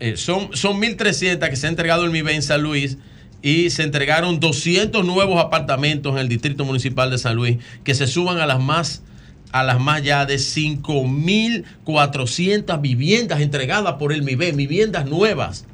eh, 0.00 0.16
son, 0.16 0.50
son 0.54 0.80
1.300 0.80 1.48
que 1.48 1.56
se 1.56 1.66
ha 1.66 1.70
entregado 1.70 2.04
el 2.04 2.10
MIBE 2.10 2.34
en 2.34 2.42
San 2.42 2.62
Luis 2.62 2.98
y 3.42 3.70
se 3.70 3.84
entregaron 3.84 4.40
200 4.40 5.04
nuevos 5.04 5.40
apartamentos 5.40 6.12
en 6.12 6.18
el 6.18 6.28
Distrito 6.28 6.64
Municipal 6.64 7.10
de 7.10 7.18
San 7.18 7.36
Luis 7.36 7.58
que 7.84 7.94
se 7.94 8.06
suban 8.06 8.38
a 8.38 8.46
las 8.46 8.60
más 8.60 9.02
a 9.50 9.64
las 9.64 9.80
más 9.80 10.02
ya 10.02 10.26
de 10.26 10.36
5.400 10.36 12.80
viviendas 12.80 13.40
entregadas 13.40 13.94
por 13.94 14.12
el 14.12 14.22
MIBE, 14.22 14.52
viviendas 14.52 15.06
nuevas. 15.06 15.64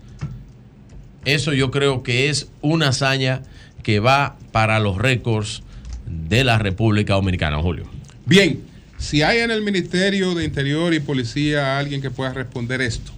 Eso 1.25 1.53
yo 1.53 1.73
creo 1.73 2.05
que 2.05 2.29
es 2.29 2.47
una 2.61 2.91
hazaña 2.91 3.43
que 3.83 3.99
va 3.99 4.37
para 4.53 4.79
los 4.79 4.97
récords 4.97 5.65
de 6.07 6.45
la 6.45 6.59
República 6.59 7.15
Dominicana, 7.15 7.59
Julio. 7.59 7.91
Bien, 8.27 8.63
si 8.99 9.23
hay 9.23 9.39
en 9.39 9.51
el 9.51 9.63
Ministerio 9.63 10.35
de 10.35 10.45
Interior 10.45 10.95
y 10.95 11.01
Policía 11.01 11.79
alguien 11.79 12.01
que 12.01 12.11
pueda 12.11 12.33
responder 12.33 12.81
esto, 12.81 13.11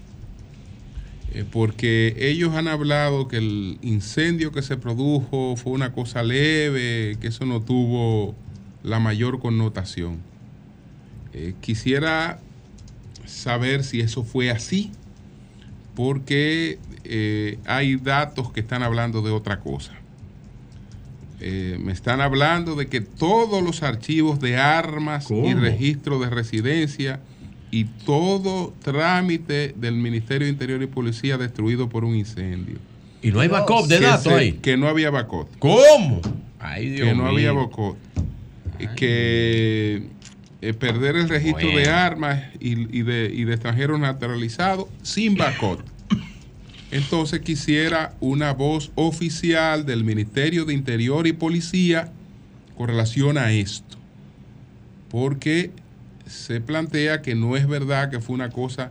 eh, 1.37 1.45
porque 1.53 2.15
ellos 2.17 2.55
han 2.55 2.67
hablado 2.67 3.29
que 3.29 3.37
el 3.37 3.79
incendio 3.83 4.53
que 4.53 4.63
se 4.63 4.79
produjo 4.79 5.55
fue 5.57 5.73
una 5.73 5.93
cosa 5.93 6.23
leve, 6.23 7.19
que 7.21 7.27
eso 7.27 7.45
no 7.45 7.61
tuvo 7.61 8.35
la 8.83 9.01
mayor 9.01 9.39
connotación. 9.39 10.21
Eh, 11.35 11.53
quisiera 11.61 12.41
saber 13.27 13.85
si 13.85 14.01
eso 14.01 14.25
fue 14.25 14.51
así, 14.51 14.93
porque 15.95 16.79
eh, 17.05 17.59
hay 17.67 17.97
datos 17.97 18.51
que 18.51 18.61
están 18.61 18.83
hablando 18.83 19.21
de 19.21 19.31
otra 19.31 19.61
cosa. 19.61 19.93
Eh, 21.41 21.77
me 21.79 21.93
están 21.93 22.23
hablando 22.23 22.77
de 22.77 22.87
que 22.87 23.03
todos 23.03 23.63
los 23.63 23.83
archivos 23.83 24.41
de 24.41 24.57
armas 24.57 25.31
y 25.31 25.53
registro 25.53 26.19
de 26.19 26.31
residencia 26.31 27.21
y 27.77 27.85
todo 27.85 28.73
trámite 28.83 29.75
del 29.77 29.97
Ministerio 29.97 30.47
de 30.47 30.53
Interior 30.53 30.83
y 30.83 30.87
Policía 30.87 31.37
destruido 31.37 31.91
por 31.91 32.07
un 32.07 32.17
incendio. 32.17 32.79
Y 33.21 33.31
no 33.33 33.41
hay 33.41 33.49
backup 33.49 33.87
de 33.87 34.01
datos 34.01 34.33
ahí. 34.33 34.53
Que 34.55 34.79
no 34.79 34.89
había 34.89 35.11
backup. 35.11 35.47
¿Cómo? 35.59 36.23
Ay, 36.59 36.89
Dios 36.89 37.07
que 37.07 37.15
no 37.15 37.25
mío. 37.25 37.33
había 37.33 37.53
backup. 37.53 37.99
Que 38.97 40.07
eh, 40.63 40.73
perder 40.73 41.17
el 41.17 41.29
registro 41.29 41.69
de 41.69 41.91
armas 41.91 42.45
y, 42.61 42.99
y 42.99 43.03
de, 43.03 43.31
y 43.31 43.45
de 43.45 43.53
extranjeros 43.53 44.01
naturalizados 44.01 44.87
sin 45.03 45.37
backup. 45.37 45.81
Entonces 46.91 47.41
quisiera 47.41 48.15
una 48.21 48.55
voz 48.55 48.91
oficial 48.95 49.85
del 49.85 50.03
Ministerio 50.03 50.65
de 50.65 50.73
Interior 50.73 51.27
y 51.27 51.35
Policía 51.35 52.11
con 52.75 52.89
relación 52.89 53.37
a 53.37 53.53
esto. 53.53 53.99
Porque 55.11 55.73
se 56.27 56.61
plantea 56.61 57.23
que 57.23 57.35
no 57.35 57.57
es 57.57 57.67
verdad 57.69 58.11
que 58.11 58.21
fue 58.21 58.35
una 58.35 58.51
cosa 58.51 58.91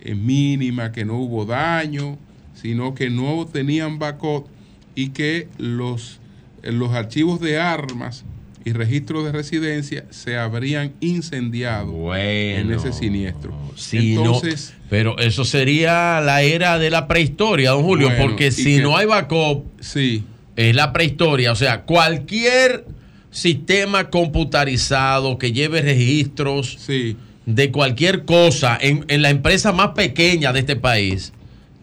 eh, 0.00 0.14
mínima, 0.14 0.92
que 0.92 1.04
no 1.04 1.18
hubo 1.18 1.44
daño, 1.44 2.18
sino 2.54 2.94
que 2.94 3.08
no 3.10 3.46
tenían 3.50 3.98
backup 3.98 4.46
y 4.94 5.10
que 5.10 5.48
los, 5.58 6.20
eh, 6.62 6.72
los 6.72 6.90
archivos 6.92 7.40
de 7.40 7.58
armas 7.60 8.24
y 8.64 8.72
registros 8.72 9.24
de 9.24 9.32
residencia 9.32 10.04
se 10.10 10.36
habrían 10.36 10.92
incendiado 11.00 12.14
en 12.14 12.70
ese 12.72 12.92
siniestro. 12.92 13.52
Si 13.74 14.14
Entonces, 14.14 14.74
no, 14.76 14.84
pero 14.90 15.18
eso 15.18 15.44
sería 15.44 16.20
la 16.20 16.42
era 16.42 16.78
de 16.78 16.90
la 16.90 17.08
prehistoria, 17.08 17.70
don 17.70 17.82
Julio, 17.82 18.08
Bueno, 18.08 18.24
porque 18.24 18.52
si 18.52 18.76
que- 18.76 18.82
no 18.82 18.96
hay 18.96 19.06
backup, 19.06 19.64
sí. 19.80 20.24
es 20.54 20.74
la 20.76 20.92
prehistoria. 20.92 21.50
O 21.50 21.56
sea, 21.56 21.82
cualquier 21.82 22.84
sistema 23.32 24.08
computarizado 24.10 25.38
que 25.38 25.50
lleve 25.52 25.82
registros 25.82 26.78
de 27.46 27.70
cualquier 27.72 28.24
cosa 28.24 28.78
en, 28.80 29.04
en 29.08 29.22
la 29.22 29.30
empresa 29.30 29.72
más 29.72 29.88
pequeña 29.90 30.52
de 30.52 30.60
este 30.60 30.76
país, 30.76 31.32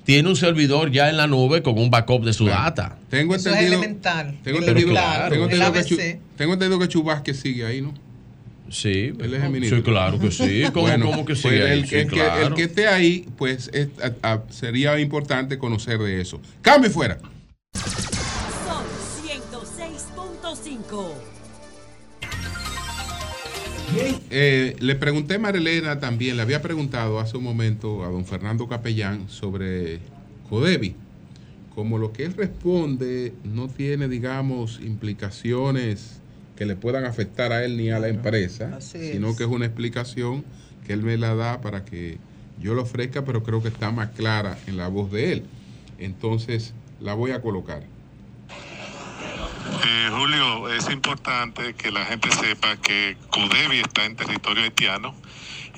tiene 0.06 0.30
un 0.30 0.36
servidor 0.38 0.90
ya 0.92 1.10
en 1.10 1.18
la 1.18 1.28
nube 1.28 1.62
con 1.62 1.78
un 1.78 1.90
backup 1.92 2.24
de 2.24 2.32
su 2.34 2.46
data. 2.46 2.98
Tengo 3.10 3.36
Eso 3.36 3.50
es 3.50 3.56
entendido, 3.56 3.78
elemental. 3.80 4.38
tengo 4.44 4.60
entendido, 4.60 4.94
tengo 5.30 5.48
que, 5.50 6.20
tengo 6.38 6.54
entendido 6.54 6.80
que 6.80 6.88
Chubasque 6.88 7.34
sigue 7.34 7.66
ahí, 7.66 7.82
¿no? 7.82 7.94
Sí, 8.72 9.14
Él 9.20 9.34
es 9.34 9.44
el 9.44 9.50
ministro. 9.50 9.78
sí, 9.80 9.84
claro 9.84 10.20
que 10.20 10.30
sí. 10.32 10.62
¿Cómo, 10.74 10.88
cómo 11.02 11.26
que 11.26 11.34
pues 11.34 11.46
ahí? 11.46 11.58
el, 11.60 11.88
Sí, 11.88 11.96
el 11.96 12.08
que, 12.08 12.14
claro. 12.16 12.48
el 12.48 12.54
que 12.54 12.64
esté 12.64 12.88
ahí, 12.88 13.26
pues 13.38 13.70
es- 13.74 13.90
a- 14.22 14.34
a- 14.34 14.44
sería 14.52 15.00
importante 15.00 15.58
conocer 15.58 15.98
de 16.00 16.22
eso. 16.22 16.40
Cambio 16.62 16.90
y 16.90 16.94
fuera. 16.94 17.18
Son 17.74 18.84
106.5. 19.26 21.14
Eh, 24.30 24.76
le 24.80 24.96
pregunté 24.96 25.36
a 25.36 25.40
Marilena 25.40 26.00
también, 26.00 26.36
le 26.36 26.42
había 26.44 26.62
preguntado 26.62 27.20
hace 27.20 27.38
un 27.38 27.44
momento 27.44 28.04
a 28.04 28.10
don 28.10 28.26
Fernando 28.26 28.68
Capellán 28.68 29.30
sobre 29.30 30.00
Codevi. 30.50 30.96
Como 31.74 31.98
lo 31.98 32.12
que 32.12 32.26
él 32.26 32.34
responde 32.34 33.34
no 33.44 33.68
tiene, 33.70 34.08
digamos, 34.08 34.80
implicaciones 34.84 36.20
que 36.56 36.66
le 36.66 36.76
puedan 36.76 37.06
afectar 37.06 37.54
a 37.54 37.64
él 37.64 37.78
ni 37.78 37.90
a 37.90 38.00
la 38.00 38.10
empresa, 38.10 38.76
Así 38.78 39.12
sino 39.14 39.30
es. 39.30 39.38
que 39.38 39.44
es 39.44 39.50
una 39.50 39.66
explicación 39.66 40.44
que 40.86 40.94
él 40.94 41.04
me 41.04 41.18
la 41.18 41.36
da 41.36 41.62
para 41.62 41.86
que 41.86 42.18
yo 42.62 42.74
lo 42.74 42.82
ofrezca, 42.82 43.24
pero 43.24 43.44
creo 43.44 43.62
que 43.62 43.70
está 43.70 43.92
más 43.92 44.10
clara 44.10 44.58
en 44.68 44.76
la 44.76 44.90
voz 44.90 45.10
de 45.12 45.32
él. 45.32 45.44
Entonces, 46.00 46.74
la 47.00 47.14
voy 47.14 47.32
a 47.32 47.42
colocar. 47.42 47.84
Eh, 49.86 50.10
Julio, 50.12 50.70
es 50.70 50.90
importante 50.90 51.74
que 51.74 51.92
la 51.92 52.06
gente 52.06 52.30
sepa 52.32 52.78
que 52.78 53.18
Codevi 53.30 53.80
está 53.80 54.06
en 54.06 54.16
territorio 54.16 54.64
haitiano 54.64 55.16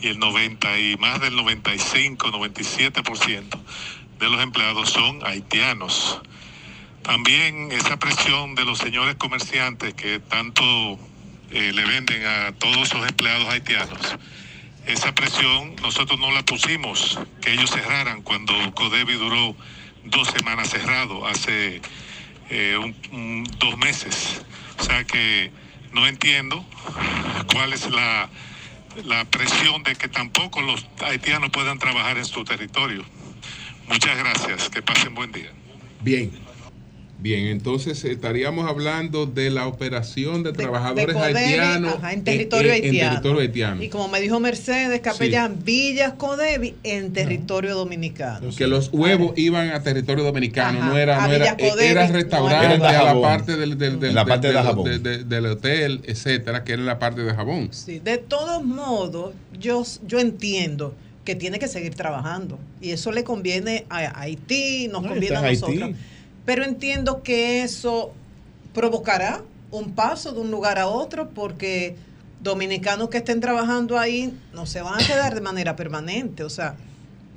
y 0.02 0.08
el 0.08 0.18
90 0.18 0.80
y 0.80 0.98
más 0.98 1.22
del 1.22 1.36
95, 1.36 2.32
97% 2.32 3.60
de 4.20 4.30
los 4.30 4.42
empleados 4.42 4.90
son 4.90 5.26
haitianos. 5.26 6.20
También 7.04 7.72
esa 7.72 7.98
presión 7.98 8.56
de 8.56 8.66
los 8.66 8.80
señores 8.80 9.16
comerciantes 9.16 9.94
que 9.94 10.20
tanto 10.20 10.64
eh, 11.52 11.72
le 11.74 11.86
venden 11.86 12.26
a 12.26 12.54
todos 12.54 12.90
esos 12.90 13.08
empleados 13.08 13.48
haitianos, 13.50 14.16
esa 14.88 15.14
presión 15.14 15.76
nosotros 15.82 16.20
no 16.20 16.32
la 16.32 16.44
pusimos, 16.44 17.20
que 17.42 17.54
ellos 17.54 17.70
cerraran 17.70 18.24
cuando 18.24 18.54
Codevi 18.74 19.14
duró 19.14 19.56
dos 20.06 20.28
semanas 20.30 20.70
cerrado 20.70 21.28
hace 21.28 21.82
eh, 22.52 22.78
un- 22.78 23.44
dos 23.60 23.78
meses. 23.78 24.42
O 24.80 24.84
sea 24.84 25.04
que 25.06 25.52
no 25.94 26.06
entiendo 26.08 26.66
cuál 27.54 27.74
es 27.74 27.90
la, 27.90 28.30
la 29.06 29.26
presión 29.26 29.84
de 29.84 29.96
que 29.96 30.08
tampoco 30.10 30.62
los 30.62 30.86
haitianos 31.06 31.50
puedan 31.52 31.80
trabajar 31.80 32.18
en 32.18 32.26
su 32.26 32.44
territorio. 32.44 33.04
Muchas 33.88 34.18
gracias, 34.18 34.70
que 34.70 34.82
pasen 34.82 35.16
buen 35.16 35.32
día. 35.32 35.52
Bien. 36.02 36.32
Bien, 37.22 37.46
entonces 37.46 38.04
estaríamos 38.04 38.68
hablando 38.68 39.28
de 39.28 39.52
la 39.52 39.68
operación 39.68 40.42
de, 40.42 40.54
trabajadores 40.54 41.16
de 41.16 41.22
haitianos 41.22 41.94
ajá, 41.96 42.14
en 42.14 42.24
territorio 42.24 42.72
en- 42.74 42.78
en 42.80 42.84
haitiano. 42.90 43.10
territorio 43.12 43.42
haitiano. 43.42 43.84
Y 43.84 43.90
como 43.90 44.08
me 44.08 44.20
dijo 44.20 44.40
Mercedes 44.40 45.02
Capellán, 45.02 45.60
Villas 45.64 46.14
Codevi 46.14 46.74
en 46.84 47.14
territorio 47.14 47.76
dominicano. 47.76 48.50
que 48.58 48.66
los 48.66 48.90
huevos 48.92 49.34
iban 49.38 49.70
a 49.70 49.84
territorio 49.84 50.24
dominicano, 50.24 50.80
Ajá, 50.80 50.90
no 50.90 50.98
era, 50.98 51.28
no 51.28 51.32
era, 51.34 51.56
Codevi, 51.58 51.92
era 51.92 52.08
no 52.08 52.14
restaurante, 52.14 52.76
era 52.88 53.00
a 53.02 53.14
la 53.14 53.22
parte 53.22 53.56
del, 53.56 53.78
del, 53.78 54.00
del- 54.00 54.16
La 54.16 54.22
del- 54.24 54.30
parte 54.30 54.48
de 54.48 54.54
del- 54.54 54.64
Dajabón. 54.64 54.86
de- 54.90 55.00
de- 55.00 55.24
del 55.24 55.46
hotel, 55.46 56.02
etcétera, 56.06 56.64
que 56.64 56.74
era 56.74 56.82
la 56.82 56.98
parte 56.98 57.22
de 57.22 57.32
jabón. 57.36 57.70
Sí, 57.72 58.00
de 58.00 58.18
todos 58.18 58.64
modos, 58.66 59.36
yo, 59.60 59.84
yo 60.08 60.20
entiendo 60.20 60.96
que 61.24 61.36
tiene 61.36 61.60
que 61.60 61.68
seguir 61.68 61.94
trabajando. 61.94 62.58
Y 62.82 62.90
eso 62.90 63.12
le 63.12 63.24
conviene 63.24 63.86
a 63.92 64.20
Haití, 64.22 64.88
nos 64.92 65.04
No, 65.04 65.10
conviene 65.10 65.36
a 65.36 65.42
nosotros. 65.42 65.82
Haití. 65.84 65.96
Pero 66.46 66.64
entiendo 66.64 67.22
que 67.24 67.64
eso 67.64 68.12
provocará 68.74 69.42
un 69.72 69.92
paso 69.94 70.32
de 70.34 70.40
un 70.42 70.52
lugar 70.52 70.80
a 70.80 70.88
otro 70.88 71.30
porque 71.30 71.96
dominicanos 72.42 73.10
que 73.10 73.18
estén 73.20 73.40
trabajando 73.40 73.98
ahí 74.00 74.34
no 74.54 74.66
se 74.66 74.82
van 74.82 74.96
a 74.96 75.06
quedar 75.06 75.36
de 75.36 75.42
manera 75.42 75.76
permanente. 75.76 76.44
O 76.44 76.50
sea, 76.50 76.76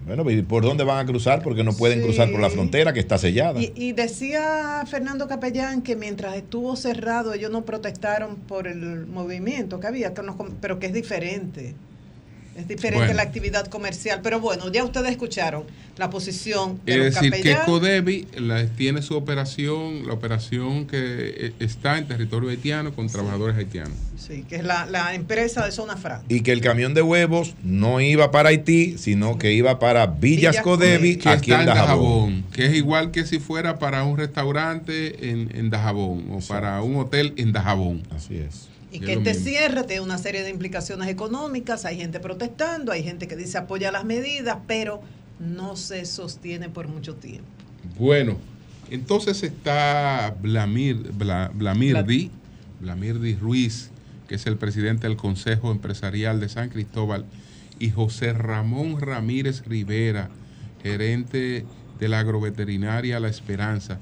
Bueno, 0.07 0.29
¿y 0.31 0.43
por 0.43 0.63
dónde 0.65 0.85
van 0.85 0.99
a 0.99 1.07
cruzar? 1.07 1.43
Porque 1.43 1.65
no 1.65 1.73
pueden 1.75 2.01
Sí. 2.01 2.05
cruzar 2.07 2.31
por 2.31 2.41
la 2.41 2.51
frontera 2.51 2.93
que 2.93 3.01
está 3.01 3.17
sellada. 3.19 3.59
Y, 3.61 3.73
y 3.75 3.93
decía 3.93 4.85
Fernando 4.87 5.27
Capellán 5.29 5.81
que 5.83 5.97
mientras 5.97 6.37
estuvo 6.37 6.77
cerrado 6.77 7.33
ellos 7.35 7.51
no 7.51 7.65
protestaron 7.65 8.37
por 8.37 8.67
el 8.67 9.07
movimiento 9.07 9.81
que 9.81 9.87
había, 9.87 10.13
que 10.15 10.23
nos 10.23 10.37
pero 10.61 10.79
que 10.79 10.87
es 10.87 10.93
diferente. 10.93 11.75
Es 12.57 12.69
diferente 12.69 12.99
Bueno. 13.07 13.15
la 13.15 13.23
actividad 13.23 13.67
comercial. 13.67 14.21
Pero 14.23 14.39
bueno, 14.41 14.71
ya 14.71 14.85
ustedes 14.85 15.11
escucharon 15.11 15.65
la 15.97 16.09
posición 16.11 16.81
de 16.85 16.93
Es 16.93 16.99
los 16.99 17.15
decir, 17.15 17.31
que 17.33 17.37
capellanes. 17.39 17.65
Codevi 17.67 18.27
la- 18.37 18.67
tiene 18.67 19.03
su 19.03 19.17
operación, 19.17 20.07
la 20.07 20.13
operación 20.15 20.87
que 20.87 20.99
eh, 20.99 21.53
está 21.59 21.99
en 21.99 22.07
territorio 22.07 22.51
haitiano 22.51 22.95
con 22.95 23.09
trabajadores 23.09 23.57
haitianos. 23.57 23.93
Sí, 24.17 24.45
que 24.49 24.57
es 24.57 24.65
la, 24.65 24.87
la 24.87 25.15
empresa 25.15 25.65
de 25.65 25.73
zona 25.73 25.97
franca. 25.97 26.25
Y 26.29 26.41
que 26.43 26.53
el 26.53 26.61
camión 26.61 26.95
de 26.95 27.03
huevos 27.03 27.55
no 27.63 28.01
iba 28.01 28.31
para 28.31 28.49
Haití, 28.51 28.97
sino 28.99 29.37
que 29.39 29.53
iba 29.53 29.79
para 29.79 30.07
Villas 30.07 30.53
Villas 30.53 30.63
Codevi, 30.63 31.17
que 31.17 31.29
aquí 31.29 31.51
está 31.51 31.63
en 31.63 31.69
en 31.69 31.75
Dajabón. 31.75 31.99
Dajabón, 32.31 32.45
que 32.53 32.67
es 32.67 32.75
igual 32.75 33.11
que 33.11 33.27
si 33.27 33.39
fuera 33.41 33.79
para 33.79 34.05
un 34.05 34.17
restaurante 34.17 35.31
en, 35.31 35.51
en 35.55 35.71
Dajabón 35.71 36.25
o 36.31 36.39
para 36.41 36.81
un 36.83 36.97
hotel 36.97 37.35
en 37.37 37.53
Dajabón. 37.53 38.03
Así 38.15 38.37
es. 38.37 38.69
Y 38.97 39.01
que 39.01 39.15
este 39.15 39.31
mismo. 39.31 39.45
cierre 39.47 39.83
tiene 39.85 40.03
una 40.03 40.19
serie 40.19 40.43
de 40.43 40.51
implicaciones 40.51 41.09
económicas, 41.09 41.85
hay 41.85 41.97
gente 41.97 42.21
protestando, 42.21 42.93
hay 42.93 43.03
gente 43.03 43.27
que 43.27 43.37
dice 43.37 43.59
apoya 43.59 43.91
las 43.91 44.05
medidas, 44.05 44.59
pero 44.67 45.03
no 45.41 45.77
se 45.77 46.05
sostiene 46.05 46.69
por 46.69 46.89
mucho 46.89 47.17
tiempo. 47.17 47.45
Bueno, 47.99 48.37
entonces 48.91 49.43
está 49.43 50.37
Blamir, 50.41 51.13
Bla- 51.13 51.51
Blamirdi, 51.53 52.31
Blamirdi 52.81 53.35
Ruiz, 53.35 53.91
que 54.29 54.37
es 54.37 54.47
el 54.47 54.57
presidente 54.57 55.07
del 55.09 55.17
Consejo 55.17 55.71
Empresarial 55.73 56.39
de 56.41 56.49
San 56.49 56.69
Cristóbal, 56.71 57.25
y 57.79 57.91
José 57.91 58.33
Ramón 58.33 59.01
Ramírez 59.01 59.65
Rivera, 59.67 60.31
gerente 60.83 61.65
de 61.99 62.09
la 62.09 62.21
agroveterinaria 62.21 63.19
La 63.21 63.29
Esperanza. 63.29 63.99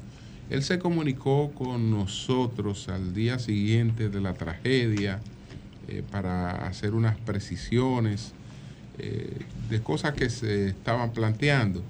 Él 0.52 0.62
se 0.62 0.78
comunicó 0.78 1.50
con 1.52 1.90
nosotros 1.90 2.90
al 2.90 3.14
día 3.14 3.38
siguiente 3.38 4.10
de 4.10 4.20
la 4.20 4.34
tragedia 4.34 5.18
eh, 5.88 6.02
para 6.10 6.66
hacer 6.66 6.92
unas 6.92 7.16
precisiones 7.16 8.34
eh, 8.98 9.30
de 9.70 9.80
cosas 9.80 10.12
que 10.12 10.28
se 10.28 10.68
estaban 10.68 11.12
planteando, 11.12 11.82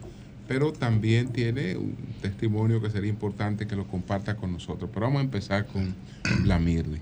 pero 0.46 0.72
también 0.72 1.32
tiene 1.32 1.76
un 1.76 1.96
testimonio 2.22 2.80
que 2.80 2.88
sería 2.88 3.10
importante 3.10 3.66
que 3.66 3.74
lo 3.74 3.88
comparta 3.88 4.36
con 4.36 4.52
nosotros. 4.52 4.88
Pero 4.94 5.06
vamos 5.06 5.22
a 5.22 5.24
empezar 5.24 5.66
con 5.66 5.96
la 6.44 6.60
Mirdi. 6.60 7.00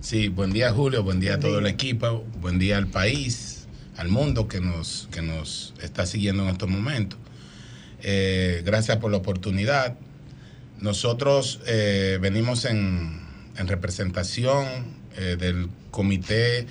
Sí, 0.00 0.26
buen 0.26 0.52
día 0.52 0.72
Julio, 0.72 1.04
buen 1.04 1.20
día 1.20 1.34
a 1.34 1.38
todo 1.38 1.60
el 1.60 1.68
equipo, 1.68 2.24
buen 2.40 2.58
día 2.58 2.78
al 2.78 2.88
país, 2.88 3.68
al 3.96 4.08
mundo 4.08 4.48
que 4.48 4.60
nos, 4.60 5.08
que 5.12 5.22
nos 5.22 5.72
está 5.80 6.04
siguiendo 6.04 6.42
en 6.42 6.48
estos 6.48 6.68
momentos. 6.68 7.20
Eh, 8.02 8.62
gracias 8.66 8.96
por 8.96 9.12
la 9.12 9.18
oportunidad. 9.18 9.96
Nosotros 10.84 11.60
eh, 11.66 12.18
venimos 12.20 12.66
en, 12.66 13.18
en 13.56 13.68
representación 13.68 14.66
eh, 15.16 15.36
del 15.40 15.70
Comité 15.90 16.66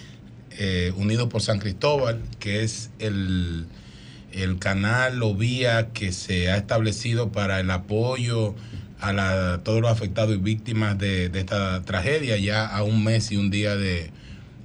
eh, 0.51 0.93
Unido 0.95 1.29
por 1.29 1.41
San 1.41 1.57
Cristóbal, 1.57 2.21
que 2.39 2.63
es 2.63 2.91
el, 2.99 3.65
el 4.31 4.59
canal 4.59 5.23
o 5.23 5.33
vía 5.33 5.89
que 5.93 6.11
se 6.11 6.51
ha 6.51 6.57
establecido 6.57 7.31
para 7.31 7.59
el 7.59 7.71
apoyo 7.71 8.53
a 9.01 9.61
todos 9.63 9.81
los 9.81 9.89
afectados 9.89 10.35
y 10.35 10.37
víctimas 10.37 10.99
de, 10.99 11.31
esta 11.33 11.81
tragedia, 11.81 12.37
ya 12.37 12.67
a 12.67 12.83
un 12.83 13.03
mes 13.03 13.31
y 13.31 13.37
un 13.37 13.49
día 13.49 13.75
de- 13.75 14.11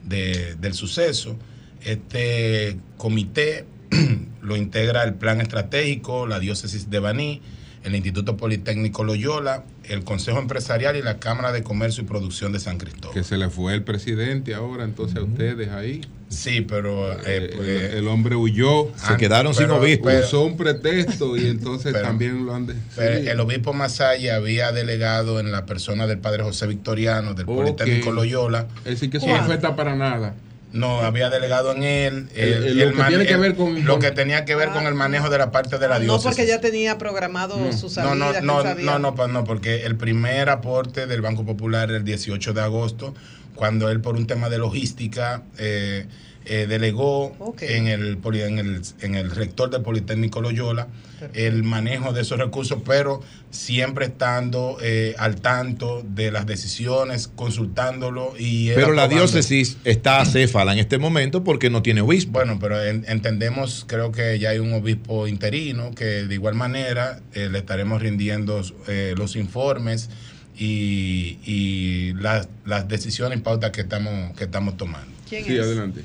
del 0.07 0.75
suceso. 0.75 1.39
Este 1.83 2.77
comité 2.99 3.65
lo 4.43 4.57
integra 4.57 5.05
el 5.05 5.15
Plan 5.15 5.41
Estratégico, 5.41 6.27
la 6.27 6.39
Diócesis 6.39 6.91
de 6.91 6.99
Baní, 6.99 7.41
el 7.84 7.94
Instituto 7.94 8.36
Politécnico 8.36 9.05
Loyola, 9.05 9.65
el 9.84 10.05
Consejo 10.05 10.39
Empresarial 10.39 10.97
y 10.97 11.02
la 11.02 11.18
Cámara 11.18 11.52
de 11.52 11.62
Comercio 11.62 12.02
y 12.02 12.07
Producción 12.07 12.52
de 12.52 12.60
San 12.60 12.78
Cristóbal. 12.78 13.15
Que 13.15 13.24
se 13.24 13.36
le 13.39 13.48
fue 13.48 13.74
el 13.74 13.82
presidente 13.82 14.55
ahora, 14.55 14.84
entonces 14.84 15.16
a 15.16 15.23
ustedes 15.23 15.68
ahí. 15.70 16.00
Sí, 16.28 16.60
pero 16.60 17.12
eh, 17.26 17.50
el, 17.58 17.98
el 17.98 18.08
hombre 18.08 18.36
huyó. 18.36 18.92
Se 18.97 19.16
quedaron 19.16 19.55
sin 19.55 19.70
obispo. 19.70 20.10
Usó 20.10 20.42
un 20.44 20.58
pretexto 20.58 21.36
y 21.39 21.47
entonces 21.47 21.92
Pero- 21.94 22.05
también 22.05 22.44
lo 22.44 22.55
han 22.55 22.66
de- 22.66 22.74
Pero 22.97 23.23
sí. 23.23 23.28
el 23.28 23.40
obispo 23.40 23.73
Masaya 23.73 24.36
había 24.36 24.70
delegado 24.73 25.40
en 25.40 25.50
la 25.52 25.65
persona 25.65 26.07
del 26.07 26.18
padre 26.18 26.42
José 26.42 26.66
Victoriano 26.66 27.32
del. 27.32 27.47
Politécnico 27.47 28.12
Loyola. 28.12 28.66
Es 28.84 28.92
decir, 28.92 29.08
que 29.08 29.16
eso 29.16 29.26
no 29.26 29.36
afecta 29.36 29.74
para 29.74 29.97
nada. 29.97 30.34
No, 30.72 31.00
había 31.00 31.30
delegado 31.30 31.72
en 31.72 31.82
él. 31.82 32.28
El- 32.34 32.48
el- 32.52 32.64
el- 32.64 32.78
lo 32.78 32.90
que 32.90 32.97
man- 32.97 33.08
tiene 33.08 33.26
que 33.26 33.34
el- 33.34 33.40
ver 33.40 33.55
con- 33.56 33.84
lo 33.84 33.92
con- 33.94 34.02
que 34.02 34.10
tenía 34.10 34.44
que 34.44 34.55
ver 34.55 34.68
con 34.68 34.86
el 34.86 34.94
manejo 34.94 35.30
de 35.30 35.38
la 35.38 35.50
parte 35.50 35.78
de 35.78 35.88
la 35.88 35.94
No 35.98 36.00
diócesis. 36.05 36.26
porque 36.26 36.47
ya 36.47 36.60
tenía 36.60 36.98
programado 36.98 37.72
su 37.72 37.88
salida. 37.88 38.14
No, 38.14 38.32
no, 38.32 38.40
no, 38.42 38.74
no, 38.74 39.14
no, 39.14 39.28
no, 39.28 39.44
porque 39.44 39.86
el 39.86 39.97
primer 39.97 40.50
aporte 40.50 41.06
del 41.06 41.22
Banco 41.22 41.47
Popular 41.47 41.90
el 41.90 42.05
18 42.05 42.52
de 42.52 42.60
agosto, 42.60 43.14
cuando 43.55 43.90
él 43.90 44.00
por 44.00 44.14
un 44.16 44.26
tema 44.26 44.48
de 44.50 44.58
logística 44.58 45.42
eh, 45.58 46.06
eh, 46.49 46.67
delegó 46.67 47.35
en, 47.60 47.86
el, 47.86 48.17
poli- 48.18 48.43
en, 48.43 48.59
el, 48.59 48.81
en 49.01 49.15
el 49.15 49.31
rector 49.31 49.70
del 49.70 49.83
Politécnico 49.83 50.41
Loyola 50.41 50.89
el 51.35 51.65
manejo 51.65 52.12
de 52.12 52.20
esos 52.23 52.39
recursos, 52.39 52.78
pero 52.86 53.20
siempre 53.51 54.07
estando 54.07 54.78
eh, 54.81 55.17
al 55.18 55.41
tanto 55.41 56.05
de 56.09 56.31
las 56.31 56.47
decisiones, 56.47 57.27
consultándolo 57.35 58.35
y 58.39 58.68
Pero 58.70 58.93
la 58.93 59.09
diócesis 59.09 59.78
está 59.85 60.20
acéfala 60.20 60.73
en 60.75 60.78
este 60.78 60.97
momento 60.99 61.43
porque 61.43 61.70
no 61.70 61.83
tiene 61.83 62.02
obispo. 62.02 62.33
Bueno, 62.33 62.59
pero 62.60 62.81
en- 62.85 63.05
entendemos, 63.09 63.85
creo 63.89 64.12
que 64.12 64.39
ya 64.39 64.51
hay 64.51 64.59
un 64.60 64.73
obispo 64.73 65.27
interino 65.27 65.91
que 65.93 66.05
de 66.05 66.35
igual 66.35 66.55
manera 66.55 67.20
eh, 67.35 67.49
le 67.51 67.59
estaremos 67.59 68.01
rindiendo 68.01 68.62
eh, 68.86 69.15
los 69.17 69.35
informes 69.35 70.10
y, 70.57 71.39
y 71.44 72.12
las, 72.15 72.49
las 72.65 72.86
decisiones 72.89 73.39
y 73.39 73.43
pautas 73.43 73.70
que 73.73 73.81
estamos, 73.83 74.36
que 74.36 74.44
estamos 74.44 74.77
tomando. 74.77 75.10
¿Quién 75.28 75.44
Sí, 75.44 75.59
adelante. 75.59 76.02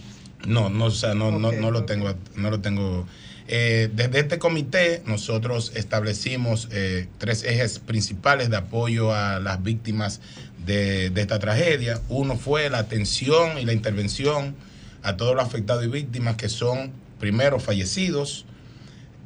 No, 0.47 0.69
no, 0.69 0.85
o 0.85 0.91
sea, 0.91 1.13
no, 1.13 1.31
no, 1.31 1.51
no 1.51 1.71
lo 1.71 1.85
tengo, 1.85 2.13
no 2.35 2.49
lo 2.49 2.59
tengo. 2.59 3.07
Eh, 3.47 3.89
desde 3.93 4.19
este 4.19 4.39
comité 4.39 5.01
nosotros 5.05 5.73
establecimos 5.75 6.69
eh, 6.71 7.07
tres 7.17 7.43
ejes 7.43 7.79
principales 7.79 8.49
de 8.49 8.55
apoyo 8.57 9.13
a 9.13 9.39
las 9.39 9.61
víctimas 9.63 10.21
de, 10.65 11.09
de 11.09 11.21
esta 11.21 11.39
tragedia. 11.39 12.01
Uno 12.09 12.37
fue 12.37 12.69
la 12.69 12.79
atención 12.79 13.57
y 13.57 13.65
la 13.65 13.73
intervención 13.73 14.55
a 15.01 15.17
todos 15.17 15.35
los 15.35 15.43
afectados 15.45 15.83
y 15.83 15.87
víctimas 15.87 16.35
que 16.37 16.47
son, 16.49 16.91
primero, 17.19 17.59
fallecidos, 17.59 18.45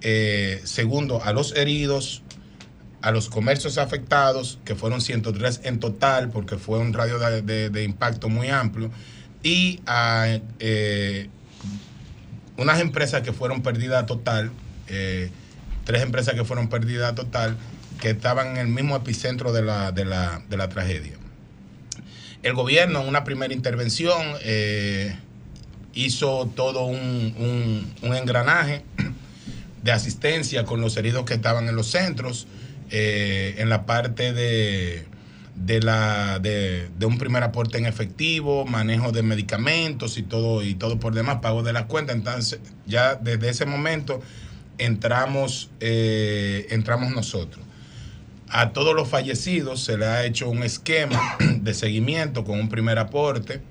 eh, 0.02 0.62
segundo, 0.64 1.24
a 1.24 1.34
los 1.34 1.56
heridos, 1.56 2.24
a 3.02 3.12
los 3.12 3.30
comercios 3.30 3.78
afectados, 3.78 4.58
que 4.66 4.76
fueron 4.76 5.02
103 5.02 5.62
en 5.64 5.80
total, 5.80 6.30
porque 6.30 6.58
fue 6.58 6.80
un 6.80 6.94
radio 6.94 7.20
de, 7.20 7.42
de- 7.44 7.70
de 7.70 7.84
impacto 7.84 8.30
muy 8.30 8.50
amplio, 8.50 8.90
y 9.44 9.80
a 9.86 10.40
eh, 10.60 11.30
unas 12.58 12.80
empresas 12.80 13.22
que 13.22 13.34
fueron 13.34 13.62
perdidas 13.62 14.06
total, 14.06 14.52
eh, 14.88 15.30
tres 15.86 16.02
empresas 16.02 16.34
que 16.34 16.44
fueron 16.44 16.70
perdidas 16.70 17.16
total, 17.16 17.56
que 18.02 18.10
estaban 18.12 18.52
en 18.52 18.58
el 18.58 18.68
mismo 18.68 18.96
epicentro 18.96 19.52
de 19.54 19.62
la, 19.62 19.92
de 19.92 20.06
la, 20.06 20.42
de 20.50 20.58
la 20.58 20.70
tragedia. 20.70 21.14
El 22.44 22.54
gobierno 22.54 23.02
en 23.02 23.08
una 23.08 23.24
primera 23.24 23.54
intervención 23.54 24.22
eh, 24.42 25.16
hizo 25.94 26.52
todo 26.56 26.86
un, 26.86 27.88
un- 28.02 28.16
engranaje 28.16 28.84
de 29.84 29.92
asistencia 29.92 30.64
con 30.66 30.82
los 30.82 30.98
heridos 30.98 31.26
que 31.26 31.34
estaban 31.34 31.68
en 31.68 31.76
los 31.76 31.88
centros, 31.88 32.48
en 32.90 33.70
la 33.70 33.86
parte 33.86 34.34
de, 34.34 35.06
de, 35.66 35.82
la, 35.82 36.40
de, 36.40 36.90
de 36.98 37.06
un 37.06 37.18
primer 37.18 37.44
aporte 37.44 37.78
en 37.78 37.86
efectivo, 37.86 38.66
manejo 38.66 39.12
de 39.12 39.24
medicamentos 39.24 40.18
y 40.18 40.24
todo, 40.24 40.64
y 40.64 40.76
todo 40.76 41.00
por 41.00 41.14
demás, 41.14 41.40
pago 41.42 41.64
de 41.64 41.74
las 41.74 41.86
cuentas. 41.86 42.16
Entonces, 42.16 42.60
ya 42.86 43.16
desde 43.16 43.50
ese 43.50 43.66
momento 43.66 44.22
entramos, 44.78 45.70
eh, 45.80 46.68
entramos 46.70 47.12
nosotros. 47.12 47.66
A 48.50 48.72
todos 48.72 48.96
los 48.96 49.10
fallecidos 49.10 49.84
se 49.84 49.98
le 49.98 50.06
ha 50.06 50.26
hecho 50.26 50.50
un 50.50 50.64
esquema 50.64 51.20
de 51.62 51.74
seguimiento 51.74 52.44
con 52.44 52.60
un 52.60 52.70
primer 52.70 52.98
aporte 53.00 53.62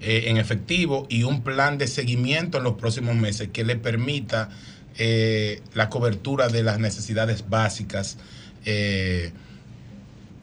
eh, 0.00 0.24
en 0.26 0.38
efectivo 0.38 1.06
y 1.08 1.22
un 1.22 1.42
plan 1.42 1.78
de 1.78 1.86
seguimiento 1.86 2.58
en 2.58 2.64
los 2.64 2.74
próximos 2.74 3.14
meses 3.14 3.50
que 3.52 3.64
le 3.64 3.76
permita 3.76 4.48
eh, 4.96 5.62
la 5.74 5.88
cobertura 5.88 6.48
de 6.48 6.62
las 6.62 6.78
necesidades 6.78 7.48
básicas 7.48 8.16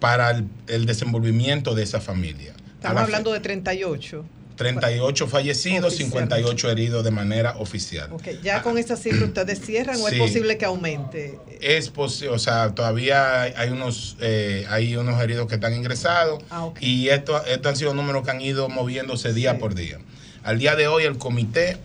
para 0.01 0.31
el, 0.31 0.47
el 0.67 0.85
desenvolvimiento 0.87 1.75
de 1.75 1.83
esa 1.83 2.01
familia. 2.01 2.53
Estamos 2.73 3.03
hablando 3.03 3.31
de 3.31 3.39
38. 3.39 4.25
38 4.55 5.27
fallecidos, 5.27 5.95
58 5.95 6.69
heridos 6.71 7.03
de 7.03 7.11
manera 7.11 7.55
oficial. 7.57 8.09
Ok, 8.11 8.27
Ya 8.43 8.61
con 8.63 8.77
esta 8.79 8.95
cifra 8.95 9.25
ustedes 9.25 9.61
cierran 9.61 9.99
o 10.01 10.07
es 10.07 10.15
posible 10.15 10.57
que 10.57 10.65
aumente. 10.65 11.37
Es 11.61 11.89
posible, 11.89 12.29
o 12.33 12.39
sea, 12.39 12.73
todavía 12.73 13.41
hay- 13.43 13.69
unos, 13.69 14.17
eh, 14.21 14.65
hay 14.69 14.95
unos 14.95 15.21
heridos 15.21 15.47
que 15.47 15.55
están 15.55 15.73
ingresados 15.75 16.43
Ah, 16.49 16.69
y 16.79 17.09
esto, 17.09 17.43
estos 17.45 17.67
han 17.71 17.75
sido 17.75 17.93
números 17.93 18.23
que 18.23 18.31
han 18.31 18.41
ido 18.41 18.69
moviéndose 18.69 19.33
día 19.33 19.57
por 19.59 19.75
día. 19.75 19.99
Al 20.43 20.57
día 20.59 20.75
de 20.75 20.87
hoy 20.87 21.03
el 21.03 21.17
comité 21.19 21.77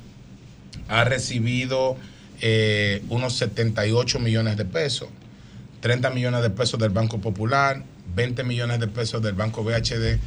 ha 0.89 1.05
recibido 1.05 1.97
eh, 2.41 3.03
unos 3.11 3.37
78 3.37 4.19
millones 4.19 4.57
de 4.59 4.65
pesos, 4.67 5.09
30 5.81 6.11
millones 6.11 6.43
de 6.43 6.51
pesos 6.51 6.79
del 6.81 6.91
Banco 6.91 7.19
Popular, 7.21 7.83
20 8.17 8.43
millones 8.43 8.81
de 8.81 8.89
pesos 8.89 9.23
del 9.23 9.35
Banco 9.35 9.63
BHD. 9.63 10.19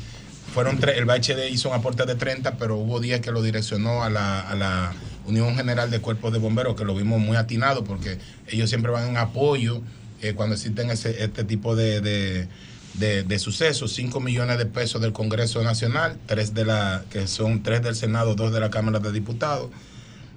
Fueron 0.54 0.80
el 0.96 1.06
BHD 1.06 1.50
hizo 1.52 1.70
un 1.70 1.76
aporte 1.76 2.06
de 2.06 2.16
30, 2.16 2.58
pero 2.58 2.78
hubo 2.78 3.00
días 3.00 3.20
que 3.20 3.32
lo 3.32 3.42
direccionó 3.42 4.04
a 4.04 4.10
la, 4.10 4.40
a 4.40 4.56
la 4.56 4.94
Unión 5.26 5.56
General 5.56 5.92
de 5.92 6.00
Cuerpos 6.00 6.32
de 6.34 6.40
Bomberos, 6.40 6.76
que 6.76 6.86
lo 6.86 6.96
vimos 6.96 7.20
muy 7.20 7.36
atinado, 7.38 7.84
porque 7.84 8.18
ellos 8.48 8.70
siempre 8.70 8.92
van 8.92 9.10
en 9.10 9.18
apoyo 9.18 9.82
eh, 10.22 10.34
cuando 10.34 10.56
existen 10.56 10.90
ese- 10.90 11.24
este 11.24 11.44
tipo 11.44 11.76
de, 11.76 12.02
de, 12.02 12.48
de- 13.24 13.40
sucesos. 13.40 13.94
5 13.94 14.20
millones 14.20 14.58
de 14.58 14.66
pesos 14.66 15.02
del 15.02 15.14
Congreso 15.14 15.62
Nacional, 15.64 16.18
tres 16.26 16.54
de 16.56 16.66
la, 16.66 17.04
que 17.12 17.28
son 17.28 17.62
tres 17.64 17.82
del 17.84 17.96
Senado, 17.96 18.34
dos 18.36 18.52
de 18.52 18.60
la 18.60 18.70
Cámara 18.72 19.00
de 19.00 19.12
Diputados. 19.12 19.70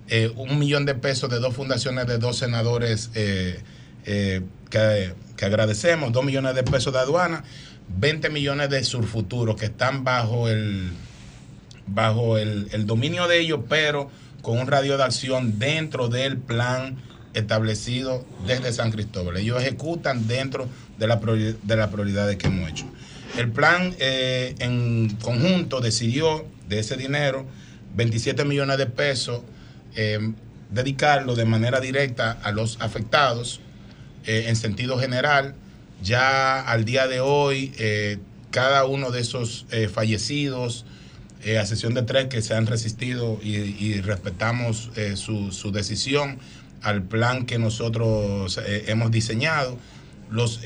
Eh, 0.09 0.31
un 0.37 0.59
millón 0.59 0.85
de 0.85 0.95
pesos 0.95 1.31
de 1.31 1.39
dos 1.39 1.55
fundaciones 1.55 2.07
de 2.07 2.19
dos 2.19 2.37
senadores 2.37 3.11
eh, 3.15 3.61
eh, 4.05 4.43
que, 4.69 5.15
que 5.43 5.47
agradecemos, 5.47 6.13
dos 6.13 6.25
millones 6.25 6.55
de 6.55 6.63
pesos 6.63 6.93
de 6.93 7.01
aduana, 7.01 7.43
20 7.99 8.31
millones 8.31 8.71
de 8.71 8.85
Surfuturo 8.85 9.57
que 9.57 9.65
están 9.65 10.05
bajo 10.05 10.49
el 10.49 10.93
bajo 11.85 12.39
el, 12.39 12.87
dominio 12.87 13.27
de 13.27 13.41
ellos, 13.41 13.59
pero 13.69 14.09
con 14.41 14.61
un 14.61 14.69
radio 14.69 14.97
de 14.97 15.03
acción 15.03 15.59
dentro 15.59 16.07
del 16.07 16.39
plan 16.39 16.97
establecido 17.35 18.25
desde 18.47 18.73
San 18.73 18.93
Cristóbal. 18.93 19.37
Ellos 19.37 19.61
ejecutan 19.61 20.29
dentro 20.29 20.69
de 20.97 21.09
la 21.09 21.17
de 21.17 21.77
las 21.77 21.89
prioridades 21.89 22.37
que 22.37 22.47
hemos 22.47 22.71
hecho. 22.71 22.85
El 23.37 23.51
plan 23.51 23.97
eh, 23.99 24.55
en 24.61 25.17
conjunto 25.17 25.81
decidió 25.81 26.47
de 26.69 26.79
ese 26.79 26.97
dinero 26.97 27.47
27 27.97 28.45
millones 28.45 28.79
de 28.79 28.87
pesos 28.87 29.41
eh, 29.97 30.21
dedicarlo 30.71 31.35
de 31.35 31.47
manera 31.47 31.81
directa 31.81 32.39
a 32.45 32.53
los 32.53 32.81
afectados 32.81 33.61
eh, 34.25 34.45
en 34.49 34.57
sentido 34.57 34.99
general. 34.99 35.55
Ya 36.03 36.61
al 36.61 36.85
día 36.85 37.07
de 37.07 37.21
hoy, 37.21 37.73
eh, 37.79 38.19
cada 38.51 38.85
uno 38.85 39.11
de 39.11 39.21
esos 39.21 39.67
eh, 39.71 39.89
fallecidos, 39.89 40.85
a 41.61 41.67
sesión 41.67 41.93
de 41.93 42.03
tres 42.03 42.29
que 42.29 42.41
se 42.41 42.55
han 42.55 42.69
resistido 42.69 43.37
y, 43.43 44.01
respetamos 44.01 44.93
su, 45.17 45.73
decisión 45.73 46.39
al 46.83 47.03
plan 47.03 47.47
que 47.47 47.59
nosotros 47.59 48.61
hemos 48.65 49.11
diseñado. 49.11 49.77
Los, 50.31 50.61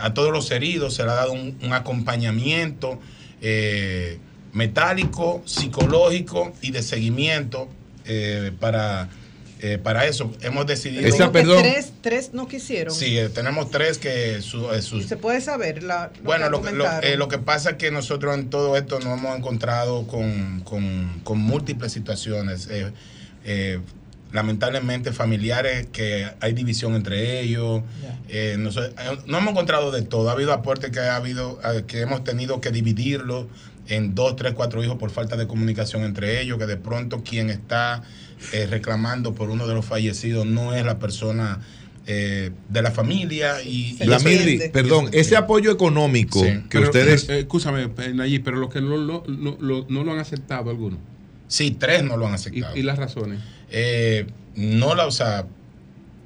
a 0.00 0.14
todos 0.14 0.30
los 0.30 0.52
heridos 0.52 0.94
se 0.94 1.02
le 1.02 1.10
ha 1.10 1.14
dado 1.14 1.32
un, 1.32 1.72
acompañamiento 1.72 3.00
metálico, 4.52 5.42
psicológico 5.46 6.52
y 6.62 6.70
de 6.70 6.84
seguimiento 6.84 7.68
para, 8.60 9.08
eh, 9.60 9.78
para 9.78 10.06
eso. 10.06 10.30
Hemos 10.42 10.66
decidido... 10.66 11.02
Tres, 11.62 11.92
tres 12.02 12.30
no 12.34 12.46
quisieron. 12.48 12.94
Sí, 12.94 13.16
eh, 13.18 13.28
tenemos 13.28 13.70
tres 13.70 13.98
que 13.98 14.42
su- 14.42 14.70
eh, 14.72 14.82
sus 14.82 15.06
se 15.06 15.16
puede 15.16 15.40
saber 15.40 15.82
la, 15.82 16.10
lo 16.18 16.22
bueno, 16.24 16.44
que 16.46 16.50
lo, 16.50 16.62
que- 16.62 16.72
lo- 16.72 17.02
eh, 17.02 17.16
lo 17.16 17.28
que 17.28 17.38
pasa 17.38 17.70
es 17.70 17.76
que 17.76 17.90
nosotros 17.90 18.34
en 18.34 18.50
todo 18.50 18.76
esto 18.76 18.98
nos 19.00 19.18
hemos 19.18 19.36
encontrado 19.38 20.06
con, 20.06 20.60
con- 20.64 21.20
con 21.24 21.38
múltiples 21.38 21.92
situaciones. 21.92 22.68
eh, 22.70 22.90
eh, 23.44 23.80
lamentablemente 24.32 25.12
familiares 25.12 25.86
que 25.92 26.28
hay 26.40 26.52
división 26.54 26.96
entre 26.96 27.40
ellos. 27.40 27.82
eh, 28.28 28.56
no, 28.58 29.38
hemos 29.38 29.50
encontrado 29.52 29.92
de 29.92 30.02
todo. 30.02 30.28
Ha 30.28 30.32
habido 30.32 30.52
aportes 30.52 30.90
que 30.90 30.98
ha 30.98 31.14
habido, 31.14 31.60
que 31.86 32.00
hemos 32.00 32.24
tenido 32.24 32.60
que 32.60 32.70
dividirlo 32.72 33.48
en 33.86 34.14
dos, 34.16 34.34
tres, 34.34 34.54
cuatro 34.54 34.82
hijos 34.82 34.96
por 34.98 35.10
falta 35.10 35.36
de 35.36 35.46
comunicación 35.46 36.02
entre 36.02 36.40
ellos, 36.40 36.58
que 36.58 36.66
de 36.66 36.76
pronto 36.76 37.22
quien 37.22 37.48
está 37.48 38.02
eh, 38.52 38.66
reclamando 38.66 39.34
por 39.34 39.50
uno 39.50 39.66
de 39.66 39.74
los 39.74 39.84
fallecidos 39.84 40.46
no 40.46 40.74
es 40.74 40.84
la 40.84 40.98
persona 40.98 41.60
eh, 42.06 42.50
de 42.68 42.82
la 42.82 42.90
familia 42.90 43.62
y, 43.62 43.96
y 43.98 44.04
La 44.04 44.18
Mirri, 44.18 44.68
perdón, 44.72 45.08
ese 45.12 45.36
apoyo 45.36 45.70
económico 45.70 46.42
que 46.42 46.62
Pero, 46.70 46.84
ustedes... 46.86 47.28
eh, 47.30 47.38
escúchame, 47.40 47.84
eh, 47.98 48.12
Nayib, 48.14 48.44
pero 48.44 48.58
los 48.58 48.68
que 48.70 48.80
no, 48.82 48.96
lo- 48.96 49.24
no, 49.26 49.56
lo- 49.58 49.86
no 49.88 50.04
lo 50.04 50.12
han 50.12 50.18
aceptado 50.18 50.68
algunos. 50.70 50.98
Sí, 51.48 51.70
tres 51.70 52.02
no 52.02 52.16
lo 52.16 52.26
han 52.26 52.34
aceptado. 52.34 52.76
¿Y, 52.76 52.80
y 52.80 52.82
las 52.82 52.98
razones? 52.98 53.40
Eh, 53.70 54.26
no 54.54 54.94
la, 54.94 55.06
o 55.06 55.10
sea, 55.10 55.46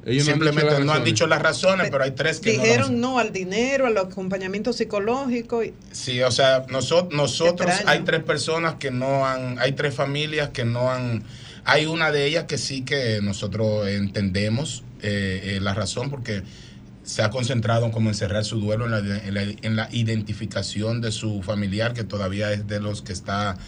Ellos 0.04 0.26
no 0.26 0.32
han 0.32 0.38
simplemente 0.40 0.62
dicho 0.64 0.78
las 0.78 0.86
no 0.86 0.92
han 0.92 1.04
dicho 1.04 1.26
las 1.28 1.42
razones, 1.42 1.88
pero 1.90 2.02
hay 2.04 2.10
tres 2.12 2.40
que 2.40 2.50
no 2.52 2.56
lo 2.56 2.62
han 2.62 2.66
Dijeron 2.68 3.00
no 3.00 3.18
al 3.20 3.32
dinero, 3.32 3.86
al 3.86 3.96
acompañamiento 3.98 4.72
psicológico. 4.72 5.62
y- 5.62 5.74
Sí, 5.92 6.22
o 6.22 6.30
sea, 6.30 6.66
nosotros, 6.70 7.14
nosotros 7.14 7.70
hay 7.86 8.00
tres 8.00 8.22
personas 8.24 8.74
que 8.76 8.90
no 8.90 9.26
han, 9.26 9.58
hay 9.60 9.72
tres 9.72 9.94
familias 9.94 10.48
que 10.50 10.64
no 10.64 10.90
han, 10.90 11.22
hay 11.68 11.84
una 11.84 12.10
de 12.10 12.24
ellas 12.24 12.44
que 12.44 12.56
sí 12.56 12.82
que 12.82 13.20
nosotros 13.22 13.86
entendemos 13.88 14.84
eh, 15.02 15.56
eh, 15.56 15.60
la 15.60 15.74
razón 15.74 16.08
porque 16.08 16.42
se 17.02 17.22
ha 17.22 17.28
concentrado 17.28 17.84
en 17.84 17.92
cerrar 18.14 18.44
su 18.46 18.58
duelo 18.58 18.86
en 18.86 18.90
la, 18.90 18.98
en 19.18 19.34
la- 19.34 19.42
en 19.62 19.76
la 19.76 19.88
identificación 19.92 21.02
de 21.02 21.12
su 21.12 21.42
familiar 21.42 21.92
que 21.92 22.04
todavía 22.04 22.52
es 22.54 22.66
de 22.66 22.80
los 22.80 23.02
que 23.02 23.12
está 23.12 23.58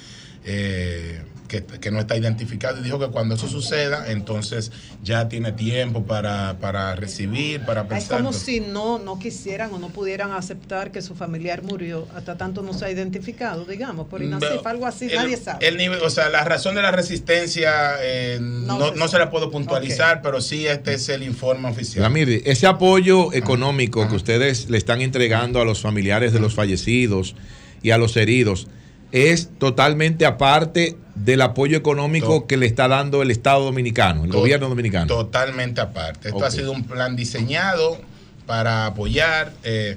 eh, 0.47 1.23
que, 1.51 1.65
que 1.65 1.91
no 1.91 1.99
está 1.99 2.17
identificado 2.17 2.79
y 2.79 2.83
dijo 2.85 2.99
que 3.01 3.09
cuando 3.09 3.35
eso 3.35 3.49
suceda 3.49 4.11
entonces 4.13 4.71
ya 5.03 5.29
tiene 5.29 5.51
tiempo 5.51 6.05
para, 6.05 6.57
para 6.61 6.95
recibir, 6.95 7.61
para 7.67 7.83
Es 7.83 7.89
pensar. 7.89 8.19
como 8.19 8.33
si 8.33 8.61
no, 8.61 8.99
no 9.01 9.19
quisieran 9.19 9.75
o 9.75 9.79
no 9.81 9.89
pudieran 9.89 10.31
aceptar 10.31 10.93
que 10.93 11.03
su 11.03 11.17
familiar 11.17 11.63
murió, 11.65 12.07
hasta 12.15 12.37
tanto 12.39 12.63
no 12.63 12.73
se 12.73 12.85
ha 12.85 12.91
identificado, 12.91 13.65
digamos, 13.65 14.07
por 14.07 14.23
INACIF, 14.23 14.49
Pero 14.49 14.69
algo 14.69 14.87
así, 14.87 15.07
el- 15.07 15.17
nadie 15.17 15.37
sabe. 15.37 15.67
El 15.67 15.77
nivel, 15.77 16.01
o 16.03 16.11
sea, 16.11 16.29
la 16.31 16.45
razón 16.45 16.77
de 16.77 16.83
la 16.83 16.93
resistencia 16.93 17.95
eh, 18.01 18.39
no, 18.41 18.91
se 18.91 18.97
no 18.97 19.09
se 19.09 19.19
la 19.19 19.31
puedo 19.31 19.51
puntualizar, 19.51 20.23
pero 20.23 20.41
sí 20.41 20.67
este 20.67 20.95
es 20.95 21.09
el 21.09 21.25
informe 21.25 21.69
oficial. 21.69 22.11
Ese 22.17 22.67
apoyo 22.69 23.33
económico 23.33 24.09
que 24.09 24.15
ustedes 24.15 24.71
le 24.71 24.79
están 24.79 25.01
entregando 25.01 25.61
a 25.61 25.65
los 25.65 25.81
familiares 25.81 26.33
de 26.33 26.39
los 26.39 26.55
fallecidos 26.55 27.35
y 27.83 27.91
a 27.91 27.99
los 27.99 28.17
heridos 28.17 28.69
es 29.13 29.51
totalmente 29.59 30.27
aparte 30.27 30.97
del 31.15 31.43
apoyo 31.43 31.77
económico 31.77 32.47
que 32.47 32.57
le 32.57 32.67
está 32.67 32.89
dando 32.89 33.23
el 33.23 33.31
Estado 33.31 33.65
dominicano, 33.65 34.25
el 34.25 34.33
gobierno 34.33 34.69
dominicano. 34.69 35.07
Totalmente 35.07 35.81
aparte. 35.81 36.29
Esto 36.29 36.45
ha 36.45 36.51
sido 36.51 36.73
un 36.73 36.85
plan 36.85 37.17
diseñado 37.17 37.99
para 38.47 38.87
apoyar, 38.87 39.53
eh, 39.63 39.97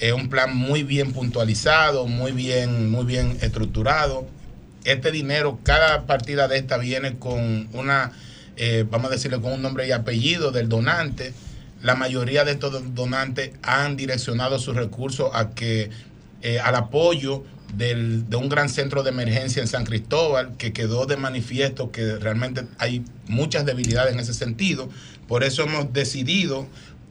es 0.00 0.12
un 0.12 0.28
plan 0.28 0.56
muy 0.56 0.82
bien 0.82 1.12
puntualizado, 1.12 2.06
muy 2.06 2.32
bien, 2.32 2.90
muy 2.90 3.04
bien 3.04 3.38
estructurado. 3.40 4.26
Este 4.84 5.10
dinero, 5.10 5.58
cada 5.62 6.06
partida 6.06 6.46
de 6.46 6.58
esta 6.58 6.76
viene 6.76 7.18
con 7.18 7.68
una, 7.72 8.12
eh, 8.56 8.84
vamos 8.90 9.10
a 9.10 9.14
decirle, 9.14 9.40
con 9.40 9.52
un 9.52 9.62
nombre 9.62 9.88
y 9.88 9.92
apellido 9.92 10.50
del 10.50 10.68
donante. 10.68 11.32
La 11.82 11.94
mayoría 11.94 12.44
de 12.44 12.52
estos 12.52 12.94
donantes 12.94 13.52
han 13.62 13.96
direccionado 13.96 14.58
sus 14.58 14.76
recursos 14.76 15.30
a 15.32 15.50
que 15.50 15.90
eh, 16.42 16.60
al 16.60 16.74
apoyo 16.74 17.44
del- 17.76 18.28
de 18.28 18.36
un 18.36 18.48
gran 18.48 18.68
centro 18.68 19.02
de 19.02 19.10
emergencia 19.10 19.60
en 19.62 19.68
San 19.68 19.84
Cristóbal, 19.84 20.56
que 20.56 20.72
quedó 20.72 21.06
de 21.06 21.16
manifiesto 21.16 21.90
que 21.90 22.16
realmente 22.16 22.64
hay 22.78 23.04
muchas 23.26 23.64
debilidades 23.66 24.12
en 24.14 24.20
ese 24.20 24.34
sentido. 24.34 24.88
Por 25.28 25.44
eso 25.44 25.62
hemos 25.62 25.92
decidido 25.92 26.66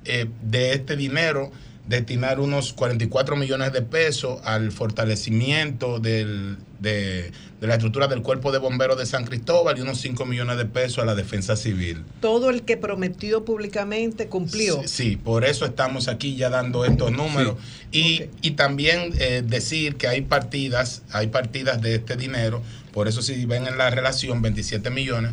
eh, 0.05 0.27
de 0.41 0.73
este 0.73 0.95
dinero 0.97 1.51
destinar 1.87 2.39
unos 2.39 2.71
44 2.73 3.35
millones 3.35 3.73
de 3.73 3.81
pesos 3.81 4.39
al 4.45 4.71
fortalecimiento 4.71 5.99
del- 5.99 6.57
de, 6.79 7.31
de 7.61 7.67
la 7.67 7.73
estructura 7.75 8.07
del 8.07 8.21
cuerpo 8.21 8.51
de 8.51 8.57
bomberos 8.57 8.97
de 8.97 9.05
San 9.05 9.25
Cristóbal 9.25 9.77
y 9.77 9.81
unos 9.81 9.99
5 10.01 10.25
millones 10.25 10.57
de 10.57 10.65
pesos 10.65 10.99
a 10.99 11.05
la 11.05 11.15
defensa 11.15 11.55
civil. 11.55 12.03
Todo 12.21 12.49
el 12.49 12.63
que 12.63 12.75
prometió 12.77 13.45
públicamente 13.45 14.27
cumplió. 14.27 14.81
Sí, 14.85 15.17
por 15.17 15.45
eso 15.45 15.65
estamos 15.65 16.07
aquí 16.07 16.35
ya 16.35 16.49
dando 16.49 16.83
estos 16.85 17.11
números. 17.11 17.55
Y, 17.91 18.23
y 18.41 18.51
también 18.51 19.13
eh, 19.19 19.43
decir 19.45 19.95
que 19.95 20.07
hay 20.07 20.21
partidas, 20.21 21.03
hay 21.11 21.27
partidas 21.27 21.81
de 21.81 21.95
este 21.95 22.15
dinero, 22.17 22.61
por 22.91 23.07
eso 23.07 23.21
si 23.21 23.45
ven 23.45 23.65
en 23.67 23.77
la 23.77 23.89
relación 23.89 24.41
27 24.41 24.89
millones, 24.89 25.31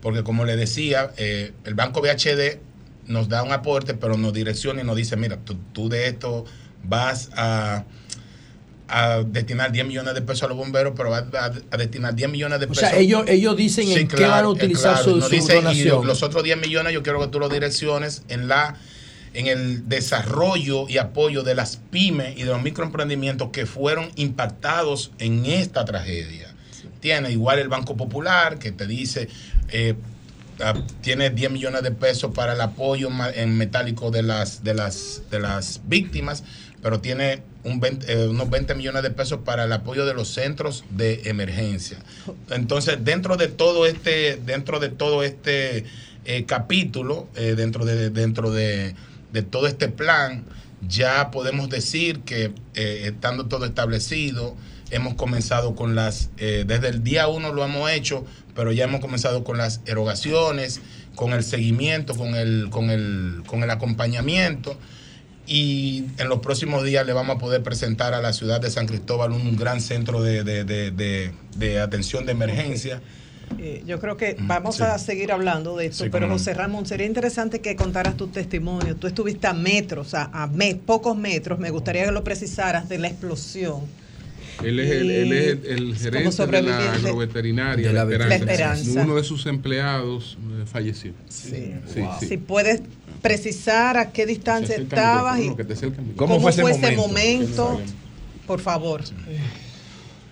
porque 0.00 0.22
como 0.22 0.44
le 0.44 0.56
decía, 0.56 1.12
eh, 1.16 1.52
el 1.64 1.74
Banco 1.74 2.00
BHD 2.00 2.58
nos 3.12 3.28
da 3.28 3.42
un 3.42 3.52
aporte, 3.52 3.94
pero 3.94 4.16
nos 4.16 4.32
direcciona 4.32 4.80
y 4.82 4.84
nos 4.84 4.96
dice, 4.96 5.16
mira, 5.16 5.36
tú, 5.44 5.56
tú 5.72 5.88
de 5.88 6.08
esto 6.08 6.44
vas 6.82 7.30
a, 7.36 7.84
a 8.88 9.22
destinar 9.22 9.70
10 9.72 9.86
millones 9.86 10.14
de 10.14 10.22
pesos 10.22 10.44
a 10.44 10.48
los 10.48 10.56
bomberos, 10.56 10.94
pero 10.96 11.10
vas 11.10 11.24
a, 11.34 11.52
a 11.70 11.76
destinar 11.76 12.14
10 12.14 12.30
millones 12.30 12.58
de 12.60 12.66
O 12.66 12.68
pesos. 12.70 12.88
sea, 12.88 12.98
ellos, 12.98 13.24
ellos 13.28 13.56
dicen 13.56 13.90
en 13.90 14.08
qué 14.08 14.26
van 14.26 14.44
a 14.44 14.48
utilizar 14.48 14.98
su, 14.98 15.16
Nos 15.16 15.26
su 15.26 15.30
dice, 15.30 15.62
y 15.74 15.84
los 15.84 16.22
otros 16.22 16.42
10 16.42 16.58
millones 16.58 16.92
yo 16.92 17.02
quiero 17.02 17.20
que 17.20 17.28
tú 17.28 17.38
los 17.38 17.52
direcciones 17.52 18.22
en 18.28 18.48
la 18.48 18.76
en 19.34 19.46
el 19.46 19.88
desarrollo 19.88 20.88
y 20.90 20.98
apoyo 20.98 21.42
de 21.42 21.54
las 21.54 21.78
pymes 21.90 22.36
y 22.36 22.42
de 22.42 22.50
los 22.50 22.62
microemprendimientos 22.62 23.48
que 23.50 23.64
fueron 23.64 24.10
impactados 24.16 25.10
en 25.18 25.46
esta 25.46 25.86
tragedia. 25.86 26.54
Tiene 27.00 27.30
igual 27.30 27.58
el 27.58 27.68
Banco 27.68 27.96
Popular 27.96 28.58
que 28.58 28.72
te 28.72 28.86
dice, 28.86 29.28
eh, 29.70 29.94
tiene 31.00 31.30
10 31.30 31.50
millones 31.50 31.82
de 31.82 31.90
pesos 31.90 32.32
para 32.34 32.52
el 32.52 32.60
apoyo 32.60 33.08
en 33.34 33.56
metálico 33.56 34.10
de 34.10 34.22
las, 34.22 34.62
de 34.62 34.74
las, 34.74 35.22
de 35.30 35.40
las 35.40 35.80
víctimas, 35.86 36.44
pero 36.82 37.00
tiene 37.00 37.42
un 37.64 37.80
20, 37.80 38.12
eh, 38.12 38.28
unos 38.28 38.50
20 38.50 38.74
millones 38.74 39.02
de 39.02 39.10
pesos 39.10 39.40
para 39.44 39.64
el 39.64 39.72
apoyo 39.72 40.04
de 40.04 40.14
los 40.14 40.28
centros 40.28 40.84
de 40.90 41.22
emergencia. 41.24 41.98
Entonces, 42.50 42.98
dentro 43.04 43.36
de 43.36 43.48
todo 43.48 43.86
este, 43.86 44.36
dentro 44.44 44.80
de 44.80 44.88
todo 44.88 45.22
este 45.22 45.84
eh, 46.24 46.44
capítulo, 46.44 47.28
eh, 47.36 47.54
dentro 47.56 47.84
de, 47.84 48.10
dentro 48.10 48.50
de, 48.50 48.94
de 49.32 49.42
todo 49.42 49.66
este 49.66 49.88
plan, 49.88 50.44
ya 50.88 51.30
podemos 51.30 51.68
decir 51.70 52.20
que 52.20 52.52
estando 52.74 53.46
todo 53.46 53.64
establecido, 53.66 54.56
hemos 54.92 55.14
comenzado 55.14 55.74
con 55.74 55.94
las, 55.94 56.30
eh, 56.38 56.64
desde 56.66 56.88
el 56.88 57.02
día 57.02 57.26
uno 57.28 57.52
lo 57.52 57.64
hemos 57.64 57.90
hecho, 57.90 58.24
pero 58.54 58.70
ya 58.72 58.84
hemos 58.84 59.00
comenzado 59.00 59.42
con 59.42 59.58
las 59.58 59.80
erogaciones, 59.86 60.80
con 61.16 61.32
el 61.32 61.42
seguimiento, 61.42 62.14
con 62.14 62.34
el, 62.34 62.68
con 62.70 62.90
el, 62.90 63.42
con 63.46 63.62
el 63.62 63.70
acompañamiento. 63.70 64.78
Y 65.46 66.04
en 66.18 66.28
los 66.28 66.38
próximos 66.38 66.84
días 66.84 67.04
le 67.04 67.12
vamos 67.12 67.36
a 67.36 67.38
poder 67.38 67.62
presentar 67.62 68.14
a 68.14 68.20
la 68.22 68.32
ciudad 68.32 68.60
de 68.60 68.70
San 68.70 68.86
Cristóbal 68.86 69.32
un 69.32 69.56
gran 69.56 69.80
centro 69.80 70.22
de, 70.22 70.44
de- 70.44 70.64
de- 71.56 71.80
atención 71.80 72.24
de 72.26 72.32
emergencia. 72.32 73.00
Eh, 73.58 73.82
yo 73.86 73.98
creo 74.00 74.16
que 74.16 74.36
vamos 74.38 74.76
sí. 74.76 74.82
a 74.82 74.96
seguir 74.98 75.32
hablando 75.32 75.76
de 75.76 75.86
esto, 75.86 76.04
Sí, 76.04 76.10
pero. 76.10 76.28
José 76.28 76.54
Ramón, 76.54 76.86
sería 76.86 77.06
interesante 77.06 77.60
que 77.60 77.76
contaras 77.76 78.16
tu 78.16 78.28
testimonio. 78.28 78.96
Tú 78.96 79.06
estuviste 79.08 79.46
a 79.46 79.52
metros, 79.52 80.14
a, 80.14 80.30
a 80.32 80.46
me- 80.46 80.76
pocos 80.76 81.16
metros, 81.16 81.58
me 81.58 81.70
gustaría 81.70 82.04
que 82.04 82.12
lo 82.12 82.24
precisaras 82.24 82.88
de 82.88 82.98
la 82.98 83.08
explosión. 83.08 83.80
Él 84.62 84.80
es 84.80 84.90
el, 84.90 85.10
él 85.10 85.32
es 85.32 85.48
el- 85.64 85.66
el 85.66 85.96
Como 86.24 86.32
gerente 86.32 86.56
de 86.56 86.62
la 86.62 86.92
agroveterinaria 86.92 87.88
De 87.88 87.92
la 87.94 88.04
La 88.04 88.10
La 88.26 88.34
Esperanza. 88.34 88.74
Esperanza. 88.82 89.02
Uno 89.02 89.16
de 89.16 89.24
sus 89.24 89.46
empleados 89.46 90.38
eh, 90.40 90.64
falleció. 90.66 91.12
Sí. 91.28 91.72
sí, 91.92 92.02
sí. 92.20 92.26
Si 92.26 92.36
puedes 92.36 92.82
precisar 93.22 93.96
a 93.96 94.10
qué 94.10 94.26
distancia 94.26 94.76
estabas 94.76 95.40
y 95.40 95.50
cómo, 96.16 96.40
fue 96.40 96.50
ese 96.50 96.96
momento. 96.96 97.80
Por 98.46 98.60
favor. 98.60 99.02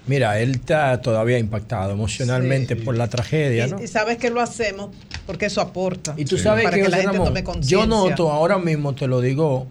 Mira, 0.06 0.40
él 0.40 0.52
está 0.52 1.00
todavía 1.00 1.38
impactado 1.38 1.92
emocionalmente 1.92 2.74
por 2.74 2.96
la 2.96 3.08
tragedia, 3.08 3.68
¿no? 3.68 3.80
Y, 3.80 3.84
y 3.84 3.86
sabes 3.86 4.18
que 4.18 4.30
lo 4.30 4.40
hacemos 4.40 4.90
porque 5.26 5.46
eso 5.46 5.60
aporta. 5.60 6.14
Y 6.16 6.24
tú 6.24 6.36
sabes 6.36 6.64
para 6.64 6.76
que, 6.76 6.82
que, 6.82 6.88
la 6.88 6.96
gente 6.98 7.18
tome 7.18 7.40
yo 7.40 7.44
conciencia. 7.44 7.86
noto 7.86 8.32
ahora 8.32 8.58
mismo, 8.58 8.94
te 8.94 9.06
lo 9.06 9.20
digo, 9.20 9.68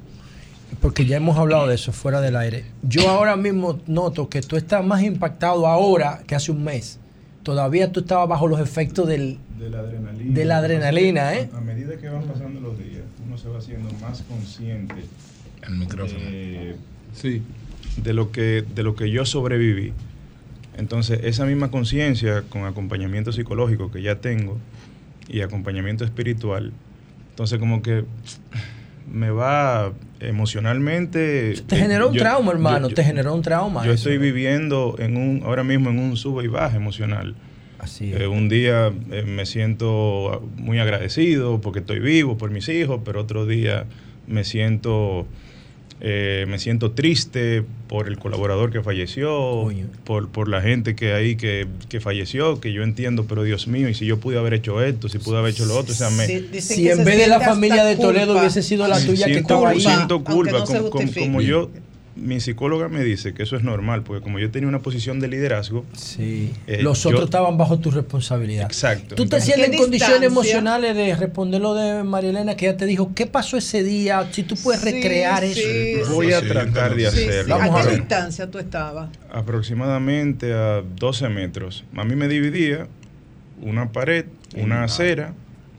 porque 0.82 1.06
ya 1.06 1.18
hemos 1.18 1.38
hablado 1.38 1.68
de 1.68 1.76
eso 1.76 1.92
fuera 1.92 2.22
del 2.22 2.36
aire. 2.36 2.66
Yo 2.84 3.10
ahora 3.10 3.36
mismo 3.36 3.80
noto 3.88 4.30
que 4.30 4.42
tú 4.42 4.56
estás 4.56 4.86
más 4.86 5.04
impactado 5.04 5.68
ahora 5.68 6.22
que 6.26 6.36
hace 6.36 6.52
un 6.52 6.64
mes. 6.64 7.00
Todavía 7.44 7.92
tú 7.92 8.02
estabas 8.02 8.28
bajo 8.28 8.48
los 8.48 8.60
efectos 8.60 9.08
del, 9.08 9.40
de 9.58 9.70
la 9.70 9.80
adrenalina. 9.80 10.34
de 10.34 10.46
la 10.46 10.58
adrenalina, 10.58 11.36
¿eh? 11.36 11.50
A 11.54 11.62
medida 11.62 11.98
que 11.98 12.10
van 12.10 12.24
pasando 12.24 12.60
los 12.60 12.78
días, 12.78 13.04
uno 13.26 13.38
se 13.38 13.50
va 13.50 13.58
haciendo 13.58 13.90
más 14.02 14.22
consciente. 14.24 14.96
El 15.68 15.78
micrófono. 15.78 16.20
De, 16.20 16.76
sí. 17.14 17.42
De 17.98 18.14
lo 18.14 18.32
que 18.32 18.64
de 18.76 18.84
lo 18.84 18.96
que 18.96 19.10
yo 19.10 19.26
sobreviví. 19.26 19.94
Entonces, 20.78 21.20
esa 21.24 21.46
misma 21.46 21.72
conciencia 21.72 22.44
con 22.44 22.66
acompañamiento 22.66 23.32
psicológico 23.34 23.92
que 23.92 24.02
ya 24.02 24.22
tengo 24.22 24.58
y 25.28 25.42
acompañamiento 25.42 26.06
espiritual, 26.06 26.72
entonces 27.32 27.60
como 27.60 27.82
que 27.82 28.06
me 29.12 29.30
va 29.32 29.92
emocionalmente. 30.20 31.54
Te 31.68 31.76
generó 31.78 32.10
un 32.10 32.14
yo- 32.16 32.20
trauma, 32.22 32.52
hermano, 32.52 32.90
yo- 32.90 32.96
te 32.96 33.04
generó 33.04 33.34
un 33.34 33.42
trauma. 33.42 33.84
yo 33.86 33.92
eso. 33.94 34.10
estoy 34.10 34.18
viviendo 34.18 34.96
en 35.00 35.18
un, 35.18 35.42
ahora 35.46 35.64
mismo 35.64 35.90
en 35.90 36.00
un 36.00 36.18
sube 36.18 36.44
y 36.44 36.48
baja 36.48 36.76
emocional. 36.78 37.36
Así 37.80 38.12
Eh, 38.14 38.28
un 38.28 38.50
día 38.50 38.92
eh, 39.12 39.24
me 39.26 39.46
siento 39.46 40.48
muy 40.58 40.80
agradecido 40.80 41.62
porque 41.62 41.80
estoy 41.80 42.00
vivo 42.00 42.38
por 42.38 42.52
mis 42.52 42.68
hijos, 42.68 43.02
pero 43.06 43.22
otro 43.22 43.46
día 43.46 43.86
me 44.28 44.44
siento 44.44 45.26
eh, 46.02 46.46
me 46.48 46.60
siento 46.60 46.92
triste 46.92 47.64
por 47.88 48.08
el 48.08 48.18
colaborador 48.18 48.72
que 48.72 48.82
falleció, 48.82 49.68
por, 50.06 50.30
por 50.30 50.48
la 50.48 50.62
gente 50.62 50.96
que 50.96 51.14
ahí 51.14 51.36
que, 51.36 51.68
que 51.90 52.00
falleció, 52.00 52.62
que 52.62 52.72
yo 52.72 52.84
entiendo, 52.84 53.26
pero 53.28 53.44
Dios 53.44 53.68
mío, 53.68 53.90
y 53.90 53.94
si 53.94 54.06
yo 54.06 54.18
pude 54.20 54.38
haber 54.38 54.54
hecho 54.54 54.82
esto, 54.84 55.10
si 55.10 55.18
pude 55.18 55.38
haber 55.40 55.52
hecho 55.52 55.66
lo 55.66 55.78
otro, 55.78 55.94
o 55.94 55.98
sea, 55.98 56.10
me, 56.10 56.26
Si 56.26 56.88
en 56.90 56.98
se 56.98 57.04
vez 57.04 57.18
de 57.18 57.28
la 57.28 57.42
familia 57.42 57.84
de 57.84 57.96
Toledo 57.98 58.28
culpa. 58.28 58.42
hubiese 58.42 58.62
sido 58.62 58.88
la 58.88 58.98
tuya 59.00 59.26
que 59.26 59.34
siento, 59.34 59.40
estaba 59.56 59.70
ahí. 59.72 59.80
siento 59.82 60.24
culpa, 60.24 60.60
no 60.60 60.66
como, 60.66 60.90
como- 60.90 61.12
como 61.14 61.42
yo, 61.42 61.70
mi 62.20 62.40
psicóloga 62.40 62.90
me 62.90 63.04
dice 63.04 63.34
que 63.34 63.44
eso 63.44 63.56
es 63.56 63.64
normal, 63.64 64.04
porque 64.04 64.22
como 64.24 64.40
yo 64.40 64.52
tenía 64.52 64.68
una 64.68 64.80
posición 64.80 65.20
de 65.20 65.28
liderazgo, 65.28 65.86
Sí. 65.94 66.52
eh, 66.68 66.82
Los 66.82 67.04
yo- 67.04 67.10
otros 67.10 67.26
estaban 67.26 67.58
bajo 67.58 67.80
tu 67.80 67.92
responsabilidad. 67.92 68.66
Exacto. 68.66 69.16
¿Tú 69.16 69.26
te 69.26 69.40
sientes 69.42 69.68
¿Qué 69.70 69.76
en 69.76 69.82
condiciones 69.82 70.24
emocionales 70.24 70.96
de 70.96 71.16
responder 71.16 71.62
lo 71.62 71.74
de 71.76 72.04
María 72.04 72.30
Elena 72.32 72.56
que 72.56 72.68
ella 72.68 72.78
te 72.78 72.86
dijo? 72.86 73.12
¿Qué 73.16 73.26
pasó 73.28 73.58
ese 73.58 73.84
día? 73.84 74.28
Si 74.32 74.44
tú 74.44 74.56
puedes 74.56 74.82
Sí, 74.82 74.92
recrear 74.92 75.44
sí, 75.46 75.62
eso. 76.02 76.14
Voy 76.14 76.34
a 76.34 76.42
tratar 76.42 76.96
de 76.96 77.10
Sí, 77.10 77.18
sí. 77.18 77.24
hacerlo. 77.26 77.56
¿A 77.56 77.82
qué 77.84 77.96
distancia 77.96 78.50
tú 78.52 78.60
estabas? 78.60 79.10
aproximadamente 79.32 80.54
a 80.54 80.82
12 80.96 81.30
metros. 81.30 81.84
A 81.96 82.04
mí 82.04 82.16
me 82.16 82.28
dividía 82.28 82.88
una 83.62 83.92
pared, 83.92 84.26
una 84.56 84.84
acera, 84.84 85.34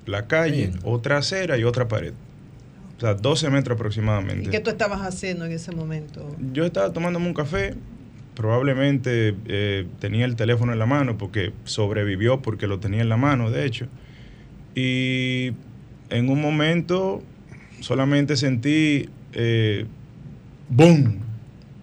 la 0.07 0.27
calle, 0.27 0.71
otra 0.85 1.19
acera 1.19 1.57
y 1.59 1.65
otra 1.65 1.89
pared. 1.89 2.13
O 3.01 3.03
sea, 3.03 3.15
12 3.15 3.49
metros 3.49 3.75
¿Y 3.75 3.79
aproximadamente. 3.79 4.51
qué 4.51 4.61
tú 4.61 4.69
estabas 4.69 5.01
haciendo 5.01 5.47
en 5.47 5.53
ese 5.53 5.73
momento? 5.75 6.37
Yo 6.53 6.67
estaba 6.67 6.93
tomándome 6.93 7.27
un 7.29 7.33
café, 7.35 7.75
probablemente 8.35 9.35
eh, 9.47 9.87
tenía 10.01 10.27
el 10.27 10.37
teléfono 10.37 10.73
en 10.75 10.79
la 10.79 10.85
mano 10.85 11.17
porque 11.17 11.53
sobrevivió 11.65 12.43
porque 12.43 12.67
lo 12.67 12.79
tenía 12.79 13.01
en 13.01 13.09
la 13.09 13.17
mano, 13.17 13.51
de 13.51 13.65
hecho. 13.65 13.87
Y 14.75 15.53
en 16.11 16.29
un 16.29 16.41
momento 16.41 17.23
solamente 17.81 18.37
sentí 18.37 19.09
eh, 19.33 19.87
¡boom! 20.69 21.21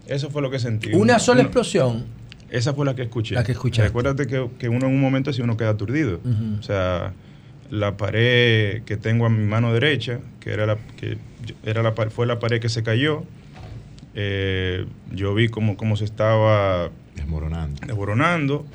Eso 0.05 0.29
fue 0.29 0.41
lo 0.41 0.49
que 0.51 0.59
sentí. 0.59 0.93
Una 0.93 1.19
sola 1.19 1.39
Una- 1.41 1.47
explosión. 1.47 2.05
esa 2.49 2.73
fue 2.73 2.85
la 2.85 2.95
que 2.95 3.01
escuché. 3.03 3.35
La 3.35 3.43
que 3.43 3.51
escuchaste. 3.53 3.87
Recuérdate 3.87 4.25
que, 4.27 4.47
que 4.57 4.69
uno 4.69 4.85
en 4.87 4.93
un 4.93 5.01
momento 5.01 5.31
así 5.31 5.41
uno 5.41 5.57
queda 5.57 5.69
aturdido. 5.71 6.21
O 6.59 6.63
sea, 6.63 7.13
la 7.69 7.97
pared 7.97 8.83
que 8.83 8.97
tengo 8.97 9.25
a 9.25 9.29
mi 9.29 9.43
mano 9.45 9.73
derecha, 9.73 10.19
que 10.39 10.51
era 10.51 10.65
la 10.65 10.77
que 10.97 11.17
era 11.63 11.83
la 11.83 11.93
fue 11.93 12.25
la 12.25 12.39
pared 12.39 12.59
que 12.61 12.69
se 12.69 12.83
cayó. 12.83 13.23
eh, 14.15 14.85
yo 15.11 15.33
vi 15.33 15.47
cómo, 15.49 15.77
cómo 15.77 15.95
se 15.95 16.05
estaba 16.05 16.89
Desmoronando. 17.15 17.85
desboronando. 17.85 18.65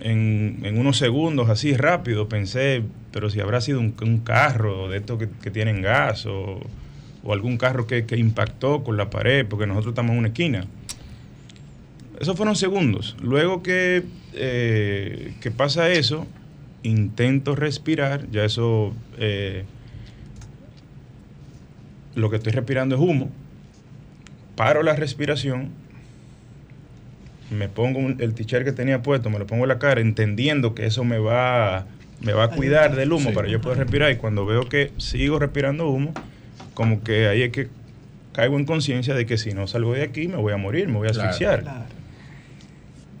En, 0.00 0.60
en 0.62 0.78
unos 0.78 0.96
segundos, 0.96 1.48
así 1.48 1.76
rápido, 1.76 2.28
pensé, 2.28 2.84
pero 3.10 3.30
si 3.30 3.40
habrá 3.40 3.60
sido 3.60 3.80
un, 3.80 3.94
un 4.00 4.18
carro 4.18 4.88
de 4.88 4.98
estos 4.98 5.18
que, 5.18 5.28
que 5.42 5.50
tienen 5.50 5.82
gas 5.82 6.24
o, 6.26 6.60
o 7.24 7.32
algún 7.32 7.56
carro 7.58 7.86
que, 7.88 8.06
que 8.06 8.16
impactó 8.16 8.84
con 8.84 8.96
la 8.96 9.10
pared, 9.10 9.44
porque 9.46 9.66
nosotros 9.66 9.92
estamos 9.92 10.12
en 10.12 10.18
una 10.18 10.28
esquina. 10.28 10.66
Esos 12.20 12.36
fueron 12.36 12.54
segundos. 12.56 13.16
Luego 13.20 13.62
que, 13.62 14.04
eh, 14.34 15.34
que 15.40 15.50
pasa 15.50 15.90
eso, 15.90 16.26
intento 16.82 17.54
respirar, 17.54 18.30
ya 18.30 18.44
eso, 18.44 18.94
eh, 19.18 19.64
lo 22.14 22.30
que 22.30 22.36
estoy 22.36 22.52
respirando 22.52 22.94
es 22.94 23.00
humo, 23.00 23.30
paro 24.56 24.82
la 24.82 24.94
respiración, 24.94 25.70
me 27.50 27.68
pongo 27.68 27.98
un- 27.98 28.16
el 28.20 28.34
t-shirt 28.34 28.64
que 28.64 28.72
tenía 28.72 29.02
puesto, 29.02 29.30
me 29.30 29.38
lo 29.38 29.46
pongo 29.46 29.64
en 29.64 29.68
la 29.68 29.78
cara, 29.78 30.00
entendiendo 30.00 30.74
que 30.74 30.86
eso 30.86 31.04
me 31.04 31.18
va, 31.18 31.86
me 32.20 32.32
va 32.32 32.44
a 32.44 32.48
cuidar 32.50 32.94
del 32.96 33.12
humo 33.12 33.30
Sí. 33.30 33.34
para 33.34 33.48
yo 33.48 33.60
poder 33.60 33.78
respirar. 33.78 34.10
Y 34.12 34.16
cuando 34.16 34.44
veo 34.44 34.68
que 34.68 34.92
sigo 34.98 35.38
respirando 35.38 35.88
humo, 35.88 36.14
como 36.74 37.02
que 37.02 37.26
ahí 37.28 37.42
es 37.42 37.52
que 37.52 37.68
caigo 38.32 38.56
en 38.58 38.66
conciencia 38.66 39.14
de 39.14 39.24
que 39.26 39.38
si 39.38 39.52
no 39.52 39.66
salgo 39.66 39.94
de 39.94 40.02
aquí 40.02 40.28
me 40.28 40.36
voy 40.36 40.52
a 40.52 40.56
morir, 40.56 40.88
me 40.88 40.98
voy 40.98 41.08
a 41.08 41.12
Claro. 41.12 41.28
asfixiar. 41.28 41.64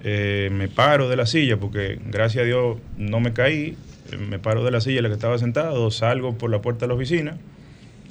Eh, 0.04 0.50
me 0.52 0.68
paro 0.68 1.08
de 1.08 1.16
la 1.16 1.26
silla 1.26 1.56
porque 1.56 1.98
gracias 2.06 2.42
a 2.42 2.46
Dios 2.46 2.78
no 2.96 3.20
me 3.20 3.32
caí, 3.32 3.76
me 4.28 4.38
paro 4.38 4.64
de 4.64 4.70
la 4.70 4.80
silla 4.80 4.98
en 4.98 5.02
la 5.04 5.08
que 5.08 5.14
estaba 5.14 5.38
sentado, 5.38 5.90
salgo 5.90 6.38
por 6.38 6.50
la 6.50 6.62
puerta 6.62 6.86
de 6.86 6.88
la 6.88 6.94
oficina 6.94 7.36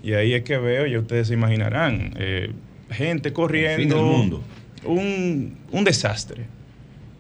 y 0.04 0.14
ahí 0.14 0.34
es 0.34 0.44
que 0.44 0.58
veo, 0.58 0.86
ya 0.86 1.00
ustedes 1.00 1.28
se 1.28 1.34
imaginarán, 1.34 2.14
eh, 2.18 2.52
gente 2.90 3.34
corriendo, 3.34 3.96
del 3.96 4.06
mundo. 4.06 4.42
Un, 4.86 5.58
un 5.72 5.84
desastre. 5.84 6.46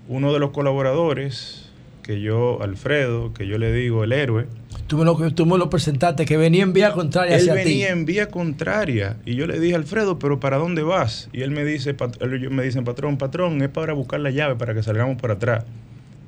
Uno 0.08 0.32
de 0.32 0.40
los 0.40 0.52
colaboradores, 0.52 1.70
que 2.04 2.22
yo, 2.22 2.62
Alfredo, 2.62 3.34
que 3.34 3.48
yo 3.48 3.58
le 3.58 3.74
digo 3.74 4.04
el 4.04 4.14
héroe, 4.14 4.48
Tú 4.88 4.98
me, 4.98 5.04
lo, 5.06 5.16
tú 5.34 5.46
me 5.46 5.58
lo 5.58 5.70
presentaste, 5.70 6.26
que 6.26 6.38
venía 6.38 6.64
en 6.64 6.72
vía 6.72 6.94
contraria 6.94 7.36
él 7.36 7.42
hacia 7.42 7.54
venía 7.54 7.88
ti. 7.88 7.92
en 7.92 8.06
vía 8.06 8.30
contraria 8.30 9.18
y 9.26 9.36
yo 9.36 9.46
le 9.46 9.60
dije, 9.60 9.76
Alfredo, 9.76 10.18
pero 10.18 10.40
¿para 10.40 10.58
dónde 10.58 10.82
vas? 10.82 11.30
Y 11.34 11.42
él 11.42 11.52
me 11.52 11.66
dice, 11.66 11.94
pat- 11.94 12.16
él- 12.22 12.50
me 12.52 12.64
dicen, 12.64 12.86
patrón, 12.86 13.18
patrón, 13.18 13.62
es 13.62 13.68
para 13.70 13.92
buscar 13.94 14.22
la 14.22 14.32
llave 14.32 14.56
para 14.56 14.74
que 14.74 14.82
salgamos 14.84 15.18
por 15.18 15.32
atrás. 15.32 15.66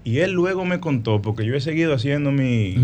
Y 0.03 0.19
él 0.19 0.31
luego 0.31 0.65
me 0.65 0.79
contó, 0.81 1.21
porque 1.21 1.45
yo 1.45 1.55
he 1.55 1.61
seguido 1.61 1.93
haciendo 1.93 2.31
mi, 2.33 2.75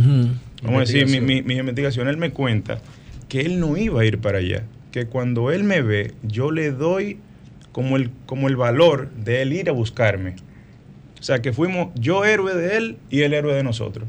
vamos 0.63 0.77
a 0.77 0.79
decir, 0.81 1.07
mi, 1.07 1.17
Investigación. 1.17 1.25
mi, 1.25 1.41
mi 1.41 1.55
investigación, 1.59 2.07
él 2.07 2.17
me 2.17 2.31
cuenta 2.31 2.79
que 3.27 3.41
él 3.41 3.59
no 3.59 3.75
iba 3.75 4.01
a 4.01 4.05
ir 4.05 4.19
para 4.19 4.37
allá, 4.37 4.63
que 4.91 5.07
cuando 5.07 5.51
él 5.51 5.63
me 5.65 5.81
ve, 5.81 6.13
yo 6.23 6.51
le 6.51 6.71
doy 6.71 7.17
como 7.73 7.97
el, 7.97 8.11
como 8.25 8.47
el 8.47 8.55
valor 8.55 9.09
de 9.11 9.41
él 9.41 9.51
ir 9.51 9.67
a 9.69 9.73
buscarme. 9.73 10.35
O 11.19 11.23
sea, 11.23 11.41
que 11.41 11.51
fuimos 11.51 11.89
yo 11.95 12.23
héroe 12.23 12.53
de 12.55 12.77
él 12.77 12.97
y 13.09 13.21
él 13.21 13.33
héroe 13.33 13.53
de 13.53 13.63
nosotros. 13.63 14.07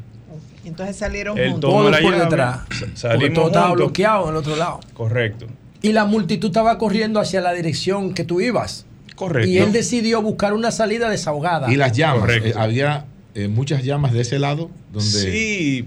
Entonces 0.66 0.96
salieron 0.96 1.38
Él 1.38 1.52
juntos. 1.52 1.70
Todos 1.70 2.00
por 2.00 2.18
detrás. 2.18 2.60
salimos 2.94 3.34
todo 3.34 3.46
estaba 3.46 3.68
juntos. 3.68 3.86
bloqueado 3.86 4.24
en 4.24 4.30
el 4.30 4.36
otro 4.36 4.56
lado. 4.56 4.80
Correcto. 4.94 5.46
Y 5.80 5.92
la 5.92 6.04
multitud 6.04 6.48
estaba 6.48 6.76
corriendo 6.78 7.20
hacia 7.20 7.40
la 7.40 7.52
dirección 7.52 8.14
que 8.14 8.24
tú 8.24 8.40
ibas. 8.40 8.84
Correcto. 9.14 9.48
Y 9.48 9.58
él 9.58 9.72
decidió 9.72 10.20
buscar 10.22 10.52
una 10.52 10.70
salida 10.72 11.08
desahogada. 11.08 11.72
Y 11.72 11.76
las 11.76 11.92
llamas. 11.92 12.28
Eh, 12.30 12.52
había 12.56 13.06
eh, 13.34 13.48
muchas 13.48 13.84
llamas 13.84 14.12
de 14.12 14.22
ese 14.22 14.38
lado 14.38 14.70
donde 14.92 15.08
Sí, 15.08 15.86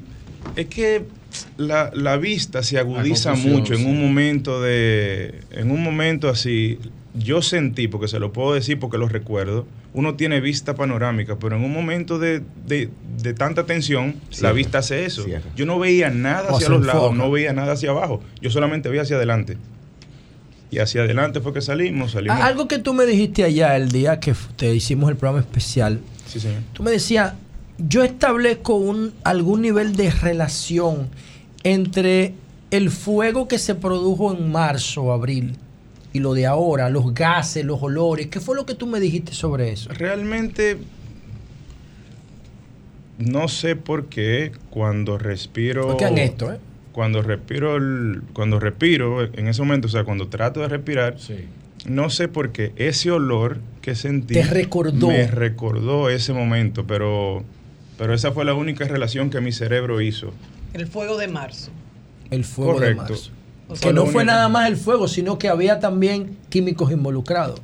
es 0.56 0.68
que 0.68 1.06
la, 1.58 1.92
la 1.94 2.18
vista 2.18 2.64
se 2.64 2.80
agudiza 2.80 3.34
mucho 3.36 3.74
en 3.74 3.80
sí. 3.82 3.86
un 3.86 4.02
momento 4.02 4.62
de. 4.62 5.42
En 5.52 5.72
un 5.72 5.84
momento 5.84 6.30
así. 6.30 6.80
Yo 7.16 7.42
sentí, 7.42 7.88
porque 7.88 8.08
se 8.08 8.20
lo 8.20 8.32
puedo 8.32 8.54
decir 8.54 8.80
porque 8.80 8.98
lo 8.98 9.10
recuerdo, 9.10 9.66
uno 9.94 10.16
tiene 10.16 10.40
vista 10.40 10.76
panorámica, 10.76 11.38
pero 11.40 11.56
en 11.58 11.64
un 11.64 11.74
momento 11.74 12.20
de, 12.20 12.42
de- 12.68 12.90
de 13.22 13.34
tanta 13.34 13.66
tensión, 13.66 14.16
la 14.42 14.52
vista 14.52 14.78
hace 14.80 15.06
eso. 15.06 15.24
cierra. 15.24 15.50
Yo 15.56 15.66
no 15.66 15.78
veía 15.80 16.10
nada 16.10 16.50
O 16.52 16.56
hacia 16.58 16.70
los 16.70 16.86
lados, 16.86 17.16
no 17.16 17.30
veía 17.32 17.52
nada 17.54 17.74
hacia 17.74 17.90
abajo. 17.90 18.22
Yo 18.42 18.50
solamente 18.50 18.88
veía 18.90 19.02
hacia 19.02 19.16
adelante. 19.18 19.58
Y 20.72 20.78
hacia 20.80 21.02
adelante 21.02 21.42
fue 21.42 21.52
que 21.54 21.62
salimos, 21.62 22.12
salimos. 22.12 22.38
Ah, 22.40 22.46
Algo 22.46 22.68
que 22.68 22.78
tú 22.78 22.94
me 22.94 23.06
dijiste 23.06 23.44
allá 23.44 23.76
el 23.76 23.90
día 23.92 24.20
que 24.20 24.36
te 24.56 24.74
hicimos 24.74 25.10
el 25.10 25.18
programa 25.18 25.40
especial. 25.40 26.00
Sí, 26.28 26.40
señor. 26.40 26.60
Tú 26.74 26.84
me 26.84 26.92
decías, 26.92 27.34
yo 27.80 28.04
establezco 28.04 28.76
un, 28.76 29.14
algún 29.24 29.64
nivel 29.64 29.96
de 29.96 30.12
relación 30.12 31.10
entre 31.64 32.34
el 32.72 32.92
fuego 32.92 33.48
que 33.48 33.58
se 33.58 33.74
produjo 33.74 34.32
en 34.34 34.52
marzo 34.52 35.02
o 35.04 35.12
abril 35.12 35.56
y 36.14 36.20
lo 36.20 36.34
de 36.34 36.46
ahora, 36.46 36.90
los 36.90 37.14
gases, 37.14 37.64
los 37.66 37.82
olores. 37.84 38.28
¿Qué 38.28 38.40
fue 38.40 38.56
lo 38.56 38.66
que 38.66 38.74
tú 38.76 38.88
me 38.88 39.00
dijiste 39.00 39.34
sobre 39.34 39.72
eso? 39.72 39.90
Realmente 39.94 40.78
no 43.18 43.48
sé 43.48 43.76
por 43.76 44.06
qué 44.08 44.52
cuando 44.70 45.18
respiro. 45.18 45.88
Oigan 45.96 46.18
esto, 46.18 46.54
¿eh? 46.54 46.58
Cuando 46.94 47.22
respiro, 47.22 47.76
el- 47.78 48.22
cuando 48.34 48.60
respiro, 48.60 49.24
en 49.24 49.48
ese 49.48 49.62
momento, 49.62 49.88
o 49.88 49.92
sea, 49.92 50.04
cuando 50.04 50.28
trato 50.28 50.62
de 50.62 50.68
respirar, 50.68 51.16
No 51.86 52.10
sé 52.10 52.28
por 52.28 52.52
qué. 52.52 52.74
Ese 52.76 53.10
olor 53.10 53.60
que 53.82 53.96
sentí. 53.96 54.34
Te 54.34 54.44
recordó. 54.44 55.08
Me 55.08 55.28
recordó 55.28 56.10
ese 56.10 56.34
momento, 56.34 56.86
pero, 56.86 57.46
pero 57.98 58.14
esa 58.14 58.34
fue 58.34 58.44
la 58.44 58.54
única 58.54 58.84
relación 58.84 59.30
que 59.30 59.40
mi 59.40 59.54
cerebro 59.54 60.02
hizo. 60.02 60.34
El 60.74 60.88
fuego 60.88 61.18
de 61.18 61.30
marzo. 61.30 61.72
El 62.32 62.44
fuego 62.44 62.74
Correcto. 62.74 63.04
de 63.04 63.10
marzo. 63.12 63.32
Que 63.82 63.94
no 63.94 64.06
fue 64.08 64.26
nada 64.26 64.50
más 64.50 64.68
el 64.68 64.78
fuego, 64.78 65.08
sino 65.08 65.38
que 65.38 65.48
había 65.50 65.80
también 65.80 66.38
químicos 66.50 66.92
involucrados. 66.92 67.62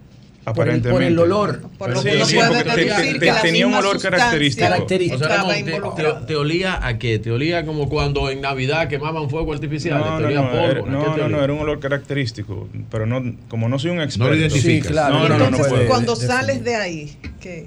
Por 0.53 0.69
el, 0.69 0.79
por 0.79 1.01
el 1.01 1.17
Aparentemente. 1.17 1.21
olor. 1.23 1.61
Por 1.79 1.89
lo 1.89 2.01
Sí, 2.03 2.09
que 2.09 2.19
no 2.19 2.25
sí, 2.27 2.35
puede 2.35 2.49
porque 2.63 2.85
te- 2.85 3.19
que 3.19 3.31
tenía 3.41 3.65
un 3.65 3.73
olor 3.73 3.99
característico. 3.99 4.67
Característico. 4.69 5.23
O 5.25 5.27
sea, 5.27 5.43
te, 5.47 5.63
te- 6.03 6.25
te 6.27 6.35
olía 6.35 6.85
a 6.85 6.99
qué? 6.99 7.17
¿Te 7.17 7.31
olía 7.31 7.65
como 7.65 7.89
cuando 7.89 8.29
en 8.29 8.41
Navidad 8.41 8.87
quemaban 8.87 9.27
fuego 9.27 9.53
artificial? 9.53 9.97
No, 9.99 10.17
¿Te 10.19 10.35
no, 10.35 10.41
no, 10.43 10.51
pólvora? 10.51 10.65
era, 10.69 10.83
¿Qué 10.83 10.89
no, 10.91 11.17
no, 11.17 11.29
no, 11.29 11.43
era 11.43 11.51
un 11.51 11.59
olor 11.61 11.79
característico, 11.79 12.69
pero 12.91 13.07
no, 13.07 13.23
como 13.47 13.67
no 13.69 13.79
soy 13.79 13.89
un 13.89 14.01
experto. 14.01 14.35
identificas. 14.35 14.85
Sí, 14.87 14.93
claro. 14.93 15.15
No, 15.15 15.21
no, 15.21 15.29
no, 15.29 15.37
no 15.39 15.45
Entonces, 15.45 15.67
puedo. 15.73 15.87
cuando 15.87 16.15
sales 16.15 16.63
de 16.63 16.75
ahí, 16.75 17.17
¿qué? 17.41 17.65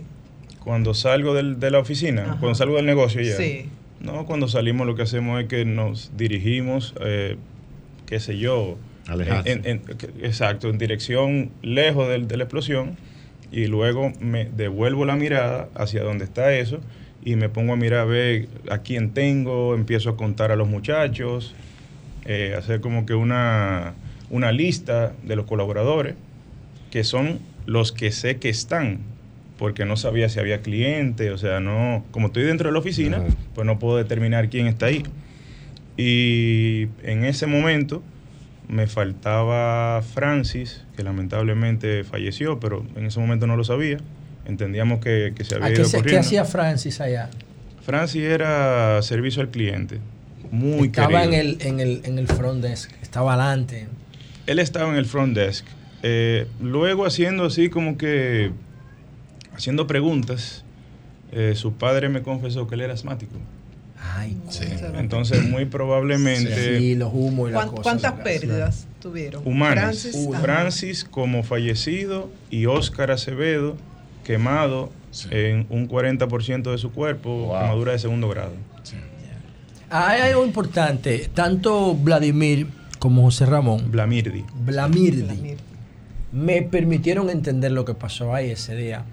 Cuando 0.62 0.94
salgo 0.94 1.34
del- 1.34 1.58
de 1.58 1.72
la 1.72 1.80
oficina, 1.80 2.36
cuando 2.38 2.54
salgo 2.54 2.76
del 2.76 2.86
negocio 2.86 3.20
ya. 3.22 3.36
Sí. 3.36 3.68
No, 3.98 4.24
cuando 4.24 4.46
salimos 4.46 4.86
lo 4.86 4.94
que 4.94 5.02
hacemos 5.02 5.42
es 5.42 5.48
que 5.48 5.64
nos 5.64 6.12
dirigimos, 6.16 6.94
eh, 7.00 7.36
qué 8.08 8.20
sé 8.20 8.38
yo, 8.38 8.78
Alejarse. 9.06 9.52
en- 9.52 9.66
en- 9.66 9.80
que- 9.80 10.26
exacto, 10.26 10.68
en 10.70 10.78
dirección 10.78 11.50
lejos 11.62 12.08
del- 12.08 12.26
de 12.26 12.36
la 12.38 12.44
explosión 12.44 12.96
y 13.52 13.66
luego 13.66 14.12
me 14.20 14.46
devuelvo 14.46 15.04
la 15.04 15.14
mirada 15.16 15.68
hacia 15.74 16.02
donde 16.02 16.24
está 16.24 16.52
eso 16.54 16.80
y 17.22 17.36
me 17.36 17.48
pongo 17.48 17.74
a 17.74 17.76
mirar 17.76 18.00
a 18.00 18.04
ver 18.04 18.48
a 18.70 18.78
quién 18.78 19.10
tengo, 19.12 19.74
empiezo 19.74 20.10
a 20.10 20.16
contar 20.16 20.52
a 20.52 20.56
los 20.56 20.68
muchachos, 20.68 21.54
eh, 22.24 22.54
hacer 22.56 22.80
como 22.80 23.04
que 23.06 23.14
una, 23.14 23.94
una 24.30 24.52
lista 24.52 25.12
de 25.22 25.36
los 25.36 25.44
colaboradores 25.46 26.14
que 26.90 27.04
son 27.04 27.40
los 27.66 27.92
que 27.92 28.10
sé 28.12 28.36
que 28.38 28.48
están, 28.48 29.00
porque 29.58 29.84
no 29.84 29.96
sabía 29.96 30.28
si 30.30 30.38
había 30.38 30.62
cliente, 30.62 31.30
o 31.30 31.36
sea, 31.38 31.60
no, 31.60 32.04
como 32.12 32.28
estoy 32.28 32.44
dentro 32.44 32.68
de 32.68 32.72
la 32.72 32.78
oficina, 32.78 33.22
pues 33.54 33.66
no 33.66 33.78
puedo 33.78 33.98
determinar 33.98 34.48
quién 34.48 34.66
está 34.66 34.86
ahí. 34.86 35.02
Y 35.98 36.86
en 37.02 37.24
ese 37.24 37.46
momento 37.46 38.02
me 38.68 38.86
faltaba 38.86 40.00
Francis, 40.02 40.84
que 40.96 41.02
lamentablemente 41.02 42.04
falleció, 42.04 42.60
pero 42.60 42.86
en 42.96 43.04
ese 43.06 43.18
momento 43.20 43.46
no 43.46 43.56
lo 43.56 43.64
sabía. 43.64 43.98
Entendíamos 44.46 45.00
que, 45.00 45.32
que 45.36 45.44
se 45.44 45.56
¿A 45.56 45.58
había 45.58 45.74
qué, 45.74 45.80
ido 45.82 45.90
qué 45.90 45.96
corriendo. 45.98 46.20
hacía 46.20 46.44
Francis 46.44 47.00
allá? 47.00 47.28
Francis 47.82 48.22
era 48.22 49.02
servicio 49.02 49.42
al 49.42 49.48
cliente, 49.50 49.98
muy 50.52 50.86
Estaba 50.88 51.24
en 51.24 51.30
querido. 51.30 51.56
el, 51.60 51.66
en, 51.66 51.80
el, 51.80 52.00
en 52.04 52.18
el 52.18 52.28
front 52.28 52.62
desk, 52.62 52.90
estaba 53.02 53.34
adelante. 53.34 53.88
Él 54.46 54.58
estaba 54.60 54.90
en 54.90 54.96
el 54.96 55.04
front 55.06 55.34
desk. 55.36 55.66
Eh, 56.02 56.46
luego 56.62 57.04
haciendo 57.06 57.44
así 57.46 57.70
como 57.70 57.98
que, 57.98 58.52
haciendo 59.54 59.86
preguntas, 59.88 60.64
eh, 61.32 61.54
su 61.56 61.72
padre 61.72 62.08
me 62.08 62.22
confesó 62.22 62.68
que 62.68 62.76
él 62.76 62.82
era 62.82 62.94
asmático. 62.94 63.32
Ay, 64.18 64.36
Entonces, 64.96 65.44
muy 65.48 65.64
probablemente... 65.66 66.78
Sí, 66.78 66.94
los 66.94 67.12
humos 67.12 67.50
y 67.50 67.52
las 67.52 67.62
¿Cuán- 67.66 67.68
cosas. 67.76 67.82
¿Cuántas 67.82 68.12
pérdidas 68.24 68.86
tuvieron? 69.00 69.42
Humanas. 69.46 70.00
Francis, 70.02 70.28
Francis, 70.40 71.04
como 71.04 71.42
fallecido 71.42 72.30
y 72.50 72.66
Óscar 72.66 73.10
Acevedo 73.10 73.76
quemado 74.24 74.90
en 75.30 75.66
un 75.70 75.88
40% 75.88 76.70
de 76.70 76.78
su 76.78 76.92
cuerpo, 76.92 77.54
quemadura 77.58 77.92
de 77.92 77.98
segundo 77.98 78.28
grado. 78.28 78.52
Hay 79.90 80.20
algo 80.20 80.44
importante. 80.44 81.30
Tanto 81.32 81.94
Vladimir 81.94 82.66
como 82.98 83.22
José 83.22 83.46
Ramón. 83.46 83.90
Blamirdi. 83.90 84.44
Blamirdi. 84.64 85.56
Me 86.30 86.60
permitieron 86.62 87.30
entender 87.30 87.72
lo 87.72 87.84
que 87.86 87.94
pasó 87.94 88.34
ahí 88.34 88.50
ese 88.50 88.76
día. 88.76 89.04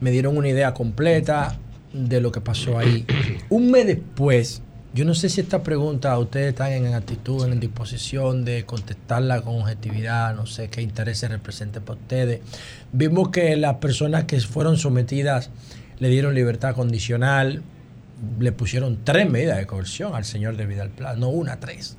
Me 0.00 0.10
dieron 0.10 0.36
una 0.38 0.48
idea 0.48 0.72
completa 0.72 1.58
de 1.96 2.20
lo 2.20 2.30
que 2.32 2.40
pasó 2.40 2.78
ahí. 2.78 3.06
Un 3.48 3.70
mes 3.70 3.86
después, 3.86 4.62
yo 4.94 5.04
no 5.04 5.14
sé 5.14 5.28
si 5.28 5.40
esta 5.40 5.62
pregunta 5.62 6.18
ustedes 6.18 6.50
están 6.50 6.72
en 6.72 6.94
actitud, 6.94 7.44
en 7.44 7.58
disposición 7.58 8.44
de 8.44 8.64
contestarla 8.64 9.42
con 9.42 9.60
objetividad, 9.60 10.34
no 10.34 10.46
sé 10.46 10.68
qué 10.68 10.82
intereses 10.82 11.30
represente 11.30 11.80
para 11.80 11.98
ustedes. 11.98 12.40
Vimos 12.92 13.30
que 13.30 13.56
las 13.56 13.76
personas 13.76 14.24
que 14.24 14.40
fueron 14.40 14.76
sometidas 14.76 15.50
le 15.98 16.08
dieron 16.08 16.34
libertad 16.34 16.74
condicional, 16.74 17.62
le 18.38 18.52
pusieron 18.52 18.98
tres 19.04 19.30
medidas 19.30 19.58
de 19.58 19.66
coerción 19.66 20.14
al 20.14 20.24
señor 20.24 20.56
de 20.56 20.66
Vidal 20.66 20.90
Plas, 20.90 21.18
no 21.18 21.28
una, 21.28 21.60
tres. 21.60 21.96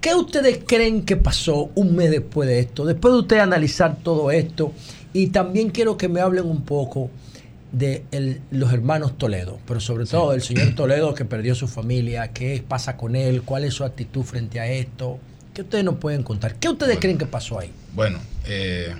¿Qué 0.00 0.14
ustedes 0.14 0.60
creen 0.66 1.04
que 1.04 1.16
pasó 1.16 1.70
un 1.74 1.94
mes 1.94 2.10
después 2.10 2.48
de 2.48 2.60
esto? 2.60 2.86
Después 2.86 3.12
de 3.12 3.20
ustedes 3.20 3.42
analizar 3.42 3.96
todo 4.02 4.30
esto, 4.30 4.72
y 5.12 5.28
también 5.28 5.70
quiero 5.70 5.96
que 5.96 6.08
me 6.08 6.20
hablen 6.20 6.46
un 6.46 6.62
poco 6.62 7.10
de 7.72 8.04
el- 8.10 8.40
los 8.50 8.72
hermanos 8.72 9.16
Toledo, 9.16 9.58
pero 9.66 9.80
sobre 9.80 10.04
todo 10.06 10.32
del 10.32 10.42
señor 10.42 10.74
Toledo 10.74 11.14
que 11.14 11.24
perdió 11.24 11.54
su 11.54 11.68
familia, 11.68 12.32
qué 12.32 12.64
pasa 12.66 12.96
con 12.96 13.14
él, 13.16 13.42
cuál 13.42 13.64
es 13.64 13.74
su 13.74 13.84
actitud 13.84 14.22
frente 14.24 14.58
a 14.60 14.66
esto, 14.66 15.18
¿qué 15.54 15.62
ustedes 15.62 15.84
nos 15.84 15.96
pueden 15.96 16.22
contar? 16.22 16.56
¿Qué 16.56 16.68
ustedes 16.68 16.98
creen 16.98 17.16
que 17.18 17.26
pasó 17.26 17.60
ahí? 17.60 17.70
Bueno, 17.94 18.18
eh, 18.46 18.94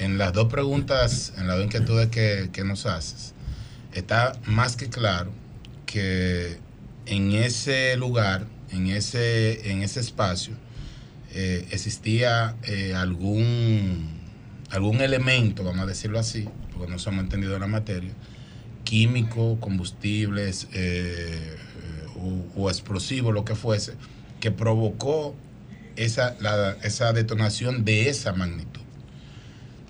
en 0.00 0.16
las 0.18 0.32
dos 0.32 0.50
preguntas, 0.50 1.32
en 1.36 1.46
las 1.46 1.56
dos 1.56 1.66
inquietudes 1.66 2.08
que, 2.08 2.48
que 2.52 2.64
nos 2.64 2.86
haces, 2.86 3.34
está 3.92 4.32
más 4.46 4.76
que 4.76 4.88
claro 4.88 5.30
que 5.86 6.56
en 7.06 7.32
ese 7.32 7.96
lugar, 7.96 8.46
en 8.70 8.86
ese, 8.88 9.70
en 9.70 9.82
ese 9.82 10.00
espacio, 10.00 10.54
eh, 11.34 11.66
existía 11.72 12.56
eh, 12.64 12.94
algún, 12.94 14.08
algún 14.70 15.00
elemento, 15.02 15.62
vamos 15.64 15.82
a 15.82 15.86
decirlo 15.86 16.18
así, 16.18 16.48
porque 16.74 16.92
no 16.92 17.20
entendidos 17.20 17.54
en 17.54 17.60
la 17.60 17.66
materia, 17.66 18.12
químico, 18.84 19.58
combustibles 19.60 20.68
eh, 20.72 21.56
eh, 21.56 22.46
o, 22.56 22.62
o 22.62 22.70
explosivo, 22.70 23.32
lo 23.32 23.44
que 23.44 23.54
fuese, 23.54 23.94
que 24.40 24.50
provocó 24.50 25.34
esa, 25.96 26.36
esa 26.82 27.12
detonación 27.12 27.84
de 27.84 28.08
esa 28.08 28.32
magnitud. 28.32 28.80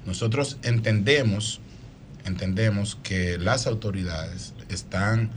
Nosotros 0.06 0.58
entendemos, 0.62 1.60
entendemos 2.24 2.96
que 3.02 3.38
las 3.38 3.66
autoridades 3.66 4.54
están 4.68 5.30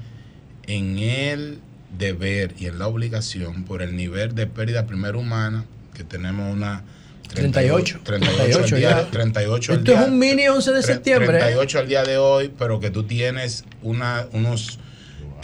en 0.64 0.98
el 1.00 1.62
deber 1.98 2.54
y 2.60 2.66
en 2.66 2.80
la 2.80 2.88
obligación 2.88 3.64
por 3.64 3.82
el 3.82 3.96
nivel 3.96 4.36
de 4.36 4.46
pérdida 4.46 4.86
primero 4.86 5.20
humana 5.20 5.66
que 5.94 6.04
tenemos 6.04 6.54
una 6.54 6.84
38. 7.34 8.00
38, 8.04 8.58
al 8.60 8.70
día, 8.80 8.80
ya. 8.90 9.12
38 9.12 9.72
al 9.74 9.78
Esto 9.80 9.92
día- 9.92 10.02
es 10.02 10.08
un 10.08 10.20
mini 10.20 10.48
11 10.48 10.72
de 10.72 10.84
septiembre. 10.84 11.38
¿eh? 11.38 11.42
38 11.42 11.80
al 11.80 11.88
día 11.88 12.04
de 12.04 12.18
hoy, 12.18 12.52
pero 12.58 12.80
que 12.80 12.90
tú 12.90 13.04
tienes 13.04 13.66
una, 13.82 14.28
unos 14.32 14.80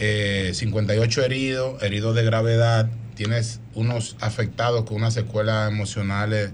eh, 0.00 0.50
58 0.54 1.22
heridos, 1.22 1.82
heridos 1.82 2.14
de 2.16 2.24
gravedad, 2.24 2.88
tienes 3.14 3.60
unos 3.74 4.16
afectados 4.20 4.84
con 4.84 4.96
unas 4.96 5.14
secuelas 5.14 5.70
emocionales 5.70 6.50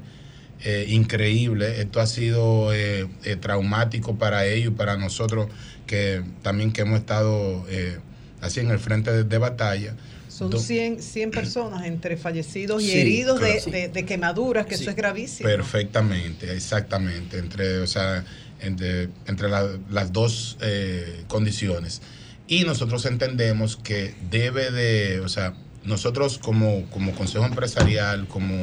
eh, 0.62 0.84
increíbles. 0.88 1.78
Esto 1.78 2.00
ha 2.00 2.06
sido 2.06 2.72
eh, 2.74 3.08
eh, 3.24 3.36
traumático 3.36 4.16
para 4.16 4.44
ellos 4.46 4.72
y 4.72 4.76
para 4.76 4.96
nosotros 4.96 5.48
que 5.86 6.22
también 6.42 6.72
que 6.72 6.82
hemos 6.82 6.98
estado 6.98 7.64
eh, 7.70 7.98
así 8.42 8.60
en 8.60 8.70
el 8.70 8.78
frente 8.78 9.10
de, 9.10 9.24
de 9.24 9.38
batalla. 9.38 9.94
Son 10.40 10.48
Do- 10.48 10.58
100, 10.58 11.02
100 11.02 11.30
personas 11.32 11.84
entre 11.84 12.16
fallecidos 12.16 12.82
y 12.82 12.86
Sí, 12.86 12.98
heridos 12.98 13.38
de, 13.42 13.60
de- 13.70 13.88
de 13.88 14.04
quemaduras, 14.06 14.64
que 14.64 14.74
eso 14.76 14.88
es 14.88 14.96
gravísimo. 14.96 15.46
Perfectamente, 15.50 16.54
exactamente, 16.56 17.36
entre, 17.38 17.80
o 17.80 17.86
sea, 17.86 18.24
entre, 18.62 19.10
entre 19.26 19.50
la- 19.50 19.68
las 19.90 20.14
dos 20.14 20.56
eh, 20.62 21.24
condiciones. 21.28 22.00
Y 22.48 22.64
nosotros 22.64 23.04
entendemos 23.04 23.76
que 23.76 24.14
debe 24.30 24.70
de, 24.70 25.20
o 25.20 25.28
sea, 25.28 25.52
nosotros 25.84 26.38
como, 26.38 26.86
como 26.88 27.12
Consejo 27.14 27.44
Empresarial, 27.44 28.26
como 28.26 28.54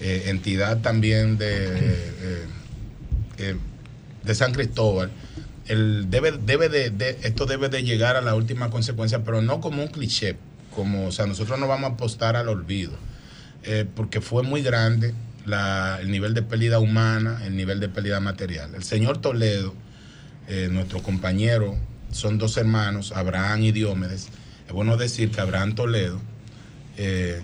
eh, 0.00 0.22
entidad 0.28 0.80
también 0.80 1.36
de, 1.36 1.66
eh, 1.66 2.46
eh, 3.36 3.56
de 4.24 4.34
San 4.34 4.52
Cristóbal, 4.54 5.10
el 5.68 6.08
debe, 6.08 6.32
debe 6.32 6.70
de, 6.70 6.88
de- 6.88 7.18
esto 7.24 7.44
debe 7.44 7.68
de 7.68 7.82
llegar 7.82 8.16
a 8.16 8.22
la 8.22 8.34
última 8.34 8.70
consecuencia, 8.70 9.22
pero 9.24 9.42
no 9.42 9.60
como 9.60 9.82
un 9.82 9.88
cliché, 9.88 10.36
como, 10.74 11.06
o 11.06 11.12
sea, 11.12 11.26
nosotros 11.26 11.58
no 11.58 11.66
vamos 11.68 11.90
a 11.90 11.94
apostar 11.94 12.36
al 12.36 12.48
olvido 12.48 12.92
eh, 13.64 13.86
porque 13.94 14.20
fue 14.20 14.42
muy 14.42 14.62
grande 14.62 15.14
la- 15.46 15.98
el 16.00 16.10
nivel 16.10 16.34
de 16.34 16.42
pérdida 16.42 16.78
humana, 16.78 17.40
el 17.44 17.56
nivel 17.56 17.78
de 17.80 17.88
pérdida 17.88 18.18
material. 18.20 18.74
El 18.74 18.82
señor 18.84 19.18
Toledo, 19.18 19.74
eh, 20.48 20.68
nuestro 20.70 21.02
compañero, 21.02 21.76
son 22.10 22.38
dos 22.38 22.56
hermanos, 22.56 23.12
Abraham 23.12 23.62
y 23.62 23.72
Diómedes. 23.72 24.28
Es 24.66 24.72
bueno 24.72 24.96
decir 24.96 25.30
que 25.30 25.40
Abraham 25.40 25.74
Toledo 25.74 26.20
eh, 26.96 27.40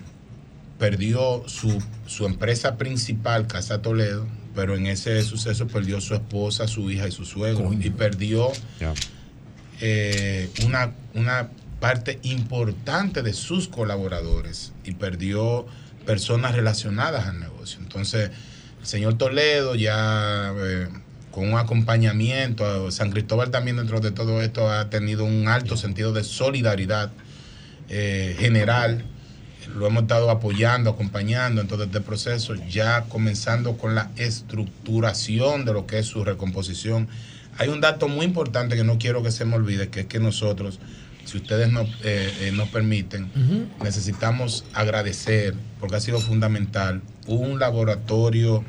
perdió 0.79 1.43
su, 1.47 1.83
su 2.07 2.27
empresa 2.27 2.77
principal, 2.77 3.47
Casa 3.47 3.81
Toledo, 3.83 4.27
pero 4.55 4.77
en 4.77 4.87
ese 4.87 5.23
suceso 5.23 5.67
perdió 5.69 6.01
su 6.01 6.15
esposa, 6.15 6.67
su 6.69 6.91
hija 6.91 7.07
y 7.09 7.13
su 7.13 7.25
suegro. 7.25 7.73
Y 7.73 7.91
perdió 7.91 8.51
eh, 9.81 10.51
una, 10.67 10.93
una 11.15 11.49
parte 11.81 12.19
importante 12.23 13.23
de 13.23 13.33
sus 13.33 13.69
colaboradores 13.69 14.73
y 14.85 14.93
perdió 14.93 15.67
personas 16.07 16.55
relacionadas 16.55 17.27
al 17.27 17.39
negocio. 17.41 17.79
Entonces, 17.81 18.31
el 18.81 18.87
señor 18.87 19.19
Toledo 19.19 19.75
ya 19.75 20.53
eh, 20.57 20.89
con 21.31 21.53
un 21.53 21.59
acompañamiento, 21.59 22.91
San 22.91 23.11
Cristóbal 23.11 23.51
también 23.51 23.77
dentro 23.77 24.01
de 24.01 24.11
todo 24.11 24.43
esto 24.43 24.71
ha 24.71 24.91
tenido 24.91 25.25
un 25.25 25.49
alto 25.49 25.77
sentido 25.77 26.13
de 26.13 26.25
solidaridad 26.25 27.13
eh, 27.89 28.37
general. 28.39 29.05
Lo 29.77 29.87
hemos 29.87 30.03
estado 30.03 30.31
apoyando, 30.31 30.91
acompañando 30.91 31.61
en 31.61 31.69
todo 31.69 31.85
este 31.85 32.01
proceso, 32.01 32.55
ya 32.69 33.03
comenzando 33.05 33.77
con 33.77 33.95
la 33.95 34.11
estructuración 34.17 35.65
de 35.65 35.75
lo 35.75 35.87
que 35.87 35.99
es 35.99 36.07
su 36.07 36.25
recomposición. 36.25 37.09
Hay 37.59 37.69
un 37.69 37.81
dato 37.81 38.09
muy 38.09 38.25
importante 38.25 38.77
que 38.77 38.85
no 38.85 38.99
quiero 38.99 39.23
que 39.23 39.31
se 39.31 39.45
me 39.45 39.57
olvide, 39.57 39.91
que 39.91 40.01
es 40.01 40.07
que 40.07 40.21
nosotros, 40.21 40.81
si 41.29 41.37
ustedes 41.37 41.71
nos, 41.71 41.87
eh, 42.05 42.33
eh, 42.41 42.51
nos 42.55 42.69
permiten, 42.69 43.31
necesitamos 43.85 44.65
agradecer, 44.73 45.55
porque 45.79 45.97
ha 45.97 46.01
sido 46.01 46.19
fundamental, 46.21 47.03
un 47.27 47.59
laboratorio 47.59 48.65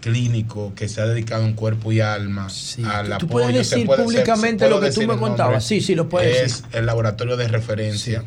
clínico 0.00 0.72
que 0.76 0.88
se 0.88 1.00
ha 1.00 1.06
dedicado 1.06 1.44
en 1.44 1.54
cuerpo 1.54 1.90
y 1.90 2.00
alma 2.00 2.46
al 2.84 3.06
Tú 3.08 3.14
apoyo. 3.14 3.28
puedes 3.28 3.66
Se 3.68 3.74
decir 3.74 3.86
puede- 3.86 4.04
públicamente 4.04 4.64
¿puedo 4.66 4.80
lo 4.80 4.86
que 4.86 4.92
tú 4.92 5.02
me 5.06 5.16
contabas. 5.16 5.64
Sí, 5.64 5.80
sí, 5.80 5.94
lo 5.96 6.08
puedes 6.08 6.36
Es 6.36 6.42
decir. 6.62 6.64
el 6.78 6.86
laboratorio 6.86 7.36
de 7.36 7.48
referencia 7.48 8.24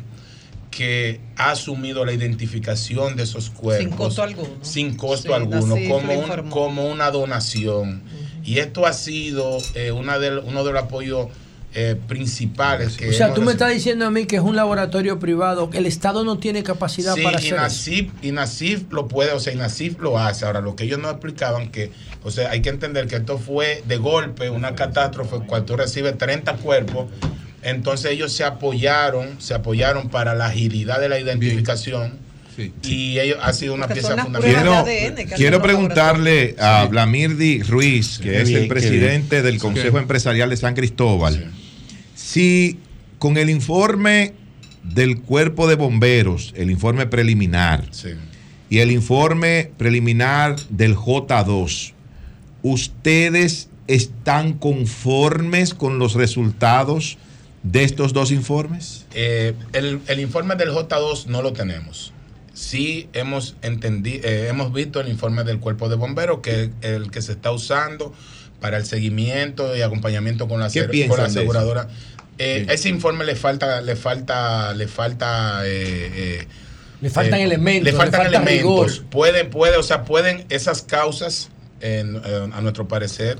que 0.70 1.20
ha 1.36 1.50
asumido 1.50 2.04
la 2.04 2.12
identificación 2.12 3.16
de 3.16 3.22
esos 3.24 3.50
cuerpos 3.50 3.88
Sin 3.88 3.96
costo 3.96 4.22
alguno. 4.22 4.48
sin 4.62 4.96
costo 4.96 5.28
Sí, 5.28 5.34
alguno, 5.34 5.76
como, 5.88 6.12
un- 6.18 6.50
como 6.50 6.86
una 6.88 7.10
donación. 7.10 8.02
Y 8.44 8.58
esto 8.58 8.86
ha 8.86 8.92
sido 8.92 9.58
eh, 9.74 9.92
una 9.92 10.18
del- 10.18 10.38
uno 10.40 10.64
de 10.64 10.72
los 10.72 10.82
apoyos 10.82 11.28
eh, 11.74 11.96
principales 12.06 12.98
que 12.98 13.08
O 13.08 13.12
sea, 13.14 13.32
tú 13.32 13.40
me 13.40 13.52
estás 13.52 13.72
diciendo 13.72 14.04
a 14.04 14.10
mí 14.10 14.26
que 14.26 14.36
es 14.36 14.42
un 14.42 14.56
laboratorio 14.56 15.18
privado, 15.18 15.70
que 15.70 15.78
el 15.78 15.86
Estado 15.86 16.22
no 16.22 16.38
tiene 16.38 16.62
capacidad 16.62 17.14
Sí, 17.14 17.22
para 17.22 17.38
hacer 17.38 17.54
eso. 17.54 17.56
INACIF, 17.56 18.10
INACIF 18.22 18.92
lo 18.92 19.08
puede, 19.08 19.32
o 19.32 19.40
sea, 19.40 19.54
INACIF 19.54 19.98
lo 19.98 20.18
hace. 20.18 20.44
Ahora, 20.44 20.60
lo 20.60 20.76
que 20.76 20.84
ellos 20.84 20.98
no 20.98 21.08
explicaban 21.08 21.70
que, 21.70 21.90
o 22.22 22.30
sea, 22.30 22.50
hay 22.50 22.60
que 22.60 22.68
entender 22.68 23.06
que 23.06 23.16
esto 23.16 23.38
fue 23.38 23.82
de 23.86 23.96
golpe, 23.96 24.50
una 24.50 24.74
catástrofe, 24.74 25.38
cuando 25.46 25.64
tú 25.64 25.76
recibes 25.76 26.18
30 26.18 26.56
cuerpos, 26.56 27.06
entonces 27.62 28.10
ellos 28.10 28.32
se 28.32 28.44
apoyaron, 28.44 29.40
se 29.40 29.54
apoyaron 29.54 30.10
para 30.10 30.34
la 30.34 30.46
agilidad 30.46 31.00
de 31.00 31.08
la 31.08 31.18
identificación. 31.18 32.20
Y 32.82 33.18
ellos 33.18 33.38
ha 33.40 33.52
sido 33.54 33.72
una 33.72 33.86
Porque 33.86 34.00
pieza 34.02 34.22
fundamental. 34.22 34.84
Quiero, 34.84 35.36
quiero 35.36 35.62
preguntarle 35.62 36.54
a 36.58 36.84
Blamirdi 36.84 37.62
Ruiz, 37.62 38.18
que 38.18 38.42
es 38.42 38.48
bien, 38.48 38.62
el 38.62 38.68
presidente 38.68 39.40
del 39.40 39.58
Consejo 39.58 39.98
Empresarial 39.98 40.50
de 40.50 40.56
San 40.58 40.74
Cristóbal, 40.74 41.50
si 42.14 42.78
con 43.18 43.36
el 43.36 43.50
informe 43.50 44.34
del 44.82 45.20
cuerpo 45.20 45.68
de 45.68 45.76
bomberos, 45.76 46.52
el 46.56 46.70
informe 46.70 47.06
preliminar, 47.06 47.84
y 48.68 48.78
el 48.78 48.90
informe 48.90 49.70
preliminar 49.76 50.56
del 50.70 50.96
J2, 50.96 51.92
¿ustedes 52.62 53.68
están 53.86 54.54
conformes 54.54 55.74
con 55.74 55.98
los 55.98 56.14
resultados 56.14 57.18
de 57.62 57.84
estos 57.84 58.12
dos 58.12 58.32
informes? 58.32 59.06
Eh, 59.14 59.54
el, 59.72 60.00
el 60.06 60.20
informe 60.20 60.56
del 60.56 60.70
J2 60.70 61.26
no 61.26 61.42
lo 61.42 61.52
tenemos. 61.52 62.12
Sí 62.54 63.08
hemos 63.12 63.56
entendido, 63.62 64.28
hemos 64.28 64.72
visto 64.72 65.00
el 65.00 65.08
informe 65.08 65.44
del 65.44 65.58
cuerpo 65.58 65.88
de 65.88 65.96
bomberos, 65.96 66.40
que 66.40 66.64
es 66.64 66.70
el 66.82 67.10
que 67.10 67.22
se 67.22 67.32
está 67.32 67.50
usando 67.50 68.14
para 68.62 68.78
el 68.78 68.86
seguimiento 68.86 69.76
y 69.76 69.82
acompañamiento 69.82 70.48
con 70.48 70.60
la, 70.60 70.70
¿Qué 70.70 70.80
aser- 70.84 70.90
piensan 70.90 71.10
con 71.10 71.18
la 71.18 71.24
aseguradora. 71.26 71.88
Eh, 72.38 72.64
ese 72.70 72.88
informe 72.88 73.24
le 73.26 73.36
falta, 73.36 73.82
le 73.82 73.94
falta, 73.96 74.72
le 74.72 74.88
falta, 74.88 75.66
eh, 75.66 76.10
eh, 76.40 76.46
Le 77.02 77.10
faltan 77.10 77.40
eh, 77.40 77.42
elementos, 77.42 77.84
le 77.84 77.92
faltan 77.92 78.30
le 78.30 78.36
falta 78.38 78.50
elementos. 78.52 78.96
rigor. 78.96 79.10
Pueden, 79.10 79.50
puede, 79.50 79.76
o 79.76 79.82
sea, 79.82 80.04
pueden 80.04 80.46
esas 80.48 80.80
causas, 80.82 81.50
en- 81.80 82.16
a 82.54 82.60
nuestro 82.62 82.86
parecer, 82.88 83.36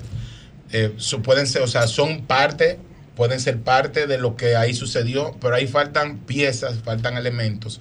eh, 0.72 0.92
so- 0.98 1.22
pueden 1.22 1.46
ser, 1.46 1.62
o 1.62 1.68
sea, 1.68 1.86
son 1.86 2.26
parte, 2.26 2.78
pueden 3.14 3.38
ser 3.40 3.58
parte 3.60 4.06
de 4.08 4.18
lo 4.18 4.36
que 4.36 4.56
ahí 4.56 4.74
sucedió, 4.74 5.36
pero 5.40 5.54
ahí 5.54 5.66
faltan 5.68 6.18
piezas, 6.18 6.80
faltan 6.84 7.16
elementos 7.16 7.80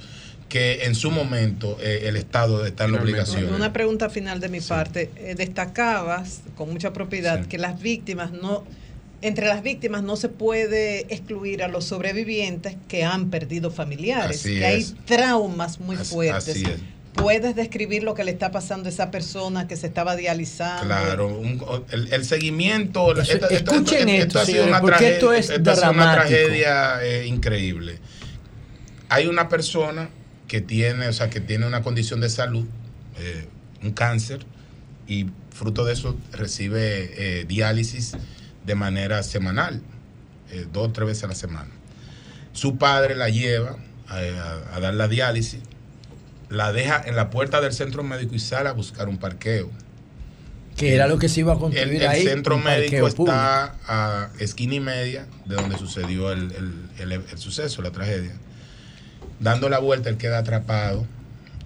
que 0.51 0.83
en 0.83 0.95
su 0.95 1.11
momento 1.11 1.77
eh, 1.81 2.01
el 2.07 2.17
Estado 2.17 2.65
está 2.65 2.83
en 2.83 2.91
la 2.91 3.01
obligación. 3.01 3.53
Una 3.53 3.71
pregunta 3.71 4.09
final 4.09 4.41
de 4.41 4.49
mi 4.49 4.59
parte. 4.59 5.09
Eh, 5.15 5.33
destacabas 5.37 6.41
con 6.57 6.69
mucha 6.73 6.91
propiedad 6.91 7.45
que 7.45 7.57
las 7.57 7.81
víctimas 7.81 8.33
no, 8.33 8.65
entre 9.21 9.47
las 9.47 9.63
víctimas 9.63 10.03
no 10.03 10.17
se 10.17 10.27
puede 10.27 11.01
excluir 11.13 11.63
a 11.63 11.69
los 11.69 11.85
sobrevivientes 11.85 12.75
que 12.89 13.05
han 13.05 13.29
perdido 13.29 13.71
familiares, 13.71 14.41
Así 14.41 14.59
que 14.59 14.65
hay 14.65 14.83
traumas 15.05 15.79
muy 15.79 15.95
Así- 15.95 16.13
fuertes. 16.13 16.49
así 16.49 16.63
es. 16.65 16.79
¿Puedes 17.13 17.55
describir 17.55 18.03
lo 18.03 18.13
que 18.13 18.25
le 18.25 18.31
está 18.31 18.51
pasando 18.51 18.87
a 18.89 18.91
esa 18.91 19.09
persona 19.09 19.69
que 19.69 19.77
se 19.77 19.87
estaba 19.87 20.17
dializando? 20.17 20.83
Claro, 20.85 21.27
un- 21.29 21.61
el, 21.91 22.11
el 22.11 22.25
seguimiento. 22.25 23.09
Eso- 23.13 23.21
esto- 23.21 23.49
esto- 23.49 23.71
escuchen 23.73 24.09
esto, 24.09 24.37
ha 24.39 24.45
sido 24.45 24.63
señores, 24.63 24.69
una 24.69 24.81
porque 24.81 25.09
esto 25.13 25.31
es 25.31 25.45
sido 25.47 25.59
una 25.61 25.73
dramático. 25.75 26.13
tragedia 26.27 27.03
eh, 27.05 27.25
increíble. 27.27 27.99
Hay 29.07 29.27
una 29.27 29.47
persona 29.47 30.09
que 30.51 30.59
tiene, 30.59 31.07
o 31.07 31.13
sea, 31.13 31.29
que 31.29 31.39
tiene 31.39 31.65
una 31.65 31.81
condición 31.81 32.19
de 32.19 32.27
salud, 32.29 32.65
eh, 33.17 33.47
un 33.81 33.91
cáncer, 33.91 34.45
y 35.07 35.27
fruto 35.49 35.85
de 35.85 35.93
eso 35.93 36.17
recibe 36.33 37.39
eh, 37.39 37.45
diálisis 37.45 38.17
de 38.65 38.75
manera 38.75 39.23
semanal, 39.23 39.81
eh, 40.51 40.67
dos 40.73 40.89
o 40.89 40.91
tres 40.91 41.07
veces 41.07 41.23
a 41.23 41.27
la 41.27 41.35
semana. 41.35 41.69
Su 42.51 42.77
padre 42.77 43.15
la 43.15 43.29
lleva 43.29 43.77
a, 44.09 44.15
a- 44.17 44.75
a 44.75 44.79
dar 44.81 44.93
la 44.93 45.07
diálisis, 45.07 45.61
la 46.49 46.73
deja 46.73 47.01
en 47.05 47.15
la 47.15 47.29
puerta 47.29 47.61
del 47.61 47.71
centro 47.71 48.03
médico 48.03 48.35
y 48.35 48.39
sale 48.39 48.67
a 48.67 48.73
buscar 48.73 49.07
un 49.07 49.19
parqueo. 49.19 49.71
Que 50.75 50.95
era 50.95 51.07
lo 51.07 51.17
que 51.17 51.29
se 51.29 51.39
iba 51.39 51.53
a 51.53 51.55
El, 51.55 51.61
construir 51.61 52.01
el 52.03 52.07
ahí. 52.09 52.23
centro 52.25 52.57
un 52.57 52.63
parqueo 52.63 53.05
médico 53.05 53.07
está 53.07 53.75
a 53.87 54.29
esquina 54.39 54.75
y 54.75 54.79
media 54.81 55.27
de 55.45 55.55
donde 55.55 55.77
sucedió 55.77 56.29
el, 56.33 56.51
el- 56.51 56.89
el- 56.99 57.11
el 57.31 57.37
suceso, 57.37 57.81
la 57.81 57.91
tragedia. 57.91 58.33
Dando 59.41 59.67
la 59.69 59.79
vuelta, 59.79 60.09
él 60.09 60.17
queda 60.17 60.37
atrapado 60.37 61.05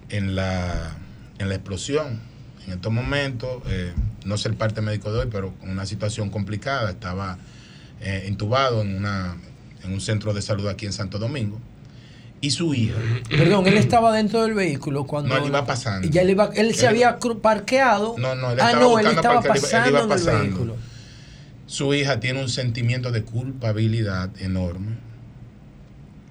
en 0.08 0.34
la, 0.34 0.96
en 1.38 1.48
la 1.48 1.54
explosión. 1.54 2.20
En 2.66 2.72
estos 2.72 2.92
momentos, 2.92 3.62
eh, 3.68 3.92
no 4.24 4.36
sé 4.38 4.48
el 4.48 4.54
parte 4.56 4.80
médico 4.80 5.12
de 5.12 5.20
hoy, 5.20 5.28
pero 5.30 5.52
con 5.60 5.70
una 5.70 5.86
situación 5.86 6.30
complicada. 6.30 6.90
Estaba 6.90 7.38
eh, 8.00 8.24
intubado 8.28 8.80
en, 8.82 8.96
una, 8.96 9.36
en 9.84 9.92
un 9.92 10.00
centro 10.00 10.32
de 10.34 10.42
salud 10.42 10.66
aquí 10.68 10.86
en 10.86 10.92
Santo 10.92 11.18
Domingo. 11.18 11.60
Y 12.40 12.50
su 12.50 12.74
hija. 12.74 12.96
Perdón, 13.30 13.66
él 13.66 13.76
estaba 13.76 14.14
dentro 14.16 14.42
del 14.42 14.54
vehículo 14.54 15.04
cuando. 15.04 15.28
No, 15.34 15.40
él 15.42 15.48
iba 15.48 15.64
pasando. 15.64 16.06
Y 16.06 16.10
ya 16.10 16.22
él, 16.22 16.30
iba- 16.30 16.50
él 16.54 16.74
se 16.74 16.82
Él- 16.82 16.88
había 16.88 17.18
parqueado. 17.42 18.14
No, 18.18 18.34
no, 18.34 18.50
él 18.52 18.58
ah, 18.60 18.70
estaba 18.70 18.84
no, 18.84 18.98
él 18.98 19.06
estaba 19.06 19.40
porque 19.42 19.58
él 19.58 19.64
iba- 19.64 19.66
él 19.66 19.70
pasando 19.70 19.88
iba 19.90 19.98
en 19.98 20.04
el 20.04 20.08
pasando. 20.08 20.42
vehículo. 20.42 20.76
Su 21.66 21.94
hija 21.94 22.20
tiene 22.20 22.40
un 22.40 22.48
sentimiento 22.48 23.10
de 23.12 23.22
culpabilidad 23.22 24.30
enorme 24.40 24.96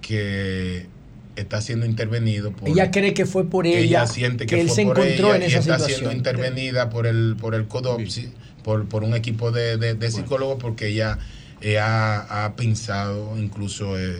que 0.01 0.87
está 1.35 1.61
siendo 1.61 1.85
intervenido 1.85 2.51
por 2.51 2.69
Ella 2.69 2.91
cree 2.91 3.13
que 3.13 3.25
fue 3.25 3.49
por 3.49 3.67
ella, 3.67 4.07
siente 4.07 4.45
que, 4.45 4.55
que, 4.55 4.61
él 4.61 4.67
fue 4.67 4.75
se 4.75 4.85
por 4.85 4.99
encontró 4.99 5.27
ella 5.33 5.35
en 5.35 5.41
y 5.43 5.45
esa 5.45 5.59
está 5.59 5.73
situación. 5.79 5.97
siendo 5.99 6.15
intervenida 6.17 6.89
por 6.89 7.07
el 7.07 7.35
por 7.39 7.55
el 7.55 7.67
CODOPSI, 7.67 8.29
por, 8.63 8.87
por 8.87 9.03
un 9.03 9.13
equipo 9.15 9.51
de, 9.51 9.77
de, 9.77 9.93
de 9.95 10.11
psicólogos 10.11 10.57
porque 10.61 10.87
ella 10.87 11.17
eh, 11.61 11.79
ha, 11.79 12.45
ha 12.45 12.55
pensado 12.55 13.37
incluso 13.37 13.97
eh, 13.97 14.13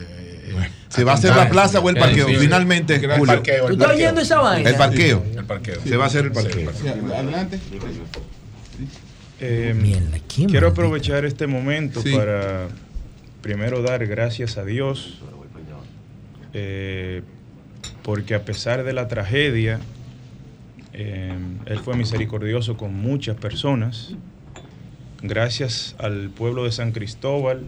eh, 0.48 0.68
¿Se 0.88 1.04
va 1.04 1.12
a 1.12 1.14
hacer 1.16 1.34
la 1.36 1.48
plaza 1.50 1.80
o 1.80 1.88
el 1.90 1.96
parqueo? 1.96 2.26
Finalmente, 2.28 2.94
el 2.96 3.10
Julio. 3.12 3.26
parqueo, 3.26 3.68
el 3.68 3.76
¿Tú 3.76 3.82
estás 3.82 3.96
oyendo 3.96 4.20
esa 4.20 4.40
vaina? 4.40 4.70
El 4.70 4.76
parqueo. 4.76 5.24
El 5.36 5.44
parqueo. 5.44 5.80
Se 5.86 5.96
va 5.96 6.04
a 6.04 6.06
hacer 6.06 6.24
el 6.26 6.34
Sí, 6.34 6.42
parqueo. 6.42 6.70
Adelante. 7.14 7.58
Eh, 9.40 9.74
quiero 10.48 10.68
aprovechar 10.68 11.24
este 11.24 11.46
momento 11.46 12.00
Sí. 12.02 12.12
para 12.14 12.68
primero 13.42 13.82
dar 13.82 14.06
gracias 14.06 14.56
a 14.56 14.64
Dios, 14.64 15.20
eh, 16.58 17.22
porque 18.02 18.34
a 18.34 18.46
pesar 18.46 18.82
de 18.82 18.94
la 18.94 19.08
tragedia, 19.08 19.78
eh, 20.94 21.36
Él 21.66 21.78
fue 21.80 21.96
misericordioso 21.96 22.78
con 22.78 22.94
muchas 22.94 23.36
personas. 23.36 24.14
Gracias 25.20 25.94
al 25.98 26.30
pueblo 26.30 26.64
de 26.64 26.72
San 26.72 26.92
Cristóbal 26.92 27.64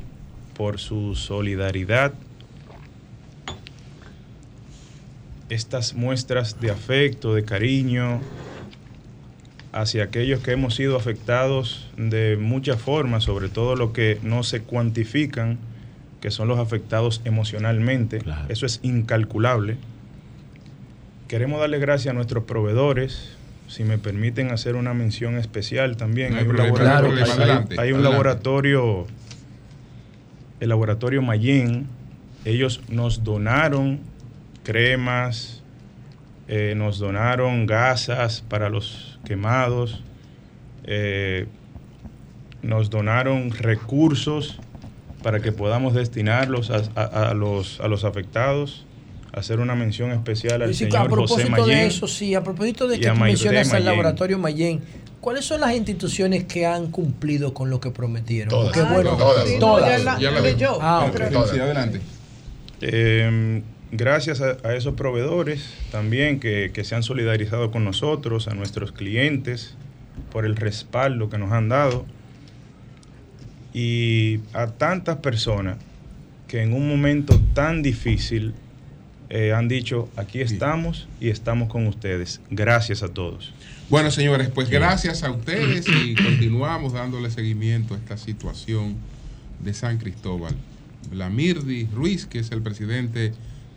por 0.57 0.79
su 0.79 1.15
solidaridad. 1.17 2.15
Estas 5.51 5.93
muestras 5.93 6.59
de 6.59 6.71
afecto, 6.71 7.35
de 7.35 7.45
cariño, 7.45 8.23
hacia 9.73 10.05
aquellos 10.05 10.41
que 10.41 10.53
hemos 10.53 10.75
sido 10.75 10.97
afectados 10.97 11.91
de 11.99 12.39
muchas 12.39 12.81
formas, 12.81 13.25
sobre 13.25 13.51
todo 13.51 13.77
lo 13.77 13.93
que 13.93 14.19
no 14.23 14.45
se 14.45 14.63
cuantifican, 14.63 15.59
que 16.21 16.31
son 16.31 16.49
los 16.49 16.59
afectados 16.59 17.21
emocionalmente. 17.25 18.21
Eso 18.49 18.67
es 18.67 18.81
incalculable. 18.83 19.77
Queremos 21.29 21.61
darle 21.61 21.79
gracias 21.79 22.13
a 22.13 22.15
nuestros 22.15 22.45
proveedores. 22.45 23.37
Si 23.67 23.85
me 23.85 23.99
permiten 23.99 24.51
hacer 24.51 24.77
una 24.77 24.95
mención 24.95 25.37
especial 25.37 25.97
también. 25.97 26.33
No 26.33 26.39
hay 26.39 26.45
hay, 26.45 26.51
un 26.51 26.61
hay 27.19 27.31
Adelante, 27.31 27.77
hay 27.79 27.93
laboratorio, 27.93 29.07
el 30.61 30.69
laboratorio 30.71 31.23
Mayen. 31.23 31.87
Ellos 32.45 32.81
nos 32.89 33.25
donaron 33.25 34.01
cremas, 34.65 35.63
eh, 36.49 36.75
nos 36.77 36.99
donaron 36.99 37.67
gasas 37.67 38.41
para 38.49 38.71
los 38.71 39.19
quemados. 39.25 40.03
eh, 40.85 41.47
nos 42.63 42.91
donaron 42.91 43.51
recursos 43.51 44.59
para 45.23 45.41
que 45.41 45.53
podamos 45.53 45.95
destinarlos 45.95 46.71
a, 46.71 46.83
a- 46.95 47.31
a 47.31 47.35
los, 47.35 47.81
a 47.81 47.89
los 47.89 48.05
afectados, 48.05 48.85
hacer 49.33 49.61
una 49.61 49.75
mención 49.75 50.11
especial 50.13 50.63
al 50.63 50.75
Sí, 50.75 50.85
a 50.85 50.91
señor 50.91 51.09
José 51.11 51.45
propósito 51.45 51.67
de 51.67 51.87
eso, 51.87 52.07
sí, 52.09 52.35
a 52.35 52.43
propósito 52.43 52.89
de 52.89 52.99
que 53.01 53.09
a 53.09 53.15
tú 53.15 53.21
mencionas 53.21 53.73
al 53.73 53.85
laboratorio 53.85 54.39
Mayén, 54.39 54.81
¿cuáles 55.21 55.45
son 55.45 55.61
las 55.61 55.75
instituciones 55.75 56.45
que 56.45 56.67
han 56.67 56.91
cumplido 56.91 57.53
con 57.55 57.69
lo 57.71 57.81
que 57.81 57.91
prometieron? 57.91 58.49
Todas. 58.51 58.77
Porque, 58.77 58.93
bueno, 58.93 59.17
Todas. 59.17 59.45
todas. 59.45 59.59
Todas. 59.59 59.99
Ya 59.99 60.05
la- 60.13 60.19
ya 60.21 60.31
la 60.31 60.41
leyó. 60.41 60.79
Ah. 60.81 61.11
Sí, 61.53 61.59
adelante. 61.59 62.01
Eh, 62.81 63.63
gracias 63.91 64.41
a, 64.41 64.57
a 64.65 64.75
esos 64.75 64.95
proveedores 64.95 65.73
también 65.91 66.39
que, 66.41 66.71
que 66.73 66.85
se 66.85 66.95
han 66.95 67.03
solidarizado 67.03 67.71
con 67.71 67.85
nosotros, 67.85 68.49
a 68.49 68.55
nuestros 68.55 68.93
clientes, 68.93 69.75
por 70.33 70.45
el 70.45 70.57
respaldo 70.57 71.29
que 71.29 71.39
nos 71.39 71.53
han 71.53 71.69
dado 71.69 72.05
y 73.73 74.41
a 74.53 74.69
tantas 74.69 75.19
personas 75.19 75.77
que 76.47 76.63
en 76.63 76.73
un 76.73 76.89
momento 76.89 77.41
tan 77.55 77.83
difícil 77.83 78.55
eh, 79.31 79.53
han 79.53 79.69
dicho, 79.69 80.09
aquí 80.17 80.41
estamos 80.41 81.07
y 81.21 81.29
estamos 81.29 81.69
con 81.69 81.87
ustedes. 81.87 82.41
Gracias 82.51 83.03
a 83.03 83.09
todos. 83.09 83.53
Bueno, 83.91 84.11
señores, 84.11 84.49
pues 84.49 84.71
gracias 84.71 85.23
a 85.23 85.31
ustedes 85.31 85.87
y 85.89 86.15
continuamos 86.15 86.95
dándole 86.95 87.31
seguimiento 87.31 87.95
a 87.95 87.99
esta 87.99 88.17
situación 88.17 88.97
de 89.63 89.75
San 89.75 89.99
Cristóbal. 89.99 90.55
Blamirdi 91.11 91.87
Ruiz, 91.95 92.27
que 92.27 92.39
es 92.39 92.51
el 92.53 92.63
presidente 92.63 93.33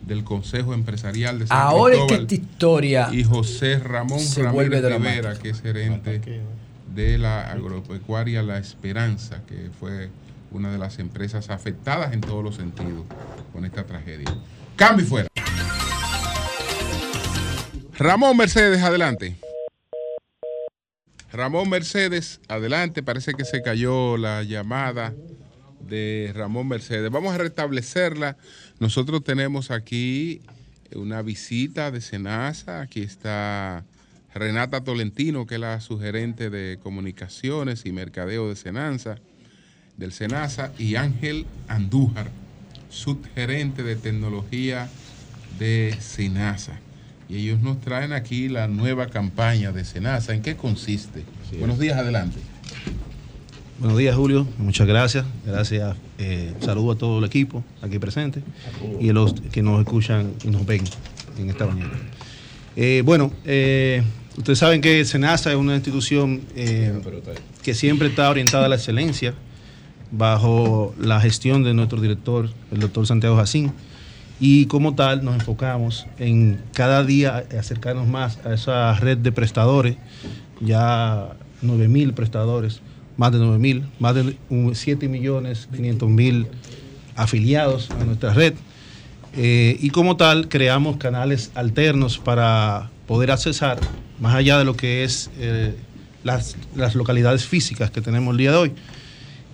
del 0.06 0.24
Consejo 0.24 0.74
Empresarial 0.74 1.38
de 1.38 1.46
San 1.46 1.56
Ahora 1.58 1.94
es 1.94 2.00
que 2.00 2.06
Cristóbal. 2.06 2.22
esta 2.22 2.34
historia 2.34 3.08
y 3.12 3.24
José 3.24 3.78
Ramón 3.78 4.20
se 4.20 4.42
vuelve 4.44 4.80
Ramírez. 4.80 5.16
Rivera, 5.16 5.38
que 5.38 5.50
es 5.50 5.60
gerente 5.60 6.20
de 6.94 7.18
la 7.18 7.50
agropecuaria 7.50 8.42
La 8.42 8.58
Esperanza, 8.58 9.42
que 9.46 9.70
fue 9.78 10.10
una 10.50 10.70
de 10.70 10.78
las 10.78 10.98
empresas 10.98 11.50
afectadas 11.50 12.12
en 12.12 12.20
todos 12.20 12.44
los 12.44 12.56
sentidos 12.56 13.04
con 13.52 13.64
esta 13.64 13.84
tragedia. 13.84 14.34
Cambio 14.76 15.04
y 15.04 15.08
fuera. 15.08 15.28
Ramón 17.98 18.36
Mercedes, 18.36 18.82
adelante. 18.82 19.36
Ramón 21.32 21.70
Mercedes, 21.70 22.40
adelante. 22.48 23.02
Parece 23.02 23.34
que 23.34 23.44
se 23.44 23.62
cayó 23.62 24.16
la 24.16 24.42
llamada 24.42 25.14
de 25.80 26.32
Ramón 26.34 26.68
Mercedes. 26.68 27.10
Vamos 27.10 27.34
a 27.34 27.38
restablecerla. 27.38 28.36
Nosotros 28.80 29.24
tenemos 29.24 29.70
aquí 29.70 30.42
una 30.94 31.22
visita 31.22 31.90
de 31.90 32.00
Senasa. 32.00 32.82
Aquí 32.82 33.02
está 33.02 33.84
Renata 34.34 34.82
Tolentino, 34.82 35.46
que 35.46 35.56
es 35.56 35.60
la 35.60 35.80
sugerente 35.80 36.50
de 36.50 36.78
comunicaciones 36.82 37.84
y 37.84 37.92
mercadeo 37.92 38.48
de 38.48 38.56
Senasa, 38.56 39.16
del 39.96 40.12
Senasa, 40.12 40.72
y 40.78 40.96
Ángel 40.96 41.46
Andújar, 41.68 42.30
subgerente 42.88 43.82
de 43.82 43.96
tecnología 43.96 44.88
de 45.58 45.96
Senasa. 46.00 46.80
Y 47.28 47.36
ellos 47.36 47.60
nos 47.60 47.80
traen 47.80 48.12
aquí 48.12 48.48
la 48.48 48.68
nueva 48.68 49.06
campaña 49.06 49.72
de 49.72 49.84
Senasa. 49.84 50.34
¿En 50.34 50.42
qué 50.42 50.56
consiste? 50.56 51.24
Buenos 51.58 51.78
días, 51.78 51.98
adelante. 51.98 52.38
Buenos 53.78 53.98
días, 53.98 54.14
Julio. 54.14 54.46
Muchas 54.58 54.86
gracias. 54.86 55.24
Gracias. 55.44 55.96
Eh, 56.18 56.54
saludo 56.60 56.92
a 56.92 56.96
todo 56.96 57.18
el 57.18 57.24
equipo 57.24 57.64
aquí 57.82 57.98
presente 57.98 58.42
y 59.00 59.10
a 59.10 59.12
los 59.12 59.34
que 59.34 59.62
nos 59.62 59.80
escuchan 59.80 60.32
y 60.44 60.48
nos 60.48 60.64
ven 60.64 60.84
en 61.38 61.50
esta 61.50 61.66
mañana. 61.66 61.92
Eh, 62.76 63.02
bueno, 63.04 63.32
eh, 63.44 64.02
ustedes 64.36 64.58
saben 64.58 64.80
que 64.80 65.04
SENASA 65.04 65.50
es 65.50 65.56
una 65.56 65.74
institución 65.74 66.42
eh, 66.56 67.00
que 67.62 67.74
siempre 67.74 68.08
está 68.08 68.30
orientada 68.30 68.66
a 68.66 68.68
la 68.68 68.76
excelencia 68.76 69.34
bajo 70.10 70.94
la 70.98 71.20
gestión 71.20 71.64
de 71.64 71.74
nuestro 71.74 72.00
director, 72.00 72.50
el 72.70 72.80
doctor 72.80 73.06
Santiago 73.06 73.36
Jacín. 73.36 73.72
Y 74.40 74.66
como 74.66 74.94
tal 74.94 75.24
nos 75.24 75.34
enfocamos 75.34 76.06
en 76.18 76.60
cada 76.74 77.04
día 77.04 77.44
acercarnos 77.58 78.08
más 78.08 78.38
a 78.44 78.54
esa 78.54 78.94
red 78.94 79.18
de 79.18 79.32
prestadores, 79.32 79.96
ya 80.60 81.36
9 81.62 81.88
mil 81.88 82.12
prestadores, 82.12 82.80
más 83.16 83.32
de 83.32 83.38
9 83.38 83.58
mil, 83.58 83.84
más 84.00 84.14
de 84.14 84.36
un 84.50 84.74
7 84.74 85.08
millones 85.08 85.68
500 85.74 86.08
mil 86.08 86.46
afiliados 87.14 87.90
a 87.92 88.04
nuestra 88.04 88.34
red. 88.34 88.54
Eh, 89.34 89.76
y 89.80 89.90
como 89.90 90.16
tal 90.16 90.48
creamos 90.48 90.98
canales 90.98 91.52
alternos 91.54 92.18
para 92.18 92.90
poder 93.12 93.30
accesar, 93.30 93.78
más 94.20 94.34
allá 94.34 94.56
de 94.56 94.64
lo 94.64 94.74
que 94.74 95.04
es 95.04 95.30
eh, 95.38 95.74
las, 96.24 96.56
las 96.74 96.94
localidades 96.94 97.44
físicas 97.44 97.90
que 97.90 98.00
tenemos 98.00 98.32
el 98.32 98.38
día 98.38 98.52
de 98.52 98.56
hoy, 98.56 98.72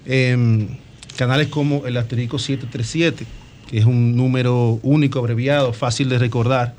em, 0.06 0.68
canales 1.16 1.48
como 1.48 1.84
el 1.84 1.96
asterisco 1.96 2.38
737, 2.38 3.26
que 3.68 3.78
es 3.78 3.84
un 3.84 4.14
número 4.14 4.78
único, 4.84 5.18
abreviado, 5.18 5.72
fácil 5.72 6.08
de 6.08 6.20
recordar, 6.20 6.76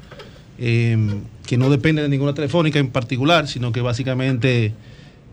em, 0.58 1.20
que 1.46 1.58
no 1.58 1.70
depende 1.70 2.02
de 2.02 2.08
ninguna 2.08 2.34
telefónica 2.34 2.80
en 2.80 2.92
particular, 2.92 3.50
sino 3.50 3.74
que 3.74 3.82
básicamente 3.82 4.72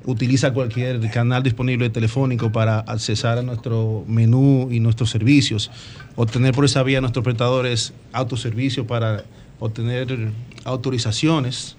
utiliza 0.05 0.53
cualquier 0.53 0.99
canal 1.13 1.45
disponible 1.45 1.91
telefónico 1.91 2.51
para 2.51 2.81
accesar 2.81 3.39
a 3.39 3.43
nuestro 3.43 4.05
menú 4.09 4.67
y 4.73 4.81
nuestros 4.81 5.11
servicios, 5.11 5.71
obtener 6.17 6.53
por 6.55 6.65
esa 6.65 6.83
vía 6.83 7.01
nuestros 7.01 7.23
prestadores 7.23 7.93
autoservicios 8.13 8.85
para 8.85 9.23
obtener 9.59 10.31
autorizaciones. 10.65 11.77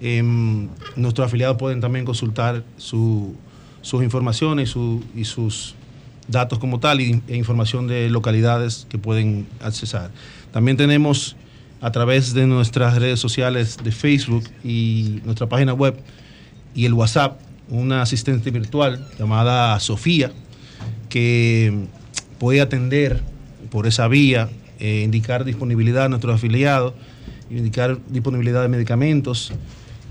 Em, 0.00 0.68
nuestros 0.96 1.26
afiliados 1.26 1.56
pueden 1.56 1.80
también 1.80 2.04
consultar 2.04 2.64
su- 2.76 3.34
sus 3.80 4.02
informaciones 4.02 4.74
y 5.14 5.24
sus 5.24 5.74
datos 6.26 6.58
como 6.58 6.80
tal 6.80 7.00
e 7.00 7.20
información 7.36 7.86
de 7.86 8.08
localidades 8.10 8.86
que 8.88 8.98
pueden 8.98 9.46
accesar. 9.60 10.10
También 10.52 10.76
tenemos 10.76 11.36
a 11.80 11.90
través 11.92 12.32
de 12.32 12.46
nuestras 12.46 12.96
redes 12.96 13.20
sociales 13.20 13.76
de 13.84 13.92
Facebook 13.92 14.44
y 14.64 15.20
nuestra 15.24 15.48
página 15.48 15.74
web 15.74 15.96
y 16.74 16.86
el 16.86 16.94
WhatsApp 16.94 17.38
una 17.68 18.02
asistente 18.02 18.50
virtual 18.50 19.06
llamada 19.18 19.78
Sofía 19.80 20.32
que 21.08 21.86
puede 22.38 22.60
atender 22.60 23.22
por 23.70 23.86
esa 23.86 24.08
vía, 24.08 24.48
eh, 24.80 25.02
indicar 25.04 25.44
disponibilidad 25.44 26.04
a 26.04 26.08
nuestros 26.08 26.36
afiliados, 26.36 26.94
indicar 27.50 27.98
disponibilidad 28.08 28.62
de 28.62 28.68
medicamentos 28.68 29.52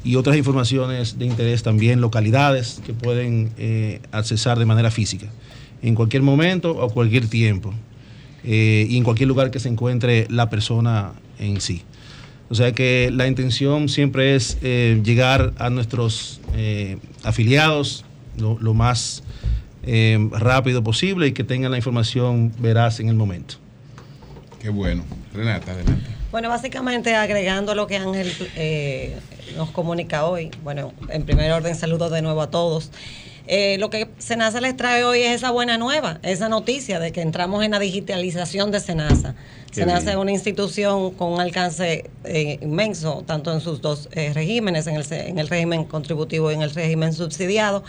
y 0.04 0.16
otras 0.16 0.36
informaciones 0.36 1.18
de 1.18 1.26
interés 1.26 1.64
también, 1.64 2.02
localidades 2.02 2.82
que 2.86 2.94
pueden 2.94 3.52
eh, 3.58 4.02
accesar 4.12 4.60
de 4.60 4.66
manera 4.66 4.92
física, 4.92 5.28
en 5.82 5.96
cualquier 5.96 6.24
momento 6.24 6.72
o 6.72 6.90
cualquier 6.90 7.28
tiempo, 7.28 7.74
eh, 8.44 8.86
y 8.90 8.98
en 8.98 9.04
cualquier 9.04 9.30
lugar 9.30 9.52
que 9.52 9.60
se 9.60 9.70
encuentre 9.70 10.28
la 10.30 10.50
persona 10.50 11.14
en 11.40 11.62
sí. 11.62 11.84
O 12.50 12.56
sea 12.56 12.74
que 12.74 13.10
la 13.12 13.28
intención 13.28 13.88
siempre 13.88 14.36
es 14.36 14.58
eh, 14.62 15.02
llegar 15.04 15.54
a 15.58 15.70
nuestros 15.70 16.42
afiliados 17.24 18.06
lo, 18.38 18.60
lo 18.60 18.76
más 18.76 19.24
rápido 20.32 20.84
posible 20.84 21.28
y 21.28 21.32
que 21.32 21.44
tengan 21.44 21.72
la 21.72 21.78
información 21.78 22.54
veraz 22.60 23.00
en 23.00 23.10
el 23.10 23.16
momento. 23.16 23.63
Qué 24.64 24.70
bueno. 24.70 25.04
Renata, 25.34 25.74
adelante. 25.74 26.10
Bueno, 26.32 26.48
básicamente 26.48 27.14
agregando 27.16 27.76
lo 27.76 27.86
que 27.86 27.98
Ángel 27.98 28.32
eh, 28.56 29.14
nos 29.58 29.72
comunica 29.72 30.26
hoy. 30.26 30.52
Bueno, 30.64 30.94
en 31.10 31.26
primer 31.26 31.52
orden, 31.52 31.76
saludos 31.76 32.12
de 32.12 32.22
nuevo 32.22 32.42
a 32.42 32.50
todos. 32.50 32.90
Eh, 33.46 33.78
lo 33.78 33.90
que 33.90 34.08
Senasa 34.20 34.62
les 34.62 34.78
trae 34.78 35.04
hoy 35.04 35.20
es 35.20 35.36
esa 35.36 35.52
buena 35.52 35.78
nueva, 35.78 36.20
esa 36.24 36.48
noticia 36.48 37.02
de 37.02 37.12
que 37.12 37.20
entramos 37.20 37.62
en 37.66 37.72
la 37.72 37.80
digitalización 37.80 38.72
de 38.72 38.80
Senasa. 38.80 39.36
Qué 39.74 39.82
Senasa 39.82 40.00
bien. 40.02 40.10
es 40.10 40.16
una 40.18 40.32
institución 40.32 41.12
con 41.12 41.34
un 41.34 41.42
alcance 41.42 42.10
eh, 42.26 42.60
inmenso, 42.62 43.24
tanto 43.26 43.52
en 43.52 43.60
sus 43.60 43.82
dos 43.82 44.08
eh, 44.12 44.32
regímenes, 44.34 44.86
en 44.88 44.96
el, 44.96 45.04
se- 45.04 45.28
en 45.30 45.40
el 45.40 45.48
régimen 45.48 45.84
contributivo 45.86 46.52
y 46.52 46.54
en 46.54 46.62
el 46.62 46.70
régimen 46.72 47.12
subsidiado. 47.14 47.84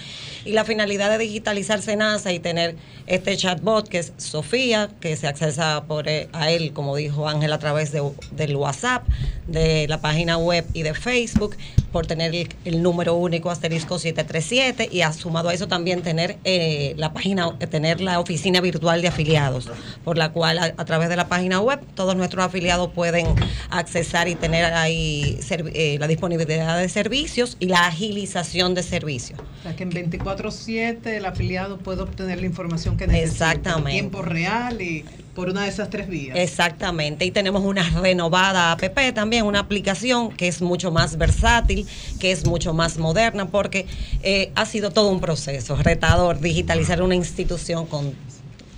Y 0.47 0.53
la 0.53 0.65
finalidad 0.65 1.11
de 1.11 1.19
digitalizar 1.19 1.83
Senasa 1.83 2.33
y 2.33 2.39
tener 2.39 2.77
este 3.07 3.37
chatbot 3.37 3.87
que 3.89 3.99
es 3.99 4.13
Sofía, 4.17 4.89
que 5.01 5.15
se 5.17 5.27
accesa 5.27 5.85
por, 5.87 6.09
eh, 6.09 6.29
a 6.33 6.51
él, 6.51 6.73
como 6.73 6.97
dijo 6.97 7.29
Ángel, 7.29 7.53
a 7.53 7.59
través 7.59 7.93
de, 7.93 8.03
del 8.33 8.57
WhatsApp, 8.57 9.05
de 9.47 9.87
la 9.89 10.01
página 10.01 10.39
web 10.39 10.65
y 10.73 10.83
de 10.83 10.95
Facebook, 10.95 11.55
por 11.93 12.07
tener 12.07 12.35
el, 12.35 12.49
el 12.65 12.83
número 12.83 13.15
único 13.15 13.51
asterisco 13.51 13.99
737 13.99 14.89
y 14.91 15.03
sumado 15.13 15.51
a 15.51 15.55
eso 15.55 15.69
también 15.69 16.03
tener 16.03 16.39
eh, 16.45 16.95
la 16.97 17.13
página, 17.13 17.57
tener 17.71 18.01
la 18.01 18.19
oficina 18.21 18.61
virtual 18.63 19.03
de 19.03 19.09
afiliados, 19.09 19.69
por 20.03 20.17
la 20.17 20.33
cual 20.33 20.59
a, 20.59 20.65
a 20.77 20.85
través 20.87 21.09
de 21.11 21.17
la 21.17 21.29
página 21.29 21.61
web 21.61 21.74
todos 21.94 22.17
nuestros 22.17 22.44
afiliados 22.44 22.91
pueden 22.91 23.27
accesar 23.70 24.28
y 24.28 24.35
tener 24.35 24.65
ahí 24.65 25.39
eh, 25.51 25.97
la 25.99 26.07
disponibilidad 26.07 26.78
de 26.78 26.89
servicios 26.89 27.57
y 27.61 27.67
la 27.67 27.86
agilización 27.86 28.75
de 28.75 28.83
servicios. 28.83 29.41
O 29.41 29.62
sea, 29.62 29.77
que 29.77 29.83
en 29.85 29.91
24/7 29.91 31.17
el 31.17 31.25
afiliado 31.25 31.78
puede 31.78 32.03
obtener 32.03 32.41
la 32.41 32.47
información 32.47 32.97
que 32.97 33.07
necesita 33.07 33.53
Exactamente. 33.53 33.91
en 33.91 33.97
tiempo 33.97 34.23
real 34.23 34.81
y 34.81 35.05
por 35.35 35.49
una 35.49 35.65
de 35.65 35.69
esas 35.69 35.91
tres 35.91 36.09
vías. 36.09 36.36
Exactamente, 36.36 37.25
y 37.25 37.31
tenemos 37.31 37.62
una 37.65 37.83
renovada 38.01 38.73
APP 38.73 39.12
también, 39.12 39.44
una 39.44 39.59
aplicación 39.61 40.31
que 40.31 40.49
es 40.49 40.62
mucho 40.62 40.93
más 40.93 41.19
versátil, 41.19 41.86
que 42.20 42.31
es 42.31 42.47
mucho 42.47 42.73
más 42.73 42.99
moderna, 42.99 43.47
porque 43.47 43.86
eh, 44.23 44.53
ha 44.55 44.65
sido 44.65 44.91
todo 44.91 45.11
un 45.11 45.20
proceso 45.20 45.77
retador 45.77 46.41
digitalizar 46.41 47.03
una 47.03 47.17
institución 47.17 47.86
con 47.86 48.15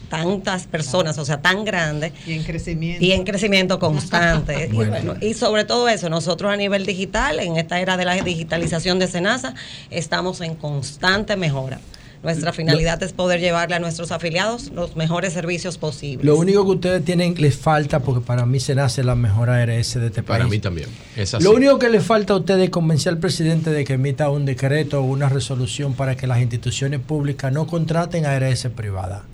tantas 0.09 0.67
personas, 0.67 1.19
o 1.19 1.25
sea, 1.25 1.41
tan 1.41 1.65
grande 1.65 2.13
Y 2.27 2.33
en 2.33 2.45
crecimiento. 2.45 3.05
y 3.05 3.13
en 3.13 3.25
crecimiento 3.25 3.79
constante. 3.79 4.69
y, 4.73 4.75
Bueno. 4.75 4.93
bueno, 4.93 5.15
y 5.21 5.35
sobre 5.35 5.65
todo 5.65 5.89
eso, 5.89 6.09
nosotros 6.09 6.53
a 6.53 6.57
nivel 6.57 6.87
digital, 6.87 7.41
en 7.41 7.57
esta 7.57 7.81
era 7.81 7.97
de 7.97 8.05
la 8.05 8.15
digitalización 8.15 8.99
de 8.99 9.07
Senasa, 9.07 9.55
estamos 9.91 10.41
en 10.41 10.55
constante 10.55 11.37
mejora. 11.37 11.81
Nuestra 12.23 12.53
finalidad 12.53 13.01
es 13.05 13.13
poder 13.13 13.41
llevarle 13.41 13.77
a 13.77 13.79
nuestros 13.79 14.11
afiliados 14.11 14.73
los 14.73 14.97
mejores 14.97 15.33
servicios 15.33 15.79
posibles. 15.79 16.27
Lo 16.27 16.37
único 16.37 16.65
que 16.65 16.71
ustedes 16.73 17.05
tienen, 17.05 17.35
les 17.39 17.57
falta, 17.57 18.01
porque 18.01 18.21
para 18.25 18.45
mí 18.47 18.59
se 18.59 18.75
nace 18.75 19.05
la 19.05 19.15
mejor 19.15 19.49
ARS 19.49 19.95
de 19.95 20.07
este 20.07 20.23
país. 20.23 20.27
Para 20.27 20.47
mí 20.49 20.59
también. 20.59 20.89
Es 21.15 21.35
así. 21.35 21.45
Lo 21.45 21.53
único 21.53 21.79
que 21.79 21.89
le 21.89 22.01
falta 22.01 22.33
a 22.33 22.39
ustedes 22.39 22.65
es 22.65 22.71
convencer 22.71 23.13
al 23.13 23.19
presidente 23.19 23.71
de 23.71 23.85
que 23.85 23.93
emita 23.93 24.29
un 24.31 24.45
decreto 24.45 25.01
o 25.01 25.05
una 25.05 25.29
resolución 25.29 25.95
para 25.95 26.17
que 26.17 26.27
las 26.27 26.41
instituciones 26.41 26.99
públicas 26.99 27.53
no 27.53 27.67
contraten 27.69 28.27
a 28.27 28.33
ARS 28.33 28.67
privada. 28.75 29.25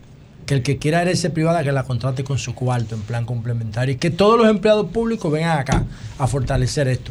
Que 0.53 0.57
el 0.57 0.63
que 0.63 0.77
quiera 0.77 1.01
ARS 1.01 1.27
privada 1.33 1.65
que 1.65 1.73
la 1.73 1.85
contrate 1.85 2.25
con 2.25 2.37
su 2.37 2.55
cuarto 2.55 2.95
en 2.95 3.01
plan 3.01 3.25
complementario 3.25 3.95
y 3.95 3.97
que 3.97 4.11
todos 4.11 4.37
los 4.39 4.51
empleados 4.51 4.91
públicos 4.91 5.33
vengan 5.33 5.59
acá 5.59 5.85
a 6.19 6.27
fortalecer 6.27 6.89
esto. 6.89 7.11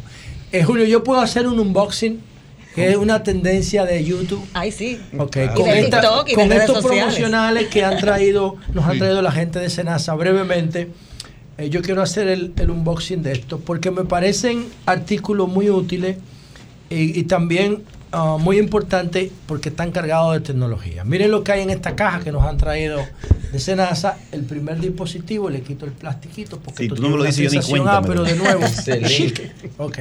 Eh, 0.52 0.62
Julio, 0.62 0.84
yo 0.84 1.02
puedo 1.02 1.20
hacer 1.20 1.48
un 1.48 1.58
unboxing 1.58 2.20
que 2.76 2.90
es 2.90 2.96
una 2.96 3.24
tendencia 3.24 3.84
de 3.84 4.04
YouTube. 4.04 4.46
Ay, 4.54 4.70
sí. 4.70 5.00
Ok, 5.18 5.36
Y 5.38 5.48
con, 5.56 5.64
de 5.64 5.80
esta- 5.80 6.00
TikTok 6.02 6.26
y 6.28 6.30
de 6.30 6.34
con 6.36 6.48
redes 6.50 6.60
estos 6.62 6.82
sociales. 6.82 7.02
promocionales 7.16 7.66
que 7.66 7.84
han 7.84 7.98
traído, 7.98 8.54
nos 8.72 8.84
han 8.84 8.92
Sí. 8.92 8.98
traído 9.00 9.22
la 9.22 9.32
gente 9.32 9.58
de 9.58 9.70
Senasa 9.70 10.14
brevemente. 10.14 10.90
eh, 11.58 11.68
yo 11.68 11.82
quiero 11.82 12.00
hacer 12.00 12.28
el, 12.28 12.52
el 12.56 12.70
unboxing 12.70 13.24
de 13.24 13.32
esto 13.32 13.58
porque 13.58 13.90
me 13.90 14.04
parecen 14.04 14.66
artículos 14.86 15.48
muy 15.48 15.68
útiles 15.68 16.16
y, 16.90 17.18
y 17.18 17.24
también 17.24 17.82
ah, 18.12 18.36
muy 18.38 18.58
importantes 18.58 19.30
porque 19.46 19.70
están 19.70 19.90
cargados 19.90 20.34
de 20.34 20.40
tecnología. 20.40 21.04
Miren 21.04 21.30
lo 21.30 21.42
que 21.42 21.52
hay 21.52 21.62
en 21.62 21.70
esta 21.70 21.96
caja 21.96 22.20
que 22.20 22.32
nos 22.32 22.44
han 22.44 22.56
traído 22.56 23.00
de 23.52 23.58
Senasa. 23.58 24.18
El 24.30 24.44
primer 24.44 24.80
dispositivo, 24.80 25.50
le 25.50 25.62
quito 25.62 25.84
el 25.84 25.92
plastiquito 25.92 26.58
porque 26.58 26.84
esto 26.84 26.94
tú 26.94 27.02
no 27.02 27.10
me 27.10 27.16
lo 27.16 27.24
dices, 27.24 27.52
yo 27.52 27.60
ni 27.60 27.66
cuenta 27.66 27.98
ah, 27.98 28.02
pero 28.02 28.22
de 28.24 28.36
nuevo. 28.36 28.62
Excelente. 28.66 29.52
Ok. 29.78 29.98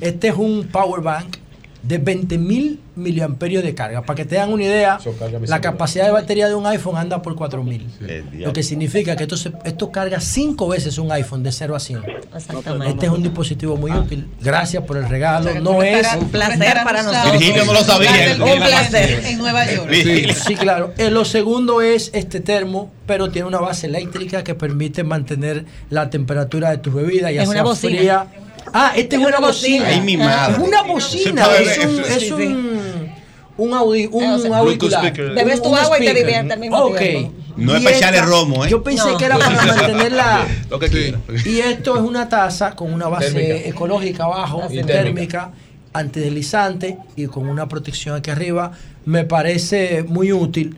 Este 0.00 0.28
es 0.28 0.34
un 0.34 0.68
power 0.70 1.02
bank 1.02 1.36
de 1.82 2.02
20.000 2.02 2.78
miliamperios 2.96 3.62
de 3.62 3.74
carga. 3.74 4.02
Para 4.02 4.16
que 4.16 4.24
te 4.24 4.34
den 4.34 4.52
una 4.52 4.64
idea, 4.64 4.98
la 5.46 5.60
capacidad 5.60 6.04
de 6.06 6.10
batería 6.10 6.48
de 6.48 6.54
un 6.54 6.66
iPhone 6.66 6.96
anda 6.96 7.22
por 7.22 7.36
4.000. 7.36 8.40
Lo 8.40 8.52
que 8.52 8.62
significa 8.64 9.14
que 9.16 9.22
esto, 9.22 9.36
se- 9.36 9.52
esto 9.64 9.90
carga 9.92 10.20
cinco 10.20 10.68
veces 10.68 10.98
un 10.98 11.10
iPhone 11.12 11.42
de 11.44 11.52
0 11.52 11.76
a 11.76 11.80
100. 11.80 12.00
Exactamente. 12.34 12.88
Este 12.94 13.06
es 13.06 13.12
un 13.12 13.22
dispositivo 13.22 13.76
muy 13.76 13.92
útil. 13.92 14.26
Gracias 14.40 14.82
por 14.82 14.96
el 14.96 15.08
regalo. 15.08 15.54
No 15.60 15.82
es 15.82 16.06
Un 16.14 16.28
placer 16.28 16.78
para 16.84 17.02
nosotros. 17.04 17.32
Virgilio 17.38 17.64
no 17.64 17.72
lo 17.72 17.84
sabía. 17.84 18.10
Un 18.40 18.58
placer. 18.58 19.24
En 19.26 19.38
Nueva 19.38 19.70
York. 19.70 19.90
Sí, 19.92 20.26
sí, 20.34 20.54
claro. 20.56 20.92
Eh, 20.98 21.10
lo 21.10 21.24
segundo 21.24 21.80
es 21.80 22.10
este 22.12 22.40
termo, 22.40 22.90
pero 23.06 23.30
tiene 23.30 23.46
una 23.48 23.60
base 23.60 23.86
eléctrica 23.86 24.42
que 24.42 24.54
permite 24.54 25.04
mantener 25.04 25.64
la 25.90 26.10
temperatura 26.10 26.70
de 26.70 26.78
tu 26.78 26.90
bebida, 26.92 27.30
ya 27.30 27.44
Es 27.44 27.48
sea 27.50 27.64
fría. 27.74 28.26
Ah, 28.72 28.92
esta 28.96 29.16
es, 29.16 29.22
una 29.26 29.38
bocina. 29.40 29.86
Ay, 29.88 30.00
mi 30.00 30.16
madre. 30.16 30.52
Es 30.54 30.58
una 30.68 30.82
bocina. 30.82 31.46
Es 31.56 31.78
un, 31.84 32.00
es 32.00 32.30
un, 32.32 33.10
un, 33.56 33.70
audi- 33.72 34.08
un 34.10 34.24
O 34.24 34.38
sea, 34.38 34.56
auricular. 34.58 35.12
Bebes 35.12 35.62
tu 35.62 35.68
un 35.70 35.78
agua 35.78 35.98
y 36.00 36.04
te 36.04 36.14
diviertes 36.14 36.52
al 36.52 36.58
mismo 36.60 36.76
Ok. 36.78 36.98
tiempo. 36.98 37.32
No 37.56 37.74
es 37.74 37.82
para 37.82 37.96
echarle 37.96 38.22
romo, 38.22 38.64
¿eh? 38.64 38.68
Yo 38.70 38.82
pensé 38.84 39.08
No. 39.10 39.18
que 39.18 39.24
era 39.24 39.36
para 39.36 39.50
mantenerla. 39.50 40.46
Lo 40.70 40.78
que 40.78 40.88
quiera. 40.88 41.18
Y 41.44 41.58
esto 41.58 41.96
es 41.96 42.02
una 42.02 42.28
taza 42.28 42.76
con 42.76 42.92
una 42.92 43.08
base 43.08 43.32
Térmica. 43.32 43.68
ecológica 43.68 44.24
abajo, 44.24 44.62
y 44.70 44.80
térmica, 44.84 45.50
antideslizante 45.92 46.98
y 47.16 47.26
con 47.26 47.48
una 47.48 47.68
protección 47.68 48.16
aquí 48.16 48.30
arriba. 48.30 48.72
Me 49.04 49.24
parece 49.24 50.04
muy 50.04 50.32
útil. 50.32 50.76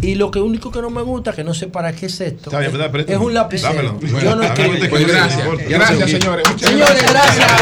Y 0.00 0.16
lo 0.16 0.30
que 0.30 0.38
único 0.38 0.70
que 0.70 0.82
no 0.82 0.90
me 0.90 1.00
gusta, 1.00 1.32
que 1.32 1.42
no 1.44 1.54
sé 1.54 1.66
para 1.68 1.92
qué 1.92 2.06
es 2.06 2.20
esto, 2.20 2.50
bien, 2.50 2.70
es, 3.08 3.16
un 3.16 3.32
lapicero. 3.32 3.72
Dámelo. 3.72 3.98
Yo 4.00 4.36
no 4.36 4.42
escribo. 4.42 4.74
pues 4.90 5.06
gracias. 5.06 5.48
Gracias, 5.68 6.10
señores. 6.10 6.46
Muchas 6.50 6.70
Señores, 6.70 7.02
gracias. 7.10 7.52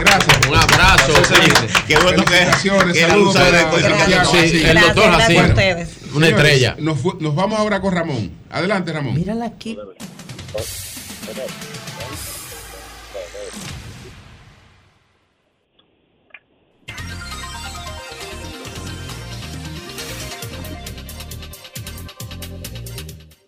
Gracias. 0.00 0.38
Un 0.48 0.56
abrazo. 0.56 1.12
Qué 1.86 1.96
bueno 1.98 2.24
que, 2.24 2.46
saludos 2.52 2.96
el 2.96 3.10
doctor 3.12 3.82
gracias 3.82 4.18
a 4.18 5.20
Jacinto. 5.20 5.42
ustedes. 5.48 5.88
Una 6.14 6.26
Señores, 6.26 6.30
estrella. 6.46 6.76
Nos, 6.80 6.98
fu- 6.98 7.16
nos 7.20 7.34
vamos 7.34 7.58
ahora 7.60 7.80
con 7.80 7.94
Ramón. 7.94 8.30
Adelante, 8.50 8.92
Ramón. 8.92 9.14
Mírala 9.14 9.44
aquí. 9.46 9.76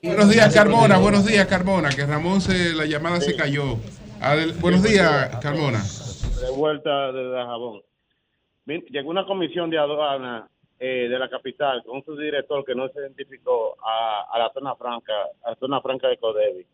Buenos 0.09 0.31
días, 0.31 0.55
Carmona. 0.55 0.99
Buenos 0.99 1.27
días, 1.27 1.47
Carmona. 1.47 1.91
Que 1.91 2.07
Ramón 2.07 2.41
se, 2.41 2.75
la 2.75 2.87
llamada 2.87 3.20
se 3.20 3.37
cayó. 3.37 3.77
Adel- 4.20 4.55
buenos 4.61 4.83
días, 4.83 5.37
Carmona. 5.41 5.78
de 5.81 6.51
vuelta 6.57 7.12
de 7.12 7.28
Dajabón. 7.31 7.83
Vin- 8.67 8.85
Llegó 8.91 9.11
una 9.11 9.27
comisión 9.27 9.70
de 9.70 9.78
aduana 9.78 10.49
eh, 10.81 11.09
de 11.09 11.19
la 11.19 11.28
capital 11.28 11.83
con 11.85 11.97
un 11.99 12.05
subdirector 12.05 12.65
que 12.65 12.75
no 12.75 12.89
se 12.89 13.01
identificó 13.01 13.77
a, 13.85 14.27
a 14.33 14.39
la 14.39 14.51
zona 14.53 14.75
franca, 14.77 15.12
a 15.45 15.51
la 15.51 15.57
zona 15.57 15.81
franca 15.81 16.09
de 16.09 16.17
Codevi, 16.19 16.67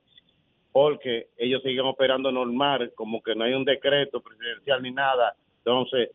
porque 0.72 1.28
ellos 1.36 1.62
siguen 1.62 1.86
operando 1.86 2.30
normal, 2.32 2.92
como 2.94 3.22
que 3.22 3.34
no 3.34 3.44
hay 3.44 3.54
un 3.54 3.64
decreto 3.64 4.20
presidencial 4.20 4.82
ni 4.82 4.90
nada. 4.92 5.34
Entonces, 5.58 6.10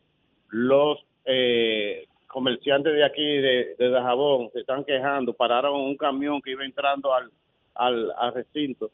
los 0.48 0.98
eh, 1.24 2.06
comerciantes 2.30 2.94
de 2.94 3.04
aquí, 3.04 3.22
de, 3.22 3.74
de 3.78 3.90
Dajabón, 3.90 4.50
se 4.52 4.60
están 4.60 4.84
quejando, 4.84 5.32
pararon 5.32 5.80
un 5.80 5.96
camión 5.96 6.40
que 6.40 6.52
iba 6.52 6.64
entrando 6.64 7.12
al, 7.12 7.30
al, 7.74 8.12
recinto 8.32 8.90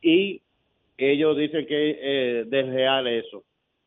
y 0.00 0.40
ellos 0.96 1.36
dicen 1.36 1.66
que 1.66 1.90
eh, 2.00 2.40
es 2.50 2.66
real 2.68 3.06
eso. 3.06 3.42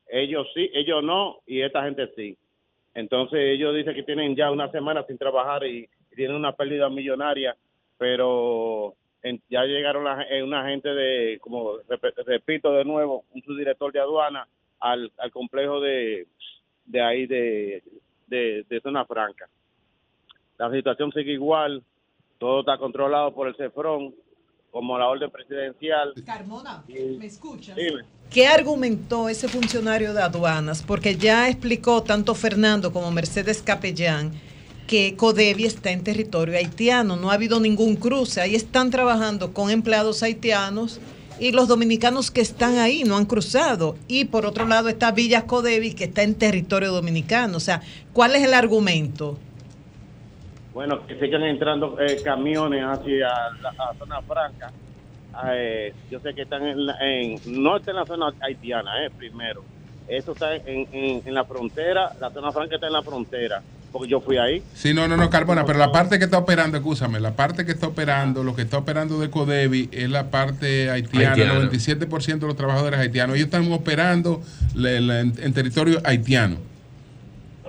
Ellos 0.08 0.48
sí, 0.54 0.70
ellos 0.74 1.04
no, 1.04 1.38
y 1.48 1.62
esta 1.62 1.84
gente 1.84 2.10
sí. 2.16 2.38
Entonces 2.94 3.40
ellos 3.40 3.76
dicen 3.76 3.94
que 3.96 4.04
tienen 4.04 4.36
ya 4.36 4.52
una 4.52 4.70
semana 4.72 5.04
sin 5.06 5.18
trabajar 5.18 5.66
y, 5.66 5.88
tienen 6.16 6.36
una 6.36 6.52
pérdida 6.52 6.90
millonaria, 6.90 7.56
pero 7.98 8.94
en- 9.24 9.42
ya 9.50 9.64
llegaron 9.64 10.04
la, 10.04 10.24
eh, 10.24 10.44
una 10.44 10.68
gente 10.68 10.90
de, 10.90 11.38
como 11.40 11.78
rep- 11.84 12.26
repito 12.26 12.74
de 12.74 12.84
nuevo, 12.84 13.24
un 13.34 13.42
subdirector 13.44 13.94
de 13.94 14.02
aduana 14.02 14.46
al, 14.82 15.10
al 15.18 15.32
complejo 15.32 15.80
de, 15.80 16.28
de 16.86 17.02
ahí 17.02 17.26
de, 17.26 17.84
de, 18.30 18.66
de 18.70 18.82
Zona 18.82 19.06
Franca. 19.06 19.48
La 20.58 20.72
situación 20.72 21.12
sigue 21.12 21.34
igual, 21.34 21.84
todo 22.38 22.62
está 22.62 22.78
controlado 22.78 23.34
por 23.34 23.48
el 23.48 23.56
CEFRON, 23.56 24.14
como 24.72 24.98
la 24.98 25.08
orden 25.08 25.30
presidencial. 25.32 26.14
Carmona, 26.26 26.84
¿me 26.88 27.26
escuchas? 27.26 27.76
Dime. 27.76 28.04
¿Qué 28.30 28.48
argumentó 28.48 29.28
ese 29.28 29.48
funcionario 29.48 30.14
de 30.14 30.22
aduanas? 30.22 30.84
Porque 30.84 31.16
ya 31.16 31.50
explicó 31.50 32.04
tanto 32.04 32.36
Fernando 32.36 32.94
como 32.94 33.12
Mercedes 33.12 33.64
Capellán 33.64 34.32
que 34.88 35.16
Codevi 35.16 35.66
está 35.66 35.92
en 35.92 36.04
territorio 36.04 36.58
haitiano, 36.58 37.16
no 37.16 37.30
ha 37.30 37.36
habido 37.36 37.60
ningún 37.60 37.96
cruce, 37.96 38.42
ahí 38.42 38.56
están 38.56 38.90
trabajando 38.90 39.54
con 39.54 39.70
empleados 39.70 40.24
haitianos 40.24 41.00
y 41.40 41.52
los 41.52 41.68
dominicanos 41.68 42.32
que 42.32 42.42
están 42.42 42.78
ahí 42.78 43.04
no 43.04 43.18
han 43.18 43.26
cruzado. 43.26 43.96
Y 44.08 44.26
por 44.26 44.46
otro 44.46 44.66
lado 44.66 44.90
está 44.90 45.12
Villas 45.12 45.44
Codevi 45.46 45.94
que 45.94 46.06
está 46.06 46.24
en 46.24 46.36
territorio 46.36 46.92
dominicano. 46.92 47.58
O 47.58 47.60
sea, 47.62 47.82
¿cuál 48.14 48.36
es 48.36 48.44
el 48.44 48.54
argumento? 48.54 49.38
Bueno, 50.74 51.06
que 51.08 51.20
sigan 51.20 51.44
entrando 51.44 51.98
eh, 52.00 52.22
camiones 52.24 52.84
hacia 52.84 53.28
la, 53.62 53.74
zona 53.98 54.22
franca. 54.22 54.72
Eh, 55.54 55.94
yo 56.12 56.20
sé 56.20 56.34
que 56.34 56.44
están 56.44 56.66
en, 56.66 56.86
la- 56.86 56.98
en- 57.02 57.40
no 57.46 57.78
está 57.78 57.92
en 57.92 57.98
la 57.98 58.06
zona 58.06 58.34
haitiana, 58.42 59.06
eh, 59.06 59.10
primero. 59.16 59.64
Eso 60.08 60.32
está 60.32 60.56
en 60.56 61.34
la 61.34 61.46
frontera, 61.46 62.14
la 62.20 62.32
zona 62.32 62.52
franca 62.52 62.76
está 62.76 62.88
en 62.88 62.94
la 62.94 63.04
frontera, 63.04 63.62
porque 63.92 64.08
yo 64.10 64.22
fui 64.22 64.38
ahí. 64.38 64.62
Sí, 64.74 64.94
no, 64.94 65.08
no, 65.08 65.18
no, 65.18 65.30
Carmona, 65.30 65.66
pero 65.66 65.80
la 65.80 65.92
parte 65.92 66.18
que 66.20 66.26
está 66.26 66.38
operando, 66.38 66.78
escúchame, 66.78 67.20
la 67.20 67.36
parte 67.36 67.66
que 67.66 67.72
está 67.72 67.88
operando, 67.88 68.44
lo 68.44 68.56
que 68.56 68.62
está 68.62 68.78
operando 68.78 69.20
de 69.20 69.30
Codevi 69.30 69.90
es 69.92 70.10
la 70.10 70.30
parte 70.30 70.90
haitiana, 70.90 71.32
Haitiana. 71.32 71.54
el 71.60 71.70
97% 71.70 72.40
de 72.40 72.48
los 72.48 72.56
trabajadores 72.56 73.00
haitianos. 73.00 73.36
Ellos 73.36 73.46
están 73.48 73.72
operando 73.72 74.42
le- 74.76 75.02
le- 75.02 75.20
en, 75.22 75.34
en 75.42 75.54
territorio 75.54 76.02
haitiano. 76.04 76.58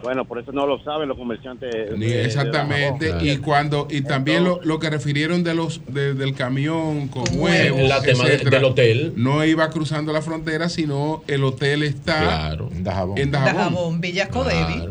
Bueno, 0.03 0.25
por 0.25 0.39
eso 0.39 0.51
no 0.51 0.67
lo 0.67 0.83
saben 0.83 1.09
los 1.09 1.19
comerciantes. 1.19 1.93
Ni 1.99 2.07
de- 2.07 2.17
de 2.19 2.25
exactamente, 2.25 3.09
Dajabón. 3.09 3.29
y 3.29 3.37
cuando 3.37 3.87
y 3.91 4.01
también 4.01 4.45
lo, 4.45 4.59
lo 4.63 4.79
que 4.79 4.89
refirieron 4.89 5.45
de 5.45 5.53
los 5.53 5.83
de- 5.89 6.15
del 6.15 6.35
camión 6.35 7.09
con 7.09 7.25
huevos, 7.35 7.83
La 7.83 8.01
tema 8.01 8.25
de- 8.25 8.35
etcétera, 8.37 8.57
del 8.57 8.65
hotel. 8.65 9.13
no 9.17 9.45
iba 9.45 9.69
cruzando 9.69 10.11
la 10.15 10.23
frontera, 10.23 10.71
sino 10.71 11.23
el 11.29 11.45
hotel 11.45 11.83
está 11.83 12.19
Claro. 12.19 12.71
en 12.73 12.83
Dajabón. 12.83 13.31
Dajabón, 13.31 14.01
Villas 14.01 14.29
Codevi. 14.29 14.87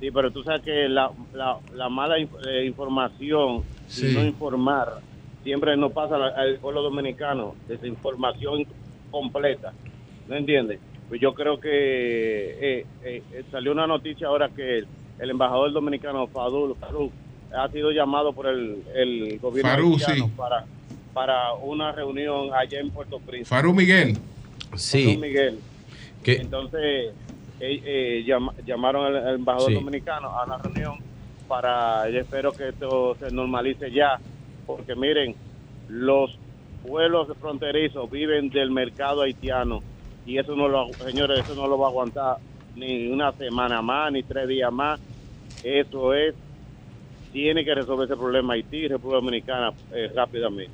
Sí, 0.00 0.10
pero 0.12 0.30
tú 0.30 0.42
sabes 0.44 0.62
que 0.62 0.88
la, 0.88 1.10
la, 1.34 1.58
la 1.74 1.88
mala 1.88 2.18
inf- 2.18 2.46
eh, 2.46 2.64
información 2.66 3.62
Sí. 3.88 4.08
y 4.10 4.14
no 4.14 4.22
informar 4.24 5.00
siempre 5.42 5.76
nos 5.76 5.92
pasa 5.92 6.16
al, 6.16 6.22
al 6.36 6.54
pueblo 6.58 6.82
dominicano 6.82 7.54
desinformación 7.66 8.66
completa. 9.10 9.72
¿No 10.28 10.36
entiendes? 10.36 10.78
Pues 11.08 11.20
yo 11.20 11.32
creo 11.32 11.58
que 11.58 11.70
eh, 11.70 12.86
eh, 13.02 13.22
eh, 13.32 13.42
salió 13.50 13.72
una 13.72 13.86
noticia 13.86 14.26
ahora 14.28 14.50
que 14.50 14.78
el, 14.80 14.86
el 15.18 15.30
embajador 15.30 15.72
dominicano 15.72 16.26
Fadul 16.26 16.76
Faruk 16.76 17.10
ha 17.56 17.66
sido 17.70 17.90
llamado 17.92 18.34
por 18.34 18.46
el, 18.46 18.82
el 18.94 19.38
gobierno 19.38 19.98
sí. 19.98 20.22
para, 20.36 20.66
para 21.14 21.54
una 21.54 21.92
reunión 21.92 22.50
allá 22.52 22.78
en 22.78 22.90
Puerto 22.90 23.18
Príncipe. 23.20 23.48
Farú 23.48 23.72
Miguel. 23.72 24.18
Sí. 24.76 25.16
Miguel. 25.16 25.58
¿Qué? 26.22 26.34
Entonces 26.36 27.12
eh, 27.60 27.80
eh, 27.84 28.24
llama- 28.26 28.54
llamaron 28.64 29.06
al, 29.06 29.16
al 29.16 29.34
embajador 29.36 29.68
Sí. 29.70 29.74
dominicano 29.74 30.28
a 30.28 30.44
una 30.44 30.58
reunión 30.58 30.98
para, 31.46 32.08
yo 32.10 32.20
espero 32.20 32.54
que 32.54 32.68
esto 32.68 33.16
se 33.18 33.30
normalice 33.30 33.90
ya, 33.90 34.20
porque 34.66 34.94
miren, 34.94 35.34
los 35.88 36.30
pueblos 36.82 37.28
fronterizos 37.40 38.10
viven 38.10 38.50
del 38.50 38.70
mercado 38.70 39.22
haitiano 39.22 39.82
y 40.24 40.38
eso 40.38 40.54
no 40.54 40.68
lo, 40.68 40.94
señores, 41.06 41.44
eso 41.44 41.54
no 41.54 41.66
lo 41.66 41.78
va 41.78 41.86
a 41.86 41.90
aguantar 41.90 42.36
ni 42.74 43.08
una 43.08 43.32
semana 43.32 43.80
más, 43.82 44.12
ni 44.12 44.22
tres 44.22 44.46
días 44.46 44.70
más. 44.72 45.00
Eso 45.62 46.12
es, 46.14 46.34
tiene 47.32 47.64
que 47.64 47.74
resolver 47.74 48.04
ese 48.06 48.16
problema 48.16 48.54
Haití 48.54 48.76
y 48.76 48.88
República 48.88 49.16
Dominicana 49.16 49.72
eh, 49.90 50.10
rápidamente. 50.14 50.70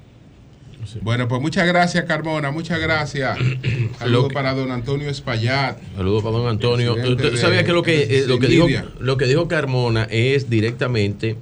Bueno, 1.02 1.28
pues 1.28 1.40
muchas 1.40 1.66
gracias, 1.66 2.04
Carmona. 2.04 2.50
Muchas 2.50 2.80
gracias. 2.80 3.38
Saludos 3.98 4.32
para 4.32 4.54
don 4.54 4.70
Antonio 4.70 5.08
Espaillat. 5.08 5.78
Saludos 5.96 6.22
para 6.22 6.36
don 6.38 6.48
Antonio. 6.48 6.94
¿Usted 6.94 7.32
de- 7.32 7.36
sabía 7.38 7.64
que 7.64 7.72
lo 7.72 7.82
que, 7.82 8.02
eh, 8.02 8.24
lo 8.26 8.38
que 8.38 8.48
dijo 8.48 8.66
lo 9.00 9.16
que 9.16 9.26
dijo 9.26 9.48
Carmona 9.48 10.04
es 10.10 10.50
directamente 10.50 11.36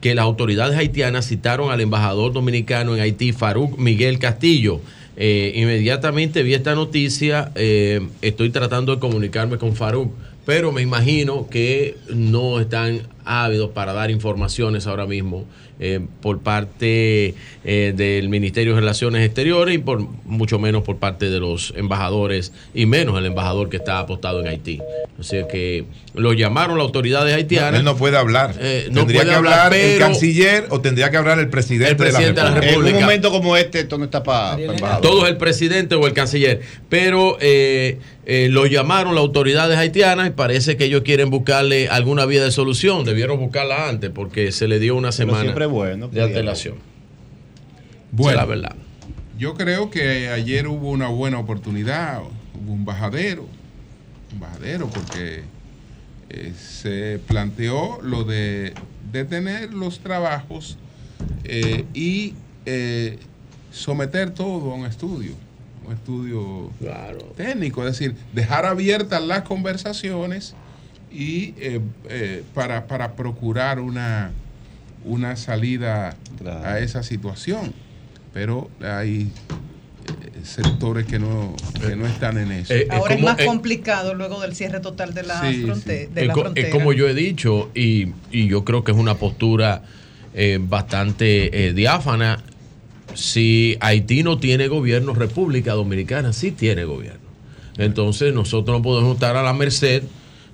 que 0.00 0.14
las 0.14 0.24
autoridades 0.24 0.76
haitianas 0.78 1.26
citaron 1.28 1.70
al 1.70 1.80
embajador 1.80 2.32
dominicano 2.32 2.94
en 2.94 3.02
Haití, 3.02 3.32
Faruk 3.32 3.78
Miguel 3.78 4.18
Castillo. 4.18 4.80
Eh, 5.16 5.52
inmediatamente 5.56 6.42
vi 6.42 6.54
esta 6.54 6.74
noticia, 6.74 7.52
eh, 7.54 8.00
estoy 8.22 8.48
tratando 8.50 8.94
de 8.94 9.00
comunicarme 9.00 9.58
con 9.58 9.76
Faruk, 9.76 10.10
pero 10.46 10.72
me 10.72 10.80
imagino 10.80 11.48
que 11.50 11.96
no 12.14 12.58
están 12.60 13.02
ávidos 13.30 13.70
para 13.70 13.92
dar 13.92 14.10
informaciones 14.10 14.86
ahora 14.86 15.06
mismo 15.06 15.46
eh, 15.78 16.00
por 16.20 16.40
parte 16.40 17.34
eh, 17.64 17.94
del 17.96 18.28
Ministerio 18.28 18.74
de 18.74 18.80
Relaciones 18.80 19.24
Exteriores 19.24 19.74
y 19.74 19.78
por 19.78 20.00
mucho 20.26 20.58
menos 20.58 20.82
por 20.82 20.98
parte 20.98 21.30
de 21.30 21.40
los 21.40 21.72
embajadores 21.76 22.52
y 22.74 22.84
menos 22.84 23.16
el 23.18 23.24
embajador 23.24 23.70
que 23.70 23.78
está 23.78 23.98
apostado 23.98 24.40
en 24.40 24.48
Haití. 24.48 24.80
O 25.18 25.22
sea 25.22 25.46
que 25.48 25.84
lo 26.14 26.32
llamaron 26.32 26.78
las 26.78 26.86
autoridades 26.86 27.34
haitianas. 27.34 27.80
Él 27.80 27.84
no 27.84 27.96
puede 27.96 28.16
hablar. 28.16 28.54
Eh, 28.58 28.88
no 28.90 29.00
tendría 29.00 29.20
puede 29.20 29.30
que 29.30 29.36
hablar, 29.36 29.66
hablar, 29.66 29.78
el 29.78 29.98
canciller 29.98 30.66
o 30.70 30.80
tendría 30.80 31.10
que 31.10 31.16
hablar 31.16 31.38
el 31.38 31.48
presidente, 31.48 31.90
El 31.90 31.96
presidente 31.96 32.40
de 32.40 32.48
la 32.48 32.54
República. 32.54 32.88
En 32.90 32.96
un 32.96 33.02
momento 33.02 33.30
como 33.30 33.56
este, 33.56 33.80
esto 33.80 33.96
no 33.96 34.04
está 34.04 34.22
para 34.22 34.60
embajador. 34.60 35.02
Todo 35.02 35.24
es 35.24 35.30
el 35.30 35.36
presidente 35.36 35.94
o 35.94 36.06
el 36.06 36.12
canciller. 36.12 36.60
Pero 36.88 37.36
eh, 37.40 37.98
eh, 38.26 38.48
lo 38.50 38.64
llamaron 38.66 39.14
las 39.14 39.22
autoridades 39.22 39.76
haitianas 39.76 40.28
y 40.28 40.30
parece 40.30 40.76
que 40.76 40.84
ellos 40.84 41.02
quieren 41.02 41.30
buscarle 41.30 41.88
alguna 41.88 42.26
vía 42.26 42.44
de 42.44 42.50
solución. 42.50 43.04
Debieron 43.20 43.38
buscarla 43.38 43.86
antes 43.86 44.08
porque 44.08 44.50
se 44.50 44.66
le 44.66 44.78
dio 44.78 44.96
una 44.96 45.12
semana 45.12 45.42
siempre 45.42 45.66
es 45.66 45.70
bueno, 45.70 46.08
de 46.08 46.22
antelación. 46.22 46.76
Bueno, 48.12 48.38
la 48.38 48.46
verdad. 48.46 48.76
Yo 49.38 49.54
creo 49.54 49.90
que 49.90 50.28
ayer 50.28 50.66
hubo 50.66 50.90
una 50.90 51.08
buena 51.08 51.38
oportunidad, 51.38 52.22
hubo 52.22 52.72
un 52.72 52.86
bajadero, 52.86 53.46
un 54.32 54.40
bajadero 54.40 54.88
porque 54.88 55.42
eh, 56.30 56.54
se 56.58 57.20
planteó 57.26 58.00
lo 58.00 58.24
de 58.24 58.72
detener 59.12 59.74
los 59.74 60.00
trabajos 60.00 60.78
eh, 61.44 61.84
y 61.92 62.32
eh, 62.64 63.18
someter 63.70 64.30
todo 64.30 64.72
a 64.72 64.76
un 64.76 64.86
estudio, 64.86 65.32
un 65.86 65.92
estudio 65.92 66.70
técnico, 67.36 67.86
es 67.86 67.98
decir, 67.98 68.16
dejar 68.32 68.64
abiertas 68.64 69.22
las 69.22 69.42
conversaciones 69.42 70.54
y 71.10 71.54
eh, 71.58 71.80
eh, 72.08 72.42
para, 72.54 72.86
para 72.86 73.14
procurar 73.16 73.80
una, 73.80 74.30
una 75.04 75.36
salida 75.36 76.16
a 76.64 76.78
esa 76.78 77.02
situación. 77.02 77.72
Pero 78.32 78.70
hay 78.80 79.22
eh, 80.06 80.40
sectores 80.44 81.06
que 81.06 81.18
no, 81.18 81.54
que 81.80 81.96
no 81.96 82.06
están 82.06 82.38
en 82.38 82.52
eso. 82.52 82.72
Eh, 82.74 82.86
Ahora 82.90 83.14
es 83.14 83.20
como- 83.20 83.28
más 83.32 83.40
eh, 83.40 83.46
complicado 83.46 84.14
luego 84.14 84.40
del 84.40 84.54
cierre 84.54 84.78
total 84.80 85.12
de 85.14 85.24
la, 85.24 85.40
Sí, 85.50 85.62
fronte- 85.64 86.06
sí. 86.06 86.12
de 86.14 86.20
Es, 86.22 86.26
la 86.28 86.32
co- 86.34 86.40
es 86.40 86.44
frontera. 86.44 86.70
como 86.70 86.92
yo 86.92 87.08
he 87.08 87.14
dicho, 87.14 87.70
y, 87.74 88.08
y 88.30 88.46
yo 88.46 88.64
creo 88.64 88.84
que 88.84 88.92
es 88.92 88.98
una 88.98 89.16
postura 89.16 89.82
eh, 90.32 90.58
bastante 90.60 91.66
eh, 91.66 91.72
diáfana. 91.72 92.38
Si 93.14 93.76
Haití 93.80 94.22
no 94.22 94.38
tiene 94.38 94.68
gobierno, 94.68 95.12
República 95.12 95.72
Dominicana 95.72 96.32
sí 96.32 96.52
tiene 96.52 96.84
gobierno. 96.84 97.18
Entonces 97.78 98.32
nosotros 98.32 98.78
no 98.78 98.82
podemos 98.82 99.14
estar 99.14 99.36
a 99.36 99.42
la 99.42 99.52
merced 99.52 100.04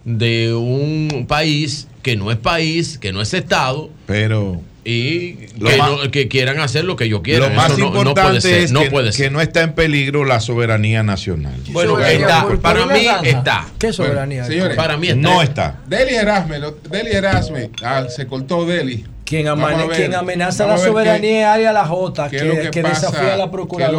de 0.07 0.55
un 0.55 1.27
país 1.29 1.89
que 2.03 2.17
no 2.17 2.31
es 2.31 2.39
país, 2.39 2.97
que 2.99 3.13
no 3.13 3.21
es 3.21 3.35
Estado. 3.35 3.91
Pero 4.07 4.63
y 4.85 5.49
Lo 5.59 5.69
que, 5.69 5.77
más- 5.79 5.91
no- 5.91 6.11
que 6.13 6.29
quieran 6.29 6.61
hacer 6.61 6.85
lo 6.85 6.95
que 6.95 7.05
ellos 7.07 7.21
quieran. 7.23 7.51
Lo 7.51 7.57
más 7.57 7.73
Eso 7.73 7.79
no- 7.79 7.87
no 7.87 7.91
puede 7.93 8.09
importante 8.11 8.41
ser, 8.41 8.55
es 8.61 8.71
no 8.71 8.83
que, 8.83 8.91
puede 8.91 9.07
que 9.09 9.13
ser. 9.15 9.33
no 9.33 9.41
está 9.41 9.63
en 9.63 9.73
peligro 9.75 10.25
la 10.25 10.39
soberanía 10.39 11.03
nacional. 11.03 11.57
Bueno, 11.73 11.99
está, 11.99 12.47
para 12.63 12.87
mí 12.87 13.05
está. 13.25 13.67
¿Qué 13.81 13.93
soberanía? 13.93 14.43
Bueno, 14.43 14.55
señores, 14.55 14.77
para 14.77 14.97
mí 14.97 15.09
está. 15.09 15.21
No 15.21 15.43
está. 15.43 15.81
Deli 15.89 16.15
Erasme, 16.15 16.61
lo- 16.61 16.71
Deli 16.89 17.11
Erasme, 17.11 17.71
ah, 17.83 18.07
se 18.09 18.29
cortó 18.29 18.65
Deli. 18.65 19.05
Quien, 19.25 19.49
amane- 19.49 19.89
ver, 19.89 19.97
quien 19.97 20.15
amenaza 20.15 20.69
la 20.69 20.79
soberanía 20.79 21.41
es 21.41 21.47
Aria 21.47 21.73
La 21.73 21.85
Jota, 21.85 22.31
qué 22.31 22.37
que, 22.39 22.49
que 22.61 22.71
que 22.71 22.83
pasa- 22.83 23.09
desafía 23.11 23.35
a 23.35 23.37
la 23.39 23.51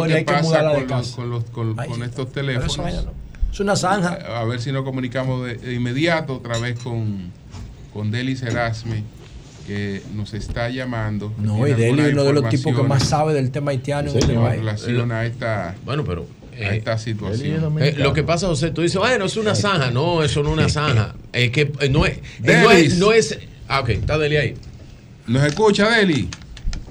y 0.08 0.12
hay 0.14 0.24
que 0.24 0.32
pasa 0.32 0.42
mudarla 0.42 0.70
de 0.70 0.74
con 0.86 0.88
los- 0.88 1.06
casa. 1.06 1.16
con, 1.16 1.30
los- 1.30 1.44
con- 1.50 1.76
con 1.76 2.02
estos 2.02 2.32
teléfonos. 2.32 3.06
Es 3.52 3.60
una 3.60 3.76
zanja. 3.76 4.18
A 4.38 4.44
ver 4.44 4.60
si 4.60 4.72
nos 4.72 4.84
comunicamos 4.84 5.46
de, 5.46 5.54
de 5.56 5.74
inmediato 5.74 6.34
otra 6.36 6.58
vez 6.58 6.78
con, 6.78 7.30
con 7.92 8.10
Delis 8.10 8.42
Erasme, 8.42 9.04
que 9.66 10.02
nos 10.14 10.34
está 10.34 10.68
llamando. 10.70 11.32
No, 11.38 11.66
y 11.66 11.74
Tiene 11.74 11.82
Deli 11.96 12.02
es 12.08 12.12
uno 12.14 12.24
de 12.24 12.32
los 12.34 12.48
tipos 12.48 12.76
que 12.76 12.82
más 12.82 13.04
sabe 13.08 13.34
del 13.34 13.50
tema 13.50 13.70
haitiano 13.70 14.10
en 14.10 14.18
este 14.18 14.32
en 14.32 14.42
relación 14.44 15.12
a 15.12 15.24
esta, 15.26 15.74
Bueno, 15.84 16.04
pero 16.04 16.26
a 16.54 16.74
esta 16.74 16.98
situación. 16.98 17.78
Eh, 17.80 17.94
lo 17.98 18.12
que 18.12 18.22
pasa, 18.24 18.46
José, 18.48 18.70
tú 18.70 18.82
dices, 18.82 18.98
bueno, 18.98 19.24
es 19.26 19.36
una 19.36 19.54
zanja. 19.54 19.90
No, 19.90 20.22
eso 20.22 20.42
no 20.42 20.50
es 20.50 20.54
una 20.58 20.68
zanja. 20.68 21.14
Es 21.32 21.50
que 21.50 21.72
eh, 21.80 21.88
no 21.88 22.04
es. 22.06 22.18
eh, 22.18 22.22
no 22.62 22.68
Delis. 22.70 22.92
es, 22.94 22.98
no 22.98 23.12
es- 23.12 23.38
ah, 23.68 23.80
ok, 23.80 23.88
está 23.90 24.18
Deli 24.18 24.36
ahí. 24.36 24.54
¿Nos 25.26 25.44
escucha, 25.44 25.90
Deli? 25.90 26.28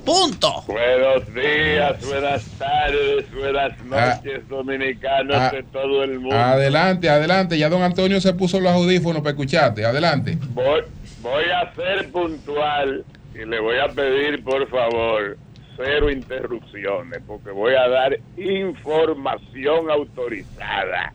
Punto. 0.07 0.63
Buenos 0.67 1.33
días, 1.33 2.05
buenas 2.07 2.45
tardes, 2.57 3.29
buenas 3.35 3.73
Ah. 3.91 4.15
noches, 4.23 4.47
dominicanos 4.47 5.35
Ah. 5.35 5.51
de 5.53 5.63
todo 5.63 6.01
el 6.05 6.21
mundo. 6.21 6.33
Adelante, 6.33 7.09
adelante. 7.09 7.57
Ya 7.57 7.67
don 7.67 7.81
Antonio 7.81 8.21
se 8.21 8.33
puso 8.33 8.61
los 8.61 8.71
audífonos 8.71 9.17
para 9.21 9.31
escucharte. 9.31 9.83
Adelante. 9.85 10.37
Voy, 10.53 10.79
voy 11.21 11.43
a 11.53 11.73
ser 11.75 12.09
puntual 12.09 13.03
y 13.35 13.39
le 13.45 13.59
voy 13.59 13.79
a 13.79 13.89
pedir, 13.89 14.41
por 14.45 14.65
favor, 14.69 15.37
cero 15.75 16.09
interrupciones, 16.09 17.19
porque 17.27 17.51
voy 17.51 17.73
a 17.75 17.89
dar 17.89 18.17
información 18.37 19.91
autorizada. 19.91 21.11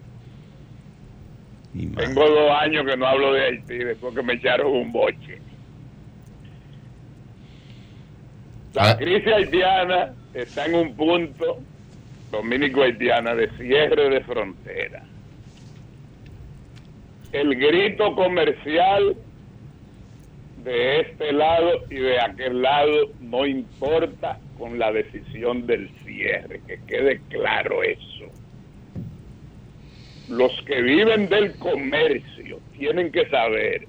Tengo 1.97 2.29
dos 2.29 2.51
años 2.61 2.85
que 2.87 2.95
no 2.99 3.07
hablo 3.07 3.33
de 3.33 3.43
Haití 3.47 3.79
después 3.79 4.15
que 4.15 4.23
me 4.23 4.35
echaron 4.35 4.67
un 4.71 4.93
boche. 4.93 5.41
La 8.75 8.97
crisis 8.97 9.27
haitiana 9.27 10.15
está 10.33 10.65
en 10.65 10.75
un 10.75 10.97
punto, 10.97 11.59
dominico-haitiana, 12.31 13.35
de 13.35 13.51
cierre 13.59 14.09
de 14.09 14.21
frontera. 14.23 15.03
El 17.33 17.55
grito 17.55 18.15
comercial 18.15 19.15
de 20.65 21.01
este 21.01 21.33
lado 21.33 21.83
y 21.91 21.97
de 21.97 22.21
aquel 22.21 22.63
lado 22.63 23.11
no 23.21 23.45
importa 23.45 24.39
con 24.59 24.79
la 24.79 24.91
decisión 24.91 25.67
del 25.67 25.91
cierre, 26.05 26.61
que 26.67 26.79
quede 26.87 27.21
claro 27.29 27.83
eso. 27.83 28.27
Los 30.29 30.53
que 30.63 30.81
viven 30.81 31.29
del 31.29 31.59
comercio 31.59 32.59
tienen 32.79 33.13
que 33.13 33.29
saber 33.29 33.87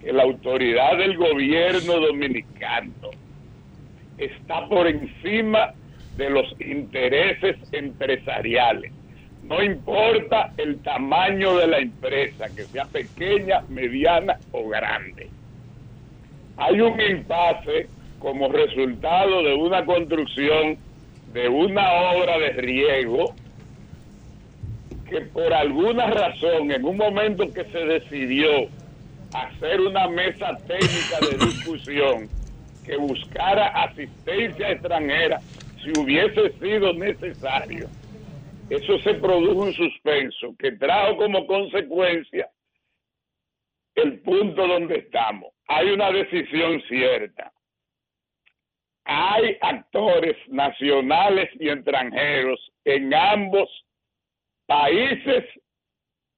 que 0.00 0.12
la 0.12 0.22
autoridad 0.22 0.96
del 0.96 1.18
gobierno 1.18 2.00
dominicano 2.00 3.10
está 4.18 4.68
por 4.68 4.86
encima 4.86 5.72
de 6.16 6.30
los 6.30 6.54
intereses 6.60 7.56
empresariales. 7.72 8.92
No 9.42 9.62
importa 9.62 10.52
el 10.56 10.80
tamaño 10.82 11.56
de 11.56 11.66
la 11.66 11.78
empresa, 11.78 12.46
que 12.54 12.64
sea 12.64 12.84
pequeña, 12.84 13.62
mediana 13.68 14.38
o 14.52 14.68
grande. 14.68 15.28
Hay 16.56 16.80
un 16.80 17.00
impasse 17.00 17.88
como 18.18 18.48
resultado 18.48 19.42
de 19.42 19.54
una 19.54 19.84
construcción 19.84 20.78
de 21.32 21.48
una 21.48 21.92
obra 21.92 22.38
de 22.38 22.50
riego 22.52 23.34
que 25.08 25.22
por 25.22 25.52
alguna 25.52 26.06
razón, 26.06 26.70
en 26.70 26.84
un 26.84 26.96
momento 26.96 27.52
que 27.52 27.64
se 27.64 27.78
decidió 27.78 28.68
hacer 29.34 29.80
una 29.80 30.08
mesa 30.08 30.56
técnica 30.66 31.18
de 31.20 31.46
discusión 31.46 32.41
que 32.84 32.96
buscara 32.96 33.68
asistencia 33.68 34.70
extranjera 34.70 35.40
si 35.82 35.90
hubiese 35.98 36.50
sido 36.58 36.92
necesario. 36.92 37.88
Eso 38.70 38.98
se 39.00 39.14
produjo 39.14 39.64
un 39.64 39.72
suspenso 39.72 40.54
que 40.58 40.72
trajo 40.72 41.16
como 41.16 41.46
consecuencia 41.46 42.48
el 43.94 44.20
punto 44.20 44.66
donde 44.66 44.98
estamos. 44.98 45.52
Hay 45.66 45.90
una 45.90 46.10
decisión 46.10 46.80
cierta. 46.88 47.52
Hay 49.04 49.58
actores 49.60 50.36
nacionales 50.48 51.50
y 51.58 51.68
extranjeros 51.68 52.72
en 52.84 53.12
ambos 53.12 53.68
países 54.66 55.44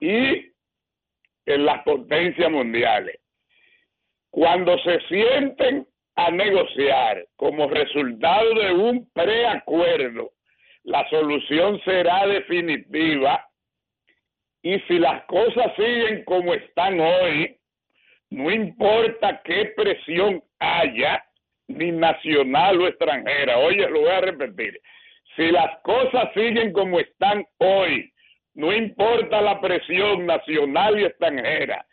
y 0.01 0.53
en 1.47 1.65
las 1.65 1.83
potencias 1.85 2.51
mundiales. 2.51 3.21
Cuando 4.31 4.77
se 4.79 4.99
sienten 5.03 5.87
a 6.17 6.31
negociar. 6.31 7.25
Como 7.37 7.69
resultado 7.69 8.55
de 8.55 8.73
un 8.73 9.11
preacuerdo, 9.13 10.33
la 10.85 11.09
solución 11.09 11.81
será 11.85 12.27
definitiva. 12.27 13.47
Y 14.63 14.79
si 14.81 14.99
las 14.99 15.25
cosas 15.27 15.75
siguen 15.77 16.25
como 16.25 16.55
están 16.55 16.99
hoy, 17.01 17.57
no 18.31 18.51
importa 18.51 19.43
qué 19.45 19.73
presión 19.77 20.43
haya, 20.59 21.23
ni 21.69 21.93
nacional 21.93 22.81
o 22.81 22.89
extranjera, 22.89 23.59
oye, 23.59 23.89
lo 23.89 24.01
voy 24.01 24.11
a 24.11 24.21
repetir, 24.21 24.81
si 25.37 25.51
las 25.51 25.79
cosas 25.83 26.31
siguen 26.35 26.73
como 26.73 27.01
están 27.01 27.45
hoy, 27.59 28.13
no 28.55 28.73
importa 28.73 29.41
la 29.41 29.61
presión 29.61 30.27
nacional 30.27 31.01
y 31.01 31.05
extranjera, 31.05 31.85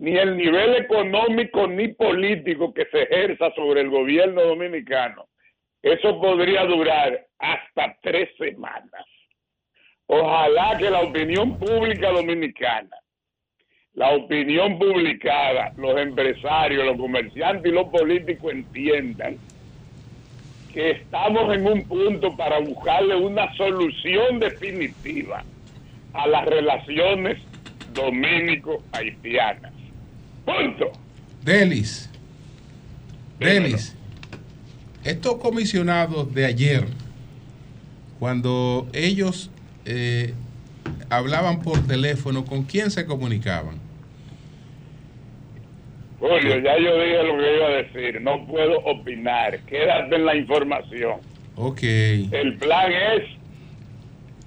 ni 0.00 0.16
el 0.16 0.34
nivel 0.34 0.76
económico 0.76 1.66
ni 1.66 1.88
político 1.88 2.72
que 2.72 2.86
se 2.86 3.02
ejerza 3.02 3.52
sobre 3.54 3.82
el 3.82 3.90
gobierno 3.90 4.42
dominicano, 4.42 5.28
eso 5.82 6.18
podría 6.18 6.64
durar 6.64 7.26
hasta 7.38 7.98
tres 8.00 8.30
semanas. 8.38 9.04
Ojalá 10.06 10.78
que 10.78 10.88
la 10.88 11.02
opinión 11.02 11.58
pública 11.58 12.12
dominicana, 12.12 12.96
la 13.92 14.12
opinión 14.12 14.78
publicada, 14.78 15.74
los 15.76 15.94
empresarios, 15.98 16.86
los 16.86 16.96
comerciantes 16.96 17.70
y 17.70 17.74
los 17.74 17.88
políticos 17.88 18.54
entiendan 18.54 19.36
que 20.72 20.92
estamos 20.92 21.54
en 21.54 21.66
un 21.66 21.86
punto 21.86 22.34
para 22.38 22.58
buscarle 22.58 23.16
una 23.16 23.54
solución 23.54 24.38
definitiva 24.38 25.44
a 26.14 26.26
las 26.26 26.46
relaciones 26.46 27.38
dominico-haitianas. 27.92 29.79
Punto. 30.44 30.92
Delis. 31.42 32.10
Delis. 33.38 33.96
Estos 35.04 35.36
comisionados 35.36 36.32
de 36.34 36.44
ayer, 36.44 36.84
cuando 38.18 38.86
ellos 38.92 39.50
eh, 39.86 40.34
hablaban 41.08 41.62
por 41.62 41.86
teléfono, 41.86 42.44
¿con 42.44 42.64
quién 42.64 42.90
se 42.90 43.06
comunicaban? 43.06 43.78
Julio, 46.18 46.58
ya 46.58 46.76
yo 46.78 47.02
dije 47.02 47.22
lo 47.22 47.38
que 47.38 47.56
iba 47.56 47.66
a 47.66 47.70
decir. 47.70 48.20
No 48.20 48.46
puedo 48.46 48.78
opinar. 48.80 49.58
Quédate 49.60 50.16
en 50.16 50.26
la 50.26 50.36
información. 50.36 51.20
Ok. 51.56 51.82
El 51.82 52.56
plan 52.58 52.92
es 52.92 53.22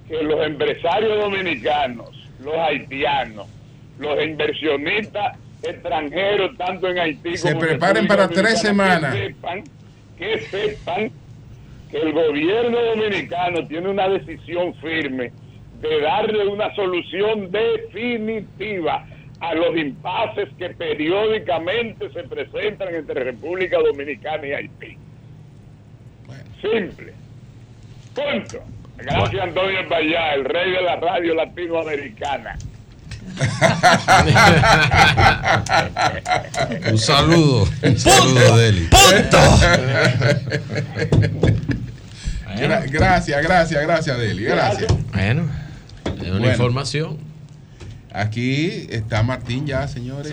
que 0.08 0.22
los 0.22 0.46
empresarios 0.46 1.18
dominicanos, 1.18 2.10
los 2.40 2.54
haitianos, 2.54 3.48
los 3.98 4.22
inversionistas 4.22 5.36
extranjeros, 5.66 6.56
tanto 6.56 6.88
en 6.88 6.98
Haití 6.98 7.36
Se 7.36 7.52
como 7.52 7.62
en 7.62 7.68
preparen 7.70 8.06
para 8.06 8.28
tres 8.28 8.60
semanas. 8.60 9.14
Que 9.14 9.26
sepan, 9.26 9.64
que 10.18 10.38
sepan 10.40 11.10
que 11.90 11.98
el 11.98 12.12
gobierno 12.12 12.80
dominicano 12.80 13.66
tiene 13.66 13.88
una 13.88 14.08
decisión 14.08 14.74
firme 14.74 15.32
de 15.80 16.00
darle 16.00 16.46
una 16.46 16.74
solución 16.74 17.50
definitiva 17.50 19.06
a 19.40 19.54
los 19.54 19.76
impases 19.76 20.48
que 20.58 20.70
periódicamente 20.70 22.10
se 22.10 22.22
presentan 22.24 22.94
entre 22.94 23.24
República 23.24 23.78
Dominicana 23.78 24.46
y 24.46 24.52
Haití. 24.52 24.96
Simple. 26.62 27.12
Punto. 28.14 28.64
Gracias 28.96 29.42
Antonio 29.42 29.88
Payá, 29.88 30.34
el 30.34 30.44
rey 30.44 30.70
de 30.70 30.82
la 30.82 30.96
radio 30.96 31.34
latinoamericana. 31.34 32.56
Un 36.90 36.98
saludo. 36.98 37.68
Un 37.82 37.98
saludo, 37.98 38.56
Deli. 38.56 38.88
Gra- 42.56 42.84
gracias, 42.90 43.42
gracias, 43.42 43.82
gracias, 43.82 44.18
Deli. 44.18 44.44
Gracias. 44.44 44.92
Bueno, 45.12 45.48
es 46.22 46.30
una 46.30 46.48
información. 46.48 47.18
Aquí 48.12 48.86
está 48.90 49.24
Martín 49.24 49.66
ya, 49.66 49.88
señores. 49.88 50.32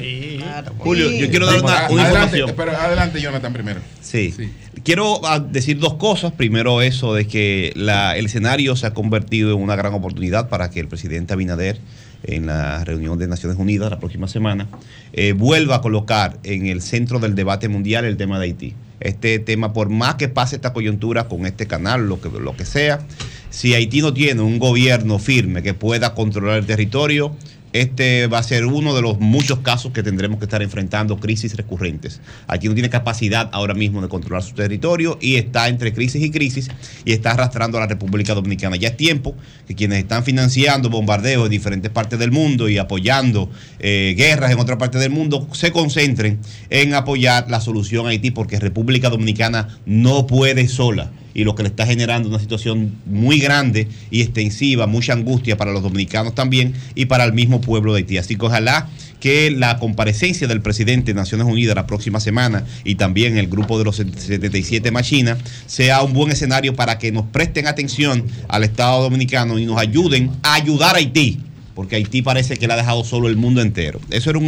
Julio, 0.78 1.10
yo 1.10 1.30
quiero 1.32 1.48
dar 1.48 1.64
una- 1.64 1.90
una 1.90 2.04
adelante, 2.04 2.38
información. 2.38 2.54
Pero 2.56 2.78
adelante, 2.78 3.20
Jonathan, 3.22 3.54
primero. 3.54 3.80
Sí. 4.02 4.36
Quiero 4.84 5.20
ah, 5.26 5.40
decir 5.40 5.80
dos 5.80 5.96
cosas. 5.96 6.32
Primero, 6.34 6.84
eso 6.84 7.16
de 7.16 7.26
que 7.26 7.74
la- 7.76 8.16
el 8.18 8.28
escenario 8.28 8.76
se 8.76 8.86
ha 8.86 8.94
convertido 8.94 9.52
en 9.56 9.62
una 9.64 9.76
gran 9.76 9.94
oportunidad 9.96 10.48
para 10.48 10.70
que 10.70 10.80
el 10.80 10.88
presidente 10.88 11.34
Abinader, 11.34 11.80
en 12.24 12.46
la 12.46 12.84
reunión 12.84 13.18
de 13.18 13.28
Naciones 13.28 13.58
Unidas 13.58 13.90
la 13.90 14.00
próxima 14.00 14.28
semana, 14.28 14.68
eh, 15.14 15.34
vuelva 15.34 15.78
a 15.78 15.82
colocar 15.82 16.38
en 16.44 16.68
el 16.68 16.82
centro 16.82 17.20
del 17.20 17.36
debate 17.36 17.68
mundial 17.68 18.06
el 18.06 18.18
tema 18.18 18.40
de 18.40 18.46
Haití. 18.46 18.74
Este 19.00 19.40
tema, 19.40 19.74
por 19.74 19.90
más 19.90 20.16
que 20.16 20.28
pase 20.28 20.56
esta 20.56 20.74
coyuntura 20.74 21.28
con 21.28 21.46
este 21.46 21.66
canal, 21.66 22.08
lo 22.08 22.22
que, 22.22 22.30
lo 22.30 22.56
que 22.56 22.66
sea, 22.66 23.02
si 23.50 23.74
Haití 23.74 24.02
no 24.02 24.14
tiene 24.14 24.42
un 24.42 24.60
gobierno 24.60 25.20
firme 25.20 25.64
que 25.64 25.74
pueda 25.74 26.14
controlar 26.14 26.58
el 26.58 26.66
territorio, 26.66 27.36
este 27.74 28.28
va 28.28 28.40
a 28.40 28.44
ser 28.44 28.66
uno 28.66 28.94
de 28.96 29.02
los 29.02 29.20
muchos 29.20 29.60
casos 29.60 29.92
que 29.92 30.04
tendremos 30.04 30.40
que 30.40 30.46
estar 30.46 30.62
enfrentando 30.62 31.18
crisis 31.18 31.56
recurrentes. 31.56 32.20
Haití 32.48 32.68
no 32.68 32.74
tiene 32.74 32.90
capacidad 32.90 33.50
ahora 33.54 33.74
mismo 33.74 34.02
de 34.02 34.10
controlar 34.10 34.44
su 34.44 34.54
territorio 34.54 35.18
y 35.22 35.36
está 35.36 35.68
entre 35.68 35.94
crisis 35.94 36.24
y 36.24 36.32
crisis 36.32 36.70
y 37.06 37.14
está 37.14 37.32
arrastrando 37.32 37.78
a 37.78 37.82
la 37.82 37.88
República 37.88 38.34
Dominicana. 38.34 38.76
Ya 38.76 38.90
es 38.90 38.98
tiempo 38.98 39.36
que 39.68 39.76
quienes 39.76 40.00
están 40.00 40.24
financiando 40.24 40.90
bombardeos 40.90 41.46
en 41.46 41.52
diferentes 41.52 41.92
partes 41.92 42.20
del 42.20 42.32
mundo 42.32 42.70
y 42.70 42.78
apoyando 42.78 43.50
eh, 43.80 44.14
guerras 44.18 44.52
en 44.52 44.60
otra 44.60 44.78
parte 44.78 44.98
del 44.98 45.12
mundo 45.12 45.48
se 45.54 45.72
concentren 45.72 46.40
en 46.70 46.94
apoyar 46.94 47.50
la 47.50 47.62
solución 47.62 48.06
a 48.06 48.10
Haití 48.10 48.32
porque 48.32 48.60
República 48.60 49.10
Dominicana 49.10 49.80
no 49.86 50.28
puede 50.28 50.68
sola 50.68 51.12
y 51.34 51.44
lo 51.44 51.56
que 51.56 51.64
le 51.64 51.70
está 51.70 51.86
generando 51.86 52.30
una 52.30 52.40
situación 52.40 52.96
muy 53.06 53.40
grande 53.40 53.88
y 54.10 54.22
extensiva, 54.22 54.88
mucha 54.88 55.14
angustia 55.14 55.58
para 55.58 55.72
los 55.72 55.84
dominicanos 55.84 56.36
también 56.36 56.74
y 56.96 57.06
para 57.06 57.24
el 57.24 57.34
mismo 57.34 57.62
pueblo 57.62 57.94
de 57.94 58.00
Haití. 58.00 58.18
Así 58.18 58.36
que 58.36 58.46
ojalá 58.46 58.90
que 59.20 59.52
la 59.52 59.78
comparecencia 59.78 60.48
del 60.48 60.62
presidente 60.62 61.14
de 61.14 61.20
Naciones 61.20 61.48
Unidas 61.48 61.76
la 61.76 61.86
próxima 61.88 62.20
semana 62.20 62.66
y 62.84 62.96
también 62.96 63.38
el 63.38 63.48
grupo 63.48 63.78
de 63.78 63.86
los 63.86 63.98
77 63.98 64.92
Machina 64.92 65.38
sea 65.68 66.02
un 66.02 66.14
buen 66.14 66.32
escenario 66.32 66.76
para 66.76 66.98
que 66.98 67.12
nos 67.12 67.26
presten 67.28 67.68
atención 67.68 68.26
al 68.48 68.64
Estado 68.64 69.04
dominicano 69.04 69.60
y 69.60 69.66
nos 69.66 69.78
ayuden 69.78 70.32
a 70.44 70.56
ayudar 70.56 70.96
a 70.96 70.98
Haití 70.98 71.40
porque 71.76 71.96
Haití 71.96 72.22
parece 72.22 72.58
que 72.58 72.68
le 72.68 72.74
ha 72.74 72.78
dejado 72.78 73.04
solo 73.04 73.28
el 73.28 73.38
mundo 73.38 73.62
entero. 73.62 74.00
Eso 74.10 74.30
era 74.30 74.40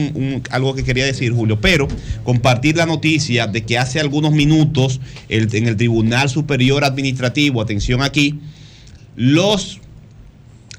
algo 0.52 0.76
que 0.76 0.84
quería 0.84 1.06
decir, 1.06 1.32
Julio, 1.34 1.60
pero 1.62 1.88
compartir 2.24 2.78
la 2.78 2.86
noticia 2.86 3.48
de 3.48 3.64
que 3.64 3.78
hace 3.78 4.00
algunos 4.00 4.32
minutos 4.32 5.00
en 5.30 5.68
el 5.68 5.78
Tribunal 5.78 6.30
Superior 6.30 6.84
Administrativo, 6.84 7.62
atención 7.62 8.02
aquí, 8.02 8.40
los 9.16 9.80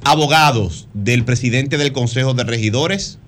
abogados 0.02 0.88
del 0.92 1.24
presidente 1.24 1.78
del 1.78 1.92
Consejo 1.92 2.34
de 2.34 2.44
Regidores 2.44 3.18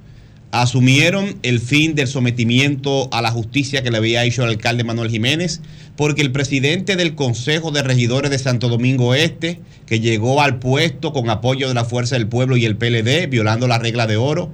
asumieron 0.50 1.36
el 1.42 1.60
fin 1.60 1.94
del 1.94 2.08
sometimiento 2.08 3.08
a 3.12 3.22
la 3.22 3.30
justicia 3.30 3.82
que 3.82 3.90
le 3.90 3.98
había 3.98 4.24
hecho 4.24 4.44
el 4.44 4.50
alcalde 4.50 4.84
Manuel 4.84 5.10
Jiménez, 5.10 5.60
porque 5.96 6.22
el 6.22 6.32
presidente 6.32 6.96
del 6.96 7.14
Consejo 7.14 7.70
de 7.70 7.82
Regidores 7.82 8.30
de 8.30 8.38
Santo 8.38 8.68
Domingo 8.68 9.14
Este, 9.14 9.60
que 9.86 10.00
llegó 10.00 10.42
al 10.42 10.58
puesto 10.58 11.12
con 11.12 11.30
apoyo 11.30 11.68
de 11.68 11.74
la 11.74 11.84
Fuerza 11.84 12.16
del 12.16 12.28
Pueblo 12.28 12.56
y 12.56 12.64
el 12.64 12.76
PLD, 12.76 13.28
violando 13.28 13.66
la 13.66 13.78
regla 13.78 14.06
de 14.06 14.16
oro, 14.16 14.50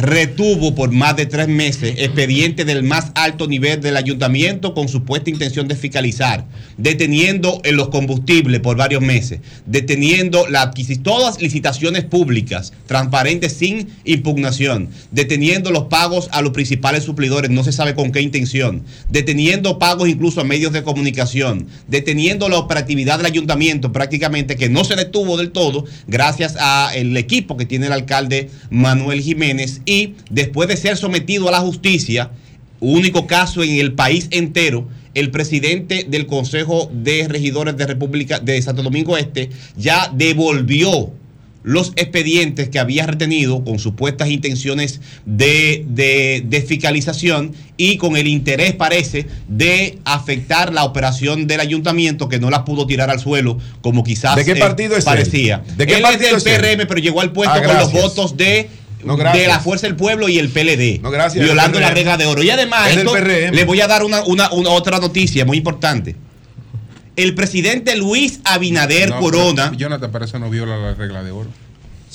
retuvo 0.00 0.74
por 0.74 0.90
más 0.90 1.16
de 1.16 1.26
tres 1.26 1.48
meses 1.48 1.94
expediente 1.98 2.64
del 2.64 2.82
más 2.82 3.12
alto 3.14 3.46
nivel 3.46 3.80
del 3.80 3.96
ayuntamiento 3.96 4.74
con 4.74 4.88
supuesta 4.88 5.30
intención 5.30 5.68
de 5.68 5.76
fiscalizar, 5.76 6.46
deteniendo 6.76 7.60
en 7.64 7.76
los 7.76 7.88
combustibles 7.88 8.60
por 8.60 8.76
varios 8.76 9.02
meses, 9.02 9.40
deteniendo 9.66 10.48
la 10.48 10.70
todas 11.02 11.40
licitaciones 11.40 12.04
públicas, 12.04 12.72
transparentes 12.86 13.52
sin 13.52 13.88
impugnación, 14.04 14.88
deteniendo 15.10 15.70
los 15.70 15.84
pagos 15.84 16.28
a 16.32 16.42
los 16.42 16.52
principales 16.52 17.04
suplidores, 17.04 17.50
no 17.50 17.64
se 17.64 17.72
sabe 17.72 17.94
con 17.94 18.12
qué 18.12 18.20
intención, 18.20 18.82
deteniendo 19.10 19.78
pagos 19.78 20.08
incluso 20.08 20.40
a 20.40 20.44
medios 20.44 20.72
de 20.72 20.82
comunicación, 20.82 21.66
deteniendo 21.88 22.48
la 22.48 22.58
operatividad 22.58 23.18
del 23.18 23.26
ayuntamiento 23.26 23.92
prácticamente 23.92 24.56
que 24.56 24.68
no 24.68 24.84
se 24.84 24.96
detuvo 24.96 25.36
del 25.36 25.50
todo 25.50 25.84
gracias 26.06 26.56
al 26.56 27.16
equipo 27.16 27.56
que 27.56 27.66
tiene 27.66 27.86
el 27.86 27.92
alcalde 27.92 28.50
Manuel 28.70 29.20
Jiménez 29.20 29.82
y 29.90 30.14
después 30.30 30.68
de 30.68 30.76
ser 30.76 30.96
sometido 30.96 31.48
a 31.48 31.52
la 31.52 31.60
justicia, 31.60 32.30
único 32.80 33.26
caso 33.26 33.62
en 33.62 33.76
el 33.76 33.92
país 33.92 34.28
entero 34.30 34.86
el 35.14 35.30
presidente 35.32 36.06
del 36.08 36.26
Consejo 36.26 36.88
de 36.94 37.26
Regidores 37.28 37.76
de 37.76 37.86
República 37.86 38.38
de 38.38 38.62
Santo 38.62 38.82
Domingo 38.84 39.16
Este 39.18 39.50
ya 39.76 40.08
devolvió 40.14 41.10
los 41.62 41.92
expedientes 41.96 42.70
que 42.70 42.78
había 42.78 43.06
retenido 43.06 43.62
con 43.64 43.78
supuestas 43.78 44.30
intenciones 44.30 45.00
de, 45.26 45.84
de- 45.88 46.42
de 46.46 46.62
fiscalización 46.62 47.52
y 47.76 47.98
con 47.98 48.16
el 48.16 48.28
interés, 48.28 48.72
parece, 48.74 49.26
de 49.46 49.98
afectar 50.06 50.72
la 50.72 50.84
operación 50.84 51.46
del 51.46 51.60
ayuntamiento 51.60 52.30
que 52.30 52.38
no 52.38 52.48
la 52.48 52.64
pudo 52.64 52.86
tirar 52.86 53.10
al 53.10 53.20
suelo 53.20 53.58
como 53.82 54.04
quizás 54.04 54.36
¿De 54.36 54.44
qué 54.46 54.52
eh, 54.52 54.56
partido 54.56 54.92
es 54.94 55.00
él? 55.00 55.04
parecía. 55.04 55.62
¿De 55.76 55.86
qué 55.86 55.96
él 55.96 56.02
partido 56.02 56.36
es 56.36 56.44
del 56.44 56.54
es 56.54 56.62
él? 56.62 56.76
PRM, 56.78 56.86
pero 56.88 57.00
llegó 57.00 57.20
al 57.20 57.32
puesto 57.32 57.54
Ah, 57.54 57.62
con 57.62 57.76
los 57.76 57.92
votos 57.92 58.36
de, 58.38 58.70
No, 59.04 59.16
de 59.16 59.46
la 59.46 59.60
Fuerza 59.60 59.86
del 59.86 59.96
Pueblo 59.96 60.28
y 60.28 60.38
el 60.38 60.48
PLD, 60.50 61.00
gracias, 61.10 61.44
violando 61.44 61.78
la 61.80 61.90
regla 61.90 62.16
de 62.16 62.26
oro. 62.26 62.42
Y 62.42 62.50
además, 62.50 62.88
esto, 62.90 63.14
le 63.52 63.64
voy 63.64 63.80
a 63.80 63.86
dar 63.86 64.04
una, 64.04 64.22
una- 64.24 64.50
una 64.52 64.70
otra 64.70 64.98
noticia 64.98 65.44
muy 65.44 65.58
importante. 65.58 66.16
El 67.16 67.34
presidente 67.34 67.96
Luis 67.96 68.40
Abinader 68.44 69.10
No, 69.10 69.20
Corona. 69.20 69.72
Jonathan, 69.76 70.10
pero 70.12 70.24
eso 70.24 70.38
no 70.38 70.48
viola 70.48 70.76
la 70.78 70.94
regla 70.94 71.22
de 71.22 71.30
oro. 71.30 71.48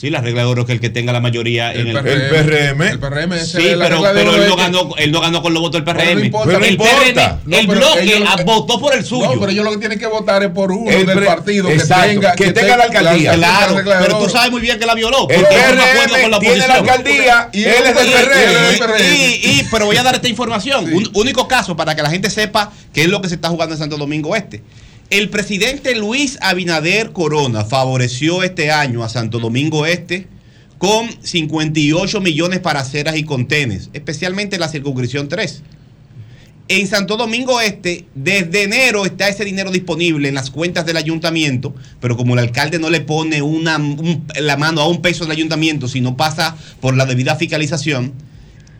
Sí, 0.06 0.12
la 0.12 0.22
regla 0.22 0.42
de 0.42 0.46
oro 0.48 0.62
es 0.62 0.68
que 0.68 0.74
el 0.74 0.80
que 0.80 0.92
tenga 0.92 1.12
la 1.12 1.20
mayoría 1.20 1.74
en 1.74 1.88
el, 1.88 1.94
PRM. 1.98 2.08
El 2.08 2.30
PRM. 2.30 2.82
El 2.84 3.00
PRM, 3.00 3.40
Sí, 3.44 3.58
pero, 3.80 4.04
pero 4.14 4.36
él, 4.36 4.48
no 4.48 4.56
ganó, 4.56 4.90
él 4.98 5.12
no 5.12 5.20
ganó 5.20 5.42
con 5.42 5.52
los 5.52 5.62
votos 5.64 5.84
del 5.84 5.96
PRM. 5.96 6.30
Pero 6.46 6.60
no 6.60 6.66
importa. 6.68 6.68
el 6.68 6.78
Pero 6.78 6.84
no 6.86 6.86
PRM, 6.86 7.08
importa. 7.10 7.40
No, 7.46 7.58
el 7.58 7.68
bloque 7.68 8.02
ellos- 8.04 8.46
votó 8.46 8.80
por 8.80 8.94
el 8.94 9.04
suyo. 9.04 9.34
No, 9.34 9.40
pero 9.40 9.52
ellos 9.52 9.66
lo 9.66 9.72
que 9.72 9.78
tienen 9.78 9.98
que 9.98 10.06
votar 10.06 10.44
es 10.44 10.50
por 10.52 10.72
uno 10.72 10.92
El 10.92 11.08
del 11.08 11.24
partido 11.26 11.70
Exacto, 11.72 12.04
que 12.08 12.14
tenga, 12.14 12.36
que 12.36 12.52
tenga 12.52 12.78
la 12.78 12.84
alcaldía. 12.84 13.32
la- 13.36 13.48
la 13.72 13.82
Claro, 13.82 14.04
pero 14.06 14.20
tú 14.20 14.30
sabes 14.30 14.52
muy 14.52 14.62
bien 14.62 14.78
que 14.78 14.86
la 14.86 14.94
violó. 14.94 15.28
El 15.28 15.42
PRM 15.44 15.80
acuerdo 15.82 16.22
con 16.22 16.32
la 16.32 16.40
tiene 16.40 16.58
la 16.68 16.74
alcaldía 16.76 17.50
y 17.52 17.64
él 17.64 17.74
es 17.84 17.96
del 17.96 18.08
PRM. 18.12 19.04
Y, 19.16 19.60
y- 19.62 19.68
pero 19.72 19.88
voy 19.88 19.98
a 19.98 20.04
dar 20.04 20.14
esta 20.14 20.28
información. 20.28 20.86
Un 20.94 21.10
único 21.16 21.48
caso 21.48 21.76
para 21.76 21.96
que 21.96 22.04
la 22.04 22.12
gente 22.12 22.30
sepa 22.30 22.72
qué 22.94 23.02
es 23.06 23.08
lo 23.10 23.22
que 23.22 23.30
se 23.30 23.36
está 23.36 23.50
jugando 23.50 23.74
en 23.74 23.80
Santo 23.80 23.98
Domingo 23.98 24.36
Este. 24.36 24.62
El 25.10 25.30
presidente 25.30 25.96
Luis 25.96 26.38
Abinader 26.42 27.12
Corona 27.12 27.64
favoreció 27.64 28.44
este 28.44 28.72
año 28.72 29.04
a 29.04 29.10
Santo 29.10 29.40
Domingo 29.40 29.86
Este 29.86 30.28
con 30.78 31.08
58 31.24 32.20
millones 32.22 32.60
para 32.60 32.82
aceras 32.82 33.16
y 33.16 33.24
contenes, 33.24 33.90
especialmente 33.94 34.56
en 34.56 34.62
la 34.62 34.68
circunscripción 34.68 35.30
3. 35.30 35.62
En 36.68 36.88
Santo 36.88 37.16
Domingo 37.18 37.62
Este, 37.62 38.06
desde 38.16 38.64
enero 38.64 39.06
está 39.06 39.30
ese 39.30 39.46
dinero 39.46 39.72
disponible 39.72 40.28
en 40.28 40.36
las 40.36 40.50
cuentas 40.50 40.86
del 40.88 40.98
ayuntamiento, 40.98 41.76
pero 42.02 42.18
como 42.18 42.34
el 42.34 42.40
alcalde 42.40 42.80
no 42.80 42.90
le 42.90 43.02
pone 43.02 43.42
una, 43.44 43.78
un- 43.78 44.26
la 44.42 44.58
mano 44.58 44.82
a 44.82 44.88
un 44.88 45.02
peso 45.02 45.24
del 45.24 45.32
ayuntamiento, 45.34 45.88
si 45.88 46.02
no 46.02 46.18
pasa 46.18 46.58
por 46.82 46.98
la 46.98 47.06
debida 47.06 47.36
fiscalización, 47.36 48.14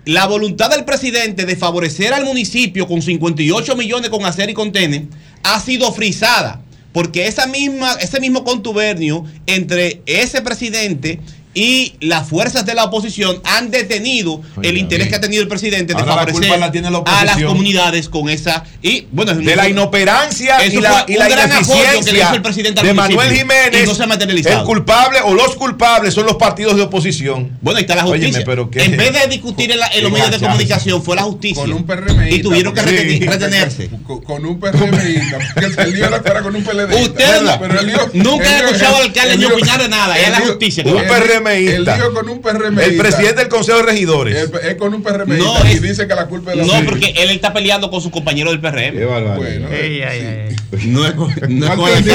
la 0.06 0.26
voluntad 0.28 0.70
del 0.72 0.86
presidente 0.86 1.46
de 1.46 1.56
favorecer 1.56 2.14
al 2.14 2.26
municipio 2.26 2.88
con 2.88 3.02
58 3.02 3.76
millones 3.76 4.10
con 4.10 4.26
hacer 4.26 4.50
y 4.50 4.54
contene 4.54 5.08
ha 5.46 5.60
sido 5.60 5.92
frisada, 5.94 6.60
porque 6.92 7.28
esa 7.28 7.46
misma, 7.46 7.94
ese 8.02 8.20
mismo 8.20 8.44
contubernio 8.44 9.26
entre 9.46 10.02
ese 10.08 10.42
presidente 10.42 11.20
y 11.56 11.94
las 12.02 12.28
fuerzas 12.30 12.66
de 12.66 12.76
la 12.76 12.84
oposición 12.84 13.42
han 13.46 13.72
detenido 13.72 14.42
el 14.62 14.78
interés 14.78 15.08
que 15.08 15.16
ha 15.16 15.22
tenido 15.22 15.42
el 15.42 15.48
presidente 15.48 15.94
de 15.94 16.00
Ahora 16.00 16.16
la 16.16 16.26
favorecer 16.28 16.60
la 16.60 16.72
tiene 16.72 16.92
la 16.92 17.02
a 17.06 17.26
las 17.26 17.42
comunidades 17.42 18.10
con 18.10 18.30
esa 18.30 18.64
y 18.84 19.08
bueno 19.12 19.32
es 19.32 19.38
un- 19.40 19.46
de 19.46 19.56
la 19.56 19.68
inoperancia 19.70 20.58
y 20.66 20.72
la, 20.82 21.06
y 21.08 21.14
la 21.16 21.26
un 21.26 21.32
gran 21.32 21.52
apoyo 21.54 21.66
que 21.66 22.12
le 22.12 22.20
ineficiencia 22.20 22.24
hizo 22.26 22.36
el 22.36 22.42
presidente 22.42 22.82
al 22.82 22.88
de 22.88 22.94
Manuel 22.94 23.32
Jiménez. 23.34 23.84
y 23.84 23.88
no 23.88 23.96
se 23.96 24.04
ha 24.04 24.08
materializado. 24.08 24.60
El 24.60 24.66
culpable 24.66 25.20
o 25.24 25.34
los 25.34 25.56
culpables 25.56 26.14
son 26.14 26.26
los 26.26 26.36
partidos 26.36 26.76
de 26.76 26.84
oposición. 26.84 27.58
Bueno, 27.62 27.78
ahí 27.78 27.84
está 27.84 27.96
la 27.96 28.04
justicia. 28.04 28.28
Óyeme, 28.30 28.46
pero 28.46 28.70
qué- 28.70 28.84
en 28.84 28.98
vez 28.98 29.14
de 29.14 29.28
discutir 29.28 29.72
en, 29.72 29.80
la- 29.80 29.88
en 29.88 30.04
los 30.04 30.12
medios 30.12 30.32
de 30.32 30.40
comunicación, 30.40 31.02
fue 31.04 31.16
la 31.16 31.24
justicia. 31.24 31.62
Con 31.64 31.72
un 31.72 31.86
y 32.30 32.40
tuvieron 32.40 32.74
que 32.74 32.82
Sí. 32.82 33.20
retenerse. 33.26 33.90
Con, 34.06 34.22
con 34.24 34.46
un 34.46 34.60
PRMista, 34.60 35.38
porque 35.54 35.82
el 35.84 35.94
lío 35.94 36.10
no 36.10 36.22
fuera 36.22 36.42
con 36.42 36.56
un 36.56 36.64
PLD. 36.64 37.02
Ustedes 37.02 37.42
no- 37.42 38.24
nunca 38.24 38.50
han 38.58 38.66
escuchado 38.66 38.98
al 38.98 39.04
alcalde 39.04 39.38
ni 39.38 39.46
opinar 39.46 39.82
de 39.82 39.88
nada, 39.90 40.20
es 40.20 40.30
la 40.30 40.40
justicia 40.42 40.84
que 40.84 40.90
Un 40.90 40.98
va. 40.98 41.08
PRMista. 41.54 41.96
El 41.96 42.00
lío 42.00 42.14
con 42.14 42.30
un 42.30 42.42
PRMista. 42.42 42.86
El 42.86 42.98
presidente 42.98 43.40
del 43.42 43.50
Consejo 43.50 43.78
de 43.80 43.84
Regidores. 43.84 44.36
El- 44.36 44.70
es 44.70 44.76
con 44.76 44.94
un 44.94 45.02
PRMista 45.04 45.44
No, 45.46 45.66
y 45.66 45.72
es- 45.74 45.82
dice 45.82 46.08
que 46.08 46.16
la 46.16 46.26
culpa 46.28 46.52
es 46.54 46.58
de 46.60 46.66
la 46.66 46.80
No, 46.80 46.86
porque 46.86 47.14
él 47.18 47.30
está 47.32 47.54
peleando 47.54 47.90
con 47.92 48.02
su 48.02 48.12
compañero 48.12 48.50
del 48.52 48.60
PRM. 48.60 49.06
Bueno, 49.36 49.68
Ey, 49.72 50.02
eh. 50.04 50.56
No 50.88 51.06
es 51.06 51.14
con, 51.14 51.34
no 51.48 51.66
es 51.68 51.72
con 51.72 51.90
el. 51.90 52.06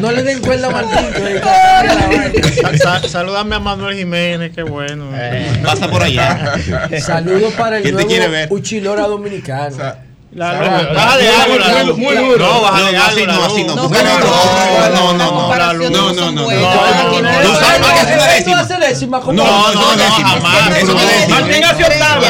No 0.00 0.12
le 0.12 0.22
den 0.22 0.40
cuerda 0.40 0.68
a 0.68 0.70
Martín. 0.70 1.06
saludame 3.08 3.56
a 3.56 3.60
Manuel 3.60 3.96
Jiménez, 3.96 4.52
qué 4.54 4.62
bueno. 4.62 5.10
Pasa 5.64 5.90
por 5.90 6.02
allá. 6.02 6.54
Saludos 7.00 7.52
para 7.54 7.78
el 7.78 7.82
¿Quién 7.82 7.96
te 7.96 8.04
nuevo? 8.28 8.54
Uchilora 8.54 9.06
dominicano. 9.06 9.76
La- 10.32 10.52
la- 10.52 11.12
algo, 11.42 11.58
la 11.58 11.82
luz, 11.82 11.98
muy 11.98 12.14
duro. 12.14 12.38
No, 12.38 12.60
bájale 12.60 12.92
No, 12.96 13.02
así 13.04 13.20
algo, 13.22 13.26
la 13.26 13.32
no, 13.38 13.44
así 13.46 13.58
luz. 13.58 13.66
no. 13.66 13.74
No, 13.76 13.82
Búscale 13.88 14.10
pero 14.14 14.26
otro. 14.28 14.30
no, 14.30 15.12
No, 15.12 15.12
no, 15.12 15.48
no. 15.48 15.56
la 15.56 15.72
luz. 15.72 15.90
No, 15.90 16.12
no, 16.12 16.30
no. 16.30 16.42
No, 16.42 16.48
Tú 17.42 17.54
sabes 17.56 17.80
más 17.80 17.90
que 17.92 18.00
hace 18.00 18.14
una 18.14 18.26
no 18.26 18.32
décima. 18.32 18.60
hace 18.60 18.76
décima. 18.76 19.20
¿cómo? 19.20 19.32
No, 19.32 19.72
no, 19.74 19.96
no, 19.96 20.10
jamás. 20.12 20.76
Eso 20.76 20.94
no 20.94 21.00
es 21.00 21.08
décima. 21.08 21.40
Martín 21.40 21.64
hace 21.64 21.84
octava. 21.84 22.20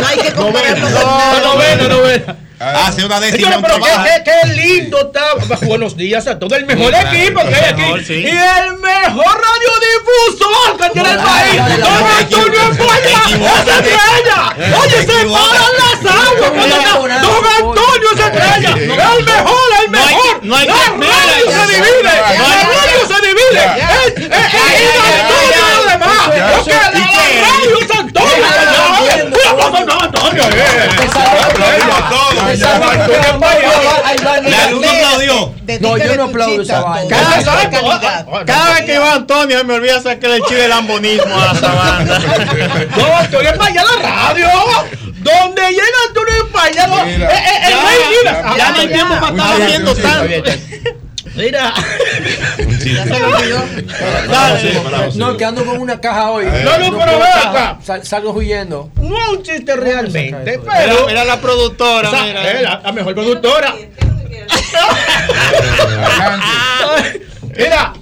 No 0.00 0.06
hay 0.06 0.18
que 0.18 0.32
compararlo 0.32 0.86
con 0.86 1.02
No, 1.02 1.54
novena, 1.54 1.88
novena. 1.88 2.36
Hace 2.60 3.06
una 3.06 3.18
décima 3.20 3.52
Señores, 3.52 3.56
un 3.56 3.62
pero 3.62 3.76
qué, 4.04 4.22
qué- 4.22 4.30
qué 4.30 4.48
lindo 4.52 4.98
está. 5.00 5.56
Buenos 5.64 5.96
días 5.96 6.26
a 6.26 6.38
todo 6.38 6.54
el 6.56 6.66
mejor 6.66 6.92
equipo 6.94 7.40
que 7.48 7.54
hay 7.54 7.74
mejor, 7.74 7.98
aquí. 8.00 8.04
sí. 8.06 8.14
Y 8.20 8.26
el 8.28 8.76
mejor 8.76 9.40
radiodifusor 9.48 10.76
que 10.78 10.90
tiene 10.90 11.10
el 11.10 11.18
país. 11.20 11.56
Don 11.78 12.04
Antonio 12.18 12.60
equivócate. 12.60 13.10
¡Es 13.10 13.88
estrella! 13.88 14.78
Oye, 14.78 15.00
se 15.00 15.06
paran 15.06 15.72
las 15.80 16.00
aguas. 16.12 17.22
Don 17.22 17.46
Antonio 17.46 18.08
es 18.14 18.20
estrella. 18.20 18.70
El 18.76 18.88
mejor, 18.88 19.16
el 19.86 19.90
No 19.92 19.98
hay 19.98 20.14
mejor. 20.14 20.44
no 20.44 20.56
hay 20.56 20.66
La 20.66 20.74
radio 20.74 21.46
se 21.50 21.66
divide. 21.74 22.02
La 22.02 22.60
radio 22.60 23.00
se 23.08 23.18
divide. 23.26 23.64
Es- 23.64 24.28
ya, 24.28 24.36
Antonio 25.16 25.48
ya, 25.50 25.64
y 25.64 25.76
lo 25.76 25.90
demás. 25.90 26.36
ya. 26.36 26.52
Porque 26.56 26.74
la 26.74 26.98
¿Y 26.98 27.00
qué? 27.08 27.40
radio 27.40 27.78
es 27.80 27.90
Antonio. 27.90 28.46
Mira 29.30 29.50
cómo 29.64 29.80
no, 29.80 29.99
Antonio. 30.12 30.44
No 34.80 34.90
aplaudió. 34.90 35.54
No, 35.80 35.96
yo 35.96 36.16
no 36.16 36.24
aplaudo 36.24 36.62
esa 36.62 36.80
vaina. 36.80 37.16
Cada, 37.16 38.44
cada 38.44 38.74
vez 38.74 38.82
que 38.84 38.98
va 38.98 39.14
Antonio 39.14 39.64
me 39.64 39.74
olvida 39.74 40.00
sacar 40.00 40.30
el 40.30 40.42
chile 40.44 40.68
lambonismo 40.68 41.34
a 41.34 41.52
la 41.52 41.60
sabana. 41.60 42.18
No, 42.96 43.16
Antonio 43.16 43.50
España 43.50 43.84
la 43.84 44.02
radio. 44.08 44.48
Donde 45.20 45.62
llega 45.70 45.98
Antonio 46.08 46.34
España, 46.46 46.86
lo- 46.86 46.98
eh, 46.98 47.04
Mira. 47.18 47.30
eh, 47.30 47.60
el 47.66 48.56
Ya, 48.56 48.70
no 48.70 48.80
hay 48.80 48.88
tiempo 48.88 49.14
para 49.20 49.32
estar 49.32 49.56
bien, 49.56 49.62
haciendo 49.68 49.94
tanto. 49.96 50.50
Mira. 51.36 51.72
Dale. 54.28 54.80
No, 55.16 55.36
que 55.36 55.44
ando 55.44 55.64
con 55.64 55.78
una 55.78 56.00
caja 56.00 56.30
hoy. 56.30 56.44
No, 56.46 56.78
no, 56.78 56.98
pero 56.98 57.18
ve 57.18 57.24
acá. 57.24 57.78
sal- 57.82 58.04
salgo 58.04 58.32
huyendo. 58.32 58.90
No 58.96 59.16
es 59.16 59.28
un 59.38 59.42
chiste 59.42 59.76
realmente, 59.76 60.60
pero. 60.64 61.06
Mira 61.06 61.24
la 61.24 61.40
productora, 61.40 62.10
mira. 62.10 62.50
eh, 62.50 62.62
la, 62.62 62.80
la 62.84 62.92
mejor 62.92 63.14
productora. 63.14 63.74
Mira, 67.56 67.92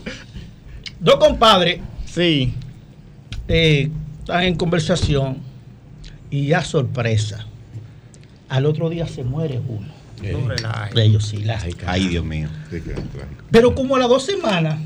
dos 1.01 1.17
compadres. 1.17 1.81
Sí. 2.07 2.55
eh, 3.49 3.91
están 4.21 4.43
en 4.43 4.55
conversación 4.57 5.39
y 6.31 6.47
ya 6.49 6.63
sorpresa. 6.63 7.47
Al 8.49 8.67
otro 8.67 8.89
día 8.91 9.07
se 9.07 9.25
muere 9.25 9.61
uno. 9.67 9.89
De 10.95 11.05
ellos 11.05 11.27
sí, 11.27 11.39
la- 11.39 11.59
Ay, 11.87 12.09
Dios 12.09 12.25
mío. 12.25 12.49
Pero 13.51 13.75
como 13.75 13.97
a 13.97 13.99
las 13.99 14.09
dos 14.09 14.25
semanas 14.25 14.79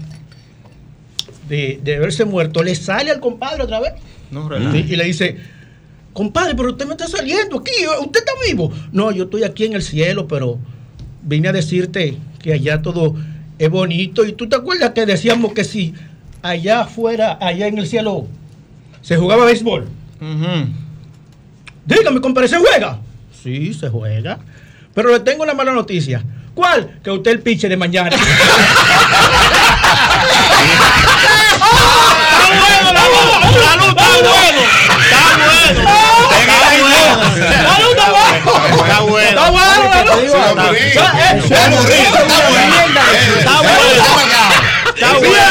de, 1.48 1.80
de 1.82 1.96
haberse 1.96 2.24
muerto, 2.24 2.62
le 2.62 2.74
sale 2.74 3.10
al 3.10 3.20
compadre 3.20 3.62
otra 3.64 3.80
vez. 3.80 3.92
Sí, 4.72 4.84
y 4.88 4.96
le 4.96 5.04
dice, 5.04 5.36
compadre, 6.12 6.54
pero 6.54 6.70
usted 6.70 6.86
me 6.86 6.92
está 6.92 7.06
saliendo 7.08 7.58
aquí, 7.58 7.70
usted 8.04 8.20
está 8.20 8.32
vivo. 8.46 8.72
No, 8.92 9.10
yo 9.10 9.24
estoy 9.24 9.44
aquí 9.44 9.64
en 9.64 9.74
el 9.74 9.82
cielo, 9.82 10.26
pero 10.28 10.58
vine 11.22 11.48
a 11.48 11.52
decirte 11.52 12.16
que 12.40 12.52
allá 12.54 12.80
todo 12.82 13.14
es 13.58 13.70
bonito. 13.70 14.24
Y 14.24 14.32
tú 14.32 14.48
te 14.48 14.56
acuerdas 14.56 14.90
que 14.92 15.04
decíamos 15.06 15.52
que 15.52 15.64
si 15.64 15.94
allá 16.42 16.80
afuera, 16.82 17.38
allá 17.40 17.66
en 17.66 17.78
el 17.78 17.86
cielo, 17.86 18.26
se 19.02 19.16
jugaba 19.16 19.44
béisbol. 19.44 19.88
Dígame, 21.84 22.20
compadre, 22.20 22.48
¿se 22.48 22.58
juega? 22.58 22.98
Sí, 23.42 23.74
se 23.74 23.88
juega. 23.88 24.38
Pero 24.94 25.10
le 25.10 25.20
tengo 25.20 25.42
una 25.42 25.54
mala 25.54 25.72
noticia. 25.72 26.22
¿Cuál? 26.54 27.00
Que 27.02 27.10
usted 27.10 27.30
el 27.30 27.40
pitcher 27.40 27.70
de 27.70 27.76
mañana. 27.76 28.10
Está 38.82 39.00
bueno. 39.00 39.28
Está 39.28 39.50
bueno, 39.50 39.82
la 39.88 40.04
luz. 40.04 40.24
Está 40.24 40.72
Eh, 40.72 41.40
Está 41.42 41.70
bueno. 43.62 43.80
Está 44.94 45.18
bueno. 45.18 45.42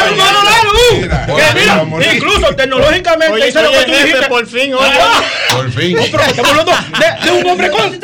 Está 1.54 1.84
bueno. 1.84 2.31
Tecnológicamente 2.56 3.34
Oye, 3.34 3.50
hice 3.50 3.62
lo 3.62 3.72
que 3.72 3.84
tú 3.86 3.92
dijiste. 3.92 4.28
por 4.28 4.46
fin, 4.48 4.74
oye. 4.74 4.90
Ah, 5.00 5.22
Por 5.52 5.72
fin. 5.72 5.96
no, 5.96 6.04
pero 6.12 6.24
estamos 6.24 6.52
hablando 6.52 6.72
de, 6.72 7.26
de 7.26 7.32
un 7.40 7.50
hombre 7.50 7.70
con, 7.70 8.00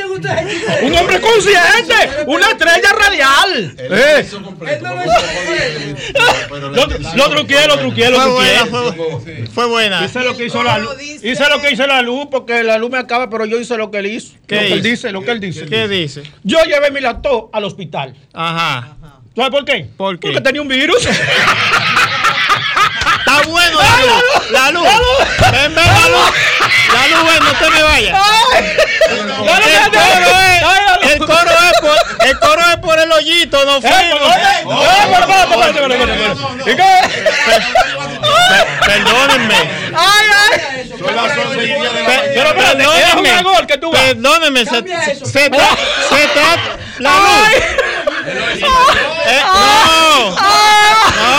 un 0.83 0.95
hombre 0.95 1.21
consciente, 1.21 1.95
una 2.25 2.49
estrella 2.49 2.89
radial. 2.99 3.75
Eh. 3.79 4.27
Lo, 7.15 7.29
truqué, 7.29 7.67
lo 7.67 7.77
truqué, 7.79 8.09
lo 8.09 8.17
Fue 8.19 8.25
truqué. 8.25 8.69
buena, 8.69 9.47
fue, 9.53 9.65
buena. 9.67 10.05
Hice 10.05 10.19
lo 10.21 10.35
que 10.35 10.45
hizo 10.45 10.63
la 10.63 10.77
luz. 10.77 10.93
Hice 11.23 11.49
lo 11.49 11.61
que 11.61 11.71
hizo 11.71 11.87
la 11.87 12.01
luz 12.01 12.27
porque 12.31 12.63
la 12.63 12.77
luz 12.77 12.89
me 12.91 12.97
acaba, 12.97 13.29
pero 13.29 13.45
yo 13.45 13.59
hice 13.59 13.77
lo 13.77 13.89
que 13.91 13.99
él 13.99 14.07
hizo. 14.07 14.33
¿Qué 14.47 14.55
lo 14.55 14.61
que 14.61 14.73
él 14.73 14.83
dice, 14.83 15.11
lo 15.11 15.21
que 15.21 15.31
él 15.31 15.39
dice. 15.39 15.65
¿Qué 15.65 15.87
dice? 15.87 16.23
Yo 16.43 16.63
llevé 16.63 16.91
mi 16.91 17.01
lacto 17.01 17.49
al 17.53 17.63
hospital. 17.65 18.15
Ajá. 18.33 18.95
¿Sabes 19.35 19.51
por 19.51 19.65
qué? 19.65 19.87
¿Por 19.97 20.19
qué? 20.19 20.27
Porque 20.27 20.41
tenía 20.41 20.61
un 20.61 20.67
virus. 20.67 21.07
Está 23.37 23.49
bueno 23.49 23.79
la 23.79 23.97
luz. 24.01 24.51
La 24.51 24.71
luz. 24.71 24.87
Ven, 25.51 25.75
ven, 25.75 25.85
la 25.85 26.09
luz. 26.09 26.31
La 26.93 27.07
luz, 27.07 27.23
ven, 27.25 27.43
no 27.43 27.51
te 27.59 27.69
me 27.69 27.83
vayas. 27.83 28.17
El 29.11 29.29
coro 29.89 30.31
es, 31.01 31.11
el 31.11 31.19
coro 31.19 31.51
es 31.51 31.79
por, 31.79 31.97
el 32.27 32.39
coro 32.39 32.61
es 32.71 32.77
por 32.77 32.99
el 32.99 33.11
hoyito, 33.11 33.65
no 33.65 33.81
fue. 33.81 33.91
Perdónenme. 38.85 39.55
Pero 42.33 42.55
perdónenme. 42.55 43.29
Perdónenme. 43.91 44.65
Se, 44.65 44.71
se, 45.25 45.51
tra- 45.51 45.77
se 46.09 46.27
trata. 46.27 46.77
La 46.99 47.11
luz. 47.11 47.49
Eh, 49.25 49.41
no. 49.45 50.35
No. 51.11 51.31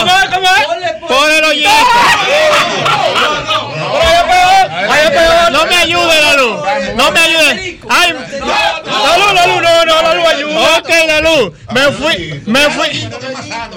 No. 0.00 1.08
Por 1.08 1.30
el 1.30 1.44
hoyito. 1.44 1.70
No 5.50 5.66
me 5.66 5.76
luz. 6.40 6.60
No 6.96 7.10
me 7.10 7.20
ayude. 7.20 7.78
Ay, 7.88 8.12
la 8.12 9.46
luz, 9.46 9.62
no, 9.62 9.84
no, 9.84 10.02
la 10.02 10.09
luz 10.20 10.28
ayuda. 10.28 10.78
Ok, 10.78 10.88
la 11.06 11.20
luz. 11.20 11.52
Me 11.72 11.92
fui, 11.92 12.42
me 12.46 12.60
fui, 12.70 13.08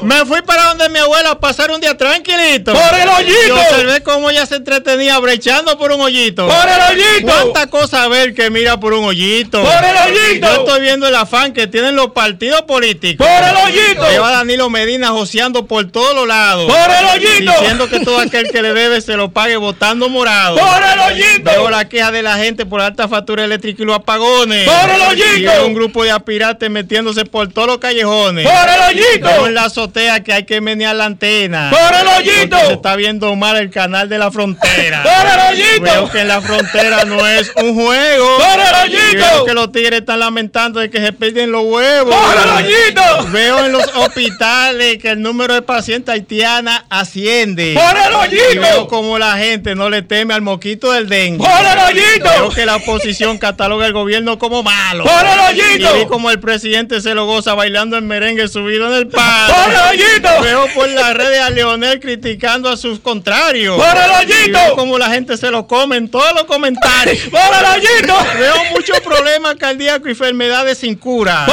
me 0.02 0.26
fui 0.26 0.42
para 0.42 0.66
donde 0.66 0.90
mi 0.90 1.00
abuela 1.00 1.32
a 1.32 1.40
pasar 1.40 1.72
un 1.72 1.80
día 1.80 1.96
tranquilito. 1.96 2.74
¡Por 2.74 3.00
el 3.00 3.08
hoyito! 3.10 3.48
Y 3.48 3.52
observé 3.52 4.04
cómo 4.04 4.30
ella 4.30 4.46
se 4.46 4.56
entretenía 4.56 5.20
brechando 5.20 5.78
por 5.78 5.92
un 5.92 6.02
hoyito. 6.02 6.48
¡Por 6.48 6.68
el 6.68 6.82
hoyito! 7.00 7.32
¿Cuánta 7.32 7.68
cosa 7.68 8.08
ver 8.08 8.34
que 8.34 8.50
mira 8.50 8.80
por 8.80 8.94
un 8.94 9.06
hoyito? 9.06 9.62
¡Por 9.62 9.84
el 9.84 9.96
hoyito! 9.98 10.48
Yo 10.48 10.62
estoy 10.62 10.82
viendo 10.82 11.08
el 11.08 11.16
afán 11.16 11.54
que 11.54 11.68
tienen 11.68 11.96
los 11.96 12.12
partidos 12.12 12.64
políticos. 12.64 13.26
¡Por 13.26 13.48
el 13.48 13.56
hoyito! 13.56 14.10
Lleva 14.10 14.32
Danilo 14.32 14.70
Medina 14.70 15.10
joseando 15.10 15.68
por 15.68 15.92
todos 15.92 16.16
los 16.16 16.28
lados. 16.28 16.66
¡Por 16.66 16.92
el 16.92 17.06
hoyito! 17.06 17.52
Diciendo 17.52 17.90
que 17.90 18.00
todo 18.00 18.20
aquel 18.20 18.50
que 18.50 18.62
le 18.62 18.74
debe 18.74 19.02
se 19.02 19.16
lo 19.16 19.32
pague 19.32 19.58
votando 19.58 20.10
morado. 20.10 20.58
¡Por 20.58 20.84
el 20.84 21.00
hoyito! 21.00 21.52
Veo 21.52 21.70
la 21.70 21.88
queja 21.88 22.12
de 22.12 22.24
la 22.24 22.38
gente 22.38 22.66
por 22.66 22.82
alta 22.82 23.08
factura 23.08 23.44
eléctrica 23.44 23.84
y 23.84 23.86
los 23.86 23.96
apagones. 23.96 24.68
¡Por 24.68 24.90
el 24.90 25.02
hoyito! 25.02 25.52
Y 25.62 25.66
un 25.66 25.74
grupo 25.74 26.04
de 26.04 26.12
aspirantes 26.34 26.70
metiéndose 26.70 27.26
por 27.26 27.48
todos 27.50 27.68
los 27.68 27.78
callejones. 27.78 28.48
¡Por 28.48 28.70
el 28.70 28.82
hoyito! 28.98 29.28
Veo 29.28 29.48
en 29.48 29.54
la 29.54 29.66
azotea 29.66 30.24
que 30.24 30.34
hay 30.34 30.46
que 30.46 30.62
menear 30.62 30.96
la 30.96 31.06
antena. 31.06 31.70
¡Por 31.70 31.96
el 31.96 32.08
hoyito! 32.08 32.58
Se 32.66 32.74
está 32.74 32.96
viendo 32.96 33.36
mal 33.36 33.56
el 33.58 33.70
canal 33.70 34.10
de 34.10 34.18
la 34.18 34.32
frontera. 34.32 35.04
¡Por 35.04 35.12
el 35.14 35.62
hoyito! 35.62 35.84
Veo 35.84 36.10
que 36.10 36.22
en 36.22 36.28
la 36.28 36.42
frontera 36.42 37.06
no 37.06 37.28
es 37.28 37.52
un 37.56 37.76
juego. 37.76 38.38
¡Por 38.38 38.60
el 38.60 38.96
hoyito! 38.96 39.18
Veo 39.18 39.46
que 39.46 39.54
los 39.54 39.72
tigres 39.72 40.00
están 40.00 40.20
lamentando 40.20 40.80
de 40.80 40.90
que 40.90 41.00
se 41.00 41.14
pierden 41.14 41.52
los 41.52 41.64
huevos. 41.66 42.16
¡Por 42.16 42.36
el 42.36 42.66
hoyito! 42.66 43.32
Veo 43.32 43.66
en 43.66 43.72
los 43.72 43.86
hospitales 43.96 44.98
que 44.98 45.10
el 45.10 45.22
número 45.22 45.54
de 45.54 45.62
pacientes 45.62 46.12
haitianas 46.14 46.84
asciende. 46.90 47.76
¡Por 47.76 47.96
el 47.96 48.14
hoyito! 48.14 48.62
Veo 48.62 48.88
como 48.88 49.20
la 49.20 49.38
gente 49.38 49.76
no 49.76 49.90
le 49.90 50.02
teme 50.02 50.34
al 50.34 50.42
moquito 50.42 50.92
del 50.92 51.08
dengue. 51.10 51.38
¡Por 51.38 51.48
el 51.48 51.78
hoyito! 51.78 52.30
Veo 52.30 52.50
que 52.50 52.66
la 52.66 52.78
oposición 52.78 53.38
cataloga 53.38 53.86
el 53.86 53.94
gobierno 53.94 54.40
como 54.40 54.64
malo. 54.64 55.04
¡Por 55.04 55.26
el 55.26 55.40
hoyito! 55.40 56.23
Como 56.24 56.32
el 56.32 56.40
presidente 56.40 57.02
se 57.02 57.14
lo 57.14 57.26
goza 57.26 57.54
bailando 57.54 57.98
en 57.98 58.08
merengue 58.08 58.48
subido 58.48 58.88
en 58.88 58.94
el 58.94 59.08
palo. 59.10 59.54
¡Por 59.54 59.74
el 59.74 59.80
hoyito! 59.90 60.30
Veo 60.42 60.68
por 60.74 60.88
las 60.88 61.14
redes 61.14 61.42
a 61.42 61.50
Leonel 61.50 62.00
criticando 62.00 62.70
a 62.70 62.78
sus 62.78 63.02
contrarios. 63.02 63.78
Veo 63.78 64.76
como 64.78 64.98
la 64.98 65.10
gente 65.10 65.36
se 65.36 65.52
lo 65.52 65.68
come 65.68 65.98
en 65.98 66.10
todos 66.10 66.34
los 66.34 66.46
comentarios. 66.46 67.24
¡Por 67.30 67.42
el 67.42 67.66
hoyito! 67.76 68.16
Veo 68.40 68.56
muchos 68.72 69.02
problemas 69.02 69.56
cardíacos 69.56 70.08
y 70.08 70.12
enfermedades 70.12 70.78
sin 70.78 70.96
cura. 70.96 71.46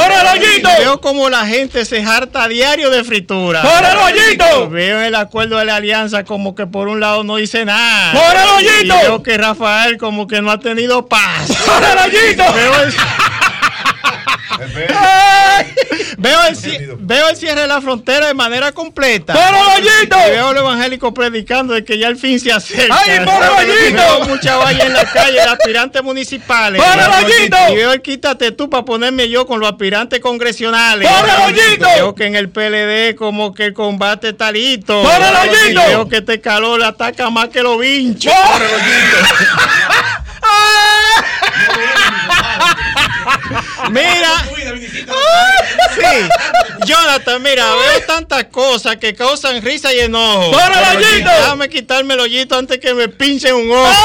Veo 0.79 1.01
como 1.01 1.29
la 1.29 1.45
gente 1.45 1.83
se 1.83 2.01
harta 2.01 2.43
a 2.43 2.47
diario 2.47 2.89
de 2.91 3.03
fritura. 3.03 3.63
¡Por 3.63 3.83
el 3.83 3.97
hoyito! 3.97 4.69
Veo 4.69 5.01
el 5.01 5.15
acuerdo 5.15 5.57
de 5.57 5.65
la 5.65 5.75
alianza 5.75 6.23
como 6.23 6.55
que 6.55 6.65
por 6.65 6.87
un 6.87 7.01
lado 7.01 7.25
no 7.25 7.35
dice 7.35 7.65
nada. 7.65 8.13
Veo 9.01 9.21
que 9.21 9.37
Rafael 9.37 9.97
como 9.97 10.27
que 10.27 10.41
no 10.41 10.49
ha 10.49 10.59
tenido 10.61 11.09
paz. 11.09 11.49
¡Por 11.65 11.83
el 11.83 11.97
hoyito! 11.97 12.53
Veo 12.53 12.83
el... 12.83 12.93
Veo 16.17 16.43
el, 16.45 16.55
ci- 16.55 16.95
veo 16.99 17.29
el 17.29 17.35
cierre 17.35 17.61
de 17.61 17.67
la 17.67 17.81
frontera 17.81 18.27
de 18.27 18.33
manera 18.33 18.71
completa. 18.71 19.33
Veo 20.29 20.47
a 20.49 20.53
los 20.53 20.61
evangélicos 20.61 21.13
predicando 21.13 21.73
de 21.73 21.83
que 21.83 21.97
ya 21.97 22.07
el 22.07 22.17
fin 22.17 22.39
se 22.39 22.51
acerca. 22.51 22.95
¡Ay, 22.99 23.19
por 23.25 23.43
el 23.43 23.49
hoyito! 23.69 23.95
Veo 23.97 24.27
mucha 24.27 24.57
valla 24.57 24.85
en 24.85 24.93
la 24.93 25.05
calle 25.05 25.33
de 25.33 25.41
aspirantes 25.41 26.03
municipales. 26.03 26.81
Y 27.71 27.75
veo 27.75 27.91
el 27.93 28.01
quítate 28.01 28.51
tú 28.51 28.69
para 28.69 28.85
ponerme 28.85 29.29
yo 29.29 29.47
con 29.47 29.59
los 29.59 29.69
aspirantes 29.69 30.19
congresionales. 30.19 31.09
¡Por 31.09 31.29
el 31.29 31.35
hoyito! 31.55 31.87
Veo 31.95 32.15
que 32.15 32.25
en 32.25 32.35
el 32.35 32.49
PLD 32.49 33.15
como 33.15 33.53
que 33.53 33.65
el 33.65 33.73
combate 33.73 34.29
está 34.29 34.51
listo. 34.51 35.01
Veo 35.87 36.07
que 36.07 36.17
este 36.17 36.39
calor 36.41 36.83
ataca 36.83 37.29
más 37.29 37.49
que 37.49 37.61
los 37.63 37.79
vinchos. 37.79 38.31
¡Por 38.33 38.61
Mira, 43.89 44.45
sí, 45.95 46.85
Jonathan, 46.85 47.41
mira, 47.41 47.65
veo 47.75 48.01
tantas 48.05 48.45
cosas 48.45 48.97
que 48.97 49.13
causan 49.13 49.61
risa 49.61 49.93
y 49.93 49.99
enojo. 50.01 50.51
¡Por 50.51 50.61
el 50.61 50.97
hoyito! 50.97 51.29
Déjame 51.29 51.69
quitarme 51.69 52.13
el 52.13 52.19
hoyito 52.21 52.57
antes 52.57 52.77
que 52.79 52.93
me 52.93 53.07
pinchen 53.07 53.55
un 53.55 53.71
ojo. 53.71 53.91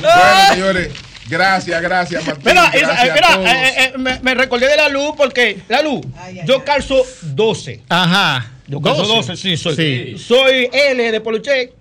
Bueno, 0.00 0.48
señores, 0.54 0.92
gracias, 1.28 1.82
gracias, 1.82 2.26
Martín. 2.26 2.44
Mira, 2.46 2.70
eh, 2.74 2.80
gracias 2.80 3.06
eh, 3.06 3.10
a 3.10 3.14
mira, 3.14 3.28
todos. 3.34 3.46
eh, 3.48 3.74
eh, 3.76 3.92
me, 3.98 4.20
me 4.20 4.34
recordé 4.34 4.68
de 4.68 4.76
la 4.76 4.88
luz 4.88 5.12
porque 5.16 5.58
la 5.68 5.82
luz, 5.82 6.00
yo 6.44 6.64
calzo 6.64 7.04
12. 7.22 7.82
Ajá. 7.88 8.50
Yo 8.66 8.80
calzo 8.80 9.04
12, 9.04 9.36
sí, 9.36 9.56
soy. 9.56 10.18
Soy 10.18 10.68
L 10.72 11.10
de 11.12 11.20
Poluche 11.20 11.72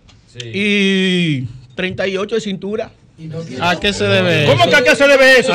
y 0.43 1.43
38 1.75 2.35
de 2.35 2.41
cintura. 2.41 2.91
¿A 3.61 3.75
qué 3.79 3.93
se 3.93 4.03
debe 4.05 4.45
¿Cómo 4.45 4.65
que 4.67 4.75
a 4.75 4.81
qué 4.83 4.95
se 4.95 5.07
debe 5.07 5.39
eso? 5.39 5.53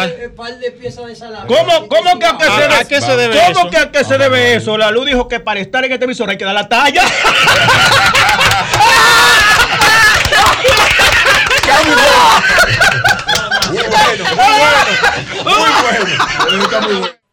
¿Cómo, 1.47 1.89
cómo 1.89 2.19
que 2.19 2.27
a 2.27 2.37
qué 2.39 2.45
se 2.45 2.51
¿A- 2.51 2.59
debe, 2.61 2.75
a 2.77 2.85
qué 2.85 3.01
se 3.01 3.17
debe 3.17 3.37
¿Cómo 3.39 3.61
eso? 3.61 3.71
que 3.71 3.79
a 3.79 3.91
qué 3.91 4.05
se 4.05 4.19
debe 4.19 4.55
eso? 4.55 4.77
La 4.79 4.91
luz 4.91 5.07
dijo 5.07 5.27
que 5.29 5.41
para 5.41 5.61
estar 5.61 5.85
en 5.85 5.93
este 5.93 6.05
emisor 6.05 6.31
hay 6.31 6.37
que 6.39 6.45
dar 6.45 6.55
la 6.55 6.69
talla. 6.69 7.03
Muy 13.71 13.79
bueno, 13.79 14.25
muy 14.25 14.45
bueno. 14.59 14.83
Muy 15.45 15.73
bueno. 15.83 16.65
Está 16.65 16.81
muy 16.81 16.95
bueno. 16.95 17.26